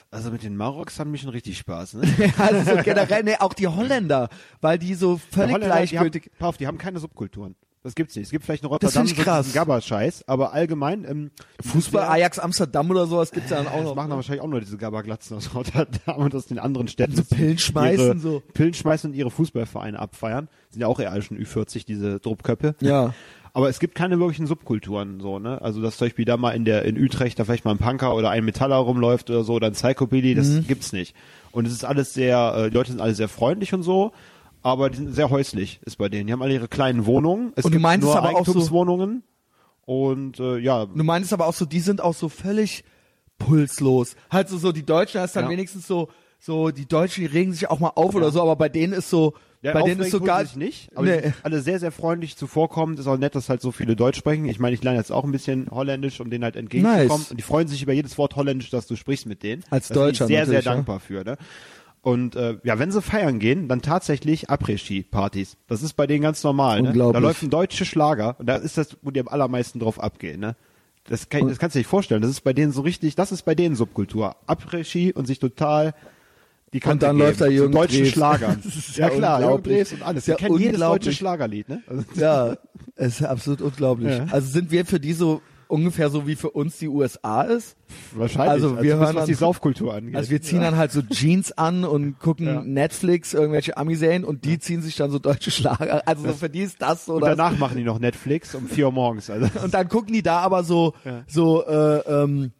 Also 0.09 0.31
mit 0.31 0.43
den 0.43 0.55
Maroks 0.55 0.99
haben 0.99 1.11
mich 1.11 1.21
schon 1.21 1.31
richtig 1.31 1.57
Spaß, 1.57 1.95
ne? 1.95 2.01
Ja, 2.17 2.29
also 2.37 2.75
so 2.77 2.81
generell, 2.83 3.23
ne, 3.23 3.41
auch 3.41 3.53
die 3.53 3.67
Holländer, 3.67 4.29
weil 4.61 4.79
die 4.79 4.93
so 4.95 5.17
völlig 5.17 5.53
Holländer, 5.53 5.75
gleichgültig. 5.75 6.23
Die 6.23 6.29
haben, 6.29 6.37
pass 6.39 6.47
auf, 6.49 6.57
die 6.57 6.67
haben 6.67 6.77
keine 6.77 6.99
Subkulturen. 6.99 7.55
Das 7.83 7.93
gibt's 7.95 8.15
nicht. 8.17 8.25
Es 8.25 8.31
gibt 8.31 8.43
vielleicht 8.43 8.63
in 8.63 8.69
Das 8.69 8.83
Rotterdam 8.83 9.05
krass. 9.15 9.37
so 9.37 9.43
diesen 9.43 9.53
Gabba-Scheiß, 9.53 10.27
aber 10.27 10.51
allgemein 10.51 11.05
ähm, 11.05 11.31
Fußball, 11.63 12.01
sehr- 12.01 12.11
Ajax 12.11 12.39
Amsterdam 12.39 12.89
oder 12.89 13.05
sowas 13.05 13.31
gibt's 13.31 13.49
ja 13.49 13.57
dann 13.57 13.67
auch 13.67 13.75
Das 13.77 13.83
noch. 13.85 13.95
machen 13.95 14.09
dann 14.09 14.17
wahrscheinlich 14.17 14.41
auch 14.41 14.47
nur 14.47 14.59
diese 14.59 14.77
Gabberglatzen 14.77 15.37
aus 15.37 15.53
Rotterdam 15.55 16.17
und 16.17 16.35
aus 16.35 16.47
den 16.47 16.59
anderen 16.59 16.89
Städten. 16.89 17.15
So 17.15 17.23
Pillen 17.23 17.57
schmeißen, 17.57 18.19
so. 18.19 18.41
Pillen 18.53 18.73
schmeißen 18.73 19.11
und 19.11 19.15
ihre 19.15 19.31
Fußballvereine 19.31 19.99
abfeiern. 19.99 20.49
Sind 20.69 20.81
ja 20.81 20.87
auch 20.87 20.99
eher 20.99 21.11
alle 21.13 21.21
schon 21.21 21.37
Ü40, 21.37 21.85
diese 21.85 22.19
Druppköppe. 22.19 22.75
Ja. 22.81 23.13
Aber 23.57 23.69
es 23.69 23.79
gibt 23.79 23.95
keine 23.95 24.19
wirklichen 24.19 24.45
Subkulturen, 24.45 25.19
so, 25.19 25.39
ne? 25.39 25.59
Also, 25.63 25.81
dass 25.81 25.97
zum 25.97 26.05
Beispiel 26.05 26.25
da 26.25 26.37
mal 26.37 26.51
in 26.51 26.63
der, 26.63 26.85
in 26.85 26.95
Utrecht 27.03 27.39
da 27.39 27.43
vielleicht 27.43 27.65
mal 27.65 27.71
ein 27.71 27.79
Punker 27.79 28.13
oder 28.13 28.29
ein 28.29 28.45
Metaller 28.45 28.75
rumläuft 28.75 29.31
oder 29.31 29.43
so, 29.43 29.53
oder 29.53 29.65
ein 29.65 29.73
Psychobilly, 29.73 30.35
das 30.35 30.47
Mhm. 30.49 30.67
gibt's 30.67 30.93
nicht. 30.93 31.15
Und 31.51 31.65
es 31.65 31.73
ist 31.73 31.83
alles 31.83 32.13
sehr, 32.13 32.53
äh, 32.55 32.69
die 32.69 32.75
Leute 32.75 32.91
sind 32.91 33.01
alle 33.01 33.15
sehr 33.15 33.27
freundlich 33.29 33.73
und 33.73 33.81
so, 33.81 34.11
aber 34.61 34.91
die 34.91 34.97
sind 34.97 35.15
sehr 35.15 35.31
häuslich, 35.31 35.79
ist 35.85 35.97
bei 35.97 36.07
denen. 36.07 36.27
Die 36.27 36.33
haben 36.33 36.43
alle 36.43 36.53
ihre 36.53 36.67
kleinen 36.67 37.07
Wohnungen. 37.07 37.51
Es 37.55 37.65
Und 37.65 37.71
du 37.71 37.77
gibt 37.77 37.81
meinst 37.81 38.05
nur 38.05 38.15
aber 38.15 38.27
auch 38.29 38.45
so- 38.45 38.51
Eigentumswohnungen. 38.51 39.23
Und, 39.85 40.39
äh, 40.39 40.59
ja, 40.59 40.85
Du 40.85 41.03
meinst 41.03 41.33
aber 41.33 41.47
auch 41.47 41.53
so, 41.55 41.65
die 41.65 41.79
sind 41.79 41.99
auch 41.99 42.13
so 42.13 42.29
völlig 42.29 42.83
pulslos. 43.39 44.15
Halt 44.29 44.49
so, 44.49 44.57
so 44.57 44.71
die 44.71 44.85
Deutschen 44.85 45.21
hast 45.21 45.35
dann 45.35 45.45
Ja. 45.45 45.49
wenigstens 45.51 45.87
so, 45.87 46.09
so, 46.39 46.69
die 46.69 46.85
Deutschen, 46.87 47.21
die 47.21 47.27
regen 47.27 47.53
sich 47.53 47.69
auch 47.69 47.79
mal 47.79 47.91
auf 47.95 48.13
oder 48.13 48.29
so, 48.31 48.41
aber 48.41 48.55
bei 48.55 48.69
denen 48.69 48.93
ist 48.93 49.09
so, 49.09 49.33
Ja, 49.67 49.73
Bei 49.73 49.81
denen 49.83 49.99
ist 50.01 50.11
so 50.11 50.17
aufregend 50.17 50.27
gar 50.27 50.37
tun 50.39 50.45
sie 50.45 50.53
sich 50.53 50.57
nicht, 50.57 50.97
aber 50.97 51.05
Nee. 51.05 51.33
alle 51.43 51.61
sehr, 51.61 51.79
sehr 51.79 51.91
freundlich 51.91 52.37
zuvorkommend. 52.37 52.99
Ist 52.99 53.07
auch 53.07 53.17
nett, 53.17 53.35
dass 53.35 53.49
halt 53.49 53.61
so 53.61 53.71
viele 53.71 53.95
Deutsch 53.95 54.17
sprechen. 54.17 54.45
Ich 54.45 54.59
meine, 54.59 54.73
ich 54.73 54.83
lerne 54.83 54.97
jetzt 54.97 55.11
auch 55.11 55.25
ein 55.25 55.31
bisschen 55.31 55.67
Holländisch, 55.69 56.21
um 56.21 56.29
denen 56.29 56.45
halt 56.45 56.55
entgegenzukommen. 56.55 57.07
Nice. 57.07 57.31
Und 57.31 57.37
die 57.37 57.43
freuen 57.43 57.67
sich 57.67 57.83
über 57.83 57.91
jedes 57.91 58.17
Wort 58.17 58.35
Holländisch, 58.37 58.69
das 58.69 58.87
du 58.87 58.95
sprichst 58.95 59.25
mit 59.25 59.43
denen. 59.43 59.63
Als 59.69 59.89
da 59.89 59.95
bin 59.95 60.03
Deutscher 60.03 60.25
ich 60.25 60.29
sehr, 60.29 60.45
sehr 60.45 60.55
natürlich, 60.55 60.65
ja. 60.65 60.73
dankbar 60.73 60.99
für. 61.01 61.23
Ne? 61.25 61.37
Und 62.01 62.37
äh, 62.37 62.57
ja, 62.63 62.79
wenn 62.79 62.91
sie 62.91 63.01
feiern 63.01 63.39
gehen, 63.39 63.67
dann 63.67 63.81
tatsächlich 63.81 64.49
Après-Ski-Partys. 64.49 65.57
Das 65.67 65.83
ist 65.83 65.93
bei 65.93 66.07
denen 66.07 66.21
ganz 66.21 66.41
normal. 66.43 66.81
Ne? 66.81 66.93
Da 66.93 67.19
läuft 67.19 67.43
ein 67.43 67.49
deutscher 67.49 67.83
Schlager 67.83 68.37
und 68.39 68.45
da 68.47 68.55
ist 68.55 68.77
das, 68.77 68.95
wo 69.01 69.11
die 69.11 69.19
am 69.19 69.27
allermeisten 69.27 69.79
drauf 69.79 70.01
abgehen. 70.01 70.39
Ne? 70.39 70.55
Das, 71.03 71.27
kann, 71.27 71.47
das 71.49 71.59
kannst 71.59 71.75
du 71.75 71.79
dir 71.79 71.81
nicht 71.81 71.89
vorstellen. 71.89 72.21
Das 72.21 72.31
ist 72.31 72.41
bei 72.41 72.53
denen 72.53 72.71
so 72.71 72.81
richtig, 72.81 73.15
das 73.15 73.33
ist 73.33 73.43
bei 73.43 73.55
denen 73.55 73.75
Subkultur. 73.75 74.37
Après-Ski 74.45 75.11
und 75.13 75.25
sich 75.25 75.39
total 75.39 75.93
die 76.73 76.79
Kante 76.79 77.05
dann 77.05 77.15
geben. 77.17 77.27
läuft 77.27 77.41
da 77.41 77.47
Jürgen 77.47 77.73
zu 77.73 77.79
deutschen 77.79 78.03
Drews. 78.03 78.11
Schlagern. 78.13 78.63
Ja 78.95 79.07
ja 79.07 79.09
klar, 79.15 79.41
Jürgen 79.41 79.63
und 79.63 79.67
alles. 79.67 79.97
Das 79.99 80.17
ist 80.17 80.25
Die 80.27 80.31
ja 80.31 80.37
kennen 80.37 80.59
jedes 80.59 80.79
deutsche. 80.79 81.11
Schlagerlied. 81.13 81.69
Ne? 81.69 81.81
Also, 81.87 82.03
Ja, 82.15 82.57
es 82.95 83.19
ist 83.21 83.25
absolut 83.25 83.61
unglaublich. 83.61 84.17
Ja. 84.17 84.25
Also 84.31 84.49
sind 84.49 84.71
wir 84.71 84.85
für 84.85 84.99
die 84.99 85.13
so 85.13 85.41
ungefähr 85.69 86.09
so 86.09 86.25
wie 86.27 86.35
für 86.37 86.49
uns 86.51 86.77
die 86.77 86.87
USA 86.87 87.41
ist? 87.41 87.75
wahrscheinlich. 88.13 88.51
Also 88.51 88.69
wir 88.69 88.75
zumindest 88.77 88.99
hören 89.01 89.15
was 89.17 89.25
die 89.25 89.31
an- 89.33 89.37
Saufkultur 89.37 89.93
angeht. 89.93 90.15
Also 90.15 90.29
wir 90.31 90.41
ziehen 90.41 90.61
dann 90.61 90.77
halt 90.77 90.91
so 90.93 91.01
Jeans 91.01 91.51
an 91.57 91.83
und 91.83 92.19
gucken 92.19 92.45
Ja. 92.47 92.61
Netflix, 92.63 93.33
irgendwelche 93.33 93.75
Ami-Serien 93.77 94.23
und 94.23 94.45
die 94.45 94.59
ziehen 94.59 94.81
sich 94.81 94.95
dann 94.95 95.11
so 95.11 95.19
deutsche 95.19 95.51
Schlager. 95.51 96.01
Also 96.07 96.25
so 96.27 96.33
für 96.33 96.49
die 96.49 96.61
ist 96.61 96.81
das 96.81 97.05
so 97.05 97.15
und 97.15 97.21
das. 97.21 97.35
danach 97.35 97.57
machen 97.57 97.77
die 97.77 97.83
noch 97.83 97.99
Netflix 97.99 98.55
um 98.55 98.67
vier 98.67 98.85
Uhr 98.87 98.91
morgens. 98.93 99.29
Also 99.29 99.47
Und 99.63 99.73
dann 99.73 99.89
gucken 99.89 100.13
die 100.13 100.21
da 100.23 100.39
aber 100.39 100.63
so, 100.63 100.93
Ja. 101.03 101.23
so 101.27 101.65
äh, 101.65 101.97
ähm, 102.23 102.51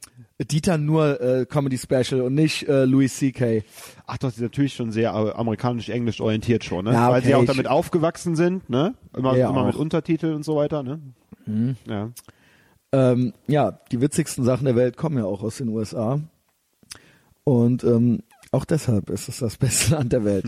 Dieter 0.51 0.77
nur 0.77 1.19
äh, 1.21 1.45
Comedy 1.45 1.77
Special 1.77 2.21
und 2.21 2.35
nicht 2.35 2.67
äh, 2.67 2.83
Louis 2.85 3.15
C.K. 3.17 3.63
Ach 4.09 4.17
doch, 4.17 4.31
sind 4.31 4.41
natürlich 4.43 4.73
schon 4.73 4.91
sehr 4.91 5.09
äh, 5.11 5.31
amerikanisch-englisch 5.33 6.21
orientiert 6.21 6.63
schon, 6.63 6.85
ne? 6.85 6.93
Ja, 6.93 7.11
Weil 7.11 7.21
sie 7.23 7.35
okay, 7.35 7.43
auch 7.43 7.45
damit 7.45 7.67
aufgewachsen 7.67 8.35
sind, 8.37 8.69
ne? 8.69 8.93
Immer, 9.15 9.35
Ja, 9.35 9.49
immer 9.49 9.65
mit 9.65 9.73
auch. 9.75 9.79
Mhm. 9.79 9.81
Untertiteln 9.83 10.33
und 10.35 10.43
so 10.43 10.55
weiter, 10.55 10.81
ne? 10.81 10.99
Ja. 11.85 12.09
Ähm, 12.93 13.33
ja, 13.47 13.79
die 13.91 13.99
witzigsten 14.01 14.43
Sachen 14.45 14.65
der 14.65 14.75
Welt 14.77 14.95
kommen 14.97 15.17
ja 15.17 15.25
auch 15.25 15.43
aus 15.43 15.57
den 15.57 15.67
USA. 15.69 16.19
Und 17.43 17.83
ähm, 17.83 18.23
auch 18.51 18.65
deshalb 18.65 19.09
ist 19.09 19.27
es 19.29 19.39
das 19.39 19.57
beste 19.57 19.91
Land 19.95 20.13
der 20.13 20.23
Welt. 20.25 20.45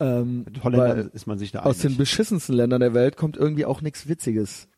Ähm, 0.00 0.44
Mit 0.44 0.62
Holländern 0.64 0.98
weil 0.98 1.10
ist 1.12 1.26
man 1.26 1.38
sich 1.38 1.50
da 1.52 1.60
aus 1.62 1.78
den 1.78 1.88
einig. 1.88 1.98
beschissensten 1.98 2.54
Ländern 2.54 2.80
der 2.80 2.94
Welt 2.94 3.16
kommt 3.16 3.36
irgendwie 3.36 3.64
auch 3.64 3.80
nichts 3.80 4.08
Witziges. 4.08 4.68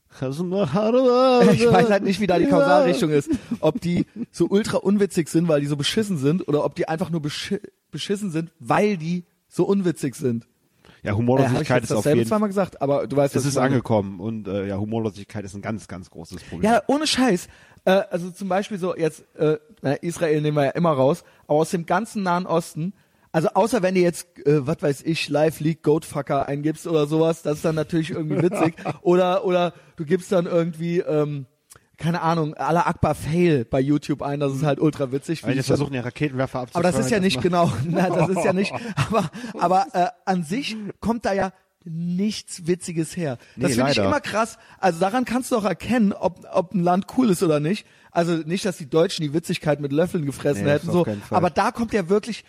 Ich 1.53 1.67
weiß 1.71 1.89
halt 1.91 2.03
nicht, 2.03 2.21
wie 2.21 2.27
da 2.27 2.39
die 2.39 2.47
Kausalrichtung 2.47 3.11
ist. 3.11 3.31
Ob 3.61 3.81
die 3.81 4.07
so 4.31 4.47
ultra 4.49 4.79
unwitzig 4.79 5.29
sind, 5.29 5.49
weil 5.49 5.61
die 5.61 5.67
so 5.67 5.77
beschissen 5.77 6.19
sind, 6.19 6.47
oder 6.49 6.65
ob 6.65 6.75
die 6.75 6.89
einfach 6.89 7.11
nur 7.11 7.23
beschi 7.23 7.59
beschissen 7.91 8.31
sind, 8.31 8.51
weil 8.59 8.97
die 8.97 9.25
so 9.49 9.65
unwitzig 9.65 10.15
sind. 10.15 10.47
Ja, 11.03 11.13
Äh, 11.13 11.15
Humorlosigkeit 11.15 11.83
jetzt 11.83 11.91
ist 11.91 11.97
auf 11.97 12.05
jeden 12.05 12.19
Fall. 12.21 12.27
zweimal 12.27 12.49
gesagt, 12.49 12.83
aber 12.83 13.07
du 13.07 13.17
weißt, 13.17 13.35
Es 13.35 13.47
ist 13.47 13.57
angekommen 13.57 14.21
und 14.21 14.47
äh, 14.49 14.67
ja, 14.67 14.77
Humorlosigkeit 14.77 15.45
ist 15.45 15.55
ein 15.55 15.63
ganz, 15.63 15.89
ganz 15.89 16.11
großes 16.11 16.43
Problem. 16.45 16.71
Ja, 16.71 16.83
ohne 16.89 17.07
Scheiß. 17.07 17.49
Äh, 17.87 18.03
also 18.11 18.31
zum 18.31 18.49
Beispiel 18.49 18.79
so 18.79 18.95
jetzt, 18.95 19.25
äh, 19.39 19.57
Israel 20.03 20.41
nehmen 20.43 20.57
wir 20.57 20.65
ja 20.67 20.71
immer 20.73 20.91
raus, 20.93 21.25
aber 21.47 21.59
aus 21.61 21.71
dem 21.71 21.87
ganzen 21.87 22.23
Nahen 22.23 22.47
Osten, 22.47 22.93
also 23.33 23.49
außer 23.55 23.83
wenn 23.83 23.95
du 23.95 24.01
jetzt, 24.01 24.26
äh, 24.47 24.66
was 24.66 24.83
weiß 24.83 25.03
ich, 25.03 25.28
Live 25.28 25.61
League 25.61 25.83
Goatfucker 25.83 26.47
eingibst 26.49 26.87
oder 26.87 27.07
sowas, 27.07 27.43
das 27.43 27.57
ist 27.57 27.64
dann 27.64 27.74
natürlich 27.74 28.11
irgendwie 28.11 28.43
witzig. 28.43 28.74
oder 29.03 29.45
oder 29.45 29.72
du 29.97 30.05
gibst 30.05 30.33
dann 30.33 30.47
irgendwie, 30.47 30.99
ähm, 30.99 31.47
keine 31.97 32.22
Ahnung, 32.22 32.55
Allah 32.55 32.87
Akbar 32.87 33.14
Fail 33.14 33.64
bei 33.66 33.78
YouTube 33.81 34.22
ein, 34.22 34.41
das 34.41 34.55
ist 34.55 34.62
halt 34.64 34.81
ultra 34.81 35.12
witzig. 35.12 35.45
Weil 35.45 35.59
ich- 35.59 35.66
versuchen 35.66 35.93
ja 35.95 36.01
Raketenwerfer 36.01 36.61
aber 36.61 36.62
abzufeuern. 36.68 36.93
das 36.95 37.05
ist 37.05 37.11
ja 37.11 37.20
nicht 37.20 37.41
genau, 37.43 37.70
na, 37.85 38.09
das 38.11 38.31
ist 38.31 38.45
ja 38.45 38.53
nicht, 38.53 38.72
aber, 38.97 39.31
aber 39.59 39.87
äh, 39.93 40.07
an 40.24 40.43
sich 40.43 40.76
kommt 41.01 41.24
da 41.26 41.33
ja 41.35 41.53
nichts 41.85 42.66
Witziges 42.66 43.16
her. 43.16 43.39
Das 43.57 43.70
Nee, 43.70 43.76
finde 43.76 43.93
ich 43.93 43.99
immer 43.99 44.20
krass. 44.20 44.59
Also 44.78 45.01
daran 45.01 45.24
kannst 45.24 45.51
du 45.51 45.57
auch 45.57 45.64
erkennen, 45.64 46.12
ob, 46.12 46.47
ob 46.53 46.74
ein 46.74 46.83
Land 46.83 47.07
cool 47.16 47.31
ist 47.31 47.43
oder 47.43 47.59
nicht. 47.59 47.87
Also 48.11 48.33
nicht, 48.35 48.64
dass 48.66 48.76
die 48.76 48.89
Deutschen 48.91 49.22
die 49.22 49.33
Witzigkeit 49.33 49.81
mit 49.81 49.91
Löffeln 49.93 50.26
gefressen 50.26 50.64
Nee, 50.64 50.70
hätten, 50.72 50.91
so. 50.91 51.07
Aber 51.31 51.49
da 51.49 51.70
kommt 51.70 51.93
ja 51.95 52.09
wirklich, 52.11 52.45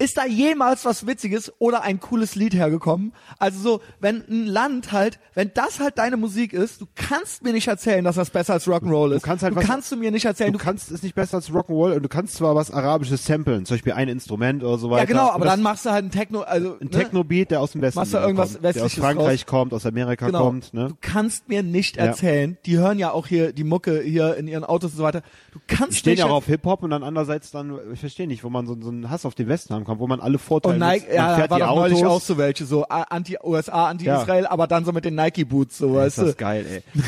ist 0.00 0.16
da 0.18 0.26
jemals 0.26 0.84
was 0.84 1.06
Witziges 1.06 1.52
oder 1.60 1.82
ein 1.82 2.00
cooles 2.00 2.34
Lied 2.34 2.52
hergekommen? 2.52 3.12
Also 3.38 3.60
so, 3.60 3.80
wenn 4.00 4.24
ein 4.28 4.46
Land 4.46 4.90
halt, 4.90 5.20
wenn 5.34 5.52
das 5.54 5.78
halt 5.78 5.98
deine 5.98 6.16
Musik 6.16 6.52
ist, 6.52 6.80
du 6.80 6.86
kannst 6.96 7.44
mir 7.44 7.52
nicht 7.52 7.68
erzählen, 7.68 8.04
dass 8.04 8.16
das 8.16 8.30
besser 8.30 8.54
als 8.54 8.66
Rock'n'Roll 8.66 9.12
ist. 9.14 9.22
kannst 9.22 9.44
halt 9.44 9.52
du 9.54 9.58
was- 9.58 9.64
kannst 9.66 9.92
du 9.92 9.96
mir 9.96 10.10
nicht 10.10 10.24
erzählen. 10.24 10.52
Du 10.52 10.58
kannst 10.58 10.90
es 10.90 11.02
nicht 11.04 11.14
besser 11.14 11.36
als 11.36 11.48
Rock'n'Roll 11.48 11.94
und 11.94 12.02
du 12.02 12.08
kannst 12.08 12.34
zwar 12.34 12.56
was 12.56 12.72
Arabisches 12.72 13.24
samplen, 13.24 13.66
zum 13.66 13.76
Beispiel 13.76 13.92
ein 13.92 14.08
Instrument 14.08 14.64
oder 14.64 14.78
so 14.78 14.90
weiter. 14.90 15.02
ja 15.02 15.06
genau, 15.06 15.30
aber 15.30 15.44
dann 15.44 15.62
machst 15.62 15.86
du 15.86 15.90
halt 15.90 16.04
ein 16.04 16.10
Techno, 16.10 16.40
also 16.40 16.72
ein 16.80 16.84
ne? 16.86 16.90
Techno-Beat, 16.90 17.52
der 17.52 17.60
aus 17.60 17.70
dem 17.72 17.80
Westen 17.82 18.00
Machst 18.00 18.14
du 18.14 18.18
irgendwas 18.18 18.52
kommt, 18.54 18.64
der 18.64 18.70
aus 18.70 18.74
Westliches 18.76 18.98
Frankreich 19.04 19.46
kommt, 19.46 19.72
aus 19.72 19.86
Amerika 19.86 20.26
Genau. 20.26 20.44
kommt, 20.44 20.74
ne? 20.74 20.88
Du 20.88 20.96
kannst 21.00 21.48
mir 21.48 21.62
nicht 21.62 21.96
Ja. 21.98 22.06
erzählen, 22.06 22.58
die 22.66 22.78
hören 22.78 22.98
ja 22.98 23.12
auch 23.12 23.28
hier 23.28 23.52
die 23.52 23.64
Mucke 23.64 24.00
hier 24.02 24.36
in 24.36 24.48
ihren 24.48 24.64
Autos 24.64 24.90
und 24.90 24.96
so 24.98 25.02
weiter. 25.04 25.22
Du 25.52 25.60
kannst 25.68 25.92
Die 25.92 25.98
stehen 25.98 26.18
ja 26.18 26.26
auch 26.26 26.30
auf 26.32 26.46
Hip-Hop 26.46 26.82
und 26.82 26.90
dann 26.90 27.04
andererseits 27.04 27.52
dann, 27.52 27.78
ich 27.92 28.00
verstehe 28.00 28.26
nicht, 28.26 28.42
wo 28.42 28.50
man 28.50 28.66
so, 28.66 28.76
so 28.80 28.88
einen 28.88 29.08
Hass 29.08 29.24
auf 29.24 29.36
den 29.36 29.46
Westen 29.48 29.72
haben 29.72 29.84
kann, 29.84 29.93
wo 29.98 30.06
man 30.06 30.20
alle 30.20 30.38
Vorteile 30.38 30.74
und 30.74 30.80
Nike, 30.80 31.02
nutzt. 31.04 31.08
Man 31.08 31.16
ja, 31.16 31.36
fährt 31.36 31.50
war 31.50 31.58
die 31.58 31.64
doch 31.64 31.74
neulich 31.76 31.98
Autos. 32.04 32.12
auch 32.12 32.20
so 32.20 32.38
welche, 32.38 32.64
so 32.64 32.84
anti-USA, 32.84 33.88
anti-Israel, 33.88 34.46
aber 34.46 34.66
dann 34.66 34.84
so 34.84 34.92
mit 34.92 35.04
den 35.04 35.14
Nike-Boots, 35.14 35.78
so, 35.78 35.88
Ist 35.88 35.94
weißt 35.94 36.18
du. 36.18 36.22
das 36.26 36.36
geil, 36.36 36.66
ey. 36.68 37.02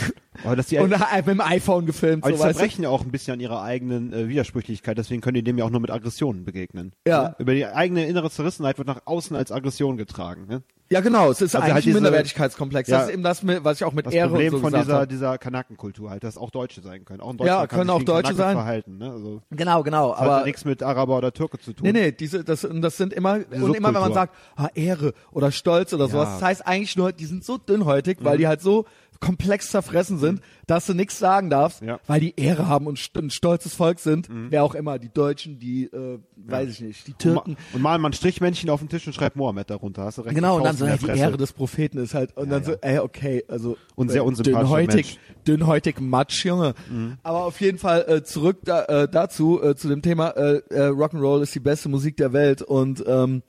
Aber 0.44 0.56
dass 0.56 0.66
die, 0.66 0.78
Und 0.78 0.90
mit 0.90 1.26
dem 1.26 1.40
iPhone 1.40 1.86
gefilmt, 1.86 2.24
aber 2.24 2.32
die 2.32 2.38
so, 2.38 2.44
du. 2.44 2.50
zerbrechen 2.52 2.82
ja 2.84 2.88
auch 2.90 3.02
ein 3.04 3.10
bisschen 3.10 3.34
an 3.34 3.40
ihrer 3.40 3.62
eigenen 3.62 4.12
äh, 4.12 4.28
Widersprüchlichkeit, 4.28 4.96
deswegen 4.98 5.20
können 5.20 5.34
die 5.36 5.42
dem 5.42 5.58
ja 5.58 5.64
auch 5.64 5.70
nur 5.70 5.80
mit 5.80 5.90
Aggressionen 5.90 6.44
begegnen. 6.44 6.92
Ja. 7.06 7.22
Ne? 7.30 7.36
Über 7.38 7.54
die 7.54 7.66
eigene 7.66 8.06
innere 8.06 8.30
Zerrissenheit 8.30 8.78
wird 8.78 8.88
nach 8.88 9.02
außen 9.04 9.36
als 9.36 9.52
Aggression 9.52 9.96
getragen. 9.96 10.46
Ne? 10.48 10.62
Ja, 10.88 11.00
genau, 11.00 11.32
es 11.32 11.40
ist 11.40 11.56
Also 11.56 11.64
eigentlich 11.64 11.74
halt 11.74 11.82
ein 11.82 11.86
diese- 11.86 11.94
Minderwertigkeitskomplex. 11.96 12.88
Ja. 12.88 12.98
das 12.98 13.08
ist 13.08 13.14
eben 13.14 13.22
das, 13.24 13.44
was 13.44 13.78
ich 13.80 13.84
auch 13.84 13.92
mit 13.92 14.06
Das 14.06 14.14
Ehre 14.14 14.28
Problem 14.28 14.54
und 14.54 14.60
so 14.60 14.68
von 14.70 14.80
dieser, 14.80 14.94
habe. 14.94 15.06
dieser 15.08 15.36
Kanackenkultur 15.36 16.10
halt, 16.10 16.22
dass 16.22 16.38
auch 16.38 16.50
Deutsche 16.50 16.80
sein 16.80 17.04
können. 17.04 17.20
Auch 17.20 17.30
ein 17.30 17.38
Ja, 17.38 17.44
Deutscher 17.44 17.66
kann 17.66 17.68
können 17.78 17.88
sich 17.88 17.94
auch 17.94 17.98
ein 17.98 18.04
Deutsche 18.04 18.22
Kanake 18.22 18.36
sein. 18.36 18.56
verhalten. 18.56 18.98
Ne? 18.98 19.10
Also, 19.10 19.42
Genau, 19.50 19.82
genau, 19.82 20.10
das 20.10 20.20
hat 20.20 20.26
aber 20.28 20.38
ja 20.40 20.44
nichts 20.44 20.64
mit 20.64 20.82
Araber 20.84 21.18
oder 21.18 21.32
Türke 21.32 21.58
zu 21.58 21.72
tun. 21.72 21.86
Nee, 21.86 21.92
nee, 21.92 22.12
diese, 22.12 22.44
das, 22.44 22.64
und 22.64 22.82
das 22.82 22.96
sind 22.96 23.12
immer, 23.12 23.40
und 23.50 23.74
immer 23.74 23.92
wenn 23.94 24.00
man 24.00 24.12
sagt, 24.14 24.36
ah, 24.54 24.68
Ehre 24.76 25.12
oder 25.32 25.50
Stolz 25.50 25.92
oder 25.92 26.06
sowas, 26.08 26.34
das 26.34 26.42
heißt 26.42 26.66
eigentlich 26.68 26.96
nur, 26.96 27.10
die 27.12 27.24
sind 27.26 27.42
so 27.44 27.58
dünnhäutig, 27.58 28.18
weil 28.20 28.38
die 28.38 28.46
halt 28.46 28.60
so 28.60 28.84
komplex 29.20 29.70
zerfressen 29.70 30.18
sind, 30.18 30.40
dass 30.66 30.86
du 30.86 30.94
nichts 30.94 31.18
sagen 31.18 31.50
darfst, 31.50 31.82
Ja. 31.82 31.98
weil 32.06 32.20
die 32.20 32.34
Ehre 32.36 32.68
haben 32.68 32.86
und 32.86 32.98
st 32.98 33.16
ein 33.16 33.30
stolzes 33.30 33.74
Volk 33.74 33.98
sind, 33.98 34.28
wer 34.30 34.62
auch 34.64 34.74
immer, 34.74 34.98
die 34.98 35.08
Deutschen, 35.12 35.58
die, 35.58 35.84
äh, 35.84 36.18
weiß 36.36 36.70
ich 36.70 36.80
nicht, 36.80 37.06
die 37.06 37.12
Und, 37.12 37.18
Türken. 37.18 37.56
und 37.72 37.82
malen 37.82 38.00
mal 38.02 38.10
ein 38.10 38.12
Strichmännchen 38.12 38.68
auf 38.70 38.80
den 38.80 38.88
Tisch 38.88 39.06
und 39.06 39.12
schreibt 39.14 39.36
Mohammed 39.36 39.70
darunter. 39.70 40.04
Hast 40.04 40.18
du 40.18 40.22
recht. 40.22 40.34
Genau, 40.34 40.56
und 40.58 40.64
dann 40.64 40.76
so, 40.76 40.86
ja, 40.86 40.96
die. 40.96 41.06
Ehre 41.06 41.36
des 41.36 41.52
Propheten 41.52 41.98
ist 41.98 42.14
halt, 42.14 42.36
und 42.36 42.50
dann 42.50 42.62
so, 42.64 42.72
ey, 42.80 42.98
okay, 42.98 43.44
also. 43.48 43.76
Und 43.94 44.10
sehr 44.10 44.22
äh, 44.22 44.24
unsympathischer 44.24 44.60
dünnhäutig. 44.62 45.18
Mhm. 45.38 45.44
dünnhäutig 45.44 46.00
Matsch, 46.00 46.44
Junge. 46.44 46.74
Aber 47.22 47.44
auf 47.44 47.60
jeden 47.60 47.78
Fall 47.78 48.04
äh, 48.08 48.22
zurück 48.22 48.58
da, 48.64 48.84
äh, 48.84 49.08
dazu, 49.08 49.62
äh, 49.62 49.74
zu 49.76 49.88
dem 49.88 50.02
Thema, 50.02 50.30
äh, 50.30 50.56
äh, 50.70 50.88
Rock'n'Roll 50.88 51.42
ist 51.42 51.54
die 51.54 51.60
beste 51.60 51.88
Musik 51.88 52.16
der 52.16 52.32
Welt 52.32 52.60
und 52.62 53.02
ähm, 53.06 53.42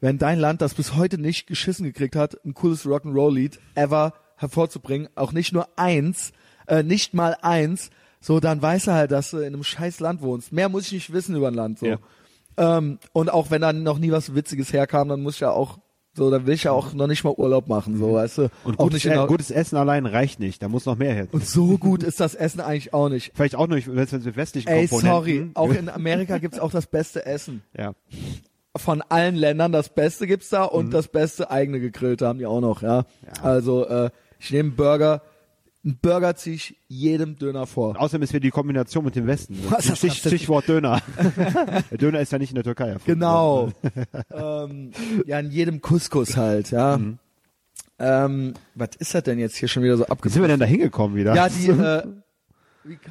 wenn 0.00 0.18
dein 0.18 0.38
Land 0.38 0.60
das 0.60 0.74
bis 0.74 0.96
heute 0.96 1.16
nicht 1.16 1.46
geschissen 1.46 1.84
gekriegt 1.86 2.14
hat, 2.14 2.36
ein 2.44 2.52
cooles 2.52 2.84
Rock'n'Roll-Lied 2.84 3.58
ever 3.74 4.12
hervorzubringen, 4.36 5.08
auch 5.14 5.32
nicht 5.32 5.52
nur 5.52 5.68
eins, 5.76 6.32
äh, 6.66 6.82
nicht 6.82 7.14
mal 7.14 7.36
eins, 7.42 7.90
so 8.20 8.40
dann 8.40 8.60
weiß 8.62 8.86
er 8.88 8.94
halt, 8.94 9.10
dass 9.10 9.30
du 9.30 9.38
in 9.38 9.46
einem 9.54 9.64
scheiß 9.64 10.00
Land 10.00 10.22
wohnst. 10.22 10.52
Mehr 10.52 10.68
muss 10.68 10.86
ich 10.86 10.92
nicht 10.92 11.12
wissen 11.12 11.36
über 11.36 11.48
ein 11.48 11.54
Land 11.54 11.78
so. 11.78 11.86
Ja. 11.86 11.98
Ähm, 12.56 12.98
und 13.12 13.30
auch 13.32 13.50
wenn 13.50 13.60
dann 13.60 13.82
noch 13.82 13.98
nie 13.98 14.12
was 14.12 14.34
Witziges 14.34 14.72
herkam, 14.72 15.08
dann 15.08 15.22
muss 15.22 15.34
ich 15.34 15.40
ja 15.40 15.50
auch 15.50 15.78
so, 16.16 16.30
dann 16.30 16.46
will 16.46 16.54
ich 16.54 16.62
ja 16.62 16.70
auch 16.70 16.92
noch 16.94 17.08
nicht 17.08 17.24
mal 17.24 17.34
Urlaub 17.36 17.66
machen, 17.66 17.98
so, 17.98 18.12
weißt 18.12 18.38
du. 18.38 18.42
Mhm. 18.42 18.48
Und 18.62 18.78
auch 18.78 18.84
gutes, 18.84 19.02
der, 19.02 19.26
gutes 19.26 19.50
Essen 19.50 19.76
allein 19.76 20.06
reicht 20.06 20.38
nicht. 20.38 20.62
Da 20.62 20.68
muss 20.68 20.86
noch 20.86 20.96
mehr 20.96 21.12
her. 21.12 21.26
und 21.32 21.44
so 21.44 21.76
gut 21.76 22.04
ist 22.04 22.20
das 22.20 22.36
Essen 22.36 22.60
eigentlich 22.60 22.94
auch 22.94 23.08
nicht. 23.08 23.32
Vielleicht 23.34 23.56
auch 23.56 23.66
nicht, 23.66 23.88
wenn 23.88 23.98
es 23.98 24.12
mit 24.12 24.36
westlichen 24.36 24.68
Ey, 24.68 24.86
Komponenten. 24.86 25.10
sorry, 25.10 25.50
auch 25.54 25.72
in 25.74 25.88
Amerika 25.88 26.38
gibt's 26.38 26.60
auch 26.60 26.70
das 26.70 26.86
beste 26.86 27.26
Essen. 27.26 27.62
Ja. 27.76 27.94
Von 28.76 29.02
allen 29.02 29.34
Ländern 29.34 29.72
das 29.72 29.88
Beste 29.88 30.26
gibt's 30.28 30.50
da 30.50 30.62
Mhm. 30.64 30.68
und 30.70 30.90
das 30.94 31.08
beste 31.08 31.50
eigene 31.50 31.80
gegrillte 31.80 32.28
haben 32.28 32.38
die 32.38 32.46
auch 32.46 32.60
noch, 32.60 32.82
ja. 32.82 33.06
Also, 33.42 33.84
äh, 33.88 34.10
ich 34.44 34.50
nehme 34.52 34.68
einen 34.68 34.76
Burger, 34.76 35.22
einen 35.84 35.98
Burger 36.00 36.34
ziehe 36.36 36.56
ich 36.56 36.76
jedem 36.88 37.36
Döner 37.38 37.66
vor. 37.66 38.00
Außerdem 38.00 38.22
ist 38.22 38.32
wieder 38.32 38.40
die 38.40 38.50
Kombination 38.50 39.04
mit 39.04 39.16
dem 39.16 39.26
Westen. 39.26 39.58
Was 39.68 39.86
ist 39.86 39.98
Stich, 39.98 40.12
das 40.14 40.22
denn? 40.22 40.38
Stichwort 40.38 40.68
Döner. 40.68 41.02
der 41.90 41.98
Döner 41.98 42.20
ist 42.20 42.32
ja 42.32 42.38
nicht 42.38 42.50
in 42.50 42.54
der 42.54 42.64
Türkei 42.64 42.88
erfunden 42.88 43.20
Genau. 43.20 43.70
ähm, 44.32 44.92
ja, 45.26 45.38
in 45.40 45.50
jedem 45.50 45.80
Couscous 45.80 46.36
halt, 46.36 46.70
ja. 46.70 46.96
Mhm. 46.98 47.18
Ähm, 47.98 48.54
was 48.74 48.90
ist 48.98 49.14
das 49.14 49.22
denn 49.22 49.38
jetzt 49.38 49.56
hier 49.56 49.68
schon 49.68 49.82
wieder 49.82 49.96
so 49.96 50.02
Wie 50.02 50.06
sind 50.06 50.12
abgezogen? 50.12 50.42
wir 50.44 50.48
denn 50.48 50.60
da 50.60 50.66
hingekommen 50.66 51.16
wieder? 51.16 51.34
Ja, 51.34 51.48
die, 51.48 51.68
äh, 51.68 52.02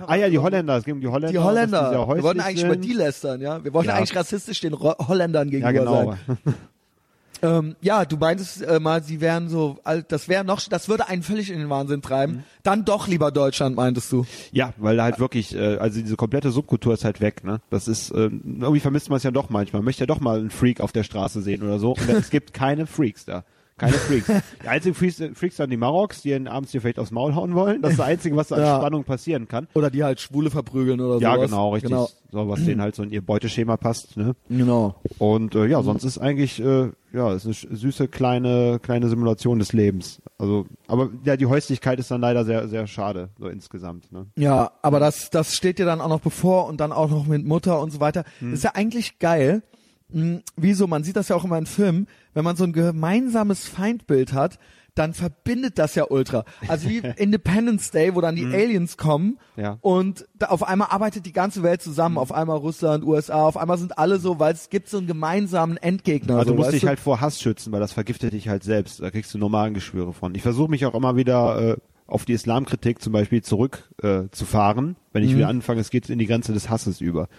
ah 0.05 0.15
ja, 0.15 0.29
die 0.29 0.39
Holländer. 0.39 0.77
Es 0.77 0.83
ging 0.83 0.95
um 0.95 1.01
die 1.01 1.07
Holländer. 1.07 1.31
Die 1.31 1.39
Holländer. 1.39 1.91
Wir 1.91 2.23
wollten 2.23 2.41
eigentlich 2.41 2.65
über 2.65 2.75
die 2.75 2.93
lästern, 2.93 3.39
ja. 3.39 3.63
Wir 3.63 3.73
wollten 3.73 3.89
Ja. 3.89 3.95
eigentlich 3.95 4.15
rassistisch 4.15 4.59
den 4.61 4.73
Holländern 4.77 5.47
Ja, 5.49 5.71
gegenüber 5.71 5.73
genau. 5.73 6.17
sein. 6.27 6.37
Ähm, 7.43 7.75
ja, 7.81 8.05
du 8.05 8.15
meintest 8.17 8.61
äh, 8.63 8.79
mal, 8.79 9.03
sie 9.03 9.19
wären 9.21 9.49
so, 9.49 9.77
alt- 9.83 10.11
das 10.13 10.29
wäre 10.29 10.45
noch, 10.45 10.61
das 10.69 10.87
würde 10.87 11.09
einen 11.09 11.21
völlig 11.23 11.51
in 11.51 11.59
den 11.59 11.69
Wahnsinn 11.69 12.01
treiben. 12.01 12.37
Mhm. 12.37 12.43
Dann 12.63 12.85
doch 12.85 13.07
lieber 13.07 13.31
Deutschland, 13.31 13.75
meintest 13.75 14.11
du. 14.13 14.25
Ja, 14.53 14.73
weil 14.77 14.95
da 14.97 15.03
halt 15.03 15.19
wirklich, 15.19 15.53
äh, 15.53 15.75
also 15.77 15.99
diese 15.99 16.15
komplette 16.15 16.51
Subkultur 16.51 16.93
ist 16.93 17.03
halt 17.03 17.19
weg, 17.19 17.43
ne? 17.43 17.59
Das 17.69 17.87
ist, 17.89 18.11
äh, 18.11 18.29
irgendwie 18.45 18.79
vermisst 18.79 19.09
man 19.09 19.17
es 19.17 19.23
ja 19.23 19.31
doch 19.31 19.49
manchmal. 19.49 19.81
Man 19.81 19.85
möchte 19.85 20.03
ja 20.03 20.07
doch 20.07 20.21
mal 20.21 20.39
einen 20.39 20.49
Freak 20.51 20.79
auf 20.79 20.93
der 20.93 21.03
Straße 21.03 21.41
sehen 21.41 21.61
oder 21.63 21.79
so. 21.79 21.91
Und 21.91 22.09
es 22.09 22.29
gibt 22.29 22.53
keine 22.53 22.87
Freaks 22.87 23.25
da. 23.25 23.43
Keine 23.85 23.97
Freaks. 24.23 24.31
Die 24.63 24.67
einzigen 24.67 24.95
Freaks, 24.95 25.21
Freaks 25.37 25.57
sind 25.57 25.69
die 25.69 25.77
Maroks, 25.77 26.21
die 26.21 26.31
ihn 26.31 26.47
abends 26.47 26.71
dir 26.71 26.81
vielleicht 26.81 26.99
aufs 26.99 27.11
Maul 27.11 27.35
hauen 27.35 27.53
wollen. 27.55 27.81
Das 27.81 27.91
ist 27.91 27.99
das 27.99 28.07
Einzige, 28.07 28.35
was 28.35 28.51
an 28.51 28.59
Ja. 28.61 28.77
Spannung 28.77 29.03
passieren 29.03 29.47
kann. 29.47 29.67
Oder 29.73 29.89
die 29.89 30.03
halt 30.03 30.19
Schwule 30.19 30.49
verprügeln 30.49 30.99
oder 31.01 31.19
Ja, 31.19 31.35
sowas. 31.35 31.49
genau, 31.51 31.73
richtig. 31.73 31.91
Genau. 31.91 32.09
So, 32.31 32.49
was 32.49 32.65
denen 32.65 32.81
halt 32.81 32.95
so 32.95 33.03
in 33.03 33.11
ihr 33.11 33.21
Beuteschema 33.23 33.77
passt. 33.77 34.17
Ne? 34.17 34.35
genau. 34.49 34.95
Und 35.19 35.53
äh, 35.55 35.67
ja, 35.67 35.83
sonst 35.83 36.03
ist 36.03 36.17
eigentlich 36.17 36.59
äh, 36.63 36.89
ja, 37.13 37.31
ist 37.31 37.45
eine 37.45 37.53
süße 37.77 38.07
kleine 38.07 38.79
kleine 38.81 39.07
Simulation 39.07 39.59
des 39.59 39.71
Lebens. 39.71 40.19
Also, 40.39 40.65
aber 40.87 41.11
ja, 41.25 41.37
die 41.37 41.45
Häuslichkeit 41.45 41.99
ist 41.99 42.09
dann 42.09 42.21
leider 42.21 42.43
sehr 42.43 42.67
sehr 42.67 42.87
schade 42.87 43.29
so 43.37 43.47
insgesamt. 43.49 44.11
Ne? 44.11 44.25
Ja, 44.35 44.71
aber 44.81 44.99
das, 44.99 45.29
das 45.29 45.53
steht 45.53 45.77
dir 45.77 45.85
dann 45.85 46.01
auch 46.01 46.09
noch 46.09 46.21
bevor 46.21 46.65
und 46.65 46.79
dann 46.81 46.91
auch 46.91 47.11
noch 47.11 47.27
mit 47.27 47.45
Mutter 47.45 47.79
und 47.79 47.91
so 47.91 47.99
weiter. 47.99 48.23
Hm. 48.39 48.53
Ist 48.53 48.63
ja 48.63 48.71
eigentlich 48.73 49.19
geil. 49.19 49.61
Hm, 50.13 50.41
Wieso? 50.55 50.87
Man 50.87 51.03
sieht 51.03 51.15
das 51.15 51.27
ja 51.27 51.35
auch 51.35 51.43
immer 51.43 51.57
in 51.57 51.65
Filmen. 51.65 52.07
Wenn 52.33 52.43
man 52.43 52.55
so 52.55 52.63
ein 52.63 52.73
gemeinsames 52.73 53.67
Feindbild 53.67 54.33
hat, 54.33 54.59
dann 54.95 55.13
verbindet 55.13 55.79
das 55.79 55.95
ja 55.95 56.05
ultra. 56.09 56.45
Also 56.67 56.87
wie 56.87 56.97
Independence 57.17 57.89
Day, 57.91 58.13
wo 58.13 58.21
dann 58.21 58.35
die 58.35 58.45
Aliens 58.45 58.97
kommen. 58.97 59.39
Ja. 59.55 59.77
und 59.81 60.27
da 60.35 60.47
auf 60.47 60.63
einmal 60.63 60.89
arbeitet 60.89 61.25
die 61.25 61.31
ganze 61.33 61.63
Welt 61.63 61.81
zusammen. 61.81 62.17
Auf 62.17 62.31
einmal 62.31 62.57
Russland, 62.57 63.03
USA, 63.03 63.45
auf 63.45 63.57
einmal 63.57 63.77
sind 63.77 63.97
alle 63.97 64.19
so, 64.19 64.39
weil 64.39 64.53
es 64.53 64.69
gibt 64.69 64.89
so 64.89 64.97
einen 64.97 65.07
gemeinsamen 65.07 65.77
Endgegner. 65.77 66.35
Also 66.35 66.49
so, 66.49 66.55
du 66.55 66.59
musst 66.59 66.73
dich 66.73 66.81
du? 66.81 66.87
halt 66.87 66.99
vor 66.99 67.21
Hass 67.21 67.41
schützen, 67.41 67.71
weil 67.71 67.79
das 67.79 67.91
vergiftet 67.91 68.33
dich 68.33 68.49
halt 68.49 68.63
selbst. 68.63 69.01
Da 69.01 69.09
kriegst 69.09 69.33
du 69.33 69.37
normalen 69.37 69.73
Geschwüre 69.73 70.13
von. 70.13 70.35
Ich 70.35 70.41
versuche 70.41 70.69
mich 70.69 70.85
auch 70.85 70.93
immer 70.93 71.15
wieder 71.15 71.73
äh, 71.73 71.77
auf 72.05 72.25
die 72.25 72.33
Islamkritik 72.33 73.01
zum 73.01 73.13
Beispiel 73.13 73.41
zurück 73.41 73.89
äh, 74.03 74.23
zu 74.31 74.45
fahren, 74.45 74.97
wenn 75.13 75.23
ich 75.23 75.31
Mhm. 75.31 75.37
wieder 75.37 75.47
anfange, 75.47 75.79
es 75.81 75.89
geht 75.89 76.09
in 76.09 76.19
die 76.19 76.25
Grenze 76.27 76.51
des 76.53 76.69
Hasses 76.69 76.99
über. 77.01 77.29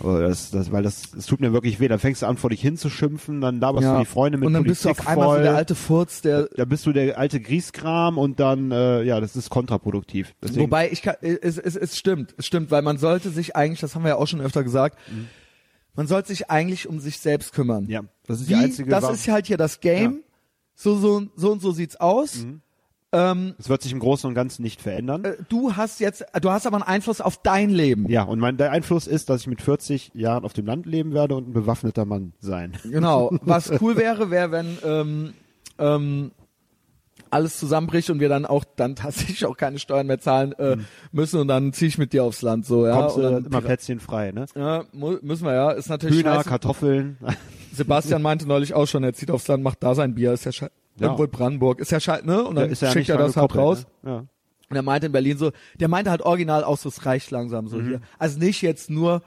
Aber 0.00 0.20
Das, 0.20 0.50
das, 0.52 0.70
weil 0.70 0.82
das, 0.84 1.10
das 1.10 1.26
tut 1.26 1.40
mir 1.40 1.52
wirklich 1.52 1.80
weh. 1.80 1.88
Dann 1.88 1.98
fängst 1.98 2.22
du 2.22 2.26
an, 2.26 2.36
vor 2.36 2.50
dich 2.50 2.60
hinzuschimpfen, 2.60 3.40
dann 3.40 3.58
laberst 3.60 3.84
ja. 3.84 3.94
du 3.94 4.00
die 4.00 4.06
Freunde 4.06 4.38
mit 4.38 4.46
und 4.46 4.52
dann 4.52 4.62
Politik 4.62 4.84
bist 4.84 4.84
du 4.84 4.90
auf 4.90 5.06
einmal 5.08 5.26
voll. 5.26 5.36
so 5.38 5.42
der 5.42 5.54
alte 5.56 5.74
Furz, 5.74 6.22
der 6.22 6.48
da 6.56 6.64
bist 6.64 6.86
du 6.86 6.92
der 6.92 7.18
alte 7.18 7.40
Grieskram 7.40 8.16
und 8.16 8.38
dann, 8.38 8.70
äh, 8.70 9.02
ja, 9.02 9.20
das 9.20 9.34
ist 9.34 9.50
kontraproduktiv. 9.50 10.34
Deswegen, 10.42 10.62
Wobei 10.62 10.90
ich 10.90 11.02
kann, 11.02 11.16
es, 11.20 11.58
es, 11.58 11.74
es 11.76 11.98
stimmt, 11.98 12.34
es 12.38 12.46
stimmt, 12.46 12.70
weil 12.70 12.82
man 12.82 12.98
sollte 12.98 13.30
sich 13.30 13.56
eigentlich, 13.56 13.80
das 13.80 13.94
haben 13.96 14.02
wir 14.04 14.10
ja 14.10 14.16
auch 14.16 14.28
schon 14.28 14.40
öfter 14.40 14.62
gesagt, 14.62 14.96
man 15.94 16.06
sollte 16.06 16.28
sich 16.28 16.48
eigentlich 16.50 16.88
um 16.88 17.00
sich 17.00 17.18
selbst 17.18 17.52
kümmern. 17.52 17.84
Mhm. 17.84 17.90
ja, 17.90 18.00
das 18.26 18.40
ist 18.40 18.48
Wie, 18.48 18.54
die 18.54 18.60
einzige 18.60 18.90
das 18.90 19.02
Wa- 19.04 19.10
ist 19.10 19.28
halt 19.28 19.46
hier 19.46 19.56
das 19.56 19.80
Game. 19.80 20.02
Ja. 20.02 20.08
Mhm. 20.10 20.20
So, 20.78 20.96
so, 20.98 21.22
so 21.36 21.52
und 21.52 21.62
so 21.62 21.72
sieht's 21.72 21.96
aus. 21.96 22.46
Ähm, 23.18 23.54
Es 23.58 23.68
wird 23.68 23.80
sich 23.82 23.92
im 23.92 23.98
Großen 23.98 24.28
und 24.28 24.34
Ganzen 24.34 24.62
nicht 24.62 24.82
verändern. 24.82 25.24
äh, 25.24 25.36
du 25.48 25.74
hast 25.76 26.00
jetzt, 26.00 26.24
du 26.40 26.50
hast 26.50 26.66
aber 26.66 26.76
einen 26.76 26.82
Einfluss 26.84 27.20
auf 27.20 27.38
dein 27.42 27.70
Leben. 27.70 28.08
Ja, 28.10 28.24
und 28.24 28.38
mein 28.40 28.56
der 28.58 28.72
Einfluss 28.72 29.06
ist, 29.06 29.30
dass 29.30 29.42
ich 29.42 29.46
mit 29.46 29.62
40 29.62 30.10
Jahren 30.14 30.44
auf 30.44 30.52
dem 30.52 30.66
Land 30.66 30.84
leben 30.86 31.14
werde 31.14 31.34
und 31.36 31.48
ein 31.48 31.52
bewaffneter 31.52 32.04
Mann 32.04 32.32
sein. 32.40 32.72
Genau. 32.84 33.30
Was 33.42 33.70
cool 33.80 33.96
wäre, 33.96 34.30
wäre, 34.30 34.50
wenn 34.50 34.78
ähm, 34.84 35.32
ähm, 35.78 36.30
alles 37.30 37.58
zusammenbricht 37.58 38.10
und 38.10 38.20
wir 38.20 38.28
dann 38.28 38.44
auch 38.46 38.64
dann 38.76 38.94
tatsächlich 38.96 39.44
auch 39.46 39.56
keine 39.56 39.78
Steuern 39.78 40.06
mehr 40.06 40.20
zahlen 40.20 40.52
äh, 40.52 40.76
müssen 41.12 41.40
und 41.40 41.48
dann 41.48 41.72
zieh 41.72 41.86
ich 41.86 41.98
mit 41.98 42.12
dir 42.12 42.22
aufs 42.24 42.42
Land 42.42 42.66
so, 42.66 42.86
ja. 42.86 42.94
Mhm. 42.94 43.00
Kommst 43.00 43.16
dann, 43.18 43.44
immer 43.46 43.60
Plätzchen 43.62 44.00
frei, 44.00 44.30
ne? 44.32 44.46
ja, 44.54 44.84
mu- 44.92 45.18
müssen 45.22 45.44
wir 45.44 45.54
ja. 45.54 45.70
Ist 45.72 45.88
natürlich 45.88 46.18
Hühner, 46.20 46.34
scheiße. 46.36 46.48
Kartoffeln. 46.48 47.18
Sebastian 47.72 48.22
meinte 48.22 48.46
neulich 48.46 48.74
auch 48.74 48.86
schon, 48.86 49.02
er 49.04 49.12
zieht 49.12 49.30
aufs 49.30 49.48
Land, 49.48 49.62
macht 49.62 49.82
da 49.82 49.94
sein 49.94 50.14
Bier, 50.14 50.32
ist 50.32 50.44
ja 50.44 50.52
scheiße. 50.52 50.72
Ja. 50.98 51.06
Irgendwo 51.06 51.24
in 51.24 51.30
Brandenburg, 51.30 51.80
ist 51.80 51.90
ja 51.90 52.00
scheiße, 52.00 52.26
ne? 52.26 52.44
Und 52.44 52.56
dann 52.56 52.70
ja 52.72 52.90
schickt 52.90 53.08
er 53.08 53.18
das 53.18 53.36
halt 53.36 53.54
raus. 53.54 53.86
Ne? 54.02 54.10
Ja. 54.10 54.16
Und 54.68 54.76
er 54.76 54.82
meinte 54.82 55.06
in 55.06 55.12
Berlin 55.12 55.38
so, 55.38 55.52
der 55.78 55.88
meinte 55.88 56.10
halt 56.10 56.22
original 56.22 56.64
auch 56.64 56.78
so, 56.78 56.88
es 56.88 57.04
reicht 57.06 57.30
langsam 57.30 57.66
Mhm. 57.66 57.68
so 57.68 57.80
hier. 57.82 58.00
Also 58.18 58.38
nicht 58.38 58.62
jetzt 58.62 58.90
nur 58.90 59.22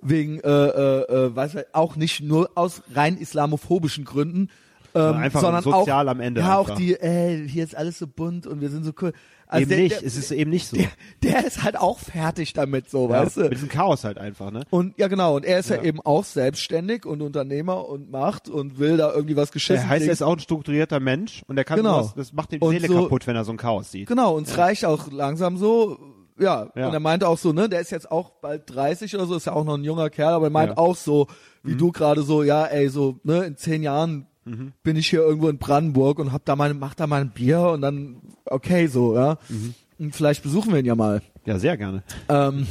wegen, 0.00 0.40
äh, 0.40 0.48
äh, 0.48 1.26
äh, 1.26 1.36
weiß 1.36 1.54
ich, 1.54 1.64
auch 1.72 1.94
nicht 1.96 2.20
nur 2.22 2.50
aus 2.56 2.82
rein 2.94 3.16
islamophobischen 3.18 4.04
Gründen, 4.04 4.48
ähm, 4.94 5.14
einfach 5.14 5.40
sondern 5.40 5.62
sozial 5.62 6.08
auch, 6.08 6.12
am 6.12 6.20
Ende 6.20 6.40
Ja, 6.40 6.56
auch 6.58 6.64
einfach. 6.68 6.76
die, 6.76 6.94
äh, 6.94 7.46
hier 7.48 7.62
ist 7.64 7.76
alles 7.76 7.98
so 7.98 8.06
bunt 8.06 8.46
und 8.46 8.60
wir 8.60 8.68
sind 8.70 8.84
so 8.84 8.92
cool. 9.00 9.12
Also 9.52 9.62
eben 9.62 9.68
der, 9.70 9.78
nicht, 9.78 10.00
Der, 10.00 10.06
es 10.06 10.16
ist 10.16 10.30
eben 10.32 10.50
nicht 10.50 10.66
so. 10.68 10.76
der, 10.76 10.88
der 11.22 11.46
ist 11.46 11.62
halt 11.62 11.76
auch 11.78 11.98
fertig 11.98 12.52
damit, 12.54 12.90
so, 12.90 13.04
ja, 13.08 13.24
weißt 13.24 13.36
du? 13.36 13.40
Mit 13.42 13.52
diesem 13.54 13.68
Chaos 13.68 14.04
halt 14.04 14.18
einfach, 14.18 14.50
ne? 14.50 14.64
Und 14.70 14.98
ja 14.98 15.08
genau, 15.08 15.36
und 15.36 15.44
er 15.44 15.58
ist 15.60 15.70
ja. 15.70 15.76
Ja. 15.76 15.82
eben 15.82 16.00
auch 16.00 16.24
selbstständig 16.24 17.06
und 17.06 17.22
Unternehmer 17.22 17.88
und 17.88 18.10
macht 18.10 18.48
und 18.48 18.78
will 18.78 18.96
da 18.96 19.12
irgendwie 19.12 19.36
was 19.36 19.52
geschissen 19.52 19.84
Er 19.84 19.88
heißt, 19.90 20.06
er 20.06 20.12
ist 20.12 20.22
auch 20.22 20.32
ein 20.32 20.40
strukturierter 20.40 21.00
Mensch 21.00 21.42
und 21.46 21.56
er 21.58 21.64
kann 21.64 21.76
Genau. 21.78 22.02
sowas, 22.02 22.14
das 22.16 22.32
macht 22.32 22.52
die 22.52 22.58
Seele 22.66 22.88
so- 22.88 23.02
kaputt, 23.02 23.26
wenn 23.26 23.36
er 23.36 23.44
so 23.44 23.52
ein 23.52 23.56
Chaos 23.58 23.90
sieht. 23.90 24.08
Genau, 24.08 24.36
und 24.36 24.48
es 24.48 24.56
reicht 24.58 24.84
auch 24.84 25.10
langsam 25.12 25.56
so. 25.56 25.98
Ja. 26.40 26.70
Ja. 26.74 26.88
und 26.88 26.94
er 26.94 27.00
meinte 27.00 27.28
auch 27.28 27.36
so, 27.38 27.52
ne, 27.52 27.68
der 27.68 27.80
ist 27.80 27.90
jetzt 27.90 28.10
auch 28.10 28.30
bald 28.40 28.62
30 28.74 29.14
oder 29.14 29.26
so, 29.26 29.36
ist 29.36 29.44
ja 29.46 29.52
auch 29.52 29.64
noch 29.64 29.76
ein 29.76 29.84
junger 29.84 30.08
Kerl, 30.08 30.32
aber 30.32 30.46
er 30.46 30.50
meint 30.50 30.70
Ja. 30.70 30.78
auch 30.78 30.96
so, 30.96 31.26
Mhm. 31.62 31.68
wie 31.70 31.74
du 31.76 31.92
gerade 31.92 32.22
so, 32.22 32.42
ja, 32.42 32.64
ey, 32.64 32.88
so, 32.88 33.20
ne, 33.22 33.44
in 33.44 33.56
zehn 33.56 33.82
Jahren 33.82 34.26
bin 34.44 34.96
ich 34.96 35.08
hier 35.08 35.20
irgendwo 35.20 35.48
in 35.48 35.58
Brandenburg 35.58 36.18
und 36.18 36.32
hab 36.32 36.44
da 36.44 36.56
meine, 36.56 36.74
mach 36.74 36.94
da 36.94 37.06
mal 37.06 37.20
ein 37.20 37.30
Bier 37.30 37.60
und 37.68 37.80
dann, 37.80 38.16
okay, 38.44 38.86
so, 38.88 39.14
ja. 39.14 39.38
Mhm. 39.48 39.74
Und 39.98 40.16
vielleicht 40.16 40.42
besuchen 40.42 40.72
wir 40.72 40.80
ihn 40.80 40.86
ja 40.86 40.96
mal. 40.96 41.22
Ja, 41.44 41.58
sehr 41.58 41.76
gerne. 41.76 42.02
Ähm, 42.28 42.66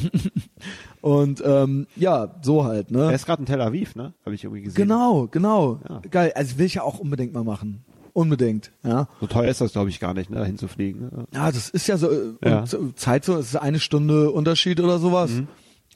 und 1.02 1.42
ähm, 1.46 1.88
ja, 1.96 2.36
so 2.42 2.66
halt, 2.66 2.92
Er 2.92 2.98
ne? 3.08 3.14
ist 3.14 3.26
gerade 3.26 3.42
in 3.42 3.46
Tel 3.46 3.62
Aviv, 3.62 3.96
ne? 3.96 4.14
Habe 4.26 4.36
ich 4.36 4.44
irgendwie 4.44 4.64
gesehen. 4.64 4.84
Genau, 4.84 5.28
genau. 5.32 5.80
Ja. 5.88 6.02
Geil. 6.10 6.34
Also 6.36 6.58
will 6.58 6.66
ich 6.66 6.76
ja 6.76 6.84
auch 6.84 7.00
unbedingt 7.00 7.34
mal 7.34 7.44
machen. 7.44 7.84
Unbedingt, 8.14 8.72
ja. 8.84 9.08
So 9.22 9.28
teuer 9.28 9.50
ist 9.50 9.62
das, 9.62 9.72
glaube 9.72 9.90
ich, 9.90 10.02
gar 10.02 10.14
nicht, 10.14 10.30
ne? 10.30 10.38
Dahin 10.38 10.58
zu 10.58 10.68
fliegen. 10.68 11.00
Ne? 11.02 11.28
Ja, 11.34 11.50
das 11.52 11.70
ist 11.70 11.88
ja 11.88 11.96
so, 11.98 12.10
äh, 12.12 12.34
Ja. 12.44 12.66
Zeit 12.96 13.24
so, 13.24 13.38
es 13.38 13.48
ist 13.48 13.56
eine 13.56 13.80
Stunde 13.80 14.32
Unterschied 14.32 14.82
oder 14.82 15.00
sowas. 15.00 15.32
Mhm. 15.32 15.48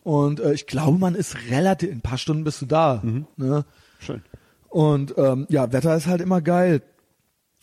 Und 0.03 0.39
äh, 0.39 0.53
ich 0.53 0.67
glaube, 0.67 0.97
man 0.97 1.15
ist 1.15 1.35
relativ, 1.49 1.89
in 1.89 1.97
ein 1.97 2.01
paar 2.01 2.17
Stunden 2.17 2.45
bist 2.45 2.61
du 2.61 2.65
da. 2.65 3.01
Mhm. 3.03 3.25
Ne? 3.35 3.65
Schön. 3.99 4.21
Und 4.75 5.13
ähm, 5.17 5.45
ja, 5.47 5.71
Wetter 5.71 5.95
ist 5.95 6.05
halt 6.05 6.19
immer 6.19 6.41
geil. 6.41 6.81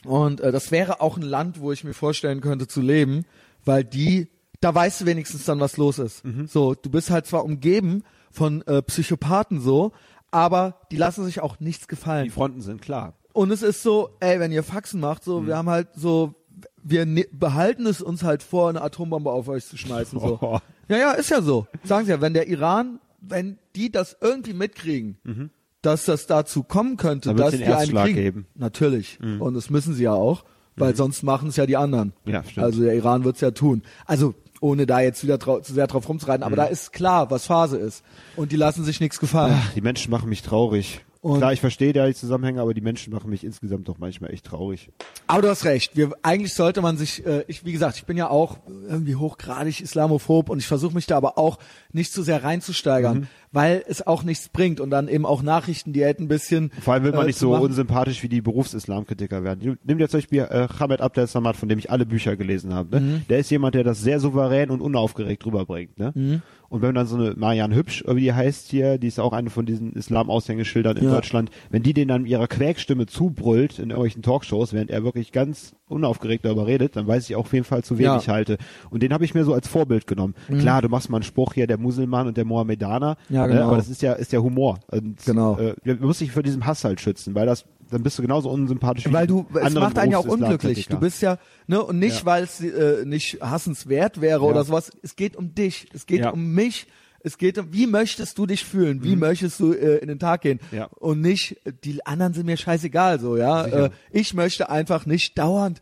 Und 0.07 0.41
äh, 0.41 0.51
das 0.51 0.71
wäre 0.71 1.03
auch 1.03 1.19
ein 1.19 1.23
Land, 1.23 1.61
wo 1.61 1.71
ich 1.71 1.85
mir 1.85 1.93
vorstellen 1.93 2.41
könnte 2.41 2.67
zu 2.67 2.81
leben, 2.81 3.27
weil 3.67 3.85
die, 3.85 4.29
da 4.63 4.75
weißt 4.75 5.03
du 5.03 5.05
wenigstens 5.05 5.45
dann, 5.45 5.61
was 5.61 5.77
los 5.77 5.99
ist. 5.99 6.25
Mhm. 6.25 6.47
So, 6.47 6.75
du 6.75 6.89
bist 6.89 7.11
halt 7.11 7.27
zwar 7.27 7.45
umgeben 7.45 8.03
von 8.31 8.63
äh, 8.63 8.81
Psychopathen 8.81 9.61
so, 9.61 9.93
aber 10.31 10.81
die 10.91 10.97
lassen 10.97 11.23
sich 11.27 11.41
auch 11.41 11.61
nichts 11.61 11.87
gefallen. 11.87 12.25
Die 12.25 12.31
Fronten 12.31 12.63
sind 12.63 12.81
klar. 12.81 13.13
Und 13.35 13.51
es 13.51 13.61
ist 13.61 13.83
so, 13.83 14.17
ey, 14.21 14.41
wenn 14.41 14.51
ihr 14.51 14.63
Faxen 14.63 14.99
macht, 14.99 15.27
Mhm. 15.27 15.31
so, 15.31 15.47
wir 15.47 15.59
haben 15.59 15.69
halt 15.69 15.89
so, 15.95 16.35
wir 16.83 17.05
ne 17.05 17.27
behalten 17.31 17.85
es 17.85 18.01
uns 18.01 18.23
halt 18.23 18.43
vor, 18.43 18.71
eine 18.71 18.81
Atombombe 18.81 19.31
auf 19.31 19.49
euch 19.49 19.67
zu 19.67 19.77
schmeißen, 19.77 20.19
so. 20.19 20.39
Oh. 20.41 20.59
Ja, 20.89 20.97
ja, 20.97 21.13
ist 21.13 21.29
ja 21.31 21.43
so. 21.43 21.67
Sagen 21.85 22.07
sie 22.07 22.11
ja, 22.13 22.23
wenn 22.23 22.33
der 22.35 22.49
Iran, 22.49 23.01
wenn 23.21 23.59
die 23.77 23.91
das 23.93 24.17
irgendwie 24.21 24.53
mitkriegen, 24.55 25.51
dass 25.83 26.05
das 26.05 26.27
dazu 26.27 26.63
kommen 26.63 26.97
könnte, 26.97 27.37
wird's 27.37 27.51
dass 27.53 27.61
wir 27.61 27.79
einen 27.79 28.05
kriegen. 28.05 28.15
geben. 28.17 28.39
Mhm. 28.55 28.61
Natürlich. 28.61 29.19
Und 29.39 29.55
das 29.55 29.69
müssen 29.71 29.95
sie 29.95 30.05
ja 30.05 30.15
auch, 30.15 30.45
weil 30.77 30.97
sonst 30.97 31.23
machen 31.23 31.49
es 31.49 31.57
ja 31.57 31.67
die 31.67 31.77
anderen. 31.77 32.13
Ja, 32.25 32.43
stimmt. 32.45 32.65
Also 32.65 32.83
der 32.83 32.95
Iran 32.95 33.25
wird's 33.25 33.41
ja 33.41 33.51
tun. 33.51 33.83
Also, 34.07 34.35
ohne 34.61 34.87
da 34.87 35.01
jetzt 35.01 35.23
wieder 35.25 35.41
zu 35.41 35.75
sehr 35.75 35.89
drauf 35.89 36.09
rumzureiten, 36.09 36.41
Mhm. 36.41 36.47
aber 36.47 36.57
da 36.57 36.65
ist 36.65 36.93
klar, 36.93 37.31
was 37.33 37.47
Phase 37.47 37.77
ist. 37.79 38.05
Und 38.37 38.53
die 38.53 38.57
lassen 38.57 38.85
sich 38.85 39.01
nichts 39.01 39.19
gefallen. 39.19 39.61
Die 39.75 39.81
Menschen 39.81 40.11
machen 40.13 40.29
mich 40.29 40.43
traurig. 40.43 41.01
Und- 41.21 41.39
Klar, 41.39 41.53
ich 41.53 41.61
verstehe 41.61 41.93
da 41.93 42.07
die 42.09 42.15
Zusammenhänge, 42.15 42.61
aber 42.61 42.75
die 42.75 42.81
Menschen 42.81 43.13
machen 43.13 43.31
mich 43.31 43.45
insgesamt 43.45 43.87
doch 43.89 43.99
manchmal 43.99 44.33
echt 44.33 44.45
traurig. 44.47 44.91
Aber 45.29 45.43
du 45.43 45.49
hast 45.51 45.65
recht. 45.65 45.97
Wir, 45.97 46.11
eigentlich 46.23 46.53
sollte 46.55 46.81
man 46.83 46.97
sich, 46.97 47.25
äh, 47.25 47.45
ich, 47.47 47.65
wie 47.65 47.71
gesagt, 47.71 47.97
ich 47.97 48.07
bin 48.07 48.17
ja 48.17 48.29
auch 48.29 48.57
irgendwie 48.89 49.15
hochgradig 49.15 49.81
islamophob 49.81 50.49
und 50.49 50.59
ich 50.59 50.67
versuche 50.67 50.95
mich 50.95 51.07
da 51.07 51.17
aber 51.17 51.39
auch 51.39 51.59
nicht 51.93 52.13
zu 52.13 52.23
sehr 52.25 52.43
reinzusteigern, 52.43 53.19
Mhm. 53.21 53.27
Weil 53.53 53.83
es 53.87 54.07
auch 54.07 54.23
nichts 54.25 54.49
bringt 54.49 54.81
und 54.81 54.91
dann 54.91 55.09
eben 55.09 55.27
auch 55.27 55.43
Nachrichten, 55.43 55.93
die 55.93 56.05
hätten 56.05 56.25
ein 56.25 56.29
bisschen. 56.29 56.71
Vor 56.81 56.95
allem 56.95 57.05
will 57.05 57.13
man 57.13 57.25
äh, 57.25 57.27
nicht 57.27 57.39
so 57.39 57.51
machen. 57.51 57.65
unsympathisch 57.65 58.23
wie 58.23 58.29
die 58.29 58.41
Berufsislamkritiker 58.41 59.45
werden. 59.45 59.79
Nimm 59.85 59.99
dir 59.99 60.09
zum 60.09 60.19
Beispiel 60.19 60.41
äh, 60.41 60.69
Hamed 60.79 61.01
Abdel 61.01 61.27
Samad, 61.27 61.57
von 61.57 61.69
dem 61.69 61.79
ich 61.79 61.91
alle 61.91 62.07
Bücher 62.07 62.37
gelesen 62.37 62.75
habe. 62.75 62.97
Ne? 62.97 63.01
Mhm. 63.01 63.23
Der 63.29 63.39
ist 63.39 63.51
jemand, 63.51 63.75
der 63.75 63.85
das 63.85 64.01
sehr 64.01 64.21
souverän 64.21 64.71
und 64.71 64.81
unaufgeregt 64.81 65.45
rüberbringt. 65.47 65.99
Ne? 65.99 66.13
Mhm. 66.15 66.43
Und 66.69 66.81
wenn 66.81 66.95
dann 66.95 67.07
so 67.07 67.17
eine 67.17 67.35
Marianne 67.37 67.75
Hübsch, 67.75 68.03
wie 68.09 68.21
die 68.23 68.33
heißt 68.33 68.69
hier, 68.71 68.97
die 68.97 69.07
ist 69.09 69.21
auch 69.21 69.35
eine 69.35 69.51
von 69.51 69.67
diesen 69.67 69.93
Islam-Aushängeschildern 69.93 70.97
in 70.97 71.05
Ja. 71.05 71.11
Deutschland, 71.17 71.51
wenn 71.71 71.83
die 71.83 71.93
den 71.93 72.09
dann 72.09 72.23
mit 72.23 72.31
ihrer 72.31 72.49
Quäkstimme 72.49 73.05
zubrüllt 73.05 73.79
in 73.79 73.91
irgendwelchen 73.91 74.23
Talkshows, 74.23 74.73
während 74.73 74.91
er 74.91 75.05
wirklich 75.05 75.33
ganz 75.33 75.75
unaufgeregt 75.89 76.47
darüber 76.47 76.67
redet, 76.67 76.97
dann 76.97 77.07
weiß 77.07 77.29
ich 77.29 77.37
auch 77.37 77.41
auf 77.41 77.53
jeden 77.53 77.67
Fall, 77.67 77.85
zu 77.85 77.99
wen 77.99 78.05
Ja. 78.07 78.15
Mhm. 78.15 78.21
ich 78.21 78.29
halte. 78.31 78.57
Und 78.89 79.03
den 79.03 79.13
habe 79.13 79.23
ich 79.27 79.35
mir 79.35 79.45
so 79.45 79.53
als 79.53 79.69
Vorbild 79.69 80.07
genommen. 80.07 80.35
Klar, 80.61 80.81
du 80.81 80.89
machst 80.89 81.11
mal 81.11 81.19
einen 81.19 81.25
Spruch 81.25 81.53
hier, 81.53 81.67
der 81.67 81.77
Muselmann 81.77 82.27
und 82.27 82.39
der 82.39 82.47
Mohammedaner, 82.47 83.19
Ja, 83.29 83.42
ne? 83.47 83.53
genau. 83.55 83.67
aber 83.69 83.77
das 83.77 83.89
ist 83.89 84.03
ja, 84.03 84.13
ist 84.15 84.33
der 84.33 84.43
Humor. 84.43 84.79
Und, 84.89 85.25
Genau. 85.25 85.59
Äh, 85.59 85.75
wir 85.83 85.99
wir 86.01 86.07
müssen 86.07 86.25
dich 86.25 86.33
vor 86.33 86.43
diesem 86.43 86.67
Hass 86.67 86.85
halt 86.85 87.01
schützen, 87.01 87.35
weil 87.35 87.47
das, 87.47 87.65
dann 87.91 88.03
bist 88.03 88.19
du 88.19 88.23
genauso 88.23 88.51
unsympathisch 88.51 89.07
wie 89.07 89.13
Weil 89.13 89.27
du, 89.27 89.47
es 89.55 89.75
macht 89.75 89.99
einen 89.99 90.13
ja 90.13 90.19
auch 90.19 90.25
unglücklich. 90.27 90.89
Du 90.89 90.99
bist 90.99 91.21
ja, 91.23 91.39
ne, 91.67 91.83
und 91.83 91.99
nicht, 91.99 92.21
Ja. 92.21 92.27
weil 92.27 92.45
es 92.45 92.61
äh, 92.61 93.05
nicht 93.05 93.39
hassenswert 93.41 94.21
wäre 94.21 94.41
Ja. 94.43 94.47
oder 94.47 94.65
sowas. 94.65 94.91
Es 95.03 95.17
geht 95.17 95.37
um 95.37 95.55
dich. 95.55 95.89
Es 95.93 96.07
geht 96.07 96.21
Ja. 96.21 96.31
um 96.31 96.53
mich. 96.53 96.87
Es 97.25 97.39
geht 97.39 97.57
um, 97.59 97.73
wie 97.73 97.87
möchtest 97.87 98.37
du 98.39 98.47
dich 98.47 98.65
fühlen? 98.65 99.05
Wie 99.05 99.15
möchtest 99.15 99.61
du 99.61 99.73
äh, 99.73 99.99
in 99.99 100.09
den 100.09 100.19
Tag 100.19 100.41
gehen? 100.41 100.59
Mhm. 100.73 100.77
Ja. 100.79 100.85
Und 100.99 101.21
nicht, 101.21 101.57
die 101.85 102.05
anderen 102.05 102.33
sind 102.35 102.47
mir 102.47 102.57
scheißegal, 102.57 103.21
so, 103.21 103.37
ja. 103.37 103.65
Äh, 103.65 103.91
ich 104.11 104.35
möchte 104.35 104.71
einfach 104.71 105.07
nicht 105.07 105.39
dauernd 105.39 105.81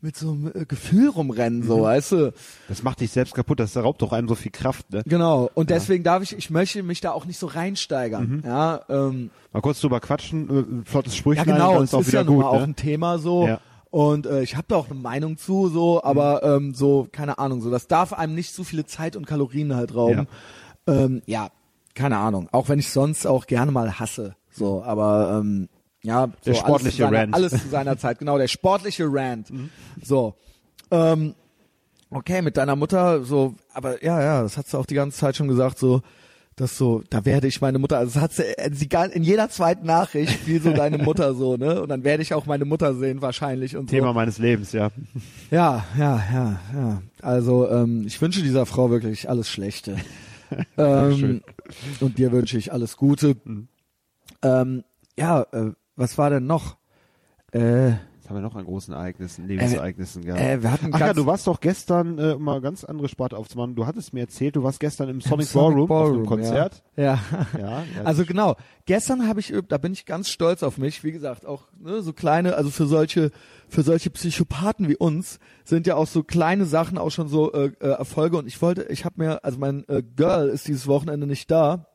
mit 0.00 0.16
so 0.16 0.30
einem 0.30 0.52
äh, 0.54 0.64
Gefühl 0.64 1.08
rumrennen, 1.08 1.62
so, 1.62 1.82
weißt 1.82 2.12
du? 2.12 2.32
Das 2.68 2.82
macht 2.82 3.00
dich 3.00 3.10
selbst 3.10 3.34
kaputt, 3.34 3.58
das 3.58 3.76
raubt 3.76 4.00
doch 4.00 4.12
einem 4.12 4.28
so 4.28 4.34
viel 4.34 4.52
Kraft, 4.52 4.92
ne? 4.92 5.02
Genau. 5.06 5.50
Und 5.54 5.70
deswegen 5.70 6.04
darf 6.04 6.22
ich, 6.22 6.36
ich 6.36 6.50
möchte 6.50 6.82
mich 6.82 7.00
da 7.00 7.12
auch 7.12 7.24
nicht 7.24 7.38
so 7.38 7.46
reinsteigern. 7.46 8.42
Ja, 8.44 8.82
ähm, 8.88 9.30
Mal 9.52 9.60
kurz 9.60 9.80
drüber 9.80 10.00
quatschen, 10.00 10.82
äh, 10.84 10.88
flottes 10.88 11.14
ja 11.14 11.18
Sprüchlein, 11.18 11.46
genau, 11.46 11.74
dann 11.74 11.84
es 11.84 11.90
ist 11.90 11.94
auch 11.94 12.00
ist 12.00 12.12
ja 12.12 12.22
gut, 12.22 12.38
mal 12.38 12.48
auch 12.48 12.60
ne? 12.60 12.64
ein 12.64 12.76
Thema 12.76 13.18
so. 13.18 13.46
Ja. 13.46 13.60
Und 13.90 14.26
äh, 14.26 14.42
ich 14.42 14.54
habe 14.54 14.66
da 14.68 14.76
auch 14.76 14.90
eine 14.90 15.00
Meinung 15.00 15.38
zu, 15.38 15.68
so, 15.68 16.02
aber 16.04 16.42
ähm, 16.42 16.74
so, 16.74 17.08
keine 17.10 17.38
Ahnung, 17.38 17.62
so, 17.62 17.70
das 17.70 17.88
darf 17.88 18.12
einem 18.12 18.34
nicht 18.34 18.54
zu 18.54 18.62
viele 18.62 18.84
Zeit 18.84 19.16
und 19.16 19.26
Kalorien 19.26 19.74
halt 19.74 19.94
rauben. 19.94 20.28
Ja, 20.86 20.94
ähm, 20.94 21.22
ja 21.26 21.48
keine 21.94 22.18
Ahnung. 22.18 22.48
Auch 22.52 22.68
wenn 22.68 22.78
ich 22.78 22.90
sonst 22.90 23.26
auch 23.26 23.46
gerne 23.46 23.72
mal 23.72 23.98
hasse. 23.98 24.36
So, 24.50 24.82
aber 24.84 25.40
ähm, 25.40 25.68
ja, 26.08 26.26
so 26.40 26.50
Der 26.50 26.54
sportliche 26.54 27.06
alles 27.06 27.10
seiner, 27.10 27.22
Rant. 27.22 27.34
alles 27.34 27.62
zu 27.62 27.68
seiner 27.68 27.98
Zeit, 27.98 28.18
genau, 28.18 28.38
der 28.38 28.48
sportliche 28.48 29.06
Rant. 29.08 29.50
Mhm. 29.50 29.68
So. 30.02 30.34
Ähm, 30.90 31.34
okay, 32.10 32.40
mit 32.40 32.56
deiner 32.56 32.76
Mutter, 32.76 33.22
so, 33.24 33.54
aber 33.74 34.02
ja, 34.02 34.22
ja, 34.22 34.42
das 34.42 34.56
hat 34.56 34.66
sie 34.66 34.78
auch 34.78 34.86
die 34.86 34.94
ganze 34.94 35.18
Zeit 35.18 35.36
schon 35.36 35.48
gesagt, 35.48 35.78
so, 35.78 36.00
dass 36.56 36.78
so, 36.78 37.02
da 37.10 37.26
werde 37.26 37.46
ich 37.46 37.60
meine 37.60 37.78
Mutter, 37.78 37.98
also 37.98 38.14
das 38.14 38.22
hat 38.22 38.32
sie, 38.32 38.42
äh, 38.58 38.70
sie 38.72 38.88
in 39.12 39.22
jeder 39.22 39.50
zweiten 39.50 39.86
Nachricht 39.86 40.32
fiel 40.32 40.62
so 40.62 40.72
deine 40.72 40.96
Mutter 41.04 41.34
so, 41.34 41.58
ne? 41.58 41.82
Und 41.82 41.90
dann 41.90 42.04
werde 42.04 42.22
ich 42.22 42.32
auch 42.32 42.46
meine 42.46 42.64
Mutter 42.64 42.94
sehen 42.94 43.20
wahrscheinlich 43.20 43.76
und 43.76 43.88
Thema 43.88 44.08
so. 44.08 44.14
meines 44.14 44.38
Lebens, 44.38 44.72
ja. 44.72 44.88
Ja, 45.50 45.84
ja, 45.98 46.22
ja, 46.32 46.60
ja. 46.74 47.02
Also 47.20 47.68
ähm, 47.70 48.04
ich 48.06 48.20
wünsche 48.20 48.42
dieser 48.42 48.64
Frau 48.64 48.90
wirklich 48.90 49.28
alles 49.28 49.50
Schlechte. 49.50 49.96
ähm, 50.78 51.42
und 52.00 52.16
dir 52.16 52.32
wünsche 52.32 52.56
ich 52.56 52.72
alles 52.72 52.96
Gute. 52.96 53.36
Mhm. 53.44 53.68
Ähm, 54.42 54.84
ja, 55.18 55.42
äh, 55.52 55.72
was 55.98 56.16
war 56.16 56.30
denn 56.30 56.46
noch? 56.46 56.76
Äh, 57.52 57.88
Jetzt 57.88 58.28
haben 58.28 58.36
wir 58.36 58.42
noch 58.42 58.56
an 58.56 58.66
großen 58.66 58.92
Ereignissen, 58.92 59.48
Lebensereignissen 59.48 60.22
gehabt. 60.22 60.42
äh, 60.42 60.62
wir 60.62 60.70
hatten 60.70 60.90
Ach 60.92 61.00
ja, 61.00 61.14
du 61.14 61.24
warst 61.24 61.46
doch 61.46 61.60
gestern, 61.60 62.18
äh, 62.18 62.32
um 62.34 62.42
mal 62.44 62.60
ganz 62.60 62.84
andere 62.84 63.08
Sparte 63.08 63.38
aufzumachen, 63.38 63.74
du 63.74 63.86
hattest 63.86 64.12
mir 64.12 64.20
erzählt, 64.20 64.54
du 64.54 64.62
warst 64.62 64.80
gestern 64.80 65.08
im 65.08 65.22
Sonic, 65.22 65.46
Sonic 65.46 65.88
Ballroom, 65.88 65.90
auf 65.90 65.96
einem 65.98 66.10
Ballroom, 66.10 66.26
Konzert. 66.26 66.84
Ja. 66.94 67.02
ja. 67.04 67.20
Ja, 67.58 67.82
ja 67.96 68.02
Also 68.04 68.26
genau, 68.26 68.56
gestern 68.84 69.26
habe 69.26 69.40
ich, 69.40 69.54
da 69.68 69.78
bin 69.78 69.92
ich 69.92 70.04
ganz 70.04 70.28
stolz 70.28 70.62
auf 70.62 70.76
mich, 70.76 71.02
wie 71.04 71.12
gesagt, 71.12 71.46
auch 71.46 71.68
ne, 71.78 72.02
so 72.02 72.12
kleine, 72.12 72.54
also 72.54 72.70
für 72.70 72.86
solche, 72.86 73.30
für 73.66 73.82
solche 73.82 74.10
Psychopathen 74.10 74.88
wie 74.88 74.96
uns 74.96 75.38
sind 75.64 75.86
ja 75.86 75.96
auch 75.96 76.06
so 76.06 76.22
kleine 76.22 76.66
Sachen 76.66 76.98
auch 76.98 77.10
schon 77.10 77.28
so 77.28 77.52
äh, 77.54 77.72
äh, 77.80 77.88
Erfolge 77.88 78.36
und 78.36 78.46
ich 78.46 78.60
wollte, 78.60 78.84
ich 78.90 79.06
habe 79.06 79.14
mir, 79.16 79.42
also 79.42 79.58
mein 79.58 79.88
äh, 79.88 80.02
Girl 80.02 80.50
ist 80.50 80.68
dieses 80.68 80.86
Wochenende 80.86 81.26
nicht 81.26 81.50
da 81.50 81.86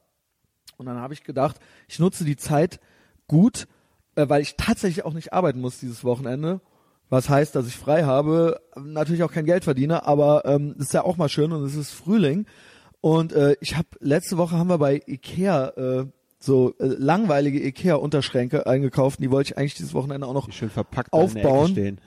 und 0.78 0.88
dann 0.88 0.98
habe 0.98 1.14
ich 1.14 1.24
gedacht, 1.24 1.60
ich 1.88 2.00
nutze 2.00 2.26
die 2.26 2.38
Zeit 2.38 2.80
gut, 3.28 3.68
äh, 4.16 4.28
weil 4.30 4.42
ich 4.42 4.56
tatsächlich 4.56 5.06
auch 5.06 5.14
nicht 5.14 5.34
arbeiten 5.34 5.62
muss 5.62 5.80
dieses 5.80 6.04
Wochenende. 6.04 6.62
Was 7.10 7.30
heißt, 7.30 7.56
dass 7.56 7.68
ich 7.68 7.78
frei 7.78 8.04
habe, 8.04 8.60
natürlich 8.76 9.24
auch 9.24 9.32
kein 9.32 9.46
Geld 9.46 9.64
verdiene, 9.64 10.08
aber 10.08 10.46
ähm, 10.46 10.76
ist 10.80 10.94
ja 10.94 11.04
auch 11.04 11.18
mal 11.18 11.30
schön 11.30 11.52
und 11.52 11.64
es 11.64 11.76
ist 11.76 11.92
Frühling. 11.92 12.46
Und 13.02 13.34
äh, 13.34 13.56
ich 13.60 13.76
habe 13.76 13.88
letzte 14.00 14.38
Woche 14.38 14.58
haben 14.58 14.70
wir 14.70 14.78
bei 14.78 15.02
Ikea 15.06 15.68
äh, 15.76 16.06
so 16.40 16.74
äh, 16.80 16.86
langweilige 16.86 17.64
Ikea-Unterschränke 17.66 18.66
eingekauft. 18.66 19.20
Die 19.20 19.30
wollte 19.30 19.52
ich 19.52 19.58
eigentlich 19.58 19.76
dieses 19.76 19.94
Wochenende 19.94 20.26
auch 20.26 20.34
noch 20.34 20.52
schön 20.52 20.70
verpackt 20.70 21.14
aufbauen. 21.14 22.00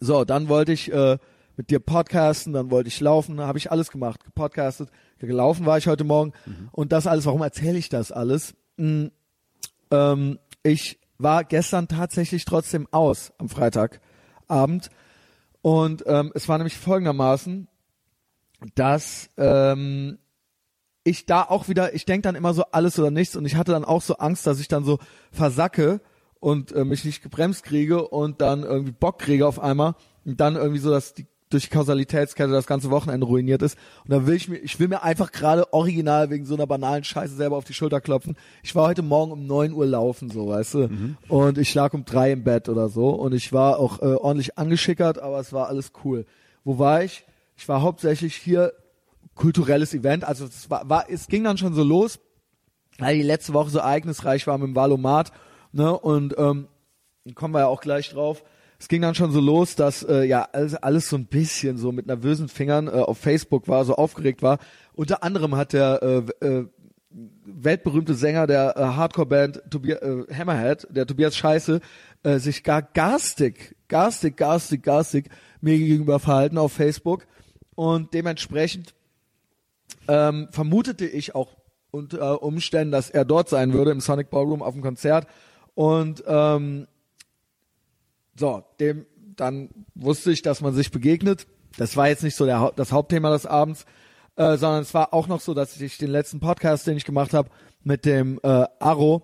So, 0.00 0.24
dann 0.24 0.48
wollte 0.48 0.72
ich 0.72 0.92
äh, 0.92 1.18
mit 1.56 1.70
dir 1.70 1.78
podcasten, 1.78 2.52
dann 2.52 2.70
wollte 2.70 2.88
ich 2.88 3.00
laufen, 3.00 3.40
habe 3.40 3.58
ich 3.58 3.70
alles 3.70 3.90
gemacht, 3.90 4.24
gepodcastet, 4.24 4.90
gelaufen 5.18 5.66
war 5.66 5.78
ich 5.78 5.86
heute 5.86 6.04
Morgen 6.04 6.32
und 6.72 6.90
das 6.90 7.06
alles, 7.06 7.26
warum 7.26 7.42
erzähle 7.42 7.78
ich 7.78 7.88
das 7.88 8.10
alles? 8.10 8.54
Mm, 8.76 9.06
ähm, 9.90 10.38
ich 10.62 10.98
war 11.18 11.44
gestern 11.44 11.88
tatsächlich 11.88 12.44
trotzdem 12.44 12.88
aus 12.90 13.32
am 13.38 13.48
Freitagabend. 13.48 14.90
Und 15.62 16.04
ähm, 16.06 16.32
es 16.34 16.48
war 16.48 16.58
nämlich 16.58 16.76
folgendermaßen, 16.76 17.68
dass 18.74 19.30
ähm, 19.36 20.18
ich 21.04 21.26
da 21.26 21.42
auch 21.42 21.68
wieder, 21.68 21.94
ich 21.94 22.04
denke 22.04 22.22
dann 22.22 22.34
immer 22.34 22.54
so 22.54 22.64
alles 22.72 22.98
oder 22.98 23.10
nichts. 23.10 23.36
Und 23.36 23.44
ich 23.44 23.56
hatte 23.56 23.72
dann 23.72 23.84
auch 23.84 24.02
so 24.02 24.16
Angst, 24.16 24.46
dass 24.46 24.60
ich 24.60 24.68
dann 24.68 24.84
so 24.84 24.98
versacke 25.30 26.00
und 26.40 26.72
äh, 26.72 26.84
mich 26.84 27.04
nicht 27.04 27.22
gebremst 27.22 27.64
kriege 27.64 28.08
und 28.08 28.40
dann 28.40 28.62
irgendwie 28.62 28.92
Bock 28.92 29.18
kriege 29.18 29.46
auf 29.46 29.60
einmal. 29.60 29.94
Und 30.24 30.40
dann 30.40 30.56
irgendwie 30.56 30.80
so, 30.80 30.90
dass 30.90 31.14
die 31.14 31.26
durch 31.52 31.64
die 31.64 31.70
Kausalitätskette 31.70 32.50
das 32.50 32.66
ganze 32.66 32.90
Wochenende 32.90 33.26
ruiniert 33.26 33.62
ist. 33.62 33.78
Und 34.04 34.10
dann 34.10 34.26
will 34.26 34.34
ich 34.34 34.48
mir, 34.48 34.56
ich 34.58 34.78
will 34.80 34.88
mir 34.88 35.02
einfach 35.02 35.32
gerade 35.32 35.72
original 35.72 36.30
wegen 36.30 36.44
so 36.44 36.54
einer 36.54 36.66
banalen 36.66 37.04
Scheiße 37.04 37.34
selber 37.34 37.56
auf 37.56 37.64
die 37.64 37.74
Schulter 37.74 38.00
klopfen. 38.00 38.36
Ich 38.62 38.74
war 38.74 38.88
heute 38.88 39.02
Morgen 39.02 39.32
um 39.32 39.46
neun 39.46 39.72
Uhr 39.72 39.86
laufen, 39.86 40.30
so, 40.30 40.48
weißt 40.48 40.74
du. 40.74 40.88
Und 41.28 41.58
ich 41.58 41.74
lag 41.74 41.92
um 41.94 42.04
drei 42.04 42.32
im 42.32 42.44
Bett 42.44 42.68
oder 42.68 42.88
so. 42.88 43.10
Und 43.10 43.34
ich 43.34 43.52
war 43.52 43.78
auch 43.78 44.00
äh, 44.00 44.14
ordentlich 44.14 44.58
angeschickert, 44.58 45.18
aber 45.18 45.38
es 45.38 45.52
war 45.52 45.68
alles 45.68 45.92
cool. 46.04 46.26
Wo 46.64 46.78
war 46.78 47.02
ich? 47.02 47.24
Ich 47.56 47.68
war 47.68 47.82
hauptsächlich 47.82 48.34
hier 48.34 48.72
kulturelles 49.34 49.94
Event. 49.94 50.24
Also 50.24 50.44
es 50.46 50.70
war, 50.70 50.88
war 50.88 51.06
es 51.08 51.26
ging 51.26 51.44
dann 51.44 51.58
schon 51.58 51.74
so 51.74 51.82
los, 51.82 52.18
weil 52.98 53.16
die 53.16 53.22
letzte 53.22 53.52
Woche 53.52 53.70
so 53.70 53.78
ereignisreich 53.78 54.46
war 54.46 54.58
mit 54.58 54.68
dem 54.68 54.76
Valomat, 54.76 55.32
ne? 55.72 55.96
Und 55.98 56.34
ähm, 56.38 56.68
kommen 57.34 57.54
wir 57.54 57.60
ja 57.60 57.66
auch 57.66 57.80
gleich 57.80 58.10
drauf. 58.10 58.42
Es 58.82 58.88
ging 58.88 59.00
dann 59.00 59.14
schon 59.14 59.30
so 59.30 59.38
los, 59.38 59.76
dass 59.76 60.02
äh, 60.02 60.24
ja 60.24 60.48
alles, 60.50 60.74
alles 60.74 61.08
so 61.08 61.14
ein 61.14 61.26
bisschen 61.26 61.78
so 61.78 61.92
mit 61.92 62.08
nervösen 62.08 62.48
Fingern 62.48 62.88
äh, 62.88 62.90
auf 62.90 63.16
Facebook 63.16 63.68
war, 63.68 63.84
so 63.84 63.94
aufgeregt 63.94 64.42
war. 64.42 64.58
Unter 64.92 65.22
anderem 65.22 65.54
hat 65.54 65.72
der 65.72 66.02
äh, 66.02 66.44
äh, 66.44 66.66
weltberühmte 67.44 68.14
Sänger 68.14 68.48
der 68.48 68.76
äh, 68.76 68.80
Hardcore-Band 68.80 69.62
Tobi 69.70 69.92
äh, 69.92 70.26
Hammerhead, 70.34 70.88
der 70.90 71.06
Tobias 71.06 71.36
Scheiße, 71.36 71.80
äh, 72.24 72.38
sich 72.40 72.64
gar 72.64 72.82
garstig, 72.82 73.76
garstig, 73.86 74.36
garstig, 74.36 74.82
garstig 74.82 75.28
mir 75.60 75.78
gegenüber 75.78 76.18
verhalten 76.18 76.58
auf 76.58 76.72
Facebook. 76.72 77.28
Und 77.76 78.12
dementsprechend 78.14 78.94
ähm, 80.08 80.48
vermutete 80.50 81.06
ich 81.06 81.36
auch 81.36 81.54
unter 81.92 82.42
Umständen, 82.42 82.90
dass 82.90 83.10
er 83.10 83.24
dort 83.24 83.48
sein 83.48 83.74
würde 83.74 83.92
im 83.92 84.00
Sonic 84.00 84.28
Ballroom 84.28 84.60
auf 84.60 84.74
dem 84.74 84.82
Konzert. 84.82 85.28
Und 85.74 86.24
ähm, 86.26 86.88
so, 88.36 88.64
dem 88.80 89.06
dann 89.36 89.70
wusste 89.94 90.30
ich, 90.30 90.42
dass 90.42 90.60
man 90.60 90.74
sich 90.74 90.90
begegnet. 90.90 91.46
Das 91.78 91.96
war 91.96 92.08
jetzt 92.08 92.22
nicht 92.22 92.36
so 92.36 92.44
der, 92.44 92.72
das 92.76 92.92
Hauptthema 92.92 93.30
des 93.30 93.46
Abends, 93.46 93.86
äh, 94.36 94.56
sondern 94.56 94.82
es 94.82 94.92
war 94.94 95.14
auch 95.14 95.26
noch 95.26 95.40
so, 95.40 95.54
dass 95.54 95.80
ich 95.80 95.98
den 95.98 96.10
letzten 96.10 96.40
Podcast, 96.40 96.86
den 96.86 96.96
ich 96.96 97.04
gemacht 97.04 97.32
habe, 97.34 97.48
mit 97.82 98.04
dem 98.04 98.38
äh, 98.42 98.66
Aro, 98.78 99.22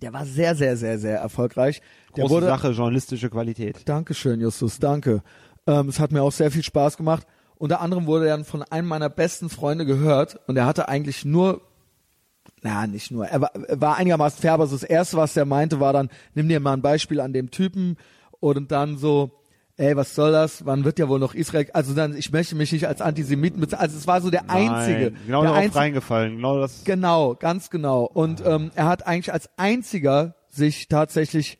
der 0.00 0.12
war 0.12 0.24
sehr, 0.24 0.54
sehr, 0.54 0.76
sehr, 0.76 0.98
sehr 0.98 1.18
erfolgreich. 1.18 1.82
Der 2.16 2.22
Große 2.22 2.34
wurde, 2.34 2.46
Sache, 2.46 2.70
journalistische 2.70 3.30
Qualität. 3.30 3.80
Dankeschön, 3.84 4.40
Justus, 4.40 4.78
danke. 4.78 5.22
Ähm, 5.66 5.88
es 5.88 6.00
hat 6.00 6.12
mir 6.12 6.22
auch 6.22 6.32
sehr 6.32 6.50
viel 6.50 6.62
Spaß 6.62 6.96
gemacht. 6.96 7.26
Unter 7.56 7.80
anderem 7.80 8.06
wurde 8.06 8.26
er 8.26 8.36
dann 8.36 8.44
von 8.44 8.62
einem 8.62 8.88
meiner 8.88 9.08
besten 9.08 9.48
Freunde 9.48 9.86
gehört 9.86 10.40
und 10.48 10.56
er 10.56 10.66
hatte 10.66 10.88
eigentlich 10.88 11.24
nur, 11.24 11.60
na, 12.62 12.86
nicht 12.86 13.10
nur, 13.10 13.26
er 13.26 13.40
war, 13.40 13.50
war 13.68 13.96
einigermaßen 13.96 14.40
fair, 14.40 14.52
aber 14.52 14.66
so 14.66 14.76
das 14.76 14.84
Erste, 14.84 15.16
was 15.16 15.36
er 15.36 15.44
meinte, 15.44 15.80
war 15.80 15.92
dann, 15.92 16.10
nimm 16.34 16.48
dir 16.48 16.60
mal 16.60 16.74
ein 16.74 16.82
Beispiel 16.82 17.20
an 17.20 17.32
dem 17.32 17.50
Typen 17.50 17.96
und 18.40 18.70
dann 18.70 18.98
so, 18.98 19.42
ey, 19.76 19.96
was 19.96 20.14
soll 20.14 20.32
das? 20.32 20.64
Wann 20.64 20.84
wird 20.84 20.98
ja 20.98 21.08
wohl 21.08 21.18
noch 21.18 21.34
Israel? 21.34 21.66
Also 21.72 21.94
dann, 21.94 22.16
ich 22.16 22.30
möchte 22.30 22.54
mich 22.54 22.72
nicht 22.72 22.86
als 22.86 23.00
Antisemiten 23.00 23.60
bezeichnen. 23.60 23.82
Also 23.82 23.98
es 23.98 24.06
war 24.06 24.20
so 24.20 24.30
der 24.30 24.48
einzige. 24.48 25.10
Nein, 25.12 25.16
genau 25.26 25.42
der 25.42 25.50
darauf 25.50 25.64
einzige, 25.64 25.80
reingefallen. 25.80 26.36
Genau 26.36 26.60
das. 26.60 26.84
Genau, 26.84 27.34
ganz 27.34 27.70
genau. 27.70 28.04
Und 28.04 28.42
ähm, 28.46 28.70
er 28.74 28.86
hat 28.86 29.06
eigentlich 29.06 29.32
als 29.32 29.50
einziger 29.56 30.36
sich 30.48 30.88
tatsächlich 30.88 31.58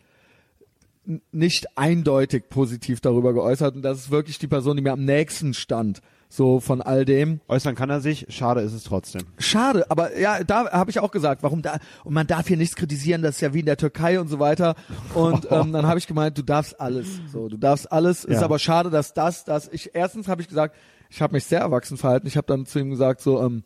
nicht 1.33 1.77
eindeutig 1.77 2.49
positiv 2.49 3.01
darüber 3.01 3.33
geäußert 3.33 3.75
und 3.75 3.83
das 3.83 3.99
ist 3.99 4.11
wirklich 4.11 4.39
die 4.39 4.47
Person, 4.47 4.77
die 4.77 4.83
mir 4.83 4.93
am 4.93 5.05
nächsten 5.05 5.53
stand, 5.53 6.01
so 6.35 6.61
von 6.61 6.81
all 6.81 7.05
dem. 7.05 7.41
Äußern 7.47 7.75
kann 7.75 7.91
er 7.91 8.01
sich, 8.01 8.25
schade 8.31 8.63
ist 8.63 8.73
es 8.73 8.85
trotzdem. 8.85 9.21
Schade, 9.39 9.91
aber 9.91 10.19
ja, 10.19 10.43
da 10.45 10.71
habe 10.73 10.91
ich 10.91 10.99
auch 10.99 11.11
gesagt, 11.11 11.43
warum 11.43 11.61
da 11.61 11.77
und 12.05 12.15
man 12.15 12.27
darf 12.27 12.49
hier 12.49 12.57
nichts 12.57 12.75
kritisieren, 12.75 13.21
das 13.21 13.35
ist 13.35 13.41
ja 13.43 13.53
wie 13.53 13.61
in 13.61 13.67
der 13.67 13.77
Türkei 13.77 14.19
und 14.19 14.29
so 14.29 14.39
weiter. 14.39 14.75
Und 15.13 15.47
ähm, 15.51 15.73
dann 15.73 15.87
habe 15.87 15.99
ich 15.99 16.07
gemeint, 16.07 16.39
du 16.39 16.43
darfst 16.43 16.81
alles, 16.81 17.21
so, 17.31 17.49
du 17.51 17.59
darfst 17.59 17.93
alles. 17.93 18.25
Ist 18.25 18.39
Ja. 18.41 18.45
aber 18.47 18.59
schade, 18.59 18.89
dass 18.89 19.13
das, 19.13 19.45
dass 19.45 19.69
ich 19.69 19.91
erstens 19.95 20.27
habe 20.29 20.41
ich 20.41 20.49
gesagt, 20.49 20.75
ich 21.11 21.21
habe 21.21 21.35
mich 21.35 21.45
sehr 21.45 21.61
erwachsen 21.61 21.99
verhalten. 21.99 22.27
Ich 22.27 22.39
habe 22.39 22.47
dann 22.47 22.65
zu 22.65 22.79
ihm 22.79 22.89
gesagt, 22.89 23.21
so, 23.21 23.43
ähm, 23.45 23.65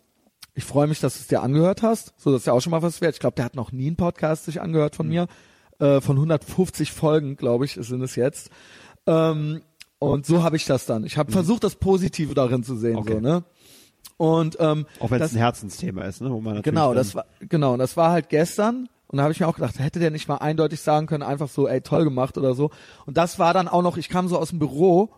ich 0.54 0.64
freue 0.64 0.88
mich, 0.88 0.98
dass 0.98 1.14
du 1.14 1.20
es 1.20 1.28
dir 1.28 1.42
angehört 1.42 1.82
hast. 1.84 2.14
So, 2.16 2.32
das 2.32 2.40
ist 2.40 2.46
ja 2.46 2.52
auch 2.52 2.60
schon 2.60 2.72
mal 2.72 2.82
was 2.82 3.00
wert. 3.00 3.14
Ich 3.14 3.20
glaube, 3.20 3.36
der 3.36 3.44
hat 3.44 3.54
noch 3.54 3.70
nie 3.70 3.86
einen 3.86 3.96
Podcast 3.96 4.46
sich 4.46 4.60
angehört 4.60 4.96
von 4.96 5.06
mir. 5.06 5.28
Äh, 5.78 6.00
von 6.00 6.16
150 6.16 6.90
Folgen, 6.90 7.36
glaube 7.36 7.64
ich, 7.66 7.74
sind 7.80 8.00
es 8.02 8.16
jetzt. 8.16 8.50
Ähm, 9.06 9.60
und 9.98 10.26
so 10.26 10.42
habe 10.42 10.56
ich 10.56 10.64
das 10.64 10.86
dann. 10.86 11.04
Ich 11.04 11.16
habe 11.16 11.32
versucht, 11.32 11.64
das 11.64 11.76
Positive 11.76 12.34
darin 12.34 12.62
zu 12.62 12.76
sehen, 12.76 12.96
Okay. 12.96 13.14
so, 13.14 13.20
ne? 13.20 13.44
Und 14.18 14.56
ähm, 14.60 14.86
Auch 15.00 15.10
wenn 15.10 15.20
es 15.20 15.32
ein 15.32 15.38
Herzensthema 15.38 16.02
ist, 16.04 16.20
ne? 16.22 16.30
Wo 16.30 16.36
man 16.36 16.54
natürlich 16.54 16.64
Genau, 16.64 16.94
das 16.94 17.14
war 17.14 17.26
genau, 17.40 17.76
das 17.76 17.96
war 17.96 18.10
halt 18.12 18.28
gestern 18.28 18.88
und 19.08 19.18
da 19.18 19.22
habe 19.24 19.32
ich 19.32 19.40
mir 19.40 19.46
auch 19.46 19.54
gedacht, 19.56 19.78
hätte 19.78 19.98
der 19.98 20.10
nicht 20.10 20.26
mal 20.28 20.36
eindeutig 20.36 20.80
sagen 20.80 21.06
können, 21.06 21.22
einfach 21.22 21.48
so, 21.48 21.68
ey, 21.68 21.80
toll 21.80 22.04
gemacht 22.04 22.38
oder 22.38 22.54
so. 22.54 22.70
Und 23.04 23.16
das 23.16 23.38
war 23.38 23.52
dann 23.54 23.68
auch 23.68 23.82
noch, 23.82 23.96
ich 23.96 24.08
kam 24.08 24.28
so 24.28 24.38
aus 24.38 24.50
dem 24.50 24.58
Büro 24.58 25.02
und 25.02 25.10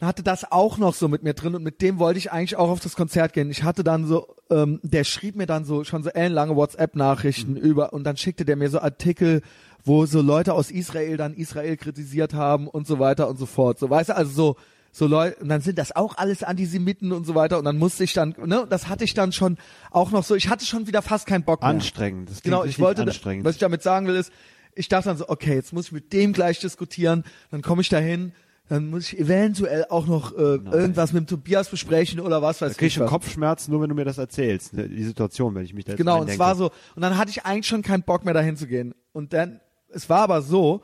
hatte 0.00 0.22
das 0.22 0.50
auch 0.50 0.78
noch 0.78 0.94
so 0.94 1.08
mit 1.08 1.22
mir 1.22 1.34
drin 1.34 1.54
und 1.54 1.62
mit 1.62 1.80
dem 1.80 1.98
wollte 1.98 2.18
ich 2.18 2.32
eigentlich 2.32 2.56
auch 2.56 2.68
auf 2.68 2.80
das 2.80 2.96
Konzert 2.96 3.32
gehen. 3.32 3.50
Ich 3.50 3.62
hatte 3.62 3.84
dann 3.84 4.06
so, 4.06 4.34
ähm, 4.50 4.80
der 4.82 5.04
schrieb 5.04 5.36
mir 5.36 5.46
dann 5.46 5.64
so 5.64 5.84
schon 5.84 6.02
so 6.02 6.10
ellenlange 6.10 6.56
WhatsApp-Nachrichten 6.56 7.52
mhm. 7.52 7.58
über 7.58 7.92
und 7.92 8.04
dann 8.04 8.16
schickte 8.16 8.44
der 8.44 8.56
mir 8.56 8.70
so 8.70 8.80
Artikel, 8.80 9.42
wo 9.84 10.06
so 10.06 10.20
Leute 10.20 10.54
aus 10.54 10.70
Israel 10.70 11.16
dann 11.16 11.34
Israel 11.34 11.76
kritisiert 11.76 12.34
haben 12.34 12.68
und 12.68 12.86
so 12.86 12.98
weiter 12.98 13.28
und 13.28 13.38
so 13.38 13.46
fort. 13.46 13.78
So 13.78 13.88
weißt 13.88 14.10
du, 14.10 14.16
also 14.16 14.32
so 14.32 14.56
so 14.94 15.08
Leute, 15.08 15.42
und 15.42 15.48
dann 15.48 15.60
sind 15.60 15.76
das 15.76 15.94
auch 15.94 16.16
alles 16.16 16.44
Antisemiten 16.44 17.10
und 17.10 17.26
so 17.26 17.34
weiter 17.34 17.58
und 17.58 17.64
dann 17.64 17.76
musste 17.78 18.04
ich 18.04 18.12
dann, 18.12 18.32
ne, 18.46 18.64
das 18.70 18.88
hatte 18.88 19.02
ich 19.02 19.12
dann 19.12 19.32
schon 19.32 19.58
auch 19.90 20.12
noch 20.12 20.22
so, 20.22 20.36
ich 20.36 20.48
hatte 20.48 20.64
schon 20.64 20.86
wieder 20.86 21.02
fast 21.02 21.26
keinen 21.26 21.42
Bock 21.42 21.62
mehr. 21.62 21.70
Anstrengend. 21.70 22.30
Das 22.30 22.42
genau, 22.42 22.64
ich 22.64 22.78
wollte, 22.78 23.02
anstrengend. 23.02 23.44
was 23.44 23.56
ich 23.56 23.60
damit 23.60 23.82
sagen 23.82 24.06
will 24.06 24.14
ist, 24.14 24.30
ich 24.76 24.88
dachte 24.88 25.08
dann 25.08 25.16
so, 25.16 25.28
okay, 25.28 25.54
jetzt 25.54 25.72
muss 25.72 25.86
ich 25.86 25.92
mit 25.92 26.12
dem 26.12 26.32
gleich 26.32 26.60
diskutieren, 26.60 27.24
dann 27.50 27.60
komme 27.60 27.82
ich 27.82 27.88
dahin, 27.88 28.32
dann 28.68 28.88
muss 28.88 29.12
ich 29.12 29.18
eventuell 29.18 29.86
auch 29.90 30.06
noch 30.06 30.32
äh, 30.32 30.56
irgendwas 30.56 31.12
mit 31.12 31.22
dem 31.22 31.26
Tobias 31.26 31.68
besprechen 31.68 32.20
oder 32.20 32.40
was 32.40 32.62
weiß 32.62 32.72
da 32.72 32.78
krieg 32.78 32.88
ich. 32.88 32.94
schon 32.94 33.06
Kopfschmerzen, 33.06 33.70
nur 33.70 33.82
wenn 33.82 33.90
du 33.90 33.94
mir 33.94 34.04
das 34.04 34.18
erzählst, 34.18 34.72
ne, 34.72 34.88
die 34.88 35.04
Situation, 35.04 35.54
wenn 35.54 35.64
ich 35.64 35.74
mich 35.74 35.84
da 35.84 35.92
jetzt 35.92 35.98
Genau, 35.98 36.20
und 36.20 36.30
es 36.30 36.38
war 36.38 36.56
so, 36.56 36.70
und 36.94 37.02
dann 37.02 37.18
hatte 37.18 37.30
ich 37.30 37.44
eigentlich 37.44 37.66
schon 37.66 37.82
keinen 37.82 38.02
Bock 38.02 38.24
mehr 38.24 38.34
dahin 38.34 38.56
zu 38.56 38.66
gehen. 38.66 38.94
Und 39.12 39.32
dann, 39.32 39.60
es 39.90 40.08
war 40.08 40.20
aber 40.20 40.40
so, 40.40 40.82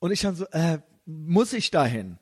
und 0.00 0.10
ich 0.10 0.20
dann 0.20 0.34
so, 0.34 0.44
äh, 0.50 0.78
muss 1.06 1.52
ich 1.52 1.70
dahin? 1.70 2.18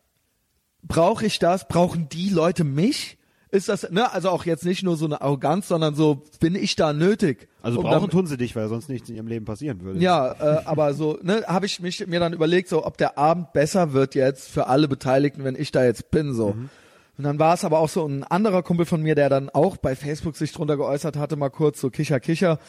brauche 0.82 1.26
ich 1.26 1.38
das? 1.38 1.68
Brauchen 1.68 2.08
die 2.08 2.30
Leute 2.30 2.64
mich? 2.64 3.18
Ist 3.52 3.68
das, 3.68 3.90
ne, 3.90 4.12
also 4.12 4.30
auch 4.30 4.44
jetzt 4.44 4.64
nicht 4.64 4.84
nur 4.84 4.96
so 4.96 5.06
eine 5.06 5.20
Arroganz, 5.22 5.66
sondern 5.66 5.96
so, 5.96 6.22
bin 6.38 6.54
ich 6.54 6.76
da 6.76 6.92
nötig? 6.92 7.48
Also 7.62 7.82
brauchen 7.82 8.02
dann, 8.02 8.10
tun 8.10 8.26
sie 8.26 8.36
dich, 8.36 8.54
weil 8.54 8.68
sonst 8.68 8.88
nichts 8.88 9.08
in 9.08 9.16
ihrem 9.16 9.26
Leben 9.26 9.44
passieren 9.44 9.80
würde. 9.82 9.98
Ja, 9.98 10.32
äh, 10.32 10.64
aber 10.64 10.94
so, 10.94 11.18
ne, 11.22 11.42
habe 11.48 11.66
ich 11.66 11.80
mich 11.80 12.06
mir 12.06 12.20
dann 12.20 12.32
überlegt, 12.32 12.68
so, 12.68 12.86
ob 12.86 12.96
der 12.96 13.18
Abend 13.18 13.52
besser 13.52 13.92
wird 13.92 14.14
jetzt 14.14 14.48
für 14.50 14.68
alle 14.68 14.86
Beteiligten, 14.86 15.42
wenn 15.42 15.56
ich 15.56 15.72
da 15.72 15.84
jetzt 15.84 16.12
bin, 16.12 16.32
so. 16.32 16.52
Mhm. 16.52 16.70
Und 17.18 17.24
dann 17.24 17.38
war 17.40 17.54
es 17.54 17.64
aber 17.64 17.80
auch 17.80 17.88
so 17.88 18.06
ein 18.06 18.22
anderer 18.22 18.62
Kumpel 18.62 18.86
von 18.86 19.02
mir, 19.02 19.14
der 19.14 19.28
dann 19.28 19.50
auch 19.50 19.76
bei 19.76 19.96
Facebook 19.96 20.36
sich 20.36 20.52
drunter 20.52 20.76
geäußert 20.76 21.16
hatte, 21.16 21.36
mal 21.36 21.50
kurz 21.50 21.80
so 21.80 21.90
Kicher, 21.90 22.20
Kicher. 22.20 22.60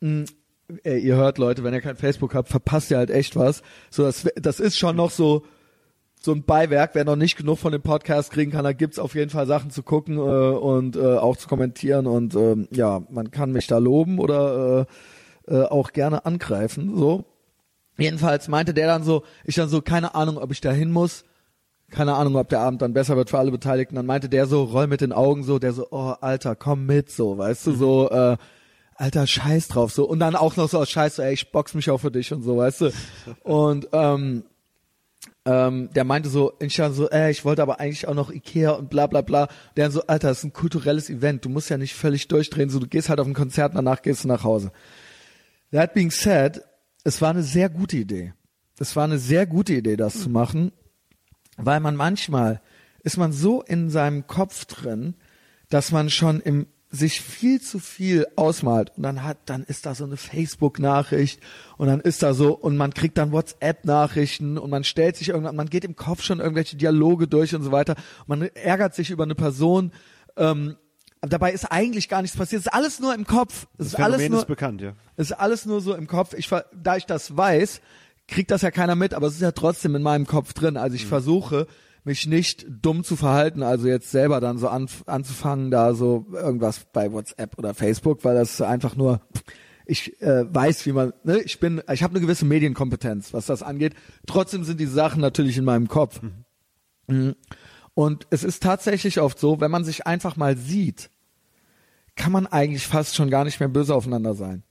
Mhm. 0.00 0.24
Ey, 0.82 0.98
ihr 0.98 1.14
hört 1.14 1.38
Leute, 1.38 1.62
wenn 1.62 1.74
ihr 1.74 1.80
kein 1.80 1.96
Facebook 1.96 2.34
habt, 2.34 2.48
verpasst 2.48 2.90
ihr 2.90 2.96
halt 2.96 3.10
echt 3.10 3.36
was. 3.36 3.62
So, 3.90 4.02
das, 4.02 4.26
das 4.36 4.60
ist 4.60 4.76
schon 4.76 4.96
noch 4.96 5.10
so, 5.10 5.44
so 6.24 6.32
ein 6.32 6.44
Beiwerk. 6.44 6.94
Wer 6.94 7.04
noch 7.04 7.16
nicht 7.16 7.36
genug 7.36 7.58
von 7.58 7.72
dem 7.72 7.82
Podcast 7.82 8.30
kriegen 8.30 8.50
kann, 8.50 8.64
da 8.64 8.72
gibt's 8.72 8.98
auf 8.98 9.14
jeden 9.14 9.30
Fall 9.30 9.46
Sachen 9.46 9.70
zu 9.70 9.82
gucken 9.82 10.16
äh, 10.16 10.20
und 10.20 10.96
äh, 10.96 11.16
auch 11.16 11.36
zu 11.36 11.48
kommentieren. 11.48 12.06
Und 12.06 12.34
ähm, 12.34 12.66
ja, 12.70 13.02
man 13.10 13.30
kann 13.30 13.52
mich 13.52 13.66
da 13.66 13.78
loben 13.78 14.18
oder 14.18 14.86
äh, 15.48 15.54
äh, 15.54 15.64
auch 15.64 15.92
gerne 15.92 16.24
angreifen. 16.24 16.96
So. 16.96 17.24
Jedenfalls 17.98 18.48
meinte 18.48 18.72
der 18.72 18.86
dann 18.86 19.04
so, 19.04 19.22
ich 19.44 19.54
dann 19.54 19.68
so, 19.68 19.82
keine 19.82 20.14
Ahnung, 20.14 20.38
ob 20.38 20.50
ich 20.50 20.60
da 20.60 20.72
hin 20.72 20.90
muss. 20.90 21.24
Keine 21.90 22.14
Ahnung, 22.14 22.36
ob 22.36 22.48
der 22.48 22.60
Abend 22.60 22.80
dann 22.80 22.94
besser 22.94 23.16
wird 23.16 23.28
für 23.28 23.38
alle 23.38 23.50
Beteiligten. 23.50 23.94
Dann 23.94 24.06
meinte 24.06 24.30
der 24.30 24.46
so, 24.46 24.64
roll 24.64 24.86
mit 24.86 25.02
den 25.02 25.12
Augen 25.12 25.44
so, 25.44 25.58
der 25.58 25.74
so, 25.74 25.88
oh, 25.90 26.14
Alter, 26.20 26.56
komm 26.56 26.86
mit, 26.86 27.10
so, 27.10 27.36
weißt 27.36 27.66
du, 27.66 27.72
so, 27.72 28.10
äh, 28.10 28.36
Alter, 28.96 29.26
scheiß 29.26 29.68
drauf, 29.68 29.92
so. 29.92 30.04
Und 30.08 30.20
dann 30.20 30.36
auch 30.36 30.56
noch 30.56 30.68
so 30.68 30.84
Scheiß, 30.84 31.16
so, 31.16 31.22
ey, 31.22 31.34
ich 31.34 31.52
box 31.52 31.74
mich 31.74 31.90
auch 31.90 31.98
für 31.98 32.10
dich 32.10 32.32
und 32.32 32.42
so, 32.42 32.56
weißt 32.56 32.80
du. 32.80 32.90
Und 33.42 33.88
ähm, 33.92 34.44
ähm, 35.46 35.90
der 35.94 36.04
meinte 36.04 36.28
so, 36.28 36.54
ich 36.58 36.76
so, 36.76 37.10
äh, 37.10 37.30
ich 37.30 37.44
wollte 37.44 37.62
aber 37.62 37.78
eigentlich 37.78 38.08
auch 38.08 38.14
noch 38.14 38.30
Ikea 38.30 38.70
und 38.72 38.88
bla 38.88 39.06
bla 39.06 39.20
bla. 39.20 39.48
Der 39.76 39.90
so, 39.90 40.02
Alter, 40.06 40.28
das 40.28 40.38
ist 40.38 40.44
ein 40.44 40.52
kulturelles 40.52 41.10
Event, 41.10 41.44
du 41.44 41.50
musst 41.50 41.68
ja 41.68 41.76
nicht 41.76 41.94
völlig 41.94 42.28
durchdrehen, 42.28 42.70
so 42.70 42.78
du 42.78 42.86
gehst 42.86 43.08
halt 43.08 43.20
auf 43.20 43.26
ein 43.26 43.34
Konzert, 43.34 43.74
danach 43.74 44.02
gehst 44.02 44.24
du 44.24 44.28
nach 44.28 44.44
Hause. 44.44 44.72
That 45.70 45.92
being 45.92 46.10
said, 46.10 46.62
es 47.04 47.20
war 47.20 47.30
eine 47.30 47.42
sehr 47.42 47.68
gute 47.68 47.96
Idee. 47.98 48.32
Es 48.78 48.96
war 48.96 49.04
eine 49.04 49.18
sehr 49.18 49.46
gute 49.46 49.74
Idee, 49.74 49.96
das 49.96 50.20
zu 50.20 50.30
machen, 50.30 50.72
weil 51.56 51.80
man 51.80 51.94
manchmal 51.94 52.60
ist 53.02 53.18
man 53.18 53.32
so 53.32 53.62
in 53.62 53.90
seinem 53.90 54.26
Kopf 54.26 54.64
drin, 54.64 55.14
dass 55.68 55.92
man 55.92 56.08
schon 56.10 56.40
im 56.40 56.66
sich 56.94 57.20
viel 57.20 57.60
zu 57.60 57.80
viel 57.80 58.26
ausmalt 58.36 58.92
und 58.96 59.02
dann 59.02 59.24
hat, 59.24 59.38
dann 59.46 59.64
ist 59.64 59.84
da 59.84 59.94
so 59.94 60.04
eine 60.04 60.16
Facebook-Nachricht 60.16 61.40
und 61.76 61.88
dann 61.88 62.00
ist 62.00 62.22
da 62.22 62.34
so 62.34 62.54
und 62.54 62.76
man 62.76 62.94
kriegt 62.94 63.18
dann 63.18 63.32
WhatsApp-Nachrichten 63.32 64.58
und 64.58 64.70
man 64.70 64.84
stellt 64.84 65.16
sich 65.16 65.30
irgendwann, 65.30 65.56
man 65.56 65.68
geht 65.68 65.84
im 65.84 65.96
Kopf 65.96 66.22
schon 66.22 66.38
irgendwelche 66.38 66.76
Dialoge 66.76 67.26
durch 67.26 67.54
und 67.54 67.64
so 67.64 67.72
weiter. 67.72 67.96
Man 68.26 68.42
ärgert 68.42 68.94
sich 68.94 69.10
über 69.10 69.24
eine 69.24 69.34
Person. 69.34 69.92
Ähm, 70.36 70.76
dabei 71.20 71.52
ist 71.52 71.64
eigentlich 71.64 72.08
gar 72.08 72.22
nichts 72.22 72.36
passiert. 72.36 72.60
Es 72.60 72.66
ist 72.66 72.72
alles 72.72 73.00
nur 73.00 73.12
im 73.12 73.26
Kopf. 73.26 73.66
Es 73.76 73.88
ist 73.88 73.98
alles 73.98 74.28
nur, 74.28 74.40
ist 74.40 74.46
bekannt, 74.46 74.80
ja. 74.80 74.92
Es 75.16 75.30
ist 75.30 75.36
alles 75.36 75.66
nur 75.66 75.80
so 75.80 75.94
im 75.94 76.06
Kopf. 76.06 76.32
Ich, 76.34 76.48
da 76.48 76.96
ich 76.96 77.06
das 77.06 77.36
weiß, 77.36 77.80
kriegt 78.28 78.52
das 78.52 78.62
ja 78.62 78.70
keiner 78.70 78.94
mit, 78.94 79.14
aber 79.14 79.26
es 79.26 79.34
ist 79.34 79.42
ja 79.42 79.52
trotzdem 79.52 79.96
in 79.96 80.02
meinem 80.02 80.26
Kopf 80.26 80.52
drin. 80.52 80.76
Also 80.76 80.94
ich 80.94 81.04
mhm. 81.04 81.08
versuche 81.08 81.66
mich 82.04 82.26
nicht 82.26 82.66
dumm 82.68 83.02
zu 83.02 83.16
verhalten, 83.16 83.62
also 83.62 83.88
jetzt 83.88 84.10
selber 84.10 84.40
dann 84.40 84.58
so 84.58 84.68
an, 84.68 84.88
anzufangen, 85.06 85.70
da 85.70 85.94
so 85.94 86.26
irgendwas 86.32 86.86
bei 86.92 87.12
WhatsApp 87.12 87.58
oder 87.58 87.74
Facebook, 87.74 88.24
weil 88.24 88.34
das 88.34 88.60
einfach 88.60 88.94
nur 88.94 89.20
ich 89.86 90.20
äh, 90.22 90.44
weiß, 90.52 90.86
wie 90.86 90.92
man, 90.92 91.12
ne, 91.24 91.40
ich 91.40 91.60
bin, 91.60 91.82
ich 91.92 92.02
habe 92.02 92.12
eine 92.12 92.20
gewisse 92.20 92.44
Medienkompetenz, 92.44 93.34
was 93.34 93.46
das 93.46 93.62
angeht. 93.62 93.94
Trotzdem 94.26 94.64
sind 94.64 94.80
die 94.80 94.86
Sachen 94.86 95.20
natürlich 95.20 95.58
in 95.58 95.64
meinem 95.64 95.88
Kopf. 95.88 96.22
Mhm. 96.22 96.44
mhm. 97.08 97.34
Und 97.96 98.26
es 98.30 98.42
ist 98.42 98.60
tatsächlich 98.60 99.20
oft 99.20 99.38
so, 99.38 99.60
wenn 99.60 99.70
man 99.70 99.84
sich 99.84 100.04
einfach 100.04 100.34
mal 100.34 100.56
sieht, 100.56 101.10
kann 102.16 102.32
man 102.32 102.48
eigentlich 102.48 102.88
fast 102.88 103.14
schon 103.14 103.30
gar 103.30 103.44
nicht 103.44 103.60
mehr 103.60 103.68
böse 103.68 103.94
aufeinander 103.94 104.34
sein. 104.34 104.64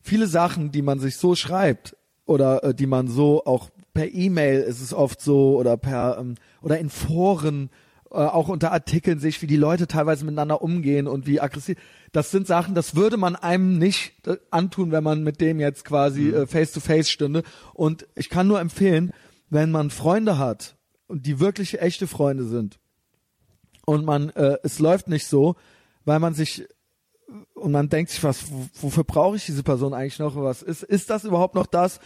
Viele 0.00 0.26
Sachen, 0.26 0.72
die 0.72 0.82
man 0.82 0.98
sich 0.98 1.16
so 1.16 1.36
schreibt 1.36 1.96
oder 2.26 2.64
äh, 2.64 2.74
die 2.74 2.86
man 2.86 3.06
so 3.06 3.44
auch 3.44 3.70
per 3.94 4.12
E-Mail 4.12 4.60
ist 4.60 4.80
es 4.80 4.92
oft 4.92 5.20
so 5.20 5.56
oder 5.56 5.76
per 5.76 6.18
ähm, 6.18 6.34
oder 6.60 6.78
in 6.78 6.90
Foren 6.90 7.70
äh, 8.10 8.16
auch 8.16 8.48
unter 8.48 8.72
Artikeln 8.72 9.18
sich, 9.18 9.40
wie 9.40 9.46
die 9.46 9.56
Leute 9.56 9.86
teilweise 9.86 10.24
miteinander 10.24 10.62
umgehen 10.62 11.06
und 11.06 11.26
wie 11.26 11.40
aggressiv. 11.40 11.78
Das 12.12 12.30
sind 12.30 12.46
Sachen, 12.46 12.74
das 12.74 12.94
würde 12.94 13.16
man 13.16 13.36
einem 13.36 13.78
nicht 13.78 14.26
äh, 14.26 14.36
antun, 14.50 14.92
wenn 14.92 15.04
man 15.04 15.22
mit 15.22 15.40
dem 15.40 15.60
jetzt 15.60 15.84
quasi 15.84 16.22
mhm. 16.22 16.34
äh, 16.34 16.46
face 16.46 16.72
to 16.72 16.80
face 16.80 17.08
stünde. 17.08 17.42
Und 17.72 18.06
ich 18.14 18.28
kann 18.28 18.46
nur 18.46 18.60
empfehlen, 18.60 19.12
wenn 19.48 19.70
man 19.70 19.90
Freunde 19.90 20.38
hat 20.38 20.76
und 21.06 21.26
die 21.26 21.40
wirklich 21.40 21.80
echte 21.80 22.06
Freunde 22.06 22.44
sind 22.44 22.78
und 23.84 24.04
man 24.04 24.30
äh, 24.30 24.58
es 24.62 24.78
läuft 24.78 25.08
nicht 25.08 25.26
so, 25.26 25.56
weil 26.04 26.18
man 26.18 26.34
sich 26.34 26.66
und 27.54 27.72
man 27.72 27.88
denkt 27.88 28.10
sich, 28.10 28.22
was, 28.22 28.44
wofür 28.80 29.04
brauche 29.04 29.36
ich 29.36 29.46
diese 29.46 29.62
Person 29.62 29.94
eigentlich 29.94 30.18
noch? 30.18 30.36
Was 30.36 30.62
ist, 30.62 30.82
ist 30.82 31.10
das 31.10 31.24
überhaupt 31.24 31.54
noch 31.54 31.66
das, 31.66 31.98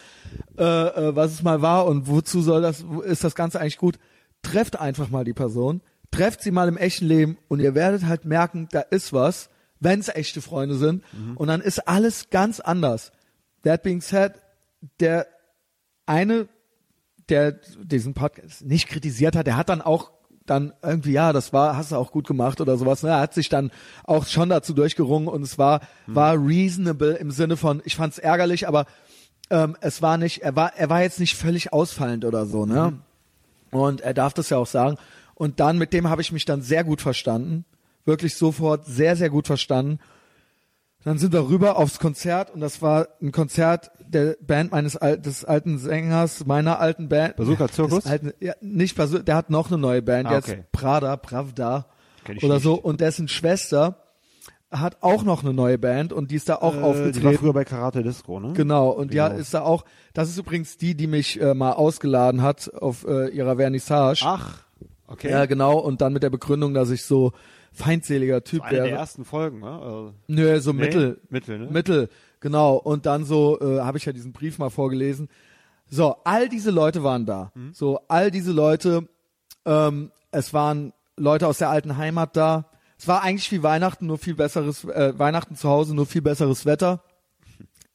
äh, 0.57 0.65
äh, 0.65 1.17
was 1.17 1.33
es 1.33 1.43
mal 1.43 1.63
war 1.63 1.87
und 1.87 2.07
wozu 2.09 2.43
soll 2.43 2.63
das, 2.63 2.85
ist 3.05 3.25
das 3.25 3.35
Ganze 3.35 3.61
eigentlich 3.61 3.79
gut? 3.79 3.99
Trefft 4.43 4.79
einfach 4.79 5.11
mal 5.11 5.25
die 5.25 5.35
Person, 5.35 5.83
trefft 6.11 6.43
sie 6.43 6.51
mal 6.51 6.69
im 6.69 6.77
echten 6.77 7.07
Leben 7.07 7.39
und 7.49 7.61
ihr 7.61 7.75
werdet 7.75 8.07
halt 8.07 8.25
merken, 8.25 8.69
da 8.71 8.81
ist 8.81 9.13
was, 9.13 9.51
wenn 9.81 10.01
es 10.01 10.09
echte 10.09 10.41
Freunde 10.41 10.77
sind 10.77 11.03
mhm. 11.13 11.37
und 11.37 11.49
dann 11.49 11.61
ist 11.61 11.87
alles 11.89 12.31
ganz 12.31 12.61
anders. 12.61 13.13
That 13.63 13.83
being 13.83 14.01
said, 14.01 14.35
der 15.01 15.27
eine, 16.07 16.49
der 17.29 17.53
diesen 17.83 18.15
Podcast 18.15 18.65
nicht 18.65 18.89
kritisiert 18.89 19.37
hat, 19.37 19.47
der 19.47 19.57
hat 19.57 19.69
dann 19.69 19.83
auch 19.83 20.13
dann 20.51 20.73
irgendwie, 20.83 21.13
ja, 21.13 21.33
das 21.33 21.53
war, 21.53 21.77
hast 21.77 21.93
du 21.93 21.97
auch 21.97 22.13
gut 22.13 22.27
gemacht 22.27 22.61
oder 22.61 22.77
sowas. 22.77 23.03
Ne? 23.03 23.11
Er 23.11 23.21
hat 23.21 23.35
sich 23.35 23.49
dann 23.49 23.71
auch 24.05 24.27
schon 24.27 24.49
dazu 24.49 24.73
durchgerungen 24.73 25.29
und 25.29 25.43
es 25.43 25.59
war, 25.59 25.81
hm. 26.07 26.15
war 26.15 26.35
reasonable 26.35 27.15
im 27.15 27.31
Sinne 27.31 27.57
von, 27.57 27.83
ich 27.85 27.97
fand 27.97 28.15
es 28.15 28.19
ärgerlich, 28.19 28.67
aber 28.67 28.87
ähm, 29.51 29.77
es 29.81 30.03
war 30.03 30.19
nicht, 30.19 30.43
er 30.43 30.57
war, 30.57 30.77
er 30.77 30.91
war 30.91 31.03
jetzt 31.03 31.21
nicht 31.21 31.37
völlig 31.37 31.73
ausfallend 31.73 32.25
oder 32.25 32.47
so, 32.47 32.67
ne? 32.67 32.93
Mhm. 32.93 33.79
Und 33.79 34.01
er 34.01 34.15
darf 34.15 34.33
das 34.35 34.51
ja 34.51 34.57
auch 34.57 34.67
sagen. 34.67 34.97
Und 35.35 35.61
dann, 35.61 35.79
mit 35.79 35.93
dem 35.93 36.09
habe 36.09 36.23
ich 36.23 36.33
mich 36.33 36.45
dann 36.45 36.63
sehr 36.63 36.85
gut 36.85 37.01
verstanden. 37.01 37.65
Wirklich 38.05 38.35
sofort 38.35 38.87
sehr, 38.87 39.15
sehr 39.15 39.31
gut 39.31 39.47
verstanden. 39.47 39.99
Dann 41.09 41.17
sind 41.17 41.33
wir 41.33 41.49
rüber 41.49 41.79
aufs 41.79 41.99
Konzert 42.01 42.51
und 42.51 42.61
das 42.61 42.83
war 42.83 43.09
ein 43.23 43.33
Konzert 43.33 43.91
der 44.07 44.37
Band 44.43 44.73
meines 44.73 44.95
Al 44.95 45.19
des 45.19 45.43
alten 45.43 45.79
Sängers, 45.79 46.45
meiner 46.45 46.81
alten 46.81 47.09
Band. 47.09 47.37
Bazooka 47.37 47.69
Zirkus? 47.69 48.05
Alten, 48.05 48.35
ja, 48.41 48.53
nicht 48.61 48.95
Bazooka, 48.95 49.23
der 49.23 49.37
hat 49.37 49.49
noch 49.49 49.69
eine 49.69 49.79
neue 49.79 50.03
Band, 50.03 50.29
ah, 50.29 50.37
okay. 50.37 50.51
jetzt 50.51 50.71
Prada, 50.73 51.17
Pravda 51.17 51.87
oder 52.43 52.57
nicht. 52.57 52.63
so 52.63 52.75
und 52.75 53.01
dessen 53.01 53.27
Schwester 53.27 54.05
hat 54.71 54.99
auch 55.01 55.23
noch 55.23 55.43
eine 55.43 55.55
neue 55.55 55.79
Band 55.79 56.13
und 56.13 56.31
die 56.31 56.37
ist 56.37 56.51
da 56.51 56.57
auch 56.57 56.75
äh, 56.75 56.81
aufgetreten. 56.81 57.21
Die 57.21 57.25
war 57.25 57.33
früher 57.33 57.53
bei 57.55 57.65
Karate 57.65 58.03
Disco, 58.03 58.39
ne? 58.39 58.53
Genau, 58.53 58.91
und 58.91 59.11
genau. 59.11 59.29
ja, 59.29 59.33
ist 59.33 59.55
da 59.55 59.63
auch, 59.63 59.87
das 60.13 60.29
ist 60.29 60.37
übrigens 60.37 60.77
die, 60.77 60.95
die 60.95 61.07
mich 61.07 61.41
äh, 61.41 61.55
mal 61.55 61.73
ausgeladen 61.73 62.43
hat 62.43 62.71
auf 62.75 63.07
äh, 63.09 63.29
ihrer 63.29 63.57
Vernissage. 63.57 64.21
Ach, 64.27 64.59
okay. 65.07 65.31
Ja, 65.31 65.47
genau, 65.47 65.79
und 65.79 66.03
dann 66.03 66.13
mit 66.13 66.23
der 66.23 66.29
Begründung, 66.29 66.75
dass 66.75 66.91
ich 66.91 67.05
so 67.05 67.33
feindseliger 67.73 68.45
Typ 68.45 68.63
wäre. 68.71 68.83
Eine 68.83 68.91
der 68.91 68.99
ersten 68.99 69.25
Folgen, 69.25 69.61
ne? 69.61 69.71
Also, 69.71 70.15
Nö, 70.27 70.61
so 70.61 70.73
nee, 70.73 70.81
Mittel. 70.81 71.21
Mittel, 71.29 71.59
ne? 71.59 71.67
Mittel, 71.71 72.09
genau. 72.41 72.77
Und 72.77 73.07
dann 73.07 73.25
so, 73.25 73.61
äh, 73.61 73.81
habe 73.81 73.99
ich 73.99 74.05
ja 74.05 74.13
diesen 74.13 74.33
Brief 74.33 74.59
mal 74.59 74.71
vorgelesen. 74.71 75.29
So, 75.91 76.17
all 76.25 76.49
diese 76.49 76.71
Leute 76.71 77.03
waren 77.03 77.27
da. 77.27 77.53
Mhm. 77.55 77.73
So, 77.73 78.01
all 78.09 78.31
diese 78.31 78.53
Leute, 78.53 79.09
ähm, 79.65 80.11
es 80.31 80.53
waren 80.53 80.93
Leute 81.17 81.47
aus 81.47 81.59
der 81.59 81.71
alten 81.71 81.97
Heimat 81.97 82.37
da. 82.37 82.71
Es 82.99 83.09
war 83.09 83.23
eigentlich 83.23 83.51
wie 83.53 83.63
Weihnachten, 83.63 84.07
nur 84.07 84.19
viel 84.19 84.35
besseres, 84.35 84.85
äh, 84.85 85.19
Weihnachten 85.19 85.57
zu 85.57 85.69
Hause, 85.69 85.95
nur 85.95 86.07
viel 86.07 86.23
besseres 86.23 86.67
Wetter. 86.67 87.03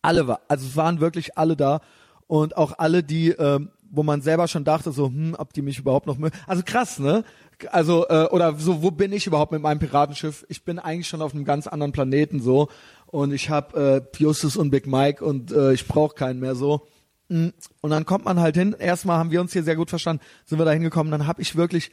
Alle 0.01 0.27
war, 0.27 0.41
also 0.47 0.65
es 0.65 0.75
waren 0.75 0.99
wirklich 0.99 1.37
alle 1.37 1.55
da. 1.55 1.81
Und 2.27 2.57
auch 2.57 2.73
alle, 2.77 3.03
die 3.03 3.29
ähm, 3.29 3.69
wo 3.93 4.01
man 4.01 4.21
selber 4.21 4.47
schon 4.47 4.63
dachte, 4.63 4.91
so, 4.91 5.05
hm, 5.05 5.35
ob 5.37 5.53
die 5.53 5.61
mich 5.61 5.77
überhaupt 5.77 6.07
noch 6.07 6.17
mögen. 6.17 6.35
Also 6.47 6.63
krass, 6.65 6.97
ne? 6.97 7.23
Also, 7.71 8.07
äh, 8.07 8.27
oder 8.31 8.55
so, 8.55 8.81
wo 8.81 8.91
bin 8.91 9.13
ich 9.13 9.27
überhaupt 9.27 9.51
mit 9.51 9.61
meinem 9.61 9.79
Piratenschiff? 9.79 10.45
Ich 10.49 10.63
bin 10.63 10.79
eigentlich 10.79 11.07
schon 11.07 11.21
auf 11.21 11.33
einem 11.33 11.45
ganz 11.45 11.67
anderen 11.67 11.91
Planeten 11.91 12.41
so. 12.41 12.69
Und 13.07 13.31
ich 13.31 13.49
habe 13.49 14.05
äh, 14.13 14.17
Justus 14.17 14.57
und 14.57 14.71
Big 14.71 14.87
Mike 14.87 15.23
und 15.23 15.51
äh, 15.51 15.73
ich 15.73 15.87
brauche 15.87 16.15
keinen 16.15 16.39
mehr 16.39 16.55
so. 16.55 16.87
Mm, 17.29 17.49
Und 17.81 17.89
dann 17.89 18.05
kommt 18.05 18.25
man 18.25 18.39
halt 18.39 18.55
hin. 18.55 18.75
Erstmal 18.77 19.17
haben 19.17 19.31
wir 19.31 19.41
uns 19.41 19.53
hier 19.53 19.63
sehr 19.63 19.75
gut 19.75 19.89
verstanden, 19.89 20.23
sind 20.45 20.59
wir 20.59 20.65
da 20.65 20.71
hingekommen. 20.71 21.11
Dann 21.11 21.27
habe 21.27 21.41
ich 21.41 21.55
wirklich, 21.55 21.91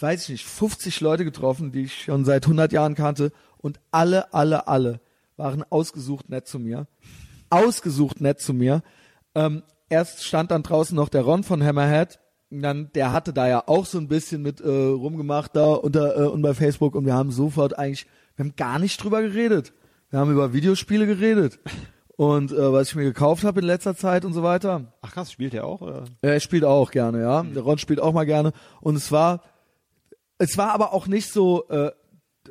weiß 0.00 0.24
ich 0.24 0.28
nicht, 0.30 0.44
50 0.46 1.00
Leute 1.00 1.24
getroffen, 1.24 1.72
die 1.72 1.82
ich 1.82 2.04
schon 2.04 2.24
seit 2.24 2.44
100 2.44 2.72
Jahren 2.72 2.94
kannte. 2.94 3.32
Und 3.56 3.80
alle, 3.90 4.32
alle, 4.32 4.68
alle 4.68 5.00
waren 5.36 5.64
ausgesucht 5.70 6.28
nett 6.28 6.46
zu 6.46 6.58
mir. 6.58 6.86
Ausgesucht 7.50 8.20
nett 8.20 8.40
zu 8.40 8.52
mir. 8.52 8.82
Ähm, 9.34 9.62
erst 9.88 10.24
stand 10.24 10.50
dann 10.50 10.62
draußen 10.62 10.94
noch 10.94 11.08
der 11.08 11.22
Ron 11.22 11.44
von 11.44 11.62
Hammerhead. 11.62 12.18
Dann, 12.50 12.90
der 12.94 13.12
hatte 13.12 13.32
da 13.32 13.46
ja 13.46 13.64
auch 13.66 13.84
so 13.84 13.98
ein 13.98 14.08
bisschen 14.08 14.42
mit 14.42 14.60
äh, 14.60 14.68
rumgemacht 14.68 15.54
da 15.54 15.74
unter 15.74 16.16
äh, 16.16 16.26
und 16.28 16.40
bei 16.40 16.54
Facebook 16.54 16.94
und 16.94 17.04
wir 17.04 17.14
haben 17.14 17.30
sofort 17.30 17.78
eigentlich, 17.78 18.06
wir 18.36 18.46
haben 18.46 18.56
gar 18.56 18.78
nicht 18.78 19.02
drüber 19.02 19.20
geredet. 19.20 19.74
Wir 20.10 20.18
haben 20.18 20.32
über 20.32 20.54
Videospiele 20.54 21.06
geredet 21.06 21.58
und 22.18 22.50
äh, 22.50 22.72
was 22.72 22.88
ich 22.88 22.94
mir 22.96 23.04
gekauft 23.04 23.44
habe 23.44 23.60
in 23.60 23.66
letzter 23.66 23.94
Zeit 23.94 24.24
und 24.24 24.32
so 24.32 24.42
weiter. 24.42 24.92
Ach 25.02 25.12
krass, 25.12 25.30
spielt 25.30 25.52
der 25.52 25.64
auch? 25.64 25.82
Oder? 25.82 26.04
Er 26.20 26.40
spielt 26.40 26.64
auch 26.64 26.90
gerne, 26.90 27.20
ja. 27.20 27.42
Der 27.44 27.62
Ron 27.62 27.78
spielt 27.78 28.00
auch 28.00 28.12
mal 28.12 28.26
gerne. 28.26 28.52
Und 28.80 28.96
es 28.96 29.12
war, 29.12 29.42
es 30.38 30.58
war 30.58 30.72
aber 30.72 30.92
auch 30.92 31.06
nicht 31.06 31.30
so 31.30 31.68
äh, 31.68 31.92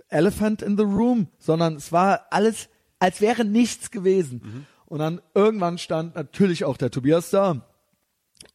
Elephant 0.08 0.62
in 0.62 0.78
the 0.78 0.84
Room, 0.84 1.28
sondern 1.38 1.76
es 1.76 1.92
war 1.92 2.28
alles, 2.30 2.70
als 3.00 3.20
wäre 3.20 3.44
nichts 3.44 3.92
gewesen. 3.92 4.66
Und 4.86 5.00
dann 5.00 5.22
irgendwann 5.34 5.78
stand 5.78 6.16
natürlich 6.16 6.64
auch 6.64 6.78
der 6.78 6.90
Tobias 6.90 7.30
da. 7.30 7.67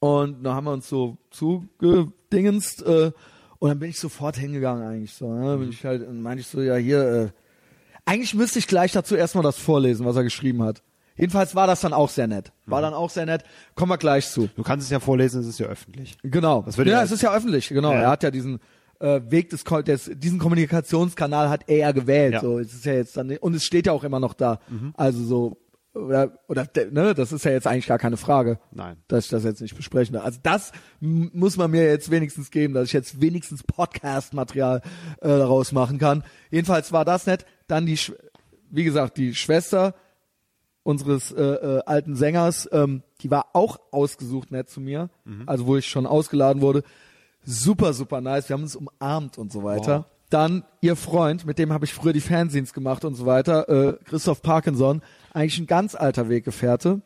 Und 0.00 0.42
da 0.42 0.54
haben 0.54 0.64
wir 0.64 0.72
uns 0.72 0.88
so 0.88 1.16
zugedingenst. 1.30 2.82
Äh, 2.82 3.12
und 3.58 3.68
dann 3.68 3.78
bin 3.78 3.90
ich 3.90 3.98
sofort 3.98 4.36
hingegangen 4.36 4.82
eigentlich 4.86 5.12
so. 5.14 5.32
Ne? 5.32 5.56
Bin 5.58 5.70
ich 5.70 5.84
halt, 5.84 6.12
meinte 6.12 6.40
ich 6.40 6.46
so, 6.48 6.60
ja 6.60 6.74
hier, 6.76 7.04
äh, 7.04 7.28
eigentlich 8.04 8.34
müsste 8.34 8.58
ich 8.58 8.66
gleich 8.66 8.92
dazu 8.92 9.14
erstmal 9.14 9.44
das 9.44 9.56
vorlesen, 9.58 10.04
was 10.04 10.16
er 10.16 10.24
geschrieben 10.24 10.62
hat. 10.62 10.82
Jedenfalls 11.16 11.54
war 11.54 11.66
das 11.66 11.80
dann 11.82 11.92
auch 11.92 12.08
sehr 12.08 12.26
nett. 12.26 12.52
War 12.66 12.80
dann 12.80 12.94
auch 12.94 13.10
sehr 13.10 13.26
nett. 13.26 13.44
Kommen 13.76 13.90
wir 13.92 13.98
gleich 13.98 14.28
zu. 14.30 14.48
Du 14.56 14.62
kannst 14.62 14.86
es 14.86 14.90
ja 14.90 14.98
vorlesen, 14.98 15.42
es 15.42 15.46
ist 15.46 15.60
ja 15.60 15.66
öffentlich. 15.66 16.16
Genau. 16.22 16.62
Das 16.62 16.78
würde 16.78 16.90
ja, 16.90 16.98
ja- 16.98 17.04
es 17.04 17.12
ist 17.12 17.22
ja 17.22 17.32
öffentlich, 17.32 17.68
genau. 17.68 17.92
Ja. 17.92 18.00
Er 18.02 18.10
hat 18.10 18.22
ja 18.24 18.30
diesen 18.30 18.58
äh, 18.98 19.20
Weg 19.28 19.50
des, 19.50 19.62
des 19.62 20.10
diesen 20.16 20.38
Kommunikationskanal 20.38 21.48
hat 21.50 21.68
er 21.68 21.76
ja 21.76 21.92
gewählt. 21.92 22.32
Ja. 22.34 22.40
So, 22.40 22.58
es 22.58 22.72
ist 22.72 22.84
ja 22.86 22.94
jetzt 22.94 23.16
dann 23.16 23.30
und 23.36 23.54
es 23.54 23.62
steht 23.62 23.86
ja 23.86 23.92
auch 23.92 24.04
immer 24.04 24.20
noch 24.20 24.34
da. 24.34 24.58
Also 24.94 25.22
so 25.22 25.58
oder 25.94 26.38
oder 26.48 26.66
ne, 26.90 27.14
das 27.14 27.32
ist 27.32 27.44
ja 27.44 27.50
jetzt 27.52 27.66
eigentlich 27.66 27.86
gar 27.86 27.98
keine 27.98 28.16
Frage. 28.16 28.58
Nein. 28.72 28.96
Dass 29.08 29.24
ich 29.24 29.30
das 29.30 29.44
jetzt 29.44 29.60
nicht 29.60 29.76
besprechen 29.76 30.14
darf. 30.14 30.24
Also 30.24 30.38
das 30.42 30.72
muss 31.00 31.56
man 31.56 31.70
mir 31.70 31.84
jetzt 31.84 32.10
wenigstens 32.10 32.50
geben, 32.50 32.74
dass 32.74 32.86
ich 32.86 32.92
jetzt 32.92 33.20
wenigstens 33.20 33.62
Podcast-Material 33.62 34.80
äh, 35.20 35.28
daraus 35.28 35.72
machen 35.72 35.98
kann. 35.98 36.24
Jedenfalls 36.50 36.92
war 36.92 37.04
das 37.04 37.26
nett. 37.26 37.44
Dann 37.66 37.86
die, 37.86 37.98
Sch- 37.98 38.14
wie 38.70 38.84
gesagt, 38.84 39.16
die 39.18 39.34
Schwester 39.34 39.94
unseres 40.82 41.30
äh, 41.30 41.40
äh, 41.42 41.82
alten 41.86 42.16
Sängers, 42.16 42.68
ähm, 42.72 43.02
die 43.20 43.30
war 43.30 43.46
auch 43.52 43.78
ausgesucht 43.92 44.50
nett 44.50 44.68
zu 44.68 44.80
mir, 44.80 45.10
also 45.46 45.66
wo 45.66 45.76
ich 45.76 45.86
schon 45.86 46.06
ausgeladen 46.06 46.60
wurde. 46.60 46.82
Super, 47.44 47.92
super 47.92 48.20
nice. 48.20 48.48
Wir 48.48 48.54
haben 48.54 48.62
uns 48.64 48.74
umarmt 48.74 49.38
und 49.38 49.52
so 49.52 49.62
weiter. 49.62 49.98
Wow. 49.98 50.04
Dann 50.30 50.64
ihr 50.80 50.96
Freund, 50.96 51.44
mit 51.46 51.58
dem 51.58 51.72
habe 51.72 51.84
ich 51.84 51.92
früher 51.94 52.12
die 52.12 52.20
Fernsehens 52.20 52.72
gemacht 52.72 53.04
und 53.04 53.14
so 53.14 53.26
weiter, 53.26 53.68
äh, 53.68 53.92
Christoph 54.04 54.42
Parkinson, 54.42 55.02
eigentlich 55.34 55.58
ein 55.58 55.66
ganz 55.66 55.94
alter 55.94 56.28
Weggefährte. 56.28 57.02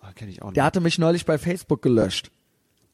Ah, 0.00 0.12
Kenn 0.14 0.28
ich 0.28 0.42
auch 0.42 0.46
nicht. 0.48 0.56
Der 0.56 0.64
hatte 0.64 0.80
mich 0.80 0.98
neulich 0.98 1.24
bei 1.26 1.38
Facebook 1.38 1.82
gelöscht. 1.82 2.30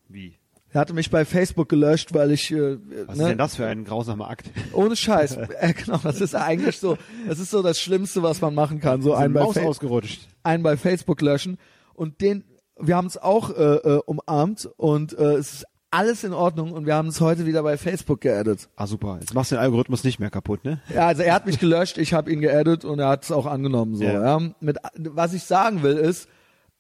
Wie? 0.09 0.35
Er 0.71 0.81
hatte 0.81 0.93
mich 0.93 1.09
bei 1.11 1.25
Facebook 1.25 1.69
gelöscht, 1.69 2.15
weil 2.15 2.33
ich 2.33 2.51
äh, 2.51 2.79
Was 3.07 3.17
ne, 3.17 3.23
ist 3.25 3.29
denn 3.31 3.39
das 3.39 3.55
für 3.57 3.67
ein 3.67 3.85
grausamer 3.85 4.29
Akt? 4.29 4.51
ohne 4.73 4.97
Scheiß. 4.97 5.37
äh, 5.61 5.73
genau, 5.73 5.99
das 5.99 6.21
ist 6.21 6.35
eigentlich 6.35 6.79
so, 6.79 6.99
das 7.29 7.39
ist 7.39 7.51
so 7.51 7.63
das 7.63 7.79
Schlimmste, 7.79 8.23
was 8.25 8.41
man 8.41 8.55
machen 8.55 8.81
kann. 8.81 9.01
So 9.01 9.15
Ein 9.15 9.25
einen 9.27 9.35
bei, 9.35 9.41
Maus 9.43 9.57
ausgerutscht. 9.57 10.29
einen 10.43 10.63
bei 10.65 10.77
Facebook 10.77 11.21
löschen 11.21 11.59
und 11.95 12.21
den, 12.21 12.43
wir 12.81 12.97
haben 12.97 13.07
es 13.07 13.17
auch 13.17 13.51
äh, 13.51 13.63
äh, 13.77 14.01
umarmt 14.05 14.69
und 14.77 15.17
äh, 15.17 15.35
es 15.35 15.53
ist 15.53 15.67
alles 15.95 16.25
in 16.25 16.33
Ordnung 16.33 16.73
und 16.73 16.87
wir 16.87 16.95
haben 16.95 17.09
es 17.09 17.21
heute 17.21 17.47
wieder 17.47 17.63
bei 17.63 17.77
Facebook 17.79 18.21
geaddet. 18.21 18.69
Ah, 18.77 18.87
super. 18.87 19.19
Jetzt 19.21 19.33
machst 19.35 19.51
du 19.51 19.57
den 19.57 19.63
Algorithmus 19.63 20.05
nicht 20.05 20.19
mehr 20.21 20.31
kaputt, 20.31 20.65
ne? 20.65 20.81
Ja, 20.93 21.07
also 21.07 21.23
er 21.23 21.35
hat 21.35 21.47
mich 21.47 21.59
gelöscht, 21.59 21.99
ich 21.99 22.13
habe 22.13 22.33
ihn 22.33 22.41
geaddet 22.41 22.85
und 22.85 22.99
er 22.99 23.09
hat 23.09 23.25
es 23.25 23.31
auch 23.33 23.47
angenommen. 23.47 23.97
So, 23.97 24.05
ja. 24.05 24.39
Ja. 24.39 24.49
Mit, 24.61 24.79
was 24.97 25.33
ich 25.33 25.45
sagen 25.45 25.83
will 25.83 25.97
ist, 25.97 26.29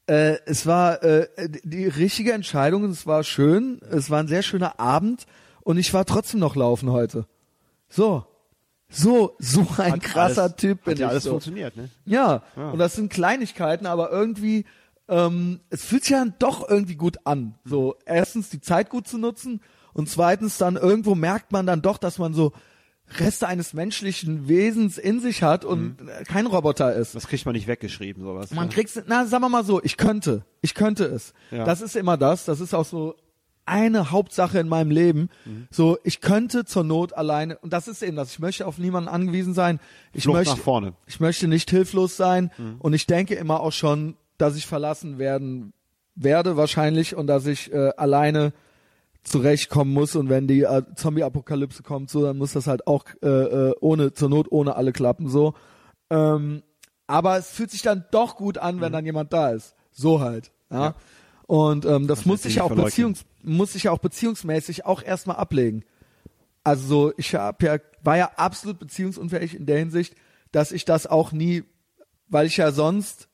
äh, 0.06 0.36
es 0.46 0.66
war 0.66 1.02
äh, 1.02 1.28
die 1.62 1.86
richtige 1.86 2.32
Entscheidung, 2.32 2.84
es 2.84 3.06
war 3.06 3.22
schön, 3.24 3.80
es 3.90 4.10
war 4.10 4.20
ein 4.20 4.28
sehr 4.28 4.42
schöner 4.42 4.78
Abend 4.80 5.26
und 5.62 5.78
ich 5.78 5.94
war 5.94 6.04
trotzdem 6.04 6.40
noch 6.40 6.56
laufen 6.56 6.90
heute. 6.90 7.26
So, 7.88 8.24
so, 8.90 9.34
so 9.38 9.60
ein 9.78 9.92
Hat 9.92 10.02
krasser 10.02 10.42
alles, 10.42 10.56
Typ 10.56 10.84
bin 10.84 10.92
hat 10.92 10.98
ja 10.98 11.06
ich. 11.06 11.10
alles 11.12 11.22
so. 11.24 11.30
funktioniert, 11.30 11.76
ne? 11.76 11.88
Ja, 12.04 12.42
Ja. 12.56 12.70
und 12.70 12.78
das 12.78 12.94
sind 12.94 13.10
Kleinigkeiten, 13.12 13.86
aber 13.86 14.10
irgendwie, 14.10 14.64
ähm, 15.08 15.60
es 15.70 15.84
fühlt 15.84 16.04
sich 16.04 16.12
ja 16.12 16.24
doch 16.38 16.68
irgendwie 16.68 16.96
gut 16.96 17.18
an. 17.24 17.54
So, 17.64 17.96
erstens 18.06 18.48
die 18.50 18.60
Zeit 18.60 18.90
gut 18.90 19.06
zu 19.06 19.18
nutzen 19.18 19.60
und 19.92 20.08
zweitens 20.08 20.58
dann 20.58 20.76
irgendwo 20.76 21.14
merkt 21.14 21.52
man 21.52 21.66
dann 21.66 21.82
doch, 21.82 21.98
dass 21.98 22.18
man 22.18 22.34
so 22.34 22.52
Reste 23.18 23.46
eines 23.46 23.74
menschlichen 23.74 24.48
Wesens 24.48 24.96
in 24.96 25.20
sich 25.20 25.42
hat 25.42 25.64
und 25.64 26.00
äh, 26.00 26.24
kein 26.24 26.46
Roboter 26.46 26.94
ist. 26.94 27.14
Das 27.14 27.28
kriegt 27.28 27.44
man 27.44 27.54
nicht 27.54 27.66
weggeschrieben, 27.66 28.24
sowas. 28.24 28.50
Man 28.50 28.68
ne? 28.68 28.72
kriegt's, 28.72 29.00
na, 29.06 29.26
sagen 29.26 29.44
wir 29.44 29.50
mal 29.50 29.64
so, 29.64 29.82
ich 29.82 29.98
könnte, 29.98 30.44
ich 30.62 30.74
könnte 30.74 31.04
es. 31.04 31.34
Ja. 31.50 31.64
Das 31.64 31.82
ist 31.82 31.96
immer 31.96 32.16
das, 32.16 32.46
das 32.46 32.60
ist 32.60 32.74
auch 32.74 32.86
so 32.86 33.14
eine 33.66 34.10
Hauptsache 34.10 34.58
in 34.58 34.68
meinem 34.68 34.90
Leben. 34.90 35.28
Mhm. 35.44 35.68
So, 35.70 35.98
ich 36.02 36.22
könnte 36.22 36.64
zur 36.64 36.84
Not 36.84 37.12
alleine, 37.12 37.58
und 37.58 37.72
das 37.72 37.88
ist 37.88 38.02
eben 38.02 38.16
das, 38.16 38.32
ich 38.32 38.38
möchte 38.38 38.66
auf 38.66 38.78
niemanden 38.78 39.08
angewiesen 39.08 39.54
sein. 39.54 39.80
Ich 40.12 40.24
Flucht 40.24 40.38
möchte, 40.38 40.54
nach 40.54 40.62
vorne. 40.62 40.86
Mhm. 40.88 40.96
ich 41.06 41.20
möchte 41.20 41.46
nicht 41.46 41.70
hilflos 41.70 42.16
sein 42.16 42.50
und 42.78 42.94
ich 42.94 43.06
denke 43.06 43.34
immer 43.34 43.60
auch 43.60 43.72
schon, 43.72 44.16
dass 44.38 44.56
ich 44.56 44.66
verlassen 44.66 45.18
werden 45.18 45.72
werde 46.14 46.56
wahrscheinlich 46.56 47.16
und 47.16 47.26
dass 47.26 47.46
ich 47.46 47.72
äh, 47.72 47.90
alleine 47.96 48.52
zurechtkommen 49.22 49.92
muss 49.92 50.16
und 50.16 50.28
wenn 50.28 50.46
die 50.46 50.62
äh, 50.62 50.82
Zombie-Apokalypse 50.94 51.82
kommt, 51.82 52.10
so 52.10 52.22
dann 52.22 52.36
muss 52.36 52.52
das 52.52 52.66
halt 52.66 52.86
auch 52.86 53.04
äh, 53.22 53.28
äh, 53.28 53.74
ohne 53.80 54.12
zur 54.12 54.28
Not 54.28 54.50
ohne 54.50 54.76
alle 54.76 54.92
klappen 54.92 55.28
so. 55.28 55.54
Ähm, 56.10 56.62
aber 57.06 57.38
es 57.38 57.50
fühlt 57.50 57.70
sich 57.70 57.82
dann 57.82 58.04
doch 58.10 58.36
gut 58.36 58.58
an, 58.58 58.80
wenn 58.80 58.92
dann 58.92 59.04
jemand 59.04 59.32
da 59.32 59.50
ist. 59.50 59.74
So 59.90 60.20
halt. 60.20 60.52
Ja. 60.70 60.76
Mhm. 60.76 60.82
Ja. 60.82 60.94
Und 61.46 61.84
ähm, 61.84 62.06
das 62.06 62.24
muss 62.24 62.36
lässt 62.36 62.42
sich 62.44 62.52
ich 62.52 62.56
ja 62.56 62.62
auch 62.64 62.74
beziehungs 62.74 63.24
muss 63.42 63.74
ich 63.74 63.84
ja 63.84 63.92
auch 63.92 63.98
beziehungsmäßig 63.98 64.86
auch 64.86 65.02
erstmal 65.02 65.36
ablegen. 65.36 65.84
Also 66.62 66.86
so, 66.86 67.12
ich 67.18 67.34
hab 67.34 67.62
ja, 67.62 67.76
war 68.02 68.16
ja 68.16 68.30
absolut 68.36 68.78
beziehungsunfähig 68.78 69.54
in 69.54 69.66
der 69.66 69.78
Hinsicht, 69.78 70.14
dass 70.52 70.72
ich 70.72 70.86
das 70.86 71.06
auch 71.06 71.32
nie, 71.32 71.64
weil 72.28 72.46
ich 72.46 72.56
ja 72.56 72.72
sonst 72.72 73.28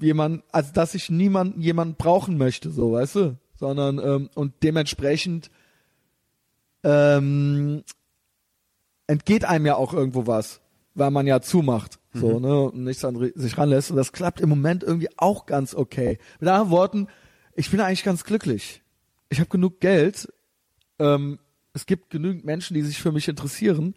jemand, 0.00 0.42
also 0.52 0.72
dass 0.72 0.94
ich 0.94 1.10
niemanden, 1.10 1.60
jemanden 1.60 1.94
brauchen 1.96 2.38
möchte, 2.38 2.70
so, 2.70 2.92
weißt 2.92 3.16
du? 3.16 3.38
Sondern, 3.56 3.98
ähm, 3.98 4.30
und 4.34 4.54
dementsprechend 4.62 5.50
ähm, 6.82 7.82
entgeht 9.06 9.44
einem 9.44 9.66
ja 9.66 9.76
auch 9.76 9.92
irgendwo 9.92 10.26
was, 10.26 10.60
weil 10.94 11.10
man 11.10 11.26
ja 11.26 11.40
zumacht, 11.40 11.98
so, 12.12 12.38
ne, 12.38 12.60
und 12.60 12.84
nichts 12.84 13.04
an 13.04 13.32
sich 13.34 13.58
ranlässt. 13.58 13.90
Und 13.90 13.96
das 13.96 14.12
klappt 14.12 14.40
im 14.40 14.48
Moment 14.48 14.82
irgendwie 14.82 15.08
auch 15.16 15.46
ganz 15.46 15.74
okay. 15.74 16.18
Mit 16.40 16.48
anderen 16.48 16.70
Worten, 16.70 17.08
ich 17.54 17.70
bin 17.70 17.80
eigentlich 17.80 18.04
ganz 18.04 18.24
glücklich. 18.24 18.82
Ich 19.28 19.40
habe 19.40 19.50
genug 19.50 19.80
Geld. 19.80 20.28
Ähm, 20.98 21.38
es 21.72 21.86
gibt 21.86 22.10
genügend 22.10 22.44
Menschen, 22.44 22.74
die 22.74 22.82
sich 22.82 23.00
für 23.00 23.12
mich 23.12 23.28
interessieren 23.28 23.94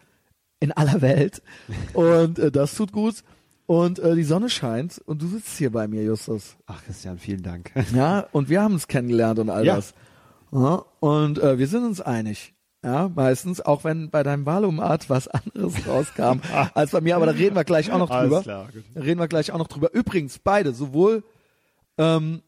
in 0.59 0.71
aller 0.71 1.01
Welt. 1.01 1.43
Und 1.93 2.39
äh, 2.39 2.51
das 2.51 2.75
tut 2.75 2.91
gut. 2.91 3.23
Und 3.67 3.99
äh, 3.99 4.15
die 4.15 4.23
Sonne 4.23 4.49
scheint 4.49 4.97
und 5.05 5.21
du 5.21 5.27
sitzt 5.27 5.57
hier 5.57 5.71
bei 5.71 5.87
mir, 5.87 6.01
Justus. 6.03 6.55
Ach, 6.65 6.81
Christian, 6.85 7.19
vielen 7.19 7.43
Dank. 7.43 7.71
Ja, 7.93 8.21
und 8.31 8.49
wir 8.49 8.61
haben 8.61 8.73
uns 8.73 8.87
kennengelernt 8.87 9.39
und 9.39 9.49
all 9.49 9.65
Ja. 9.65 9.75
das. 9.75 9.93
Ja, 10.51 10.85
und 11.01 11.37
äh, 11.39 11.59
wir 11.59 11.67
sind 11.67 11.83
uns 11.83 11.99
einig. 12.01 12.53
Ja, 12.83 13.09
meistens, 13.13 13.59
auch 13.59 13.83
wenn 13.83 14.09
bei 14.09 14.23
deinem 14.23 14.45
Wahlomat 14.45 15.09
was 15.09 15.27
anderes 15.27 15.73
rauskam 15.87 16.39
als 16.73 16.91
bei 16.91 17.01
mir, 17.01 17.17
aber 17.17 17.25
da 17.25 17.33
reden 17.33 17.55
wir 17.55 17.65
gleich 17.65 17.91
auch 17.91 17.97
noch 17.99 18.09
Alles 18.09 18.29
drüber. 18.29 18.41
klar, 18.43 18.69
gut. 18.71 18.83
Da 18.95 19.01
reden 19.01 19.19
wir 19.19 19.27
gleich 19.27 19.51
auch 19.51 19.57
noch 19.57 19.67
drüber. 19.67 19.93
Übrigens, 19.93 20.39
beide, 20.39 20.73
sowohl 20.73 21.23
ähm, 21.97 22.41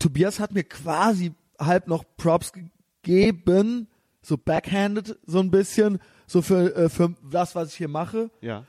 Tobias 0.00 0.40
hat 0.40 0.52
mir 0.52 0.64
quasi 0.64 1.32
halb 1.60 1.86
noch 1.86 2.02
Props 2.16 2.50
gegeben, 3.04 3.86
so 4.22 4.36
backhanded 4.36 5.18
so 5.26 5.38
ein 5.38 5.50
bisschen, 5.52 6.00
so 6.26 6.42
für, 6.42 6.74
äh, 6.74 6.88
für 6.88 7.14
das, 7.30 7.54
was 7.54 7.68
ich 7.68 7.74
hier 7.76 7.88
mache. 7.88 8.30
Ja. 8.40 8.64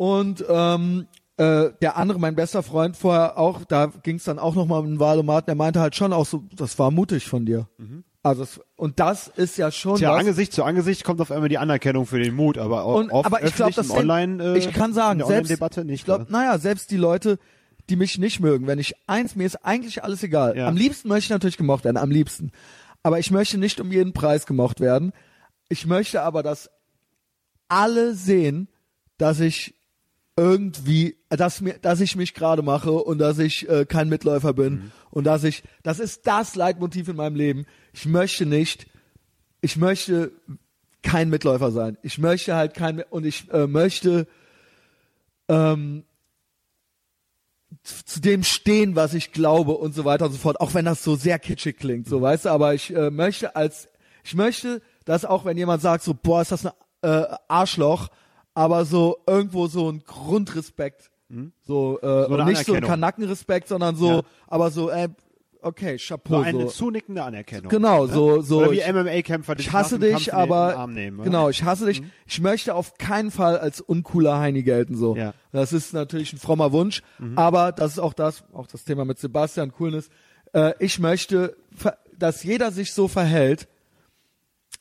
Und 0.00 0.42
ähm, 0.48 1.08
äh, 1.36 1.72
der 1.82 1.98
andere, 1.98 2.18
mein 2.18 2.34
bester 2.34 2.62
Freund 2.62 2.96
vorher 2.96 3.36
auch, 3.36 3.66
da 3.66 3.92
ging 4.02 4.16
es 4.16 4.24
dann 4.24 4.38
auch 4.38 4.54
nochmal 4.54 4.80
um 4.80 4.86
den 4.86 4.98
Wahlomaten, 4.98 5.44
der 5.44 5.56
meinte 5.56 5.78
halt 5.78 5.94
schon 5.94 6.14
auch 6.14 6.24
so, 6.24 6.44
das 6.56 6.78
war 6.78 6.90
mutig 6.90 7.26
von 7.26 7.44
dir. 7.44 7.68
Also 8.22 8.44
es, 8.44 8.60
und 8.76 8.98
das 8.98 9.28
ist 9.28 9.58
ja 9.58 9.70
schon 9.70 9.96
Tja, 9.96 10.12
was. 10.12 10.20
Angesicht 10.20 10.54
zu 10.54 10.64
Angesicht 10.64 11.04
kommt 11.04 11.20
auf 11.20 11.30
einmal 11.30 11.50
die 11.50 11.58
Anerkennung 11.58 12.06
für 12.06 12.18
den 12.18 12.34
Mut, 12.34 12.56
aber 12.56 12.84
auch 12.84 12.94
Und, 12.94 13.10
oft 13.10 13.26
aber 13.26 13.40
ich 13.40 13.48
öffentlich 13.48 13.76
das 13.76 13.90
im 13.90 13.92
Online, 13.92 14.42
äh, 14.42 14.58
ich 14.58 14.72
kann 14.72 14.94
sagen, 14.94 15.18
selbst 15.18 15.32
Online-Debatte 15.32 15.84
nicht. 15.84 15.96
Ich 15.96 16.04
glaube, 16.06 16.22
oder? 16.22 16.32
naja, 16.32 16.56
selbst 16.56 16.90
die 16.90 16.96
Leute, 16.96 17.38
die 17.90 17.96
mich 17.96 18.16
nicht 18.16 18.40
mögen, 18.40 18.66
wenn 18.66 18.78
ich 18.78 18.94
eins, 19.06 19.36
mir 19.36 19.44
ist 19.44 19.66
eigentlich 19.66 20.02
alles 20.02 20.22
egal. 20.22 20.56
Ja. 20.56 20.66
Am 20.66 20.78
liebsten 20.78 21.08
möchte 21.08 21.24
ich 21.24 21.30
natürlich 21.30 21.58
gemocht 21.58 21.84
werden, 21.84 21.98
am 21.98 22.10
liebsten. 22.10 22.52
Aber 23.02 23.18
ich 23.18 23.30
möchte 23.30 23.58
nicht 23.58 23.78
um 23.82 23.92
jeden 23.92 24.14
Preis 24.14 24.46
gemocht 24.46 24.80
werden. 24.80 25.12
Ich 25.68 25.84
möchte 25.84 26.22
aber, 26.22 26.42
dass 26.42 26.70
alle 27.68 28.14
sehen, 28.14 28.68
dass 29.18 29.40
ich 29.40 29.74
irgendwie, 30.40 31.18
dass 31.28 31.60
mir, 31.60 31.74
dass 31.74 32.00
ich 32.00 32.16
mich 32.16 32.32
gerade 32.32 32.62
mache 32.62 32.92
und 32.92 33.18
dass 33.18 33.38
ich 33.38 33.68
äh, 33.68 33.84
kein 33.84 34.08
Mitläufer 34.08 34.54
bin 34.54 34.72
Mhm. 34.72 34.92
und 35.10 35.24
dass 35.24 35.44
ich, 35.44 35.62
das 35.82 35.98
ist 35.98 36.26
das 36.26 36.54
Leitmotiv 36.54 37.08
in 37.08 37.16
meinem 37.16 37.36
Leben. 37.36 37.66
Ich 37.92 38.06
möchte 38.06 38.46
nicht, 38.46 38.86
ich 39.60 39.76
möchte 39.76 40.32
kein 41.02 41.28
Mitläufer 41.28 41.70
sein. 41.72 41.98
Ich 42.02 42.16
möchte 42.16 42.54
halt 42.54 42.72
kein 42.72 43.02
und 43.10 43.26
ich 43.26 43.50
äh, 43.52 43.66
möchte 43.66 44.26
ähm, 45.48 46.04
zu 47.84 48.20
dem 48.20 48.42
stehen, 48.42 48.96
was 48.96 49.12
ich 49.12 49.32
glaube 49.32 49.72
und 49.72 49.94
so 49.94 50.06
weiter 50.06 50.24
und 50.26 50.32
so 50.32 50.38
fort. 50.38 50.58
Auch 50.60 50.72
wenn 50.72 50.86
das 50.86 51.04
so 51.04 51.16
sehr 51.16 51.38
kitschig 51.38 51.76
klingt, 51.76 52.08
so 52.08 52.22
weißt 52.22 52.46
du. 52.46 52.48
Aber 52.48 52.72
ich 52.72 52.94
äh, 52.94 53.10
möchte 53.10 53.56
als, 53.56 53.88
ich 54.24 54.34
möchte, 54.34 54.80
dass 55.04 55.26
auch 55.26 55.44
wenn 55.44 55.58
jemand 55.58 55.82
sagt 55.82 56.02
so, 56.02 56.14
boah, 56.14 56.40
ist 56.40 56.52
das 56.52 56.64
ein 56.64 56.72
äh, 57.02 57.24
Arschloch, 57.48 58.08
aber 58.54 58.84
so 58.84 59.18
irgendwo 59.26 59.66
so 59.66 59.90
ein 59.90 60.02
Grundrespekt, 60.04 61.10
so, 61.62 61.98
äh, 62.02 62.26
und 62.26 62.44
nicht 62.46 62.64
so 62.66 62.74
ein. 62.74 62.82
Kanackenrespekt, 62.82 63.68
sondern 63.68 63.94
so, 63.96 64.08
Ja. 64.08 64.22
aber 64.48 64.70
so, 64.72 64.90
äh, 64.90 65.08
okay, 65.62 65.96
So 65.96 66.14
Chapeau. 66.16 66.40
eine 66.40 66.62
so. 66.62 66.68
zunickende 66.68 67.22
Anerkennung. 67.22 67.68
Genau, 67.70 68.06
ne? 68.06 68.12
so, 68.12 68.40
so. 68.42 68.58
Oder 68.62 68.72
wie 68.72 68.80
MMA-Kämpfer, 68.80 69.54
die 69.54 69.62
ich 69.62 69.72
hasse 69.72 70.00
dich, 70.00 70.10
Kampf 70.10 70.26
in 70.26 70.32
den 70.32 70.40
aber 70.40 70.76
Arm 70.76 70.92
nehmen. 70.92 71.18
ne? 71.18 71.22
genau, 71.24 71.48
ich 71.48 71.62
hasse 71.62 71.86
dich. 71.86 72.02
Ich 72.26 72.40
möchte 72.40 72.74
auf 72.74 72.98
keinen 72.98 73.30
Fall 73.30 73.58
als 73.58 73.80
uncooler 73.80 74.40
Heini 74.40 74.64
gelten 74.64 74.96
so. 74.96 75.14
Ja. 75.14 75.32
Das 75.52 75.72
ist 75.72 75.92
natürlich 75.94 76.32
ein 76.32 76.38
frommer 76.38 76.72
Wunsch, 76.72 77.02
aber 77.36 77.70
das 77.70 77.92
ist 77.92 77.98
auch 78.00 78.12
das, 78.14 78.42
auch 78.52 78.66
das 78.66 78.82
Thema 78.84 79.04
mit 79.04 79.18
Sebastian 79.20 79.70
Coolness. 79.70 80.08
Äh, 80.52 80.72
ich 80.80 80.98
möchte, 80.98 81.56
dass 82.18 82.42
jeder 82.42 82.72
sich 82.72 82.92
so 82.92 83.06
verhält, 83.06 83.68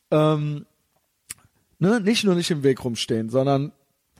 ähm, 0.09 0.65
ne, 1.79 1.99
nicht 1.99 2.23
nur 2.23 2.35
nicht 2.35 2.51
im 2.51 2.63
Weg 2.63 2.83
rumstehen, 2.83 3.29
sondern 3.29 3.71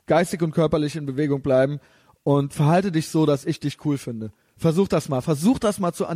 geistig 0.06 0.42
und 0.42 0.52
körperlich 0.52 0.96
in 0.96 1.06
Bewegung 1.06 1.42
bleiben 1.42 1.78
und 2.22 2.52
verhalte 2.52 2.90
dich 2.92 3.08
so, 3.08 3.26
dass 3.26 3.44
ich 3.44 3.60
dich 3.60 3.84
cool 3.84 3.98
finde. 3.98 4.32
Versuch 4.56 4.88
das 4.88 5.08
mal, 5.08 5.20
versuch 5.22 5.58
das 5.58 5.78
mal 5.78 5.92
zu 5.92 6.06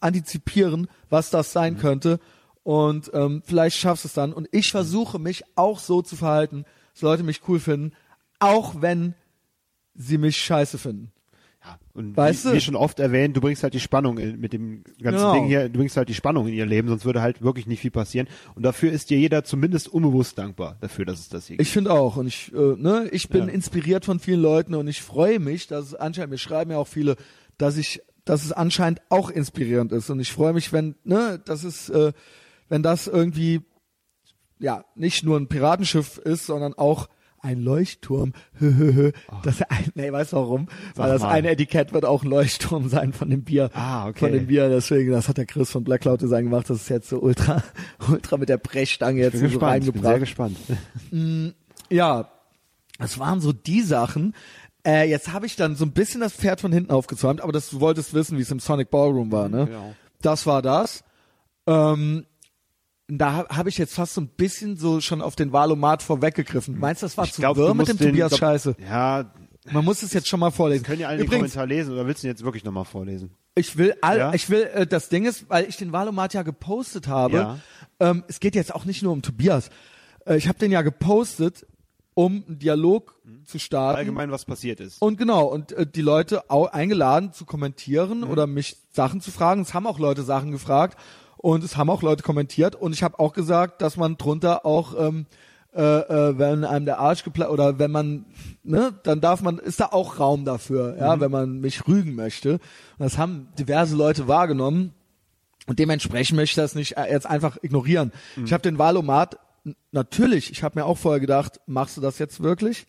antizipieren, 0.00 0.88
was 1.10 1.30
das 1.30 1.48
Mhm. 1.48 1.52
sein 1.52 1.78
könnte 1.78 2.20
und 2.62 3.10
ähm, 3.12 3.42
vielleicht 3.44 3.76
schaffst 3.76 4.04
du 4.04 4.08
es 4.08 4.14
dann. 4.14 4.32
Und 4.32 4.48
ich 4.52 4.70
versuche 4.70 5.18
mich 5.18 5.42
auch 5.56 5.78
so 5.78 6.00
zu 6.02 6.16
verhalten, 6.16 6.64
dass 6.92 7.02
Leute 7.02 7.22
mich 7.22 7.42
cool 7.48 7.58
finden, 7.58 7.92
auch 8.38 8.80
wenn 8.80 9.14
sie 9.94 10.18
mich 10.18 10.36
scheiße 10.38 10.78
finden. 10.78 11.12
Und 11.94 12.16
Weißt 12.16 12.44
wie, 12.46 12.48
du? 12.48 12.54
wie 12.54 12.60
schon 12.60 12.74
oft 12.76 13.00
erwähnt, 13.00 13.36
du 13.36 13.40
bringst 13.42 13.62
halt 13.62 13.74
die 13.74 13.80
Spannung 13.80 14.16
in, 14.16 14.40
mit 14.40 14.54
dem 14.54 14.82
ganzen 15.02 15.18
Genau. 15.18 15.32
Ding 15.34 15.44
hier, 15.44 15.68
du 15.68 15.78
bringst 15.78 15.96
halt 15.98 16.08
die 16.08 16.14
Spannung 16.14 16.48
in 16.48 16.54
ihr 16.54 16.64
Leben, 16.64 16.88
sonst 16.88 17.04
würde 17.04 17.20
halt 17.20 17.42
wirklich 17.42 17.66
nicht 17.66 17.80
viel 17.80 17.90
passieren. 17.90 18.28
Und 18.54 18.62
dafür 18.62 18.90
ist 18.92 19.10
dir 19.10 19.18
jeder 19.18 19.44
zumindest 19.44 19.88
unbewusst 19.88 20.38
dankbar 20.38 20.78
dafür, 20.80 21.04
dass 21.04 21.20
es 21.20 21.28
das 21.28 21.46
hier 21.48 21.56
gibt. 21.58 21.66
Ich 21.68 21.72
finde 21.72 21.90
auch 21.92 22.16
und 22.16 22.26
ich, 22.28 22.50
äh, 22.54 22.56
ne, 22.76 23.08
ich 23.12 23.28
bin 23.28 23.48
Ja. 23.48 23.52
inspiriert 23.52 24.06
von 24.06 24.20
vielen 24.20 24.40
Leuten 24.40 24.74
und 24.74 24.88
ich 24.88 25.02
freue 25.02 25.38
mich, 25.38 25.66
dass 25.66 25.86
es 25.88 25.94
anscheinend, 25.94 26.30
mir 26.30 26.38
schreiben 26.38 26.70
ja 26.70 26.78
auch 26.78 26.88
viele, 26.88 27.16
dass 27.58 27.76
ich, 27.76 28.00
dass 28.24 28.44
es 28.44 28.52
anscheinend 28.52 29.02
auch 29.10 29.28
inspirierend 29.28 29.92
ist 29.92 30.08
und 30.08 30.18
ich 30.20 30.32
freue 30.32 30.54
mich, 30.54 30.72
wenn, 30.72 30.94
ne, 31.04 31.42
das 31.44 31.62
ist, 31.62 31.90
äh, 31.90 32.12
wenn 32.70 32.82
das 32.82 33.06
irgendwie, 33.06 33.60
ja, 34.58 34.84
nicht 34.94 35.24
nur 35.24 35.38
ein 35.38 35.48
Piratenschiff 35.48 36.16
ist, 36.18 36.46
sondern 36.46 36.72
auch 36.72 37.08
ein 37.42 37.60
Leuchtturm. 37.60 38.32
Das, 39.42 39.62
nee, 39.94 40.10
weißt 40.10 40.32
du 40.32 40.36
warum? 40.36 40.68
Weil 40.94 41.10
das 41.10 41.22
eine 41.22 41.50
Etikett 41.50 41.92
wird 41.92 42.04
auch 42.04 42.22
ein 42.22 42.30
Leuchtturm 42.30 42.88
sein 42.88 43.12
von 43.12 43.28
dem 43.28 43.42
Bier. 43.42 43.70
Ah, 43.74 44.08
okay. 44.08 44.20
Von 44.20 44.32
dem 44.32 44.46
Bier, 44.46 44.68
deswegen, 44.68 45.10
das 45.10 45.28
hat 45.28 45.36
der 45.38 45.46
Chris 45.46 45.70
von 45.70 45.84
Black 45.84 46.02
Cloud 46.02 46.22
Design 46.22 46.44
gemacht, 46.44 46.70
das 46.70 46.82
ist 46.82 46.88
jetzt 46.88 47.08
so 47.08 47.18
ultra, 47.20 47.62
ultra 48.08 48.36
mit 48.36 48.48
der 48.48 48.58
Brechstange 48.58 49.20
jetzt 49.20 49.38
so 49.38 49.42
gespannt, 49.44 49.84
ich 49.84 49.92
bin 49.92 50.02
sehr 50.02 50.12
reingebracht. 50.12 50.56
gespannt. 50.56 50.56
Ja, 51.90 52.30
das 52.98 53.18
waren 53.18 53.42
so 53.42 53.52
die 53.52 53.82
Sachen. 53.82 54.34
Äh, 54.86 55.10
jetzt 55.10 55.30
habe 55.32 55.44
ich 55.44 55.56
dann 55.56 55.76
so 55.76 55.84
ein 55.84 55.92
bisschen 55.92 56.20
das 56.22 56.32
Pferd 56.32 56.60
von 56.60 56.72
hinten 56.72 56.90
aufgezäumt, 56.90 57.42
aber 57.42 57.52
das, 57.52 57.68
du 57.68 57.80
wolltest 57.80 58.14
wissen, 58.14 58.38
wie 58.38 58.42
es 58.42 58.50
im 58.50 58.60
Sonic 58.60 58.90
Ballroom 58.90 59.30
war, 59.30 59.50
ne? 59.50 59.66
Genau. 59.66 59.94
Das 60.22 60.46
war 60.46 60.62
das. 60.62 61.04
Ähm, 61.66 62.24
da 63.18 63.32
habe 63.32 63.56
hab 63.56 63.66
ich 63.66 63.78
jetzt 63.78 63.94
fast 63.94 64.14
so 64.14 64.20
ein 64.20 64.28
bisschen 64.28 64.76
so 64.76 65.00
schon 65.00 65.20
auf 65.22 65.36
den 65.36 65.52
Valomat 65.52 66.02
vorweggegriffen. 66.02 66.78
Meinst 66.78 67.02
du, 67.02 67.06
das 67.06 67.16
war 67.16 67.24
Ich 67.24 67.32
zu 67.32 67.40
glaub, 67.42 67.56
wirr 67.56 67.74
mit 67.74 67.88
dem 67.88 67.96
den- 67.98 68.08
Tobias 68.08 68.30
glaub- 68.30 68.38
Scheiße? 68.40 68.76
Ja, 68.88 69.30
Man 69.72 69.84
muss 69.84 70.02
es 70.02 70.12
jetzt 70.12 70.28
schon 70.28 70.40
mal 70.40 70.50
vorlesen. 70.50 70.84
können 70.84 71.00
ja 71.00 71.08
alle 71.08 71.18
den 71.18 71.26
Übrigens, 71.26 71.52
Kommentar 71.52 71.66
lesen 71.66 71.92
oder 71.92 72.06
willst 72.06 72.22
du 72.22 72.26
ihn 72.26 72.30
jetzt 72.30 72.44
wirklich 72.44 72.64
nochmal 72.64 72.84
vorlesen? 72.84 73.30
ich 73.54 73.76
will, 73.76 73.94
all, 74.00 74.18
Ja? 74.18 74.32
ich 74.34 74.48
will, 74.48 74.62
äh, 74.74 74.86
das 74.86 75.08
Ding 75.10 75.24
ist, 75.26 75.48
weil 75.50 75.66
ich 75.68 75.76
den 75.76 75.92
Valomat 75.92 76.32
ja 76.34 76.42
gepostet 76.42 77.06
habe. 77.06 77.36
Ja. 77.36 77.58
Ähm, 78.00 78.24
es 78.28 78.40
geht 78.40 78.54
jetzt 78.54 78.74
auch 78.74 78.84
nicht 78.86 79.02
nur 79.02 79.12
um 79.12 79.20
Tobias. 79.22 79.68
Äh, 80.26 80.36
ich 80.36 80.48
habe 80.48 80.58
den 80.58 80.72
ja 80.72 80.80
gepostet, 80.82 81.66
um 82.14 82.44
einen 82.46 82.58
Dialog 82.58 83.14
zu 83.44 83.58
starten. 83.58 83.98
Allgemein, 83.98 84.30
was 84.30 84.44
passiert 84.46 84.80
ist. 84.80 85.00
Und 85.02 85.16
genau, 85.18 85.44
und 85.46 85.72
äh, 85.72 85.86
die 85.86 86.02
Leute 86.02 86.50
au 86.50 86.66
eingeladen 86.66 87.32
zu 87.32 87.44
kommentieren 87.44 88.18
Mhm. 88.20 88.30
oder 88.30 88.46
mich 88.46 88.76
Sachen 88.92 89.20
zu 89.20 89.30
fragen. 89.30 89.62
Es 89.62 89.74
haben 89.74 89.86
auch 89.86 89.98
Leute 89.98 90.22
Sachen 90.22 90.50
gefragt 90.50 90.98
und 91.42 91.62
es 91.62 91.76
haben 91.76 91.90
auch 91.90 92.00
Leute 92.02 92.22
kommentiert. 92.22 92.74
Und 92.74 92.94
ich 92.94 93.02
habe 93.02 93.18
auch 93.18 93.34
gesagt, 93.34 93.82
dass 93.82 93.98
man 93.98 94.16
drunter 94.16 94.64
auch, 94.64 94.94
ähm, 94.98 95.26
äh, 95.74 95.80
äh, 95.82 96.38
wenn 96.38 96.64
einem 96.64 96.84
der 96.86 96.98
Arsch 96.98 97.24
geplatzt 97.24 97.50
oder 97.50 97.78
wenn 97.78 97.90
man, 97.90 98.24
ne, 98.62 98.94
dann 99.02 99.20
darf 99.20 99.42
man, 99.42 99.58
ist 99.58 99.80
da 99.80 99.86
auch 99.86 100.18
Raum 100.18 100.44
dafür, 100.46 100.92
Mhm. 100.94 100.98
ja, 101.00 101.20
wenn 101.20 101.30
man 101.30 101.60
mich 101.60 101.86
rügen 101.86 102.14
möchte. 102.14 102.52
Und 102.54 102.60
das 102.98 103.18
haben 103.18 103.48
diverse 103.58 103.96
Leute 103.96 104.28
wahrgenommen. 104.28 104.94
Und 105.66 105.78
dementsprechend 105.78 106.36
möchte 106.36 106.52
ich 106.60 106.62
das 106.64 106.74
nicht 106.74 106.96
äh, 106.96 107.10
jetzt 107.10 107.26
einfach 107.26 107.56
ignorieren. 107.62 108.12
Mhm. 108.36 108.44
Ich 108.46 108.52
habe 108.52 108.62
den 108.62 108.78
Valomat, 108.78 109.38
n- 109.64 109.76
natürlich, 109.92 110.50
ich 110.50 110.62
habe 110.62 110.78
mir 110.78 110.84
auch 110.86 110.98
vorher 110.98 111.20
gedacht, 111.20 111.60
machst 111.66 111.96
du 111.96 112.00
das 112.00 112.18
jetzt 112.18 112.42
wirklich? 112.42 112.86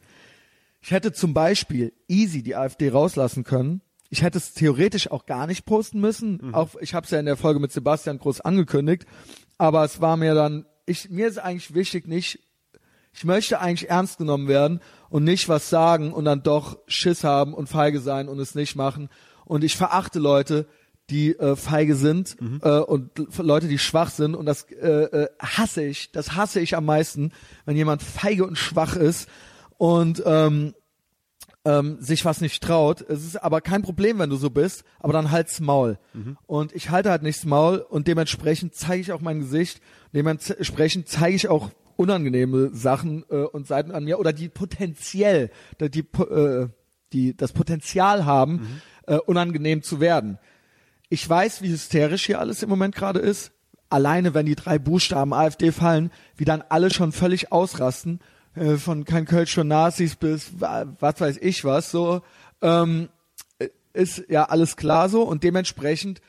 Ich 0.82 0.92
hätte 0.92 1.14
zum 1.14 1.34
Beispiel 1.34 1.94
easy 2.10 2.44
die 2.44 2.56
AfD 2.56 2.90
rauslassen 2.90 3.44
können. 3.46 3.82
Ich 4.14 4.22
hätte 4.22 4.38
es 4.38 4.54
theoretisch 4.54 5.10
auch 5.10 5.26
gar 5.26 5.48
nicht 5.48 5.66
posten 5.66 6.00
müssen. 6.00 6.54
Auch 6.54 6.76
ich 6.80 6.94
habe 6.94 7.04
es 7.04 7.10
ja 7.10 7.20
in 7.20 7.26
der 7.26 7.36
Folge 7.36 7.60
mit 7.60 7.72
Sebastian 7.72 8.20
groß 8.20 8.42
angekündigt, 8.42 9.08
aber 9.58 9.84
es 9.84 10.02
war 10.02 10.18
mir 10.18 10.36
dann, 10.36 10.68
ich 10.86 11.10
mir 11.10 11.28
ist 11.28 11.40
eigentlich 11.40 11.74
wichtig 11.74 12.08
nicht. 12.08 12.40
Ich 13.12 13.24
möchte 13.24 13.60
eigentlich 13.60 13.90
ernst 13.90 14.20
genommen 14.20 14.48
werden 14.48 14.82
und 15.10 15.24
nicht 15.24 15.50
was 15.50 15.68
sagen 15.72 16.14
und 16.14 16.26
dann 16.26 16.44
doch 16.44 16.78
Schiss 16.86 17.24
haben 17.24 17.56
und 17.56 17.70
feige 17.70 18.00
sein 18.02 18.30
und 18.30 18.38
es 18.38 18.54
nicht 18.54 18.76
machen. 18.76 19.10
Und 19.46 19.64
ich 19.64 19.76
verachte 19.76 20.20
Leute, 20.20 20.68
die 21.10 21.36
äh, 21.36 21.56
feige 21.56 21.96
sind 21.96 22.38
äh, 22.62 22.70
und 22.82 23.10
Leute, 23.40 23.68
die 23.68 23.80
schwach 23.80 24.12
sind. 24.12 24.36
Und 24.36 24.46
das 24.46 24.70
äh, 24.70 25.06
äh, 25.06 25.28
hasse 25.40 25.84
ich. 25.84 26.12
Das 26.12 26.36
hasse 26.36 26.60
ich 26.60 26.76
am 26.76 26.86
meisten, 26.86 27.32
wenn 27.66 27.76
jemand 27.76 28.04
feige 28.04 28.46
und 28.46 28.60
schwach 28.60 28.96
ist 28.96 29.28
und 29.80 30.22
ähm, 30.24 30.76
ähm, 31.66 31.98
sich 32.00 32.26
was 32.26 32.42
nicht 32.42 32.62
traut. 32.62 33.02
Es 33.02 33.24
ist 33.24 33.38
aber 33.38 33.62
kein 33.62 33.82
Problem, 33.82 34.20
wenn 34.20 34.30
du 34.30 34.36
so 34.36 34.50
bist, 34.50 34.84
aber 35.00 35.14
dann 35.14 35.32
halt's 35.32 35.60
Maul. 35.60 35.98
Und 36.46 36.74
ich 36.74 36.90
halte 36.90 37.10
halt 37.10 37.24
nichts 37.24 37.46
Maul 37.46 37.78
und 37.78 38.08
dementsprechend 38.08 38.76
zeige 38.76 39.02
ich 39.02 39.12
auch 39.12 39.22
mein 39.22 39.40
Gesicht. 39.40 39.82
Dementsprechend 40.14 41.08
zeige 41.08 41.36
ich 41.36 41.48
auch 41.48 41.72
unangenehme 41.96 42.72
Sachen 42.74 43.24
äh, 43.30 43.44
und 43.44 43.68
Seiten 43.68 43.92
an 43.92 44.04
mir 44.04 44.20
oder 44.20 44.34
die 44.34 44.50
potenziell, 44.50 45.52
die, 45.80 45.90
die, 45.90 46.00
äh, 46.22 46.68
die 47.14 47.38
das 47.38 47.54
Potenzial 47.54 48.26
haben, 48.26 48.82
äh, 49.08 49.18
unangenehm 49.18 49.84
zu 49.84 50.00
werden. 50.00 50.40
Ich 51.10 51.28
weiß, 51.28 51.62
wie 51.62 51.70
hysterisch 51.70 52.26
hier 52.26 52.40
alles 52.40 52.64
im 52.64 52.70
Moment 52.70 52.96
gerade 52.96 53.20
ist. 53.20 53.52
Alleine, 53.90 54.34
wenn 54.34 54.48
die 54.48 54.56
drei 54.56 54.80
Buchstaben 54.80 55.34
AfD 55.34 55.72
fallen, 55.72 56.12
wie 56.36 56.46
dann 56.46 56.64
alle 56.68 56.90
schon 56.90 57.12
völlig 57.12 57.52
ausrasten, 57.52 58.20
äh, 58.56 58.76
von 58.76 59.06
kein 59.06 59.26
Kölsch 59.26 59.54
für 59.54 59.64
Nazis 59.64 60.16
bis 60.16 60.60
wa- 60.60 60.86
was 61.00 61.20
weiß 61.22 61.38
ich 61.42 61.64
was, 61.66 61.92
so, 61.92 62.22
ähm, 62.62 63.10
äh, 63.60 63.68
ist 63.94 64.24
ja 64.30 64.46
alles 64.46 64.76
klar 64.78 65.10
so 65.10 65.24
und 65.24 65.44
dementsprechend 65.44 66.22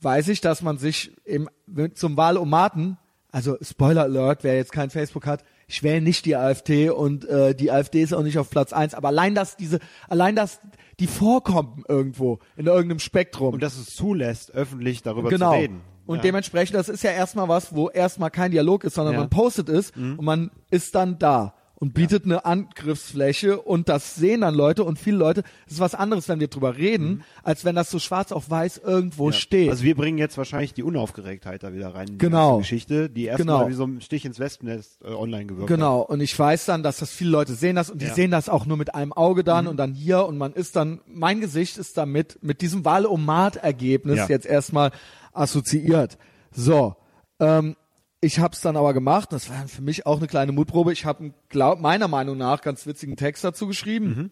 weiß 0.00 0.28
ich, 0.28 0.40
dass 0.40 0.62
man 0.62 0.78
sich 0.78 1.10
eben 1.26 1.48
zum 1.94 2.16
Wahlomaten, 2.16 2.98
also 3.32 3.56
Spoiler 3.60 4.02
Alert, 4.04 4.44
wer 4.44 4.56
jetzt 4.56 4.72
kein 4.72 4.90
Facebook 4.90 5.26
hat, 5.26 5.42
ich 5.66 5.82
wähle 5.82 6.00
nicht 6.00 6.24
die 6.24 6.36
AfD 6.36 6.88
und 6.90 7.24
äh, 7.28 7.54
die 7.54 7.70
AfD 7.70 8.00
ist 8.02 8.14
auch 8.14 8.22
nicht 8.22 8.38
auf 8.38 8.48
Platz 8.48 8.72
eins, 8.72 8.94
aber 8.94 9.08
allein 9.08 9.34
dass 9.34 9.56
diese, 9.56 9.80
allein 10.08 10.34
dass 10.36 10.60
die 11.00 11.06
vorkommen 11.06 11.84
irgendwo 11.88 12.38
in 12.56 12.66
irgendeinem 12.66 12.98
Spektrum 13.00 13.54
Und 13.54 13.62
dass 13.62 13.76
es 13.76 13.94
zulässt, 13.94 14.50
öffentlich 14.52 15.02
darüber 15.02 15.28
genau. 15.28 15.52
zu 15.52 15.58
reden. 15.58 15.80
Und 16.06 16.16
ja. 16.16 16.22
dementsprechend, 16.22 16.74
das 16.74 16.88
ist 16.88 17.02
ja 17.02 17.10
erstmal 17.10 17.48
was, 17.48 17.74
wo 17.74 17.90
erstmal 17.90 18.30
kein 18.30 18.50
Dialog 18.50 18.82
ist, 18.84 18.94
sondern 18.94 19.12
Ja. 19.14 19.18
Mhm. 19.18 19.22
man 19.24 19.30
postet 19.30 19.68
es 19.68 19.90
und 19.90 20.22
man 20.22 20.50
ist 20.70 20.94
dann 20.94 21.18
da 21.18 21.54
und 21.80 21.94
bietet 21.94 22.24
eine 22.24 22.44
Angriffsfläche 22.44 23.60
und 23.60 23.88
das 23.88 24.16
sehen 24.16 24.40
dann 24.40 24.54
Leute 24.54 24.82
und 24.84 24.98
viele 24.98 25.16
Leute, 25.18 25.42
das 25.66 25.74
ist 25.74 25.80
was 25.80 25.94
anderes, 25.94 26.28
wenn 26.28 26.40
wir 26.40 26.48
drüber 26.48 26.76
reden, 26.76 27.22
als 27.42 27.64
wenn 27.64 27.76
das 27.76 27.90
so 27.90 27.98
schwarz 27.98 28.32
auf 28.32 28.50
weiß 28.50 28.78
irgendwo 28.78 29.26
Mhm. 29.26 29.32
Ja. 29.32 29.38
steht. 29.38 29.70
Also 29.70 29.84
wir 29.84 29.94
bringen 29.94 30.18
jetzt 30.18 30.36
wahrscheinlich 30.38 30.74
die 30.74 30.82
Unaufgeregtheit 30.82 31.62
da 31.62 31.72
wieder 31.72 31.94
rein 31.94 32.08
in 32.08 32.12
die 32.14 32.18
Genau. 32.18 32.48
ganze 32.56 32.62
Geschichte, 32.62 33.08
die 33.10 33.26
erstmal 33.26 33.58
Genau. 33.58 33.68
wie 33.70 33.74
so 33.74 33.84
ein 33.84 34.00
Stich 34.00 34.24
ins 34.24 34.38
Wespennest 34.40 35.00
äh, 35.04 35.08
online 35.08 35.46
gewirkt 35.46 35.68
Genau, 35.68 36.00
und 36.00 36.20
ich 36.20 36.36
weiß 36.36 36.64
dann, 36.66 36.82
dass 36.82 36.98
das 36.98 37.10
viele 37.10 37.30
Leute 37.30 37.54
sehen 37.54 37.76
das 37.76 37.90
und 37.90 38.00
die 38.02 38.06
Ja. 38.06 38.10
Mhm. 38.12 38.16
sehen 38.16 38.30
das 38.32 38.48
auch 38.48 38.66
nur 38.66 38.76
mit 38.76 38.94
einem 38.94 39.12
Auge 39.12 39.44
dann 39.44 39.66
und 39.68 39.76
dann 39.76 39.94
hier 39.94 40.24
und 40.26 40.36
man 40.36 40.52
ist 40.54 40.74
dann, 40.76 41.00
mein 41.06 41.40
Gesicht 41.40 41.78
ist 41.78 41.96
damit 41.96 42.38
mit 42.42 42.60
diesem 42.60 42.84
Wahlomat-Ergebnis 42.84 44.16
Ja. 44.18 44.26
jetzt 44.28 44.46
erstmal 44.46 44.90
assoziiert. 45.32 46.18
So, 46.50 46.96
ähm, 47.40 47.76
ich 48.20 48.38
habe 48.38 48.54
es 48.54 48.60
dann 48.60 48.76
aber 48.76 48.94
gemacht. 48.94 49.32
Das 49.32 49.48
war 49.48 49.68
für 49.68 49.82
mich 49.82 50.06
auch 50.06 50.18
eine 50.18 50.26
kleine 50.26 50.52
Mutprobe. 50.52 50.92
Ich 50.92 51.04
habe 51.04 51.32
meiner 51.52 52.08
Meinung 52.08 52.36
nach 52.36 52.62
ganz 52.62 52.86
witzigen 52.86 53.16
Text 53.16 53.44
dazu 53.44 53.66
geschrieben. 53.66 54.06
Mhm. 54.06 54.30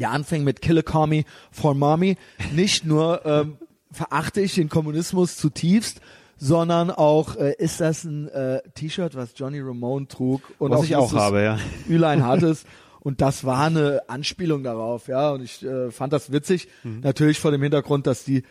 Der 0.00 0.10
anfängt 0.10 0.44
mit 0.44 0.62
Kill 0.62 0.78
a 0.78 0.82
Commie 0.82 1.24
for 1.50 1.74
Mommy. 1.74 2.16
Nicht 2.52 2.86
nur 2.86 3.26
ähm, 3.26 3.58
verachte 3.90 4.40
ich 4.40 4.54
den 4.54 4.68
Kommunismus 4.68 5.36
zutiefst, 5.36 6.00
sondern 6.36 6.90
auch 6.90 7.36
äh, 7.36 7.54
ist 7.58 7.80
das 7.80 8.04
ein 8.04 8.28
äh, 8.28 8.62
T-Shirt, 8.74 9.14
was 9.16 9.32
Johnny 9.36 9.60
Ramone 9.60 10.06
trug 10.06 10.42
und 10.58 10.70
Was 10.70 10.84
ich 10.84 10.96
auch 10.96 11.12
habe, 11.12 11.42
ja. 11.42 11.58
Ülein 11.88 12.24
hat 12.24 12.42
es. 12.42 12.64
Und 13.02 13.22
das 13.22 13.44
war 13.44 13.64
eine 13.64 14.02
Anspielung 14.08 14.62
darauf, 14.62 15.08
ja. 15.08 15.30
Und 15.30 15.42
ich 15.42 15.62
äh, 15.64 15.90
fand 15.90 16.12
das 16.12 16.32
witzig. 16.32 16.68
Mhm. 16.84 17.00
Natürlich 17.00 17.40
vor 17.40 17.50
dem 17.50 17.62
Hintergrund, 17.62 18.06
dass 18.06 18.24
die 18.24 18.42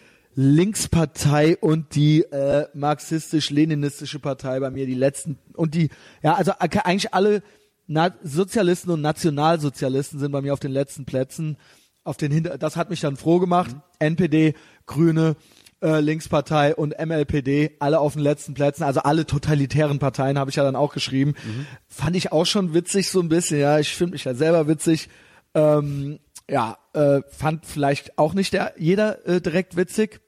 Linkspartei 0.41 1.57
und 1.57 1.95
die 1.95 2.21
äh, 2.21 2.67
marxistisch-leninistische 2.73 4.19
Partei 4.19 4.61
bei 4.61 4.71
mir 4.71 4.85
die 4.85 4.93
letzten 4.93 5.37
und 5.53 5.75
die, 5.75 5.89
ja, 6.23 6.35
also 6.35 6.53
eigentlich 6.59 7.13
alle 7.13 7.43
Na 7.87 8.15
Sozialisten 8.23 8.89
und 8.91 9.01
Nationalsozialisten 9.01 10.17
sind 10.17 10.31
bei 10.31 10.41
mir 10.41 10.53
auf 10.53 10.61
den 10.61 10.71
letzten 10.71 11.03
Plätzen. 11.03 11.57
Auf 12.05 12.15
den 12.15 12.31
Hinter 12.31 12.57
das 12.57 12.77
hat 12.77 12.89
mich 12.89 13.01
dann 13.01 13.17
froh 13.17 13.39
gemacht. 13.39 13.71
Mhm. 13.73 13.81
NPD, 13.99 14.53
Grüne, 14.85 15.35
äh, 15.81 15.99
Linkspartei 15.99 16.73
und 16.73 16.97
MLPD, 16.97 17.75
alle 17.79 17.99
auf 17.99 18.13
den 18.13 18.21
letzten 18.21 18.53
Plätzen, 18.53 18.83
also 18.83 19.01
alle 19.01 19.25
totalitären 19.25 19.99
Parteien 19.99 20.39
habe 20.39 20.51
ich 20.51 20.55
ja 20.55 20.63
dann 20.63 20.77
auch 20.77 20.93
geschrieben. 20.93 21.35
Mhm. 21.43 21.65
Fand 21.89 22.15
ich 22.15 22.31
auch 22.31 22.45
schon 22.45 22.73
witzig 22.73 23.09
so 23.09 23.19
ein 23.19 23.27
bisschen, 23.27 23.59
ja, 23.59 23.77
ich 23.77 23.93
finde 23.93 24.13
mich 24.13 24.23
ja 24.23 24.33
selber 24.33 24.69
witzig. 24.69 25.09
Ähm, 25.53 26.19
ja, 26.49 26.77
äh, 26.93 27.23
fand 27.29 27.65
vielleicht 27.65 28.17
auch 28.17 28.33
nicht 28.33 28.53
der, 28.53 28.73
jeder 28.77 29.27
äh, 29.27 29.41
direkt 29.41 29.75
witzig. 29.75 30.21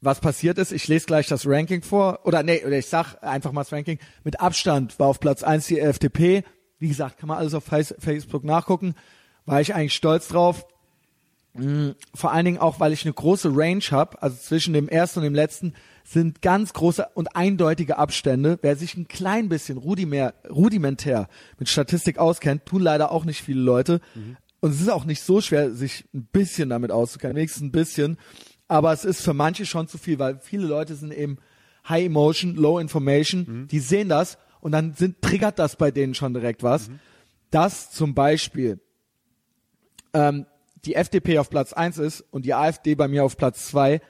Was 0.00 0.20
passiert 0.20 0.58
ist, 0.58 0.70
ich 0.72 0.86
lese 0.86 1.06
gleich 1.06 1.26
das 1.26 1.44
Ranking 1.46 1.82
vor, 1.82 2.20
oder 2.24 2.42
nee, 2.44 2.62
oder 2.64 2.78
ich 2.78 2.86
sag 2.86 3.16
einfach 3.22 3.50
mal 3.52 3.62
das 3.62 3.72
Ranking. 3.72 3.98
Mit 4.22 4.40
Abstand 4.40 4.98
war 5.00 5.08
auf 5.08 5.18
Platz 5.18 5.42
eins 5.42 5.66
die 5.66 5.80
FDP. 5.80 6.44
Wie 6.78 6.88
gesagt, 6.88 7.18
kann 7.18 7.28
man 7.28 7.38
alles 7.38 7.54
auf 7.54 7.64
Face- 7.64 7.94
Facebook 7.98 8.44
nachgucken. 8.44 8.94
War 9.44 9.60
ich 9.60 9.74
eigentlich 9.74 9.94
stolz 9.94 10.28
drauf. 10.28 10.66
Mm, 11.54 11.90
Vor 12.14 12.30
allen 12.32 12.44
Dingen 12.44 12.58
auch, 12.58 12.78
weil 12.78 12.92
ich 12.92 13.04
eine 13.04 13.12
große 13.14 13.50
Range 13.52 13.82
habe, 13.90 14.22
also 14.22 14.36
zwischen 14.36 14.72
dem 14.74 14.88
ersten 14.88 15.18
und 15.20 15.24
dem 15.24 15.34
letzten 15.34 15.74
sind 16.04 16.42
ganz 16.42 16.72
große 16.74 17.06
und 17.14 17.34
eindeutige 17.34 17.98
Abstände. 17.98 18.58
Wer 18.62 18.76
sich 18.76 18.96
ein 18.96 19.08
klein 19.08 19.48
bisschen 19.48 19.78
rudimentär, 19.78 20.34
rudimentär 20.48 21.28
mit 21.58 21.68
Statistik 21.68 22.18
auskennt, 22.18 22.66
tun 22.66 22.82
leider 22.82 23.10
auch 23.10 23.24
nicht 23.24 23.42
viele 23.42 23.60
Leute. 23.60 24.00
Und 24.60 24.70
es 24.70 24.80
ist 24.80 24.90
auch 24.90 25.04
nicht 25.04 25.22
so 25.22 25.40
schwer, 25.40 25.72
sich 25.72 26.04
ein 26.14 26.26
bisschen 26.32 26.70
damit 26.70 26.92
auszukennen, 26.92 27.36
wenigstens 27.36 27.62
ein 27.62 27.72
bisschen. 27.72 28.16
Aber 28.68 28.92
es 28.92 29.04
ist 29.04 29.22
für 29.22 29.34
manche 29.34 29.66
schon 29.66 29.88
zu 29.88 29.98
viel, 29.98 30.18
weil 30.18 30.38
viele 30.40 30.66
Leute 30.66 30.94
sind 30.94 31.12
eben 31.12 31.38
High 31.88 32.06
Emotion, 32.06 32.54
Low 32.54 32.78
Information. 32.78 33.44
Die 33.70 33.80
sehen 33.80 34.08
das 34.08 34.38
und 34.60 34.72
dann 34.72 34.94
sind, 34.94 35.22
triggert 35.22 35.58
das 35.58 35.76
bei 35.76 35.90
denen 35.90 36.14
schon 36.14 36.34
direkt 36.34 36.62
was. 36.62 36.90
Dass 37.50 37.90
zum 37.90 38.14
Beispiel 38.14 38.78
ähm, 40.12 40.46
die 40.84 40.94
FDP 40.94 41.38
auf 41.38 41.50
Platz 41.50 41.72
eins 41.72 41.98
ist 41.98 42.20
und 42.30 42.44
die 42.44 42.54
AfD 42.54 42.94
bei 42.94 43.08
mir 43.08 43.24
auf 43.24 43.36
Platz 43.36 43.66
zwei 43.66 44.00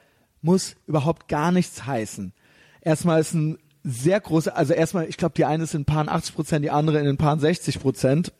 muss 0.42 0.76
überhaupt 0.86 1.28
gar 1.28 1.52
nichts 1.52 1.86
heißen. 1.86 2.32
Erstmal 2.80 3.20
ist 3.20 3.34
ein 3.34 3.58
sehr 3.84 4.20
großer, 4.20 4.56
also 4.56 4.74
erstmal, 4.74 5.08
ich 5.08 5.16
glaube, 5.16 5.34
die 5.36 5.44
eine 5.44 5.64
ist 5.64 5.74
in 5.74 5.82
ein 5.82 5.84
paar 5.84 6.06
80 6.06 6.34
Prozent, 6.34 6.64
die 6.64 6.70
andere 6.70 6.98
in 6.98 7.06
ein 7.06 7.16
paar 7.16 7.38
60 7.38 7.80
Prozent. 7.80 8.32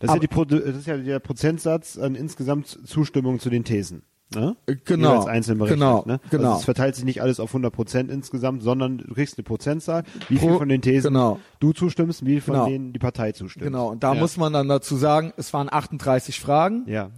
Das 0.00 0.10
ist, 0.10 0.14
ja 0.14 0.18
die 0.18 0.28
das 0.28 0.76
ist 0.76 0.86
ja 0.86 0.96
der 0.96 1.18
Prozentsatz 1.20 1.98
an 1.98 2.14
insgesamt 2.14 2.66
Zustimmung 2.86 3.40
zu 3.40 3.50
den 3.50 3.64
Thesen. 3.64 4.02
Ne? 4.34 4.56
Genau, 4.84 5.10
Jeweils 5.12 5.26
einzeln 5.26 5.58
berechnet. 5.58 5.78
genau, 5.80 6.04
ne? 6.06 6.20
genau. 6.30 6.48
Also 6.48 6.58
es 6.60 6.64
verteilt 6.64 6.94
sich 6.96 7.04
nicht 7.04 7.22
alles 7.22 7.40
auf 7.40 7.50
100 7.50 7.72
Prozent 7.72 8.10
insgesamt, 8.10 8.62
sondern 8.62 8.98
du 8.98 9.14
kriegst 9.14 9.38
eine 9.38 9.44
Prozentzahl, 9.44 10.04
wie 10.28 10.36
Pro- 10.36 10.48
viel 10.48 10.58
von 10.58 10.68
den 10.68 10.82
Thesen 10.82 11.12
genau. 11.14 11.38
du 11.60 11.72
zustimmst, 11.72 12.24
wie 12.24 12.32
viel 12.32 12.40
von 12.40 12.54
Genau. 12.54 12.66
denen 12.66 12.92
die 12.92 12.98
Partei 12.98 13.32
zustimmt. 13.32 13.64
Genau, 13.64 13.88
und 13.90 14.02
da 14.02 14.14
ja. 14.14 14.20
muss 14.20 14.36
man 14.36 14.52
dann 14.52 14.68
dazu 14.68 14.96
sagen, 14.96 15.32
es 15.36 15.52
waren 15.52 15.68
38 15.72 16.38
Fragen, 16.40 16.84
Ja. 16.86 17.10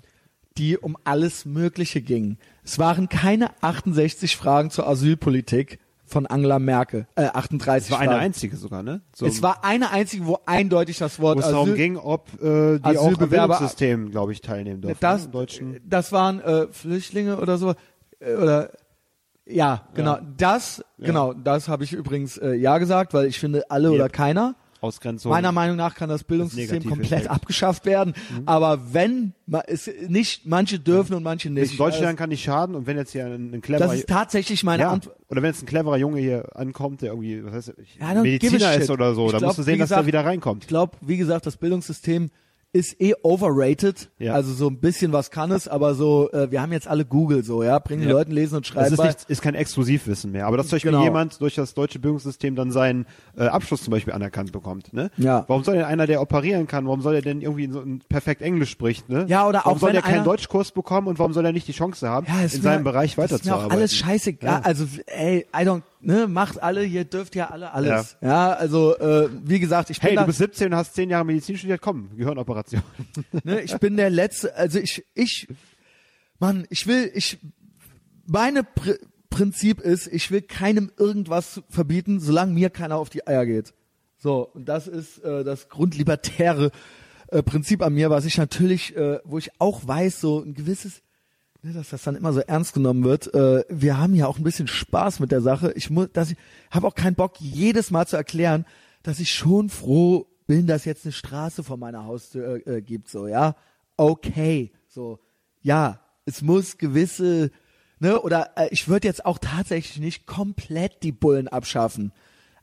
die 0.59 0.79
um 0.79 0.97
alles 1.05 1.45
Mögliche 1.45 2.01
gingen. 2.01 2.39
Es 2.65 2.79
waren 2.79 3.09
keine 3.09 3.51
68 3.63 4.37
Fragen 4.37 4.71
zur 4.71 4.87
Asylpolitik 4.89 5.79
von 6.07 6.27
Angela 6.27 6.59
Merkel, 6.59 7.07
äh, 7.17 7.25
38 7.27 7.87
Es 7.87 7.91
war 7.93 7.99
eine 8.01 8.11
Fragen. 8.11 8.23
einzige 8.25 8.57
sogar, 8.57 8.83
ne? 8.83 9.01
So, 9.15 9.27
es 9.27 9.43
war 9.43 9.65
eine 9.65 9.91
einzige, 9.91 10.27
wo 10.27 10.39
eindeutig 10.47 10.99
das 10.99 11.19
Wort 11.19 11.39
wo 11.39 11.41
es 11.41 11.47
darum 11.49 11.71
Asyl, 11.71 11.77
ging, 11.77 11.97
ob 11.97 12.29
äh, 12.43 12.79
die 12.79 12.99
auch 12.99 13.19
am 13.21 13.29
Bildungssystem, 13.29 14.11
glaube 14.11 14.33
ich, 14.33 14.41
teilnehmen 14.41 14.83
dürfen. 14.83 14.99
das, 15.01 15.25
ne? 15.25 15.31
Deutschen. 15.31 15.81
das 15.85 16.13
waren 16.13 16.41
äh, 16.41 16.67
Flüchtlinge 16.71 17.39
oder 17.39 17.57
so, 17.59 17.75
äh, 18.21 18.35
oder 18.35 18.71
ja, 19.47 19.83
genau, 19.95 20.19
das, 20.39 20.83
genau, 20.99 21.35
das 21.35 21.69
habe 21.69 21.85
ich 21.85 21.93
übrigens 21.93 22.39
äh, 22.39 22.55
ja 22.55 22.79
gesagt, 22.79 23.13
weil 23.13 23.27
ich 23.27 23.39
finde 23.39 23.71
alle 23.71 23.91
oder 23.91 24.05
Yep. 24.05 24.13
keiner. 24.13 24.55
Ausgrenzung. 24.85 25.31
Meiner 25.31 25.53
Meinung 25.53 25.77
nach 25.77 25.95
kann 25.95 26.09
das 26.09 26.25
Bildungssystem 26.25 26.85
komplett 26.85 27.13
Effekt. 27.13 27.31
abgeschafft 27.31 27.87
werden, 27.87 28.15
aber 28.47 28.93
wenn 28.93 29.33
ma- 29.47 29.63
es 29.67 29.91
nicht 30.09 30.47
manche 30.47 30.79
dürfen 30.79 31.15
und 31.15 31.23
manche 31.23 31.51
nicht. 31.51 31.73
In 31.73 31.79
Deutschland 31.79 32.19
kann 32.19 32.29
nicht 32.29 32.45
schaden 32.45 32.75
und 32.75 32.87
wenn 32.87 32.97
jetzt 32.97 33.13
hier 33.13 33.27
ein, 33.27 33.55
ein 33.55 33.61
cleverer 33.63 33.89
das 33.89 33.97
ist 33.99 34.09
tatsächlich 34.09 34.63
meine 34.63 34.83
ja, 34.85 34.91
Antwort. 34.91 35.17
oder 35.29 35.43
wenn 35.43 35.51
jetzt 35.51 35.63
ein 35.63 35.67
cleverer 35.67 35.97
Junge 35.97 36.21
hier 36.21 36.57
ankommt, 36.57 37.03
der 37.03 37.11
irgendwie, 37.11 37.45
was 37.45 37.53
heißt, 37.55 37.73
ich- 37.83 37.97
I 37.97 38.03
don't 38.03 38.09
give 38.09 38.19
a 38.19 38.23
Mediziner 38.23 38.73
shit. 38.75 38.83
ist 38.83 38.91
oder 38.91 39.15
so, 39.15 39.27
Ich 39.27 39.33
dann 39.33 39.39
glaub, 39.41 39.49
musst 39.51 39.59
du 39.59 39.63
sehen, 39.63 39.79
dass 39.79 39.89
gesagt, 39.89 40.03
er 40.03 40.07
wieder 40.07 40.25
reinkommt. 40.25 40.65
Ich 40.65 40.69
glaube, 40.69 40.97
wie 41.01 41.17
gesagt, 41.17 41.47
das 41.47 41.57
Bildungssystem 41.57 42.31
ist 42.75 43.01
eh 43.01 43.15
overrated. 43.23 44.11
Ja. 44.19 44.35
Also 44.35 44.53
so 44.53 44.69
ein 44.69 44.79
bisschen 44.81 45.13
was 45.13 45.31
kann 45.31 45.51
es, 45.53 45.69
aber 45.69 45.95
so, 45.95 46.31
äh, 46.33 46.51
wir 46.51 46.61
haben 46.61 46.73
jetzt 46.73 46.89
alle 46.89 47.05
Google 47.05 47.45
so, 47.45 47.63
ja, 47.63 47.79
bringen 47.79 48.03
Ja. 48.03 48.11
Leuten 48.11 48.33
lesen 48.33 48.57
und 48.57 48.67
Das 48.67 48.73
schreiben 48.73 48.93
ist, 48.93 48.97
bei. 48.99 49.07
nicht, 49.07 49.31
ist 49.31 49.43
kein 49.43 49.55
Exklusivwissen 49.55 50.33
mehr. 50.33 50.47
Aber 50.47 50.57
dass 50.57 50.67
zum 50.69 50.77
Beispiel 50.77 50.91
Genau. 50.91 51.05
jemand 51.05 51.41
durch 51.41 51.55
das 51.55 51.75
deutsche 51.75 51.99
Bildungssystem 52.01 52.57
dann 52.57 52.71
seinen 52.73 53.07
äh, 53.39 53.45
Abschluss 53.47 53.83
zum 53.85 53.93
Beispiel 53.93 54.13
anerkannt 54.13 54.53
bekommt. 54.53 54.93
Ne? 54.93 55.11
Ja. 55.17 55.45
Warum 55.47 55.63
soll 55.65 55.77
denn 55.77 55.85
einer, 55.85 56.07
der 56.07 56.21
operieren 56.21 56.67
kann, 56.67 56.85
warum 56.87 57.01
soll 57.01 57.15
er 57.15 57.23
denn 57.23 57.41
irgendwie 57.41 57.71
so 57.71 57.81
ein 57.81 58.03
perfekt 58.09 58.43
Englisch 58.43 58.71
spricht? 58.71 59.09
Ne? 59.09 59.25
Ja, 59.29 59.47
oder 59.49 59.61
warum 59.65 59.77
auch 59.77 59.81
soll 59.81 59.93
der 59.93 60.03
keinen 60.03 60.25
Deutschkurs 60.25 60.73
bekommen 60.73 61.07
und 61.07 61.19
warum 61.19 61.33
soll 61.33 61.45
er 61.47 61.53
nicht 61.53 61.69
die 61.69 61.73
Chance 61.73 62.09
haben, 62.09 62.27
Ja, 62.27 62.43
ist 62.43 62.55
in 62.55 62.59
mir- 62.61 62.65
seinem 62.65 62.85
Bereich 62.85 63.15
das 63.15 63.31
ist 63.31 63.45
mir 63.45 63.53
auch 63.53 63.59
weiterzuarbeiten? 63.59 63.79
alles 63.79 63.95
scheißegal. 63.97 64.51
Ja. 64.51 64.61
Also, 64.65 64.85
ey, 65.07 65.47
I 65.55 65.63
don't, 65.65 65.83
ne, 66.05 66.29
macht 66.29 66.63
alle, 66.63 66.85
ihr 66.85 67.05
dürft 67.05 67.35
ja 67.35 67.51
alle 67.51 67.73
alles. 67.73 68.17
Ja, 68.21 68.53
also, 68.53 68.97
äh, 68.99 69.29
wie 69.45 69.59
gesagt, 69.59 69.91
ich 69.91 70.01
bin 70.01 70.09
Hey, 70.09 70.17
da, 70.17 70.23
du 70.23 70.27
bist 70.29 70.39
17 70.39 70.69
und 70.69 70.77
hast 70.77 70.95
10 70.95 71.11
Jahre 71.11 71.25
Medizin 71.25 71.57
studiert, 71.57 71.81
komm, 71.81 72.11
Gehirnoperation. 72.17 72.83
ne, 73.45 73.61
ich 73.61 73.77
bin 73.79 73.97
der 73.97 74.11
letzte, 74.11 74.55
also 74.57 74.79
ich, 74.79 75.05
ich, 75.15 75.49
Mann, 76.39 76.67
ich 76.71 76.87
will, 76.87 77.11
ich, 77.15 77.39
meine 78.27 78.65
Pr 78.65 78.95
Prinzip 79.31 79.81
ist, 79.81 80.07
ich 80.07 80.31
will 80.31 80.43
keinem 80.43 80.93
irgendwas 80.97 81.61
verbieten, 81.69 82.21
solange 82.21 82.53
mir 82.53 82.71
keiner 82.71 82.99
auf 82.99 83.11
die 83.11 83.27
Eier 83.27 83.47
geht. 83.47 83.75
So, 84.17 84.49
und 84.55 84.69
das 84.69 84.87
ist 84.87 85.19
äh, 85.25 85.43
das 85.43 85.69
grundlibertäre 85.69 86.71
äh, 87.29 87.43
Prinzip 87.43 87.83
an 87.83 87.95
mir, 87.95 88.11
was 88.11 88.27
ich 88.27 88.39
natürlich, 88.39 88.97
äh, 88.97 89.19
wo 89.25 89.39
ich 89.39 89.51
auch 89.61 89.87
weiß, 89.87 90.21
so 90.21 90.41
ein 90.41 90.55
gewisses, 90.55 91.03
dass 91.73 91.91
das 91.91 92.03
dann 92.03 92.17
immer 92.17 92.33
so 92.33 92.41
ernst 92.41 92.75
genommen 92.75 93.05
wird. 93.05 93.33
Äh, 93.33 93.65
wir 93.69 93.99
haben 93.99 94.15
ja 94.15 94.27
auch 94.27 94.39
ein 94.39 94.45
bisschen 94.45 94.69
Spaß 94.69 95.21
mit 95.21 95.33
der 95.33 95.41
Sache. 95.41 95.73
Ich 95.77 95.89
muss, 95.91 96.09
dass 96.13 96.31
ich 96.31 96.37
habe 96.71 96.87
auch 96.87 96.95
keinen 96.95 97.15
Bock, 97.15 97.41
jedes 97.41 97.91
Mal 97.91 98.07
zu 98.07 98.17
erklären, 98.17 98.67
dass 99.03 99.21
ich 99.21 99.33
schon 99.33 99.71
froh 99.71 100.27
bin, 100.47 100.67
dass 100.67 100.85
jetzt 100.85 101.05
eine 101.05 101.13
Straße 101.13 101.65
vor 101.65 101.77
meiner 101.77 102.05
Haustür 102.05 102.67
äh, 102.67 102.77
äh, 102.77 102.83
gibt. 102.83 103.09
So, 103.09 103.27
ja, 103.27 103.57
okay, 103.97 104.73
so, 104.89 105.19
ja, 105.63 106.01
es 106.27 106.43
muss 106.43 106.79
gewisse, 106.79 107.51
ne, 107.99 108.21
oder 108.21 108.51
äh, 108.57 108.69
ich 108.71 108.89
würde 108.89 109.09
jetzt 109.09 109.25
auch 109.25 109.39
tatsächlich 109.39 109.99
nicht 109.99 110.27
komplett 110.27 111.03
die 111.03 111.13
Bullen 111.13 111.49
abschaffen. 111.49 112.13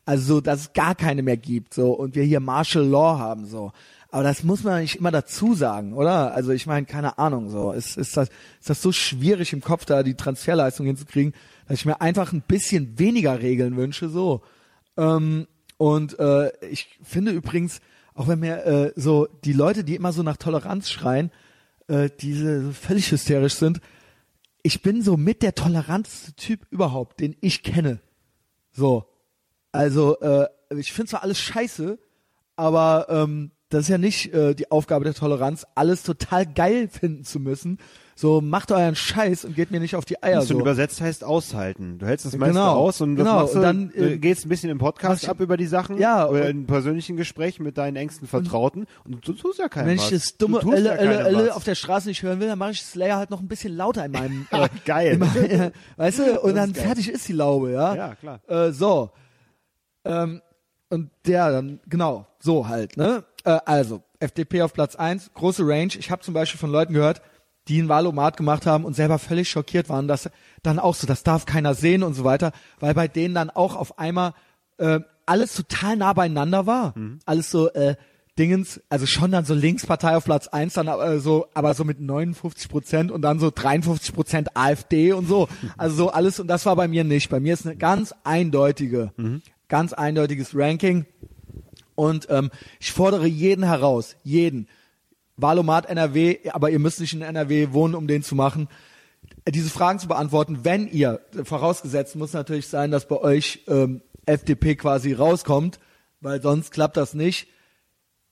Also, 0.06 0.36
so, 0.36 0.42
dass 0.42 0.62
es 0.62 0.74
gar 0.74 0.96
keine 0.96 1.22
mehr 1.22 1.38
gibt, 1.38 1.74
so, 1.74 1.92
und 1.94 2.16
wir 2.16 2.24
hier 2.24 2.40
Martial 2.40 2.86
Law 2.86 3.20
haben, 3.20 3.46
so. 3.46 3.72
Aber 4.14 4.24
das 4.24 4.44
muss 4.44 4.64
man 4.64 4.82
nicht 4.82 4.98
immer 4.98 5.12
dazu 5.12 5.54
sagen, 5.54 5.94
oder? 5.94 6.34
Also, 6.34 6.52
ich 6.52 6.68
meine, 6.68 6.86
keine 6.86 7.18
Ahnung, 7.18 7.50
so. 7.50 7.72
Ist, 7.72 7.98
ist 7.98 8.18
das, 8.18 8.28
ist 8.60 8.70
das 8.70 8.82
so 8.82 8.92
schwierig 8.92 9.54
im 9.54 9.62
Kopf, 9.62 9.86
da 9.86 10.04
die 10.04 10.16
Transferleistung 10.16 10.86
hinzukriegen, 10.86 11.34
dass 11.68 11.80
ich 11.80 11.86
mir 11.86 12.02
einfach 12.02 12.34
ein 12.34 12.42
bisschen 12.42 13.00
weniger 13.00 13.42
Regeln 13.42 13.78
wünsche, 13.78 14.10
so. 14.10 14.42
Ähm, 14.98 15.48
und 15.78 16.20
äh, 16.20 16.52
ich 16.68 17.00
finde 17.02 17.32
übrigens, 17.32 17.80
auch 18.14 18.28
wenn 18.28 18.40
mir 18.40 18.66
äh, 18.66 18.94
so 18.98 19.28
die 19.46 19.54
Leute, 19.54 19.86
die 19.86 19.96
immer 19.96 20.12
so 20.12 20.24
nach 20.24 20.36
Toleranz 20.36 20.90
schreien, 20.90 21.32
äh, 21.88 22.10
diese 22.20 22.66
so 22.66 22.72
völlig 22.74 23.10
hysterisch 23.10 23.56
sind, 23.56 23.80
ich 24.62 24.82
bin 24.82 25.02
so 25.02 25.16
mit 25.16 25.42
der 25.42 25.56
toleranteste 25.56 26.34
Typ 26.34 26.68
überhaupt, 26.70 27.22
den 27.22 27.38
ich 27.40 27.64
kenne. 27.64 28.02
So. 28.74 29.06
Also, 29.72 30.20
äh, 30.20 30.48
ich 30.76 30.92
finde 30.92 31.12
zwar 31.12 31.24
alles 31.24 31.40
scheiße, 31.40 31.98
aber 32.58 33.08
ähm, 33.10 33.52
das 33.72 33.84
ist 33.84 33.90
ja 33.90 33.98
nicht 33.98 34.34
äh, 34.34 34.54
die 34.54 34.70
Aufgabe 34.72 35.04
der 35.06 35.14
Toleranz, 35.16 35.66
alles 35.76 36.04
total 36.04 36.46
geil 36.46 36.88
finden 36.90 37.24
zu 37.24 37.40
müssen. 37.40 37.80
So, 38.14 38.40
macht 38.40 38.72
euren 38.72 38.94
Scheiß 38.94 39.46
und 39.46 39.56
geht 39.56 39.72
mir 39.72 39.80
nicht 39.80 39.96
auf 39.96 40.06
die 40.06 40.22
Eier. 40.22 40.36
Das 40.42 40.50
So. 40.50 40.60
übersetzt 40.60 41.02
heißt 41.02 41.24
aushalten. 41.24 41.98
Du 41.98 42.06
hältst 42.06 42.26
das 42.26 42.36
meiste 42.38 42.54
Genau, 42.54 42.74
aus 42.76 43.02
und 43.02 43.16
das 43.16 43.26
genau. 43.26 43.40
machst 43.40 43.54
du, 43.56 43.58
Und 43.60 43.64
dann, 43.64 43.92
äh, 43.96 44.14
äh, 44.14 44.18
gehst 44.20 44.46
ein 44.46 44.50
bisschen 44.50 44.70
im 44.70 44.78
Podcast 44.78 45.28
ab 45.28 45.40
über 45.40 45.58
die 45.58 45.66
Sachen 45.66 45.98
Ja, 45.98 46.28
oder 46.28 46.42
und- 46.44 46.48
in 46.50 46.68
persönlichen 46.68 47.16
Gesprächen 47.18 47.64
mit 47.64 47.80
deinen 47.80 47.96
engsten 47.96 48.28
Vertrauten 48.28 48.86
und 49.06 49.26
du 49.28 49.34
tust 49.34 49.58
ja 49.58 49.70
keinem 49.70 49.88
Wenn 49.88 49.98
was. 49.98 50.12
ich 50.12 50.20
das 50.20 50.38
dumme 50.38 50.60
Elle, 50.62 50.90
ja 50.90 50.94
Elle, 50.98 51.20
Elle 51.24 51.56
auf 51.56 51.64
der 51.64 51.74
Straße 51.74 52.10
nicht 52.10 52.22
hören 52.22 52.40
will, 52.40 52.48
dann 52.48 52.60
mache 52.60 52.72
ich 52.72 52.84
Slayer 52.84 53.18
halt 53.18 53.32
noch 53.32 53.40
ein 53.40 53.48
bisschen 53.48 53.76
lauter 53.76 54.06
in 54.06 54.12
meinem. 54.12 54.48
Ja, 54.52 54.68
geil. 54.86 55.14
In 55.14 55.20
meinem 55.20 55.72
weißt 55.98 56.20
du? 56.20 56.42
Und 56.42 56.56
Das 56.56 56.66
dann 56.66 56.72
ist 56.72 56.82
fertig 56.82 57.10
ist 57.10 57.28
die 57.28 57.34
Laube, 57.34 57.72
ja. 57.72 57.96
Ja, 57.96 58.16
klar. 58.16 58.40
Äh, 58.48 58.72
so. 58.72 59.10
Ähm, 60.06 60.42
und 60.90 61.10
der 61.26 61.52
dann, 61.52 61.80
genau, 61.88 62.28
so 62.40 62.68
halt, 62.68 62.98
ne? 62.98 63.24
Äh, 63.44 63.60
also, 63.66 64.04
FDP 64.20 64.62
auf 64.62 64.74
Platz 64.74 64.96
eins, 64.96 65.32
große 65.34 65.64
Range. 65.66 65.94
Ich 65.98 66.12
habe 66.12 66.22
zum 66.22 66.34
Beispiel 66.34 66.60
von 66.60 66.72
Leuten 66.72 66.94
gehört, 66.94 67.22
die 67.68 67.82
ein 67.82 67.90
Wahlomat 67.90 68.38
gemacht 68.38 68.66
haben 68.66 68.86
und 68.86 68.96
selber 68.96 69.20
völlig 69.20 69.50
schockiert 69.50 69.90
waren, 69.90 70.08
dass 70.08 70.30
dann 70.64 70.80
auch 70.80 70.96
so, 70.96 71.08
das 71.08 71.24
darf 71.24 71.46
keiner 71.46 71.74
sehen 71.74 72.04
und 72.04 72.14
so 72.14 72.24
weiter, 72.24 72.52
weil 72.80 72.94
bei 72.94 73.08
denen 73.08 73.36
dann 73.36 73.50
auch 73.50 73.76
auf 73.76 74.00
einmal 74.00 74.34
äh, 74.78 75.00
alles 75.26 75.54
total 75.56 75.96
nah 75.96 76.14
beieinander 76.14 76.66
war. 76.66 76.94
Alles 77.26 77.52
so, 77.52 77.72
äh, 77.74 77.96
Dingens, 78.40 78.82
also 78.90 79.06
schon 79.06 79.32
dann 79.32 79.44
so 79.46 79.54
Linkspartei 79.54 80.16
auf 80.16 80.24
Platz 80.24 80.48
eins, 80.48 80.74
dann 80.74 80.88
aber 80.88 81.20
so, 81.20 81.48
aber 81.54 81.74
so 81.74 81.84
mit 81.84 82.00
59 82.00 82.70
Prozent 82.70 83.12
und 83.12 83.22
dann 83.22 83.40
so 83.40 83.52
53 83.54 84.14
Prozent 84.16 84.58
AfD 84.58 85.12
und 85.14 85.28
so. 85.28 85.48
Also 85.78 85.96
so 85.96 86.10
alles 86.12 86.40
und 86.40 86.48
das 86.48 86.66
war 86.66 86.76
bei 86.76 86.88
mir 86.88 87.04
nicht. 87.04 87.30
Bei 87.30 87.40
mir 87.40 87.54
ist 87.54 87.66
eine 87.66 87.76
ganz 87.76 88.16
eindeutige, 88.24 89.12
ganz 89.68 89.94
eindeutiges 89.94 90.56
Ranking 90.56 91.06
und 92.02 92.26
ähm, 92.32 92.50
ich 92.80 92.92
fordere 92.94 93.28
jeden 93.28 93.64
heraus, 93.64 94.16
jeden. 94.24 94.68
Wahlomat 95.38 95.86
NRW, 95.86 96.50
aber 96.50 96.72
ihr 96.72 96.80
müsst 96.80 97.00
nicht 97.00 97.14
in 97.14 97.22
NRW 97.22 97.74
wohnen, 97.74 97.94
um 97.94 98.08
den 98.08 98.24
zu 98.24 98.34
machen. 98.34 98.70
Diese 99.48 99.70
Fragen 99.70 100.00
zu 100.00 100.08
beantworten, 100.08 100.62
wenn 100.64 100.88
ihr, 100.88 101.22
vorausgesetzt 101.44 102.16
muss 102.16 102.34
natürlich 102.34 102.68
sein, 102.68 102.90
dass 102.90 103.08
bei 103.08 103.18
euch 103.18 103.60
ähm, 103.68 104.02
FDP 104.26 104.76
quasi 104.76 105.14
rauskommt, 105.14 105.80
weil 106.22 106.42
sonst 106.42 106.72
klappt 106.72 106.98
das 106.98 107.14
nicht. 107.14 107.48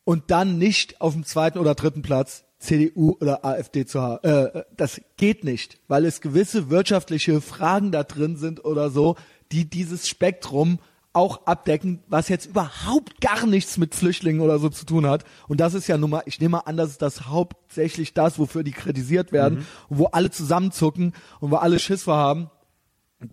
Und 0.03 0.31
dann 0.31 0.57
nicht 0.57 0.99
auf 0.99 1.13
dem 1.13 1.23
zweiten 1.23 1.59
oder 1.59 1.75
dritten 1.75 2.01
Platz 2.01 2.45
CDU 2.57 3.17
oder 3.21 3.45
AfD 3.45 3.85
zu 3.85 4.01
haben. 4.01 4.23
Äh, 4.27 4.63
das 4.75 4.99
geht 5.17 5.43
nicht, 5.43 5.77
weil 5.87 6.05
es 6.05 6.21
gewisse 6.21 6.71
wirtschaftliche 6.71 7.39
Fragen 7.39 7.91
da 7.91 8.03
drin 8.03 8.35
sind 8.35 8.65
oder 8.65 8.89
so, 8.89 9.15
die 9.51 9.69
dieses 9.69 10.07
Spektrum 10.07 10.79
auch 11.13 11.45
abdecken, 11.47 12.03
was 12.07 12.29
jetzt 12.29 12.45
überhaupt 12.45 13.19
gar 13.19 13.45
nichts 13.47 13.77
mit 13.77 13.95
Flüchtlingen 13.95 14.41
oder 14.41 14.59
so 14.59 14.69
zu 14.69 14.85
tun 14.85 15.07
hat. 15.07 15.23
Und 15.47 15.59
das 15.59 15.73
ist 15.73 15.87
ja 15.87 15.97
nun 15.97 16.11
mal, 16.11 16.21
ich 16.25 16.39
nehme 16.39 16.67
an, 16.67 16.77
das 16.77 16.91
ist 16.91 17.01
das 17.01 17.25
hauptsächlich 17.25 18.13
das, 18.13 18.37
wofür 18.37 18.63
die 18.63 18.71
kritisiert 18.71 19.31
werden 19.31 19.65
und 19.89 19.97
wo 19.97 20.05
alle 20.05 20.29
zusammenzucken 20.29 21.13
und 21.39 21.51
wo 21.51 21.55
alle 21.55 21.79
Schiss 21.79 22.03
vor 22.03 22.15
haben. 22.15 22.49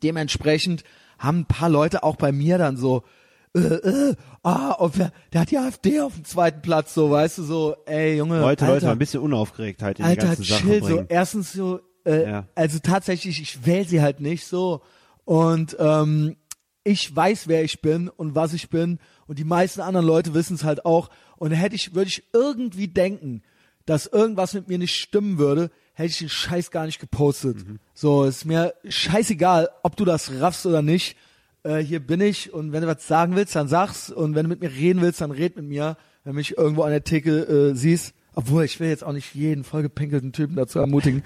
Dementsprechend 0.03 0.85
haben 1.19 1.41
ein 1.41 1.47
paar 1.47 1.69
Leute 1.69 2.03
auch 2.03 2.17
bei 2.17 2.33
mir 2.33 2.59
dann 2.59 2.77
so, 2.77 3.03
äh, 3.55 3.59
äh, 3.61 4.15
ah, 4.43 4.73
auf, 4.73 4.97
der, 4.97 5.13
der 5.33 5.43
hat 5.43 5.51
die 5.51 5.59
AfD 5.59 6.01
auf 6.01 6.15
dem 6.15 6.25
zweiten 6.25 6.61
Platz, 6.63 6.93
so, 6.95 7.11
weißt 7.11 7.39
du, 7.39 7.43
so, 7.45 7.77
ey, 7.87 8.17
Junge, 8.17 8.41
Leute, 8.41 8.65
Alter, 8.65 8.75
Leute, 8.75 8.91
ein 8.91 8.99
bisschen 8.99 9.21
Unaufgeregtheit 9.21 9.99
in 9.99 10.05
die 10.05 10.11
Alter, 10.11 10.27
ganze 10.29 10.43
Sache 10.43 10.63
chill, 10.63 10.81
so, 10.83 10.87
bringen. 10.89 11.07
erstens 11.09 11.53
so, 11.53 11.81
äh, 12.05 12.29
Ja. 12.31 12.45
also 12.55 12.79
tatsächlich, 12.81 13.41
ich 13.41 13.65
wähle 13.65 13.85
sie 13.87 14.03
halt 14.03 14.21
nicht 14.21 14.47
so 14.47 14.83
und 15.25 15.77
ähm, 15.79 16.37
ich 16.87 17.15
weiß, 17.15 17.49
wer 17.49 17.65
ich 17.65 17.81
bin 17.83 18.09
und 18.09 18.37
was 18.37 18.53
ich 18.53 18.71
bin. 18.71 19.01
Und 19.27 19.41
die 19.41 19.45
meisten 19.45 19.81
anderen 19.81 20.07
Leute 20.07 20.35
wissen 20.35 20.55
es 20.55 20.63
halt 20.63 20.85
auch. 20.85 21.11
Und 21.37 21.51
hätte 21.51 21.75
ich, 21.75 21.95
würde 21.95 22.09
ich 22.09 22.23
irgendwie 22.33 22.87
denken, 22.87 23.43
dass 23.87 24.07
irgendwas 24.07 24.55
mit 24.55 24.69
mir 24.69 24.79
nicht 24.79 24.95
stimmen 24.95 25.39
würde, 25.39 25.71
hätte 25.95 26.11
ich 26.11 26.19
den 26.19 26.29
Scheiß 26.29 26.71
gar 26.71 26.87
nicht 26.87 27.01
gepostet. 27.01 27.59
So, 27.93 28.25
ist 28.25 28.45
mir 28.45 28.75
scheißegal, 28.89 29.69
ob 29.83 29.97
du 29.97 30.05
das 30.05 30.41
raffst 30.41 30.65
oder 30.65 30.81
nicht. 30.81 31.17
Äh, 31.65 31.79
hier 31.79 31.99
bin 31.99 32.21
ich. 32.21 32.53
Und 32.53 32.71
wenn 32.71 32.83
du 32.83 32.89
was 32.89 33.07
sagen 33.07 33.35
willst, 33.35 33.57
dann 33.57 33.67
sag's. 33.67 34.11
Und 34.11 34.37
wenn 34.37 34.45
du 34.45 34.49
mit 34.49 34.61
mir 34.61 34.71
reden 34.71 35.03
willst, 35.03 35.21
dann 35.21 35.33
red 35.33 35.57
mit 35.57 35.67
mir. 35.67 35.97
Wenn 36.23 36.35
du 36.35 36.37
mich 36.37 36.57
irgendwo 36.57 36.83
an 36.83 36.91
der 36.91 37.05
Theke 37.05 37.41
äh, 37.41 37.75
siehst, 37.75 38.15
obwohl 38.35 38.65
ich 38.65 38.79
will 38.79 38.89
jetzt 38.89 39.03
auch 39.03 39.13
nicht 39.13 39.35
jeden 39.35 39.65
vollgepinkelten 39.65 40.33
Typen 40.33 40.55
dazu 40.55 40.79
ermutigen, 40.79 41.25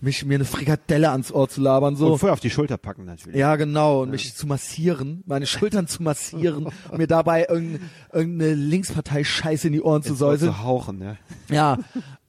mich 0.00 0.24
mir 0.24 0.36
eine 0.36 0.44
Frikadelle 0.44 1.10
ans 1.10 1.32
Ohr 1.32 1.48
zu 1.48 1.60
labern. 1.60 1.96
So. 1.96 2.12
Und 2.12 2.18
vorher 2.18 2.32
auf 2.32 2.40
die 2.40 2.50
Schulter 2.50 2.78
packen 2.78 3.04
natürlich. 3.04 3.36
Ja, 3.36 3.56
genau. 3.56 4.02
Und 4.02 4.10
mich 4.10 4.34
zu 4.34 4.46
massieren, 4.46 5.22
meine 5.26 5.46
Schultern 5.46 5.86
zu 5.86 6.02
massieren 6.02 6.66
und 6.66 6.72
mir 6.98 7.06
dabei 7.06 7.46
irgendeine, 7.48 7.90
irgendeine 8.12 8.54
Linkspartei-Scheiße 8.54 9.66
in 9.66 9.72
die 9.72 9.82
Ohren 9.82 10.02
zu 10.02 10.14
säuseln. 10.14 10.52
zu 10.52 10.62
hauchen, 10.62 11.02
ja. 11.02 11.16
Ja. 11.50 11.78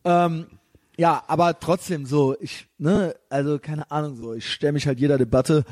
ähm, 0.04 0.48
ja, 0.98 1.24
aber 1.28 1.60
trotzdem 1.60 2.06
so, 2.06 2.36
ich, 2.42 2.68
ne, 2.78 3.16
also 3.30 3.60
keine 3.60 3.90
Ahnung, 3.90 4.18
so, 4.18 4.34
ich 4.34 4.52
stelle 4.52 4.74
mich 4.74 4.86
halt 4.86 5.00
jeder 5.00 5.18
Debatte 5.18 5.64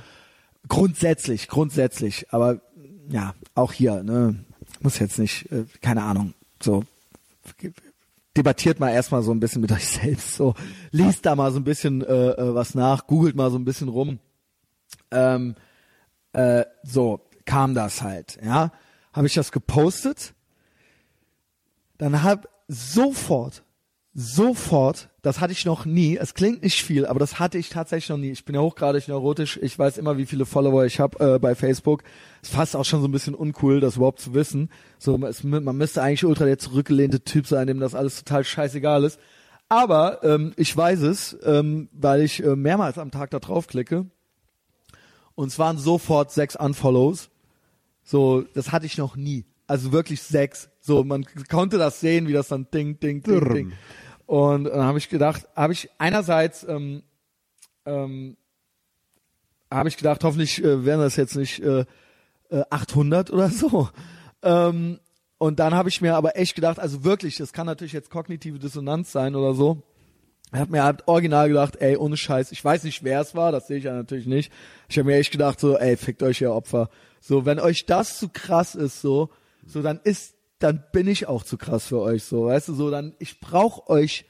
grundsätzlich, 0.69 1.47
grundsätzlich, 1.47 2.27
aber 2.31 2.61
ja, 3.09 3.33
auch 3.53 3.73
hier, 3.73 4.03
ne, 4.03 4.45
muss 4.79 4.99
jetzt 4.99 5.19
nicht, 5.19 5.51
äh, 5.51 5.65
keine 5.81 6.03
Ahnung, 6.03 6.33
so 6.61 6.83
debattiert 8.37 8.79
mal 8.79 8.91
erstmal 8.91 9.23
so 9.23 9.31
ein 9.31 9.39
bisschen 9.39 9.61
mit 9.61 9.71
euch 9.73 9.87
selbst, 9.87 10.35
so. 10.35 10.53
Liest 10.91 11.25
da 11.25 11.35
mal 11.35 11.51
so 11.51 11.59
ein 11.59 11.63
bisschen 11.63 12.01
äh, 12.01 12.29
äh, 12.31 12.55
was 12.55 12.75
nach, 12.75 13.07
googelt 13.07 13.35
mal 13.35 13.51
so 13.51 13.57
ein 13.57 13.65
bisschen 13.65 13.89
rum. 13.89 14.19
Ähm, 15.11 15.55
äh, 16.33 16.65
so 16.83 17.21
kam 17.45 17.73
das 17.73 18.01
halt, 18.01 18.39
ja, 18.43 18.71
habe 19.13 19.27
ich 19.27 19.33
das 19.33 19.51
gepostet, 19.51 20.33
dann 21.97 22.23
hab 22.23 22.47
sofort, 22.67 23.63
sofort, 24.13 25.09
das 25.27 25.41
hatte 25.41 25.51
ich 25.51 25.65
noch 25.65 25.85
nie, 25.85 26.15
es 26.15 26.33
klingt 26.33 26.63
nicht 26.63 26.81
viel, 26.81 27.05
aber 27.05 27.19
das 27.19 27.37
hatte 27.37 27.57
ich 27.57 27.67
tatsächlich 27.67 28.07
noch 28.07 28.17
nie. 28.17 28.31
Ich 28.31 28.45
bin 28.45 28.55
ja 28.55 28.61
hochgradig 28.61 29.09
neurotisch, 29.09 29.59
ich 29.61 29.77
weiß 29.77 29.97
immer, 29.97 30.17
wie 30.17 30.25
viele 30.25 30.45
Follower 30.45 30.85
ich 30.85 31.01
habe 31.01 31.35
äh, 31.35 31.37
bei 31.37 31.53
Facebook. 31.53 32.03
Ist 32.41 32.53
fast 32.53 32.77
auch 32.77 32.85
schon 32.85 33.01
so 33.01 33.09
ein 33.09 33.11
bisschen 33.11 33.35
uncool, 33.35 33.81
das 33.81 33.97
überhaupt 33.97 34.21
zu 34.21 34.33
wissen. 34.33 34.69
So, 34.99 35.17
es, 35.25 35.43
man 35.43 35.75
müsste 35.75 36.01
eigentlich 36.01 36.23
ultra 36.23 36.45
der 36.45 36.59
zurückgelehnte 36.59 37.25
Typ 37.25 37.45
sein, 37.45 37.67
dem 37.67 37.81
das 37.81 37.93
alles 37.93 38.23
total 38.23 38.45
scheißegal 38.45 39.03
ist. 39.03 39.19
Aber 39.67 40.23
ähm, 40.23 40.53
ich 40.55 40.75
weiß 40.75 41.01
es, 41.01 41.37
ähm, 41.43 41.89
weil 41.91 42.21
ich 42.21 42.41
äh, 42.41 42.55
mehrmals 42.55 42.97
am 42.97 43.11
Tag 43.11 43.29
da 43.31 43.39
draufklicke. 43.39 44.05
Und 45.35 45.47
es 45.49 45.59
waren 45.59 45.77
sofort 45.77 46.31
sechs 46.31 46.55
Unfollows. 46.55 47.29
So, 48.01 48.45
das 48.53 48.71
hatte 48.71 48.85
ich 48.85 48.97
noch 48.97 49.17
nie. 49.17 49.43
Also 49.67 49.91
wirklich 49.91 50.21
sechs. 50.21 50.69
So, 50.79 51.03
man 51.03 51.25
konnte 51.49 51.77
das 51.77 51.99
sehen, 51.99 52.29
wie 52.29 52.33
das 52.33 52.47
dann 52.47 52.71
ding, 52.73 52.97
ding, 53.01 53.21
ding, 53.23 53.53
ding. 53.53 53.73
Und 54.27 54.65
dann 54.65 54.83
habe 54.83 54.99
ich 54.99 55.09
gedacht, 55.09 55.47
habe 55.55 55.73
ich 55.73 55.89
einerseits 55.97 56.63
ähm, 56.63 57.01
ähm, 57.85 58.37
habe 59.71 59.89
ich 59.89 59.97
gedacht, 59.97 60.23
hoffentlich 60.23 60.63
äh, 60.63 60.85
wären 60.85 60.99
das 60.99 61.15
jetzt 61.15 61.35
nicht 61.35 61.59
äh, 61.59 61.85
äh, 62.49 62.63
800 62.69 63.31
oder 63.31 63.49
so. 63.49 63.89
Ähm, 64.43 64.99
und 65.37 65.59
dann 65.59 65.73
habe 65.73 65.89
ich 65.89 66.01
mir 66.01 66.15
aber 66.15 66.37
echt 66.37 66.55
gedacht, 66.55 66.79
also 66.79 67.03
wirklich, 67.03 67.37
das 67.37 67.53
kann 67.53 67.65
natürlich 67.65 67.93
jetzt 67.93 68.09
kognitive 68.09 68.59
Dissonanz 68.59 69.11
sein 69.11 69.35
oder 69.35 69.53
so. 69.53 69.83
Ich 70.53 70.59
habe 70.59 70.71
mir 70.71 70.83
halt 70.83 71.07
original 71.07 71.49
gedacht, 71.49 71.75
ey, 71.77 71.97
ohne 71.97 72.15
Scheiß, 72.15 72.53
ich 72.53 72.63
weiß 72.63 72.85
nicht, 72.85 73.03
wer 73.03 73.19
es 73.19 73.35
war, 73.35 73.51
das 73.51 73.67
sehe 73.67 73.77
ich 73.77 73.83
ja 73.83 73.93
natürlich 73.93 74.27
nicht. 74.27 74.51
Ich 74.87 74.97
habe 74.97 75.09
mir 75.09 75.17
echt 75.17 75.31
gedacht, 75.31 75.59
so, 75.59 75.77
ey, 75.77 75.97
fickt 75.97 76.23
euch 76.23 76.39
ihr 76.39 76.53
Opfer. 76.53 76.89
So, 77.19 77.45
wenn 77.45 77.59
euch 77.59 77.85
das 77.85 78.17
zu 78.17 78.29
krass 78.29 78.73
ist, 78.73 79.01
so, 79.01 79.29
so, 79.65 79.81
dann 79.81 79.99
ist, 80.03 80.35
dann 80.59 80.83
bin 80.91 81.07
ich 81.07 81.27
auch 81.27 81.43
zu 81.43 81.57
krass 81.57 81.87
für 81.87 81.99
euch, 82.01 82.23
so, 82.23 82.45
weißt 82.45 82.69
du, 82.69 82.73
so, 82.73 82.89
dann, 82.91 83.13
ich 83.19 83.39
brauch 83.39 83.87
euch 83.89 84.25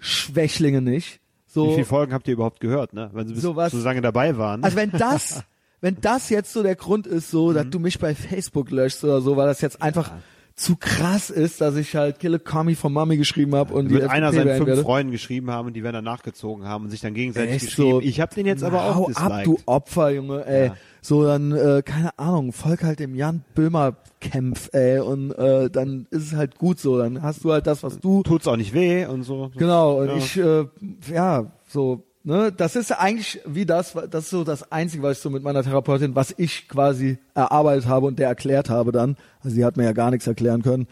Schwächlinge 0.00 0.80
nicht. 0.82 1.20
So, 1.46 1.68
Wie 1.70 1.74
viele 1.74 1.84
Folgen 1.86 2.12
habt 2.14 2.26
ihr 2.28 2.34
überhaupt 2.34 2.60
gehört, 2.60 2.92
ne? 2.94 3.10
Wenn 3.12 3.28
sie 3.28 3.34
bis 3.34 3.42
So 3.42 3.56
was- 3.56 3.72
so 3.72 3.78
lange 3.78 4.00
dabei 4.00 4.38
waren. 4.38 4.64
also 4.64 4.76
wenn 4.76 4.90
das, 4.90 5.44
wenn 5.80 5.98
das 6.00 6.30
jetzt 6.30 6.52
so 6.52 6.62
der 6.62 6.76
Grund 6.76 7.06
ist, 7.06 7.30
so, 7.30 7.52
dass 7.52 7.68
du 7.68 7.78
mich 7.78 7.98
bei 7.98 8.14
Facebook 8.14 8.70
löschst 8.70 9.04
oder 9.04 9.20
so, 9.20 9.36
weil 9.36 9.46
das 9.46 9.60
jetzt 9.60 9.82
einfach 9.82 10.10
zu 10.54 10.76
krass 10.76 11.30
ist, 11.30 11.60
dass 11.60 11.76
ich 11.76 11.94
halt 11.96 12.20
Kille 12.20 12.38
Commie 12.38 12.74
von 12.74 12.92
Mami 12.92 13.16
geschrieben 13.16 13.54
habe 13.54 13.72
und 13.74 13.88
die 13.88 13.94
wird 13.94 14.10
einer 14.10 14.32
seinen 14.32 14.56
fünf 14.56 14.66
werde. 14.66 14.82
Freunden 14.82 15.10
geschrieben 15.12 15.50
haben 15.50 15.66
und 15.68 15.72
die 15.74 15.82
werden 15.82 15.94
dann 15.94 16.04
nachgezogen 16.04 16.66
haben 16.66 16.84
und 16.84 16.90
sich 16.90 17.00
dann 17.00 17.14
gegenseitig 17.14 17.54
Echt 17.56 17.64
geschrieben. 17.66 17.90
so, 17.90 18.00
ich 18.00 18.20
habe 18.20 18.34
den 18.34 18.46
jetzt 18.46 18.62
aber 18.62 18.84
auch 18.84 19.10
ab, 19.14 19.44
du 19.44 19.58
Opfer, 19.66 20.10
Junge, 20.10 20.44
ey. 20.46 20.66
Ja. 20.68 20.76
So, 21.04 21.24
dann, 21.24 21.50
äh, 21.50 21.82
keine 21.84 22.16
Ahnung, 22.16 22.52
folg 22.52 22.84
halt 22.84 23.00
dem 23.00 23.16
Jan 23.16 23.44
Böhmer 23.56 23.96
Kämpf, 24.20 24.70
ey, 24.72 25.00
und 25.00 25.32
äh, 25.32 25.68
dann 25.68 26.06
ist 26.10 26.22
es 26.22 26.34
halt 26.34 26.58
gut 26.58 26.78
so, 26.78 26.96
dann 26.96 27.22
hast 27.22 27.42
du 27.42 27.52
halt 27.52 27.66
das, 27.66 27.82
was 27.82 27.98
du 27.98 28.22
Tut's 28.22 28.46
auch 28.46 28.56
nicht 28.56 28.72
weh 28.72 29.04
und 29.06 29.24
so. 29.24 29.50
Genau, 29.56 30.00
und 30.00 30.06
Ja. 30.06 30.16
ich, 30.16 30.36
äh, 30.36 30.64
ja, 31.12 31.52
so, 31.66 32.04
ne, 32.22 32.52
das 32.52 32.76
ist 32.76 32.92
eigentlich 32.92 33.40
wie 33.44 33.66
das, 33.66 33.94
das 34.10 34.24
ist 34.24 34.30
so 34.30 34.44
das 34.44 34.70
Einzige, 34.70 35.02
was 35.02 35.16
ich 35.16 35.22
so 35.24 35.28
mit 35.28 35.42
meiner 35.42 35.64
Therapeutin, 35.64 36.14
was 36.14 36.32
ich 36.38 36.68
quasi 36.68 37.18
erarbeitet 37.34 37.86
habe 37.88 38.06
und 38.06 38.20
der 38.20 38.28
erklärt 38.28 38.70
habe 38.70 38.92
dann, 38.92 39.16
also 39.40 39.56
sie 39.56 39.64
hat 39.64 39.76
mir 39.76 39.82
ja 39.84 39.92
gar 39.92 40.12
nichts 40.12 40.28
erklären 40.28 40.62
können, 40.62 40.86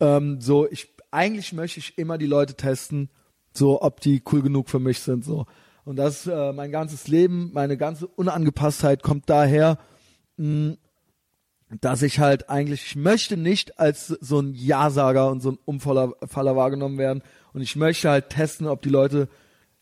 ähm, 0.00 0.40
so, 0.40 0.68
ich, 0.68 0.88
eigentlich 1.12 1.52
möchte 1.52 1.78
ich 1.78 1.96
immer 1.98 2.18
die 2.18 2.26
Leute 2.26 2.54
testen, 2.54 3.10
so, 3.54 3.80
ob 3.80 4.00
die 4.00 4.22
cool 4.32 4.42
genug 4.42 4.68
für 4.68 4.80
mich 4.80 4.98
sind, 4.98 5.24
so. 5.24 5.46
Und 5.84 5.96
das, 5.96 6.26
äh, 6.26 6.52
mein 6.52 6.70
ganzes 6.70 7.08
Leben, 7.08 7.50
meine 7.52 7.76
ganze 7.76 8.06
Unangepasstheit 8.06 9.02
kommt 9.02 9.28
daher, 9.28 9.78
mh, 10.36 10.76
dass 11.80 12.02
ich 12.02 12.18
halt 12.18 12.50
eigentlich, 12.50 12.84
ich 12.86 12.96
möchte 12.96 13.36
nicht 13.36 13.80
als 13.80 14.08
so 14.08 14.40
ein 14.40 14.54
Ja-Sager 14.54 15.30
und 15.30 15.40
so 15.40 15.52
ein 15.52 15.58
Umfaller 15.64 16.12
Faller 16.26 16.54
wahrgenommen 16.54 16.98
werden. 16.98 17.22
Und 17.52 17.62
ich 17.62 17.76
möchte 17.76 18.10
halt 18.10 18.28
testen, 18.28 18.66
ob 18.66 18.82
die 18.82 18.90
Leute 18.90 19.28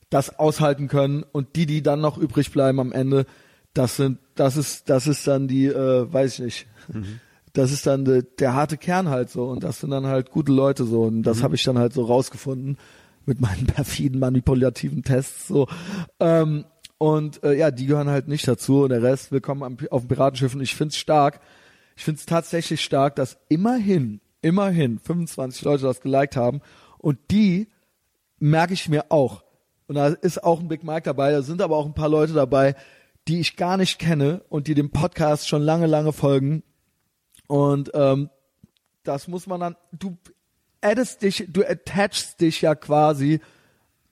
das 0.08 0.38
aushalten 0.38 0.88
können. 0.88 1.24
Und 1.32 1.56
die, 1.56 1.66
die 1.66 1.82
dann 1.82 2.00
noch 2.00 2.16
übrig 2.16 2.52
bleiben 2.52 2.80
am 2.80 2.92
Ende, 2.92 3.26
das 3.74 3.96
sind, 3.96 4.18
das 4.36 4.56
ist, 4.56 4.88
das 4.88 5.06
ist 5.06 5.26
dann 5.26 5.48
die, 5.48 5.66
äh, 5.66 6.12
weiß 6.12 6.34
ich 6.34 6.44
nicht. 6.44 6.66
Das 7.52 7.72
ist 7.72 7.84
dann 7.84 8.04
de, 8.04 8.24
der 8.38 8.54
harte 8.54 8.76
Kern 8.76 9.08
halt 9.08 9.28
so. 9.28 9.44
Und 9.46 9.64
das 9.64 9.80
sind 9.80 9.90
dann 9.90 10.06
halt 10.06 10.30
gute 10.30 10.52
Leute 10.52 10.84
so. 10.84 11.02
Und 11.02 11.24
das 11.24 11.42
habe 11.42 11.56
ich 11.56 11.64
dann 11.64 11.78
halt 11.78 11.92
so 11.92 12.04
rausgefunden 12.04 12.78
mit 13.30 13.40
meinen 13.40 13.66
perfiden 13.66 14.18
manipulativen 14.18 15.04
Tests 15.04 15.46
so. 15.46 15.68
Ähm, 16.18 16.64
und 16.98 17.44
äh, 17.44 17.56
ja, 17.56 17.70
die 17.70 17.86
gehören 17.86 18.08
halt 18.08 18.26
nicht 18.26 18.46
dazu 18.48 18.82
und 18.82 18.88
der 18.88 19.04
Rest 19.04 19.30
willkommen 19.30 19.62
am, 19.62 19.78
auf 19.90 20.02
dem 20.02 20.08
Piratenschiff 20.08 20.52
und 20.52 20.60
ich 20.60 20.74
find's 20.74 20.96
stark. 20.96 21.40
Ich 21.96 22.02
find's 22.02 22.26
tatsächlich 22.26 22.82
stark, 22.82 23.14
dass 23.14 23.38
immerhin, 23.48 24.20
immerhin 24.42 24.98
25 24.98 25.62
Leute 25.62 25.84
das 25.84 26.00
geliked 26.00 26.34
haben 26.34 26.60
und 26.98 27.18
die 27.30 27.68
merke 28.40 28.74
ich 28.74 28.88
mir 28.88 29.12
auch. 29.12 29.44
Und 29.86 29.94
da 29.94 30.08
ist 30.08 30.42
auch 30.42 30.58
ein 30.58 30.66
Big 30.66 30.82
Mike 30.82 31.02
dabei, 31.02 31.30
da 31.30 31.42
sind 31.42 31.62
aber 31.62 31.76
auch 31.76 31.86
ein 31.86 31.94
paar 31.94 32.08
Leute 32.08 32.32
dabei, 32.32 32.74
die 33.28 33.38
ich 33.38 33.56
gar 33.56 33.76
nicht 33.76 34.00
kenne 34.00 34.42
und 34.48 34.66
die 34.66 34.74
dem 34.74 34.90
Podcast 34.90 35.48
schon 35.48 35.62
lange, 35.62 35.86
lange 35.86 36.12
folgen. 36.12 36.64
Und 37.46 37.92
ähm, 37.94 38.28
das 39.04 39.28
muss 39.28 39.46
man 39.46 39.60
dann, 39.60 39.76
du 39.92 40.18
addest 40.80 41.22
dich, 41.22 41.46
du 41.48 41.62
attachst 41.62 42.40
dich 42.40 42.62
ja 42.62 42.74
quasi 42.74 43.40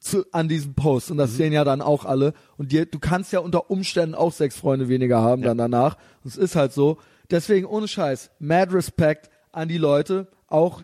zu, 0.01 0.25
an 0.33 0.49
diesem 0.49 0.75
Post. 0.75 1.11
Und 1.11 1.19
das 1.19 1.35
sehen 1.35 1.53
ja 1.53 1.65
dann 1.65 1.83
auch 1.83 2.05
alle. 2.05 2.35
Und 2.57 2.73
dir, 2.73 2.87
du 2.87 2.99
kannst 2.99 3.33
ja 3.33 3.41
unter 3.41 3.71
Umständen 3.71 4.15
auch 4.15 4.33
sechs 4.33 4.57
Freunde 4.57 4.89
weniger 4.89 5.23
haben 5.23 5.43
dann 5.43 5.59
danach. 5.59 5.97
Das 6.25 6.37
ist 6.37 6.57
halt 6.57 6.73
so. 6.73 6.99
Deswegen 7.31 7.67
ohne 7.67 7.89
Scheiß, 7.89 8.31
mad 8.39 8.73
Respect 8.73 9.31
an 9.53 9.69
die 9.69 9.79
Leute, 9.79 10.29
auch 10.47 10.83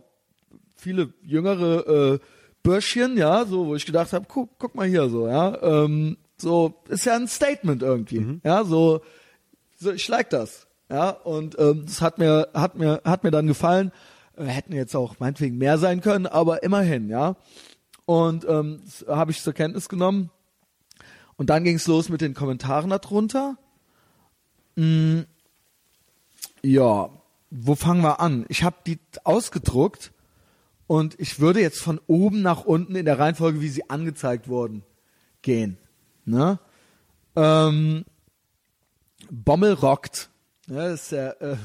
viele 0.75 1.13
jüngere 1.23 2.15
äh, 2.15 2.19
Bürschchen, 2.63 3.17
ja, 3.17 3.45
so, 3.47 3.67
wo 3.67 3.75
ich 3.75 3.87
gedacht 3.87 4.13
habe, 4.13 4.27
guck, 4.29 4.51
guck 4.59 4.75
mal 4.75 4.87
hier 4.87 5.09
so, 5.09 5.27
ja, 5.27 5.63
ähm, 5.63 6.17
so 6.37 6.75
ist 6.89 7.07
ja 7.07 7.15
ein 7.15 7.29
Statement 7.29 7.83
irgendwie, 7.83 8.41
ja, 8.43 8.65
so, 8.65 9.01
so 9.79 9.93
ich 9.93 10.09
like 10.09 10.31
das, 10.31 10.67
ja, 10.91 11.11
und 11.11 11.59
ähm, 11.59 11.85
das 11.87 12.01
hat 12.01 12.19
mir, 12.19 12.49
hat 12.55 12.77
mir, 12.77 13.01
hat 13.05 13.25
mir 13.25 13.31
dann 13.31 13.47
gefallen. 13.47 13.93
Hätten 14.37 14.73
jetzt 14.73 14.97
auch 14.97 15.19
meinetwegen 15.21 15.59
mehr 15.59 15.79
sein 15.79 16.01
können, 16.01 16.27
aber 16.27 16.63
immerhin, 16.63 17.09
ja. 17.09 17.37
Und 18.07 18.47
ähm, 18.49 18.83
das 18.85 19.07
habe 19.09 19.31
ich 19.31 19.43
zur 19.43 19.53
Kenntnis 19.53 19.89
genommen. 19.89 20.31
Und 21.37 21.51
dann 21.51 21.65
ging 21.65 21.77
es 21.77 21.87
los 21.87 22.09
mit 22.09 22.21
den 22.21 22.35
Kommentaren 22.35 22.91
darunter. 22.91 23.57
Mm, 24.77 25.21
ja, 26.63 27.11
wo 27.51 27.75
fangen 27.75 28.03
wir 28.03 28.21
an? 28.21 28.45
Ich 28.49 28.63
habe 28.63 28.77
die 28.87 28.99
ausgedruckt 29.23 30.13
und 30.87 31.19
ich 31.19 31.41
würde 31.41 31.61
jetzt 31.61 31.81
von 31.81 32.01
oben 32.07 32.43
nach 32.43 32.65
unten 32.65 32.97
in 32.97 33.05
der 33.05 33.19
Reihenfolge, 33.19 33.61
wie 33.61 33.69
sie 33.69 33.89
angezeigt 33.89 34.49
wurden, 34.49 34.83
gehen. 35.43 35.79
Ne? 36.25 36.59
Ähm, 37.37 38.05
Bommel 39.31 39.73
rockt. 39.75 40.31
Ja, 40.67 40.89
das 40.89 41.03
ist 41.03 41.13
der, 41.13 41.43
äh, 41.43 41.57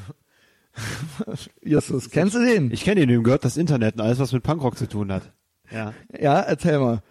Justus, 1.63 2.09
kennst 2.09 2.35
du 2.35 2.39
den? 2.39 2.71
Ich 2.71 2.83
kenne 2.83 3.01
ihn, 3.01 3.07
dem 3.09 3.23
gehört 3.23 3.45
das 3.45 3.57
Internet 3.57 3.95
und 3.95 4.01
alles, 4.01 4.19
was 4.19 4.31
mit 4.31 4.43
Punkrock 4.43 4.77
zu 4.77 4.87
tun 4.87 5.11
hat. 5.11 5.33
Ja. 5.71 5.93
Ja, 6.17 6.39
erzähl 6.39 6.79
mal. 6.79 7.01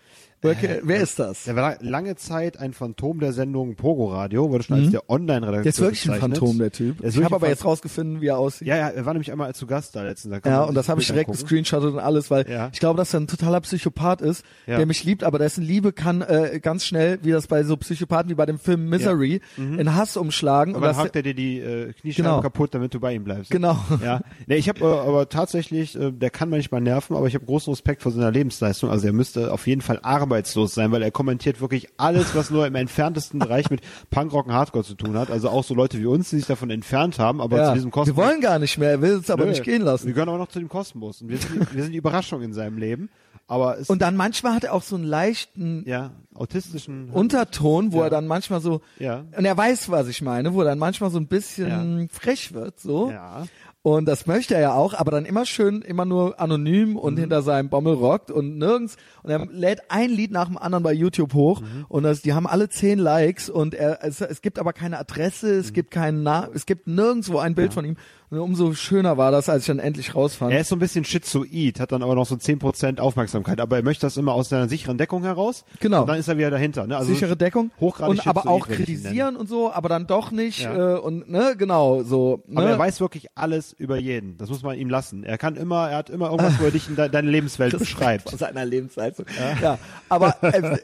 Wer, 0.40 0.56
wer 0.82 1.00
ist 1.00 1.18
das? 1.18 1.44
Der 1.44 1.56
war 1.56 1.76
lange 1.80 2.14
Zeit 2.16 2.58
ein 2.60 2.72
Phantom 2.72 3.18
der 3.18 3.32
Sendung 3.32 3.74
Pogo 3.74 4.06
Radio, 4.12 4.50
wurde 4.50 4.62
schon 4.64 4.80
als 4.80 4.90
der 4.90 5.10
Online-Redakteur 5.10 5.58
Mhm. 5.58 5.62
Der 5.64 5.70
ist 5.70 5.80
wirklich 5.80 6.04
ein 6.08 6.12
bezeichnet. 6.14 6.38
Phantom, 6.38 6.58
der 6.58 6.70
Typ. 6.72 6.98
Der 7.00 7.08
Ich 7.10 7.22
habe 7.24 7.34
aber 7.34 7.46
ein 7.46 7.50
jetzt 7.50 7.64
rausgefunden, 7.64 8.20
wie 8.20 8.26
er 8.28 8.38
aussieht. 8.38 8.68
Ja, 8.68 8.76
ja, 8.76 8.88
er 8.88 9.04
war 9.04 9.14
nämlich 9.14 9.32
einmal 9.32 9.52
zu 9.54 9.66
Gast 9.66 9.96
da 9.96 10.02
letztens. 10.02 10.32
Da 10.34 10.40
kann 10.40 10.52
Ja, 10.52 10.62
und 10.64 10.74
das 10.74 10.88
habe 10.88 11.00
ich 11.00 11.06
direkt 11.08 11.30
gescreenshottet 11.30 11.92
und 11.92 11.98
alles, 11.98 12.30
weil 12.30 12.48
Ja. 12.48 12.70
ich 12.72 12.78
glaube, 12.78 12.96
dass 12.98 13.12
er 13.14 13.20
ein 13.20 13.26
totaler 13.26 13.60
Psychopath 13.62 14.20
ist, 14.20 14.44
Ja. 14.66 14.76
der 14.76 14.86
mich 14.86 15.02
liebt, 15.04 15.24
aber 15.24 15.38
dessen 15.38 15.64
Liebe 15.64 15.92
kann 15.92 16.22
äh, 16.22 16.60
ganz 16.62 16.84
schnell, 16.84 17.18
wie 17.22 17.32
das 17.32 17.46
bei 17.48 17.64
so 17.64 17.76
Psychopathen 17.76 18.30
wie 18.30 18.34
bei 18.34 18.46
dem 18.46 18.58
Film 18.58 18.88
Misery, 18.88 19.40
in 19.56 19.94
Hass 19.96 20.16
umschlagen. 20.16 20.76
Aber 20.76 20.86
und 20.88 20.94
dann 20.96 21.04
hakt 21.04 21.16
er 21.16 21.22
dir 21.22 21.34
die 21.34 21.58
äh, 21.58 21.92
Kniescheiben 21.94 22.30
Genau. 22.30 22.40
kaputt, 22.42 22.74
damit 22.74 22.94
du 22.94 23.00
bei 23.00 23.12
ihm 23.14 23.24
bleibst. 23.24 23.50
Genau. 23.50 23.76
Ja. 24.04 24.20
Nee, 24.46 24.56
ich 24.56 24.68
habe 24.68 24.80
äh, 24.80 24.84
aber 24.84 25.28
tatsächlich, 25.28 25.98
äh, 25.98 26.12
der 26.12 26.30
kann 26.30 26.48
manchmal 26.48 26.80
nerven, 26.80 27.16
aber 27.16 27.26
ich 27.26 27.34
habe 27.34 27.44
großen 27.44 27.72
Respekt 27.72 28.02
vor 28.02 28.12
seiner 28.12 28.30
Lebensleistung. 28.30 28.90
Also 28.90 29.06
er 29.08 29.12
müsste 29.12 29.52
auf 29.52 29.66
jeden 29.66 29.80
Fall 29.80 29.98
arbeitslos 30.28 30.74
sein, 30.74 30.92
weil 30.92 31.02
er 31.02 31.10
kommentiert 31.10 31.60
wirklich 31.60 31.88
alles, 31.96 32.34
was 32.34 32.50
nur 32.50 32.66
im 32.66 32.74
entferntesten 32.74 33.38
Bereich 33.40 33.70
mit 33.70 33.80
Punkrock 34.10 34.46
und 34.46 34.52
Hardcore 34.52 34.84
zu 34.84 34.94
tun 34.94 35.16
hat. 35.18 35.30
Also 35.30 35.48
auch 35.48 35.64
so 35.64 35.74
Leute 35.74 35.98
wie 35.98 36.06
uns, 36.06 36.30
die 36.30 36.36
sich 36.36 36.46
davon 36.46 36.70
entfernt 36.70 37.18
haben, 37.18 37.40
aber 37.40 37.56
ja, 37.58 37.68
zu 37.68 37.74
diesem 37.74 37.88
wir 37.88 37.92
Kosmos. 37.92 38.16
wollen 38.16 38.40
gar 38.40 38.58
nicht 38.58 38.78
mehr, 38.78 38.90
er 38.90 39.02
will 39.02 39.12
es 39.22 39.30
aber 39.30 39.44
Nö, 39.44 39.50
nicht 39.50 39.62
gehen 39.64 39.82
lassen. 39.82 40.06
Wir 40.06 40.12
gehören 40.14 40.28
aber 40.28 40.38
noch 40.38 40.48
zu 40.48 40.58
dem 40.58 40.68
Kosmos 40.68 41.22
und 41.22 41.28
wir 41.28 41.38
sind, 41.38 41.74
wir 41.74 41.82
sind 41.82 41.92
die 41.92 41.98
Überraschung 41.98 42.42
in 42.42 42.52
seinem 42.52 42.78
Leben. 42.78 43.08
Aber 43.50 43.78
es, 43.78 43.88
Und 43.88 44.02
dann 44.02 44.14
manchmal 44.14 44.52
hat 44.54 44.64
er 44.64 44.74
auch 44.74 44.82
so 44.82 44.94
einen 44.96 45.04
leichten 45.06 45.82
ja, 45.86 46.10
autistischen 46.34 47.08
Unterton, 47.08 47.92
wo 47.92 47.98
Ja. 48.00 48.04
er 48.04 48.10
dann 48.10 48.26
manchmal 48.26 48.60
so, 48.60 48.82
Ja. 48.98 49.24
und 49.36 49.44
er 49.46 49.56
weiß, 49.56 49.90
was 49.90 50.06
ich 50.08 50.20
meine, 50.20 50.52
wo 50.52 50.60
er 50.60 50.66
dann 50.66 50.78
manchmal 50.78 51.10
so 51.10 51.18
ein 51.18 51.28
bisschen 51.28 52.10
frech 52.12 52.52
wird, 52.52 52.78
so. 52.78 53.10
Ja. 53.10 53.46
Und 53.82 54.06
das 54.06 54.26
möchte 54.26 54.54
er 54.54 54.60
ja 54.60 54.74
auch, 54.74 54.92
aber 54.92 55.12
dann 55.12 55.24
immer 55.24 55.46
schön, 55.46 55.82
immer 55.82 56.04
nur 56.04 56.40
anonym 56.40 56.96
und 56.96 57.14
Mhm. 57.14 57.18
hinter 57.20 57.42
seinem 57.42 57.70
Bommel 57.70 57.94
rockt 57.94 58.30
und 58.30 58.58
nirgends. 58.58 58.96
Und 59.22 59.30
er 59.30 59.46
lädt 59.46 59.82
ein 59.90 60.10
Lied 60.10 60.32
nach 60.32 60.48
dem 60.48 60.58
anderen 60.58 60.82
bei 60.82 60.92
YouTube 60.92 61.32
hoch 61.32 61.60
Mhm. 61.60 61.86
und 61.88 62.02
das, 62.02 62.20
die 62.20 62.32
haben 62.34 62.46
alle 62.48 62.68
zehn 62.68 62.98
Likes 62.98 63.48
und 63.48 63.74
er, 63.74 64.04
es, 64.04 64.20
es 64.20 64.42
gibt 64.42 64.58
aber 64.58 64.72
keine 64.72 64.98
Adresse, 64.98 65.54
Mhm. 65.54 65.60
es 65.60 65.72
gibt 65.72 65.90
keinen 65.92 66.22
Na 66.24 66.48
es 66.52 66.66
gibt 66.66 66.86
nirgendwo 66.88 67.38
ein 67.38 67.54
Bild 67.54 67.72
von 67.72 67.84
ihm. 67.84 67.96
Und 68.30 68.38
umso 68.40 68.74
schöner 68.74 69.16
war 69.16 69.30
das, 69.30 69.48
als 69.48 69.62
ich 69.62 69.66
dann 69.68 69.78
endlich 69.78 70.14
rausfand. 70.14 70.52
Er 70.52 70.60
ist 70.60 70.68
so 70.68 70.76
ein 70.76 70.80
bisschen 70.80 71.04
schizoid, 71.04 71.80
hat 71.80 71.92
dann 71.92 72.02
aber 72.02 72.14
noch 72.14 72.26
so 72.26 72.34
10% 72.34 72.98
Aufmerksamkeit, 73.00 73.60
aber 73.60 73.76
er 73.76 73.82
möchte 73.82 74.04
das 74.06 74.16
immer 74.18 74.34
aus 74.34 74.50
seiner 74.50 74.68
sicheren 74.68 74.98
Deckung 74.98 75.22
heraus. 75.22 75.64
Genau. 75.80 76.02
Und 76.02 76.08
dann 76.08 76.18
ist 76.18 76.28
er 76.28 76.36
wieder 76.36 76.50
dahinter. 76.50 76.86
Ne? 76.86 76.96
Also 76.96 77.12
sichere 77.14 77.36
Deckung 77.36 77.70
Hochgradig 77.80 78.10
und 78.10 78.26
aber 78.26 78.46
auch 78.48 78.68
kritisieren 78.68 79.36
und 79.36 79.48
so, 79.48 79.72
aber 79.72 79.88
dann 79.88 80.06
doch 80.06 80.30
nicht 80.30 80.60
Ja. 80.60 80.96
äh, 80.96 80.98
und 80.98 81.30
ne 81.30 81.54
genau 81.56 82.02
so. 82.02 82.42
Ne? 82.46 82.60
Aber 82.60 82.68
er 82.70 82.78
weiß 82.78 83.00
wirklich 83.00 83.28
alles 83.34 83.72
über 83.72 83.96
jeden. 83.98 84.36
Das 84.36 84.50
muss 84.50 84.62
man 84.62 84.76
ihm 84.78 84.90
lassen. 84.90 85.24
Er 85.24 85.38
kann 85.38 85.56
immer, 85.56 85.88
er 85.90 85.96
hat 85.98 86.10
immer 86.10 86.26
irgendwas, 86.30 86.60
wo 86.60 86.64
er 86.64 86.70
dich 86.70 86.88
in 86.88 86.96
de 86.96 87.08
deine 87.08 87.30
Lebenswelt 87.30 87.78
beschreibt. 87.78 88.28
Von 88.28 88.38
seiner 88.38 88.64
Lebensleistung. 88.64 89.24
Ja, 89.62 89.78
aber 90.10 90.36
äh, 90.42 90.78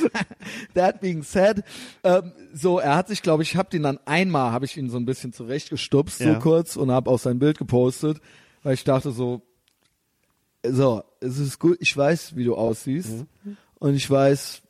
that 0.74 1.00
being 1.00 1.22
said, 1.22 1.62
ähm, 2.04 2.32
so 2.52 2.78
er 2.78 2.96
hat 2.96 3.08
sich, 3.08 3.22
glaube 3.22 3.42
ich, 3.42 3.56
hab 3.56 3.70
den 3.70 3.82
dann 3.82 3.98
einmal, 4.04 4.52
habe 4.52 4.64
ich 4.64 4.76
ihn 4.76 4.90
so 4.90 4.96
ein 4.96 5.04
bisschen 5.06 5.32
zurechtgestupst, 5.32 6.18
so 6.18 6.24
Ja. 6.24 6.34
kurz 6.38 6.76
und 6.76 6.90
habe 6.90 7.10
auch 7.10 7.18
sein 7.18 7.38
Bild 7.38 7.58
gepostet, 7.58 8.18
weil 8.62 8.74
ich 8.74 8.84
dachte 8.84 9.10
so, 9.12 9.42
so 10.64 11.02
es 11.20 11.38
ist 11.38 11.58
gut, 11.58 11.78
ich 11.80 11.96
weiß, 11.96 12.36
wie 12.36 12.44
du 12.44 12.54
aussiehst 12.54 13.26
Mhm. 13.44 13.56
und 13.78 13.94
ich 13.94 14.08
weiß 14.10 14.62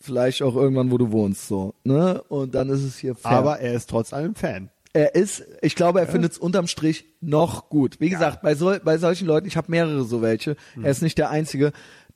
vielleicht 0.00 0.42
auch 0.42 0.54
irgendwann, 0.56 0.90
wo 0.90 0.98
du 0.98 1.10
wohnst, 1.12 1.48
so 1.48 1.74
ne 1.84 2.22
und 2.28 2.54
dann 2.54 2.68
ist 2.68 2.82
es 2.82 2.96
hier 2.98 3.14
fair. 3.14 3.30
Aber 3.32 3.58
er 3.60 3.74
ist 3.74 3.88
trotz 3.90 4.12
allem 4.12 4.34
Fan. 4.34 4.70
er 4.92 5.14
ist, 5.14 5.44
ich 5.62 5.74
glaube, 5.74 6.00
er 6.00 6.06
findet 6.06 6.32
es 6.32 6.38
unterm 6.38 6.66
Strich 6.66 7.04
noch 7.20 7.68
gut. 7.68 8.00
Wie 8.00 8.08
gesagt, 8.08 8.40
bei, 8.42 8.54
so, 8.54 8.74
bei 8.82 8.96
solchen 8.98 9.26
Leuten, 9.26 9.46
ich 9.46 9.56
habe 9.56 9.70
mehrere 9.70 10.04
so 10.04 10.22
welche, 10.22 10.56
er 10.82 10.90
ist 10.90 11.02
nicht 11.02 11.18
der 11.18 11.30
Einzige, 11.30 11.72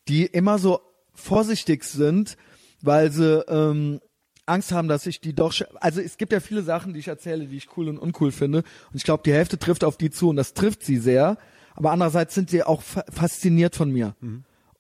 die 0.09 0.25
immer 0.25 0.59
so 0.59 0.81
vorsichtig 1.15 1.85
sind, 1.85 2.37
weil 2.83 3.11
sie 3.11 3.45
ähm, 3.49 4.01
Angst 4.47 4.73
haben, 4.73 4.89
dass 4.89 5.07
ich 5.07 5.21
die 5.21 5.35
doch, 5.35 5.55
also 5.81 6.01
es 6.01 6.17
gibt 6.17 6.33
ja 6.33 6.41
viele 6.41 6.63
Sachen, 6.63 6.93
die 6.93 7.01
ich 7.01 7.09
erzähle, 7.09 7.47
die 7.47 7.57
ich 7.57 7.77
cool 7.77 7.89
und 7.89 7.99
uncool 7.99 8.33
finde 8.33 8.59
und 8.59 8.97
ich 8.97 9.05
glaube, 9.05 9.23
die 9.25 9.33
Hälfte 9.33 9.59
trifft 9.59 9.85
auf 9.85 9.97
die 9.97 10.11
zu 10.11 10.29
und 10.29 10.37
das 10.37 10.55
trifft 10.55 10.83
sie 10.83 10.97
sehr, 10.97 11.39
aber 11.75 11.93
andererseits 11.93 12.35
sind 12.35 12.51
sie 12.51 12.63
auch 12.63 12.83
fa 12.83 13.05
fasziniert 13.11 13.77
von 13.77 13.91
mir 13.91 14.15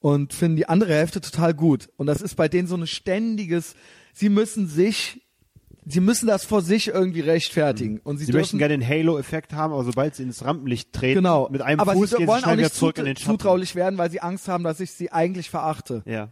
und 0.01 0.32
finden 0.32 0.56
die 0.56 0.68
andere 0.68 0.94
Hälfte 0.94 1.20
total 1.20 1.55
gut 1.55 1.89
und 1.97 2.06
das 2.06 2.20
ist 2.20 2.35
bei 2.35 2.48
denen 2.48 2.68
so 2.68 2.77
ein 2.77 2.86
ständiges, 2.86 3.74
sie 4.12 4.28
müssen 4.28 4.66
sich 4.66 5.20
Sie 5.86 6.01
müssen 6.01 6.27
das 6.27 6.44
vor 6.44 6.62
sich 6.62 6.89
irgendwie 6.89 7.20
rechtfertigen. 7.20 8.01
Und 8.01 8.18
sie, 8.18 8.27
Sie 8.27 8.32
dürfen, 8.32 8.43
möchten 8.43 8.59
gerne 8.59 8.78
den 8.78 8.86
Halo-Effekt 8.86 9.55
haben, 9.55 9.72
aber 9.72 9.82
sobald 9.82 10.14
sie 10.14 10.22
ins 10.22 10.44
Rampenlicht 10.44 10.93
treten, 10.93 11.16
genau. 11.16 11.48
mit 11.51 11.62
einem 11.62 11.81
aber 11.81 11.94
Fuß 11.94 12.10
sie 12.10 12.16
gehen 12.16 12.27
sie 12.27 12.28
wollen 12.28 12.40
auch 12.40 12.44
schnell 12.44 12.59
wieder 12.59 12.66
nicht 12.66 12.74
zurück 12.74 12.98
in 12.98 13.06
den 13.06 13.16
Schatten. 13.16 13.31
zutraulich 13.31 13.74
werden, 13.74 13.98
weil 13.98 14.10
sie 14.10 14.20
Angst 14.20 14.47
haben, 14.47 14.62
dass 14.62 14.78
ich 14.81 14.93
sie 14.93 15.10
eigentlich 15.10 15.48
verachte. 15.51 16.02
Ja. 16.06 16.28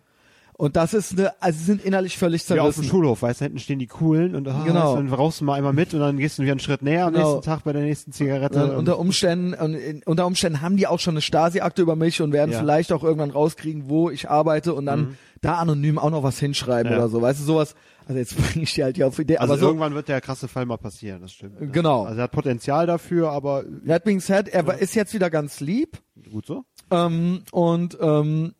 Und 0.60 0.74
das 0.74 0.92
ist 0.92 1.12
eine, 1.16 1.40
also 1.40 1.56
sie 1.56 1.64
sind 1.66 1.84
innerlich 1.84 2.18
völlig 2.18 2.42
Wie 2.50 2.58
auf 2.58 2.66
dem 2.66 2.72
zerrissen. 2.74 2.90
Schulhof, 2.90 3.22
weißt 3.22 3.40
du, 3.40 3.44
hinten 3.44 3.60
stehen 3.60 3.78
die 3.78 3.86
Coolen 3.86 4.34
und 4.34 4.48
ah, 4.48 4.64
Genau. 4.66 4.96
dann 4.96 5.08
rauchst 5.12 5.40
du 5.40 5.44
mal 5.44 5.54
einmal 5.54 5.72
mit 5.72 5.94
und 5.94 6.00
dann 6.00 6.16
gehst 6.16 6.36
du 6.36 6.42
wieder 6.42 6.50
einen 6.50 6.58
Schritt 6.58 6.82
näher 6.82 7.06
am 7.06 7.12
Genau. 7.14 7.34
nächsten 7.36 7.44
Tag 7.48 7.62
bei 7.62 7.72
der 7.72 7.82
nächsten 7.82 8.10
Zigarette. 8.10 8.58
Dann 8.58 8.70
und- 8.70 8.76
unter 8.78 8.98
Umständen, 8.98 9.54
und 9.54 9.74
in, 9.74 10.02
unter 10.04 10.26
Umständen 10.26 10.60
haben 10.60 10.76
die 10.76 10.88
auch 10.88 10.98
schon 10.98 11.12
eine 11.14 11.20
Stasi-Akte 11.22 11.80
über 11.80 11.94
mich 11.94 12.20
und 12.20 12.32
werden 12.32 12.50
Ja. 12.50 12.58
Mhm. 12.58 12.62
vielleicht 12.62 12.92
auch 12.92 13.04
irgendwann 13.04 13.30
rauskriegen, 13.30 13.88
wo 13.88 14.10
ich 14.10 14.28
arbeite 14.28 14.74
und 14.74 14.86
dann 14.86 15.16
da 15.42 15.58
anonym 15.58 15.96
auch 15.96 16.10
noch 16.10 16.24
was 16.24 16.40
hinschreiben 16.40 16.90
Ja. 16.90 16.98
oder 16.98 17.08
so. 17.08 17.22
Weißt 17.22 17.38
du, 17.38 17.44
sowas, 17.44 17.76
also 18.08 18.18
jetzt 18.18 18.34
bringe 18.56 18.64
ich 18.64 18.74
dir 18.74 18.82
halt 18.86 18.96
hier 18.96 19.06
auf 19.06 19.16
Idee, 19.20 19.36
also 19.38 19.52
aber 19.52 19.60
so, 19.60 19.66
irgendwann 19.68 19.94
wird 19.94 20.08
der 20.08 20.20
krasse 20.20 20.48
Fall 20.48 20.66
mal 20.66 20.76
passieren, 20.76 21.20
das 21.20 21.30
stimmt. 21.34 21.60
ne? 21.60 21.68
Genau. 21.68 22.02
Also 22.02 22.18
er 22.18 22.24
hat 22.24 22.32
Potenzial 22.32 22.84
dafür, 22.88 23.30
aber 23.30 23.62
that 23.86 24.02
being 24.02 24.18
said, 24.18 24.48
er 24.48 24.66
war- 24.66 24.78
ist 24.78 24.96
jetzt 24.96 25.14
wieder 25.14 25.30
ganz 25.30 25.60
lieb, 25.60 25.98
gut 26.32 26.46
so. 26.46 26.64
ähm, 26.90 27.42
und 27.52 27.96
ähm, 28.00 28.54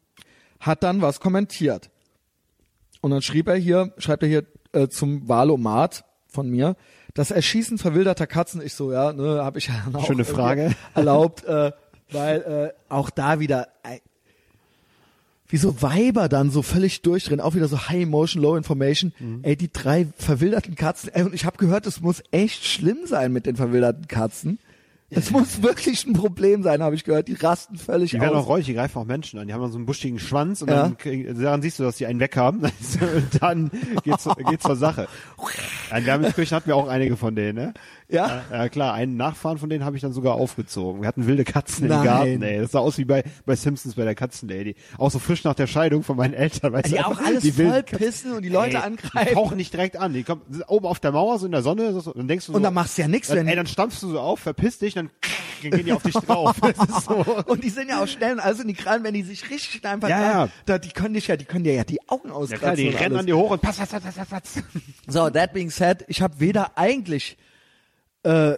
hat 0.61 0.83
dann 0.83 1.03
was 1.03 1.21
kommentiert. 1.21 1.91
Und 3.01 3.11
dann 3.11 3.23
schrieb 3.23 3.49
er 3.49 3.57
hier, 3.57 3.93
schreibt 3.99 4.23
er 4.23 4.29
hier 4.29 4.45
äh, 4.73 4.89
zum 4.89 5.29
Wahlomat 5.29 6.05
von 6.27 6.49
mir, 6.49 6.77
das 7.15 7.31
Erschießen 7.31 7.79
verwilderter 7.79 8.27
Katzen, 8.27 8.61
ich 8.61 8.75
so, 8.75 8.93
ja, 8.93 9.13
ne, 9.13 9.43
habe 9.45 9.59
ich 9.59 9.69
ja 9.69 9.75
auch 9.93 10.07
Schöne 10.07 10.25
Frage. 10.25 10.75
erlaubt, 10.95 11.45
äh, 11.45 11.73
weil 12.11 12.41
äh, 12.41 12.93
auch 12.93 13.11
da 13.11 13.41
wieder 13.41 13.69
äh, 13.83 13.99
wie 15.49 15.57
so 15.57 15.81
Weiber 15.81 16.29
dann 16.29 16.51
so 16.51 16.63
völlig 16.63 17.01
durchdrehen, 17.03 17.41
auch 17.41 17.55
wieder 17.55 17.69
so 17.69 17.89
High 17.89 18.03
Emotion, 18.03 18.43
Low 18.43 18.57
Information. 18.57 19.13
Mhm. 19.19 19.41
Ey, 19.43 19.57
die 19.57 19.73
drei 19.73 20.07
verwilderten 20.19 20.75
Katzen, 20.75 21.11
ey, 21.13 21.23
und 21.23 21.35
ich 21.35 21.47
habe 21.47 21.57
gehört, 21.57 21.87
es 21.87 22.01
muss 22.01 22.23
echt 22.31 22.67
schlimm 22.67 22.99
sein 23.07 23.33
mit 23.33 23.47
den 23.47 23.57
verwilderten 23.57 24.07
Katzen. 24.09 24.59
Es 25.11 25.31
muss 25.31 25.63
wirklich 25.63 26.07
ein 26.07 26.13
Problem 26.13 26.63
sein, 26.63 26.83
habe 26.83 26.95
ich 26.95 27.03
gehört. 27.03 27.29
Die 27.29 27.33
rasten 27.35 27.77
völlig 27.79 28.11
Die 28.11 28.21
werden 28.21 28.37
aus. 28.37 28.45
auch 28.45 28.49
räuchig, 28.51 28.67
die 28.67 28.75
greifen 28.75 28.99
auch 28.99 29.07
Menschen 29.07 29.39
an. 29.39 29.47
Die 29.49 29.55
haben 29.55 29.63
dann 29.63 29.73
so 29.73 29.79
einen 29.79 29.87
buschigen 29.87 30.19
Schwanz 30.19 30.61
und 30.61 30.69
Ja. 30.69 30.83
dann 30.83 30.99
kriegen, 30.99 31.41
daran 31.43 31.63
siehst 31.63 31.79
du, 31.79 31.83
dass 31.85 31.97
die 31.97 32.05
einen 32.05 32.21
weg 32.21 32.37
haben. 32.37 32.61
und 32.61 33.43
dann 33.43 33.71
geht's, 34.05 34.29
geht's 34.51 34.65
zur 34.65 34.77
Sache. 34.77 35.09
In 35.97 36.05
Wermelskirchen 36.05 36.55
hatten 36.57 36.67
wir 36.67 36.77
auch 36.77 36.89
einige 36.89 37.17
von 37.17 37.35
denen, 37.35 37.55
ne? 37.57 37.75
ja? 38.11 38.43
Ja 38.53 38.69
klar, 38.69 38.93
einen 38.93 39.17
Nachfahren 39.17 39.57
von 39.57 39.71
denen 39.71 39.83
habe 39.85 39.97
ich 39.97 40.03
dann 40.03 40.13
sogar 40.13 40.35
aufgezogen. 40.35 41.01
Wir 41.01 41.09
hatten 41.09 41.27
wilde 41.27 41.45
Katzen 41.45 41.89
Nein. 41.89 41.99
im 42.01 42.05
Garten, 42.05 42.43
ey. 42.43 42.61
Das 42.61 42.73
sah 42.73 42.81
aus 42.81 42.99
wie 42.99 43.07
bei, 43.07 43.25
bei 43.47 43.57
Simpsons 43.57 43.95
bei 43.95 44.05
der 44.05 44.15
Katzenlady. 44.15 44.75
Auch 44.99 45.11
so 45.11 45.19
frisch 45.19 45.43
nach 45.45 45.55
der 45.55 45.67
Scheidung 45.67 46.03
von 46.03 46.19
meinen 46.19 46.35
Eltern, 46.35 46.75
weißt 46.75 46.87
Die 46.89 46.97
du. 46.97 47.07
auch 47.07 47.19
alles 47.25 47.43
die 47.43 47.53
voll 47.53 47.83
pissen 47.83 48.33
und 48.33 48.43
die 48.43 48.51
Leute 48.51 48.77
Ey, 48.77 48.83
Die 48.83 48.87
angreifen. 48.87 49.35
tauchen 49.35 49.57
nicht 49.57 49.73
direkt 49.73 49.97
an. 49.97 50.13
Die 50.13 50.23
kommen 50.23 50.43
oben 50.67 50.85
auf 50.87 51.01
der 51.01 51.13
Mauer, 51.13 51.39
so 51.39 51.47
in 51.47 51.53
der 51.53 51.63
Sonne, 51.63 51.95
so, 51.95 52.01
so, 52.01 52.13
dann 52.13 52.29
denkst 52.29 52.45
du 52.45 52.53
so. 52.53 52.57
Und 52.57 52.63
dann 52.63 52.75
machst 52.75 52.99
du 52.99 53.03
ja 53.03 53.09
wenn- 53.09 53.49
Ey, 53.49 53.57
dann 53.57 53.67
stampfst 53.67 54.03
du 54.03 54.11
so 54.11 54.21
auf, 54.21 54.41
verpiss 54.41 54.79
dich, 54.79 54.98
dann 54.99 55.11
gehen 55.71 55.85
die 55.85 55.93
auf 55.93 56.03
dich 56.03 56.15
drauf. 56.15 56.57
So. 57.05 57.15
Und 57.47 57.65
die 57.65 57.71
sind 57.71 57.89
ja 57.89 58.03
auch 58.03 58.07
schnell 58.09 58.33
und 58.35 58.41
alles 58.41 58.61
in 58.61 58.69
die 58.69 58.75
Krallen, 58.75 59.03
wenn 59.05 59.15
die 59.15 59.23
sich 59.23 59.49
richtig 59.51 59.85
einfach 59.85 60.09
Ja, 60.09 60.21
ja. 60.21 60.49
Da, 60.67 60.79
die 60.79 60.91
können 60.91 61.15
dich 61.15 61.27
ja, 61.29 61.37
die 61.37 61.45
können 61.45 61.65
dir 61.65 61.75
ja 61.75 61.85
die 61.85 62.09
Augen 62.09 62.29
Ja 62.29 62.35
auskratzen. 62.35 62.61
klar, 62.61 62.77
die 62.77 62.89
rennen 62.89 63.05
alles. 63.13 63.19
an 63.21 63.27
dir 63.27 63.37
hoch 63.37 63.51
und 63.51 63.61
pass, 63.63 63.77
pass, 63.79 63.91
pass, 63.91 64.03
pass, 64.03 64.15
pass, 64.15 64.29
pass. 64.29 64.63
So, 65.07 65.31
that 65.31 65.53
being 65.53 65.71
said, 65.71 66.05
ich 66.09 66.23
habe 66.23 66.39
weder 66.41 66.77
eigentlich 66.79 67.37
äh, 68.23 68.55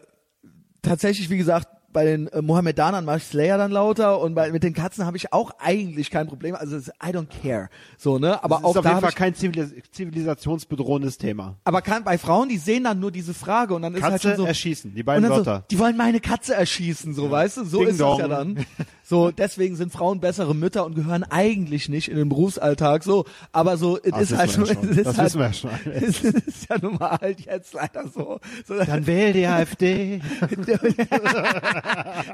tatsächlich, 0.83 1.31
wie 1.31 1.37
gesagt, 1.37 1.69
bei 1.93 2.05
den 2.05 2.29
äh, 2.29 2.41
Mohammedanern 2.43 3.05
mache 3.05 3.19
ich 3.19 3.25
Slayer 3.25 3.59
dann 3.59 3.71
lauter 3.71 4.21
und 4.21 4.35
bei, 4.35 4.51
mit 4.53 4.63
den 4.63 4.75
Katzen 4.75 5.07
habe 5.07 5.17
ich 5.17 5.33
auch 5.33 5.51
eigentlich 5.59 6.11
kein 6.11 6.27
Problem. 6.27 6.55
Also 6.55 6.77
I 6.77 7.09
don't 7.09 7.27
care. 7.43 7.69
So, 7.99 8.19
ne? 8.19 8.43
Aber 8.43 8.57
Das 8.57 8.65
auch 8.65 8.71
ist 8.73 8.77
auf 8.79 8.85
jeden 8.85 9.01
Fall 9.01 9.13
kein 9.13 9.35
zivilis 9.35 9.73
zivilisationsbedrohendes 9.93 11.19
Thema. 11.19 11.57
aber 11.65 11.83
kann, 11.83 12.05
bei 12.05 12.19
Frauen, 12.19 12.49
die 12.49 12.59
sehen 12.59 12.85
dann 12.85 13.01
nur 13.01 13.11
diese 13.11 13.35
Frage 13.35 13.75
und 13.75 13.83
dann 13.83 13.95
ist 13.95 14.03
halt 14.03 14.15
Katze 14.15 14.29
schon 14.29 14.37
so 14.39 14.45
erschießen, 14.47 14.95
die 14.95 15.03
beiden 15.03 15.23
dann 15.23 15.33
so, 15.33 15.37
Wörter. 15.39 15.65
die 15.71 15.79
wollen 15.79 15.97
meine 15.97 16.21
Katze 16.21 16.55
erschießen, 16.55 17.15
so 17.15 17.31
weißt 17.31 17.59
du, 17.59 17.65
so 17.65 17.81
Ding 17.81 17.89
ist 17.89 18.01
das 18.01 18.19
ja 18.19 18.29
dong. 18.29 18.55
dann. 18.57 18.67
So, 19.11 19.33
deswegen 19.33 19.75
sind 19.75 19.91
Frauen 19.93 20.21
bessere 20.21 20.55
Mütter 20.55 20.87
und 20.87 20.95
gehören 20.95 21.25
eigentlich 21.25 21.89
nicht 21.89 22.07
in 22.09 22.17
den 22.17 22.29
Berufsalltag, 22.29 23.03
so, 23.03 23.25
aber 23.51 23.77
so, 23.77 23.99
es 24.01 24.13
Das 24.13 24.21
ist 24.31 24.39
halt 24.39 24.57
ja 24.57 24.63
es 24.63 24.69
schon. 24.71 24.89
ist 24.89 25.07
Das 25.07 25.19
halt, 25.19 25.27
wissen 25.27 25.39
wir 25.41 25.47
ja 25.47 25.53
schon 25.53 25.71
es 25.93 26.23
ist 26.23 26.69
ja 26.71 26.77
nun 26.81 26.95
mal 26.95 27.19
halt 27.21 27.41
jetzt 27.41 27.75
leider 27.75 28.05
so. 28.07 28.39
so 28.65 28.75
Dann 28.85 29.05
wähl 29.09 29.33
die 29.33 29.47
AfD. 29.47 30.21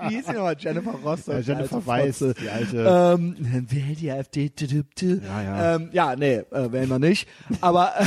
Wie 0.09 0.15
hieß 0.16 0.27
die 0.27 0.32
nochmal? 0.32 0.57
Jennifer 0.59 0.90
Rostock. 1.03 1.35
Ja, 1.35 1.40
Jennifer 1.40 1.82
alte 1.86 2.12
Fotze. 2.12 2.35
die 2.43 2.51
alte- 2.51 2.77
Ähm, 3.16 3.36
dann 3.39 3.66
wählt 3.70 4.01
die 4.01 4.11
AfD. 4.11 4.53
Ja, 5.01 5.43
ja. 5.43 5.74
Ähm, 5.77 5.89
ja, 5.93 6.15
nee, 6.16 6.35
äh, 6.51 6.73
wählen 6.73 6.89
wir 6.90 6.98
nicht. 6.98 7.27
Aber, 7.62 7.93
äh, 7.98 8.05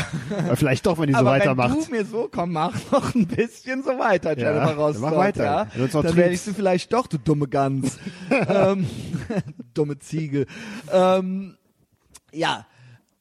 Ja, 0.49 0.55
Vielleicht 0.55 0.85
doch, 0.85 0.99
wenn 0.99 1.07
die 1.07 1.13
so 1.13 1.19
aber 1.19 1.31
wenn 1.33 1.39
weitermacht. 1.41 1.75
du 1.87 1.91
mir 1.91 2.05
so 2.05 2.29
komm, 2.31 2.51
mach 2.53 2.73
noch 2.91 3.15
ein 3.15 3.25
bisschen 3.25 3.81
so 3.83 3.97
weiter, 3.97 4.37
Ja, 4.37 4.51
Jennifer 4.51 4.65
dann 4.67 4.77
Rostock. 4.77 5.01
mach 5.01 5.15
weiter. 5.15 5.43
Ja? 5.43 5.67
Wenn 5.75 5.89
Dann 6.03 6.15
werde 6.15 6.33
ich 6.35 6.43
du 6.43 6.53
vielleicht 6.53 6.93
doch, 6.93 7.07
du 7.07 7.17
dumme 7.17 7.47
Gans. 7.47 7.97
ähm, 8.59 8.87
dumme 9.73 9.99
Ziege. 9.99 10.45
Ähm, 10.91 11.57
ja, 12.31 12.65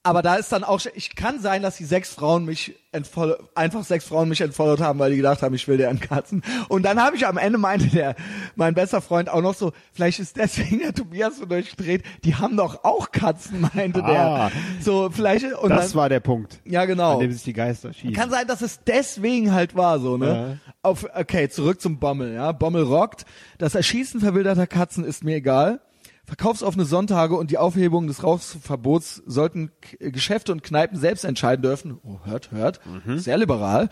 aber 0.09 0.23
da 0.23 0.37
ist 0.37 0.51
dann 0.53 0.65
auch, 0.65 0.81
ich 0.95 1.15
kann 1.15 1.39
sein, 1.41 1.63
dass 1.63 1.77
die 1.77 1.85
sechs 1.85 2.15
Frauen 2.15 2.45
mich 2.47 2.75
entfollow, 2.93 3.37
einfach 3.55 3.85
sechs 3.85 4.07
Frauen 4.07 4.29
mich 4.31 4.41
entfollowt 4.41 4.81
haben, 4.81 4.99
weil 4.99 5.11
die 5.11 5.19
gedacht 5.19 5.43
haben, 5.43 5.55
ich 5.55 5.69
will 5.69 5.77
deren 5.77 6.01
Katzen. 6.01 6.43
Und 6.69 6.85
dann 6.85 7.03
habe 7.03 7.17
ich 7.17 7.27
am 7.27 7.37
Ende 7.37 7.59
meinte 7.59 7.87
der, 7.89 8.17
mein 8.57 8.73
bester 8.75 9.03
Freund 9.03 9.29
auch 9.29 9.43
noch 9.43 9.55
so, 9.55 9.73
vielleicht 9.93 10.19
ist 10.21 10.37
deswegen 10.39 10.79
der 10.79 10.95
Tobias 10.95 11.37
so 11.39 11.45
durchgedreht, 11.45 12.03
die 12.25 12.35
haben 12.35 12.57
doch 12.57 12.85
auch 12.85 13.13
Katzen, 13.13 13.69
meinte 13.75 14.03
Ah. 14.03 14.51
der. 14.51 14.53
So, 14.81 15.11
vielleicht, 15.11 15.45
und 15.53 15.69
Das 15.69 15.91
dann, 15.93 16.01
war 16.01 16.09
der 16.09 16.21
Punkt, 16.21 16.61
ja 16.65 16.81
an 16.83 16.87
genau. 16.89 17.21
dem 17.21 17.31
sich 17.33 17.43
die 17.43 17.53
Geister 17.53 17.93
schießen. 17.93 18.15
Kann 18.15 18.31
sein, 18.31 18.47
dass 18.47 18.63
es 18.63 18.81
deswegen 18.85 19.53
halt 19.53 19.77
war, 19.77 19.99
so, 19.99 20.17
ne? 20.17 20.59
Auf, 20.81 21.07
okay, 21.15 21.49
zurück 21.51 21.81
zum 21.83 21.99
Bommel, 21.99 22.33
ja. 22.35 22.53
Bommel 22.53 22.85
rockt. 22.85 23.27
Das 23.59 23.75
Erschießen 23.75 24.21
verwilderter 24.21 24.67
Katzen 24.67 25.05
ist 25.05 25.25
mir 25.25 25.37
egal. 25.37 25.81
Verkaufsoffene 26.29 26.85
Sonntage 26.85 27.35
und 27.37 27.51
die 27.51 27.57
Aufhebung 27.57 28.07
des 28.07 28.23
Rauchverbots 28.23 29.23
sollten 29.25 29.71
K 29.81 30.11
Geschäfte 30.11 30.53
und 30.53 30.63
Kneipen 30.63 30.99
selbst 30.99 31.25
entscheiden 31.25 31.63
dürfen. 31.63 31.99
Oh, 32.05 32.19
hört, 32.25 32.51
hört. 32.51 32.81
Sehr 33.23 33.39
liberal. 33.39 33.89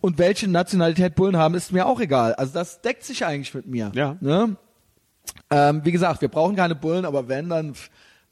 Und 0.00 0.16
welche 0.16 0.48
Nationalität 0.48 1.14
Bullen 1.14 1.36
haben, 1.36 1.54
ist 1.54 1.72
mir 1.72 1.84
auch 1.84 2.00
egal. 2.00 2.34
Also 2.36 2.54
das 2.54 2.80
deckt 2.80 3.04
sich 3.04 3.26
eigentlich 3.26 3.52
mit 3.52 3.66
mir. 3.66 3.92
Ja. 3.94 4.16
Ne? 4.22 4.56
Ähm, 5.50 5.82
wie 5.84 5.92
gesagt, 5.92 6.22
wir 6.22 6.28
brauchen 6.28 6.56
keine 6.56 6.74
Bullen, 6.74 7.04
aber 7.04 7.28
wenn, 7.28 7.50
dann 7.50 7.74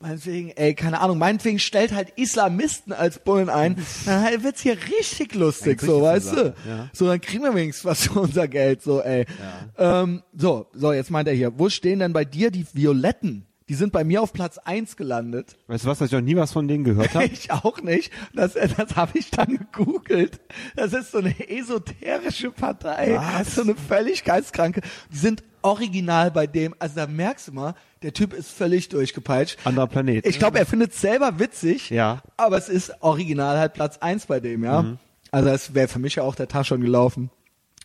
meinetwegen, 0.03 0.51
ey, 0.51 0.75
keine 0.75 1.01
Ahnung, 1.01 1.19
meinetwegen 1.19 1.59
stellt 1.59 1.93
halt 1.93 2.11
Islamisten 2.17 2.93
als 2.93 3.19
Bullen 3.21 3.49
ein, 3.49 3.77
dann 4.05 4.23
halt 4.23 4.43
wird's 4.43 4.61
hier 4.61 4.77
richtig 4.77 5.35
lustig, 5.35 5.81
so, 5.81 6.03
weißt 6.03 6.33
du? 6.33 6.55
Ja. 6.69 6.91
So, 6.93 7.07
dann 7.07 7.21
kriegen 7.21 7.43
wir 7.45 7.55
wenigstens 7.55 7.85
was 7.85 8.09
für 8.09 8.21
unser 8.21 8.49
Geld, 8.49 8.83
so, 8.83 9.01
ey. 9.01 9.25
Ähm, 9.79 10.23
so, 10.37 10.67
so, 10.75 10.93
jetzt 10.93 11.11
meint 11.11 11.29
er 11.29 11.35
hier, 11.35 11.59
wo 11.59 11.69
stehen 11.69 12.01
denn 12.01 12.13
bei 12.13 12.25
dir 12.25 12.51
die 12.51 12.67
Violetten? 12.73 13.47
Die 13.73 13.77
sind 13.77 13.91
bei 13.91 14.05
mir 14.05 14.21
auf 14.21 14.35
Platz 14.35 14.59
eins 14.59 14.99
gelandet. 14.99 15.57
Weißt 15.67 15.87
du 15.87 15.89
was, 15.89 15.99
dass 15.99 16.09
ich 16.09 16.13
noch 16.13 16.21
nie 16.21 16.37
was 16.37 16.53
von 16.53 16.69
denen 16.69 16.85
gehört 16.85 17.15
habe? 17.15 17.25
Ich 17.33 17.51
auch 17.51 17.81
nicht. 17.81 18.13
Das, 18.35 18.53
das 18.53 18.97
habe 18.97 19.19
ich 19.19 19.31
dann 19.31 19.57
gegoogelt. 19.57 20.41
Das 20.77 20.93
ist 20.93 21.13
so 21.13 21.19
eine 21.21 21.49
esoterische 21.49 22.51
Partei. 22.51 23.17
Was? 23.17 23.55
So 23.55 23.63
eine 23.63 23.75
völlig 23.75 24.25
geistkranke. 24.25 24.83
Die 25.11 25.17
sind 25.17 25.43
original 25.63 26.31
bei 26.31 26.47
dem. 26.47 26.75
Also 26.81 26.97
da 26.97 27.07
merkst 27.07 27.49
du 27.49 27.53
mal, 27.53 27.75
der 28.03 28.13
Typ 28.13 28.35
ist 28.35 28.51
völlig 28.51 28.91
durchgepeitscht. 28.91 29.59
Anderer 29.65 29.87
Planet. 29.87 30.27
Ich 30.27 30.39
glaube, 30.39 30.59
er 30.59 30.67
findet 30.67 30.93
selber 30.93 31.39
witzig. 31.39 31.89
Ja. 31.89 32.21
Aber 32.37 32.59
es 32.59 32.69
ist 32.69 32.93
original 33.01 33.57
halt 33.57 33.73
Platz 33.73 33.97
eins 34.03 34.27
bei 34.27 34.39
dem, 34.39 34.65
ja. 34.65 34.83
Mhm. 34.83 34.99
Also 35.31 35.49
es 35.49 35.73
wäre 35.73 35.89
für 35.89 35.99
mich 35.99 36.17
ja 36.17 36.25
auch 36.25 36.35
der 36.35 36.49
Tag 36.49 36.67
schon 36.67 36.83
gelaufen. 36.83 37.31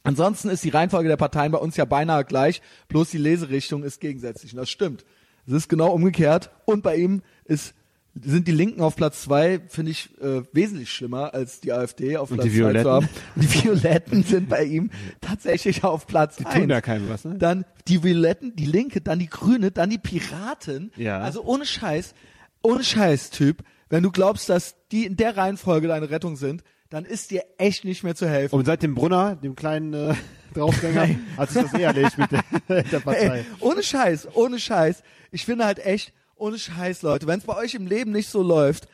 Ansonsten 0.03 0.49
ist 0.49 0.65
die 0.65 0.69
Reihenfolge 0.69 1.07
der 1.07 1.15
Parteien 1.15 1.53
bei 1.53 1.59
uns 1.59 1.77
ja 1.77 1.85
beinahe 1.85 2.25
gleich, 2.25 2.61
bloß 2.89 3.11
die 3.11 3.17
Leserichtung 3.17 3.83
ist 3.83 4.01
gegensätzlich. 4.01 4.51
Und 4.51 4.57
das 4.57 4.69
stimmt. 4.69 5.05
Es 5.47 5.53
ist 5.53 5.69
genau 5.69 5.91
umgekehrt. 5.91 6.51
Und 6.65 6.83
bei 6.83 6.97
ihm 6.97 7.21
ist, 7.45 7.73
sind 8.21 8.47
die 8.47 8.51
Linken 8.51 8.81
auf 8.81 8.95
Platz 8.95 9.21
zwei, 9.23 9.59
finde 9.67 9.91
ich, 9.91 10.09
äh, 10.21 10.41
wesentlich 10.51 10.91
schlimmer 10.91 11.33
als 11.33 11.59
die 11.61 11.71
AfD 11.71 12.17
auf 12.17 12.31
Und 12.31 12.37
Platz 12.37 12.49
die 12.51 12.59
zwei 12.59 12.81
zu 12.81 12.91
haben. 12.91 13.09
Die 13.35 13.63
Violetten 13.63 14.23
sind 14.23 14.49
bei 14.49 14.63
ihm 14.63 14.89
tatsächlich 15.21 15.83
auf 15.83 16.07
Platz 16.07 16.35
Die 16.37 16.45
eins. 16.45 16.55
tun 16.55 16.69
ja 16.69 16.81
keinem 16.81 17.09
was, 17.09 17.25
ne? 17.25 17.35
Dann 17.35 17.65
die 17.87 18.03
Violetten, 18.03 18.55
die 18.55 18.65
Linke, 18.65 19.01
dann 19.01 19.19
die 19.19 19.29
Grüne, 19.29 19.71
dann 19.71 19.89
die 19.89 19.97
Piraten. 19.99 20.91
Ja. 20.97 21.19
Also 21.19 21.43
ohne 21.43 21.65
Scheiß, 21.65 22.13
ohne 22.61 22.83
Scheiß, 22.83 23.29
Typ. 23.29 23.63
Wenn 23.89 24.03
du 24.03 24.11
glaubst, 24.11 24.49
dass 24.49 24.75
die 24.91 25.05
in 25.05 25.15
der 25.15 25.37
Reihenfolge 25.37 25.87
deine 25.87 26.09
Rettung 26.09 26.35
sind, 26.35 26.63
dann 26.89 27.05
ist 27.05 27.31
dir 27.31 27.43
echt 27.57 27.85
nicht 27.85 28.03
mehr 28.03 28.15
zu 28.15 28.27
helfen. 28.27 28.55
Und 28.55 28.65
seit 28.65 28.81
dem 28.81 28.95
Brunner, 28.95 29.35
dem 29.35 29.55
kleinen 29.55 29.93
äh, 29.93 30.13
Draufgänger, 30.53 31.09
hat 31.37 31.49
sich 31.51 31.63
das 31.63 31.73
ehrlich 31.73 32.17
mit 32.17 32.31
der, 32.31 32.83
der 32.83 32.99
Partei. 32.99 33.27
Ey, 33.39 33.45
ohne 33.59 33.83
Scheiß, 33.83 34.27
ohne 34.35 34.59
Scheiß. 34.59 35.03
Ich 35.31 35.45
finde 35.45 35.65
halt 35.65 35.79
echt, 35.79 36.13
ohne 36.35 36.57
Scheiß, 36.57 37.01
Leute, 37.01 37.27
wenn 37.27 37.39
es 37.39 37.45
bei 37.45 37.55
euch 37.55 37.73
im 37.73 37.87
Leben 37.87 38.11
nicht 38.11 38.29
so 38.29 38.41
läuft, 38.41 38.87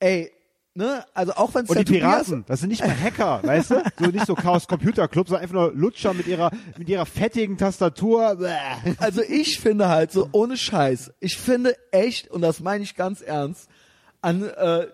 ey, 0.00 0.30
ne, 0.74 1.04
also 1.14 1.32
auch 1.32 1.54
wenn 1.54 1.64
es 1.64 1.70
Und 1.70 1.78
die 1.78 1.84
Piraten, 1.84 2.44
das 2.46 2.60
sind 2.60 2.68
nicht 2.68 2.82
mal 2.82 2.98
Hacker, 2.98 3.40
weißt 3.46 3.70
du? 3.72 3.82
So 3.98 4.06
nicht 4.06 4.26
so 4.26 4.34
Chaos 4.34 4.68
Computer 4.68 5.08
Club, 5.08 5.28
sondern 5.28 5.42
einfach 5.42 5.54
nur 5.54 5.72
Lutscher 5.72 6.14
mit 6.14 6.26
ihrer 6.26 6.50
mit 6.76 6.88
ihrer 6.88 7.06
fettigen 7.06 7.56
Tastatur. 7.56 8.38
Also 8.98 9.22
ich 9.22 9.58
finde 9.58 9.88
halt 9.88 10.12
so 10.12 10.28
ohne 10.32 10.56
Scheiß, 10.56 11.12
ich 11.20 11.36
finde 11.36 11.74
echt, 11.90 12.30
und 12.30 12.42
das 12.42 12.60
meine 12.60 12.84
ich 12.84 12.94
ganz 12.94 13.22
ernst, 13.22 13.68
an 14.20 14.42
äh, 14.42 14.86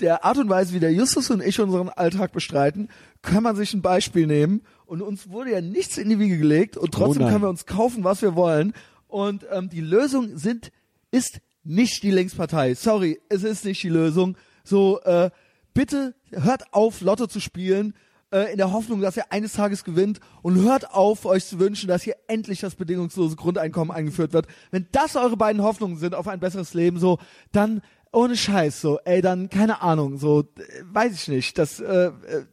der 0.00 0.24
Art 0.24 0.38
und 0.38 0.48
Weise, 0.48 0.74
wie 0.74 0.80
der 0.80 0.92
Justus 0.92 1.30
und 1.30 1.42
ich 1.42 1.58
unseren 1.60 1.88
Alltag 1.88 2.32
bestreiten, 2.32 2.88
kann 3.22 3.42
man 3.42 3.56
sich 3.56 3.72
ein 3.74 3.82
Beispiel 3.82 4.26
nehmen. 4.26 4.62
Und 4.84 5.02
uns 5.02 5.30
wurde 5.30 5.52
ja 5.52 5.60
nichts 5.60 5.98
in 5.98 6.08
die 6.08 6.18
Wiege 6.18 6.38
gelegt 6.38 6.76
und 6.76 6.92
trotzdem 6.92 7.22
nein. 7.22 7.32
können 7.32 7.44
wir 7.44 7.48
uns 7.48 7.66
kaufen, 7.66 8.04
was 8.04 8.22
wir 8.22 8.36
wollen. 8.36 8.72
Und 9.16 9.46
ähm, 9.50 9.70
die 9.70 9.80
Lösung 9.80 10.36
sind, 10.36 10.70
ist 11.10 11.40
nicht 11.64 12.02
die 12.02 12.10
Linkspartei. 12.10 12.74
Sorry, 12.74 13.18
es 13.30 13.44
ist 13.44 13.64
nicht 13.64 13.82
die 13.82 13.88
Lösung. 13.88 14.36
So, 14.62 15.00
äh, 15.04 15.30
bitte 15.72 16.14
hört 16.32 16.74
auf, 16.74 17.00
Lotto 17.00 17.26
zu 17.26 17.40
spielen, 17.40 17.94
äh, 18.30 18.52
in 18.52 18.58
der 18.58 18.72
Hoffnung, 18.72 19.00
dass 19.00 19.16
ihr 19.16 19.32
eines 19.32 19.54
Tages 19.54 19.84
gewinnt 19.84 20.20
und 20.42 20.62
hört 20.62 20.90
auf, 20.90 21.24
euch 21.24 21.46
zu 21.46 21.58
wünschen, 21.58 21.88
dass 21.88 22.02
hier 22.02 22.16
endlich 22.26 22.60
das 22.60 22.74
bedingungslose 22.74 23.36
Grundeinkommen 23.36 23.90
eingeführt 23.90 24.34
wird. 24.34 24.48
Wenn 24.70 24.86
das 24.92 25.16
eure 25.16 25.38
beiden 25.38 25.62
Hoffnungen 25.62 25.96
sind 25.96 26.14
auf 26.14 26.28
ein 26.28 26.40
besseres 26.40 26.74
Leben, 26.74 26.98
so, 26.98 27.18
dann 27.52 27.80
ohne 28.16 28.36
Scheiß, 28.36 28.80
so, 28.80 28.98
ey, 29.04 29.20
dann, 29.20 29.50
keine 29.50 29.82
Ahnung, 29.82 30.16
so, 30.16 30.44
weiß 30.92 31.12
ich 31.12 31.28
nicht, 31.28 31.58
das, 31.58 31.80
äh, 31.80 32.10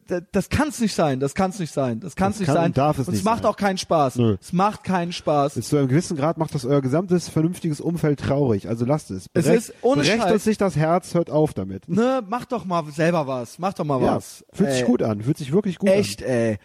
äh, 0.08 0.20
das 0.30 0.48
kann's 0.50 0.78
nicht 0.80 0.94
sein, 0.94 1.20
das 1.20 1.34
kann's 1.34 1.58
nicht 1.58 1.72
sein, 1.72 2.00
das 2.00 2.14
kann's 2.16 2.34
Das 2.36 2.40
nicht 2.40 2.46
kann 2.48 2.56
sein. 2.56 2.66
und 2.66 2.76
darf 2.78 2.98
es 2.98 3.08
und 3.08 3.14
es 3.14 3.20
nicht 3.20 3.24
macht 3.24 3.42
sein. 3.44 3.50
auch 3.50 3.56
keinen 3.56 3.78
Spaß. 3.78 4.16
Nö. 4.16 4.36
Es 4.40 4.52
macht 4.52 4.84
keinen 4.84 5.12
Spaß. 5.12 5.54
Bis 5.54 5.68
zu 5.68 5.76
einem 5.78 5.88
gewissen 5.88 6.16
Grad 6.16 6.36
macht 6.38 6.54
das 6.54 6.64
euer 6.64 6.82
gesamtes 6.82 7.28
vernünftiges 7.28 7.80
Umfeld 7.80 8.20
traurig. 8.20 8.68
Also 8.68 8.84
lasst 8.84 9.10
es. 9.10 9.26
Es 9.32 9.46
Berech- 9.46 9.54
ist 9.56 9.74
ohne 9.82 10.04
Scheiß. 10.04 10.30
uns 10.32 10.44
sich 10.44 10.58
das 10.58 10.76
Herz, 10.76 11.14
hört 11.14 11.30
auf 11.30 11.54
damit. 11.54 11.88
Ne, 11.88 12.22
mach 12.28 12.44
doch 12.44 12.64
mal 12.64 12.84
selber 12.92 13.26
was, 13.26 13.58
mach 13.58 13.72
doch 13.72 13.84
mal 13.84 14.00
Ja, 14.02 14.16
was. 14.16 14.44
fühlt 14.52 14.70
sich 14.70 14.80
Ey, 14.82 14.86
gut 14.86 15.02
an, 15.02 15.22
fühlt 15.22 15.38
sich 15.38 15.50
wirklich 15.52 15.78
gut 15.78 15.88
Echt, 15.88 16.20
ey. 16.22 16.58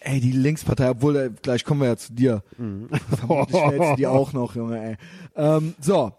Ey, 0.00 0.20
die 0.20 0.32
Linkspartei, 0.32 0.90
obwohl, 0.90 1.16
äh, 1.16 1.30
gleich 1.42 1.64
kommen 1.64 1.80
wir 1.80 1.86
ja 1.88 1.96
zu 1.96 2.12
dir. 2.12 2.42
Mhm. 2.58 2.88
Vermutlich 3.16 3.56
stellst 3.56 3.90
du 3.92 3.96
die 3.96 4.06
auch 4.08 4.32
noch, 4.32 4.56
Junge, 4.56 4.78
ey. 4.82 4.96
Ähm, 5.36 5.74
so. 5.80 6.12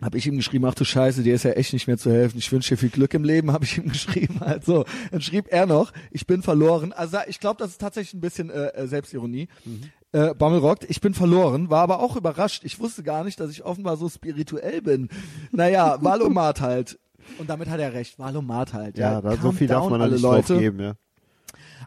Hab 0.00 0.14
ich 0.14 0.26
ihm 0.26 0.36
geschrieben, 0.36 0.64
ach 0.64 0.74
du 0.74 0.84
Scheiße, 0.84 1.22
dir 1.22 1.34
ist 1.34 1.42
ja 1.42 1.52
echt 1.52 1.72
nicht 1.72 1.86
mehr 1.86 1.98
zu 1.98 2.10
helfen. 2.10 2.38
Ich 2.38 2.50
wünsche 2.50 2.70
dir 2.70 2.78
viel 2.78 2.88
Glück 2.88 3.12
im 3.14 3.24
Leben, 3.24 3.52
habe 3.52 3.64
ich 3.64 3.76
ihm 3.78 3.88
geschrieben. 3.88 4.40
Also, 4.40 4.84
dann 5.10 5.20
schrieb 5.20 5.46
er 5.50 5.66
noch, 5.66 5.92
ich 6.10 6.26
bin 6.26 6.42
verloren. 6.42 6.92
Also 6.92 7.18
ich 7.26 7.40
glaube, 7.40 7.58
das 7.58 7.72
ist 7.72 7.80
tatsächlich 7.80 8.14
ein 8.14 8.20
bisschen 8.20 8.50
äh, 8.50 8.68
äh, 8.68 8.86
Selbstironie. 8.86 9.48
Mhm. 9.64 9.82
Äh, 10.12 10.34
Bammel 10.34 10.58
rockt, 10.58 10.84
ich 10.88 11.00
bin 11.00 11.14
verloren, 11.14 11.70
war 11.70 11.82
aber 11.82 12.00
auch 12.00 12.16
überrascht. 12.16 12.64
Ich 12.64 12.80
wusste 12.80 13.02
gar 13.02 13.22
nicht, 13.22 13.38
dass 13.38 13.50
ich 13.50 13.64
offenbar 13.64 13.96
so 13.96 14.08
spirituell 14.08 14.82
bin. 14.82 15.08
Naja, 15.52 15.98
Valomat 16.02 16.60
halt. 16.60 16.98
Und 17.38 17.48
damit 17.48 17.68
hat 17.68 17.78
er 17.78 17.92
recht, 17.92 18.18
Valomat 18.18 18.72
halt. 18.72 18.98
Ja, 18.98 19.20
da, 19.20 19.36
so 19.36 19.52
viel 19.52 19.68
darf 19.68 19.82
down, 19.82 19.90
man 19.90 20.00
da 20.00 20.06
alle 20.06 20.16
Leute. 20.16 20.58
geben, 20.58 20.80
ja. 20.80 20.94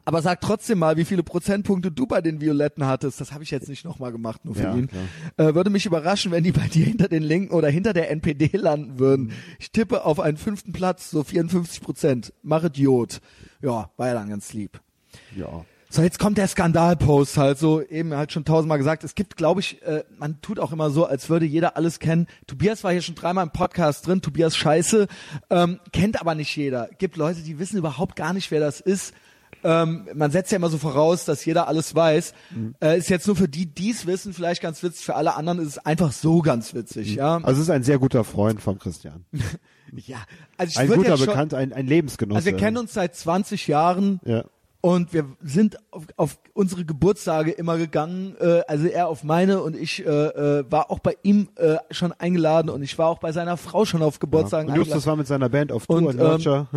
Aber 0.06 0.22
sag 0.22 0.41
trotzdem 0.41 0.80
mal, 0.80 0.98
wie 0.98 1.06
viele 1.06 1.24
Prozentpunkte 1.24 1.91
du 1.91 2.06
bei 2.06 2.22
den 2.22 2.41
Violetten 2.41 2.86
hattest. 2.86 3.22
Das 3.22 3.32
habe 3.32 3.44
ich 3.44 3.52
jetzt 3.52 3.70
nicht 3.70 3.86
nochmal 3.86 4.11
gemacht, 4.11 4.45
nur 4.45 4.56
für 4.56 4.64
Ja, 4.64 4.76
ihn. 4.76 4.90
Äh, 5.38 5.53
würde 5.56 5.70
mich 5.70 5.86
überraschen, 5.86 6.32
wenn 6.32 6.44
die 6.44 6.52
bei 6.52 6.68
dir 6.68 6.86
hinter 6.86 7.07
den 7.07 7.24
Linken 7.24 7.53
oder 7.53 7.70
hinter 7.70 7.94
der 7.94 8.11
NPD 8.11 8.49
landen 8.57 8.99
würden. 8.99 9.32
Ich 9.60 9.72
tippe 9.72 10.06
auf 10.06 10.20
einen 10.20 10.38
fünften 10.38 10.74
Platz, 10.74 11.10
so 11.10 11.24
54 11.24 11.82
Prozent. 11.82 12.34
Mach 12.41 12.64
Idiot. 12.64 13.22
Ja, 13.61 13.90
war 13.98 14.07
ja 14.07 14.14
dann 14.14 14.30
ganz 14.30 14.53
lieb. 14.53 14.82
Ja. 15.36 15.65
So, 15.90 16.02
jetzt 16.02 16.18
kommt 16.18 16.40
der 16.40 16.48
Skandalpost 16.48 17.38
halt 17.38 17.60
so, 17.60 17.80
eben 17.80 18.15
halt 18.15 18.32
schon 18.32 18.45
tausendmal 18.45 18.80
gesagt. 18.80 19.03
Es 19.03 19.14
gibt, 19.14 19.38
glaube 19.38 19.60
ich, 19.60 19.80
äh, 19.84 20.03
man 20.18 20.41
tut 20.41 20.60
auch 20.60 20.72
immer 20.72 20.90
so, 20.90 21.06
als 21.06 21.30
würde 21.30 21.45
jeder 21.45 21.78
alles 21.78 21.99
kennen. 21.99 22.26
Tobias 22.48 22.84
war 22.84 22.91
hier 22.91 23.03
schon 23.03 23.14
dreimal 23.14 23.44
im 23.44 23.52
Podcast 23.52 24.07
drin, 24.07 24.20
Tobias 24.24 24.57
Scheiße, 24.57 25.07
ähm, 25.52 25.80
kennt 25.91 26.20
aber 26.20 26.34
nicht 26.34 26.56
jeder. 26.56 26.90
Gibt 26.98 27.15
Leute, 27.15 27.41
die 27.44 27.60
wissen 27.60 27.78
überhaupt 27.78 28.15
gar 28.15 28.34
nicht, 28.34 28.49
wer 28.49 28.60
das 28.60 28.82
ist. 28.82 29.14
Ähm, 29.64 30.07
man 30.14 30.31
setzt 30.31 30.52
ja 30.52 30.57
immer 30.57 30.69
so 30.69 30.77
voraus, 30.77 31.26
dass 31.26 31.45
jeder 31.45 31.68
alles 31.68 31.95
weiß. 31.95 32.34
Äh, 32.81 32.98
ist 32.98 33.10
jetzt 33.10 33.27
nur 33.27 33.35
für 33.35 33.48
die, 33.48 33.65
die 33.65 33.91
es 33.91 34.06
wissen, 34.06 34.34
vielleicht 34.34 34.61
ganz 34.61 34.84
witzig. 34.84 35.06
Für 35.06 35.15
alle 35.15 35.35
anderen 35.35 35.60
ist 35.60 35.68
es 35.68 35.77
einfach 35.80 36.11
so 36.11 36.41
ganz 36.41 36.73
witzig, 36.73 37.15
ja. 37.15 37.38
Also 37.38 37.61
es 37.61 37.68
ist 37.68 37.69
ein 37.69 37.84
sehr 37.84 37.99
guter 37.99 38.23
Freund 38.23 38.61
von 38.61 38.80
Christian. 38.80 39.26
ja. 39.95 40.18
Also 40.57 40.72
ich 40.72 40.80
Ein 40.80 40.98
guter 40.98 41.18
schon, 41.18 41.27
Bekannter, 41.27 41.57
ein, 41.57 41.73
ein 41.73 41.88
Lebensgenosse. 41.88 42.38
Also 42.38 42.45
wir 42.52 42.57
kennen 42.57 42.77
uns 42.77 42.94
seit 42.94 43.15
20 43.15 43.68
Jahren. 43.68 44.19
Ja. 44.26 44.44
Und 44.85 45.14
wir 45.14 45.23
sind 45.41 45.77
auf, 45.91 46.03
auf 46.18 46.38
unsere 46.53 46.84
Geburtstage 46.84 47.52
immer 47.52 47.77
gegangen, 47.77 48.35
äh, 48.41 48.64
also 48.68 48.85
er 48.85 49.07
auf 49.07 49.23
meine 49.23 49.61
und 49.61 49.77
ich 49.77 50.06
äh, 50.06 50.10
äh, 50.10 50.65
war 50.69 50.91
auch 50.91 50.99
bei 50.99 51.15
ihm 51.23 51.48
äh, 51.56 51.77
schon 51.90 52.11
eingeladen 52.11 52.69
und 52.69 52.84
ich 52.84 52.98
war 52.98 53.07
auch 53.07 53.19
bei 53.19 53.31
seiner 53.31 53.56
Frau 53.56 53.85
schon 53.85 54.02
auf 54.02 54.19
Geburtstagen 54.19 54.68
Und 54.69 54.76
Justus 54.76 54.95
eingeladen. 54.95 55.10
war 55.10 55.15
mit 55.15 55.27
seiner 55.27 55.48
Band 55.48 55.72
auf 55.72 55.88
Tour 55.88 55.99
Und, 55.99 56.19
in 56.19 56.19
ähm. 56.19 56.68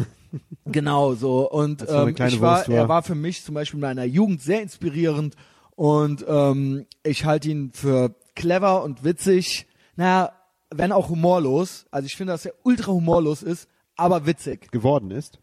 Genau 0.67 1.15
so. 1.15 1.51
Und 1.51 1.87
ähm, 1.89 2.09
ich 2.09 2.41
war, 2.41 2.67
war. 2.67 2.69
er 2.69 2.89
war 2.89 3.03
für 3.03 3.15
mich 3.15 3.45
zum 3.45 3.55
Beispiel 3.55 3.79
in 3.79 3.83
meiner 3.83 4.05
Jugend 4.05 4.43
sehr 4.43 4.63
inspirierend 4.63 5.37
und 5.77 6.25
ähm, 6.29 6.87
ich 7.03 7.25
halte 7.25 7.51
ihn 7.51 7.71
für 7.73 8.15
clever 8.35 8.83
und 8.83 9.05
witzig. 9.05 9.67
Naja, 9.97 10.33
wenn 10.71 10.93
auch 10.93 11.09
humorlos. 11.09 11.87
Also 11.91 12.07
ich 12.07 12.17
finde, 12.17 12.33
dass 12.33 12.47
er 12.47 12.55
ultra 12.63 12.93
humorlos 12.93 13.43
ist, 13.43 13.69
aber 13.97 14.27
witzig. 14.27 14.71
geworden 14.73 15.11
ist. 15.11 15.39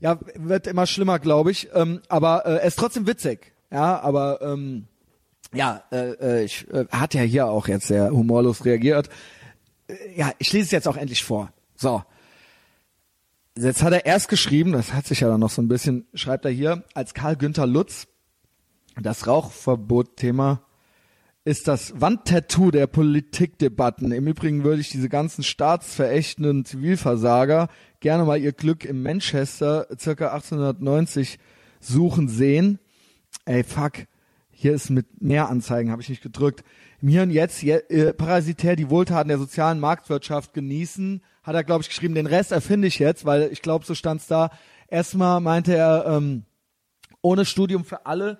Ja, 0.00 0.18
wird 0.34 0.66
immer 0.66 0.86
schlimmer, 0.86 1.18
glaube 1.18 1.50
ich. 1.50 1.68
Ähm, 1.74 2.00
aber 2.08 2.46
äh, 2.46 2.54
er 2.56 2.62
ist 2.62 2.78
trotzdem 2.78 3.06
witzig. 3.06 3.52
Ja, 3.70 4.00
aber 4.00 4.40
ähm, 4.42 4.86
ja, 5.52 5.82
äh, 5.90 6.12
äh, 6.12 6.44
ich 6.44 6.66
äh, 6.70 6.86
hat 6.90 7.14
ja 7.14 7.22
hier 7.22 7.46
auch 7.46 7.68
jetzt 7.68 7.88
sehr 7.88 8.10
humorlos 8.10 8.64
reagiert. 8.64 9.08
Äh, 9.88 9.94
ja, 10.16 10.32
ich 10.38 10.52
lese 10.52 10.66
es 10.66 10.70
jetzt 10.70 10.88
auch 10.88 10.96
endlich 10.96 11.24
vor. 11.24 11.52
So. 11.74 12.02
Jetzt 13.56 13.82
hat 13.82 13.92
er 13.92 14.06
erst 14.06 14.28
geschrieben, 14.28 14.72
das 14.72 14.92
hat 14.92 15.06
sich 15.06 15.20
ja 15.20 15.28
dann 15.28 15.40
noch 15.40 15.50
so 15.50 15.60
ein 15.60 15.68
bisschen, 15.68 16.06
schreibt 16.14 16.44
er 16.44 16.50
hier, 16.50 16.84
als 16.94 17.14
Karl 17.14 17.36
Günther 17.36 17.66
Lutz 17.66 18.06
das 19.00 19.26
Rauchverbot-Thema 19.26 20.62
ist 21.44 21.68
das 21.68 21.98
Wandtattoo 22.00 22.70
der 22.70 22.86
Politikdebatten. 22.86 24.12
Im 24.12 24.26
Übrigen 24.26 24.62
würde 24.62 24.80
ich 24.80 24.90
diese 24.90 25.08
ganzen 25.08 25.42
staatsverächtenden 25.42 26.64
Zivilversager 26.64 27.68
gerne 28.00 28.24
mal 28.24 28.40
ihr 28.40 28.52
Glück 28.52 28.84
im 28.84 29.02
Manchester 29.02 29.86
circa 29.98 30.32
1890 30.32 31.38
suchen 31.80 32.28
sehen. 32.28 32.78
Ey, 33.46 33.64
fuck. 33.64 34.06
Hier 34.50 34.74
ist 34.74 34.90
mit 34.90 35.22
mehr 35.22 35.48
Anzeigen, 35.48 35.90
habe 35.90 36.02
ich 36.02 36.10
nicht 36.10 36.22
gedrückt. 36.22 36.62
Im 37.00 37.08
Hier 37.08 37.22
und 37.22 37.30
Jetzt 37.30 37.62
je, 37.62 37.76
äh, 37.88 38.12
parasitär 38.12 38.76
die 38.76 38.90
Wohltaten 38.90 39.28
der 39.28 39.38
sozialen 39.38 39.80
Marktwirtschaft 39.80 40.52
genießen, 40.52 41.22
hat 41.42 41.54
er, 41.54 41.64
glaube 41.64 41.82
ich, 41.82 41.88
geschrieben. 41.88 42.14
Den 42.14 42.26
Rest 42.26 42.52
erfinde 42.52 42.88
ich 42.88 42.98
jetzt, 42.98 43.24
weil 43.24 43.50
ich 43.52 43.62
glaube, 43.62 43.84
so 43.84 43.94
stand's 43.94 44.26
da. 44.26 44.50
Erstmal 44.88 45.40
meinte 45.40 45.74
er, 45.74 46.04
ähm, 46.06 46.44
ohne 47.22 47.44
Studium 47.44 47.84
für 47.84 48.06
alle 48.06 48.38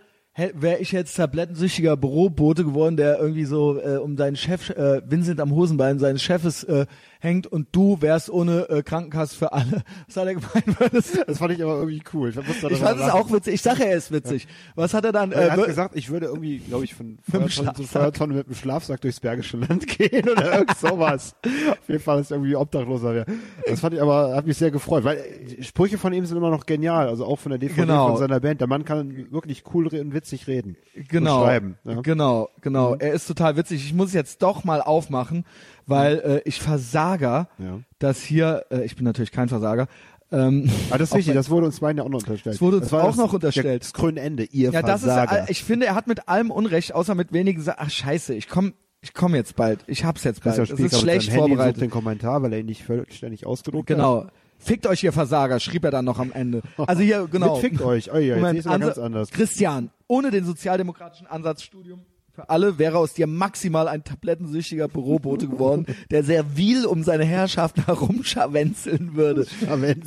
wäre 0.54 0.78
ich 0.78 0.92
jetzt 0.92 1.14
tablettensüchtiger 1.16 1.96
Bürobote 1.96 2.64
geworden, 2.64 2.96
der 2.96 3.18
irgendwie 3.18 3.44
so 3.44 3.78
äh, 3.78 3.96
um 3.96 4.16
seinen 4.16 4.36
Chef, 4.36 4.70
äh, 4.70 5.02
Vincent 5.04 5.40
am 5.40 5.52
Hosenbein 5.52 5.98
seines 5.98 6.22
Chefes 6.22 6.64
äh, 6.64 6.86
hängt 7.20 7.46
und 7.46 7.68
du 7.72 8.00
wärst 8.00 8.28
ohne 8.30 8.68
äh, 8.68 8.82
Krankenkasse 8.82 9.36
für 9.36 9.52
alle. 9.52 9.82
Was 10.08 10.16
hat 10.16 10.26
er 10.26 10.34
gemeint? 10.34 10.92
Das, 10.92 11.12
Das 11.26 11.38
fand 11.38 11.52
ich 11.52 11.62
aber 11.62 11.74
irgendwie 11.74 12.02
cool. 12.12 12.30
Ich, 12.30 12.36
ich 12.36 12.78
fand 12.78 13.00
es 13.00 13.10
auch 13.10 13.30
witzig. 13.32 13.54
Ich 13.54 13.62
sage, 13.62 13.84
er 13.86 13.96
ist 13.96 14.10
witzig. 14.10 14.48
Was 14.74 14.92
hat 14.94 15.04
er 15.04 15.12
dann? 15.12 15.30
Er 15.32 15.46
Äh, 15.46 15.50
hat 15.50 15.58
wür- 15.60 15.66
gesagt, 15.66 15.94
ich 15.96 16.10
würde 16.10 16.26
irgendwie, 16.26 16.58
glaube 16.58 16.84
ich, 16.84 16.94
von 16.94 17.18
Feuertonne 17.30 17.74
zu. 17.74 17.82
Feuertonne 17.84 18.34
mit 18.34 18.46
dem 18.48 18.54
Schlafsack 18.54 19.00
durchs 19.02 19.20
Bergische 19.20 19.56
Land 19.58 19.86
gehen 19.86 20.28
oder 20.28 20.52
irgend 20.58 20.76
sowas. 20.78 21.34
Auf 21.44 21.88
jeden 21.88 22.00
Fall, 22.02 22.18
dass 22.18 22.30
er 22.30 22.38
irgendwie 22.38 22.56
obdachloser 22.56 23.14
wäre. 23.14 23.26
Das 23.68 23.80
fand 23.80 23.94
ich 23.94 24.02
aber, 24.02 24.34
hat 24.34 24.46
mich 24.46 24.56
sehr 24.56 24.70
gefreut, 24.70 25.04
weil 25.04 25.18
äh, 25.18 25.62
Sprüche 25.62 25.98
von 25.98 26.12
ihm 26.12 26.24
sind 26.26 26.36
immer 26.36 26.50
noch 26.50 26.66
genial, 26.66 27.08
also 27.08 27.24
auch 27.26 27.38
von 27.38 27.50
der 27.50 27.58
DVD 27.58 27.82
Genau. 27.82 28.08
von 28.08 28.16
seiner 28.16 28.40
Band. 28.40 28.60
Der 28.60 28.68
Mann 28.68 28.84
kann 28.84 29.30
wirklich 29.30 29.62
cool 29.74 29.86
und 29.88 30.14
witzig 30.14 30.46
reden. 30.46 30.76
genau, 31.08 31.40
Und 31.40 31.44
schreiben. 31.46 31.78
Ja. 31.84 32.00
genau, 32.00 32.48
genau. 32.62 32.94
Er 32.96 33.12
ist 33.12 33.26
total 33.26 33.56
witzig. 33.56 33.84
Ich 33.84 33.92
muss 33.94 34.08
es 34.08 34.14
jetzt 34.14 34.42
doch 34.42 34.64
mal 34.64 34.80
aufmachen, 34.80 35.44
weil 35.90 36.18
äh, 36.18 36.48
ich 36.48 36.60
Versager, 36.60 37.48
Ja. 37.58 37.80
dass 37.98 38.22
hier, 38.22 38.64
äh, 38.70 38.84
ich 38.84 38.96
bin 38.96 39.04
natürlich 39.04 39.32
kein 39.32 39.48
Versager, 39.48 39.86
ähm, 40.32 40.70
Aber 40.90 40.98
das 40.98 41.10
ist 41.10 41.16
wichtig, 41.18 41.34
das 41.34 41.50
wurde 41.50 41.66
uns 41.66 41.80
beiden 41.80 41.98
ja 41.98 42.04
auch 42.04 42.08
noch 42.08 42.20
unterstellt. 42.20 42.54
Das 42.54 42.60
wurde 42.60 42.76
uns 42.78 42.92
war 42.92 43.02
auch 43.02 43.08
das, 43.08 43.16
noch 43.16 43.32
unterstellt. 43.32 43.82
Das 43.82 43.92
grüne 43.92 44.20
Ende, 44.20 44.44
ihr 44.44 44.70
Ja, 44.70 44.82
das 44.82 45.02
Versager. 45.02 45.42
ist, 45.42 45.48
äh, 45.48 45.52
ich 45.52 45.64
finde, 45.64 45.86
er 45.86 45.94
hat 45.96 46.06
mit 46.06 46.28
allem 46.28 46.50
Unrecht, 46.52 46.94
außer 46.94 47.14
mit 47.16 47.32
wenigen 47.32 47.60
Sa 47.62 47.74
Ach, 47.78 47.90
scheiße, 47.90 48.34
ich 48.34 48.48
komm, 48.48 48.74
ich 49.02 49.12
komm 49.12 49.34
jetzt 49.34 49.56
bald. 49.56 49.80
Ich 49.88 50.04
hab's 50.04 50.22
jetzt 50.24 50.44
bald. 50.44 50.58
Es 50.58 50.70
ist 50.70 51.00
schlecht 51.00 51.32
vorbereitet. 51.32 51.82
den 51.82 51.90
Kommentar, 51.90 52.42
weil 52.42 52.52
er 52.52 52.60
ihn 52.60 52.66
nicht 52.66 52.84
vollständig 52.84 53.44
ausgedruckt 53.44 53.90
hat. 53.90 53.96
Genau. 53.96 54.26
Fickt 54.62 54.86
euch, 54.86 55.02
ihr 55.02 55.12
Versager, 55.12 55.58
schrieb 55.58 55.84
er 55.84 55.90
dann 55.90 56.04
noch 56.04 56.18
am 56.18 56.32
Ende. 56.32 56.60
Also 56.76 57.02
hier, 57.02 57.26
genau. 57.32 57.54
Mit 57.54 57.62
fickt 57.62 57.80
euch. 57.80 58.12
Oh 58.12 58.16
ja, 58.16 58.20
jetzt 58.20 58.36
Moment, 58.36 58.58
ist 58.58 58.66
ganz 58.68 58.98
anders. 58.98 59.30
Christian, 59.30 59.90
ohne 60.06 60.30
den 60.30 60.44
sozialdemokratischen 60.44 61.26
Ansatzstudium 61.26 62.02
für 62.40 62.48
alle 62.48 62.78
wäre 62.78 62.96
aus 62.96 63.12
dir 63.12 63.26
maximal 63.26 63.86
ein 63.86 64.02
tablettensüchtiger 64.02 64.88
Bürobote 64.88 65.46
geworden, 65.46 65.84
der 66.10 66.24
servil 66.24 66.86
um 66.86 67.02
seine 67.02 67.24
Herrschaft 67.24 67.76
herumscharwenzeln 67.86 69.14
würde. 69.14 69.46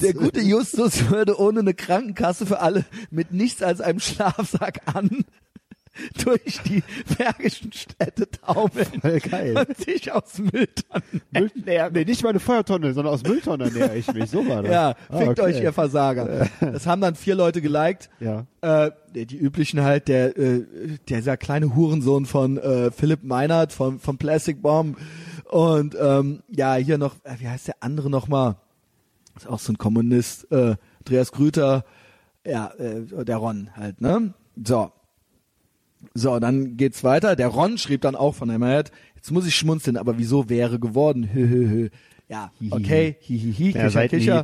Der 0.02 0.14
gute 0.14 0.42
Justus 0.42 1.10
würde 1.12 1.40
ohne 1.40 1.60
eine 1.60 1.76
Krankenkasse 1.76 2.48
für 2.48 2.60
alle 2.60 2.86
mit 3.12 3.34
nichts 3.34 3.62
als 3.62 3.82
einem 3.82 4.00
Schlafsack 4.00 4.82
an 4.96 5.24
durch 6.24 6.60
die 6.66 6.84
bergischen 7.18 7.72
Städte 7.72 8.30
taumeln 8.30 8.88
Voll 9.02 9.20
geil. 9.20 9.58
und 9.68 9.78
sich 9.78 10.12
aus 10.12 10.40
Mülltonnen 10.40 11.22
Müll, 11.32 11.52
ernähren. 11.56 11.94
nee, 11.94 12.06
nicht 12.06 12.24
meine 12.24 12.40
Feuertonne, 12.40 12.94
sondern 12.94 13.14
aus 13.14 13.24
Mülltonnen 13.24 13.68
ernähre 13.68 13.98
ich 13.98 14.12
mich. 14.14 14.30
So 14.30 14.48
war 14.48 14.64
das. 14.64 14.72
Ja, 14.72 14.96
Ah, 15.10 15.18
fickt 15.20 15.40
okay. 15.40 15.42
euch, 15.42 15.62
ihr 15.62 15.74
Versager. 15.74 16.48
Das 16.60 16.88
haben 16.88 17.02
dann 17.02 17.16
vier 17.16 17.36
Leute 17.36 17.62
geliked. 17.62 18.10
Ja. 18.20 18.46
Äh, 18.62 18.92
die 19.14 19.38
üblichen 19.38 19.82
halt, 19.84 20.08
der, 20.08 20.36
äh, 20.38 20.66
dieser 21.10 21.38
kleine 21.38 21.76
Hurensohn 21.76 22.26
von 22.26 22.58
äh, 22.58 22.90
Philipp 22.92 23.24
Meinert 23.24 23.72
von, 23.74 24.00
von 24.00 24.18
Plastic 24.18 24.62
Bomb. 24.62 24.98
Und 25.52 25.96
ähm, 26.02 26.42
ja, 26.50 26.74
hier 26.76 26.98
noch, 26.98 27.16
äh, 27.24 27.36
wie 27.40 27.48
heißt 27.48 27.68
der 27.68 27.76
andere 27.82 28.10
nochmal? 28.10 28.56
Ist 29.36 29.48
auch 29.48 29.60
so 29.60 29.72
ein 29.74 29.78
Kommunist, 29.78 30.52
äh, 30.52 30.76
Andreas 31.00 31.32
Grüter, 31.32 31.86
ja, 32.46 32.72
äh, 32.80 33.24
der 33.26 33.38
Ron 33.38 33.70
halt, 33.76 34.02
ne? 34.02 34.34
So. 34.64 34.92
So, 36.14 36.40
dann 36.40 36.78
geht's 36.78 37.04
weiter. 37.04 37.36
Der 37.36 37.48
Ron 37.48 37.78
schrieb 37.78 38.02
dann 38.02 38.16
auch 38.16 38.36
von 38.36 38.52
Hammerhead, 38.52 38.92
jetzt 39.16 39.32
muss 39.32 39.46
ich 39.48 39.56
schmunzeln, 39.56 39.98
aber 39.98 40.18
wieso 40.18 40.50
wäre 40.50 40.80
geworden? 40.80 41.30
Hö, 41.32 41.48
hö, 41.48 41.70
hö. 41.70 41.90
Ja, 42.30 42.52
okay, 42.72 43.18
hihihi, 43.20 43.68
Ja, 43.68 43.72
Kicher, 43.72 43.90
seid 43.90 44.10
Kicher. 44.12 44.44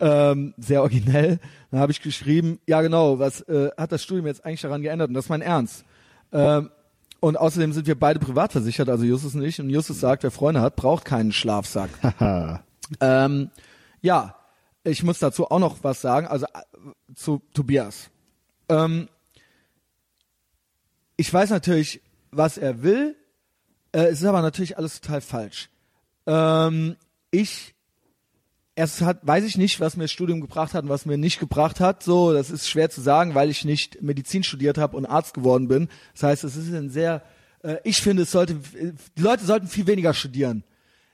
Ähm, 0.00 0.54
sehr 0.56 0.80
originell. 0.80 1.38
Dann 1.70 1.80
habe 1.80 1.92
ich 1.92 2.00
geschrieben, 2.00 2.58
ja 2.66 2.80
genau, 2.80 3.18
was 3.18 3.42
äh, 3.42 3.70
hat 3.76 3.92
das 3.92 4.02
Studium 4.02 4.26
jetzt 4.26 4.44
eigentlich 4.44 4.62
daran 4.62 4.82
geändert? 4.82 5.08
Und 5.08 5.14
das 5.14 5.26
ist 5.26 5.28
mein 5.28 5.42
Ernst. 5.42 5.84
Ähm, 6.32 6.70
und 7.20 7.36
außerdem 7.36 7.72
sind 7.72 7.86
wir 7.86 7.98
beide 7.98 8.18
privat 8.18 8.52
versichert, 8.52 8.88
also 8.88 9.04
Justus 9.04 9.34
und 9.34 9.42
ich. 9.42 9.60
Und 9.60 9.68
Justus 9.68 10.00
sagt, 10.00 10.22
wer 10.22 10.30
Freunde 10.30 10.62
hat, 10.62 10.76
braucht 10.76 11.04
keinen 11.04 11.32
Schlafsack. 11.32 11.90
Ähm, 13.00 13.50
ja, 14.00 14.34
ich 14.82 15.04
muss 15.04 15.20
dazu 15.20 15.48
auch 15.48 15.60
noch 15.60 15.84
was 15.84 16.00
sagen, 16.00 16.26
also 16.26 16.46
äh, 16.46 17.14
zu 17.14 17.40
Tobias. 17.54 18.10
Ähm, 18.68 19.08
ich 21.20 21.32
weiß 21.32 21.50
natürlich, 21.50 22.00
was 22.30 22.56
er 22.56 22.82
will. 22.82 23.14
Äh, 23.92 24.04
es 24.04 24.22
ist 24.22 24.24
aber 24.24 24.40
natürlich 24.40 24.78
alles 24.78 25.02
total 25.02 25.20
falsch. 25.20 25.68
Ähm, 26.26 26.96
ich 27.30 27.74
erst 28.74 29.02
hat, 29.02 29.18
weiß 29.26 29.44
ich 29.44 29.58
nicht, 29.58 29.80
was 29.80 29.98
mir 29.98 30.04
das 30.04 30.12
Studium 30.12 30.40
gebracht 30.40 30.72
hat 30.72 30.84
und 30.84 30.88
was 30.88 31.04
mir 31.04 31.18
nicht 31.18 31.38
gebracht 31.38 31.78
hat. 31.78 32.02
So, 32.02 32.32
das 32.32 32.50
ist 32.50 32.70
schwer 32.70 32.88
zu 32.88 33.02
sagen, 33.02 33.34
weil 33.34 33.50
ich 33.50 33.66
nicht 33.66 34.00
Medizin 34.00 34.44
studiert 34.44 34.78
habe 34.78 34.96
und 34.96 35.04
Arzt 35.04 35.34
geworden 35.34 35.68
bin. 35.68 35.90
Das 36.14 36.22
heißt, 36.22 36.44
es 36.44 36.56
ist 36.56 36.72
ein 36.72 36.88
sehr, 36.88 37.22
äh, 37.62 37.76
ich 37.84 38.00
finde, 38.00 38.22
es 38.22 38.30
sollte, 38.30 38.56
die 39.18 39.22
Leute 39.22 39.44
sollten 39.44 39.66
viel 39.66 39.86
weniger 39.86 40.14
studieren. 40.14 40.64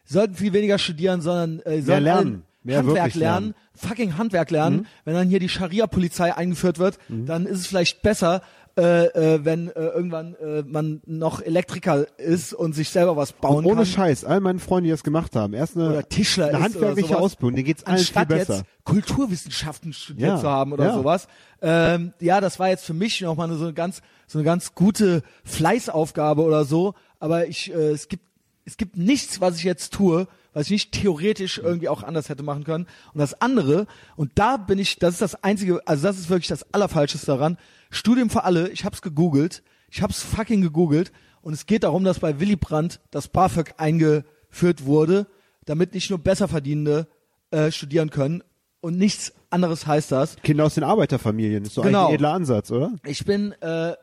Sie 0.04 0.14
sollten 0.14 0.36
viel 0.36 0.52
weniger 0.52 0.78
studieren, 0.78 1.20
sondern 1.20 1.58
äh, 1.62 1.82
sollten 1.82 2.04
lernen. 2.04 2.42
Mehr 2.62 2.78
Handwerk 2.78 3.14
lernen, 3.14 3.46
lernen. 3.46 3.54
fucking 3.74 4.18
Handwerk 4.18 4.50
lernen. 4.52 4.86
Wenn 5.04 5.14
dann 5.14 5.28
hier 5.28 5.40
die 5.40 5.48
Scharia-Polizei 5.48 6.32
eingeführt 6.32 6.78
wird, 6.78 6.98
dann 7.08 7.46
ist 7.46 7.60
es 7.60 7.66
vielleicht 7.68 8.02
besser, 8.02 8.42
äh, 8.78 9.06
äh, 9.06 9.44
wenn 9.44 9.68
äh, 9.68 9.72
irgendwann 9.72 10.34
äh, 10.34 10.62
man 10.62 11.00
noch 11.06 11.40
Elektriker 11.40 12.06
ist 12.18 12.52
und 12.52 12.74
sich 12.74 12.90
selber 12.90 13.16
was 13.16 13.32
bauen 13.32 13.64
Ohne 13.64 13.76
kann. 13.76 13.86
Scheiß, 13.86 14.24
all 14.24 14.40
meine 14.40 14.58
Freunde, 14.58 14.88
die 14.88 14.90
das 14.90 15.02
gemacht 15.02 15.34
haben, 15.34 15.54
erst 15.54 15.76
eine, 15.76 15.88
Oder 15.88 16.08
Tischler 16.08 16.48
eine 16.48 16.60
handwerkliche 16.60 17.14
oder. 17.14 17.20
Ausbildung, 17.20 17.56
denen 17.56 17.66
geht's 17.66 17.84
allen 17.84 17.96
viel 17.98 18.06
anstatt 18.06 18.28
besser. 18.28 18.54
jetzt 18.56 18.64
Kulturwissenschaften 18.84 19.92
studiert 19.92 20.28
Ja, 20.28 20.36
zu 20.38 20.48
haben 20.48 20.72
oder 20.72 20.86
ja. 20.86 20.94
sowas. 20.94 21.26
Ähm, 21.62 22.12
ja, 22.20 22.40
das 22.40 22.58
war 22.58 22.68
jetzt 22.68 22.84
für 22.84 22.94
mich 22.94 23.20
nochmal 23.22 23.50
so 23.56 23.64
eine 23.64 23.72
ganz, 23.72 24.02
so 24.26 24.38
eine 24.38 24.44
ganz 24.44 24.74
gute 24.74 25.22
Fleißaufgabe 25.44 26.42
oder 26.42 26.64
so. 26.64 26.94
Aber 27.18 27.46
ich, 27.46 27.72
äh, 27.72 27.90
es 27.92 28.08
gibt, 28.08 28.24
es 28.66 28.76
gibt 28.76 28.96
nichts, 28.96 29.40
was 29.40 29.56
ich 29.56 29.64
jetzt 29.64 29.94
tue, 29.94 30.28
was 30.52 30.66
ich 30.66 30.70
nicht 30.70 30.92
theoretisch 30.92 31.58
irgendwie 31.58 31.88
auch 31.88 32.02
anders 32.02 32.28
hätte 32.28 32.42
machen 32.42 32.64
können. 32.64 32.86
Und 33.14 33.20
das 33.20 33.40
andere, 33.40 33.86
und 34.16 34.32
da 34.34 34.56
bin 34.56 34.78
ich, 34.78 34.98
das 34.98 35.14
ist 35.14 35.22
das 35.22 35.42
einzige, 35.42 35.80
also 35.86 36.02
das 36.02 36.18
ist 36.18 36.28
wirklich 36.28 36.48
das 36.48 36.74
Allerfalscheste 36.74 37.26
daran. 37.26 37.56
Studium 37.90 38.30
für 38.30 38.44
alle, 38.44 38.68
ich 38.70 38.84
hab's 38.84 39.02
gegoogelt, 39.02 39.62
ich 39.90 40.02
hab's 40.02 40.22
fucking 40.22 40.60
gegoogelt 40.62 41.12
und 41.42 41.52
es 41.52 41.66
geht 41.66 41.84
darum, 41.84 42.04
dass 42.04 42.18
bei 42.20 42.40
Willy 42.40 42.56
Brandt 42.56 43.00
das 43.10 43.28
BAföG 43.28 43.74
eingeführt 43.78 44.84
wurde, 44.84 45.26
damit 45.64 45.94
nicht 45.94 46.10
nur 46.10 46.18
Besserverdienende 46.18 47.06
äh, 47.50 47.70
studieren 47.70 48.10
können 48.10 48.42
und 48.80 48.98
nichts 48.98 49.32
anderes 49.50 49.86
heißt 49.86 50.12
das. 50.12 50.36
Kinder 50.42 50.64
aus 50.64 50.74
den 50.74 50.84
Arbeiterfamilien, 50.84 51.64
ist 51.64 51.74
so 51.74 51.82
Genau. 51.82 52.08
ein 52.08 52.14
edler 52.14 52.32
Ansatz, 52.32 52.70
oder? 52.70 52.92
Ich 53.04 53.24
bin, 53.24 53.52
äh, 53.62 53.94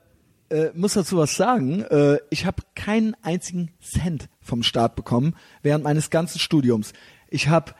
äh, 0.49 0.71
muss 0.73 0.93
dazu 0.93 1.17
was 1.17 1.35
sagen, 1.35 1.81
äh, 1.83 2.17
ich 2.29 2.45
habe 2.45 2.63
keinen 2.75 3.15
einzigen 3.21 3.71
Cent 3.81 4.29
vom 4.41 4.63
Staat 4.63 4.95
bekommen 4.95 5.35
während 5.61 5.83
meines 5.83 6.09
ganzen 6.09 6.39
Studiums. 6.39 6.93
Ich 7.29 7.47
habe 7.49 7.73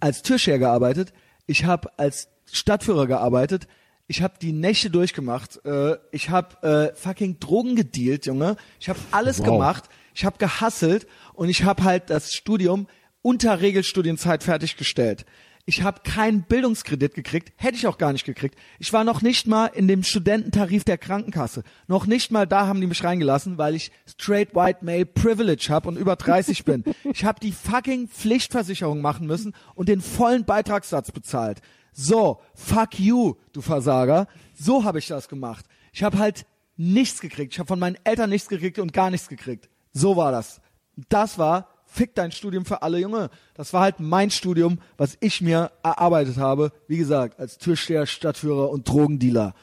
als 0.00 0.22
Türsteher 0.22 0.58
gearbeitet, 0.58 1.12
ich 1.46 1.64
habe 1.64 1.90
als 1.98 2.28
Stadtführer 2.50 3.06
gearbeitet, 3.06 3.66
ich 4.08 4.22
habe 4.22 4.34
die 4.40 4.52
Nächte 4.52 4.90
durchgemacht, 4.90 5.64
äh, 5.64 5.96
ich 6.10 6.30
habe 6.30 6.90
äh, 6.92 6.96
fucking 6.96 7.38
Drogen 7.38 7.76
gedealt, 7.76 8.26
Junge, 8.26 8.56
ich 8.80 8.88
habe 8.88 8.98
alles 9.12 9.38
Wow. 9.40 9.46
gemacht, 9.46 9.84
ich 10.14 10.24
habe 10.24 10.38
gehasselt 10.38 11.06
und 11.34 11.48
ich 11.48 11.62
habe 11.62 11.84
halt 11.84 12.10
das 12.10 12.32
Studium 12.32 12.88
unter 13.22 13.60
Regelstudienzeit 13.60 14.42
fertiggestellt. 14.42 15.24
Ich 15.66 15.82
habe 15.82 16.00
keinen 16.02 16.44
Bildungskredit 16.44 17.12
gekriegt, 17.12 17.52
hätte 17.56 17.76
ich 17.76 17.86
auch 17.86 17.98
gar 17.98 18.14
nicht 18.14 18.24
gekriegt. 18.24 18.58
Ich 18.78 18.90
war 18.94 19.04
noch 19.04 19.20
nicht 19.20 19.46
mal 19.46 19.66
in 19.66 19.86
dem 19.86 20.02
Studententarif 20.02 20.82
der 20.84 20.96
Krankenkasse. 20.96 21.62
Noch 21.88 22.06
nicht 22.06 22.30
mal 22.30 22.46
da 22.46 22.66
haben 22.66 22.80
die 22.80 22.86
mich 22.86 23.04
reingelassen, 23.04 23.58
weil 23.58 23.74
ich 23.74 23.92
straight 24.06 24.54
white 24.54 24.82
male 24.82 25.04
privilege 25.04 25.66
habe 25.68 25.88
und 25.88 25.98
über 25.98 26.16
30 26.16 26.64
bin. 26.64 26.84
Ich 27.12 27.26
habe 27.26 27.38
die 27.40 27.52
fucking 27.52 28.08
Pflichtversicherung 28.08 29.02
machen 29.02 29.26
müssen 29.26 29.54
und 29.74 29.90
den 29.90 30.00
vollen 30.00 30.46
Beitragssatz 30.46 31.12
bezahlt. 31.12 31.60
So, 32.00 32.40
fuck 32.54 33.00
you, 33.00 33.34
du 33.52 33.60
Versager. 33.60 34.28
So 34.54 34.84
habe 34.84 35.00
ich 35.00 35.08
das 35.08 35.28
gemacht. 35.28 35.66
Ich 35.92 36.04
habe 36.04 36.18
halt 36.18 36.46
nichts 36.76 37.20
gekriegt. 37.20 37.54
Ich 37.54 37.58
habe 37.58 37.66
von 37.66 37.80
meinen 37.80 37.98
Eltern 38.04 38.30
nichts 38.30 38.48
gekriegt 38.48 38.78
und 38.78 38.92
gar 38.92 39.10
nichts 39.10 39.26
gekriegt. 39.26 39.68
So 39.92 40.16
war 40.16 40.30
das. 40.30 40.60
Das 41.08 41.38
war 41.38 41.66
Fick 41.90 42.14
dein 42.14 42.32
Studium 42.32 42.66
für 42.66 42.82
alle, 42.82 42.98
Junge. 42.98 43.30
Das 43.54 43.72
war 43.72 43.80
halt 43.80 43.98
mein 43.98 44.30
Studium, 44.30 44.78
was 44.98 45.16
ich 45.20 45.40
mir 45.40 45.72
erarbeitet 45.82 46.36
habe. 46.36 46.70
Wie 46.86 46.98
gesagt, 46.98 47.40
als 47.40 47.56
Türsteher, 47.56 48.04
Stadtführer 48.06 48.70
und 48.70 48.86
Drogendealer. 48.86 49.54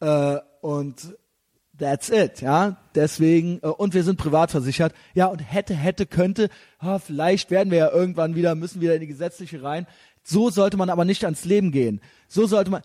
Äh, 0.00 0.38
und 0.62 1.14
that's 1.78 2.08
it, 2.08 2.40
ja. 2.40 2.78
Deswegen, 2.94 3.58
äh, 3.62 3.66
und 3.66 3.92
wir 3.92 4.04
sind 4.04 4.16
privat 4.16 4.50
versichert. 4.50 4.94
Ja, 5.12 5.26
und 5.26 5.40
hätte, 5.40 5.74
hätte, 5.74 6.06
könnte, 6.06 6.48
ah, 6.78 6.98
vielleicht 6.98 7.50
werden 7.50 7.70
wir 7.70 7.78
ja 7.78 7.92
irgendwann 7.92 8.34
wieder, 8.34 8.54
müssen 8.54 8.80
wieder 8.80 8.94
in 8.94 9.02
die 9.02 9.06
gesetzliche 9.06 9.62
rein. 9.62 9.86
So 10.28 10.50
sollte 10.50 10.76
man 10.76 10.90
aber 10.90 11.04
nicht 11.04 11.24
ans 11.24 11.44
Leben 11.44 11.70
gehen. 11.70 12.00
So 12.26 12.48
sollte 12.48 12.68
man, 12.68 12.82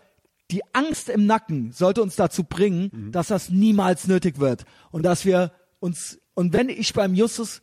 die 0.52 0.62
Angst 0.72 1.08
im 1.08 1.26
Nacken 1.26 1.72
sollte 1.72 2.00
uns 2.00 2.14
dazu 2.14 2.44
bringen, 2.44 3.10
dass 3.10 3.26
das 3.26 3.50
niemals 3.50 4.06
nötig 4.06 4.38
wird. 4.38 4.64
Und 4.92 5.02
dass 5.02 5.24
wir 5.24 5.50
uns, 5.80 6.20
und 6.34 6.52
wenn 6.52 6.68
ich 6.68 6.92
beim 6.92 7.16
Justus 7.16 7.60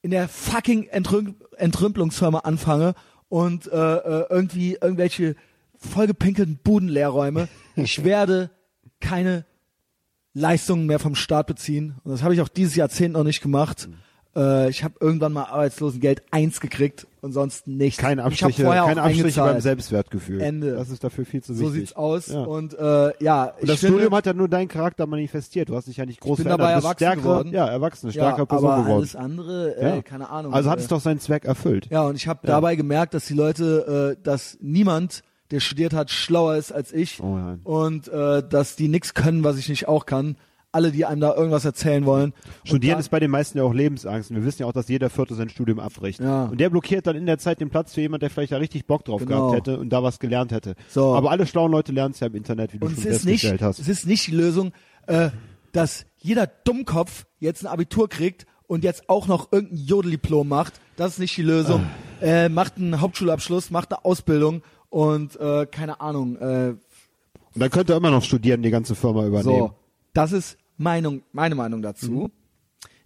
in 0.00 0.12
der 0.12 0.28
fucking 0.28 0.84
Entrüm 0.84 1.36
Entrümpelungsfirma 1.58 2.38
anfange 2.38 2.94
und 3.28 3.70
äh, 3.70 3.76
äh, 3.76 4.26
irgendwie 4.30 4.78
irgendwelche 4.80 5.36
vollgepinkelten 5.76 6.56
Buden 6.64 6.88
leerräume, 6.88 7.48
ich 7.76 8.04
werde 8.04 8.50
keine 8.98 9.44
Leistungen 10.32 10.86
mehr 10.86 11.00
vom 11.00 11.14
Staat 11.14 11.48
beziehen. 11.48 11.96
Und 12.02 12.12
das 12.12 12.22
habe 12.22 12.32
ich 12.32 12.40
auch 12.40 12.48
dieses 12.48 12.76
Jahrzehnt 12.76 13.12
noch 13.12 13.24
nicht 13.24 13.42
gemacht. 13.42 13.90
Äh, 14.38 14.70
ich 14.70 14.84
habe 14.84 14.94
irgendwann 15.00 15.32
mal 15.32 15.44
Arbeitslosengeld 15.46 16.22
eins 16.30 16.60
gekriegt 16.60 17.06
und 17.20 17.32
sonst 17.32 17.66
nichts. 17.66 18.00
Keine 18.00 18.20
Ich 18.30 18.44
Abstriche, 18.44 18.62
keine 18.62 19.02
Abstriche 19.02 19.40
beim 19.40 19.60
Selbstwertgefühl. 19.60 20.40
Ende. 20.40 20.74
Das 20.76 20.90
ist 20.90 21.02
dafür 21.02 21.24
viel 21.26 21.42
zu 21.42 21.52
So 21.54 21.64
wichtig. 21.66 21.80
sieht's 21.88 21.92
aus. 21.96 22.28
Ja. 22.28 22.42
Und 22.42 22.78
äh, 22.78 23.12
ja, 23.22 23.44
Und 23.46 23.52
ich 23.62 23.68
das 23.68 23.80
finde, 23.80 23.94
Studium 23.96 24.14
hat 24.14 24.26
ja 24.26 24.32
nur 24.34 24.48
deinen 24.48 24.68
Charakter 24.68 25.06
manifestiert. 25.06 25.68
Du 25.68 25.74
hast 25.76 25.88
dich 25.88 25.96
ja 25.96 26.06
nicht 26.06 26.20
groß 26.20 26.36
bin 26.36 26.44
verändert. 26.44 26.60
dabei 26.68 26.72
erwachsen 26.74 26.96
stärkere, 26.98 27.22
geworden. 27.22 27.52
Ja, 27.52 27.66
erwachsene, 27.66 28.12
ja, 28.12 28.22
starke 28.22 28.46
Person 28.46 28.70
aber 28.70 28.82
geworden. 28.82 28.98
alles 28.98 29.16
andere, 29.16 29.76
äh, 29.76 29.96
Ja. 29.96 30.02
keine 30.02 30.30
Ahnung. 30.30 30.54
Also 30.54 30.70
hat 30.70 30.78
es 30.78 30.86
doch 30.88 31.00
seinen 31.00 31.18
Zweck 31.20 31.44
erfüllt. 31.44 31.88
Ja, 31.90 32.02
und 32.02 32.14
ich 32.14 32.28
habe 32.28 32.40
dabei 32.46 32.76
gemerkt, 32.76 33.14
dass 33.14 33.26
die 33.26 33.34
Leute, 33.34 34.16
äh, 34.18 34.22
dass 34.22 34.56
niemand, 34.60 35.22
der 35.50 35.60
studiert 35.60 35.94
hat, 35.94 36.10
schlauer 36.10 36.56
ist 36.56 36.72
als 36.72 36.92
ich 36.92 37.20
Oh 37.22 37.36
ja. 37.36 37.58
und 37.64 38.06
äh, 38.08 38.42
dass 38.48 38.76
die 38.76 38.88
nichts 38.88 39.14
können, 39.14 39.42
was 39.44 39.56
ich 39.58 39.68
nicht 39.68 39.88
auch 39.88 40.06
kann. 40.06 40.36
Alle, 40.78 40.92
die 40.92 41.04
einem 41.04 41.20
da 41.20 41.34
irgendwas 41.34 41.64
erzählen 41.64 42.06
wollen. 42.06 42.32
Studieren 42.62 42.94
und 42.94 43.00
ist 43.00 43.08
bei 43.10 43.18
den 43.18 43.32
meisten 43.32 43.58
ja 43.58 43.64
auch 43.64 43.74
Lebensangst. 43.74 44.30
Und 44.30 44.36
wir 44.36 44.44
wissen 44.44 44.62
ja 44.62 44.68
auch, 44.68 44.72
dass 44.72 44.86
jeder 44.88 45.10
Vierte 45.10 45.34
sein 45.34 45.48
Studium 45.48 45.80
abbricht. 45.80 46.20
Ja. 46.20 46.44
Und 46.44 46.60
der 46.60 46.70
blockiert 46.70 47.08
dann 47.08 47.16
in 47.16 47.26
der 47.26 47.38
Zeit 47.38 47.60
den 47.60 47.68
Platz 47.68 47.94
für 47.94 48.00
jemand, 48.00 48.22
der 48.22 48.30
vielleicht 48.30 48.52
da 48.52 48.58
richtig 48.58 48.86
Bock 48.86 49.04
drauf 49.04 49.20
Genau. 49.24 49.50
gehabt 49.50 49.66
hätte 49.66 49.80
und 49.80 49.90
da 49.90 50.04
was 50.04 50.20
gelernt 50.20 50.52
hätte. 50.52 50.76
So. 50.88 51.14
Aber 51.16 51.32
alle 51.32 51.46
schlauen 51.48 51.72
Leute 51.72 51.90
lernen 51.90 52.12
es 52.14 52.20
ja 52.20 52.28
im 52.28 52.34
Internet, 52.36 52.72
wie 52.74 52.78
du 52.78 52.86
Und 52.86 52.94
schon 52.94 53.02
festgestellt 53.02 53.60
hast. 53.62 53.80
es 53.80 53.88
ist 53.88 54.06
nicht 54.06 54.26
die 54.28 54.32
Lösung, 54.36 54.70
äh, 55.08 55.30
dass 55.72 56.06
jeder 56.18 56.46
Dummkopf 56.46 57.26
jetzt 57.40 57.64
ein 57.64 57.66
Abitur 57.66 58.08
kriegt 58.08 58.46
und 58.68 58.84
jetzt 58.84 59.08
auch 59.08 59.26
noch 59.26 59.50
irgendein 59.50 59.78
Jodeldiplom 59.78 60.46
macht. 60.46 60.80
Das 60.96 61.12
ist 61.14 61.18
nicht 61.18 61.36
die 61.36 61.42
Lösung. 61.42 61.84
Ah. 62.20 62.24
Äh, 62.24 62.48
macht 62.48 62.76
einen 62.76 63.00
Hauptschulabschluss, 63.00 63.70
macht 63.70 63.92
eine 63.92 64.04
Ausbildung 64.04 64.62
und 64.90 65.38
äh, 65.40 65.66
keine 65.66 66.00
Ahnung. 66.00 66.36
Äh, 66.36 66.74
Und 67.54 67.60
dann 67.62 67.70
könnte 67.70 67.94
er 67.94 67.96
immer 67.96 68.10
noch 68.10 68.22
studieren, 68.22 68.62
die 68.62 68.70
ganze 68.70 68.94
Firma 68.94 69.24
übernehmen. 69.26 69.58
so, 69.58 69.74
das 70.14 70.32
ist 70.32 70.58
Meinung, 70.78 71.22
meine 71.32 71.54
Meinung 71.54 71.82
dazu. 71.82 72.10
Mhm. 72.10 72.30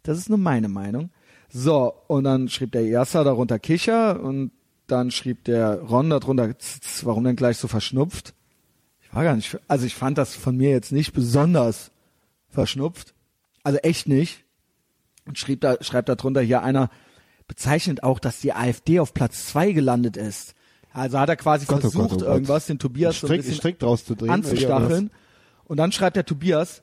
Das 0.03 0.19
ist 0.19 0.29
nur 0.29 0.39
meine 0.39 0.69
Meinung. 0.69 1.11
So, 1.49 1.93
und 2.09 2.25
dann 2.25 2.49
schrieb 2.49 2.73
der 2.73 2.83
Yasser 2.87 3.25
darunter 3.25 3.59
Kicher 3.59 4.21
und 4.21 4.53
dann 4.87 5.11
schrieb 5.11 5.45
der 5.45 5.81
Ron 5.81 6.11
darunter, 6.11 6.59
"Z- 6.59 6.83
z- 6.83 7.07
warum 7.07 7.25
denn 7.25 7.37
gleich 7.37 7.59
so 7.59 7.69
verschnupft? 7.69 8.35
Ich 9.03 9.15
war 9.15 9.25
gar 9.25 9.37
nicht, 9.37 9.59
also 9.69 9.85
ich 9.87 9.95
fand 9.95 10.17
das 10.19 10.35
von 10.35 10.57
mir 10.57 10.71
jetzt 10.71 10.93
nicht 10.93 11.13
besonders 11.13 11.91
verschnupft. 12.49 13.15
Also 13.63 13.79
echt 13.79 14.09
nicht. 14.09 14.45
Und 15.27 15.39
schrieb 15.39 15.61
da, 15.61 15.77
schreibt 15.83 16.09
da 16.09 16.15
drunter 16.15 16.41
hier 16.41 16.63
einer, 16.63 16.91
bezeichnet 17.47 18.03
auch, 18.03 18.19
dass 18.19 18.41
die 18.41 18.53
AfD 18.55 18.99
auf 18.99 19.15
Platz 19.15 19.47
zwei 19.47 19.73
gelandet 19.73 20.17
ist. 20.17 20.55
Also 20.93 21.19
hat 21.19 21.29
er 21.29 21.37
quasi 21.37 21.67
Gott, 21.67 21.79
oh 21.79 21.81
versucht, 21.83 22.03
Gott, 22.11 22.13
oh 22.13 22.25
Gott. 22.25 22.29
irgendwas, 22.35 22.67
den 22.67 22.79
Tobias 22.79 23.21
so 23.21 23.27
ein 23.27 23.29
Strick, 23.29 23.41
bisschen 23.43 23.55
strick 23.57 23.79
draus 23.79 24.05
zu 24.05 24.15
drehen. 24.15 24.31
anzustacheln. 24.31 25.11
Und 25.65 25.77
dann 25.77 25.93
schreibt 25.93 26.17
der 26.17 26.27
Tobias 26.27 26.83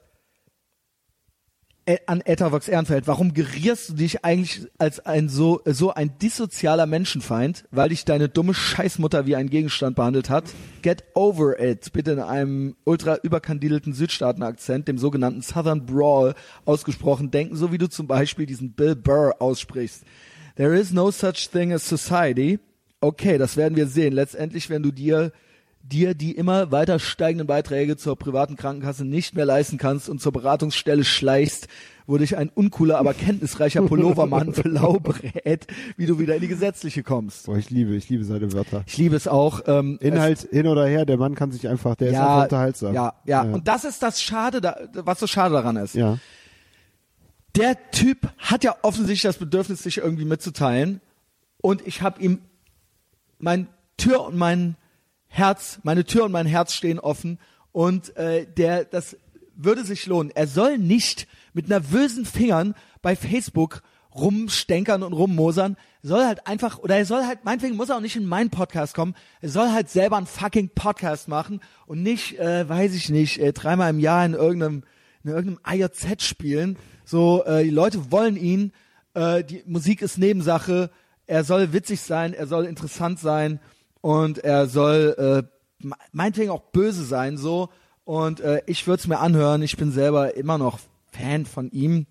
an 2.05 2.21
Etavox 2.21 2.67
Ehrenfeld, 2.67 3.07
warum 3.07 3.33
gerierst 3.33 3.89
du 3.89 3.93
dich 3.93 4.23
eigentlich 4.23 4.67
als 4.77 5.05
ein 5.05 5.27
so, 5.27 5.61
so 5.65 5.93
ein 5.93 6.17
dissozialer 6.19 6.85
Menschenfeind, 6.85 7.65
weil 7.71 7.89
dich 7.89 8.05
deine 8.05 8.29
dumme 8.29 8.53
Scheißmutter 8.53 9.25
wie 9.25 9.35
ein 9.35 9.49
Gegenstand 9.49 9.95
behandelt 9.95 10.29
hat? 10.29 10.45
Get 10.83 11.03
over 11.15 11.59
it. 11.59 11.91
Bitte 11.91 12.11
in 12.11 12.19
einem 12.19 12.75
ultra 12.83 13.17
überkandidelten 13.23 13.93
Südstaaten-Akzent, 13.93 14.87
dem 14.87 14.99
sogenannten 14.99 15.41
Southern 15.41 15.85
Brawl, 15.85 16.35
ausgesprochen 16.65 17.31
denken, 17.31 17.55
so 17.55 17.71
wie 17.71 17.79
du 17.79 17.89
zum 17.89 18.05
Beispiel 18.07 18.45
diesen 18.45 18.73
Bill 18.73 18.95
Burr 18.95 19.35
aussprichst. 19.39 20.03
There 20.57 20.77
is 20.77 20.91
no 20.91 21.09
such 21.09 21.49
thing 21.51 21.73
as 21.73 21.87
society. 21.87 22.59
Okay, 23.01 23.37
das 23.37 23.57
werden 23.57 23.75
wir 23.75 23.87
sehen. 23.87 24.13
Letztendlich, 24.13 24.69
wenn 24.69 24.83
du 24.83 24.91
dir 24.91 25.31
dir 25.81 26.13
die 26.13 26.31
immer 26.31 26.71
weiter 26.71 26.99
steigenden 26.99 27.47
Beiträge 27.47 27.97
zur 27.97 28.15
privaten 28.15 28.55
Krankenkasse 28.55 29.05
nicht 29.05 29.35
mehr 29.35 29.45
leisten 29.45 29.77
kannst 29.77 30.09
und 30.09 30.21
zur 30.21 30.31
Beratungsstelle 30.31 31.03
schleichst, 31.03 31.67
wo 32.05 32.17
dich 32.17 32.37
ein 32.37 32.49
uncooler, 32.49 32.97
aber 32.97 33.13
kenntnisreicher 33.13 33.81
Pullovermann 33.83 34.51
blau 34.51 34.99
brät, 34.99 35.67
wie 35.95 36.05
du 36.05 36.19
wieder 36.19 36.35
in 36.35 36.41
die 36.41 36.47
gesetzliche 36.47 37.03
kommst. 37.03 37.45
Boah, 37.45 37.57
ich 37.57 37.69
liebe, 37.69 37.95
ich 37.95 38.09
liebe 38.09 38.23
seine 38.23 38.51
Wörter. 38.51 38.83
Ich 38.87 38.97
liebe 38.97 39.15
es 39.15 39.27
auch. 39.27 39.61
Ähm, 39.67 39.97
Inhalt 40.01 40.47
hin 40.51 40.67
oder 40.67 40.85
her, 40.85 41.05
der 41.05 41.17
Mann 41.17 41.35
kann 41.35 41.51
sich 41.51 41.67
einfach, 41.67 41.95
der 41.95 42.09
ist 42.09 42.15
einfach 42.15 42.37
ja, 42.37 42.43
unterhaltsam. 42.43 42.93
ja, 42.93 43.13
ja, 43.25 43.41
Und 43.41 43.67
das 43.67 43.83
ist 43.83 44.01
das 44.01 44.21
Schade, 44.21 44.61
da, 44.61 44.77
was 44.93 45.19
so 45.19 45.27
schade 45.27 45.53
daran 45.53 45.77
ist. 45.77 45.95
ja. 45.95 46.17
Der 47.55 47.91
Typ 47.91 48.29
hat 48.37 48.63
ja 48.63 48.75
offensichtlich 48.83 49.23
das 49.23 49.37
Bedürfnis, 49.37 49.81
sich 49.81 49.97
irgendwie 49.97 50.25
mitzuteilen. 50.25 51.01
Und 51.61 51.85
ich 51.85 52.01
habe 52.01 52.21
ihm 52.21 52.39
mein 53.39 53.67
Tür 53.97 54.23
und 54.23 54.37
mein 54.37 54.75
Herz, 55.29 55.79
meine 55.83 56.03
Tür 56.03 56.25
und 56.25 56.31
mein 56.31 56.47
Herz 56.47 56.73
stehen 56.73 56.99
offen. 56.99 57.39
Und 57.71 58.15
äh, 58.17 58.45
der, 58.45 58.83
das 58.83 59.15
würde 59.55 59.85
sich 59.85 60.05
lohnen. 60.05 60.31
Er 60.35 60.47
soll 60.47 60.77
nicht 60.77 61.27
mit 61.53 61.69
nervösen 61.69 62.25
Fingern 62.25 62.75
bei 63.01 63.15
Facebook 63.15 63.81
rumstenkern 64.13 65.03
und 65.03 65.13
rummosern. 65.13 65.77
Er 66.03 66.09
soll 66.09 66.25
halt 66.25 66.47
einfach, 66.47 66.79
oder 66.79 66.97
er 66.97 67.05
soll 67.05 67.25
halt, 67.25 67.45
meinetwegen 67.45 67.75
muss 67.75 67.89
er 67.89 67.97
auch 67.97 68.01
nicht 68.01 68.15
in 68.15 68.25
meinen 68.25 68.49
Podcast 68.49 68.95
kommen. 68.95 69.15
Er 69.41 69.49
soll 69.49 69.71
halt 69.71 69.89
selber 69.89 70.17
einen 70.17 70.25
fucking 70.25 70.69
Podcast 70.73 71.27
machen 71.27 71.61
und 71.85 72.01
nicht, 72.01 72.39
äh, 72.39 72.67
weiß 72.67 72.95
ich 72.95 73.09
nicht, 73.09 73.39
äh, 73.39 73.53
dreimal 73.53 73.91
im 73.91 73.99
Jahr 73.99 74.25
in 74.25 74.33
irgendeinem, 74.33 74.83
in 75.23 75.31
irgendeinem 75.31 75.79
IOZ 75.79 76.23
spielen. 76.23 76.77
So, 77.05 77.43
äh, 77.45 77.63
die 77.63 77.69
Leute 77.69 78.11
wollen 78.11 78.35
ihn, 78.35 78.71
äh, 79.13 79.43
die 79.43 79.63
Musik 79.65 80.01
ist 80.01 80.17
Nebensache, 80.17 80.89
er 81.27 81.43
soll 81.43 81.73
witzig 81.73 82.01
sein, 82.01 82.33
er 82.33 82.47
soll 82.47 82.65
interessant 82.65 83.19
sein 83.19 83.59
und 84.01 84.39
er 84.39 84.67
soll 84.67 85.15
äh, 85.17 85.85
me- 85.85 85.95
meinetwegen 86.11 86.51
auch 86.51 86.61
böse 86.71 87.03
sein, 87.03 87.37
so. 87.37 87.69
Und 88.03 88.39
äh, 88.39 88.61
ich 88.65 88.87
würde 88.87 89.01
es 89.01 89.07
mir 89.07 89.19
anhören, 89.19 89.61
ich 89.61 89.77
bin 89.77 89.91
selber 89.91 90.35
immer 90.35 90.57
noch 90.57 90.79
Fan 91.11 91.45
von 91.45 91.69
ihm. 91.71 92.07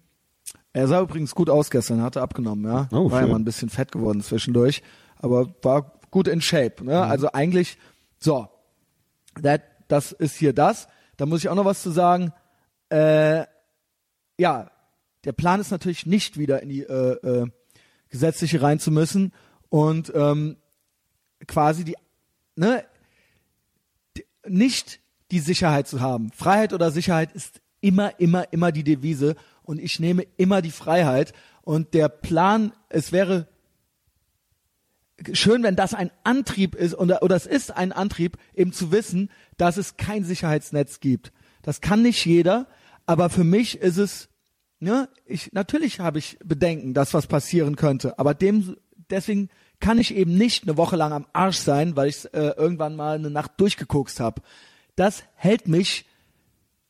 Er 0.72 0.86
sah 0.86 1.00
übrigens 1.00 1.34
gut 1.34 1.50
aus 1.50 1.70
gestern, 1.70 2.02
hatte 2.02 2.22
abgenommen, 2.22 2.64
ja. 2.70 2.88
Oh, 2.92 3.10
war 3.10 3.22
ja 3.22 3.26
mal 3.26 3.36
ein 3.36 3.44
bisschen 3.44 3.68
fett 3.68 3.90
geworden 3.92 4.20
zwischendurch, 4.22 4.82
aber 5.16 5.52
war 5.62 5.98
gut 6.10 6.28
in 6.28 6.40
Shape. 6.40 6.84
Ne? 6.84 7.00
Also 7.00 7.32
eigentlich, 7.32 7.78
so, 8.18 8.48
that, 9.42 9.62
das 9.88 10.12
ist 10.12 10.36
hier 10.36 10.52
das. 10.52 10.88
Da 11.16 11.26
muss 11.26 11.40
ich 11.40 11.48
auch 11.48 11.54
noch 11.56 11.64
was 11.64 11.82
zu 11.82 11.90
sagen. 11.90 12.32
Äh, 12.90 13.44
ja, 14.38 14.70
der 15.24 15.32
Plan 15.32 15.60
ist 15.60 15.72
natürlich 15.72 16.06
nicht 16.06 16.38
wieder 16.38 16.62
in 16.62 16.68
die 16.68 16.82
äh, 16.82 17.12
äh, 17.26 17.46
gesetzliche 18.08 18.62
rein 18.62 18.78
zu 18.78 18.92
müssen 18.92 19.32
und 19.68 20.12
ähm, 20.14 20.56
quasi 21.46 21.84
die, 21.84 21.96
ne, 22.56 22.84
die, 24.16 24.24
nicht 24.46 25.00
die 25.30 25.40
Sicherheit 25.40 25.88
zu 25.88 26.00
haben. 26.00 26.30
Freiheit 26.32 26.72
oder 26.72 26.90
Sicherheit 26.90 27.32
ist 27.32 27.60
immer, 27.80 28.18
immer, 28.18 28.52
immer 28.52 28.72
die 28.72 28.84
Devise 28.84 29.36
und 29.62 29.78
ich 29.78 30.00
nehme 30.00 30.26
immer 30.36 30.62
die 30.62 30.70
Freiheit 30.70 31.32
und 31.62 31.94
der 31.94 32.08
Plan, 32.08 32.72
es 32.88 33.12
wäre 33.12 33.46
schön, 35.32 35.62
wenn 35.62 35.76
das 35.76 35.94
ein 35.94 36.10
Antrieb 36.24 36.74
ist 36.74 36.94
oder, 36.94 37.22
oder 37.22 37.36
es 37.36 37.46
ist 37.46 37.76
ein 37.76 37.92
Antrieb, 37.92 38.38
eben 38.54 38.72
zu 38.72 38.92
wissen, 38.92 39.30
dass 39.56 39.76
es 39.76 39.96
kein 39.96 40.24
Sicherheitsnetz 40.24 41.00
gibt. 41.00 41.32
Das 41.62 41.80
kann 41.80 42.02
nicht 42.02 42.24
jeder, 42.24 42.66
aber 43.06 43.30
für 43.30 43.44
mich 43.44 43.78
ist 43.78 43.98
es, 43.98 44.28
ne, 44.80 45.08
ich, 45.26 45.52
natürlich 45.52 46.00
habe 46.00 46.18
ich 46.18 46.38
Bedenken, 46.44 46.94
dass 46.94 47.14
was 47.14 47.26
passieren 47.26 47.76
könnte, 47.76 48.18
aber 48.18 48.34
dem, 48.34 48.76
deswegen 49.10 49.48
kann 49.80 49.98
ich 49.98 50.14
eben 50.14 50.36
nicht 50.36 50.64
eine 50.64 50.76
Woche 50.76 50.96
lang 50.96 51.12
am 51.12 51.26
Arsch 51.32 51.58
sein, 51.58 51.96
weil 51.96 52.08
ich 52.08 52.24
äh, 52.34 52.50
irgendwann 52.56 52.96
mal 52.96 53.16
eine 53.16 53.30
Nacht 53.30 53.52
durchgekokst 53.58 54.20
habe. 54.20 54.42
Das 54.96 55.22
hält 55.34 55.68
mich 55.68 56.04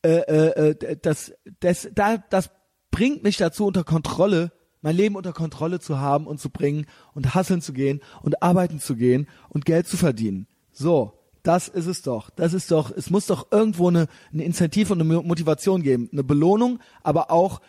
äh, 0.02 0.20
äh, 0.20 0.70
äh, 0.70 0.96
das, 1.02 1.32
das, 1.60 1.88
da, 1.94 2.18
das 2.30 2.50
bringt 2.90 3.22
mich 3.22 3.36
dazu, 3.36 3.66
unter 3.66 3.84
Kontrolle, 3.84 4.52
mein 4.80 4.96
Leben 4.96 5.16
unter 5.16 5.32
Kontrolle 5.32 5.80
zu 5.80 5.98
haben 5.98 6.26
und 6.26 6.40
zu 6.40 6.50
bringen 6.50 6.86
und 7.14 7.34
hasseln 7.34 7.60
zu 7.60 7.72
gehen 7.72 8.00
und 8.22 8.42
arbeiten 8.42 8.78
zu 8.78 8.96
gehen 8.96 9.28
und 9.48 9.64
Geld 9.64 9.86
zu 9.88 9.96
verdienen. 9.96 10.46
So, 10.70 11.18
das 11.42 11.68
ist 11.68 11.86
es 11.86 12.02
doch. 12.02 12.30
Das 12.30 12.52
ist 12.52 12.70
doch, 12.70 12.90
es 12.90 13.10
muss 13.10 13.26
doch 13.26 13.50
irgendwo 13.50 13.88
eine, 13.88 14.06
eine 14.32 14.44
Incentive 14.44 14.92
und 14.92 15.00
eine 15.00 15.12
Mo- 15.12 15.22
Motivation 15.22 15.82
geben. 15.82 16.08
Eine 16.12 16.24
Belohnung, 16.24 16.78
aber 17.02 17.30
auch, 17.30 17.60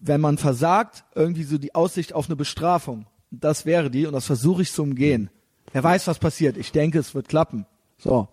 wenn 0.00 0.20
man 0.20 0.38
versagt, 0.38 1.04
irgendwie 1.14 1.44
so 1.44 1.58
die 1.58 1.74
Aussicht 1.74 2.14
auf 2.14 2.26
eine 2.26 2.36
Bestrafung. 2.36 3.06
Das 3.34 3.64
wäre 3.66 3.90
die 3.90 4.06
und 4.06 4.12
das 4.12 4.26
versuche 4.26 4.62
ich 4.62 4.70
zu 4.72 4.82
umgehen. 4.82 5.30
Wer 5.72 5.82
weiß, 5.82 6.06
was 6.06 6.18
passiert. 6.18 6.58
Ich 6.58 6.70
denke, 6.70 6.98
es 6.98 7.14
wird 7.14 7.28
klappen. 7.28 7.64
So. 7.96 8.28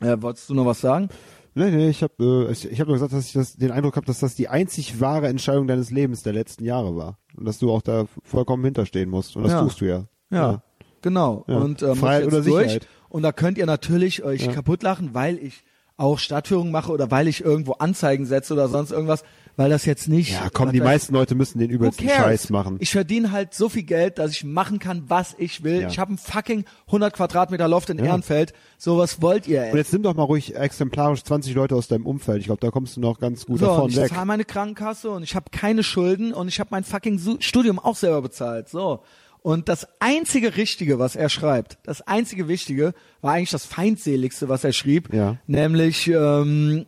Äh, 0.00 0.16
wolltest 0.20 0.50
du 0.50 0.54
noch 0.54 0.66
was 0.66 0.80
sagen? 0.80 1.08
Nee, 1.54 1.70
nee, 1.70 1.88
ich 1.88 2.02
habe 2.02 2.46
äh, 2.48 2.52
ich, 2.52 2.70
ich 2.70 2.80
hab 2.80 2.86
nur 2.86 2.96
gesagt, 2.96 3.12
dass 3.14 3.26
ich 3.26 3.32
das, 3.32 3.56
den 3.56 3.70
Eindruck 3.72 3.96
habe, 3.96 4.06
dass 4.06 4.20
das 4.20 4.34
die 4.34 4.48
einzig 4.48 5.00
wahre 5.00 5.28
Entscheidung 5.28 5.66
deines 5.66 5.90
Lebens 5.90 6.22
der 6.22 6.32
letzten 6.34 6.64
Jahre 6.64 6.94
war. 6.96 7.18
Und 7.34 7.46
dass 7.46 7.58
du 7.58 7.72
auch 7.72 7.82
da 7.82 8.04
vollkommen 8.22 8.62
hinterstehen 8.64 9.08
musst. 9.08 9.36
Und 9.36 9.44
das 9.44 9.52
Ja. 9.52 9.62
tust 9.62 9.80
du 9.80 9.86
ja. 9.86 10.04
Ja, 10.30 10.62
genau. 11.02 11.44
Ja. 11.48 11.56
Und 11.56 11.80
äh, 11.82 11.94
Freiheit 11.94 12.26
oder 12.26 12.42
durch. 12.42 12.64
Sicherheit. 12.72 12.88
Und 13.08 13.22
da 13.22 13.32
könnt 13.32 13.56
ihr 13.58 13.66
natürlich 13.66 14.22
euch 14.22 14.44
Ja. 14.46 14.52
kaputt 14.52 14.82
lachen, 14.82 15.10
weil 15.14 15.38
ich 15.38 15.64
auch 15.96 16.18
Stadtführungen 16.18 16.72
mache 16.72 16.92
oder 16.92 17.10
weil 17.10 17.26
ich 17.26 17.42
irgendwo 17.42 17.72
Anzeigen 17.72 18.26
setze 18.26 18.52
oder 18.54 18.68
sonst 18.68 18.90
irgendwas, 18.92 19.24
weil 19.60 19.68
das 19.68 19.84
jetzt 19.84 20.08
nicht. 20.08 20.32
Ja, 20.32 20.48
komm, 20.50 20.72
die 20.72 20.80
meisten 20.80 21.12
Leute 21.12 21.34
müssen 21.34 21.58
den 21.58 21.68
übelsten? 21.68 22.08
Scheiß 22.08 22.48
machen. 22.48 22.78
Ich 22.80 22.92
verdiene 22.92 23.30
halt 23.30 23.52
so 23.52 23.68
viel 23.68 23.82
Geld, 23.82 24.18
dass 24.18 24.30
ich 24.30 24.42
machen 24.42 24.78
kann, 24.78 25.04
was 25.08 25.34
ich 25.36 25.62
will. 25.62 25.82
Ja. 25.82 25.88
Ich 25.88 25.98
habe 25.98 26.14
ein 26.14 26.16
fucking 26.16 26.64
100 26.86 27.12
Quadratmeter 27.12 27.68
Loft 27.68 27.90
in 27.90 27.98
Ja. 27.98 28.06
Ehrenfeld. 28.06 28.54
So 28.78 28.96
was 28.96 29.20
wollt 29.20 29.46
ihr, 29.46 29.60
Und 29.60 29.66
ey? 29.68 29.76
jetzt 29.76 29.92
nimm 29.92 30.02
doch 30.02 30.14
mal 30.14 30.22
ruhig 30.22 30.54
exemplarisch 30.56 31.22
20 31.24 31.54
Leute 31.54 31.74
aus 31.74 31.88
deinem 31.88 32.06
Umfeld. 32.06 32.38
Ich 32.38 32.46
glaube, 32.46 32.62
da 32.62 32.70
kommst 32.70 32.96
du 32.96 33.00
noch 33.02 33.18
ganz 33.20 33.44
gut 33.44 33.58
So, 33.58 33.66
und 33.66 33.72
davon 33.74 33.90
ich 33.90 33.96
weg. 33.96 34.08
zahle 34.08 34.24
meine 34.24 34.46
Krankenkasse 34.46 35.10
und 35.10 35.24
ich 35.24 35.34
habe 35.34 35.50
keine 35.50 35.82
Schulden 35.82 36.32
und 36.32 36.48
ich 36.48 36.58
habe 36.58 36.68
mein 36.72 36.82
fucking 36.84 37.20
Studium 37.40 37.78
auch 37.78 37.96
selber 37.96 38.22
bezahlt. 38.22 38.70
So. 38.70 39.00
Und 39.42 39.68
das 39.68 39.86
einzige 40.00 40.56
Richtige, 40.56 40.98
was 40.98 41.16
er 41.16 41.28
schreibt, 41.28 41.78
das 41.84 42.00
einzige 42.00 42.48
Wichtige, 42.48 42.94
war 43.20 43.32
eigentlich 43.34 43.50
das 43.50 43.66
feindseligste, 43.66 44.48
was 44.48 44.64
er 44.64 44.72
schrieb, 44.72 45.12
Ja. 45.14 45.36
nämlich 45.46 46.08
ähm, 46.08 46.86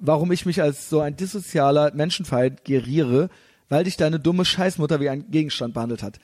warum 0.00 0.32
ich 0.32 0.46
mich 0.46 0.60
als 0.62 0.90
so 0.90 1.00
ein 1.00 1.16
dissozialer 1.16 1.92
Menschenfeind 1.94 2.64
geriere, 2.64 3.28
weil 3.68 3.84
dich 3.84 3.96
deine 3.96 4.18
dumme 4.18 4.44
Scheißmutter 4.44 5.00
wie 5.00 5.08
ein 5.08 5.30
Gegenstand 5.30 5.74
behandelt 5.74 6.02
hat. 6.02 6.18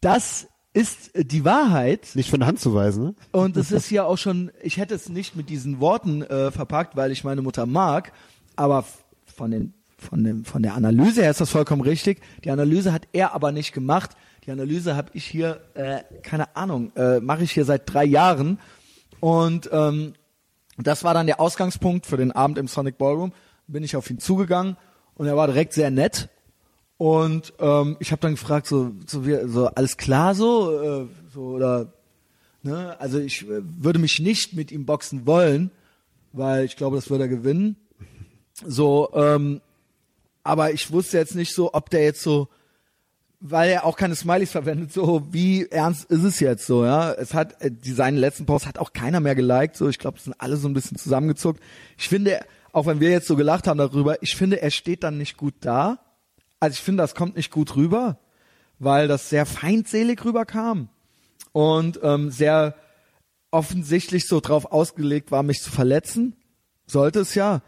Das 0.00 0.48
ist 0.74 1.14
äh, 1.14 1.24
die 1.24 1.44
Wahrheit. 1.44 2.08
Nicht 2.14 2.28
von 2.28 2.40
der 2.40 2.48
Hand 2.48 2.60
zu 2.60 2.74
weisen, 2.74 3.04
ne? 3.04 3.14
Und 3.32 3.56
es 3.56 3.72
ist 3.72 3.90
ja 3.90 4.04
auch 4.04 4.18
schon, 4.18 4.50
ich 4.62 4.76
hätte 4.76 4.94
es 4.94 5.08
nicht 5.08 5.36
mit 5.36 5.48
diesen 5.48 5.80
Worten 5.80 6.22
äh, 6.22 6.50
verpackt, 6.50 6.96
weil 6.96 7.12
ich 7.12 7.24
meine 7.24 7.40
Mutter 7.40 7.64
mag, 7.64 8.12
aber 8.56 8.84
von 9.24 9.50
den 9.50 9.74
von 9.96 10.22
dem 10.22 10.44
von 10.44 10.62
der 10.62 10.74
Analyse 10.74 11.22
her 11.22 11.30
ist 11.30 11.40
das 11.40 11.50
vollkommen 11.50 11.80
richtig. 11.80 12.20
Die 12.44 12.50
Analyse 12.50 12.92
hat 12.92 13.08
er 13.12 13.32
aber 13.32 13.52
nicht 13.52 13.72
gemacht. 13.72 14.10
Die 14.44 14.50
Analyse 14.50 14.96
habe 14.96 15.10
ich 15.14 15.24
hier, 15.24 15.62
äh, 15.72 16.02
keine 16.22 16.54
Ahnung, 16.56 16.92
äh, 16.96 17.20
mache 17.20 17.44
ich 17.44 17.52
hier 17.52 17.64
seit 17.64 17.90
drei 17.90 18.04
Jahren 18.04 18.58
und 19.20 19.70
ähm, 19.72 20.12
das 20.78 21.04
war 21.04 21.14
dann 21.14 21.26
der 21.26 21.40
Ausgangspunkt 21.40 22.06
für 22.06 22.16
den 22.16 22.32
Abend 22.32 22.58
im 22.58 22.68
Sonic 22.68 22.98
Ballroom. 22.98 23.32
Bin 23.66 23.82
ich 23.82 23.96
auf 23.96 24.10
ihn 24.10 24.18
zugegangen 24.18 24.76
und 25.14 25.26
er 25.26 25.36
war 25.36 25.46
direkt 25.46 25.72
sehr 25.72 25.90
nett 25.90 26.28
und 26.96 27.52
ähm, 27.58 27.96
ich 27.98 28.12
habe 28.12 28.20
dann 28.20 28.32
gefragt, 28.32 28.66
so, 28.66 28.92
so, 29.06 29.26
wie, 29.26 29.38
so 29.46 29.66
alles 29.66 29.96
klar 29.96 30.34
so, 30.34 30.80
äh, 30.80 31.06
so 31.32 31.40
oder 31.48 31.92
ne? 32.62 32.98
Also 33.00 33.18
ich 33.18 33.42
äh, 33.42 33.62
würde 33.62 33.98
mich 33.98 34.20
nicht 34.20 34.54
mit 34.54 34.70
ihm 34.70 34.86
boxen 34.86 35.26
wollen, 35.26 35.70
weil 36.32 36.64
ich 36.64 36.76
glaube, 36.76 36.96
das 36.96 37.10
würde 37.10 37.24
er 37.24 37.28
gewinnen. 37.28 37.76
So, 38.64 39.10
ähm, 39.14 39.60
aber 40.44 40.72
ich 40.72 40.92
wusste 40.92 41.18
jetzt 41.18 41.34
nicht 41.34 41.54
so, 41.54 41.74
ob 41.74 41.90
der 41.90 42.04
jetzt 42.04 42.22
so, 42.22 42.48
weil 43.46 43.68
er 43.68 43.84
auch 43.84 43.98
keine 43.98 44.16
Smileys 44.16 44.52
verwendet, 44.52 44.90
so 44.90 45.26
wie 45.30 45.66
ernst 45.66 46.10
ist 46.10 46.22
es 46.22 46.40
jetzt 46.40 46.66
so, 46.66 46.82
ja? 46.82 47.12
Es 47.12 47.34
hat 47.34 47.60
äh, 47.60 47.70
die 47.70 47.92
seinen 47.92 48.16
letzten 48.16 48.46
Post 48.46 48.66
hat 48.66 48.78
auch 48.78 48.94
keiner 48.94 49.20
mehr 49.20 49.34
geliked, 49.34 49.76
so 49.76 49.86
ich 49.86 49.98
glaube, 49.98 50.18
sind 50.18 50.34
alle 50.38 50.56
so 50.56 50.66
ein 50.66 50.72
bisschen 50.72 50.96
zusammengezuckt. 50.96 51.62
Ich 51.98 52.08
finde, 52.08 52.40
auch 52.72 52.86
wenn 52.86 53.00
wir 53.00 53.10
jetzt 53.10 53.26
so 53.26 53.36
gelacht 53.36 53.66
haben 53.66 53.76
darüber, 53.76 54.22
ich 54.22 54.34
finde, 54.34 54.62
er 54.62 54.70
steht 54.70 55.02
dann 55.02 55.18
nicht 55.18 55.36
gut 55.36 55.52
da. 55.60 55.98
Also 56.58 56.72
ich 56.72 56.80
finde, 56.80 57.02
das 57.02 57.14
kommt 57.14 57.36
nicht 57.36 57.50
gut 57.50 57.76
rüber, 57.76 58.18
weil 58.78 59.08
das 59.08 59.28
sehr 59.28 59.44
feindselig 59.44 60.24
rüberkam 60.24 60.88
und 61.52 62.00
ähm, 62.02 62.30
sehr 62.30 62.74
offensichtlich 63.50 64.26
so 64.26 64.40
drauf 64.40 64.72
ausgelegt 64.72 65.30
war, 65.30 65.42
mich 65.42 65.60
zu 65.60 65.70
verletzen. 65.70 66.34
Sollte 66.86 67.20
es 67.20 67.34
ja. 67.34 67.60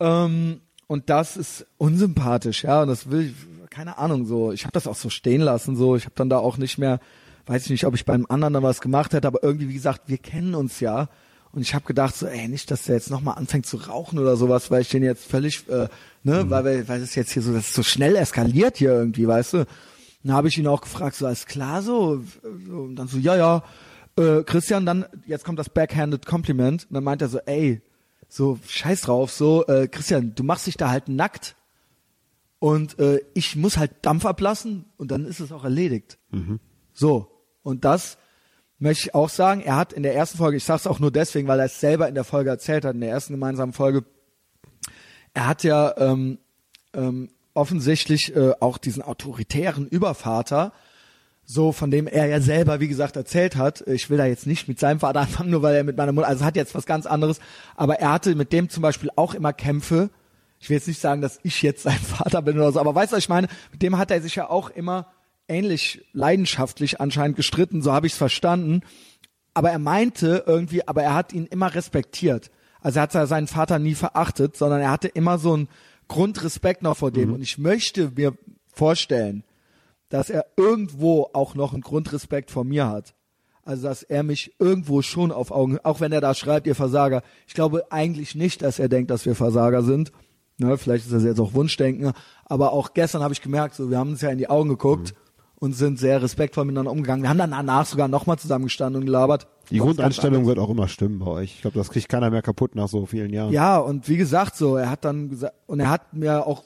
Ähm, 0.00 0.62
und 0.86 1.10
das 1.10 1.36
ist 1.36 1.66
unsympathisch, 1.76 2.64
ja. 2.64 2.80
Und 2.80 2.88
das 2.88 3.10
will 3.10 3.26
ich, 3.26 3.34
keine 3.74 3.98
Ahnung, 3.98 4.24
so. 4.24 4.52
Ich 4.52 4.62
habe 4.64 4.72
das 4.72 4.86
auch 4.86 4.94
so 4.94 5.10
stehen 5.10 5.40
lassen, 5.40 5.76
so. 5.76 5.96
Ich 5.96 6.04
habe 6.04 6.14
dann 6.14 6.30
da 6.30 6.38
auch 6.38 6.58
nicht 6.58 6.78
mehr, 6.78 7.00
weiß 7.46 7.64
ich 7.64 7.70
nicht, 7.70 7.86
ob 7.86 7.94
ich 7.94 8.04
beim 8.04 8.24
anderen 8.28 8.54
dann 8.54 8.62
was 8.62 8.80
gemacht 8.80 9.12
hätte, 9.12 9.26
aber 9.26 9.42
irgendwie, 9.42 9.68
wie 9.68 9.74
gesagt, 9.74 10.02
wir 10.06 10.18
kennen 10.18 10.54
uns 10.54 10.80
ja. 10.80 11.08
Und 11.50 11.62
ich 11.62 11.74
habe 11.74 11.84
gedacht, 11.84 12.16
so, 12.16 12.26
ey, 12.26 12.48
nicht, 12.48 12.70
dass 12.70 12.84
der 12.84 12.96
jetzt 12.96 13.10
nochmal 13.10 13.36
anfängt 13.36 13.66
zu 13.66 13.76
rauchen 13.76 14.18
oder 14.18 14.36
sowas, 14.36 14.70
weil 14.70 14.82
ich 14.82 14.88
den 14.88 15.02
jetzt 15.02 15.24
völlig, 15.24 15.68
äh, 15.68 15.88
ne, 16.22 16.50
weil, 16.50 16.64
weil, 16.64 16.88
weil 16.88 17.02
es 17.02 17.14
jetzt 17.14 17.32
hier 17.32 17.42
so, 17.42 17.52
das 17.52 17.68
ist 17.68 17.74
so 17.74 17.82
schnell 17.82 18.16
eskaliert 18.16 18.76
hier 18.76 18.92
irgendwie, 18.92 19.26
weißt 19.26 19.54
du. 19.54 19.66
Dann 20.22 20.34
habe 20.34 20.48
ich 20.48 20.56
ihn 20.58 20.66
auch 20.66 20.80
gefragt, 20.80 21.16
so, 21.16 21.26
alles 21.26 21.46
klar 21.46 21.82
so? 21.82 22.22
so 22.66 22.76
und 22.76 22.96
dann 22.96 23.08
so, 23.08 23.18
ja, 23.18 23.36
ja, 23.36 23.62
äh, 24.16 24.42
Christian 24.44 24.86
dann, 24.86 25.04
jetzt 25.26 25.44
kommt 25.44 25.58
das 25.58 25.68
backhanded 25.68 26.26
Compliment, 26.26 26.86
und 26.88 26.94
dann 26.94 27.04
meint 27.04 27.22
er 27.22 27.28
so, 27.28 27.38
ey, 27.40 27.82
so 28.28 28.58
scheiß 28.66 29.02
drauf, 29.02 29.30
so, 29.32 29.66
äh, 29.66 29.88
Christian, 29.88 30.34
du 30.34 30.44
machst 30.44 30.66
dich 30.66 30.76
da 30.76 30.90
halt 30.90 31.08
nackt 31.08 31.56
und 32.58 32.98
äh, 32.98 33.20
ich 33.34 33.56
muss 33.56 33.76
halt 33.76 33.92
Dampf 34.02 34.24
ablassen 34.24 34.86
und 34.96 35.10
dann 35.10 35.26
ist 35.26 35.40
es 35.40 35.52
auch 35.52 35.64
erledigt. 35.64 36.18
So, 36.92 37.28
und 37.62 37.84
das 37.84 38.18
möchte 38.78 39.08
ich 39.08 39.14
auch 39.14 39.28
sagen, 39.28 39.60
er 39.60 39.76
hat 39.76 39.92
in 39.92 40.02
der 40.02 40.14
ersten 40.14 40.38
Folge, 40.38 40.56
ich 40.56 40.64
sag's 40.64 40.86
auch 40.86 41.00
nur 41.00 41.10
deswegen, 41.10 41.48
weil 41.48 41.58
er 41.58 41.66
es 41.66 41.80
selber 41.80 42.08
in 42.08 42.14
der 42.14 42.24
Folge 42.24 42.50
erzählt 42.50 42.84
hat, 42.84 42.94
in 42.94 43.00
der 43.00 43.10
ersten 43.10 43.34
gemeinsamen 43.34 43.72
Folge, 43.72 44.04
er 45.32 45.48
hat 45.48 45.64
ja 45.64 45.96
ähm, 45.98 46.38
ähm, 46.92 47.30
offensichtlich 47.54 48.34
äh, 48.34 48.52
auch 48.60 48.78
diesen 48.78 49.02
autoritären 49.02 49.86
Übervater, 49.88 50.72
so 51.44 51.72
von 51.72 51.90
dem 51.90 52.06
er 52.06 52.26
ja 52.26 52.40
selber, 52.40 52.80
wie 52.80 52.88
gesagt, 52.88 53.16
erzählt 53.16 53.56
hat. 53.56 53.86
Ich 53.86 54.10
will 54.10 54.18
da 54.18 54.26
jetzt 54.26 54.46
nicht 54.46 54.68
mit 54.68 54.78
seinem 54.78 55.00
Vater 55.00 55.20
anfangen, 55.22 55.50
nur 55.50 55.62
weil 55.62 55.74
er 55.74 55.84
mit 55.84 55.96
meiner 55.96 56.12
Mutter, 56.12 56.28
also 56.28 56.44
hat 56.44 56.56
jetzt 56.56 56.74
was 56.74 56.86
ganz 56.86 57.06
anderes, 57.06 57.40
aber 57.76 58.00
er 58.00 58.12
hatte 58.12 58.34
mit 58.34 58.52
dem 58.52 58.68
zum 58.68 58.82
Beispiel 58.82 59.10
auch 59.16 59.34
immer 59.34 59.52
Kämpfe. 59.52 60.10
Ich 60.64 60.70
will 60.70 60.78
jetzt 60.78 60.88
nicht 60.88 61.02
sagen, 61.02 61.20
dass 61.20 61.40
ich 61.42 61.60
jetzt 61.60 61.82
sein 61.82 61.98
Vater 61.98 62.40
bin 62.40 62.56
oder 62.56 62.72
so, 62.72 62.80
aber 62.80 62.94
weißt 62.94 63.12
du, 63.12 63.16
was 63.16 63.24
ich 63.24 63.28
meine? 63.28 63.48
Mit 63.70 63.82
dem 63.82 63.98
hat 63.98 64.10
er 64.10 64.22
sich 64.22 64.36
ja 64.36 64.48
auch 64.48 64.70
immer 64.70 65.08
ähnlich 65.46 66.02
leidenschaftlich 66.14 67.02
anscheinend 67.02 67.36
gestritten, 67.36 67.82
so 67.82 67.92
habe 67.92 68.06
ich 68.06 68.14
es 68.14 68.18
verstanden. 68.18 68.80
Aber 69.52 69.70
er 69.70 69.78
meinte 69.78 70.44
irgendwie, 70.46 70.88
aber 70.88 71.02
er 71.02 71.12
hat 71.12 71.34
ihn 71.34 71.44
immer 71.44 71.74
respektiert. 71.74 72.50
Also 72.80 72.98
er 72.98 73.02
hat 73.02 73.12
seinen 73.12 73.46
Vater 73.46 73.78
nie 73.78 73.94
verachtet, 73.94 74.56
sondern 74.56 74.80
er 74.80 74.90
hatte 74.90 75.08
immer 75.08 75.36
so 75.36 75.52
einen 75.52 75.68
Grundrespekt 76.08 76.80
noch 76.80 76.96
vor 76.96 77.10
dem. 77.10 77.34
Und 77.34 77.42
ich 77.42 77.58
möchte 77.58 78.12
mir 78.16 78.32
vorstellen, 78.66 79.44
dass 80.08 80.30
er 80.30 80.46
irgendwo 80.56 81.28
auch 81.34 81.54
noch 81.54 81.74
einen 81.74 81.82
Grundrespekt 81.82 82.50
vor 82.50 82.64
mir 82.64 82.88
hat. 82.88 83.14
Also 83.64 83.82
dass 83.82 84.02
er 84.02 84.22
mich 84.22 84.54
irgendwo 84.58 85.02
schon 85.02 85.30
auf 85.30 85.50
Augen, 85.50 85.78
auch 85.82 86.00
wenn 86.00 86.12
er 86.12 86.22
da 86.22 86.32
schreibt, 86.32 86.66
ihr 86.66 86.74
Versager. 86.74 87.22
Ich 87.46 87.52
glaube 87.52 87.92
eigentlich 87.92 88.34
nicht, 88.34 88.62
dass 88.62 88.78
er 88.78 88.88
denkt, 88.88 89.10
dass 89.10 89.26
wir 89.26 89.34
Versager 89.34 89.82
sind. 89.82 90.10
Ne, 90.58 90.78
vielleicht 90.78 91.06
ist 91.06 91.12
das 91.12 91.24
jetzt 91.24 91.40
auch 91.40 91.54
Wunschdenken, 91.54 92.12
aber 92.44 92.72
auch 92.72 92.94
gestern 92.94 93.22
habe 93.22 93.34
ich 93.34 93.42
gemerkt, 93.42 93.74
so 93.74 93.90
wir 93.90 93.98
haben 93.98 94.10
uns 94.10 94.20
ja 94.20 94.30
in 94.30 94.38
die 94.38 94.48
Augen 94.48 94.68
geguckt 94.68 95.14
und 95.56 95.72
sind 95.72 95.98
sehr 95.98 96.22
respektvoll 96.22 96.64
miteinander 96.64 96.92
umgegangen. 96.92 97.22
Wir 97.22 97.30
haben 97.30 97.38
dann 97.38 97.50
danach 97.50 97.86
sogar 97.86 98.06
nochmal 98.06 98.38
zusammengestanden 98.38 99.00
und 99.00 99.06
gelabert. 99.06 99.48
Die 99.70 99.78
Grundeinstellung 99.78 100.46
wird 100.46 100.58
auch 100.58 100.70
immer 100.70 100.88
stimmen 100.88 101.18
bei 101.18 101.26
euch. 101.26 101.54
Ich 101.56 101.62
glaube, 101.62 101.78
das 101.78 101.90
kriegt 101.90 102.08
keiner 102.08 102.30
mehr 102.30 102.42
kaputt 102.42 102.76
nach 102.76 102.88
so 102.88 103.06
vielen 103.06 103.32
Jahren. 103.32 103.52
Ja, 103.52 103.78
und 103.78 104.08
wie 104.08 104.16
gesagt, 104.16 104.56
so, 104.56 104.76
er 104.76 104.90
hat 104.90 105.04
dann 105.04 105.30
gesagt, 105.30 105.54
und 105.66 105.80
er 105.80 105.90
hat 105.90 106.14
mir 106.14 106.46
auch 106.46 106.64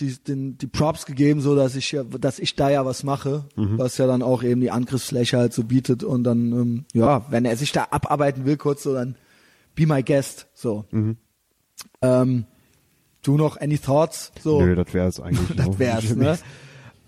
die, 0.00 0.12
den, 0.22 0.58
die 0.58 0.66
Props 0.66 1.06
gegeben, 1.06 1.40
so 1.40 1.54
dass 1.54 1.76
ich 1.76 1.92
ja, 1.92 2.02
dass 2.02 2.38
ich 2.38 2.56
da 2.56 2.70
ja 2.70 2.84
was 2.84 3.04
mache, 3.04 3.44
was 3.78 3.96
ja 3.98 4.06
dann 4.06 4.22
auch 4.22 4.42
eben 4.42 4.60
die 4.60 4.70
Angriffsfläche 4.70 5.38
halt 5.38 5.52
so 5.52 5.64
bietet 5.64 6.02
und 6.02 6.24
dann, 6.24 6.52
ähm, 6.52 6.84
ja, 6.92 7.24
wenn 7.30 7.44
er 7.44 7.56
sich 7.56 7.72
da 7.72 7.86
abarbeiten 7.90 8.44
will, 8.44 8.56
kurz 8.56 8.82
so, 8.82 8.92
dann 8.94 9.16
be 9.74 9.86
my 9.86 10.02
guest, 10.02 10.48
so. 10.54 10.84
Ähm, 12.02 12.46
du 13.22 13.36
noch 13.36 13.60
any 13.60 13.78
thoughts? 13.78 14.32
So, 14.42 14.60
Nö, 14.60 14.74
das 14.74 14.92
wäre 14.92 15.08
es 15.08 15.20
eigentlich. 15.20 15.56
das 15.56 15.78
wär's, 15.78 16.14
ne? 16.14 16.38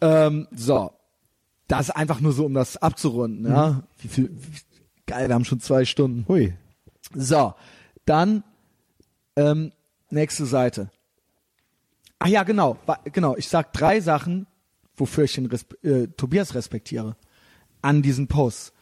ähm, 0.00 0.48
so. 0.54 0.90
Das 1.68 1.90
einfach 1.90 2.20
nur 2.20 2.32
so, 2.32 2.44
um 2.44 2.54
das 2.54 2.76
abzurunden, 2.76 3.50
ja. 3.50 3.82
Wie 3.98 4.08
viel, 4.08 4.30
wie, 4.30 4.60
geil, 5.06 5.28
wir 5.28 5.34
haben 5.34 5.44
schon 5.44 5.60
zwei 5.60 5.84
Stunden. 5.84 6.26
Hui. 6.28 6.54
So, 7.14 7.54
dann 8.04 8.44
ähm, 9.36 9.72
nächste 10.10 10.46
Seite. 10.46 10.90
Ach 12.18 12.28
ja, 12.28 12.42
genau, 12.42 12.78
genau. 13.12 13.36
Ich 13.36 13.48
sag 13.48 13.72
drei 13.72 14.00
Sachen, 14.00 14.46
wofür 14.96 15.24
ich 15.24 15.34
den 15.34 15.46
Respe 15.46 15.76
äh, 15.82 16.08
Tobias 16.08 16.54
respektiere 16.54 17.16
an 17.82 18.02
diesen 18.02 18.28
Posts. 18.28 18.72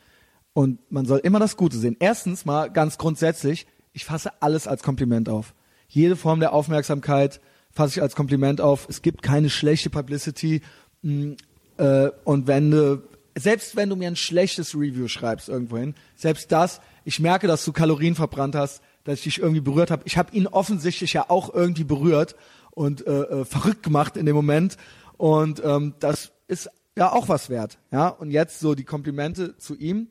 Und 0.54 0.78
man 0.92 1.06
soll 1.06 1.18
immer 1.20 1.38
das 1.38 1.56
Gute 1.56 1.76
sehen. 1.76 1.96
Erstens 1.98 2.44
mal 2.44 2.70
ganz 2.70 2.98
grundsätzlich, 2.98 3.66
ich 3.92 4.04
fasse 4.04 4.42
alles 4.42 4.66
als 4.66 4.82
Kompliment 4.82 5.28
auf. 5.28 5.54
Jede 5.93 6.16
Form 6.16 6.40
der 6.40 6.55
Aufmerksamkeit 6.55 7.40
fasse 7.70 7.98
ich 7.98 8.02
als 8.02 8.16
Kompliment 8.16 8.62
auf. 8.62 8.86
Es 8.89 9.02
gibt 9.02 9.23
keine 9.23 9.51
schlechte 9.51 9.90
Publicity. 9.90 10.62
mh, 11.02 11.36
Äh, 11.78 12.10
und 12.24 12.47
wenn 12.47 12.70
du, 12.70 13.02
selbst 13.35 13.77
wenn 13.77 13.89
du 13.89 13.97
mir 13.97 14.09
ein 14.09 14.16
schlechtes 14.16 14.74
Review 14.74 15.09
schreibst 15.09 15.48
irgendwohin, 15.48 15.94
selbst 16.16 16.52
das, 16.52 16.81
ich 17.05 17.19
merke, 17.19 17.47
dass 17.47 17.64
du 17.64 17.73
Kalorien 17.73 18.14
verbrannt 18.14 18.55
hast, 18.55 18.82
dass 19.05 19.19
ich 19.19 19.24
dich 19.24 19.39
irgendwie 19.39 19.62
berührt 19.62 19.90
habe. 19.90 20.02
Ich 20.05 20.16
habe 20.16 20.35
ihn 20.36 20.47
offensichtlich 20.47 21.14
ja 21.14 21.28
auch 21.28 21.52
irgendwie 21.52 21.85
berührt 21.85 22.36
und 22.73 23.06
äh, 23.06 23.10
äh, 23.10 23.44
verrückt 23.44 23.82
gemacht 23.82 24.16
in 24.16 24.27
dem 24.27 24.36
Moment. 24.36 24.77
Und 25.16 25.62
ähm, 25.64 25.94
das 25.98 26.32
ist 26.47 26.69
ja 26.97 27.10
auch 27.10 27.28
was 27.28 27.48
wert. 27.48 27.78
Ja, 27.90 28.09
und 28.09 28.31
jetzt 28.31 28.60
so 28.60 28.74
die 28.74 28.85
Komplimente 28.85 29.56
zu 29.56 29.74
ihm. 29.77 30.09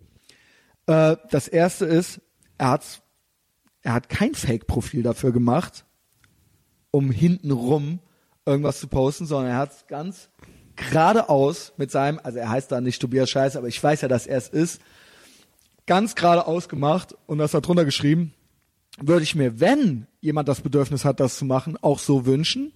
Äh, 0.88 1.16
das 1.30 1.48
erste 1.48 1.86
ist, 1.86 2.22
er 2.58 2.70
hat, 2.70 3.02
er 3.84 3.94
hat 3.94 4.10
kein 4.10 4.36
Fake-Profil 4.36 5.04
dafür 5.04 5.32
gemacht, 5.32 5.86
um 6.92 7.12
hintenrum 7.12 8.00
irgendwas 8.46 8.80
zu 8.80 8.88
posten, 8.88 9.26
sondern 9.26 9.52
er 9.52 9.58
hat 9.58 9.72
es 9.72 9.88
ganz 9.88 10.30
geradeaus 10.76 11.74
mit 11.78 11.92
seinem, 11.92 12.20
also 12.24 12.40
er 12.40 12.50
heißt 12.50 12.72
da 12.72 12.82
nicht 12.82 13.02
Tobias 13.02 13.30
Scheiß, 13.30 13.56
aber 13.56 13.68
ich 13.68 13.82
weiß 13.82 14.02
ja, 14.02 14.08
dass 14.08 14.28
er 14.28 14.38
es 14.38 14.50
ist, 14.50 14.82
ganz 15.86 16.16
geradeaus 16.16 16.70
gemacht 16.70 17.16
und 17.28 17.38
das 17.38 17.52
da 17.52 17.62
drunter 17.62 17.86
geschrieben, 17.86 18.34
würde 19.00 19.24
ich 19.24 19.36
mir, 19.36 19.60
wenn 19.60 20.08
jemand 20.20 20.48
das 20.48 20.62
Bedürfnis 20.62 21.06
hat, 21.06 21.20
das 21.20 21.38
zu 21.38 21.46
machen, 21.46 21.78
auch 21.82 22.00
so 22.00 22.26
wünschen. 22.26 22.74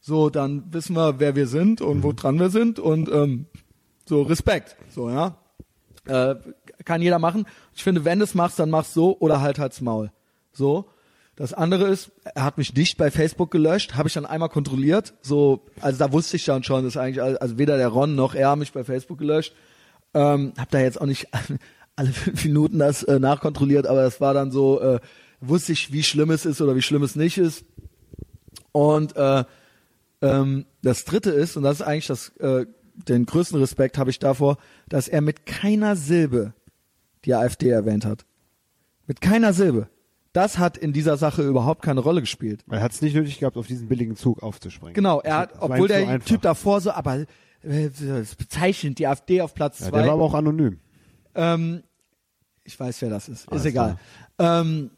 So, 0.00 0.28
dann 0.28 0.72
wissen 0.72 0.94
wir, 0.94 1.18
wer 1.18 1.34
wir 1.34 1.46
sind 1.46 1.80
und 1.80 2.02
wo 2.02 2.12
dran 2.12 2.38
wir 2.38 2.50
sind 2.50 2.78
und 2.78 3.08
ähm, 3.08 3.46
so 4.04 4.22
Respekt. 4.22 4.76
So, 4.90 5.08
ja. 5.08 5.38
Äh, 6.06 6.36
kann 6.84 7.00
jeder 7.00 7.18
machen. 7.18 7.46
Ich 7.74 7.82
finde, 7.82 8.04
wenn 8.04 8.18
du 8.18 8.24
es 8.24 8.34
machst, 8.34 8.58
dann 8.58 8.68
mach's 8.68 8.92
so 8.92 9.16
oder 9.18 9.40
halt 9.40 9.58
halt's 9.58 9.80
Maul. 9.80 10.10
So. 10.54 10.86
Das 11.36 11.52
andere 11.52 11.88
ist, 11.88 12.12
er 12.34 12.44
hat 12.44 12.58
mich 12.58 12.74
nicht 12.74 12.96
bei 12.96 13.10
Facebook 13.10 13.50
gelöscht, 13.50 13.96
habe 13.96 14.06
ich 14.06 14.14
dann 14.14 14.24
einmal 14.24 14.48
kontrolliert. 14.48 15.14
So, 15.20 15.66
also 15.80 15.98
da 15.98 16.12
wusste 16.12 16.36
ich 16.36 16.44
dann 16.44 16.62
schon, 16.62 16.84
dass 16.84 16.96
eigentlich 16.96 17.20
also 17.22 17.58
weder 17.58 17.76
der 17.76 17.88
Ron 17.88 18.14
noch 18.14 18.34
er 18.34 18.48
haben 18.48 18.60
mich 18.60 18.72
bei 18.72 18.84
Facebook 18.84 19.18
gelöscht. 19.18 19.52
Ähm, 20.14 20.52
hab 20.56 20.70
da 20.70 20.78
jetzt 20.78 21.00
auch 21.00 21.06
nicht 21.06 21.28
alle 21.96 22.12
fünf 22.12 22.44
Minuten 22.44 22.78
das 22.78 23.02
äh, 23.02 23.18
nachkontrolliert, 23.18 23.86
aber 23.88 24.04
es 24.04 24.20
war 24.20 24.32
dann 24.32 24.52
so, 24.52 24.80
äh, 24.80 25.00
wusste 25.40 25.72
ich, 25.72 25.92
wie 25.92 26.04
schlimm 26.04 26.30
es 26.30 26.46
ist 26.46 26.60
oder 26.60 26.76
wie 26.76 26.82
schlimm 26.82 27.02
es 27.02 27.16
nicht 27.16 27.36
ist. 27.36 27.64
Und 28.70 29.16
äh, 29.16 29.44
ähm, 30.22 30.66
das 30.82 31.04
Dritte 31.04 31.30
ist, 31.30 31.56
und 31.56 31.64
das 31.64 31.80
ist 31.80 31.86
eigentlich 31.86 32.06
das, 32.06 32.28
äh, 32.38 32.66
den 32.94 33.26
größten 33.26 33.58
Respekt 33.58 33.98
habe 33.98 34.10
ich 34.10 34.20
davor, 34.20 34.58
dass 34.88 35.08
er 35.08 35.20
mit 35.20 35.46
keiner 35.46 35.96
Silbe 35.96 36.54
die 37.24 37.34
AfD 37.34 37.68
erwähnt 37.70 38.04
hat. 38.04 38.24
Mit 39.06 39.20
keiner 39.20 39.52
Silbe. 39.52 39.88
Das 40.34 40.58
hat 40.58 40.76
in 40.76 40.92
dieser 40.92 41.16
Sache 41.16 41.42
überhaupt 41.42 41.80
keine 41.82 42.00
Rolle 42.00 42.20
gespielt. 42.20 42.64
Er 42.68 42.82
hat 42.82 42.92
es 42.92 43.00
nicht 43.00 43.14
nötig 43.14 43.38
gehabt, 43.38 43.56
auf 43.56 43.66
diesen 43.68 43.88
billigen 43.88 44.16
Zug 44.16 44.42
aufzuspringen. 44.42 44.92
Genau, 44.92 45.20
er 45.20 45.38
hat, 45.38 45.50
obwohl 45.60 45.88
der 45.88 46.06
einfach. 46.08 46.28
Typ 46.28 46.42
davor 46.42 46.80
so, 46.82 46.90
aber 46.90 47.20
äh, 47.62 47.88
bezeichnend, 48.36 48.98
die 48.98 49.06
AfD 49.06 49.40
auf 49.40 49.54
Platz 49.54 49.78
Ja, 49.80 49.86
zwei. 49.88 49.98
der 49.98 50.06
war 50.08 50.14
aber 50.14 50.24
auch 50.24 50.34
anonym. 50.34 50.80
Ähm, 51.36 51.82
ich 52.64 52.78
weiß, 52.78 53.00
wer 53.02 53.10
das 53.10 53.28
ist. 53.28 53.48
Alles 53.48 53.62
ist 53.62 53.68
egal. 53.70 53.96
Ähm, 54.38 54.90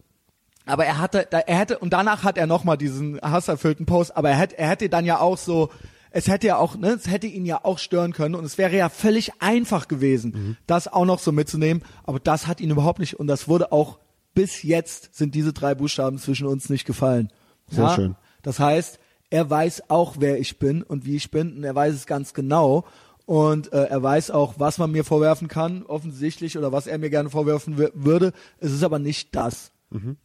aber 0.64 0.86
er 0.86 0.98
hatte, 0.98 1.30
er 1.30 1.58
hätte, 1.58 1.78
und 1.78 1.92
danach 1.92 2.24
hat 2.24 2.38
er 2.38 2.46
nochmal 2.46 2.76
diesen 2.78 3.20
hasserfüllten 3.20 3.84
Post, 3.86 4.16
aber 4.16 4.30
er 4.30 4.36
hätte, 4.36 4.58
er 4.58 4.68
hätte 4.70 4.88
dann 4.88 5.04
ja 5.04 5.20
auch 5.20 5.36
so, 5.38 5.68
es 6.10 6.28
hätte 6.28 6.46
ja 6.46 6.56
auch, 6.56 6.76
ne, 6.76 6.88
es 6.92 7.08
hätte 7.10 7.26
ihn 7.26 7.44
ja 7.44 7.60
auch 7.62 7.78
stören 7.78 8.12
können 8.14 8.34
und 8.34 8.44
es 8.44 8.56
wäre 8.56 8.74
ja 8.74 8.88
völlig 8.88 9.32
einfach 9.42 9.86
gewesen, 9.86 10.32
Mhm. 10.34 10.56
das 10.66 10.88
auch 10.88 11.04
noch 11.04 11.18
so 11.18 11.30
mitzunehmen, 11.30 11.82
aber 12.04 12.20
das 12.20 12.46
hat 12.46 12.60
ihn 12.62 12.70
überhaupt 12.70 13.00
nicht 13.00 13.20
und 13.20 13.26
das 13.26 13.48
wurde 13.48 13.70
auch 13.70 13.98
bis 14.36 14.62
jetzt 14.62 15.16
sind 15.16 15.34
diese 15.34 15.52
drei 15.52 15.74
Buchstaben 15.74 16.18
zwischen 16.18 16.46
uns 16.46 16.70
nicht 16.70 16.84
gefallen. 16.84 17.32
Sehr 17.68 17.88
schön. 17.96 18.14
Das 18.42 18.60
heißt, 18.60 19.00
er 19.30 19.50
weiß 19.50 19.90
auch, 19.90 20.16
wer 20.20 20.38
ich 20.38 20.60
bin 20.60 20.84
und 20.84 21.04
wie 21.04 21.16
ich 21.16 21.32
bin 21.32 21.56
und 21.56 21.64
er 21.64 21.74
weiß 21.74 21.92
es 21.94 22.06
ganz 22.06 22.32
genau 22.34 22.84
und 23.24 23.72
äh, 23.72 23.86
er 23.86 24.00
weiß 24.02 24.30
auch, 24.30 24.54
was 24.58 24.78
man 24.78 24.92
mir 24.92 25.02
vorwerfen 25.02 25.48
kann, 25.48 25.82
offensichtlich 25.84 26.56
oder 26.56 26.70
was 26.70 26.86
er 26.86 26.98
mir 26.98 27.10
gerne 27.10 27.30
vorwerfen 27.30 27.76
wür- 27.76 27.90
würde. 27.94 28.32
Es 28.58 28.70
ist 28.70 28.84
aber 28.84 29.00
nicht 29.00 29.34
das. 29.34 29.72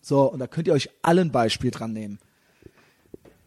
So, 0.01 0.23
und 0.31 0.39
da 0.39 0.47
könnt 0.47 0.67
ihr 0.67 0.73
euch 0.73 0.89
alle 1.01 1.21
ein 1.21 1.31
Beispiel 1.31 1.71
dran 1.71 1.93
nehmen. 1.93 2.19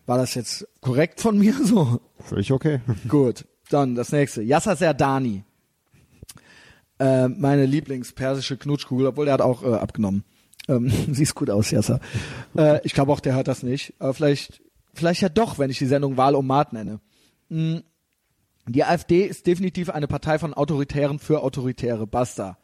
War 0.07 0.16
das 0.19 0.35
jetzt 0.35 0.66
korrekt 0.81 1.20
von 1.20 1.39
mir 1.39 1.55
so? 1.65 2.01
Völlig 2.20 2.51
okay. 2.53 2.81
Gut, 3.09 3.45
dann 3.69 3.95
das 3.95 4.11
nächste. 4.12 4.43
Yasser 4.43 4.74
Serdani. 4.77 5.45
Äh, 6.99 7.28
meine 7.28 7.66
Lieblingspersische 7.66 8.57
Knutschkugel, 8.57 9.07
obwohl 9.09 9.24
der 9.27 9.35
hat 9.35 9.41
auch 9.41 9.62
äh, 9.65 9.74
abgenommen. 9.74 10.24
Ähm, 10.69 10.91
siehst 11.12 11.35
gut 11.35 11.51
aus, 11.51 11.70
Yasser. 11.70 12.01
Äh, 12.57 12.81
ich 12.85 12.95
glaube 12.95 13.12
auch, 13.12 13.20
der 13.20 13.35
hört 13.35 13.49
das 13.49 13.62
nicht. 13.62 13.95
Aber 13.99 14.15
vielleicht, 14.15 14.62
vielleicht 14.93 15.20
ja 15.20 15.28
doch, 15.28 15.59
wenn 15.59 15.70
ich 15.70 15.78
die 15.78 15.86
Sendung 15.86 16.16
Wahl 16.16 16.35
um 16.35 16.47
Mat 16.47 16.73
nenne. 16.73 17.01
Mm, 17.49 17.78
Die 18.69 18.85
AfD 18.85 19.24
ist 19.24 19.47
definitiv 19.47 19.91
eine 19.91 20.09
Partei 20.09 20.39
von 20.39 20.55
Autoritären 20.55 21.19
für 21.19 21.43
Autoritäre. 21.43 22.07
Basta. 22.07 22.59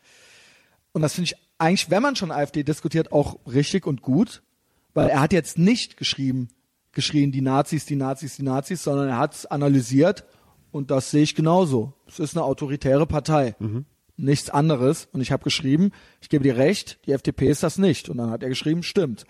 Und 0.92 1.02
das 1.02 1.14
finde 1.14 1.30
ich 1.30 1.36
eigentlich, 1.58 1.90
wenn 1.90 2.02
man 2.02 2.16
schon 2.16 2.32
AfD 2.32 2.62
diskutiert, 2.62 3.12
auch 3.12 3.38
richtig 3.46 3.86
und 3.86 4.00
gut, 4.00 4.42
weil 4.94 5.08
er 5.08 5.20
hat 5.20 5.32
jetzt 5.32 5.58
nicht 5.58 5.96
geschrieben, 5.98 6.48
geschrien, 6.92 7.32
die 7.32 7.42
Nazis, 7.42 7.84
die 7.84 7.96
Nazis, 7.96 8.36
die 8.36 8.42
Nazis, 8.42 8.82
sondern 8.82 9.08
er 9.08 9.18
hat 9.18 9.34
es 9.34 9.46
analysiert 9.46 10.24
und 10.72 10.90
das 10.90 11.10
sehe 11.10 11.22
ich 11.22 11.34
genauso. 11.34 11.92
Es 12.08 12.18
ist 12.18 12.34
eine 12.36 12.44
autoritäre 12.44 13.06
Partei. 13.06 13.54
Nichts 14.22 14.50
anderes. 14.50 15.08
Und 15.12 15.20
ich 15.20 15.32
habe 15.32 15.44
geschrieben, 15.44 15.90
ich 16.20 16.28
gebe 16.28 16.44
dir 16.44 16.56
recht, 16.56 16.98
die 17.06 17.12
FDP 17.12 17.48
ist 17.48 17.62
das 17.62 17.78
nicht. 17.78 18.08
Und 18.08 18.18
dann 18.18 18.30
hat 18.30 18.42
er 18.42 18.48
geschrieben, 18.48 18.82
stimmt. 18.82 19.24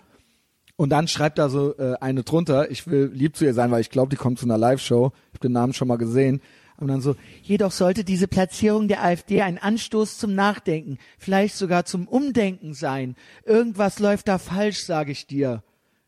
Und 0.75 0.89
dann 0.89 1.07
schreibt 1.07 1.37
da 1.37 1.49
so 1.49 1.77
äh, 1.77 1.95
eine 2.01 2.23
drunter, 2.23 2.71
ich 2.71 2.87
will 2.87 3.11
lieb 3.13 3.35
zu 3.35 3.45
ihr 3.45 3.53
sein, 3.53 3.71
weil 3.71 3.81
ich 3.81 3.89
glaube, 3.89 4.09
die 4.09 4.15
kommt 4.15 4.39
zu 4.39 4.45
einer 4.45 4.57
Live-Show. 4.57 5.11
Ich 5.27 5.33
habe 5.35 5.47
den 5.47 5.51
Namen 5.51 5.73
schon 5.73 5.87
mal 5.87 5.97
gesehen. 5.97 6.41
Und 6.77 6.87
dann 6.87 7.01
so, 7.01 7.15
jedoch 7.43 7.71
sollte 7.71 8.03
diese 8.03 8.27
Platzierung 8.27 8.87
der 8.87 9.03
AfD 9.03 9.43
ein 9.43 9.59
Anstoß 9.59 10.17
zum 10.17 10.33
Nachdenken, 10.33 10.97
vielleicht 11.19 11.55
sogar 11.55 11.85
zum 11.85 12.07
Umdenken 12.07 12.73
sein. 12.73 13.15
Irgendwas 13.45 13.99
läuft 13.99 14.27
da 14.27 14.39
falsch, 14.39 14.83
sage 14.83 15.11
ich 15.11 15.27
dir. 15.27 15.63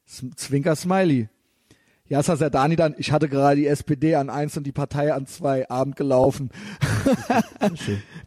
Zwinker 0.06 0.76
Smiley. 0.76 1.30
Ja, 2.10 2.20
es 2.20 2.28
hat 2.28 2.54
Dani 2.54 2.76
dann, 2.76 2.96
ich 2.98 3.12
hatte 3.12 3.30
gerade 3.30 3.56
die 3.56 3.68
SPD 3.68 4.16
an 4.16 4.30
eins 4.30 4.58
und 4.58 4.66
die 4.66 4.72
Partei 4.72 5.14
an 5.14 5.26
zwei 5.26 5.70
Abend 5.70 5.96
gelaufen. 5.96 6.50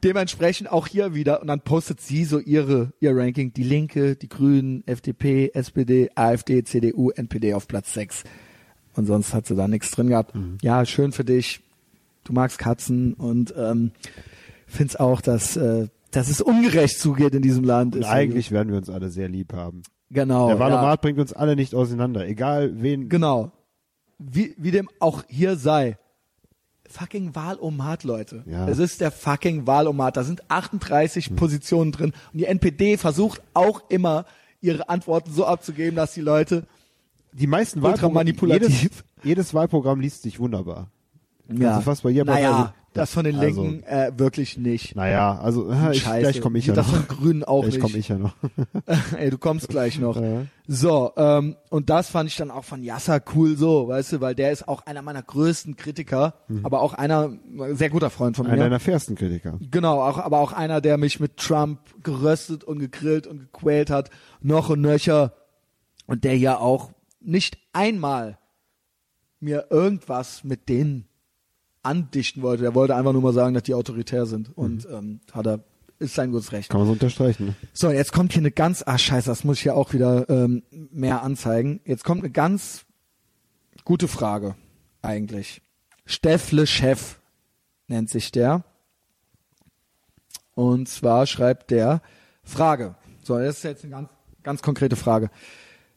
Dementsprechend 0.06 0.70
auch 0.70 0.86
hier 0.86 1.14
wieder 1.14 1.40
und 1.40 1.48
dann 1.48 1.62
postet 1.62 2.00
sie 2.00 2.24
so 2.24 2.38
ihre 2.38 2.92
ihr 3.00 3.16
Ranking, 3.16 3.52
die 3.52 3.64
Linke, 3.64 4.14
die 4.14 4.28
Grünen, 4.28 4.86
FDP, 4.86 5.50
SPD, 5.52 6.10
AfD, 6.14 6.62
CDU, 6.62 7.10
NPD 7.10 7.54
auf 7.54 7.66
Platz 7.66 7.92
6. 7.94 8.22
Und 8.94 9.06
sonst 9.06 9.34
hat 9.34 9.46
sie 9.46 9.56
da 9.56 9.66
nichts 9.66 9.90
drin 9.90 10.06
gehabt. 10.06 10.36
Mhm. 10.36 10.58
Ja, 10.62 10.84
schön 10.86 11.10
für 11.10 11.24
dich. 11.24 11.60
Du 12.22 12.32
magst 12.32 12.56
Katzen 12.56 13.14
und 13.14 13.52
ähm, 13.58 13.90
find's 14.68 14.94
auch, 14.94 15.20
dass 15.20 15.56
äh, 15.56 15.88
dass 16.12 16.28
es 16.28 16.40
ungerecht 16.40 17.00
zugeht 17.00 17.34
in 17.34 17.42
diesem 17.42 17.64
Land. 17.64 17.96
Und 17.96 18.04
eigentlich 18.04 18.52
werden 18.52 18.70
wir 18.70 18.78
uns 18.78 18.88
alle 18.88 19.10
sehr 19.10 19.28
lieb 19.28 19.52
haben. 19.54 19.82
Genau. 20.10 20.46
Der 20.46 20.60
Wahlomat 20.60 20.84
ja. 20.84 20.96
bringt 20.96 21.18
uns 21.18 21.32
alle 21.32 21.56
nicht 21.56 21.74
auseinander, 21.74 22.28
egal 22.28 22.80
wen. 22.80 23.08
Genau. 23.08 23.50
Wie, 24.18 24.54
wie 24.56 24.70
dem 24.70 24.88
auch 25.00 25.24
hier 25.26 25.56
sei 25.56 25.98
fucking 26.98 27.34
Wahlomat, 27.34 28.04
Leute. 28.04 28.42
Ja. 28.46 28.68
Es 28.68 28.78
ist 28.78 29.00
der 29.00 29.10
fucking 29.10 29.66
Wahlomat. 29.66 30.16
Da 30.16 30.24
sind 30.24 30.50
38 30.50 31.28
hm. 31.28 31.36
Positionen 31.36 31.92
drin. 31.92 32.12
Und 32.32 32.38
die 32.38 32.46
NPD 32.46 32.96
versucht 32.96 33.42
auch 33.54 33.82
immer, 33.88 34.24
ihre 34.60 34.88
Antworten 34.88 35.32
so 35.32 35.46
abzugeben, 35.46 35.96
dass 35.96 36.14
die 36.14 36.22
Leute 36.22 36.66
die 37.32 37.46
meisten 37.46 37.82
Wahlprogramme 37.82 38.14
manipulativ. 38.14 38.82
Jedes, 38.82 39.04
jedes 39.22 39.54
Wahlprogramm 39.54 40.00
liest 40.00 40.22
sich 40.22 40.38
wunderbar. 40.40 40.90
Ja. 41.48 41.80
fast 41.80 42.02
bei 42.02 42.10
jedem 42.10 42.26
naja, 42.26 42.74
das 42.96 43.12
von 43.12 43.24
den 43.24 43.36
also, 43.38 43.62
Linken 43.62 43.82
äh, 43.84 44.12
wirklich 44.16 44.56
nicht. 44.56 44.96
Naja, 44.96 45.38
also 45.38 45.70
äh, 45.70 45.92
ich, 45.92 46.04
gleich 46.04 46.40
komme 46.40 46.58
ich 46.58 46.66
ja 46.66 46.74
das 46.74 46.86
noch. 46.86 46.94
Das 46.94 47.06
von 47.06 47.16
Grünen 47.16 47.44
auch 47.44 47.62
gleich 47.62 47.74
nicht. 47.74 47.82
komme 47.82 47.98
ich 47.98 48.08
ja 48.08 48.18
noch. 48.18 48.34
Ey, 49.18 49.30
du 49.30 49.38
kommst 49.38 49.68
gleich 49.68 49.98
noch. 49.98 50.20
Ja. 50.20 50.46
So, 50.66 51.12
ähm, 51.16 51.56
und 51.70 51.90
das 51.90 52.10
fand 52.10 52.28
ich 52.28 52.36
dann 52.36 52.50
auch 52.50 52.64
von 52.64 52.82
Yasser 52.82 53.22
cool 53.34 53.56
so, 53.56 53.88
weißt 53.88 54.14
du, 54.14 54.20
weil 54.20 54.34
der 54.34 54.50
ist 54.50 54.66
auch 54.66 54.86
einer 54.86 55.02
meiner 55.02 55.22
größten 55.22 55.76
Kritiker, 55.76 56.34
mhm. 56.48 56.64
aber 56.64 56.82
auch 56.82 56.94
einer, 56.94 57.30
sehr 57.72 57.90
guter 57.90 58.10
Freund 58.10 58.36
von 58.36 58.46
mir. 58.46 58.52
Einer 58.52 58.64
deiner 58.64 58.80
fairsten 58.80 59.14
Kritiker. 59.14 59.58
Genau, 59.70 60.00
auch, 60.02 60.18
aber 60.18 60.40
auch 60.40 60.52
einer, 60.52 60.80
der 60.80 60.98
mich 60.98 61.20
mit 61.20 61.36
Trump 61.36 61.80
geröstet 62.02 62.64
und 62.64 62.78
gegrillt 62.78 63.26
und 63.26 63.38
gequält 63.38 63.90
hat, 63.90 64.10
noch 64.40 64.70
und 64.70 64.80
nöcher. 64.80 65.34
Und 66.06 66.24
der 66.24 66.36
ja 66.36 66.58
auch 66.58 66.92
nicht 67.20 67.58
einmal 67.72 68.38
mir 69.40 69.66
irgendwas 69.70 70.44
mit 70.44 70.68
denen 70.68 71.08
andichten 71.86 72.42
wollte. 72.42 72.64
Er 72.64 72.74
wollte 72.74 72.94
einfach 72.94 73.12
nur 73.12 73.22
mal 73.22 73.32
sagen, 73.32 73.54
dass 73.54 73.62
die 73.62 73.74
autoritär 73.74 74.26
sind. 74.26 74.56
Und 74.56 74.88
mhm. 74.88 74.94
ähm, 74.94 75.20
hat 75.32 75.46
er 75.46 75.60
ist 75.98 76.14
sein 76.14 76.30
gutes 76.30 76.52
Recht. 76.52 76.68
Kann 76.68 76.80
man 76.80 76.86
so 76.86 76.92
unterstreichen. 76.92 77.46
Ne? 77.46 77.54
So, 77.72 77.90
jetzt 77.90 78.12
kommt 78.12 78.32
hier 78.32 78.42
eine 78.42 78.50
ganz, 78.50 78.82
ah 78.86 78.98
scheiße, 78.98 79.30
das 79.30 79.44
muss 79.44 79.58
ich 79.58 79.64
ja 79.64 79.72
auch 79.72 79.94
wieder 79.94 80.28
ähm, 80.28 80.62
mehr 80.70 81.22
anzeigen. 81.22 81.80
Jetzt 81.84 82.04
kommt 82.04 82.22
eine 82.22 82.30
ganz 82.30 82.84
gute 83.84 84.08
Frage 84.08 84.56
eigentlich. 85.00 85.62
Steffle 86.04 86.66
Chef 86.66 87.18
nennt 87.88 88.10
sich 88.10 88.30
der. 88.30 88.64
Und 90.54 90.88
zwar 90.88 91.26
schreibt 91.26 91.70
der 91.70 92.02
Frage. 92.42 92.94
So, 93.22 93.38
das 93.38 93.58
ist 93.58 93.64
jetzt 93.64 93.84
eine 93.84 93.92
ganz, 93.92 94.08
ganz 94.42 94.62
konkrete 94.62 94.96
Frage. 94.96 95.30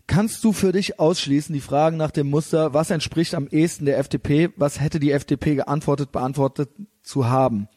Kannst 0.09 0.43
du 0.43 0.53
für 0.53 0.71
dich 0.71 0.99
ausschließen, 0.99 1.53
die 1.53 1.61
Fragen 1.61 1.95
nach 1.95 2.09
dem 2.09 2.31
Muster, 2.31 2.73
was 2.73 2.89
entspricht 2.89 3.35
am 3.35 3.47
ehesten 3.47 3.85
der 3.85 3.99
FDP, 3.99 4.49
was 4.55 4.79
hätte 4.79 4.99
die 4.99 5.11
FDP 5.11 5.53
geantwortet, 5.53 6.11
beantwortet 6.11 6.71
zu 7.03 7.29
haben? 7.29 7.67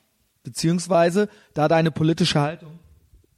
Beziehungsweise, 0.42 1.28
da 1.52 1.68
deine 1.68 1.90
politische 1.90 2.40
Haltung 2.40 2.78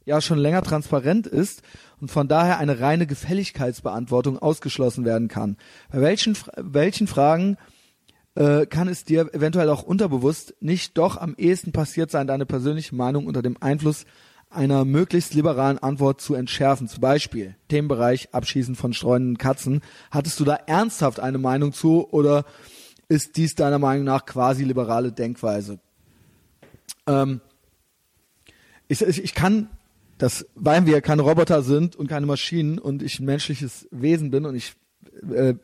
ja 0.05 0.21
schon 0.21 0.37
länger 0.37 0.61
transparent 0.61 1.27
ist 1.27 1.61
und 1.99 2.09
von 2.09 2.29
daher 2.29 2.57
eine 2.57 2.79
reine 2.79 3.05
Gefälligkeitsbeantwortung 3.05 4.39
ausgeschlossen 4.39 5.03
werden 5.03 5.27
kann. 5.27 5.57
Bei 5.91 5.99
welchen, 5.99 6.37
welchen 6.55 7.07
Fragen 7.07 7.57
äh, 8.35 8.65
kann 8.65 8.87
es 8.87 9.03
dir 9.03 9.33
eventuell 9.33 9.67
auch 9.67 9.83
unterbewusst 9.83 10.55
nicht 10.61 10.97
doch 10.97 11.17
am 11.17 11.35
ehesten 11.35 11.73
passiert 11.73 12.11
sein, 12.11 12.27
deine 12.27 12.45
persönliche 12.45 12.95
Meinung 12.95 13.25
unter 13.25 13.41
dem 13.41 13.57
Einfluss 13.61 14.05
einer 14.55 14.85
möglichst 14.85 15.33
liberalen 15.33 15.77
Antwort 15.77 16.21
zu 16.21 16.33
entschärfen. 16.33 16.87
Zum 16.87 17.01
Beispiel 17.01 17.55
Themenbereich 17.67 18.33
Abschießen 18.33 18.75
von 18.75 18.93
streunenden 18.93 19.37
Katzen. 19.37 19.81
Hattest 20.11 20.39
du 20.39 20.45
da 20.45 20.55
ernsthaft 20.55 21.19
eine 21.19 21.37
Meinung 21.37 21.73
zu 21.73 22.07
oder 22.09 22.45
ist 23.07 23.37
dies 23.37 23.55
deiner 23.55 23.79
Meinung 23.79 24.05
nach 24.05 24.25
quasi 24.25 24.63
liberale 24.63 25.11
Denkweise? 25.11 25.79
Ähm, 27.07 27.41
ich, 28.87 29.01
ich, 29.01 29.23
ich 29.23 29.33
kann 29.33 29.69
das, 30.17 30.45
weil 30.55 30.85
wir 30.85 31.01
keine 31.01 31.23
Roboter 31.23 31.61
sind 31.61 31.95
und 31.95 32.07
keine 32.07 32.25
Maschinen 32.25 32.79
und 32.79 33.03
ich 33.03 33.19
ein 33.19 33.25
menschliches 33.25 33.87
Wesen 33.91 34.31
bin 34.31 34.45
und 34.45 34.55
ich 34.55 34.73
äh, 35.33 35.55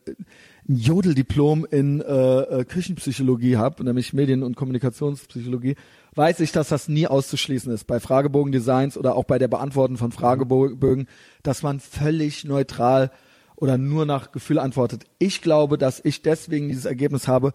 ein 0.70 0.76
Jodeldiplom 0.76 1.66
in 1.70 2.02
äh, 2.02 2.42
äh, 2.42 2.66
Küchenpsychologie 2.66 3.58
habe, 3.58 3.84
nämlich 3.84 4.14
Medien- 4.14 4.44
und 4.44 4.56
Kommunikationspsychologie, 4.56 5.76
weiß 6.16 6.42
ich, 6.42 6.52
dass 6.52 6.70
das 6.70 6.88
nie 6.88 7.08
auszuschließen 7.08 7.72
ist 7.72 7.86
bei 7.88 8.00
Fragebogendesigns 8.00 8.98
oder 8.98 9.16
auch 9.16 9.24
bei 9.24 9.40
der 9.40 9.48
Beantworten 9.48 9.98
von 9.98 10.12
Fragebögen, 10.12 11.08
dass 11.44 11.64
man 11.64 11.80
völlig 11.80 12.44
neutral 12.44 13.12
oder 13.56 13.78
nur 13.78 14.06
nach 14.06 14.32
Gefühl 14.32 14.60
antwortet. 14.60 15.06
Ich 15.20 15.42
glaube, 15.42 15.78
dass 15.78 16.04
ich 16.04 16.22
deswegen 16.22 16.68
dieses 16.68 16.86
Ergebnis 16.86 17.28
habe, 17.28 17.54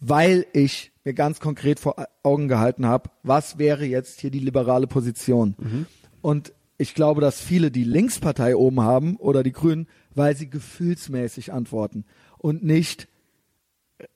weil 0.00 0.46
ich 0.52 0.92
mir 1.04 1.14
ganz 1.14 1.40
konkret 1.40 1.80
vor 1.80 1.96
Augen 2.22 2.48
gehalten 2.48 2.86
habe, 2.86 3.10
was 3.22 3.58
wäre 3.58 3.84
jetzt 3.84 4.20
hier 4.20 4.30
die 4.30 4.38
liberale 4.38 4.86
Position. 4.86 5.56
Mhm. 5.58 5.86
Und 6.22 6.52
ich 6.78 6.94
glaube, 6.94 7.20
dass 7.20 7.40
viele 7.40 7.70
die 7.70 7.84
Linkspartei 7.84 8.54
oben 8.54 8.82
haben 8.82 9.16
oder 9.16 9.42
die 9.42 9.52
Grünen, 9.52 9.88
weil 10.14 10.36
sie 10.36 10.48
gefühlsmäßig 10.48 11.52
antworten 11.52 12.04
und 12.38 12.62
nicht 12.62 13.08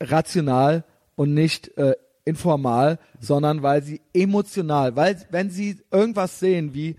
rational 0.01 0.85
und 1.17 1.35
nicht 1.35 1.77
äh, 1.77 1.95
informal, 2.25 2.99
sondern 3.21 3.63
weil 3.63 3.83
sie 3.83 4.01
emotional, 4.15 4.97
weil 4.97 5.17
wenn 5.31 5.51
sie 5.51 5.79
irgendwas 5.91 6.39
sehen 6.39 6.75
wie 6.75 6.97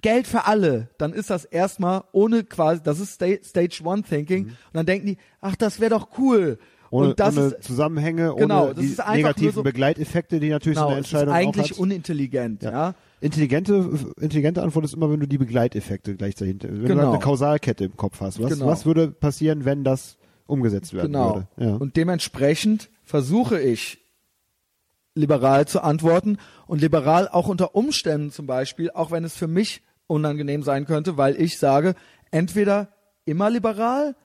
Geld 0.00 0.26
für 0.26 0.46
alle, 0.46 0.90
dann 0.98 1.12
ist 1.12 1.30
das 1.30 1.44
erstmal 1.44 2.04
ohne 2.12 2.44
quasi, 2.44 2.82
das 2.82 3.00
ist 3.00 3.14
Stage 3.14 3.80
One 3.82 4.02
Thinking 4.02 4.44
mhm. 4.44 4.48
und 4.50 4.74
dann 4.74 4.86
denken 4.86 5.06
die, 5.06 5.16
ach, 5.40 5.56
das 5.56 5.80
wäre 5.80 5.90
doch 5.90 6.08
cool. 6.18 6.58
Ohne, 6.90 7.08
und 7.08 7.20
das 7.20 7.36
ohne 7.36 7.46
ist, 7.48 7.62
Zusammenhänge, 7.64 8.34
genau, 8.36 8.66
ohne 8.66 8.74
die 8.74 8.96
negativen 9.12 9.52
so, 9.52 9.62
Begleiteffekte, 9.62 10.40
die 10.40 10.48
natürlich 10.48 10.76
genau, 10.76 10.86
so 10.86 10.90
eine 10.90 10.98
Entscheidung 10.98 11.34
ist 11.34 11.40
eigentlich 11.40 11.70
hat. 11.72 11.78
unintelligent, 11.78 12.62
ja. 12.62 12.70
ja. 12.70 12.94
Intelligente, 13.20 13.90
intelligente 14.20 14.62
Antwort 14.62 14.84
ist 14.84 14.94
immer, 14.94 15.10
wenn 15.10 15.20
du 15.20 15.26
die 15.26 15.38
Begleiteffekte 15.38 16.14
gleich 16.14 16.36
dahinter, 16.36 16.68
wenn 16.70 16.84
genau. 16.84 17.02
du 17.02 17.08
eine 17.10 17.18
Kausalkette 17.18 17.84
im 17.84 17.96
Kopf 17.96 18.20
hast. 18.20 18.40
Was, 18.40 18.52
genau. 18.52 18.66
was 18.66 18.86
würde 18.86 19.08
passieren, 19.08 19.64
wenn 19.64 19.82
das 19.84 20.16
umgesetzt 20.46 20.94
werden 20.94 21.12
genau. 21.12 21.34
würde? 21.34 21.48
Ja. 21.56 21.74
Und 21.74 21.96
dementsprechend 21.96 22.88
versuche 23.02 23.60
ich 23.60 23.98
liberal 25.18 25.66
zu 25.66 25.82
antworten 25.82 26.38
und 26.66 26.80
liberal 26.80 27.28
auch 27.28 27.48
unter 27.48 27.74
Umständen 27.74 28.30
zum 28.30 28.46
Beispiel, 28.46 28.90
auch 28.90 29.10
wenn 29.10 29.24
es 29.24 29.34
für 29.34 29.48
mich 29.48 29.82
unangenehm 30.06 30.62
sein 30.62 30.86
könnte, 30.86 31.16
weil 31.16 31.40
ich 31.40 31.58
sage, 31.58 31.94
entweder 32.30 32.88
immer 33.24 33.50
liberal 33.50 34.16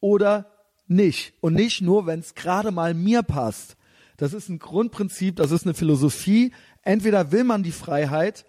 oder 0.00 0.46
nicht. 0.86 1.34
Und 1.40 1.54
nicht 1.54 1.80
nur, 1.80 2.06
wenn 2.06 2.20
es 2.20 2.34
gerade 2.34 2.70
mal 2.70 2.94
mir 2.94 3.22
passt. 3.22 3.76
Das 4.16 4.32
ist 4.32 4.48
ein 4.48 4.58
Grundprinzip, 4.58 5.36
das 5.36 5.50
ist 5.50 5.64
eine 5.64 5.74
Philosophie. 5.74 6.52
Entweder 6.82 7.32
will 7.32 7.44
man 7.44 7.62
die 7.62 7.72
Freiheit 7.72 8.44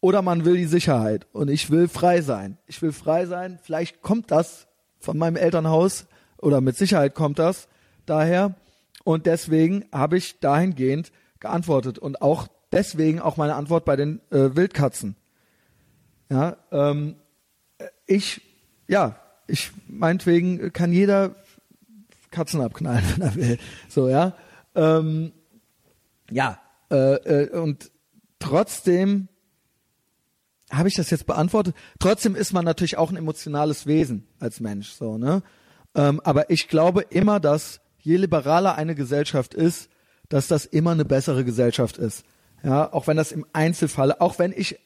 oder 0.00 0.22
man 0.22 0.44
will 0.44 0.56
die 0.56 0.64
Sicherheit. 0.64 1.26
Und 1.32 1.48
ich 1.48 1.70
will 1.70 1.88
frei 1.88 2.22
sein. 2.22 2.58
Ich 2.66 2.80
will 2.82 2.92
frei 2.92 3.26
sein. 3.26 3.58
Vielleicht 3.62 4.02
kommt 4.02 4.30
das 4.30 4.66
von 4.98 5.18
meinem 5.18 5.36
Elternhaus 5.36 6.06
oder 6.38 6.60
mit 6.60 6.76
Sicherheit 6.76 7.14
kommt 7.14 7.38
das 7.38 7.68
daher. 8.06 8.54
Und 9.04 9.26
deswegen 9.26 9.84
habe 9.92 10.18
ich 10.18 10.40
dahingehend 10.40 11.12
geantwortet 11.40 11.98
und 11.98 12.20
auch 12.20 12.48
deswegen 12.72 13.20
auch 13.20 13.36
meine 13.36 13.54
Antwort 13.54 13.84
bei 13.84 13.96
den 13.96 14.20
äh, 14.30 14.56
Wildkatzen. 14.56 15.16
Ja, 16.30 16.56
ähm, 16.72 17.16
ich, 18.06 18.42
ja, 18.86 19.18
ich 19.46 19.70
meinetwegen 19.86 20.72
kann 20.72 20.92
jeder 20.92 21.34
Katzen 22.30 22.60
abknallen, 22.60 23.04
wenn 23.16 23.22
er 23.22 23.34
will. 23.34 23.58
So, 23.88 24.08
ja. 24.08 24.34
Ähm, 24.74 25.32
ja, 26.30 26.60
äh, 26.90 27.44
äh, 27.44 27.58
und 27.58 27.90
trotzdem 28.38 29.28
habe 30.70 30.88
ich 30.88 30.94
das 30.94 31.10
jetzt 31.10 31.26
beantwortet. 31.26 31.74
Trotzdem 31.98 32.36
ist 32.36 32.52
man 32.52 32.64
natürlich 32.64 32.98
auch 32.98 33.10
ein 33.10 33.16
emotionales 33.16 33.86
Wesen 33.86 34.26
als 34.38 34.60
Mensch, 34.60 34.90
so, 34.90 35.16
ne? 35.16 35.42
Ähm, 35.94 36.20
aber 36.22 36.50
ich 36.50 36.68
glaube 36.68 37.00
immer, 37.08 37.40
dass 37.40 37.80
je 38.08 38.16
liberaler 38.16 38.76
eine 38.76 38.94
Gesellschaft 38.94 39.52
ist, 39.52 39.90
dass 40.30 40.48
das 40.48 40.64
immer 40.64 40.92
eine 40.92 41.04
bessere 41.04 41.44
Gesellschaft 41.44 41.98
ist. 41.98 42.24
Ja, 42.64 42.90
auch 42.92 43.06
wenn 43.06 43.18
das 43.18 43.32
im 43.32 43.44
Einzelfall, 43.52 44.12
auch 44.18 44.38
wenn 44.38 44.52
ich 44.56 44.78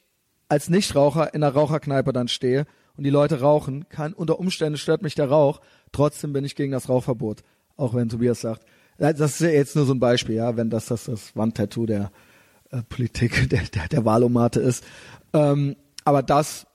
als 0.49 0.69
Nichtraucher 0.69 1.33
in 1.33 1.41
der 1.41 1.55
Raucherkneipe 1.55 2.13
dann 2.13 2.27
stehe 2.27 2.67
und 2.97 3.05
die 3.05 3.11
Leute 3.11 3.41
rauchen, 3.41 3.89
kann 3.89 4.13
unter 4.13 4.41
Umständen 4.41 4.77
stört 4.77 5.03
mich 5.03 5.15
der 5.15 5.31
Rauch, 5.31 5.61
trotzdem 5.93 6.33
bin 6.33 6.45
ich 6.45 6.57
gegen 6.57 6.73
das 6.73 6.89
Rauchverbot. 6.89 7.43
Auch 7.77 7.95
wenn 7.95 8.09
Tobias 8.09 8.41
sagt, 8.41 8.67
das 8.99 9.21
ist 9.21 9.41
ja 9.41 9.49
jetzt 9.49 9.77
nur 9.77 9.87
so 9.87 9.95
ein 9.95 10.01
Beispiel, 10.01 10.35
ja, 10.35 10.57
wenn 10.57 10.69
das 10.69 10.87
das, 10.87 11.05
das 11.05 11.35
Wandtattoo 11.37 11.87
der 11.87 12.11
äh, 12.71 12.83
Politik, 12.83 13.49
der, 13.51 13.63
der, 13.63 13.87
der 13.87 14.05
Wahlomate 14.05 14.59
ist. 14.59 14.85
Ähm, 15.33 15.77
aber 16.05 16.25
das 16.25 16.67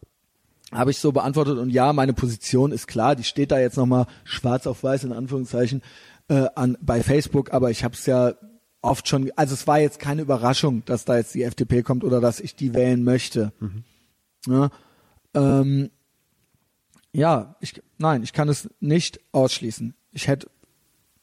habe 0.72 0.92
ich 0.92 0.98
so 0.98 1.12
beantwortet 1.12 1.58
und 1.58 1.70
ja, 1.70 1.92
meine 1.92 2.14
Position 2.14 2.72
ist 2.72 2.88
klar, 2.88 3.16
die 3.18 3.24
steht 3.24 3.52
da 3.52 3.60
jetzt 3.60 3.78
nochmal 3.78 4.08
schwarz 4.24 4.66
auf 4.66 4.84
weiß 4.84 5.04
in 5.04 5.14
Anführungszeichen 5.14 5.82
äh, 6.30 6.48
an, 6.56 6.78
bei 6.82 7.02
Facebook, 7.04 7.54
aber 7.54 7.72
ich 7.72 7.84
habe 7.84 7.94
es 7.94 8.06
ja 8.06 8.34
oft 8.82 9.08
schon, 9.08 9.32
also 9.36 9.54
es 9.54 9.68
war 9.68 9.80
jetzt 9.80 10.00
keine 10.00 10.22
Überraschung, 10.22 10.84
dass 10.86 11.06
da 11.06 11.18
jetzt 11.18 11.34
die 11.34 11.44
FDP 11.44 11.84
kommt 11.84 12.04
oder 12.04 12.22
dass 12.22 12.40
ich 12.40 12.56
die 12.56 12.74
wählen 12.74 13.04
möchte. 13.04 13.52
Mhm. 13.60 13.84
Ja, 14.48 14.70
ähm, 15.34 15.90
ja, 17.12 17.56
ich, 17.60 17.82
nein, 17.98 18.24
ich 18.24 18.34
kann 18.34 18.50
es 18.50 18.70
nicht 18.80 19.20
ausschließen. 19.32 19.96
Ich 20.12 20.28
hätte, 20.28 20.50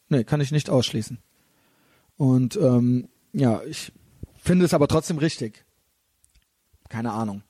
nee, 0.09 0.25
kann 0.25 0.41
ich 0.41 0.53
nicht 0.53 0.69
ausschließen. 0.69 1.19
Und 2.17 2.57
ähm, 2.57 3.09
ja, 3.33 3.63
ich 3.65 3.93
finde 4.37 4.65
es 4.65 4.75
aber 4.75 4.89
trotzdem 4.89 5.19
richtig. 5.19 5.65
Keine 6.89 7.13
Ahnung. 7.13 7.43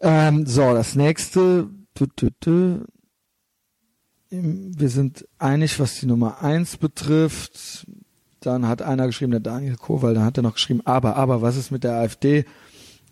Ähm, 0.00 0.46
so, 0.46 0.74
das 0.74 0.94
nächste. 0.94 1.70
Wir 4.34 4.88
sind 4.88 5.28
einig, 5.38 5.78
was 5.78 6.00
die 6.00 6.06
Nummer 6.06 6.42
eins 6.42 6.78
betrifft. 6.78 7.86
Dann 8.40 8.66
hat 8.66 8.80
einer 8.80 9.06
geschrieben, 9.06 9.30
der 9.30 9.40
Daniel 9.40 9.76
Kowal, 9.76 10.14
dann 10.14 10.24
hat 10.24 10.38
er 10.38 10.42
noch 10.42 10.54
geschrieben, 10.54 10.80
aber, 10.86 11.16
aber, 11.16 11.42
was 11.42 11.56
ist 11.56 11.70
mit 11.70 11.84
der 11.84 11.96
AfD? 11.96 12.46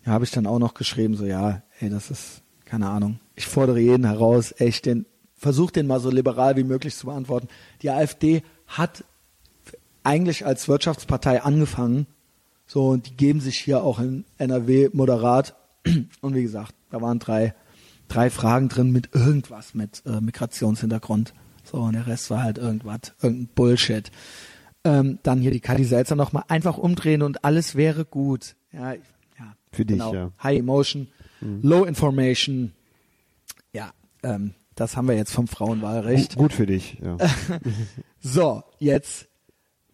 Ja, 0.03 0.13
habe 0.13 0.25
ich 0.25 0.31
dann 0.31 0.47
auch 0.47 0.57
noch 0.57 0.73
geschrieben, 0.73 1.15
so, 1.15 1.25
ja, 1.25 1.61
ey, 1.79 1.91
das 1.91 2.09
ist, 2.09 2.41
keine 2.65 2.89
Ahnung. 2.89 3.19
Ich 3.35 3.45
fordere 3.45 3.79
jeden 3.79 4.03
heraus, 4.03 4.51
echt, 4.57 4.87
den, 4.87 5.05
versuch 5.35 5.69
den 5.69 5.85
mal 5.85 5.99
so 5.99 6.09
liberal 6.09 6.57
wie 6.57 6.63
möglich 6.63 6.95
zu 6.95 7.05
beantworten. 7.05 7.49
Die 7.83 7.91
AfD 7.91 8.41
hat 8.65 9.03
eigentlich 10.01 10.47
als 10.47 10.67
Wirtschaftspartei 10.67 11.43
angefangen, 11.43 12.07
so, 12.65 12.87
und 12.87 13.07
die 13.07 13.15
geben 13.15 13.41
sich 13.41 13.59
hier 13.59 13.83
auch 13.83 13.99
in 13.99 14.25
NRW 14.39 14.89
moderat. 14.91 15.55
Und 16.21 16.33
wie 16.33 16.41
gesagt, 16.41 16.73
da 16.89 16.99
waren 16.99 17.19
drei, 17.19 17.53
drei 18.13 18.29
Fragen 18.29 18.69
drin 18.69 18.91
mit 18.91 19.09
irgendwas, 19.13 19.73
mit 19.73 20.03
äh, 20.05 20.21
Migrationshintergrund. 20.21 21.33
So, 21.63 21.77
und 21.77 21.93
der 21.93 22.07
Rest 22.07 22.29
war 22.29 22.43
halt 22.43 22.57
irgendwas, 22.57 23.13
irgendein 23.21 23.47
Bullshit 23.53 24.11
ähm, 24.83 25.19
dann 25.23 25.39
hier 25.39 25.51
die 25.51 25.59
Kadi 25.59 25.83
Selzer 25.83 26.15
nochmal 26.15 26.43
einfach 26.47 26.77
umdrehen 26.77 27.21
und 27.21 27.43
alles 27.43 27.75
wäre 27.75 28.05
gut. 28.05 28.55
Ja, 28.71 28.93
ja 28.93 29.55
Für 29.71 29.85
genau. 29.85 30.11
dich, 30.11 30.19
ja. 30.19 30.31
High 30.41 30.59
Emotion, 30.59 31.07
mhm. 31.39 31.59
Low 31.61 31.83
Information. 31.83 32.73
Ja, 33.73 33.91
ähm, 34.23 34.53
das 34.75 34.97
haben 34.97 35.07
wir 35.07 35.15
jetzt 35.15 35.33
vom 35.33 35.47
Frauenwahlrecht. 35.47 36.35
Gut 36.35 36.53
für 36.53 36.65
dich, 36.65 36.97
ja. 37.03 37.17
so, 38.19 38.63
jetzt 38.79 39.27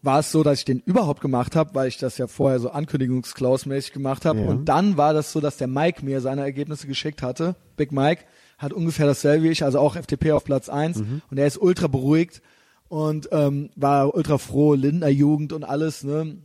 war 0.07 0.19
es 0.21 0.31
so, 0.31 0.41
dass 0.41 0.59
ich 0.59 0.65
den 0.65 0.79
überhaupt 0.79 1.19
gemacht 1.19 1.55
habe, 1.55 1.75
weil 1.75 1.89
ich 1.89 1.97
das 1.97 2.17
ja 2.17 2.27
vorher 2.27 2.59
so 2.59 2.71
ankündigungsklausmäßig 2.71 3.91
gemacht 3.91 4.23
habe. 4.23 4.39
Ja. 4.39 4.47
Und 4.47 4.65
dann 4.65 4.95
war 4.95 5.13
das 5.13 5.33
so, 5.33 5.41
dass 5.41 5.57
der 5.57 5.67
Mike 5.67 6.03
mir 6.03 6.21
seine 6.21 6.41
Ergebnisse 6.41 6.87
geschickt 6.87 7.21
hatte. 7.21 7.57
Big 7.75 7.91
Mike 7.91 8.23
hat 8.57 8.71
ungefähr 8.71 9.05
dasselbe 9.05 9.43
wie 9.43 9.49
ich, 9.49 9.65
also 9.65 9.79
auch 9.79 9.97
FDP 9.97 10.31
auf 10.31 10.45
Platz 10.45 10.69
eins 10.69 10.99
mhm. 10.99 11.21
Und 11.29 11.37
er 11.37 11.45
ist 11.45 11.61
ultra 11.61 11.87
beruhigt 11.87 12.41
und 12.87 13.27
ähm, 13.33 13.69
war 13.75 14.15
ultra 14.15 14.37
froh, 14.37 14.73
Lindner 14.75 15.09
Jugend 15.09 15.51
und 15.51 15.65
alles, 15.65 16.03
ne? 16.03 16.37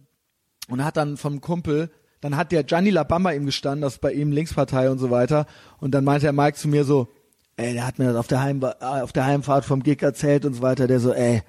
Und 0.68 0.84
hat 0.84 0.96
dann 0.96 1.16
vom 1.16 1.40
Kumpel, 1.40 1.90
dann 2.20 2.36
hat 2.36 2.50
der 2.50 2.64
Gianni 2.64 2.90
Labamba 2.90 3.30
ihm 3.30 3.46
gestanden, 3.46 3.82
das 3.82 3.94
ist 3.94 4.00
bei 4.00 4.12
ihm 4.12 4.32
Linkspartei 4.32 4.90
und 4.90 4.98
so 4.98 5.10
weiter. 5.10 5.46
Und 5.78 5.92
dann 5.92 6.04
meinte 6.04 6.26
der 6.26 6.32
Mike 6.32 6.58
zu 6.58 6.68
mir 6.68 6.84
so, 6.84 7.08
ey, 7.56 7.74
der 7.74 7.86
hat 7.86 7.98
mir 7.98 8.06
das 8.06 8.16
auf 8.16 8.26
der, 8.26 8.42
Heim, 8.42 8.60
äh, 8.62 8.84
auf 8.84 9.12
der 9.12 9.26
Heimfahrt 9.26 9.64
vom 9.64 9.82
Gig 9.82 10.02
erzählt 10.02 10.44
und 10.44 10.54
so 10.54 10.62
weiter. 10.62 10.86
Der 10.88 10.98
so, 10.98 11.12
ey, 11.12 11.42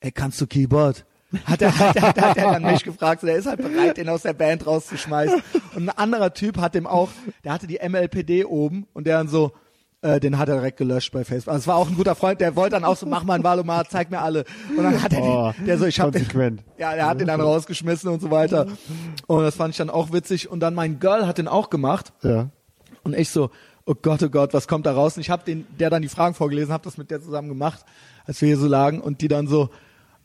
ey, 0.00 0.10
kannst 0.10 0.40
du 0.40 0.46
Keyboard? 0.46 1.04
Hat 1.44 1.60
er, 1.60 1.78
hat, 1.78 2.00
hat, 2.00 2.20
hat 2.20 2.36
er 2.38 2.52
dann 2.52 2.62
mich 2.62 2.84
gefragt, 2.84 3.20
so, 3.20 3.26
der 3.26 3.36
ist 3.36 3.46
halt 3.46 3.58
bereit, 3.58 3.98
den 3.98 4.08
aus 4.08 4.22
der 4.22 4.32
Band 4.32 4.66
rauszuschmeißen. 4.66 5.42
Und 5.74 5.88
ein 5.88 5.98
anderer 5.98 6.32
Typ 6.32 6.58
hat 6.58 6.74
dem 6.74 6.86
auch, 6.86 7.10
der 7.44 7.52
hatte 7.52 7.66
die 7.66 7.78
MLPD 7.86 8.44
oben 8.46 8.86
und 8.94 9.06
der 9.06 9.18
dann 9.18 9.28
so, 9.28 9.52
äh, 10.00 10.20
den 10.20 10.38
hat 10.38 10.48
er 10.48 10.56
direkt 10.56 10.78
gelöscht 10.78 11.12
bei 11.12 11.24
Facebook. 11.24 11.52
Also 11.52 11.62
es 11.62 11.66
war 11.66 11.76
auch 11.76 11.88
ein 11.88 11.96
guter 11.96 12.14
Freund, 12.14 12.40
der 12.40 12.56
wollte 12.56 12.76
dann 12.76 12.84
auch 12.84 12.96
so, 12.96 13.04
mach 13.04 13.24
mal 13.24 13.34
ein 13.34 13.44
Valomat, 13.44 13.90
zeig 13.90 14.10
mir 14.10 14.20
alle. 14.20 14.44
Und 14.76 14.84
dann 14.84 15.02
hat 15.02 15.12
er 15.12 15.22
oh, 15.22 15.52
die, 15.58 15.64
der 15.64 15.78
so, 15.78 15.86
ich 15.86 16.00
hab 16.00 16.12
den, 16.12 16.62
ja, 16.78 16.94
der 16.94 17.06
hat 17.06 17.20
den 17.20 17.26
dann 17.26 17.40
rausgeschmissen 17.40 18.10
und 18.10 18.20
so 18.20 18.30
weiter. 18.30 18.66
Und 19.26 19.42
das 19.42 19.56
fand 19.56 19.72
ich 19.72 19.78
dann 19.78 19.90
auch 19.90 20.12
witzig. 20.12 20.50
Und 20.50 20.60
dann 20.60 20.74
mein 20.74 20.98
Girl 20.98 21.26
hat 21.26 21.38
den 21.38 21.48
auch 21.48 21.68
gemacht. 21.68 22.12
Ja. 22.22 22.48
Und 23.02 23.14
ich 23.14 23.30
so, 23.30 23.50
oh 23.84 23.94
Gott, 24.00 24.22
oh 24.22 24.28
Gott, 24.28 24.54
was 24.54 24.68
kommt 24.68 24.86
da 24.86 24.92
raus? 24.92 25.16
Und 25.16 25.22
ich 25.22 25.30
habe 25.30 25.44
den, 25.44 25.66
der 25.78 25.90
dann 25.90 26.02
die 26.02 26.08
Fragen 26.08 26.34
vorgelesen, 26.34 26.72
habe 26.72 26.84
das 26.84 26.96
mit 26.96 27.10
der 27.10 27.20
zusammen 27.20 27.48
gemacht, 27.48 27.84
als 28.24 28.40
wir 28.40 28.46
hier 28.46 28.58
so 28.58 28.66
lagen. 28.66 29.00
Und 29.00 29.20
die 29.20 29.28
dann 29.28 29.46
so, 29.46 29.70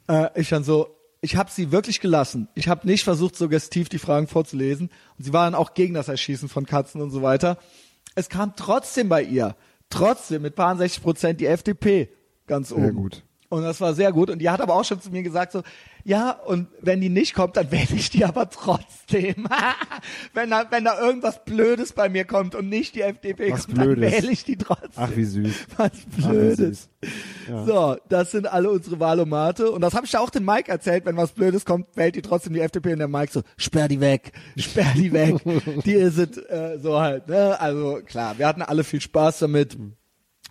äh, 0.08 0.30
ich 0.40 0.50
dann 0.50 0.64
so, 0.64 0.96
ich 1.22 1.36
habe 1.36 1.50
sie 1.52 1.72
wirklich 1.72 2.02
gelassen. 2.02 2.50
Ich 2.56 2.68
habe 2.68 2.88
nicht 2.88 3.04
versucht, 3.04 3.36
suggestiv 3.36 3.90
die 3.90 4.00
Fragen 4.00 4.28
vorzulesen. 4.28 4.90
Und 5.18 5.24
sie 5.24 5.34
waren 5.34 5.56
auch 5.56 5.74
gegen 5.74 5.94
das 5.94 6.08
Erschießen 6.08 6.50
von 6.50 6.66
Katzen 6.66 7.02
und 7.02 7.12
so 7.12 7.22
weiter 7.22 7.58
es 8.16 8.30
kam 8.30 8.56
trotzdem 8.56 9.10
bei 9.10 9.24
ihr, 9.24 9.56
trotzdem 9.90 10.42
mit 10.44 10.56
paar 10.56 10.76
60 10.76 11.04
Prozent 11.04 11.42
die 11.42 11.48
FDP 11.48 12.10
ganz 12.48 12.72
oben. 12.72 12.84
Sehr 12.84 12.94
gut. 12.94 13.24
Und 13.50 13.64
das 13.64 13.82
war 13.82 13.94
sehr 13.94 14.12
gut. 14.12 14.30
Und 14.30 14.40
die 14.40 14.50
hat 14.50 14.62
aber 14.62 14.74
auch 14.74 14.86
schon 14.86 15.00
zu 15.00 15.12
mir 15.12 15.24
gesagt 15.24 15.52
so, 15.52 15.62
ja, 16.06 16.32
und 16.32 16.68
wenn 16.82 17.00
die 17.00 17.08
nicht 17.08 17.34
kommt, 17.34 17.56
dann 17.56 17.72
wähle 17.72 17.96
ich 17.96 18.10
die 18.10 18.26
aber 18.26 18.50
trotzdem. 18.50 19.48
wenn, 20.34 20.50
da, 20.50 20.66
wenn 20.70 20.84
da 20.84 21.00
irgendwas 21.00 21.46
Blödes 21.46 21.94
bei 21.94 22.10
mir 22.10 22.26
kommt 22.26 22.56
und 22.56 22.68
nicht 22.68 22.96
die 22.96 23.02
FDP 23.02 23.52
Was 23.52 23.66
kommt, 23.68 23.78
Blödes. 23.78 24.12
dann 24.12 24.22
wähle 24.22 24.32
ich 24.32 24.44
die 24.44 24.58
trotzdem. 24.58 24.92
Ach, 24.96 25.10
wie 25.16 25.24
süß. 25.24 25.54
Was 25.78 25.92
Blödes. 26.18 26.90
Ja. 27.48 27.66
So, 27.66 27.98
das 28.10 28.32
sind 28.32 28.48
alle 28.48 28.70
unsere 28.70 29.00
Wahlomate. 29.00 29.72
Und 29.72 29.80
das 29.80 29.94
habe 29.94 30.06
ich 30.06 30.12
ja 30.12 30.20
auch 30.20 30.30
dem 30.30 30.44
Mike 30.44 30.70
erzählt, 30.70 31.06
wenn 31.06 31.16
was 31.16 31.32
Blödes 31.32 31.66
kommt, 31.66 31.88
wählt 31.96 32.16
die 32.16 32.22
trotzdem 32.22 32.54
die 32.54 32.60
FDP. 32.60 32.94
Und 32.94 33.00
der 33.00 33.08
Mike 33.08 33.32
so, 33.32 33.42
sperr 33.58 33.88
die 33.88 34.00
weg, 34.02 34.34
sperr 34.58 34.94
die 34.96 35.12
weg. 35.12 35.36
die 35.86 35.94
ist 35.94 36.18
äh, 36.18 36.80
so 36.82 37.00
halt. 37.00 37.28
Ne? 37.30 37.60
Also 37.60 38.02
klar, 38.06 38.38
wir 38.38 38.48
hatten 38.48 38.62
alle 38.62 38.84
viel 38.84 39.02
Spaß 39.02 39.40
damit. 39.40 39.78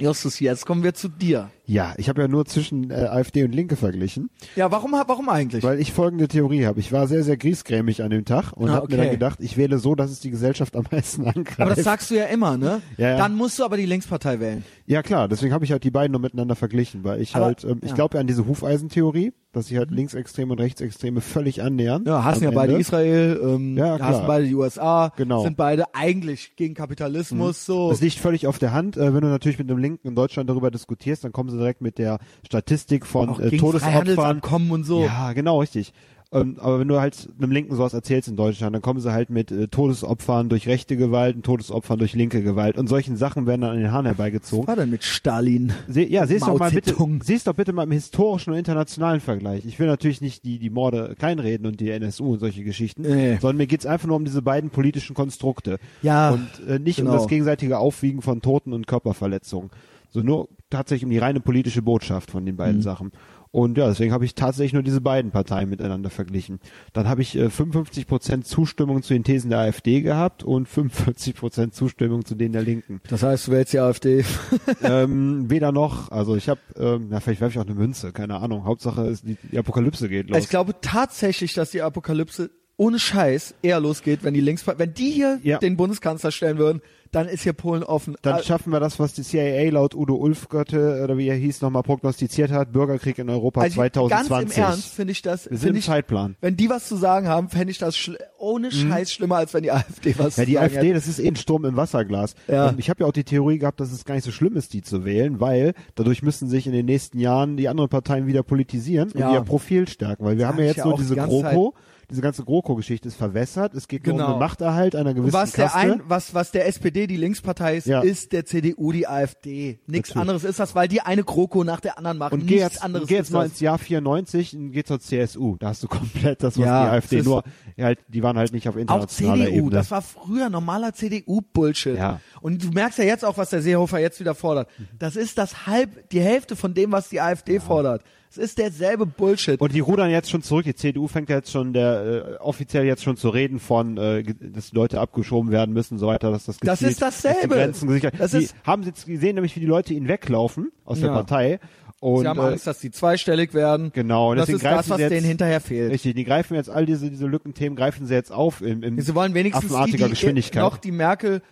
Justus, 0.01 0.41
jetzt 0.41 0.65
kommen 0.65 0.83
wir 0.83 0.95
zu 0.95 1.09
dir. 1.09 1.51
Ja, 1.64 1.94
ich 1.97 2.09
habe 2.09 2.22
ja 2.22 2.28
nur 2.28 2.44
zwischen 2.44 2.90
äh, 2.90 2.94
AfD 2.94 3.44
und 3.44 3.52
Linke 3.52 3.76
verglichen. 3.76 4.30
Ja, 4.56 4.72
warum, 4.72 4.93
warum 4.93 5.28
eigentlich? 5.28 5.62
Weil 5.62 5.80
ich 5.80 5.93
folgende 5.93 6.26
Theorie 6.26 6.66
habe. 6.66 6.80
Ich 6.80 6.90
war 6.90 7.06
sehr, 7.06 7.22
sehr 7.22 7.36
griesgrämig 7.36 8.02
an 8.02 8.10
dem 8.10 8.24
Tag 8.24 8.52
und 8.52 8.68
ah, 8.68 8.74
habe 8.74 8.84
okay. 8.84 8.97
mir 8.97 9.02
dann 9.02 9.10
gedacht, 9.12 9.39
ich 9.40 9.56
wähle 9.56 9.78
so, 9.78 9.94
dass 9.94 10.10
es 10.10 10.18
die 10.20 10.30
Gesellschaft 10.30 10.74
am 10.74 10.84
meisten 10.90 11.24
angreift. 11.24 11.60
Aber 11.60 11.74
das 11.74 11.84
sagst 11.84 12.10
du 12.10 12.16
ja 12.16 12.24
immer, 12.24 12.56
ne? 12.56 12.82
Ja, 12.97 13.10
ja. 13.10 13.16
Dann 13.16 13.36
musst 13.36 13.59
du 13.59 13.64
aber 13.64 13.76
die 13.76 13.86
Linkspartei 13.86 14.40
wählen. 14.40 14.64
Ja, 14.86 15.02
klar. 15.02 15.28
Deswegen 15.28 15.55
habe 15.55 15.64
ich 15.64 15.70
halt 15.70 15.84
die 15.84 15.90
beiden 15.90 16.12
nur 16.12 16.20
miteinander 16.20 16.56
verglichen, 16.56 17.05
weil 17.05 17.20
ich 17.20 17.36
aber, 17.36 17.47
halt, 17.47 17.64
ähm, 17.64 17.78
ich 17.82 17.90
ja. 17.90 17.94
glaube 17.94 18.16
ja 18.16 18.20
an 18.20 18.26
diese 18.26 18.47
Hufeisentheorie, 18.47 19.32
dass 19.52 19.66
sich 19.68 19.76
halt. 19.78 19.90
Linksextreme 19.93 20.52
und 20.52 20.60
Rechtsextreme 20.60 21.20
völlig 21.20 21.62
annähern. 21.62 22.05
Ja, 22.06 22.24
hassen 22.24 22.43
ja 22.43 22.48
Ende. 22.48 22.60
beide 22.60 22.78
Israel, 22.78 23.40
ähm, 23.43 23.76
ja, 23.76 23.97
klar. 23.97 24.09
hassen 24.09 24.26
beide 24.26 24.47
die 24.47 24.55
USA, 24.55 25.12
genau. 25.16 25.43
sind 25.43 25.56
beide 25.56 25.94
eigentlich 25.94 26.56
gegen 26.56 26.74
Kapitalismus. 26.74 27.68
Mhm. 27.68 27.72
So. 27.72 27.90
Das 27.90 28.01
liegt 28.01 28.18
völlig 28.18 28.47
auf 28.47 28.59
der 28.59 28.72
Hand. 28.72 28.97
Äh, 28.97 29.14
wenn 29.14 29.20
du 29.20 29.28
natürlich 29.28 29.59
mit 29.59 29.70
einem 29.70 29.78
Linken 29.78 30.09
in 30.09 30.14
Deutschland 30.14 30.48
darüber 30.48 30.70
diskutierst, 30.70 31.24
dann 31.24 31.32
kommen 31.32 31.51
sie 31.51 31.59
direkt 31.62 31.80
mit 31.80 31.98
der 31.98 32.18
Statistik 32.47 33.06
von 33.06 33.40
äh, 33.40 33.56
Todesopfern. 33.56 34.70
und 34.70 34.84
so. 34.84 35.05
Ja, 35.05 35.32
genau, 35.32 35.60
richtig. 35.60 35.93
Ähm, 36.32 36.56
aber 36.59 36.80
wenn 36.80 36.89
du 36.89 36.98
halt 36.98 37.28
einem 37.39 37.51
Linken 37.51 37.76
sowas 37.76 37.93
erzählst 37.93 38.26
in 38.26 38.36
Deutschland, 38.36 38.74
dann 38.74 38.80
kommen 38.80 39.01
sie 39.01 39.12
halt 39.12 39.28
mit 39.28 39.52
äh, 39.52 39.68
Todesopfern 39.68 40.48
durch 40.48 40.66
rechte 40.66 40.97
Gewalt 40.97 41.36
und 41.36 41.43
Todesopfern 41.44 41.98
durch 41.98 42.14
linke 42.14 42.43
Gewalt 42.43 42.78
und 42.78 42.89
solchen 42.89 43.16
Sachen 43.16 43.47
werden 43.47 43.60
dann 43.60 43.72
an 43.72 43.78
den 43.78 43.93
Haaren 43.93 44.06
herbeigezogen. 44.06 44.66
Was 44.66 44.68
war 44.68 44.76
denn 44.76 44.90
mit 44.90 45.05
Stalin? 45.05 45.72
Se 45.89 46.02
ja, 46.02 46.26
siehst 46.26 46.47
doch 46.47 46.59
mal 46.59 46.70
bitte, 46.70 46.97
siehst 47.22 47.47
doch 47.47 47.55
bitte 47.55 47.74
mal 47.74 47.82
im 47.82 47.90
historischen 47.90 48.52
und 48.52 48.59
internationalen 48.59 49.20
Vergleich. 49.20 49.66
Ich 49.66 49.78
will 49.78 49.86
natürlich 49.86 50.22
nicht 50.22 50.44
die, 50.44 50.59
die 50.59 50.70
Morde 50.70 51.14
kleinreden 51.18 51.66
und 51.66 51.80
die 51.80 51.90
NSU 51.90 52.32
und 52.32 52.39
solche 52.39 52.64
Geschichten, 52.64 53.02
nee. 53.02 53.36
sondern 53.36 53.59
mir 53.59 53.66
geht's 53.66 53.84
einfach 53.84 54.09
nur 54.09 54.16
um 54.16 54.24
diese 54.24 54.40
beiden 54.40 54.70
politischen 54.70 55.14
Konstrukte. 55.14 55.78
Ja. 56.01 56.30
Und 56.30 56.48
äh, 56.66 56.78
nicht 56.78 56.97
genau. 56.97 57.10
um 57.10 57.16
das 57.18 57.28
gegenseitige 57.28 57.78
Aufwiegen 57.78 58.22
von 58.22 58.40
Toten 58.40 58.72
und 58.72 58.86
Körperverletzungen. 58.86 59.70
So 60.12 60.20
nur 60.20 60.48
tatsächlich 60.70 61.05
um 61.05 61.10
die 61.10 61.18
reine 61.18 61.40
politische 61.40 61.82
Botschaft 61.82 62.30
von 62.30 62.47
den 62.47 62.56
beiden 62.56 62.76
mhm. 62.76 62.82
Sachen. 62.82 63.12
Und 63.51 63.76
ja, 63.76 63.86
deswegen 63.86 64.12
habe 64.12 64.24
ich 64.24 64.34
tatsächlich 64.34 64.72
nur 64.72 64.82
diese 64.82 65.02
beiden 65.02 65.30
Parteien 65.30 65.68
miteinander 65.68 66.09
verglichen. 66.09 66.59
Dann 66.94 67.06
habe 67.06 67.20
ich 67.20 67.36
äh, 67.36 67.51
55 67.51 68.06
Prozent 68.06 68.47
Zustimmung 68.47 69.02
zu 69.02 69.12
den 69.12 69.24
Thesen 69.24 69.51
der 69.51 69.59
AfD 69.59 70.01
gehabt 70.01 70.43
und 70.43 70.68
45 70.68 71.34
Prozent 71.34 71.74
Zustimmung 71.74 72.24
zu 72.24 72.34
denen 72.34 72.55
der 72.55 72.62
Linken. 72.62 73.02
Das 73.09 73.22
heißt, 73.22 73.48
du 73.48 73.52
wählst 73.52 73.74
die 73.74 73.78
AfD? 73.78 74.24
ähm, 74.82 75.51
weder 75.51 75.70
noch. 75.70 76.10
Also 76.10 76.34
ich 76.34 76.48
habe, 76.48 76.60
ähm, 76.78 77.10
ja, 77.10 77.20
vielleicht 77.20 77.43
werfe 77.43 77.52
ich 77.52 77.59
auch 77.59 77.66
eine 77.66 77.74
Münze, 77.74 78.12
keine 78.12 78.36
Ahnung. 78.36 78.64
Hauptsache 78.64 79.06
ist 79.06 79.26
die, 79.26 79.36
die 79.51 79.59
Apokalypse 79.59 80.09
geht 80.09 80.30
los. 80.30 80.39
Ich 80.39 80.48
glaube 80.48 80.74
tatsächlich, 80.80 81.52
dass 81.52 81.70
die 81.70 81.82
Apokalypse 81.82 82.51
ohne 82.78 82.98
Scheiß 82.98 83.55
eher 83.62 83.80
losgeht, 83.80 84.24
wenn 84.24 84.32
die 84.32 84.40
Links, 84.40 84.66
wenn 84.66 84.94
die 84.94 85.10
hier 85.10 85.39
Ja. 85.43 85.59
den 85.59 85.76
Bundeskanzler 85.76 86.32
stellen 86.32 86.56
würden, 86.56 86.80
dann 87.12 87.28
ist 87.28 87.43
hier 87.43 87.52
Polen 87.52 87.82
offen. 87.82 88.16
Dann 88.22 88.43
schaffen 88.43 88.72
wir 88.72 88.80
das, 88.80 88.98
was 88.98 89.12
die 89.12 89.22
CIA 89.22 89.70
laut 89.70 89.94
Udo 89.94 90.14
Ulfgötte 90.16 91.01
oder 91.05 91.16
wie 91.18 91.28
er 91.28 91.36
hieß 91.36 91.60
nochmal 91.60 91.82
prognostiziert 91.82 92.51
hat, 92.51 92.72
Bürgerkrieg 92.72 93.18
in 93.18 93.30
Europa 93.30 93.60
also 93.60 93.74
2020. 93.76 94.28
Ganz 94.36 94.56
im 94.56 94.62
Ernst 94.62 94.94
finde 94.94 95.12
ich 95.12 95.22
das, 95.22 95.48
Wir 95.51 95.59
sind 95.59 95.76
im 95.76 95.82
Zeitplan. 95.82 96.36
wenn 96.40 96.56
die 96.56 96.68
was 96.70 96.89
zu 96.89 96.97
sagen 96.97 97.28
haben, 97.28 97.48
fände 97.48 97.70
ich 97.70 97.78
das 97.78 97.97
ohne 98.39 98.72
Scheiß 98.72 99.12
schlimmer, 99.12 99.36
als 99.36 99.55
wenn 99.55 99.62
die 99.62 99.70
AfD 99.72 100.14
was 100.18 100.36
Mhm. 100.36 100.43
Ja, 100.43 100.47
die 100.47 100.59
AfD, 100.59 100.78
hätte. 100.78 100.94
das 100.94 101.06
ist 101.06 101.18
eh 101.20 101.28
ein 101.28 101.36
Sturm 101.36 101.64
im 101.64 101.76
Wasserglas. 101.76 102.34
Ja. 102.48 102.68
Und 102.70 102.78
ich 102.80 102.90
habe 102.90 103.01
ja 103.05 103.06
auch 103.06 103.12
die 103.12 103.24
Theorie 103.24 103.59
gehabt, 103.59 103.78
dass 103.80 103.93
es 103.93 104.05
gar 104.05 104.14
nicht 104.14 104.24
so 104.24 104.32
schlimm 104.32 104.56
ist, 104.56 104.72
die 104.72 104.82
zu 104.82 105.05
wählen, 105.05 105.39
weil 105.40 105.74
dadurch 105.94 106.22
müssen 106.22 106.48
sich 106.48 106.66
in 106.66 106.72
den 106.72 106.86
nächsten 106.86 107.18
Jahren 107.18 107.56
die 107.56 107.68
anderen 107.68 107.90
Parteien 107.90 108.26
wieder 108.26 108.43
politisieren 108.43 109.12
Ja. 109.14 109.28
und 109.28 109.34
ihr 109.34 109.40
Profil 109.43 109.86
stärken. 109.86 110.24
Weil 110.24 110.39
wir 110.39 110.47
Sag 110.47 110.52
haben 110.55 110.59
ja 110.60 110.66
jetzt 110.66 110.84
nur 110.84 110.97
diese 110.97 111.14
GroKo, 111.16 111.74
diese 112.12 112.22
ganze 112.22 112.44
GroKo-Geschichte 112.44 113.09
ist 113.09 113.16
verwässert. 113.16 113.74
Es 113.74 113.89
geht 113.89 114.06
nur 114.06 114.14
Genau. 114.16 114.26
um 114.28 114.32
den 114.34 114.39
Machterhalt 114.39 114.94
einer 114.94 115.14
gewissen 115.14 115.32
was 115.32 115.52
der 115.52 115.64
Kaste. 115.64 115.78
ein, 115.80 116.02
was, 116.06 116.34
was 116.34 116.52
der 116.52 116.68
SPD 116.68 117.06
die 117.09 117.16
Linkspartei 117.16 117.76
ist, 117.78 117.86
Ja. 117.89 118.01
ist 118.02 118.32
der 118.32 118.44
CDU 118.47 118.93
die 118.93 119.09
AfD. 119.09 119.80
Nichts 119.86 120.10
Natürlich. 120.10 120.16
anderes 120.20 120.44
ist 120.44 120.60
das, 120.60 120.74
weil 120.76 120.86
die 120.89 121.01
eine 121.01 121.24
GroKo 121.24 121.64
nach 121.64 121.80
der 121.80 121.98
anderen 121.98 122.18
machen. 122.18 122.34
und 122.34 122.47
geh 122.47 122.56
Nichts 122.56 122.74
jetzt, 122.74 122.82
anderes 122.84 123.02
und 123.05 123.09
geh 123.09 123.16
jetzt 123.16 123.30
mal 123.32 123.43
das. 123.43 123.52
ins 123.52 123.60
Jahr 123.60 123.78
94 123.78 124.55
und 124.55 124.72
geh 124.72 124.84
zur 124.84 125.01
CSU. 125.01 125.56
Da 125.59 125.68
hast 125.68 125.82
du 125.82 125.89
komplett 125.89 126.43
das, 126.43 126.56
was 126.59 126.64
Ja, 126.64 126.84
die 126.84 126.90
AfD 126.90 127.22
nur, 127.22 127.43
ja, 127.76 127.86
halt, 127.86 127.98
die 128.09 128.22
waren 128.22 128.36
halt 128.39 128.52
nicht 128.52 128.68
auf 128.68 128.76
Auch 128.76 128.80
internationaler 128.80 129.44
CDU, 129.47 129.56
Ebene. 129.56 129.70
das 129.70 129.90
war 129.90 130.02
früher 130.02 130.51
normaler 130.51 130.93
CDU-Bullshit. 130.93 131.97
Ja. 131.97 132.20
Und 132.40 132.62
du 132.62 132.68
merkst 132.68 132.98
ja 132.98 133.05
jetzt 133.05 133.24
auch, 133.24 133.36
was 133.39 133.51
der 133.51 133.62
Seehofer 133.62 133.98
jetzt 133.98 134.20
wieder 134.20 134.34
fordert. 134.34 134.68
Das 134.98 135.16
ist 135.16 135.39
das 135.39 135.66
halb, 135.66 136.09
die 136.10 136.20
Hälfte 136.20 136.56
von 136.56 136.74
dem, 136.74 136.93
was 136.93 137.09
die 137.09 137.20
AfD 137.20 137.60
fordert. 137.60 138.02
Es 138.33 138.39
ist 138.39 138.57
derselbe 138.59 139.05
Bullshit. 139.05 139.61
Und 139.61 139.75
die 139.75 139.81
rudern 139.81 140.11
jetzt 140.11 140.31
schon 140.31 140.43
zurück. 140.43 140.65
Die 140.65 140.75
CDU 140.75 141.07
fängt 141.07 141.29
ja 141.29 141.37
jetzt 141.37 141.51
schon 141.51 141.75
der 141.75 142.37
äh, 142.39 142.43
offiziell 142.43 142.85
jetzt 142.87 143.03
schon 143.03 143.19
zu 143.19 143.29
reden 143.29 143.59
von, 143.59 143.99
äh, 143.99 144.25
dass 144.41 144.73
Leute 144.73 145.01
abgeschoben 145.01 145.51
werden 145.51 145.75
müssen, 145.75 145.95
und 145.95 145.99
so 145.99 146.07
weiter, 146.07 146.31
dass 146.31 146.47
das 146.47 146.57
Das 146.57 146.79
gezielt- 146.79 146.93
ist 146.93 147.03
dasselbe. 147.03 147.41
dass 147.41 147.43
die 147.43 147.55
Grenzen 147.55 147.89
gesichert. 147.89 148.15
Das 148.19 148.31
die 148.31 148.39
ist- 148.45 148.55
haben 148.65 148.85
jetzt 148.85 149.05
gesehen, 149.07 149.35
nämlich 149.35 149.55
wie 149.55 149.61
die 149.61 149.67
Leute 149.67 149.93
ihnen 149.93 150.09
weglaufen 150.09 150.73
aus 150.87 151.01
der 151.01 151.09
Ja. 151.09 151.15
Partei. 151.15 151.61
Und 152.01 152.23
Sie 152.23 152.29
haben 152.29 152.39
äh, 152.41 152.43
Angst, 152.43 152.67
dass 152.67 152.81
die 152.81 152.91
zweistellig 152.91 153.53
werden. 153.55 153.91
genau. 153.93 154.31
Und 154.31 154.39
das 154.39 154.49
ist 154.49 154.65
das, 154.65 154.89
was 154.89 154.97
sie 154.97 155.03
jetzt, 155.03 155.13
denen 155.13 155.27
hinterher 155.27 155.61
fehlt. 155.61 155.93
Richtig, 155.93 156.15
die 156.15 156.25
greifen 156.25 156.55
jetzt 156.55 156.71
all 156.71 156.87
diese 156.87 157.11
diese 157.11 157.27
Lückenthemen 157.27 157.77
greifen 157.77 158.07
sie 158.07 158.15
jetzt 158.15 158.33
auf 158.33 158.63
im, 158.63 158.83
im 158.83 158.99
Sie 159.01 159.15
wollen 159.15 159.35
wenigstens 159.35 159.71
die, 159.85 159.93
die 159.93 160.09
Geschwindigkeit. 160.09 160.63
noch 160.63 160.79
die 160.79 160.91
Merkel, 160.91 161.43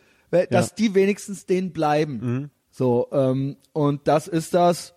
dass 0.50 0.74
die 0.74 0.94
wenigstens 0.94 1.44
denen 1.46 1.72
bleiben. 1.72 2.20
Mhm. 2.20 2.50
So 2.70 3.06
ähm, 3.12 3.56
und 3.74 4.08
das 4.08 4.26
ist 4.28 4.54
das 4.54 4.94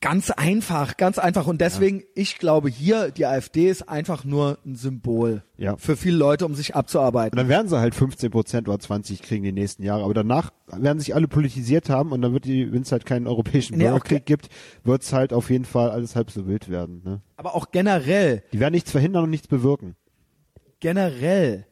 ganz 0.00 0.30
einfach, 0.30 0.96
ganz 0.96 1.18
einfach 1.18 1.46
und 1.46 1.60
deswegen 1.60 2.02
ich 2.14 2.38
glaube 2.38 2.68
hier 2.68 3.10
die 3.10 3.26
AfD 3.26 3.68
ist 3.68 3.88
einfach 3.88 4.24
nur 4.24 4.58
ein 4.64 4.76
Symbol 4.76 5.42
Ja. 5.56 5.76
für 5.76 5.96
viele 5.96 6.16
Leute, 6.16 6.46
um 6.46 6.54
sich 6.54 6.70
Und 6.70 6.76
abzuarbeiten. 6.76 7.36
dann 7.36 7.48
werden 7.48 7.68
sie 7.68 7.78
halt 7.78 7.94
15 7.94 8.30
Prozent 8.30 8.68
oder 8.68 8.78
20 8.78 9.20
kriegen 9.22 9.44
die 9.44 9.52
nächsten 9.52 9.82
Jahre. 9.82 10.04
Aber 10.04 10.14
danach 10.14 10.50
werden 10.68 10.98
sich 11.00 11.14
alle 11.14 11.28
politisiert 11.28 11.90
haben 11.90 12.12
und 12.12 12.22
dann 12.22 12.32
wird 12.32 12.44
die, 12.46 12.72
wenn 12.72 12.82
es 12.82 12.92
halt 12.92 13.04
keinen 13.06 13.26
europäischen 13.26 13.76
Nee, 13.76 13.84
Bürgerkrieg 13.84 14.24
gibt, 14.26 14.48
wird 14.84 15.02
es 15.02 15.12
halt 15.12 15.32
auf 15.32 15.50
jeden 15.50 15.64
Fall 15.66 15.90
alles 15.90 16.16
halb 16.16 16.30
so 16.30 16.46
wild 16.46 16.68
werden. 16.70 17.02
Ne? 17.04 17.20
Aber 17.36 17.54
auch 17.54 17.70
generell 17.70 18.42
Die 18.52 18.60
werden 18.60 18.72
nichts 18.74 18.90
verhindern 18.90 19.24
und 19.24 19.30
nichts 19.30 19.48
bewirken. 19.48 19.96
generell 20.80 21.66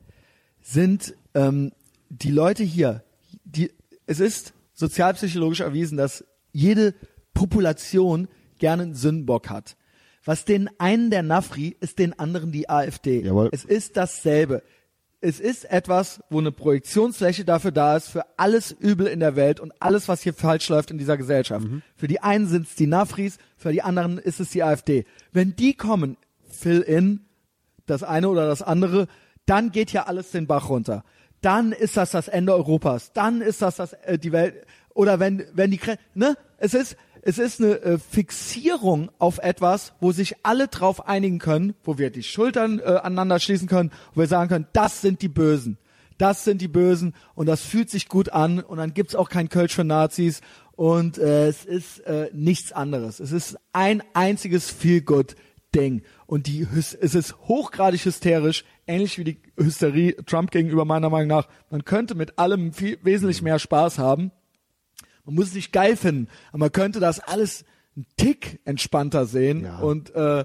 sind 0.60 1.14
ähm, 1.34 1.72
die 2.08 2.30
Leute 2.30 2.62
hier, 2.62 3.02
die, 3.44 3.72
es 4.06 4.20
ist 4.20 4.52
sozialpsychologisch 4.74 5.60
erwiesen, 5.60 5.96
dass 5.96 6.24
jede 6.52 6.94
Population 7.34 8.28
gerne 8.58 8.82
einen 8.84 8.94
Sündenbock 8.94 9.50
hat. 9.50 9.76
Was 10.24 10.44
den 10.44 10.70
einen 10.78 11.10
der 11.10 11.22
Nafri 11.22 11.76
ist 11.80 11.98
den 11.98 12.18
anderen 12.18 12.52
die 12.52 12.68
AfD. 12.70 13.22
Jawohl. 13.22 13.48
Es 13.52 13.64
ist 13.64 13.96
dasselbe. 13.96 14.62
Es 15.20 15.38
ist 15.38 15.70
etwas, 15.70 16.20
wo 16.30 16.38
eine 16.38 16.50
Projektionsfläche 16.50 17.44
dafür 17.44 17.70
da 17.70 17.96
ist, 17.96 18.08
für 18.08 18.24
alles 18.36 18.72
Übel 18.72 19.06
in 19.06 19.20
der 19.20 19.36
Welt 19.36 19.60
und 19.60 19.72
alles, 19.80 20.08
was 20.08 20.22
hier 20.22 20.34
falsch 20.34 20.68
läuft 20.68 20.90
in 20.90 20.98
dieser 20.98 21.16
Gesellschaft. 21.16 21.66
Für 21.94 22.08
die 22.08 22.20
einen 22.20 22.48
sind 22.48 22.66
es 22.66 22.74
die 22.74 22.88
Nafris, 22.88 23.38
für 23.56 23.70
die 23.70 23.82
anderen 23.82 24.18
ist 24.18 24.40
es 24.40 24.50
die 24.50 24.64
AfD. 24.64 25.04
Wenn 25.32 25.54
die 25.54 25.74
kommen, 25.74 26.16
fill 26.50 26.80
in, 26.80 27.20
das 27.86 28.02
eine 28.02 28.28
oder 28.28 28.48
das 28.48 28.62
andere, 28.62 29.06
dann 29.46 29.70
geht 29.70 29.92
ja 29.92 30.04
alles 30.06 30.30
den 30.32 30.46
Bach 30.46 30.68
runter. 30.68 31.04
Dann 31.40 31.72
ist 31.72 31.96
das 31.96 32.12
das 32.12 32.28
Ende 32.28 32.54
Europas. 32.54 33.12
Dann 33.12 33.42
ist 33.42 33.62
das 33.62 33.76
das 33.76 33.92
äh, 33.92 34.18
die 34.18 34.32
Welt 34.32 34.66
oder 34.94 35.20
wenn 35.20 35.44
wenn 35.52 35.70
die 35.70 35.80
ne 36.14 36.36
es 36.58 36.74
ist 36.74 36.96
es 37.22 37.38
ist 37.38 37.60
eine 37.60 37.80
äh, 37.80 37.98
Fixierung 37.98 39.10
auf 39.18 39.38
etwas, 39.38 39.94
wo 40.00 40.12
sich 40.12 40.34
alle 40.42 40.68
drauf 40.68 41.06
einigen 41.06 41.38
können, 41.38 41.74
wo 41.84 41.96
wir 41.96 42.10
die 42.10 42.24
Schultern 42.24 42.80
äh, 42.80 42.82
aneinander 42.82 43.38
schließen 43.38 43.68
können, 43.68 43.92
wo 44.14 44.20
wir 44.20 44.26
sagen 44.26 44.48
können, 44.48 44.66
das 44.72 45.00
sind 45.00 45.22
die 45.22 45.28
Bösen. 45.28 45.78
Das 46.18 46.44
sind 46.44 46.60
die 46.60 46.68
Bösen 46.68 47.14
und 47.34 47.46
das 47.46 47.62
fühlt 47.62 47.90
sich 47.90 48.08
gut 48.08 48.28
an 48.28 48.60
und 48.60 48.78
dann 48.78 48.92
gibt's 48.92 49.14
auch 49.14 49.28
kein 49.28 49.48
Kölsch 49.48 49.74
für 49.74 49.84
Nazis 49.84 50.40
und 50.72 51.18
äh, 51.18 51.48
es 51.48 51.64
ist 51.64 52.00
äh, 52.00 52.28
nichts 52.32 52.72
anderes. 52.72 53.20
Es 53.20 53.32
ist 53.32 53.56
ein 53.72 54.02
einziges 54.14 54.70
Feel-Good 54.70 55.36
Ding. 55.74 56.02
Und 56.26 56.46
die, 56.46 56.66
es 56.74 56.94
ist 56.94 57.36
hochgradig 57.48 58.04
hysterisch, 58.04 58.64
ähnlich 58.86 59.18
wie 59.18 59.24
die 59.24 59.42
Hysterie 59.56 60.16
Trump 60.26 60.50
gegenüber 60.50 60.84
meiner 60.84 61.10
Meinung 61.10 61.28
nach. 61.28 61.48
Man 61.70 61.84
könnte 61.84 62.14
mit 62.14 62.38
allem 62.38 62.72
viel, 62.72 62.98
wesentlich 63.02 63.42
mehr 63.42 63.58
Spaß 63.58 63.98
haben. 63.98 64.32
Man 65.24 65.34
muss 65.36 65.48
es 65.48 65.54
nicht 65.54 65.72
geil 65.72 65.96
finden, 65.96 66.28
aber 66.48 66.58
man 66.58 66.72
könnte 66.72 67.00
das 67.00 67.20
alles 67.20 67.64
einen 67.96 68.06
Tick 68.16 68.60
entspannter 68.64 69.26
sehen. 69.26 69.64
Ja. 69.64 69.78
Und 69.78 70.14
äh, 70.14 70.44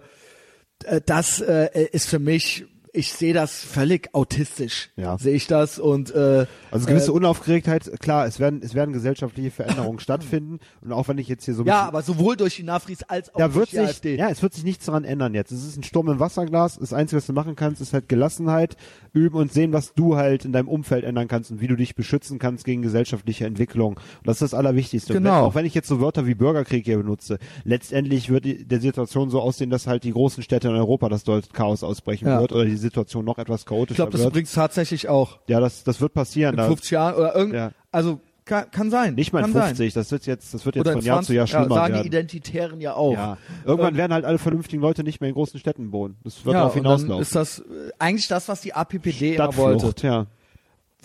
äh, 0.83 1.01
das 1.05 1.41
äh, 1.41 1.87
ist 1.91 2.07
für 2.09 2.19
mich, 2.19 2.65
ich 2.97 3.13
sehe 3.13 3.33
das 3.33 3.63
völlig 3.63 4.13
autistisch. 4.13 4.89
Ja. 4.95 5.17
Sehe 5.17 5.35
ich 5.35 5.47
das 5.47 5.79
und 5.79 6.13
äh, 6.13 6.45
Also 6.71 6.87
gewisse 6.87 7.11
äh, 7.11 7.13
Unaufgeregtheit, 7.13 7.89
klar, 7.99 8.25
es 8.25 8.39
werden, 8.39 8.61
es 8.63 8.73
werden 8.73 8.91
gesellschaftliche 8.93 9.51
Veränderungen 9.51 9.99
stattfinden. 10.01 10.59
Und 10.81 10.91
auch 10.91 11.07
wenn 11.07 11.17
ich 11.17 11.27
jetzt 11.27 11.45
hier 11.45 11.53
so 11.53 11.63
ein 11.63 11.67
ja, 11.67 11.75
bisschen- 11.83 11.87
aber 11.89 12.01
sowohl 12.01 12.35
durch 12.35 12.55
die 12.57 12.63
Nafris 12.63 13.03
als 13.03 13.33
auch 13.33 13.37
da 13.39 13.47
durch 13.47 13.55
wird 13.55 13.71
die 13.71 13.75
sich, 13.77 13.85
AfD. 13.87 14.15
ja, 14.17 14.29
es 14.29 14.41
wird 14.41 14.53
sich 14.53 14.63
nichts 14.63 14.85
daran 14.85 15.03
ändern 15.03 15.33
jetzt. 15.33 15.51
Es 15.51 15.65
ist 15.65 15.77
ein 15.77 15.83
Sturm 15.83 16.09
im 16.09 16.19
Wasserglas. 16.19 16.77
Das 16.79 16.93
Einzige, 16.93 17.17
was 17.17 17.27
du 17.27 17.33
machen 17.33 17.55
kannst, 17.55 17.81
ist 17.81 17.93
halt 17.93 18.09
Gelassenheit 18.09 18.75
üben 19.13 19.35
und 19.37 19.53
sehen, 19.53 19.73
was 19.73 19.93
du 19.93 20.15
halt 20.15 20.45
in 20.45 20.51
deinem 20.51 20.67
Umfeld 20.67 21.03
ändern 21.03 21.27
kannst 21.27 21.51
und 21.51 21.61
wie 21.61 21.67
du 21.67 21.75
dich 21.75 21.95
beschützen 21.95 22.39
kannst 22.39 22.65
gegen 22.65 22.81
gesellschaftliche 22.81 23.45
Entwicklung. 23.45 23.93
Und 23.95 24.01
das 24.27 24.37
ist 24.41 24.51
das 24.51 24.53
Allerwichtigste. 24.53 25.13
Genau. 25.13 25.29
Wenn, 25.29 25.43
auch 25.49 25.55
wenn 25.55 25.65
ich 25.65 25.73
jetzt 25.73 25.87
so 25.87 26.01
Wörter 26.01 26.25
wie 26.27 26.35
Bürgerkrieg 26.35 26.85
hier 26.85 26.97
benutze, 26.97 27.37
letztendlich 27.63 28.29
wird 28.29 28.45
die, 28.45 28.65
der 28.65 28.79
Situation 28.79 29.29
so 29.29 29.41
aussehen, 29.41 29.69
dass 29.69 29.87
halt 29.87 30.03
die 30.03 30.11
großen 30.11 30.41
Städte 30.43 30.67
in 30.69 30.75
Europa, 30.75 31.09
dass 31.09 31.23
dort 31.23 31.53
Chaos 31.53 31.83
ausbrechen 31.83 32.27
Ja. 32.27 32.39
wird 32.41 32.51
oder 32.53 32.65
die 32.65 32.75
Situation 32.87 33.23
noch 33.25 33.37
etwas 33.37 33.61
ich 33.61 33.65
chaotischer 33.67 33.95
glaube, 33.95 34.11
das 34.13 34.21
wird. 34.23 34.33
bringt's 34.33 34.53
tatsächlich 34.53 35.07
auch. 35.09 35.39
Ja, 35.47 35.59
das, 35.59 35.83
das 35.83 36.01
wird 36.01 36.13
passieren. 36.13 36.53
in 36.55 36.57
Da, 36.57 36.67
50 36.67 36.91
Jahren 36.91 37.15
oder 37.15 37.35
irgend, 37.35 37.53
Ja. 37.55 37.71
also 37.91 38.19
kann, 38.45 38.71
kann 38.71 38.89
sein. 38.89 39.15
nicht 39.15 39.33
mal 39.33 39.39
in 39.45 39.51
kann 39.53 39.63
50, 39.67 39.93
das 39.93 40.09
wird 40.11 40.25
jetzt, 40.25 40.53
das 40.53 40.65
wird 40.65 40.75
Sein. 40.75 40.79
jetzt 40.79 40.87
Oder 40.87 40.93
von 40.93 41.01
in 41.01 41.05
Jahr 41.07 41.21
zu 41.21 41.33
Jahr 41.33 41.45
20, 41.47 41.49
schlimmer 41.49 41.75
ja, 41.75 41.81
sagen 41.81 41.93
werden. 41.95 42.03
die 42.03 42.07
Identitären 42.07 42.79
ja 42.81 42.93
auch. 42.93 43.13
Ja. 43.13 43.37
Irgendwann 43.65 43.97
werden 43.97 44.13
halt 44.13 44.23
alle 44.25 44.37
vernünftigen 44.37 44.81
Leute 44.81 45.03
nicht 45.03 45.19
mehr 45.19 45.27
in 45.29 45.33
großen 45.35 45.59
Städten 45.59 45.91
wohnen. 45.91 46.15
Das 46.23 46.45
wird 46.45 46.53
Ja, 46.53 46.59
darauf 46.61 46.73
hinauslaufen. 46.73 47.21
ist 47.21 47.35
das 47.35 47.59
äh, 47.59 47.63
eigentlich 47.99 48.27
das, 48.29 48.47
was 48.47 48.61
die 48.61 48.73
APPD 48.73 49.35
immer 49.35 49.55
wollte. 49.57 50.07
Ja. 50.07 50.27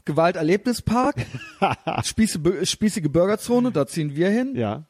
Gewalterlebnispark, 0.05 1.15
Spieße, 2.05 2.41
spießige 2.67 3.09
Bürgerzone, 3.09 3.71
da 3.71 3.87
ziehen 3.87 4.17
wir 4.17 4.31
hin. 4.31 4.55
Ja. 4.57 4.85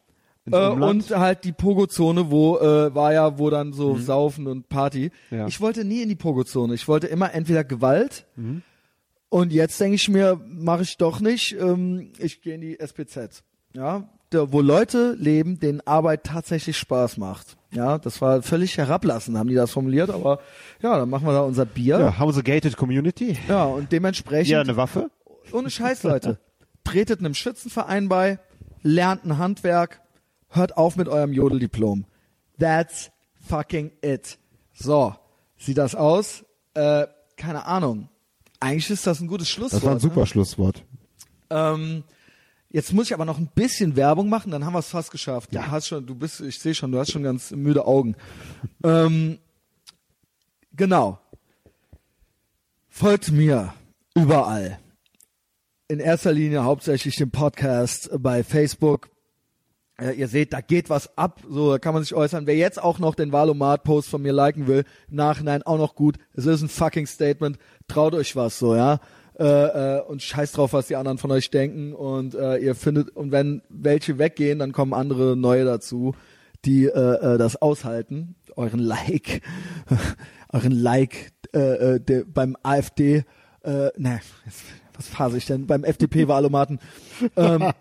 Ins 0.44 0.56
Äh, 0.56 0.66
Umland. 0.68 1.10
und 1.10 1.18
halt 1.18 1.44
die 1.44 1.52
Pogo-Zone, 1.52 2.30
wo 2.30 2.58
äh, 2.58 2.94
war 2.94 3.12
ja, 3.12 3.38
wo 3.38 3.48
dann 3.50 3.72
so 3.72 3.96
Saufen 3.96 4.46
und 4.48 4.68
Party. 4.68 5.10
Mhm. 5.30 5.36
Ja. 5.38 5.46
Ich 5.46 5.60
wollte 5.60 5.84
nie 5.84 6.02
in 6.02 6.08
die 6.08 6.16
Pogo-Zone. 6.16 6.74
Ich 6.74 6.88
wollte 6.88 7.06
immer 7.06 7.32
entweder 7.34 7.62
Gewalt 7.64 8.26
Mhm. 8.36 8.62
und 9.28 9.52
jetzt 9.52 9.80
denke 9.80 9.94
ich 9.96 10.08
mir, 10.08 10.40
mache 10.46 10.82
ich 10.82 10.96
doch 10.96 11.20
nicht. 11.20 11.52
Ähm, 11.58 12.12
ich 12.18 12.42
gehe 12.42 12.54
in 12.54 12.60
die 12.60 12.78
SPZ. 12.80 13.44
Ja, 13.74 14.08
da, 14.30 14.50
wo 14.52 14.60
Leute 14.60 15.14
leben, 15.18 15.60
denen 15.60 15.80
Arbeit 15.86 16.24
tatsächlich 16.24 16.76
Spaß 16.76 17.18
macht. 17.18 17.56
Ja, 17.70 17.98
das 17.98 18.20
war 18.20 18.42
völlig 18.42 18.76
herablassend, 18.78 19.38
haben 19.38 19.48
die 19.48 19.54
das 19.54 19.70
formuliert, 19.70 20.10
aber 20.10 20.40
ja, 20.82 20.98
dann 20.98 21.08
machen 21.08 21.26
wir 21.26 21.32
da 21.32 21.40
unser 21.42 21.64
Bier. 21.66 21.98
ja, 21.98 22.18
haben 22.18 22.32
sie 22.32 22.42
gated 22.42 22.76
Community? 22.76 23.36
Ja, 23.48 23.64
und 23.64 23.92
dementsprechend, 23.92 24.48
Ja, 24.50 24.60
eine 24.60 24.76
Waffe? 24.76 25.10
ohne 25.52 25.70
Scheiß, 25.70 26.02
Leute, 26.02 26.38
tretet 26.84 27.20
einem 27.20 27.32
Schützenverein 27.34 28.08
bei, 28.08 28.38
lernt 28.82 29.24
ein 29.24 29.38
Handwerk, 29.38 30.00
hört 30.52 30.76
auf 30.76 30.96
mit 30.96 31.08
eurem 31.08 31.32
Jodeldiplom. 31.32 32.04
That's 32.58 33.10
fucking 33.48 33.92
it. 34.02 34.38
So, 34.72 35.14
sieht 35.58 35.78
das 35.78 35.94
aus? 35.94 36.44
Äh, 36.74 37.06
keine 37.36 37.66
Ahnung. 37.66 38.08
Eigentlich 38.60 38.90
ist 38.90 39.06
das 39.06 39.20
ein 39.20 39.26
gutes 39.26 39.48
Schlusswort. 39.48 39.82
Das 39.82 39.86
war 39.86 39.92
ein 39.92 40.00
super 40.00 40.26
Schlusswort. 40.26 40.84
Ne? 41.50 41.56
Ähm, 41.58 42.04
jetzt 42.70 42.92
muss 42.92 43.06
ich 43.06 43.14
aber 43.14 43.24
noch 43.24 43.38
ein 43.38 43.50
bisschen 43.54 43.96
Werbung 43.96 44.28
machen, 44.28 44.52
dann 44.52 44.64
haben 44.64 44.72
wir 44.72 44.78
es 44.78 44.88
fast 44.88 45.10
geschafft. 45.10 45.52
Ja. 45.52 45.62
Du 45.62 45.70
hast 45.70 45.88
schon, 45.88 46.06
du 46.06 46.14
bist, 46.14 46.40
ich 46.40 46.58
sehe 46.58 46.74
schon, 46.74 46.92
du 46.92 46.98
hast 46.98 47.10
schon 47.10 47.22
ganz 47.22 47.50
müde 47.50 47.84
Augen. 47.86 48.14
ähm, 48.84 49.38
genau. 50.74 51.18
Folgt 52.88 53.32
mir 53.32 53.74
überall. 54.14 54.78
In 55.88 55.98
erster 55.98 56.32
Linie 56.32 56.64
hauptsächlich 56.64 57.16
dem 57.16 57.30
Podcast 57.30 58.10
bei 58.18 58.44
Facebook. 58.44 59.10
Äh, 60.02 60.12
ihr 60.12 60.28
seht, 60.28 60.52
da 60.52 60.60
geht 60.60 60.90
was 60.90 61.16
ab, 61.16 61.40
so 61.48 61.70
da 61.72 61.78
kann 61.78 61.94
man 61.94 62.02
sich 62.02 62.14
äußern. 62.14 62.46
Wer 62.46 62.56
jetzt 62.56 62.82
auch 62.82 62.98
noch 62.98 63.14
den 63.14 63.32
Valomat-Post 63.32 64.08
von 64.08 64.22
mir 64.22 64.32
liken 64.32 64.66
will, 64.66 64.84
im 65.08 65.16
Nachhinein 65.16 65.62
auch 65.62 65.78
noch 65.78 65.94
gut. 65.94 66.16
Es 66.34 66.46
ist 66.46 66.62
ein 66.62 66.68
fucking 66.68 67.06
Statement. 67.06 67.58
Traut 67.88 68.14
euch 68.14 68.34
was, 68.36 68.58
so, 68.58 68.74
ja. 68.74 69.00
Äh, 69.38 69.44
äh, 69.44 70.02
und 70.02 70.22
scheiß 70.22 70.52
drauf, 70.52 70.72
was 70.72 70.88
die 70.88 70.96
anderen 70.96 71.18
von 71.18 71.30
euch 71.30 71.50
denken. 71.50 71.94
Und 71.94 72.34
äh, 72.34 72.58
ihr 72.58 72.74
findet, 72.74 73.10
und 73.10 73.32
wenn 73.32 73.62
welche 73.68 74.18
weggehen, 74.18 74.58
dann 74.58 74.72
kommen 74.72 74.92
andere 74.92 75.36
neue 75.36 75.64
dazu, 75.64 76.14
die 76.64 76.86
äh, 76.86 77.34
äh, 77.34 77.38
das 77.38 77.60
aushalten. 77.60 78.34
Euren 78.56 78.80
Like, 78.80 79.40
euren 80.52 80.72
Like 80.72 81.32
äh, 81.54 81.94
äh, 81.94 82.00
der, 82.00 82.24
beim 82.24 82.56
AfD, 82.62 83.24
äh, 83.62 83.88
ne, 83.96 84.20
was 84.94 85.08
phase 85.08 85.38
ich 85.38 85.46
denn? 85.46 85.66
Beim 85.66 85.84
FDP-Wahlomaten. 85.84 86.78
ähm, 87.36 87.72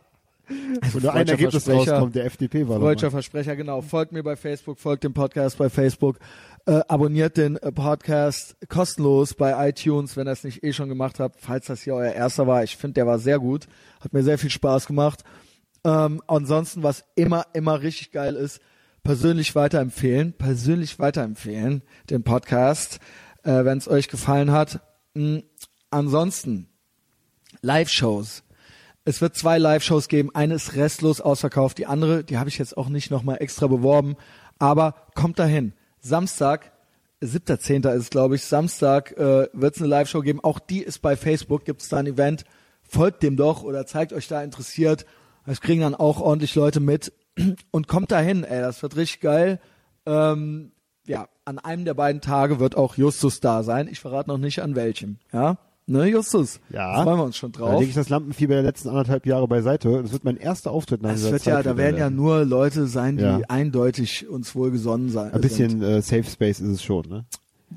Wo 0.92 1.00
nur 1.00 1.14
ein 1.14 1.28
Ergebnis 1.28 1.68
rauskommt, 1.68 2.16
der 2.16 2.26
FDP 2.26 2.68
war 2.68 2.80
Freudscher 2.80 3.12
Versprecher, 3.12 3.56
genau. 3.56 3.82
Folgt 3.82 4.12
mir 4.12 4.24
bei 4.24 4.36
Facebook, 4.36 4.80
folgt 4.80 5.04
dem 5.04 5.14
Podcast 5.14 5.58
bei 5.58 5.70
Facebook, 5.70 6.20
äh, 6.66 6.82
abonniert 6.88 7.38
den 7.38 7.58
äh, 7.58 7.72
Podcast 7.72 8.56
kostenlos 8.70 9.34
bei 9.34 9.70
iTunes, 9.70 10.18
wenn 10.18 10.28
ihr 10.28 10.32
es 10.32 10.44
nicht 10.44 10.64
eh 10.64 10.74
schon 10.74 10.90
gemacht 10.90 11.20
habt, 11.20 11.40
falls 11.40 11.68
das 11.68 11.82
hier 11.82 11.96
euer 11.96 12.14
erster 12.14 12.48
war. 12.48 12.64
Ich 12.64 12.78
finde, 12.78 12.96
der 12.96 13.08
war 13.08 13.20
sehr 13.20 13.40
gut. 13.40 13.68
Hat 14.00 14.14
mir 14.14 14.24
sehr 14.24 14.38
viel 14.38 14.50
Spaß 14.50 14.88
gemacht. 14.88 15.24
Ähm, 15.84 16.22
ansonsten, 16.28 16.84
was 16.84 17.04
immer, 17.16 17.46
immer 17.54 17.82
richtig 17.82 18.12
geil 18.12 18.36
ist, 18.36 18.60
persönlich 19.04 19.56
weiterempfehlen, 19.56 20.34
persönlich 20.34 21.00
weiterempfehlen, 21.00 21.82
den 22.10 22.24
Podcast, 22.24 23.00
äh, 23.44 23.66
wenn 23.66 23.78
es 23.78 23.88
euch 23.88 24.08
gefallen 24.08 24.52
hat. 24.52 24.82
Mm, 25.14 25.40
ansonsten, 25.90 26.68
Live-Shows. 27.62 28.44
Es 29.04 29.20
wird 29.20 29.36
zwei 29.36 29.58
Live-Shows 29.58 30.08
geben. 30.08 30.30
Eine 30.36 30.56
ist 30.56 30.76
restlos 30.76 31.22
ausverkauft. 31.22 31.78
Die 31.80 31.88
andere, 31.88 32.24
die 32.24 32.38
habe 32.38 32.50
ich 32.50 32.58
jetzt 32.60 32.78
auch 32.78 32.90
nicht 32.90 33.10
nochmal 33.10 33.38
extra 33.40 33.68
beworben. 33.68 34.16
Aber 34.60 34.94
kommt 35.16 35.40
dahin. 35.40 35.74
Samstag, 36.00 36.72
7.10. 37.22 37.90
ist 37.96 38.04
es, 38.04 38.10
glaube 38.12 38.36
ich. 38.36 38.44
Samstag 38.44 39.12
äh, 39.18 39.48
wird 39.54 39.76
es 39.76 39.82
eine 39.82 39.90
Live-Show 39.90 40.22
geben. 40.22 40.44
Auch 40.44 40.60
die 40.60 40.84
ist 40.84 41.00
bei 41.00 41.16
Facebook. 41.16 41.66
Gibt 41.66 41.82
es 41.82 41.90
da 41.90 41.98
ein 41.98 42.06
Event. 42.06 42.46
Folgt 42.84 43.24
dem 43.24 43.38
doch 43.38 43.64
oder 43.64 43.88
zeigt 43.88 44.14
euch 44.14 44.28
da 44.28 44.44
interessiert. 44.44 45.06
Das 45.48 45.62
kriegen 45.62 45.82
dann 45.82 45.96
auch 45.96 46.22
ordentlich 46.22 46.54
Leute 46.54 46.80
mit. 46.80 47.12
Und 47.72 47.88
kommt 47.88 48.12
dahin, 48.12 48.44
ey. 48.44 48.62
Das 48.62 48.84
wird 48.84 48.96
richtig 48.98 49.22
geil. 49.22 49.60
Ähm, 50.06 50.74
ja, 51.08 51.28
an 51.44 51.58
einem 51.58 51.86
der 51.86 51.96
beiden 51.96 52.22
Tage 52.22 52.60
wird 52.60 52.78
auch 52.78 52.98
Justus 52.98 53.40
da 53.40 53.64
sein. 53.64 53.88
Ich 53.88 54.00
verrate 54.00 54.30
noch 54.30 54.38
nicht 54.38 54.62
an 54.62 54.76
welchem. 54.76 55.18
Ja, 55.34 55.58
ne, 55.92 56.06
Justus? 56.08 56.60
Ja. 56.70 56.96
Da 56.98 57.04
freuen 57.04 57.18
wir 57.20 57.24
uns 57.26 57.38
schon 57.38 57.52
Da 57.52 57.60
drauf. 57.60 57.80
lege 57.80 57.90
ich 57.90 57.96
das 57.96 58.10
Lampenfieber 58.10 58.54
der 58.56 58.64
letzten 58.64 58.90
anderthalb 58.90 59.26
Jahre 59.26 59.48
beiseite. 59.48 60.02
Das 60.02 60.12
wird 60.12 60.24
mein 60.24 60.38
erster 60.38 60.72
Auftritt 60.72 61.02
nach 61.02 61.12
Es 61.12 61.18
dieser 61.18 61.32
wird 61.34 61.42
Zeit 61.44 61.54
ja, 61.54 61.64
da 61.64 61.78
werden 61.78 61.98
ja 61.98 62.10
nur 62.10 62.46
Leute 62.46 62.88
sein, 62.88 63.18
die 63.18 63.24
Ja. 63.24 63.40
eindeutig 63.48 64.28
uns 64.28 64.56
wohlgesonnen 64.56 65.10
sein. 65.10 65.34
Ein 65.34 65.42
bisschen 65.42 65.82
äh, 65.82 66.02
Safe 66.02 66.24
Space 66.24 66.60
ist 66.60 66.70
es 66.70 66.84
schon, 66.84 67.08
ne? 67.08 67.26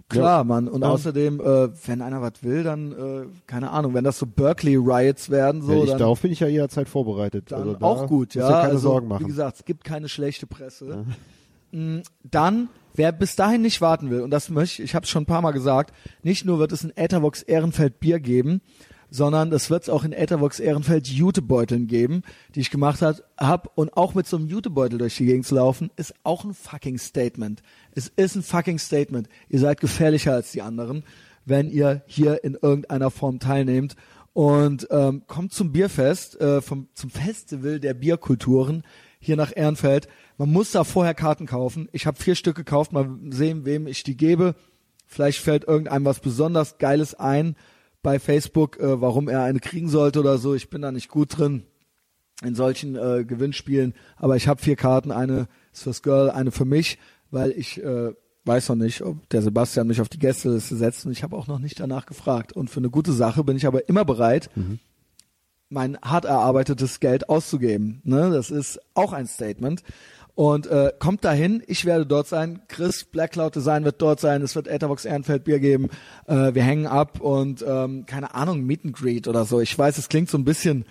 Klar, 0.08 0.42
Mann. 0.42 0.66
Und 0.66 0.82
Ja. 0.82 0.88
außerdem, 0.90 1.40
äh, 1.40 1.68
wenn 1.86 2.02
einer 2.02 2.20
was 2.20 2.42
will, 2.42 2.64
dann, 2.64 2.92
äh, 2.92 3.26
keine 3.46 3.70
Ahnung, 3.70 3.94
wenn 3.94 4.02
das 4.02 4.18
so 4.18 4.26
Berkeley 4.26 4.74
Riots 4.76 5.30
werden, 5.30 5.62
so, 5.62 5.72
ja, 5.72 5.82
ich, 5.84 5.90
dann, 5.90 5.98
darauf 6.00 6.20
bin 6.20 6.32
ich 6.32 6.40
ja 6.40 6.48
jederzeit 6.48 6.88
vorbereitet. 6.88 7.52
dann 7.52 7.60
also 7.62 7.74
da 7.74 7.86
auch 7.86 8.06
gut, 8.08 8.34
ja. 8.34 8.46
dir 8.48 8.52
keine 8.54 8.62
also, 8.72 8.78
Sorgen 8.88 9.06
Wie 9.06 9.12
machen. 9.12 9.26
gesagt, 9.28 9.56
es 9.58 9.64
gibt 9.64 9.84
keine 9.84 10.08
schlechte 10.08 10.46
Presse. 10.48 11.04
Mm, 11.70 11.98
Dann, 12.28 12.68
wer 12.94 13.12
bis 13.12 13.36
dahin 13.36 13.62
nicht 13.62 13.81
warten 13.81 14.10
will, 14.10 14.23
und 14.23 14.31
das 14.31 14.48
möchte 14.48 14.82
ich, 14.82 14.90
ich 14.90 14.94
habe 14.94 15.05
es 15.05 15.10
schon 15.10 15.24
ein 15.24 15.26
paar 15.26 15.42
Mal 15.42 15.52
gesagt, 15.52 15.94
nicht 16.23 16.44
nur 16.44 16.58
wird 16.58 16.73
es 16.73 16.84
ein 16.84 16.97
Ethervox 16.97 17.42
Ehrenfeld 17.42 18.00
Bier 18.00 18.20
geben, 18.20 18.60
sondern 19.14 19.52
es 19.52 19.70
wird 19.70 19.84
es 19.84 19.89
auch 19.89 20.02
in 20.02 20.12
Ethervox 20.12 20.58
Ehrenfeld 20.58 21.06
Jutebeuteln 21.06 21.86
geben, 21.86 22.23
die 22.55 22.60
ich 22.60 22.70
gemacht 22.73 23.00
habe. 23.00 23.70
Und 23.76 23.97
auch 23.97 24.14
mit 24.14 24.26
so 24.26 24.36
einem 24.36 24.48
Jutebeutel 24.48 24.98
durch 24.98 25.16
die 25.16 25.26
Gegend 25.26 25.47
zu 25.47 25.55
laufen, 25.55 25.92
ist 25.94 26.14
auch 26.24 26.44
ein 26.44 26.52
fucking 26.52 26.98
Statement. 26.98 27.62
Es 27.92 28.08
ist 28.08 28.34
ein 28.34 28.42
fucking 28.42 28.81
Statement. 28.81 29.28
Ihr 29.48 29.60
seid 29.60 29.81
gefährlicher 29.81 30.32
als 30.32 30.50
die 30.50 30.62
anderen, 30.62 31.05
wenn 31.44 31.70
ihr 31.70 32.02
hier 32.06 32.42
in 32.42 32.58
irgendeiner 32.60 33.12
Form 33.12 33.39
teilnehmt. 33.39 33.94
Und 34.32 34.89
ähm, 34.90 35.23
kommt 35.28 35.52
zum 35.52 35.70
Bierfest, 35.70 36.40
äh, 36.40 36.60
vom, 36.60 36.89
zum 36.94 37.08
Festival 37.08 37.78
der 37.78 37.94
Bierkulturen 37.94 38.82
hier 39.20 39.36
nach 39.36 39.52
Ehrenfeld. 39.55 40.08
Man 40.36 40.52
muss 40.52 40.72
da 40.72 40.84
vorher 40.84 41.14
Karten 41.14 41.46
kaufen. 41.46 41.88
Ich 41.92 42.06
habe 42.06 42.20
vier 42.20 42.34
Stück 42.34 42.56
gekauft, 42.56 42.92
mal 42.92 43.08
sehen, 43.30 43.64
wem 43.64 43.86
ich 43.86 44.02
die 44.02 44.16
gebe. 44.16 44.54
Vielleicht 45.06 45.38
fällt 45.38 45.64
irgendeinem 45.64 46.04
was 46.04 46.20
besonders 46.20 46.78
Geiles 46.78 47.14
ein 47.14 47.56
bei 48.02 48.18
Facebook, 48.18 48.78
äh, 48.80 49.00
warum 49.00 49.28
er 49.28 49.42
eine 49.42 49.60
kriegen 49.60 49.88
sollte 49.88 50.20
oder 50.20 50.38
so. 50.38 50.54
Ich 50.54 50.70
bin 50.70 50.82
da 50.82 50.90
nicht 50.92 51.08
gut 51.08 51.38
drin 51.38 51.64
in 52.42 52.54
solchen 52.54 52.96
äh, 52.96 53.24
Gewinnspielen, 53.24 53.94
aber 54.16 54.36
ich 54.36 54.48
habe 54.48 54.60
vier 54.60 54.76
Karten, 54.76 55.12
eine 55.12 55.46
ist 55.72 55.84
fürs 55.84 56.02
Girl, 56.02 56.30
eine 56.30 56.50
für 56.50 56.64
mich, 56.64 56.98
weil 57.30 57.52
ich 57.52 57.82
äh, 57.82 58.12
weiß 58.44 58.68
noch 58.70 58.76
nicht, 58.76 59.02
ob 59.02 59.28
der 59.30 59.40
Sebastian 59.40 59.86
mich 59.86 60.00
auf 60.00 60.08
die 60.08 60.18
Gästeliste 60.18 60.76
setzt 60.76 61.06
und 61.06 61.12
ich 61.12 61.22
habe 61.22 61.36
auch 61.36 61.46
noch 61.46 61.60
nicht 61.60 61.80
danach 61.80 62.06
gefragt. 62.06 62.52
Und 62.52 62.70
für 62.70 62.80
eine 62.80 62.90
gute 62.90 63.12
Sache 63.12 63.44
bin 63.44 63.56
ich 63.56 63.66
aber 63.66 63.88
immer 63.88 64.04
bereit, 64.04 64.50
mein 65.70 65.98
hart 66.02 66.24
erarbeitetes 66.24 67.00
Geld 67.00 67.28
auszugeben. 67.28 68.00
Ne? 68.04 68.30
Das 68.30 68.50
ist 68.50 68.80
auch 68.94 69.12
ein 69.12 69.26
Statement. 69.26 69.82
Und 70.36 70.66
äh, 70.66 70.90
kommt 70.98 71.24
dahin, 71.24 71.62
ich 71.68 71.84
werde 71.84 72.06
dort 72.06 72.26
sein, 72.26 72.60
Chris 72.66 73.04
Black 73.04 73.32
Cloud 73.32 73.54
Design 73.54 73.84
wird 73.84 74.02
dort 74.02 74.18
sein, 74.18 74.42
es 74.42 74.56
wird 74.56 74.66
Etherbox 74.66 75.04
Ehrenfeld 75.04 75.44
Bier 75.44 75.60
geben, 75.60 75.90
äh, 76.26 76.52
wir 76.54 76.62
hängen 76.64 76.86
ab 76.88 77.20
und 77.20 77.64
ähm, 77.66 78.04
keine 78.06 78.34
Ahnung, 78.34 78.62
Meet 78.62 78.84
and 78.84 78.96
Greet 78.96 79.28
oder 79.28 79.44
so. 79.44 79.60
Ich 79.60 79.78
weiß, 79.78 79.96
es 79.98 80.08
klingt 80.08 80.28
so 80.28 80.36
ein 80.36 80.44
bisschen, 80.44 80.86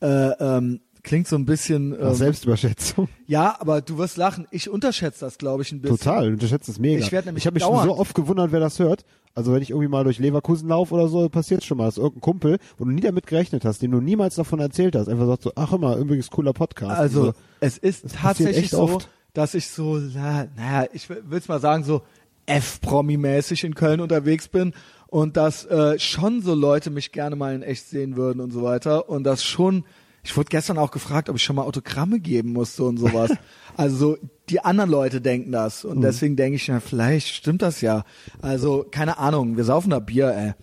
äh, 0.00 0.06
ähm, 0.06 0.80
klingt 1.02 1.26
so 1.26 1.34
ein 1.34 1.44
bisschen, 1.44 1.92
ähm, 2.00 2.14
Selbstüberschätzung. 2.14 3.08
ja, 3.26 3.56
aber 3.58 3.80
du 3.80 3.98
wirst 3.98 4.16
lachen. 4.16 4.46
Ich 4.52 4.70
unterschätze 4.70 5.24
das, 5.24 5.38
glaube 5.38 5.62
ich, 5.64 5.72
ein 5.72 5.80
bisschen. 5.80 5.98
Total, 5.98 6.26
du 6.28 6.32
unterschätzt 6.34 6.68
es 6.68 6.78
mega. 6.78 7.00
Ich 7.00 7.10
werd 7.10 7.26
nämlich 7.26 7.42
ich 7.42 7.46
habe 7.46 7.54
mich 7.54 7.64
schon 7.64 7.72
dauernd- 7.74 7.86
so 7.88 7.98
oft 7.98 8.14
gewundert, 8.14 8.52
wer 8.52 8.60
das 8.60 8.78
hört. 8.78 9.04
Also 9.34 9.52
wenn 9.52 9.62
ich 9.62 9.70
irgendwie 9.70 9.88
mal 9.88 10.04
durch 10.04 10.18
Leverkusen 10.18 10.68
laufe 10.68 10.94
oder 10.94 11.08
so, 11.08 11.28
passiert 11.28 11.64
schon 11.64 11.78
mal, 11.78 11.86
dass 11.86 11.98
irgendein 11.98 12.20
Kumpel, 12.20 12.58
wo 12.78 12.84
du 12.84 12.92
nie 12.92 13.00
damit 13.00 13.26
gerechnet 13.26 13.64
hast, 13.64 13.82
dem 13.82 13.90
du 13.90 14.00
niemals 14.00 14.36
davon 14.36 14.60
erzählt 14.60 14.94
hast, 14.94 15.08
einfach 15.08 15.26
sagt 15.26 15.42
so, 15.42 15.52
ach 15.56 15.72
immer, 15.72 15.96
übrigens 15.96 16.30
cooler 16.30 16.52
Podcast. 16.52 16.96
Also 16.96 17.24
so, 17.26 17.32
es 17.58 17.76
ist 17.76 18.14
tatsächlich 18.14 18.58
echt 18.58 18.70
so, 18.70 18.82
oft. 18.82 19.08
dass 19.32 19.54
ich 19.54 19.68
so, 19.68 19.98
na, 19.98 20.46
naja, 20.56 20.86
ich 20.92 21.08
will 21.08 21.24
es 21.32 21.48
mal 21.48 21.60
sagen, 21.60 21.82
so 21.82 22.02
F-Promi-mäßig 22.46 23.64
in 23.64 23.74
Köln 23.74 24.00
unterwegs 24.00 24.46
bin 24.46 24.72
und 25.08 25.36
dass 25.36 25.64
äh, 25.64 25.98
schon 25.98 26.40
so 26.40 26.54
Leute 26.54 26.90
mich 26.90 27.10
gerne 27.10 27.34
mal 27.34 27.54
in 27.54 27.62
echt 27.62 27.88
sehen 27.88 28.16
würden 28.16 28.40
und 28.40 28.52
so 28.52 28.62
weiter 28.62 29.08
und 29.08 29.24
das 29.24 29.42
schon, 29.42 29.84
ich 30.24 30.36
wurde 30.36 30.48
gestern 30.48 30.78
auch 30.78 30.90
gefragt, 30.90 31.28
ob 31.28 31.36
ich 31.36 31.42
schon 31.42 31.54
mal 31.56 31.62
Autogramme 31.62 32.18
geben 32.18 32.52
musste 32.52 32.82
und 32.84 32.96
sowas. 32.96 33.30
also 33.76 33.96
so, 33.96 34.18
die 34.48 34.60
anderen 34.60 34.90
Leute 34.90 35.20
denken 35.20 35.52
das 35.52 35.84
und 35.84 36.00
deswegen 36.00 36.34
denke 36.36 36.56
ich, 36.56 36.66
na, 36.68 36.80
vielleicht 36.80 37.28
stimmt 37.28 37.62
das 37.62 37.80
ja. 37.82 38.04
Also 38.40 38.86
keine 38.90 39.18
Ahnung, 39.18 39.56
wir 39.56 39.64
saufen 39.64 39.90
da 39.90 39.98
Bier, 40.00 40.56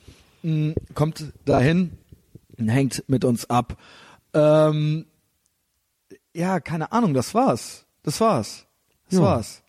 ey. 0.44 0.72
Mm, 0.72 0.74
Kommt 0.96 1.32
dahin, 1.46 1.92
hängt 2.58 3.04
mit 3.08 3.24
uns 3.24 3.50
ab. 3.50 3.78
Ähm, 4.34 5.06
ja, 6.34 6.60
keine 6.60 6.92
Ahnung, 6.92 7.14
das 7.14 7.34
war's. 7.34 7.86
Das 8.04 8.20
war's. 8.20 8.66
Das 9.10 9.20
Ja. 9.20 9.26
war's. 9.26 9.62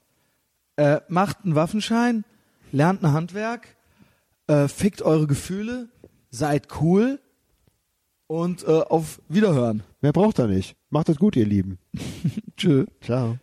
Äh, 0.76 1.00
macht 1.08 1.44
einen 1.44 1.54
Waffenschein, 1.54 2.24
lernt 2.70 3.02
ein 3.04 3.12
Handwerk, 3.12 3.76
äh, 4.46 4.68
fickt 4.68 5.02
eure 5.02 5.26
Gefühle, 5.26 5.88
seid 6.30 6.68
cool 6.80 7.20
und 8.32 8.64
äh, 8.64 8.70
auf 8.70 9.20
Wiederhören. 9.28 9.82
Mehr 10.00 10.12
braucht 10.12 10.38
er 10.38 10.46
nicht. 10.46 10.74
Macht 10.88 11.10
es 11.10 11.18
gut, 11.18 11.36
ihr 11.36 11.44
Lieben. 11.44 11.78
Tschö. 12.56 12.86
Ciao. 13.02 13.38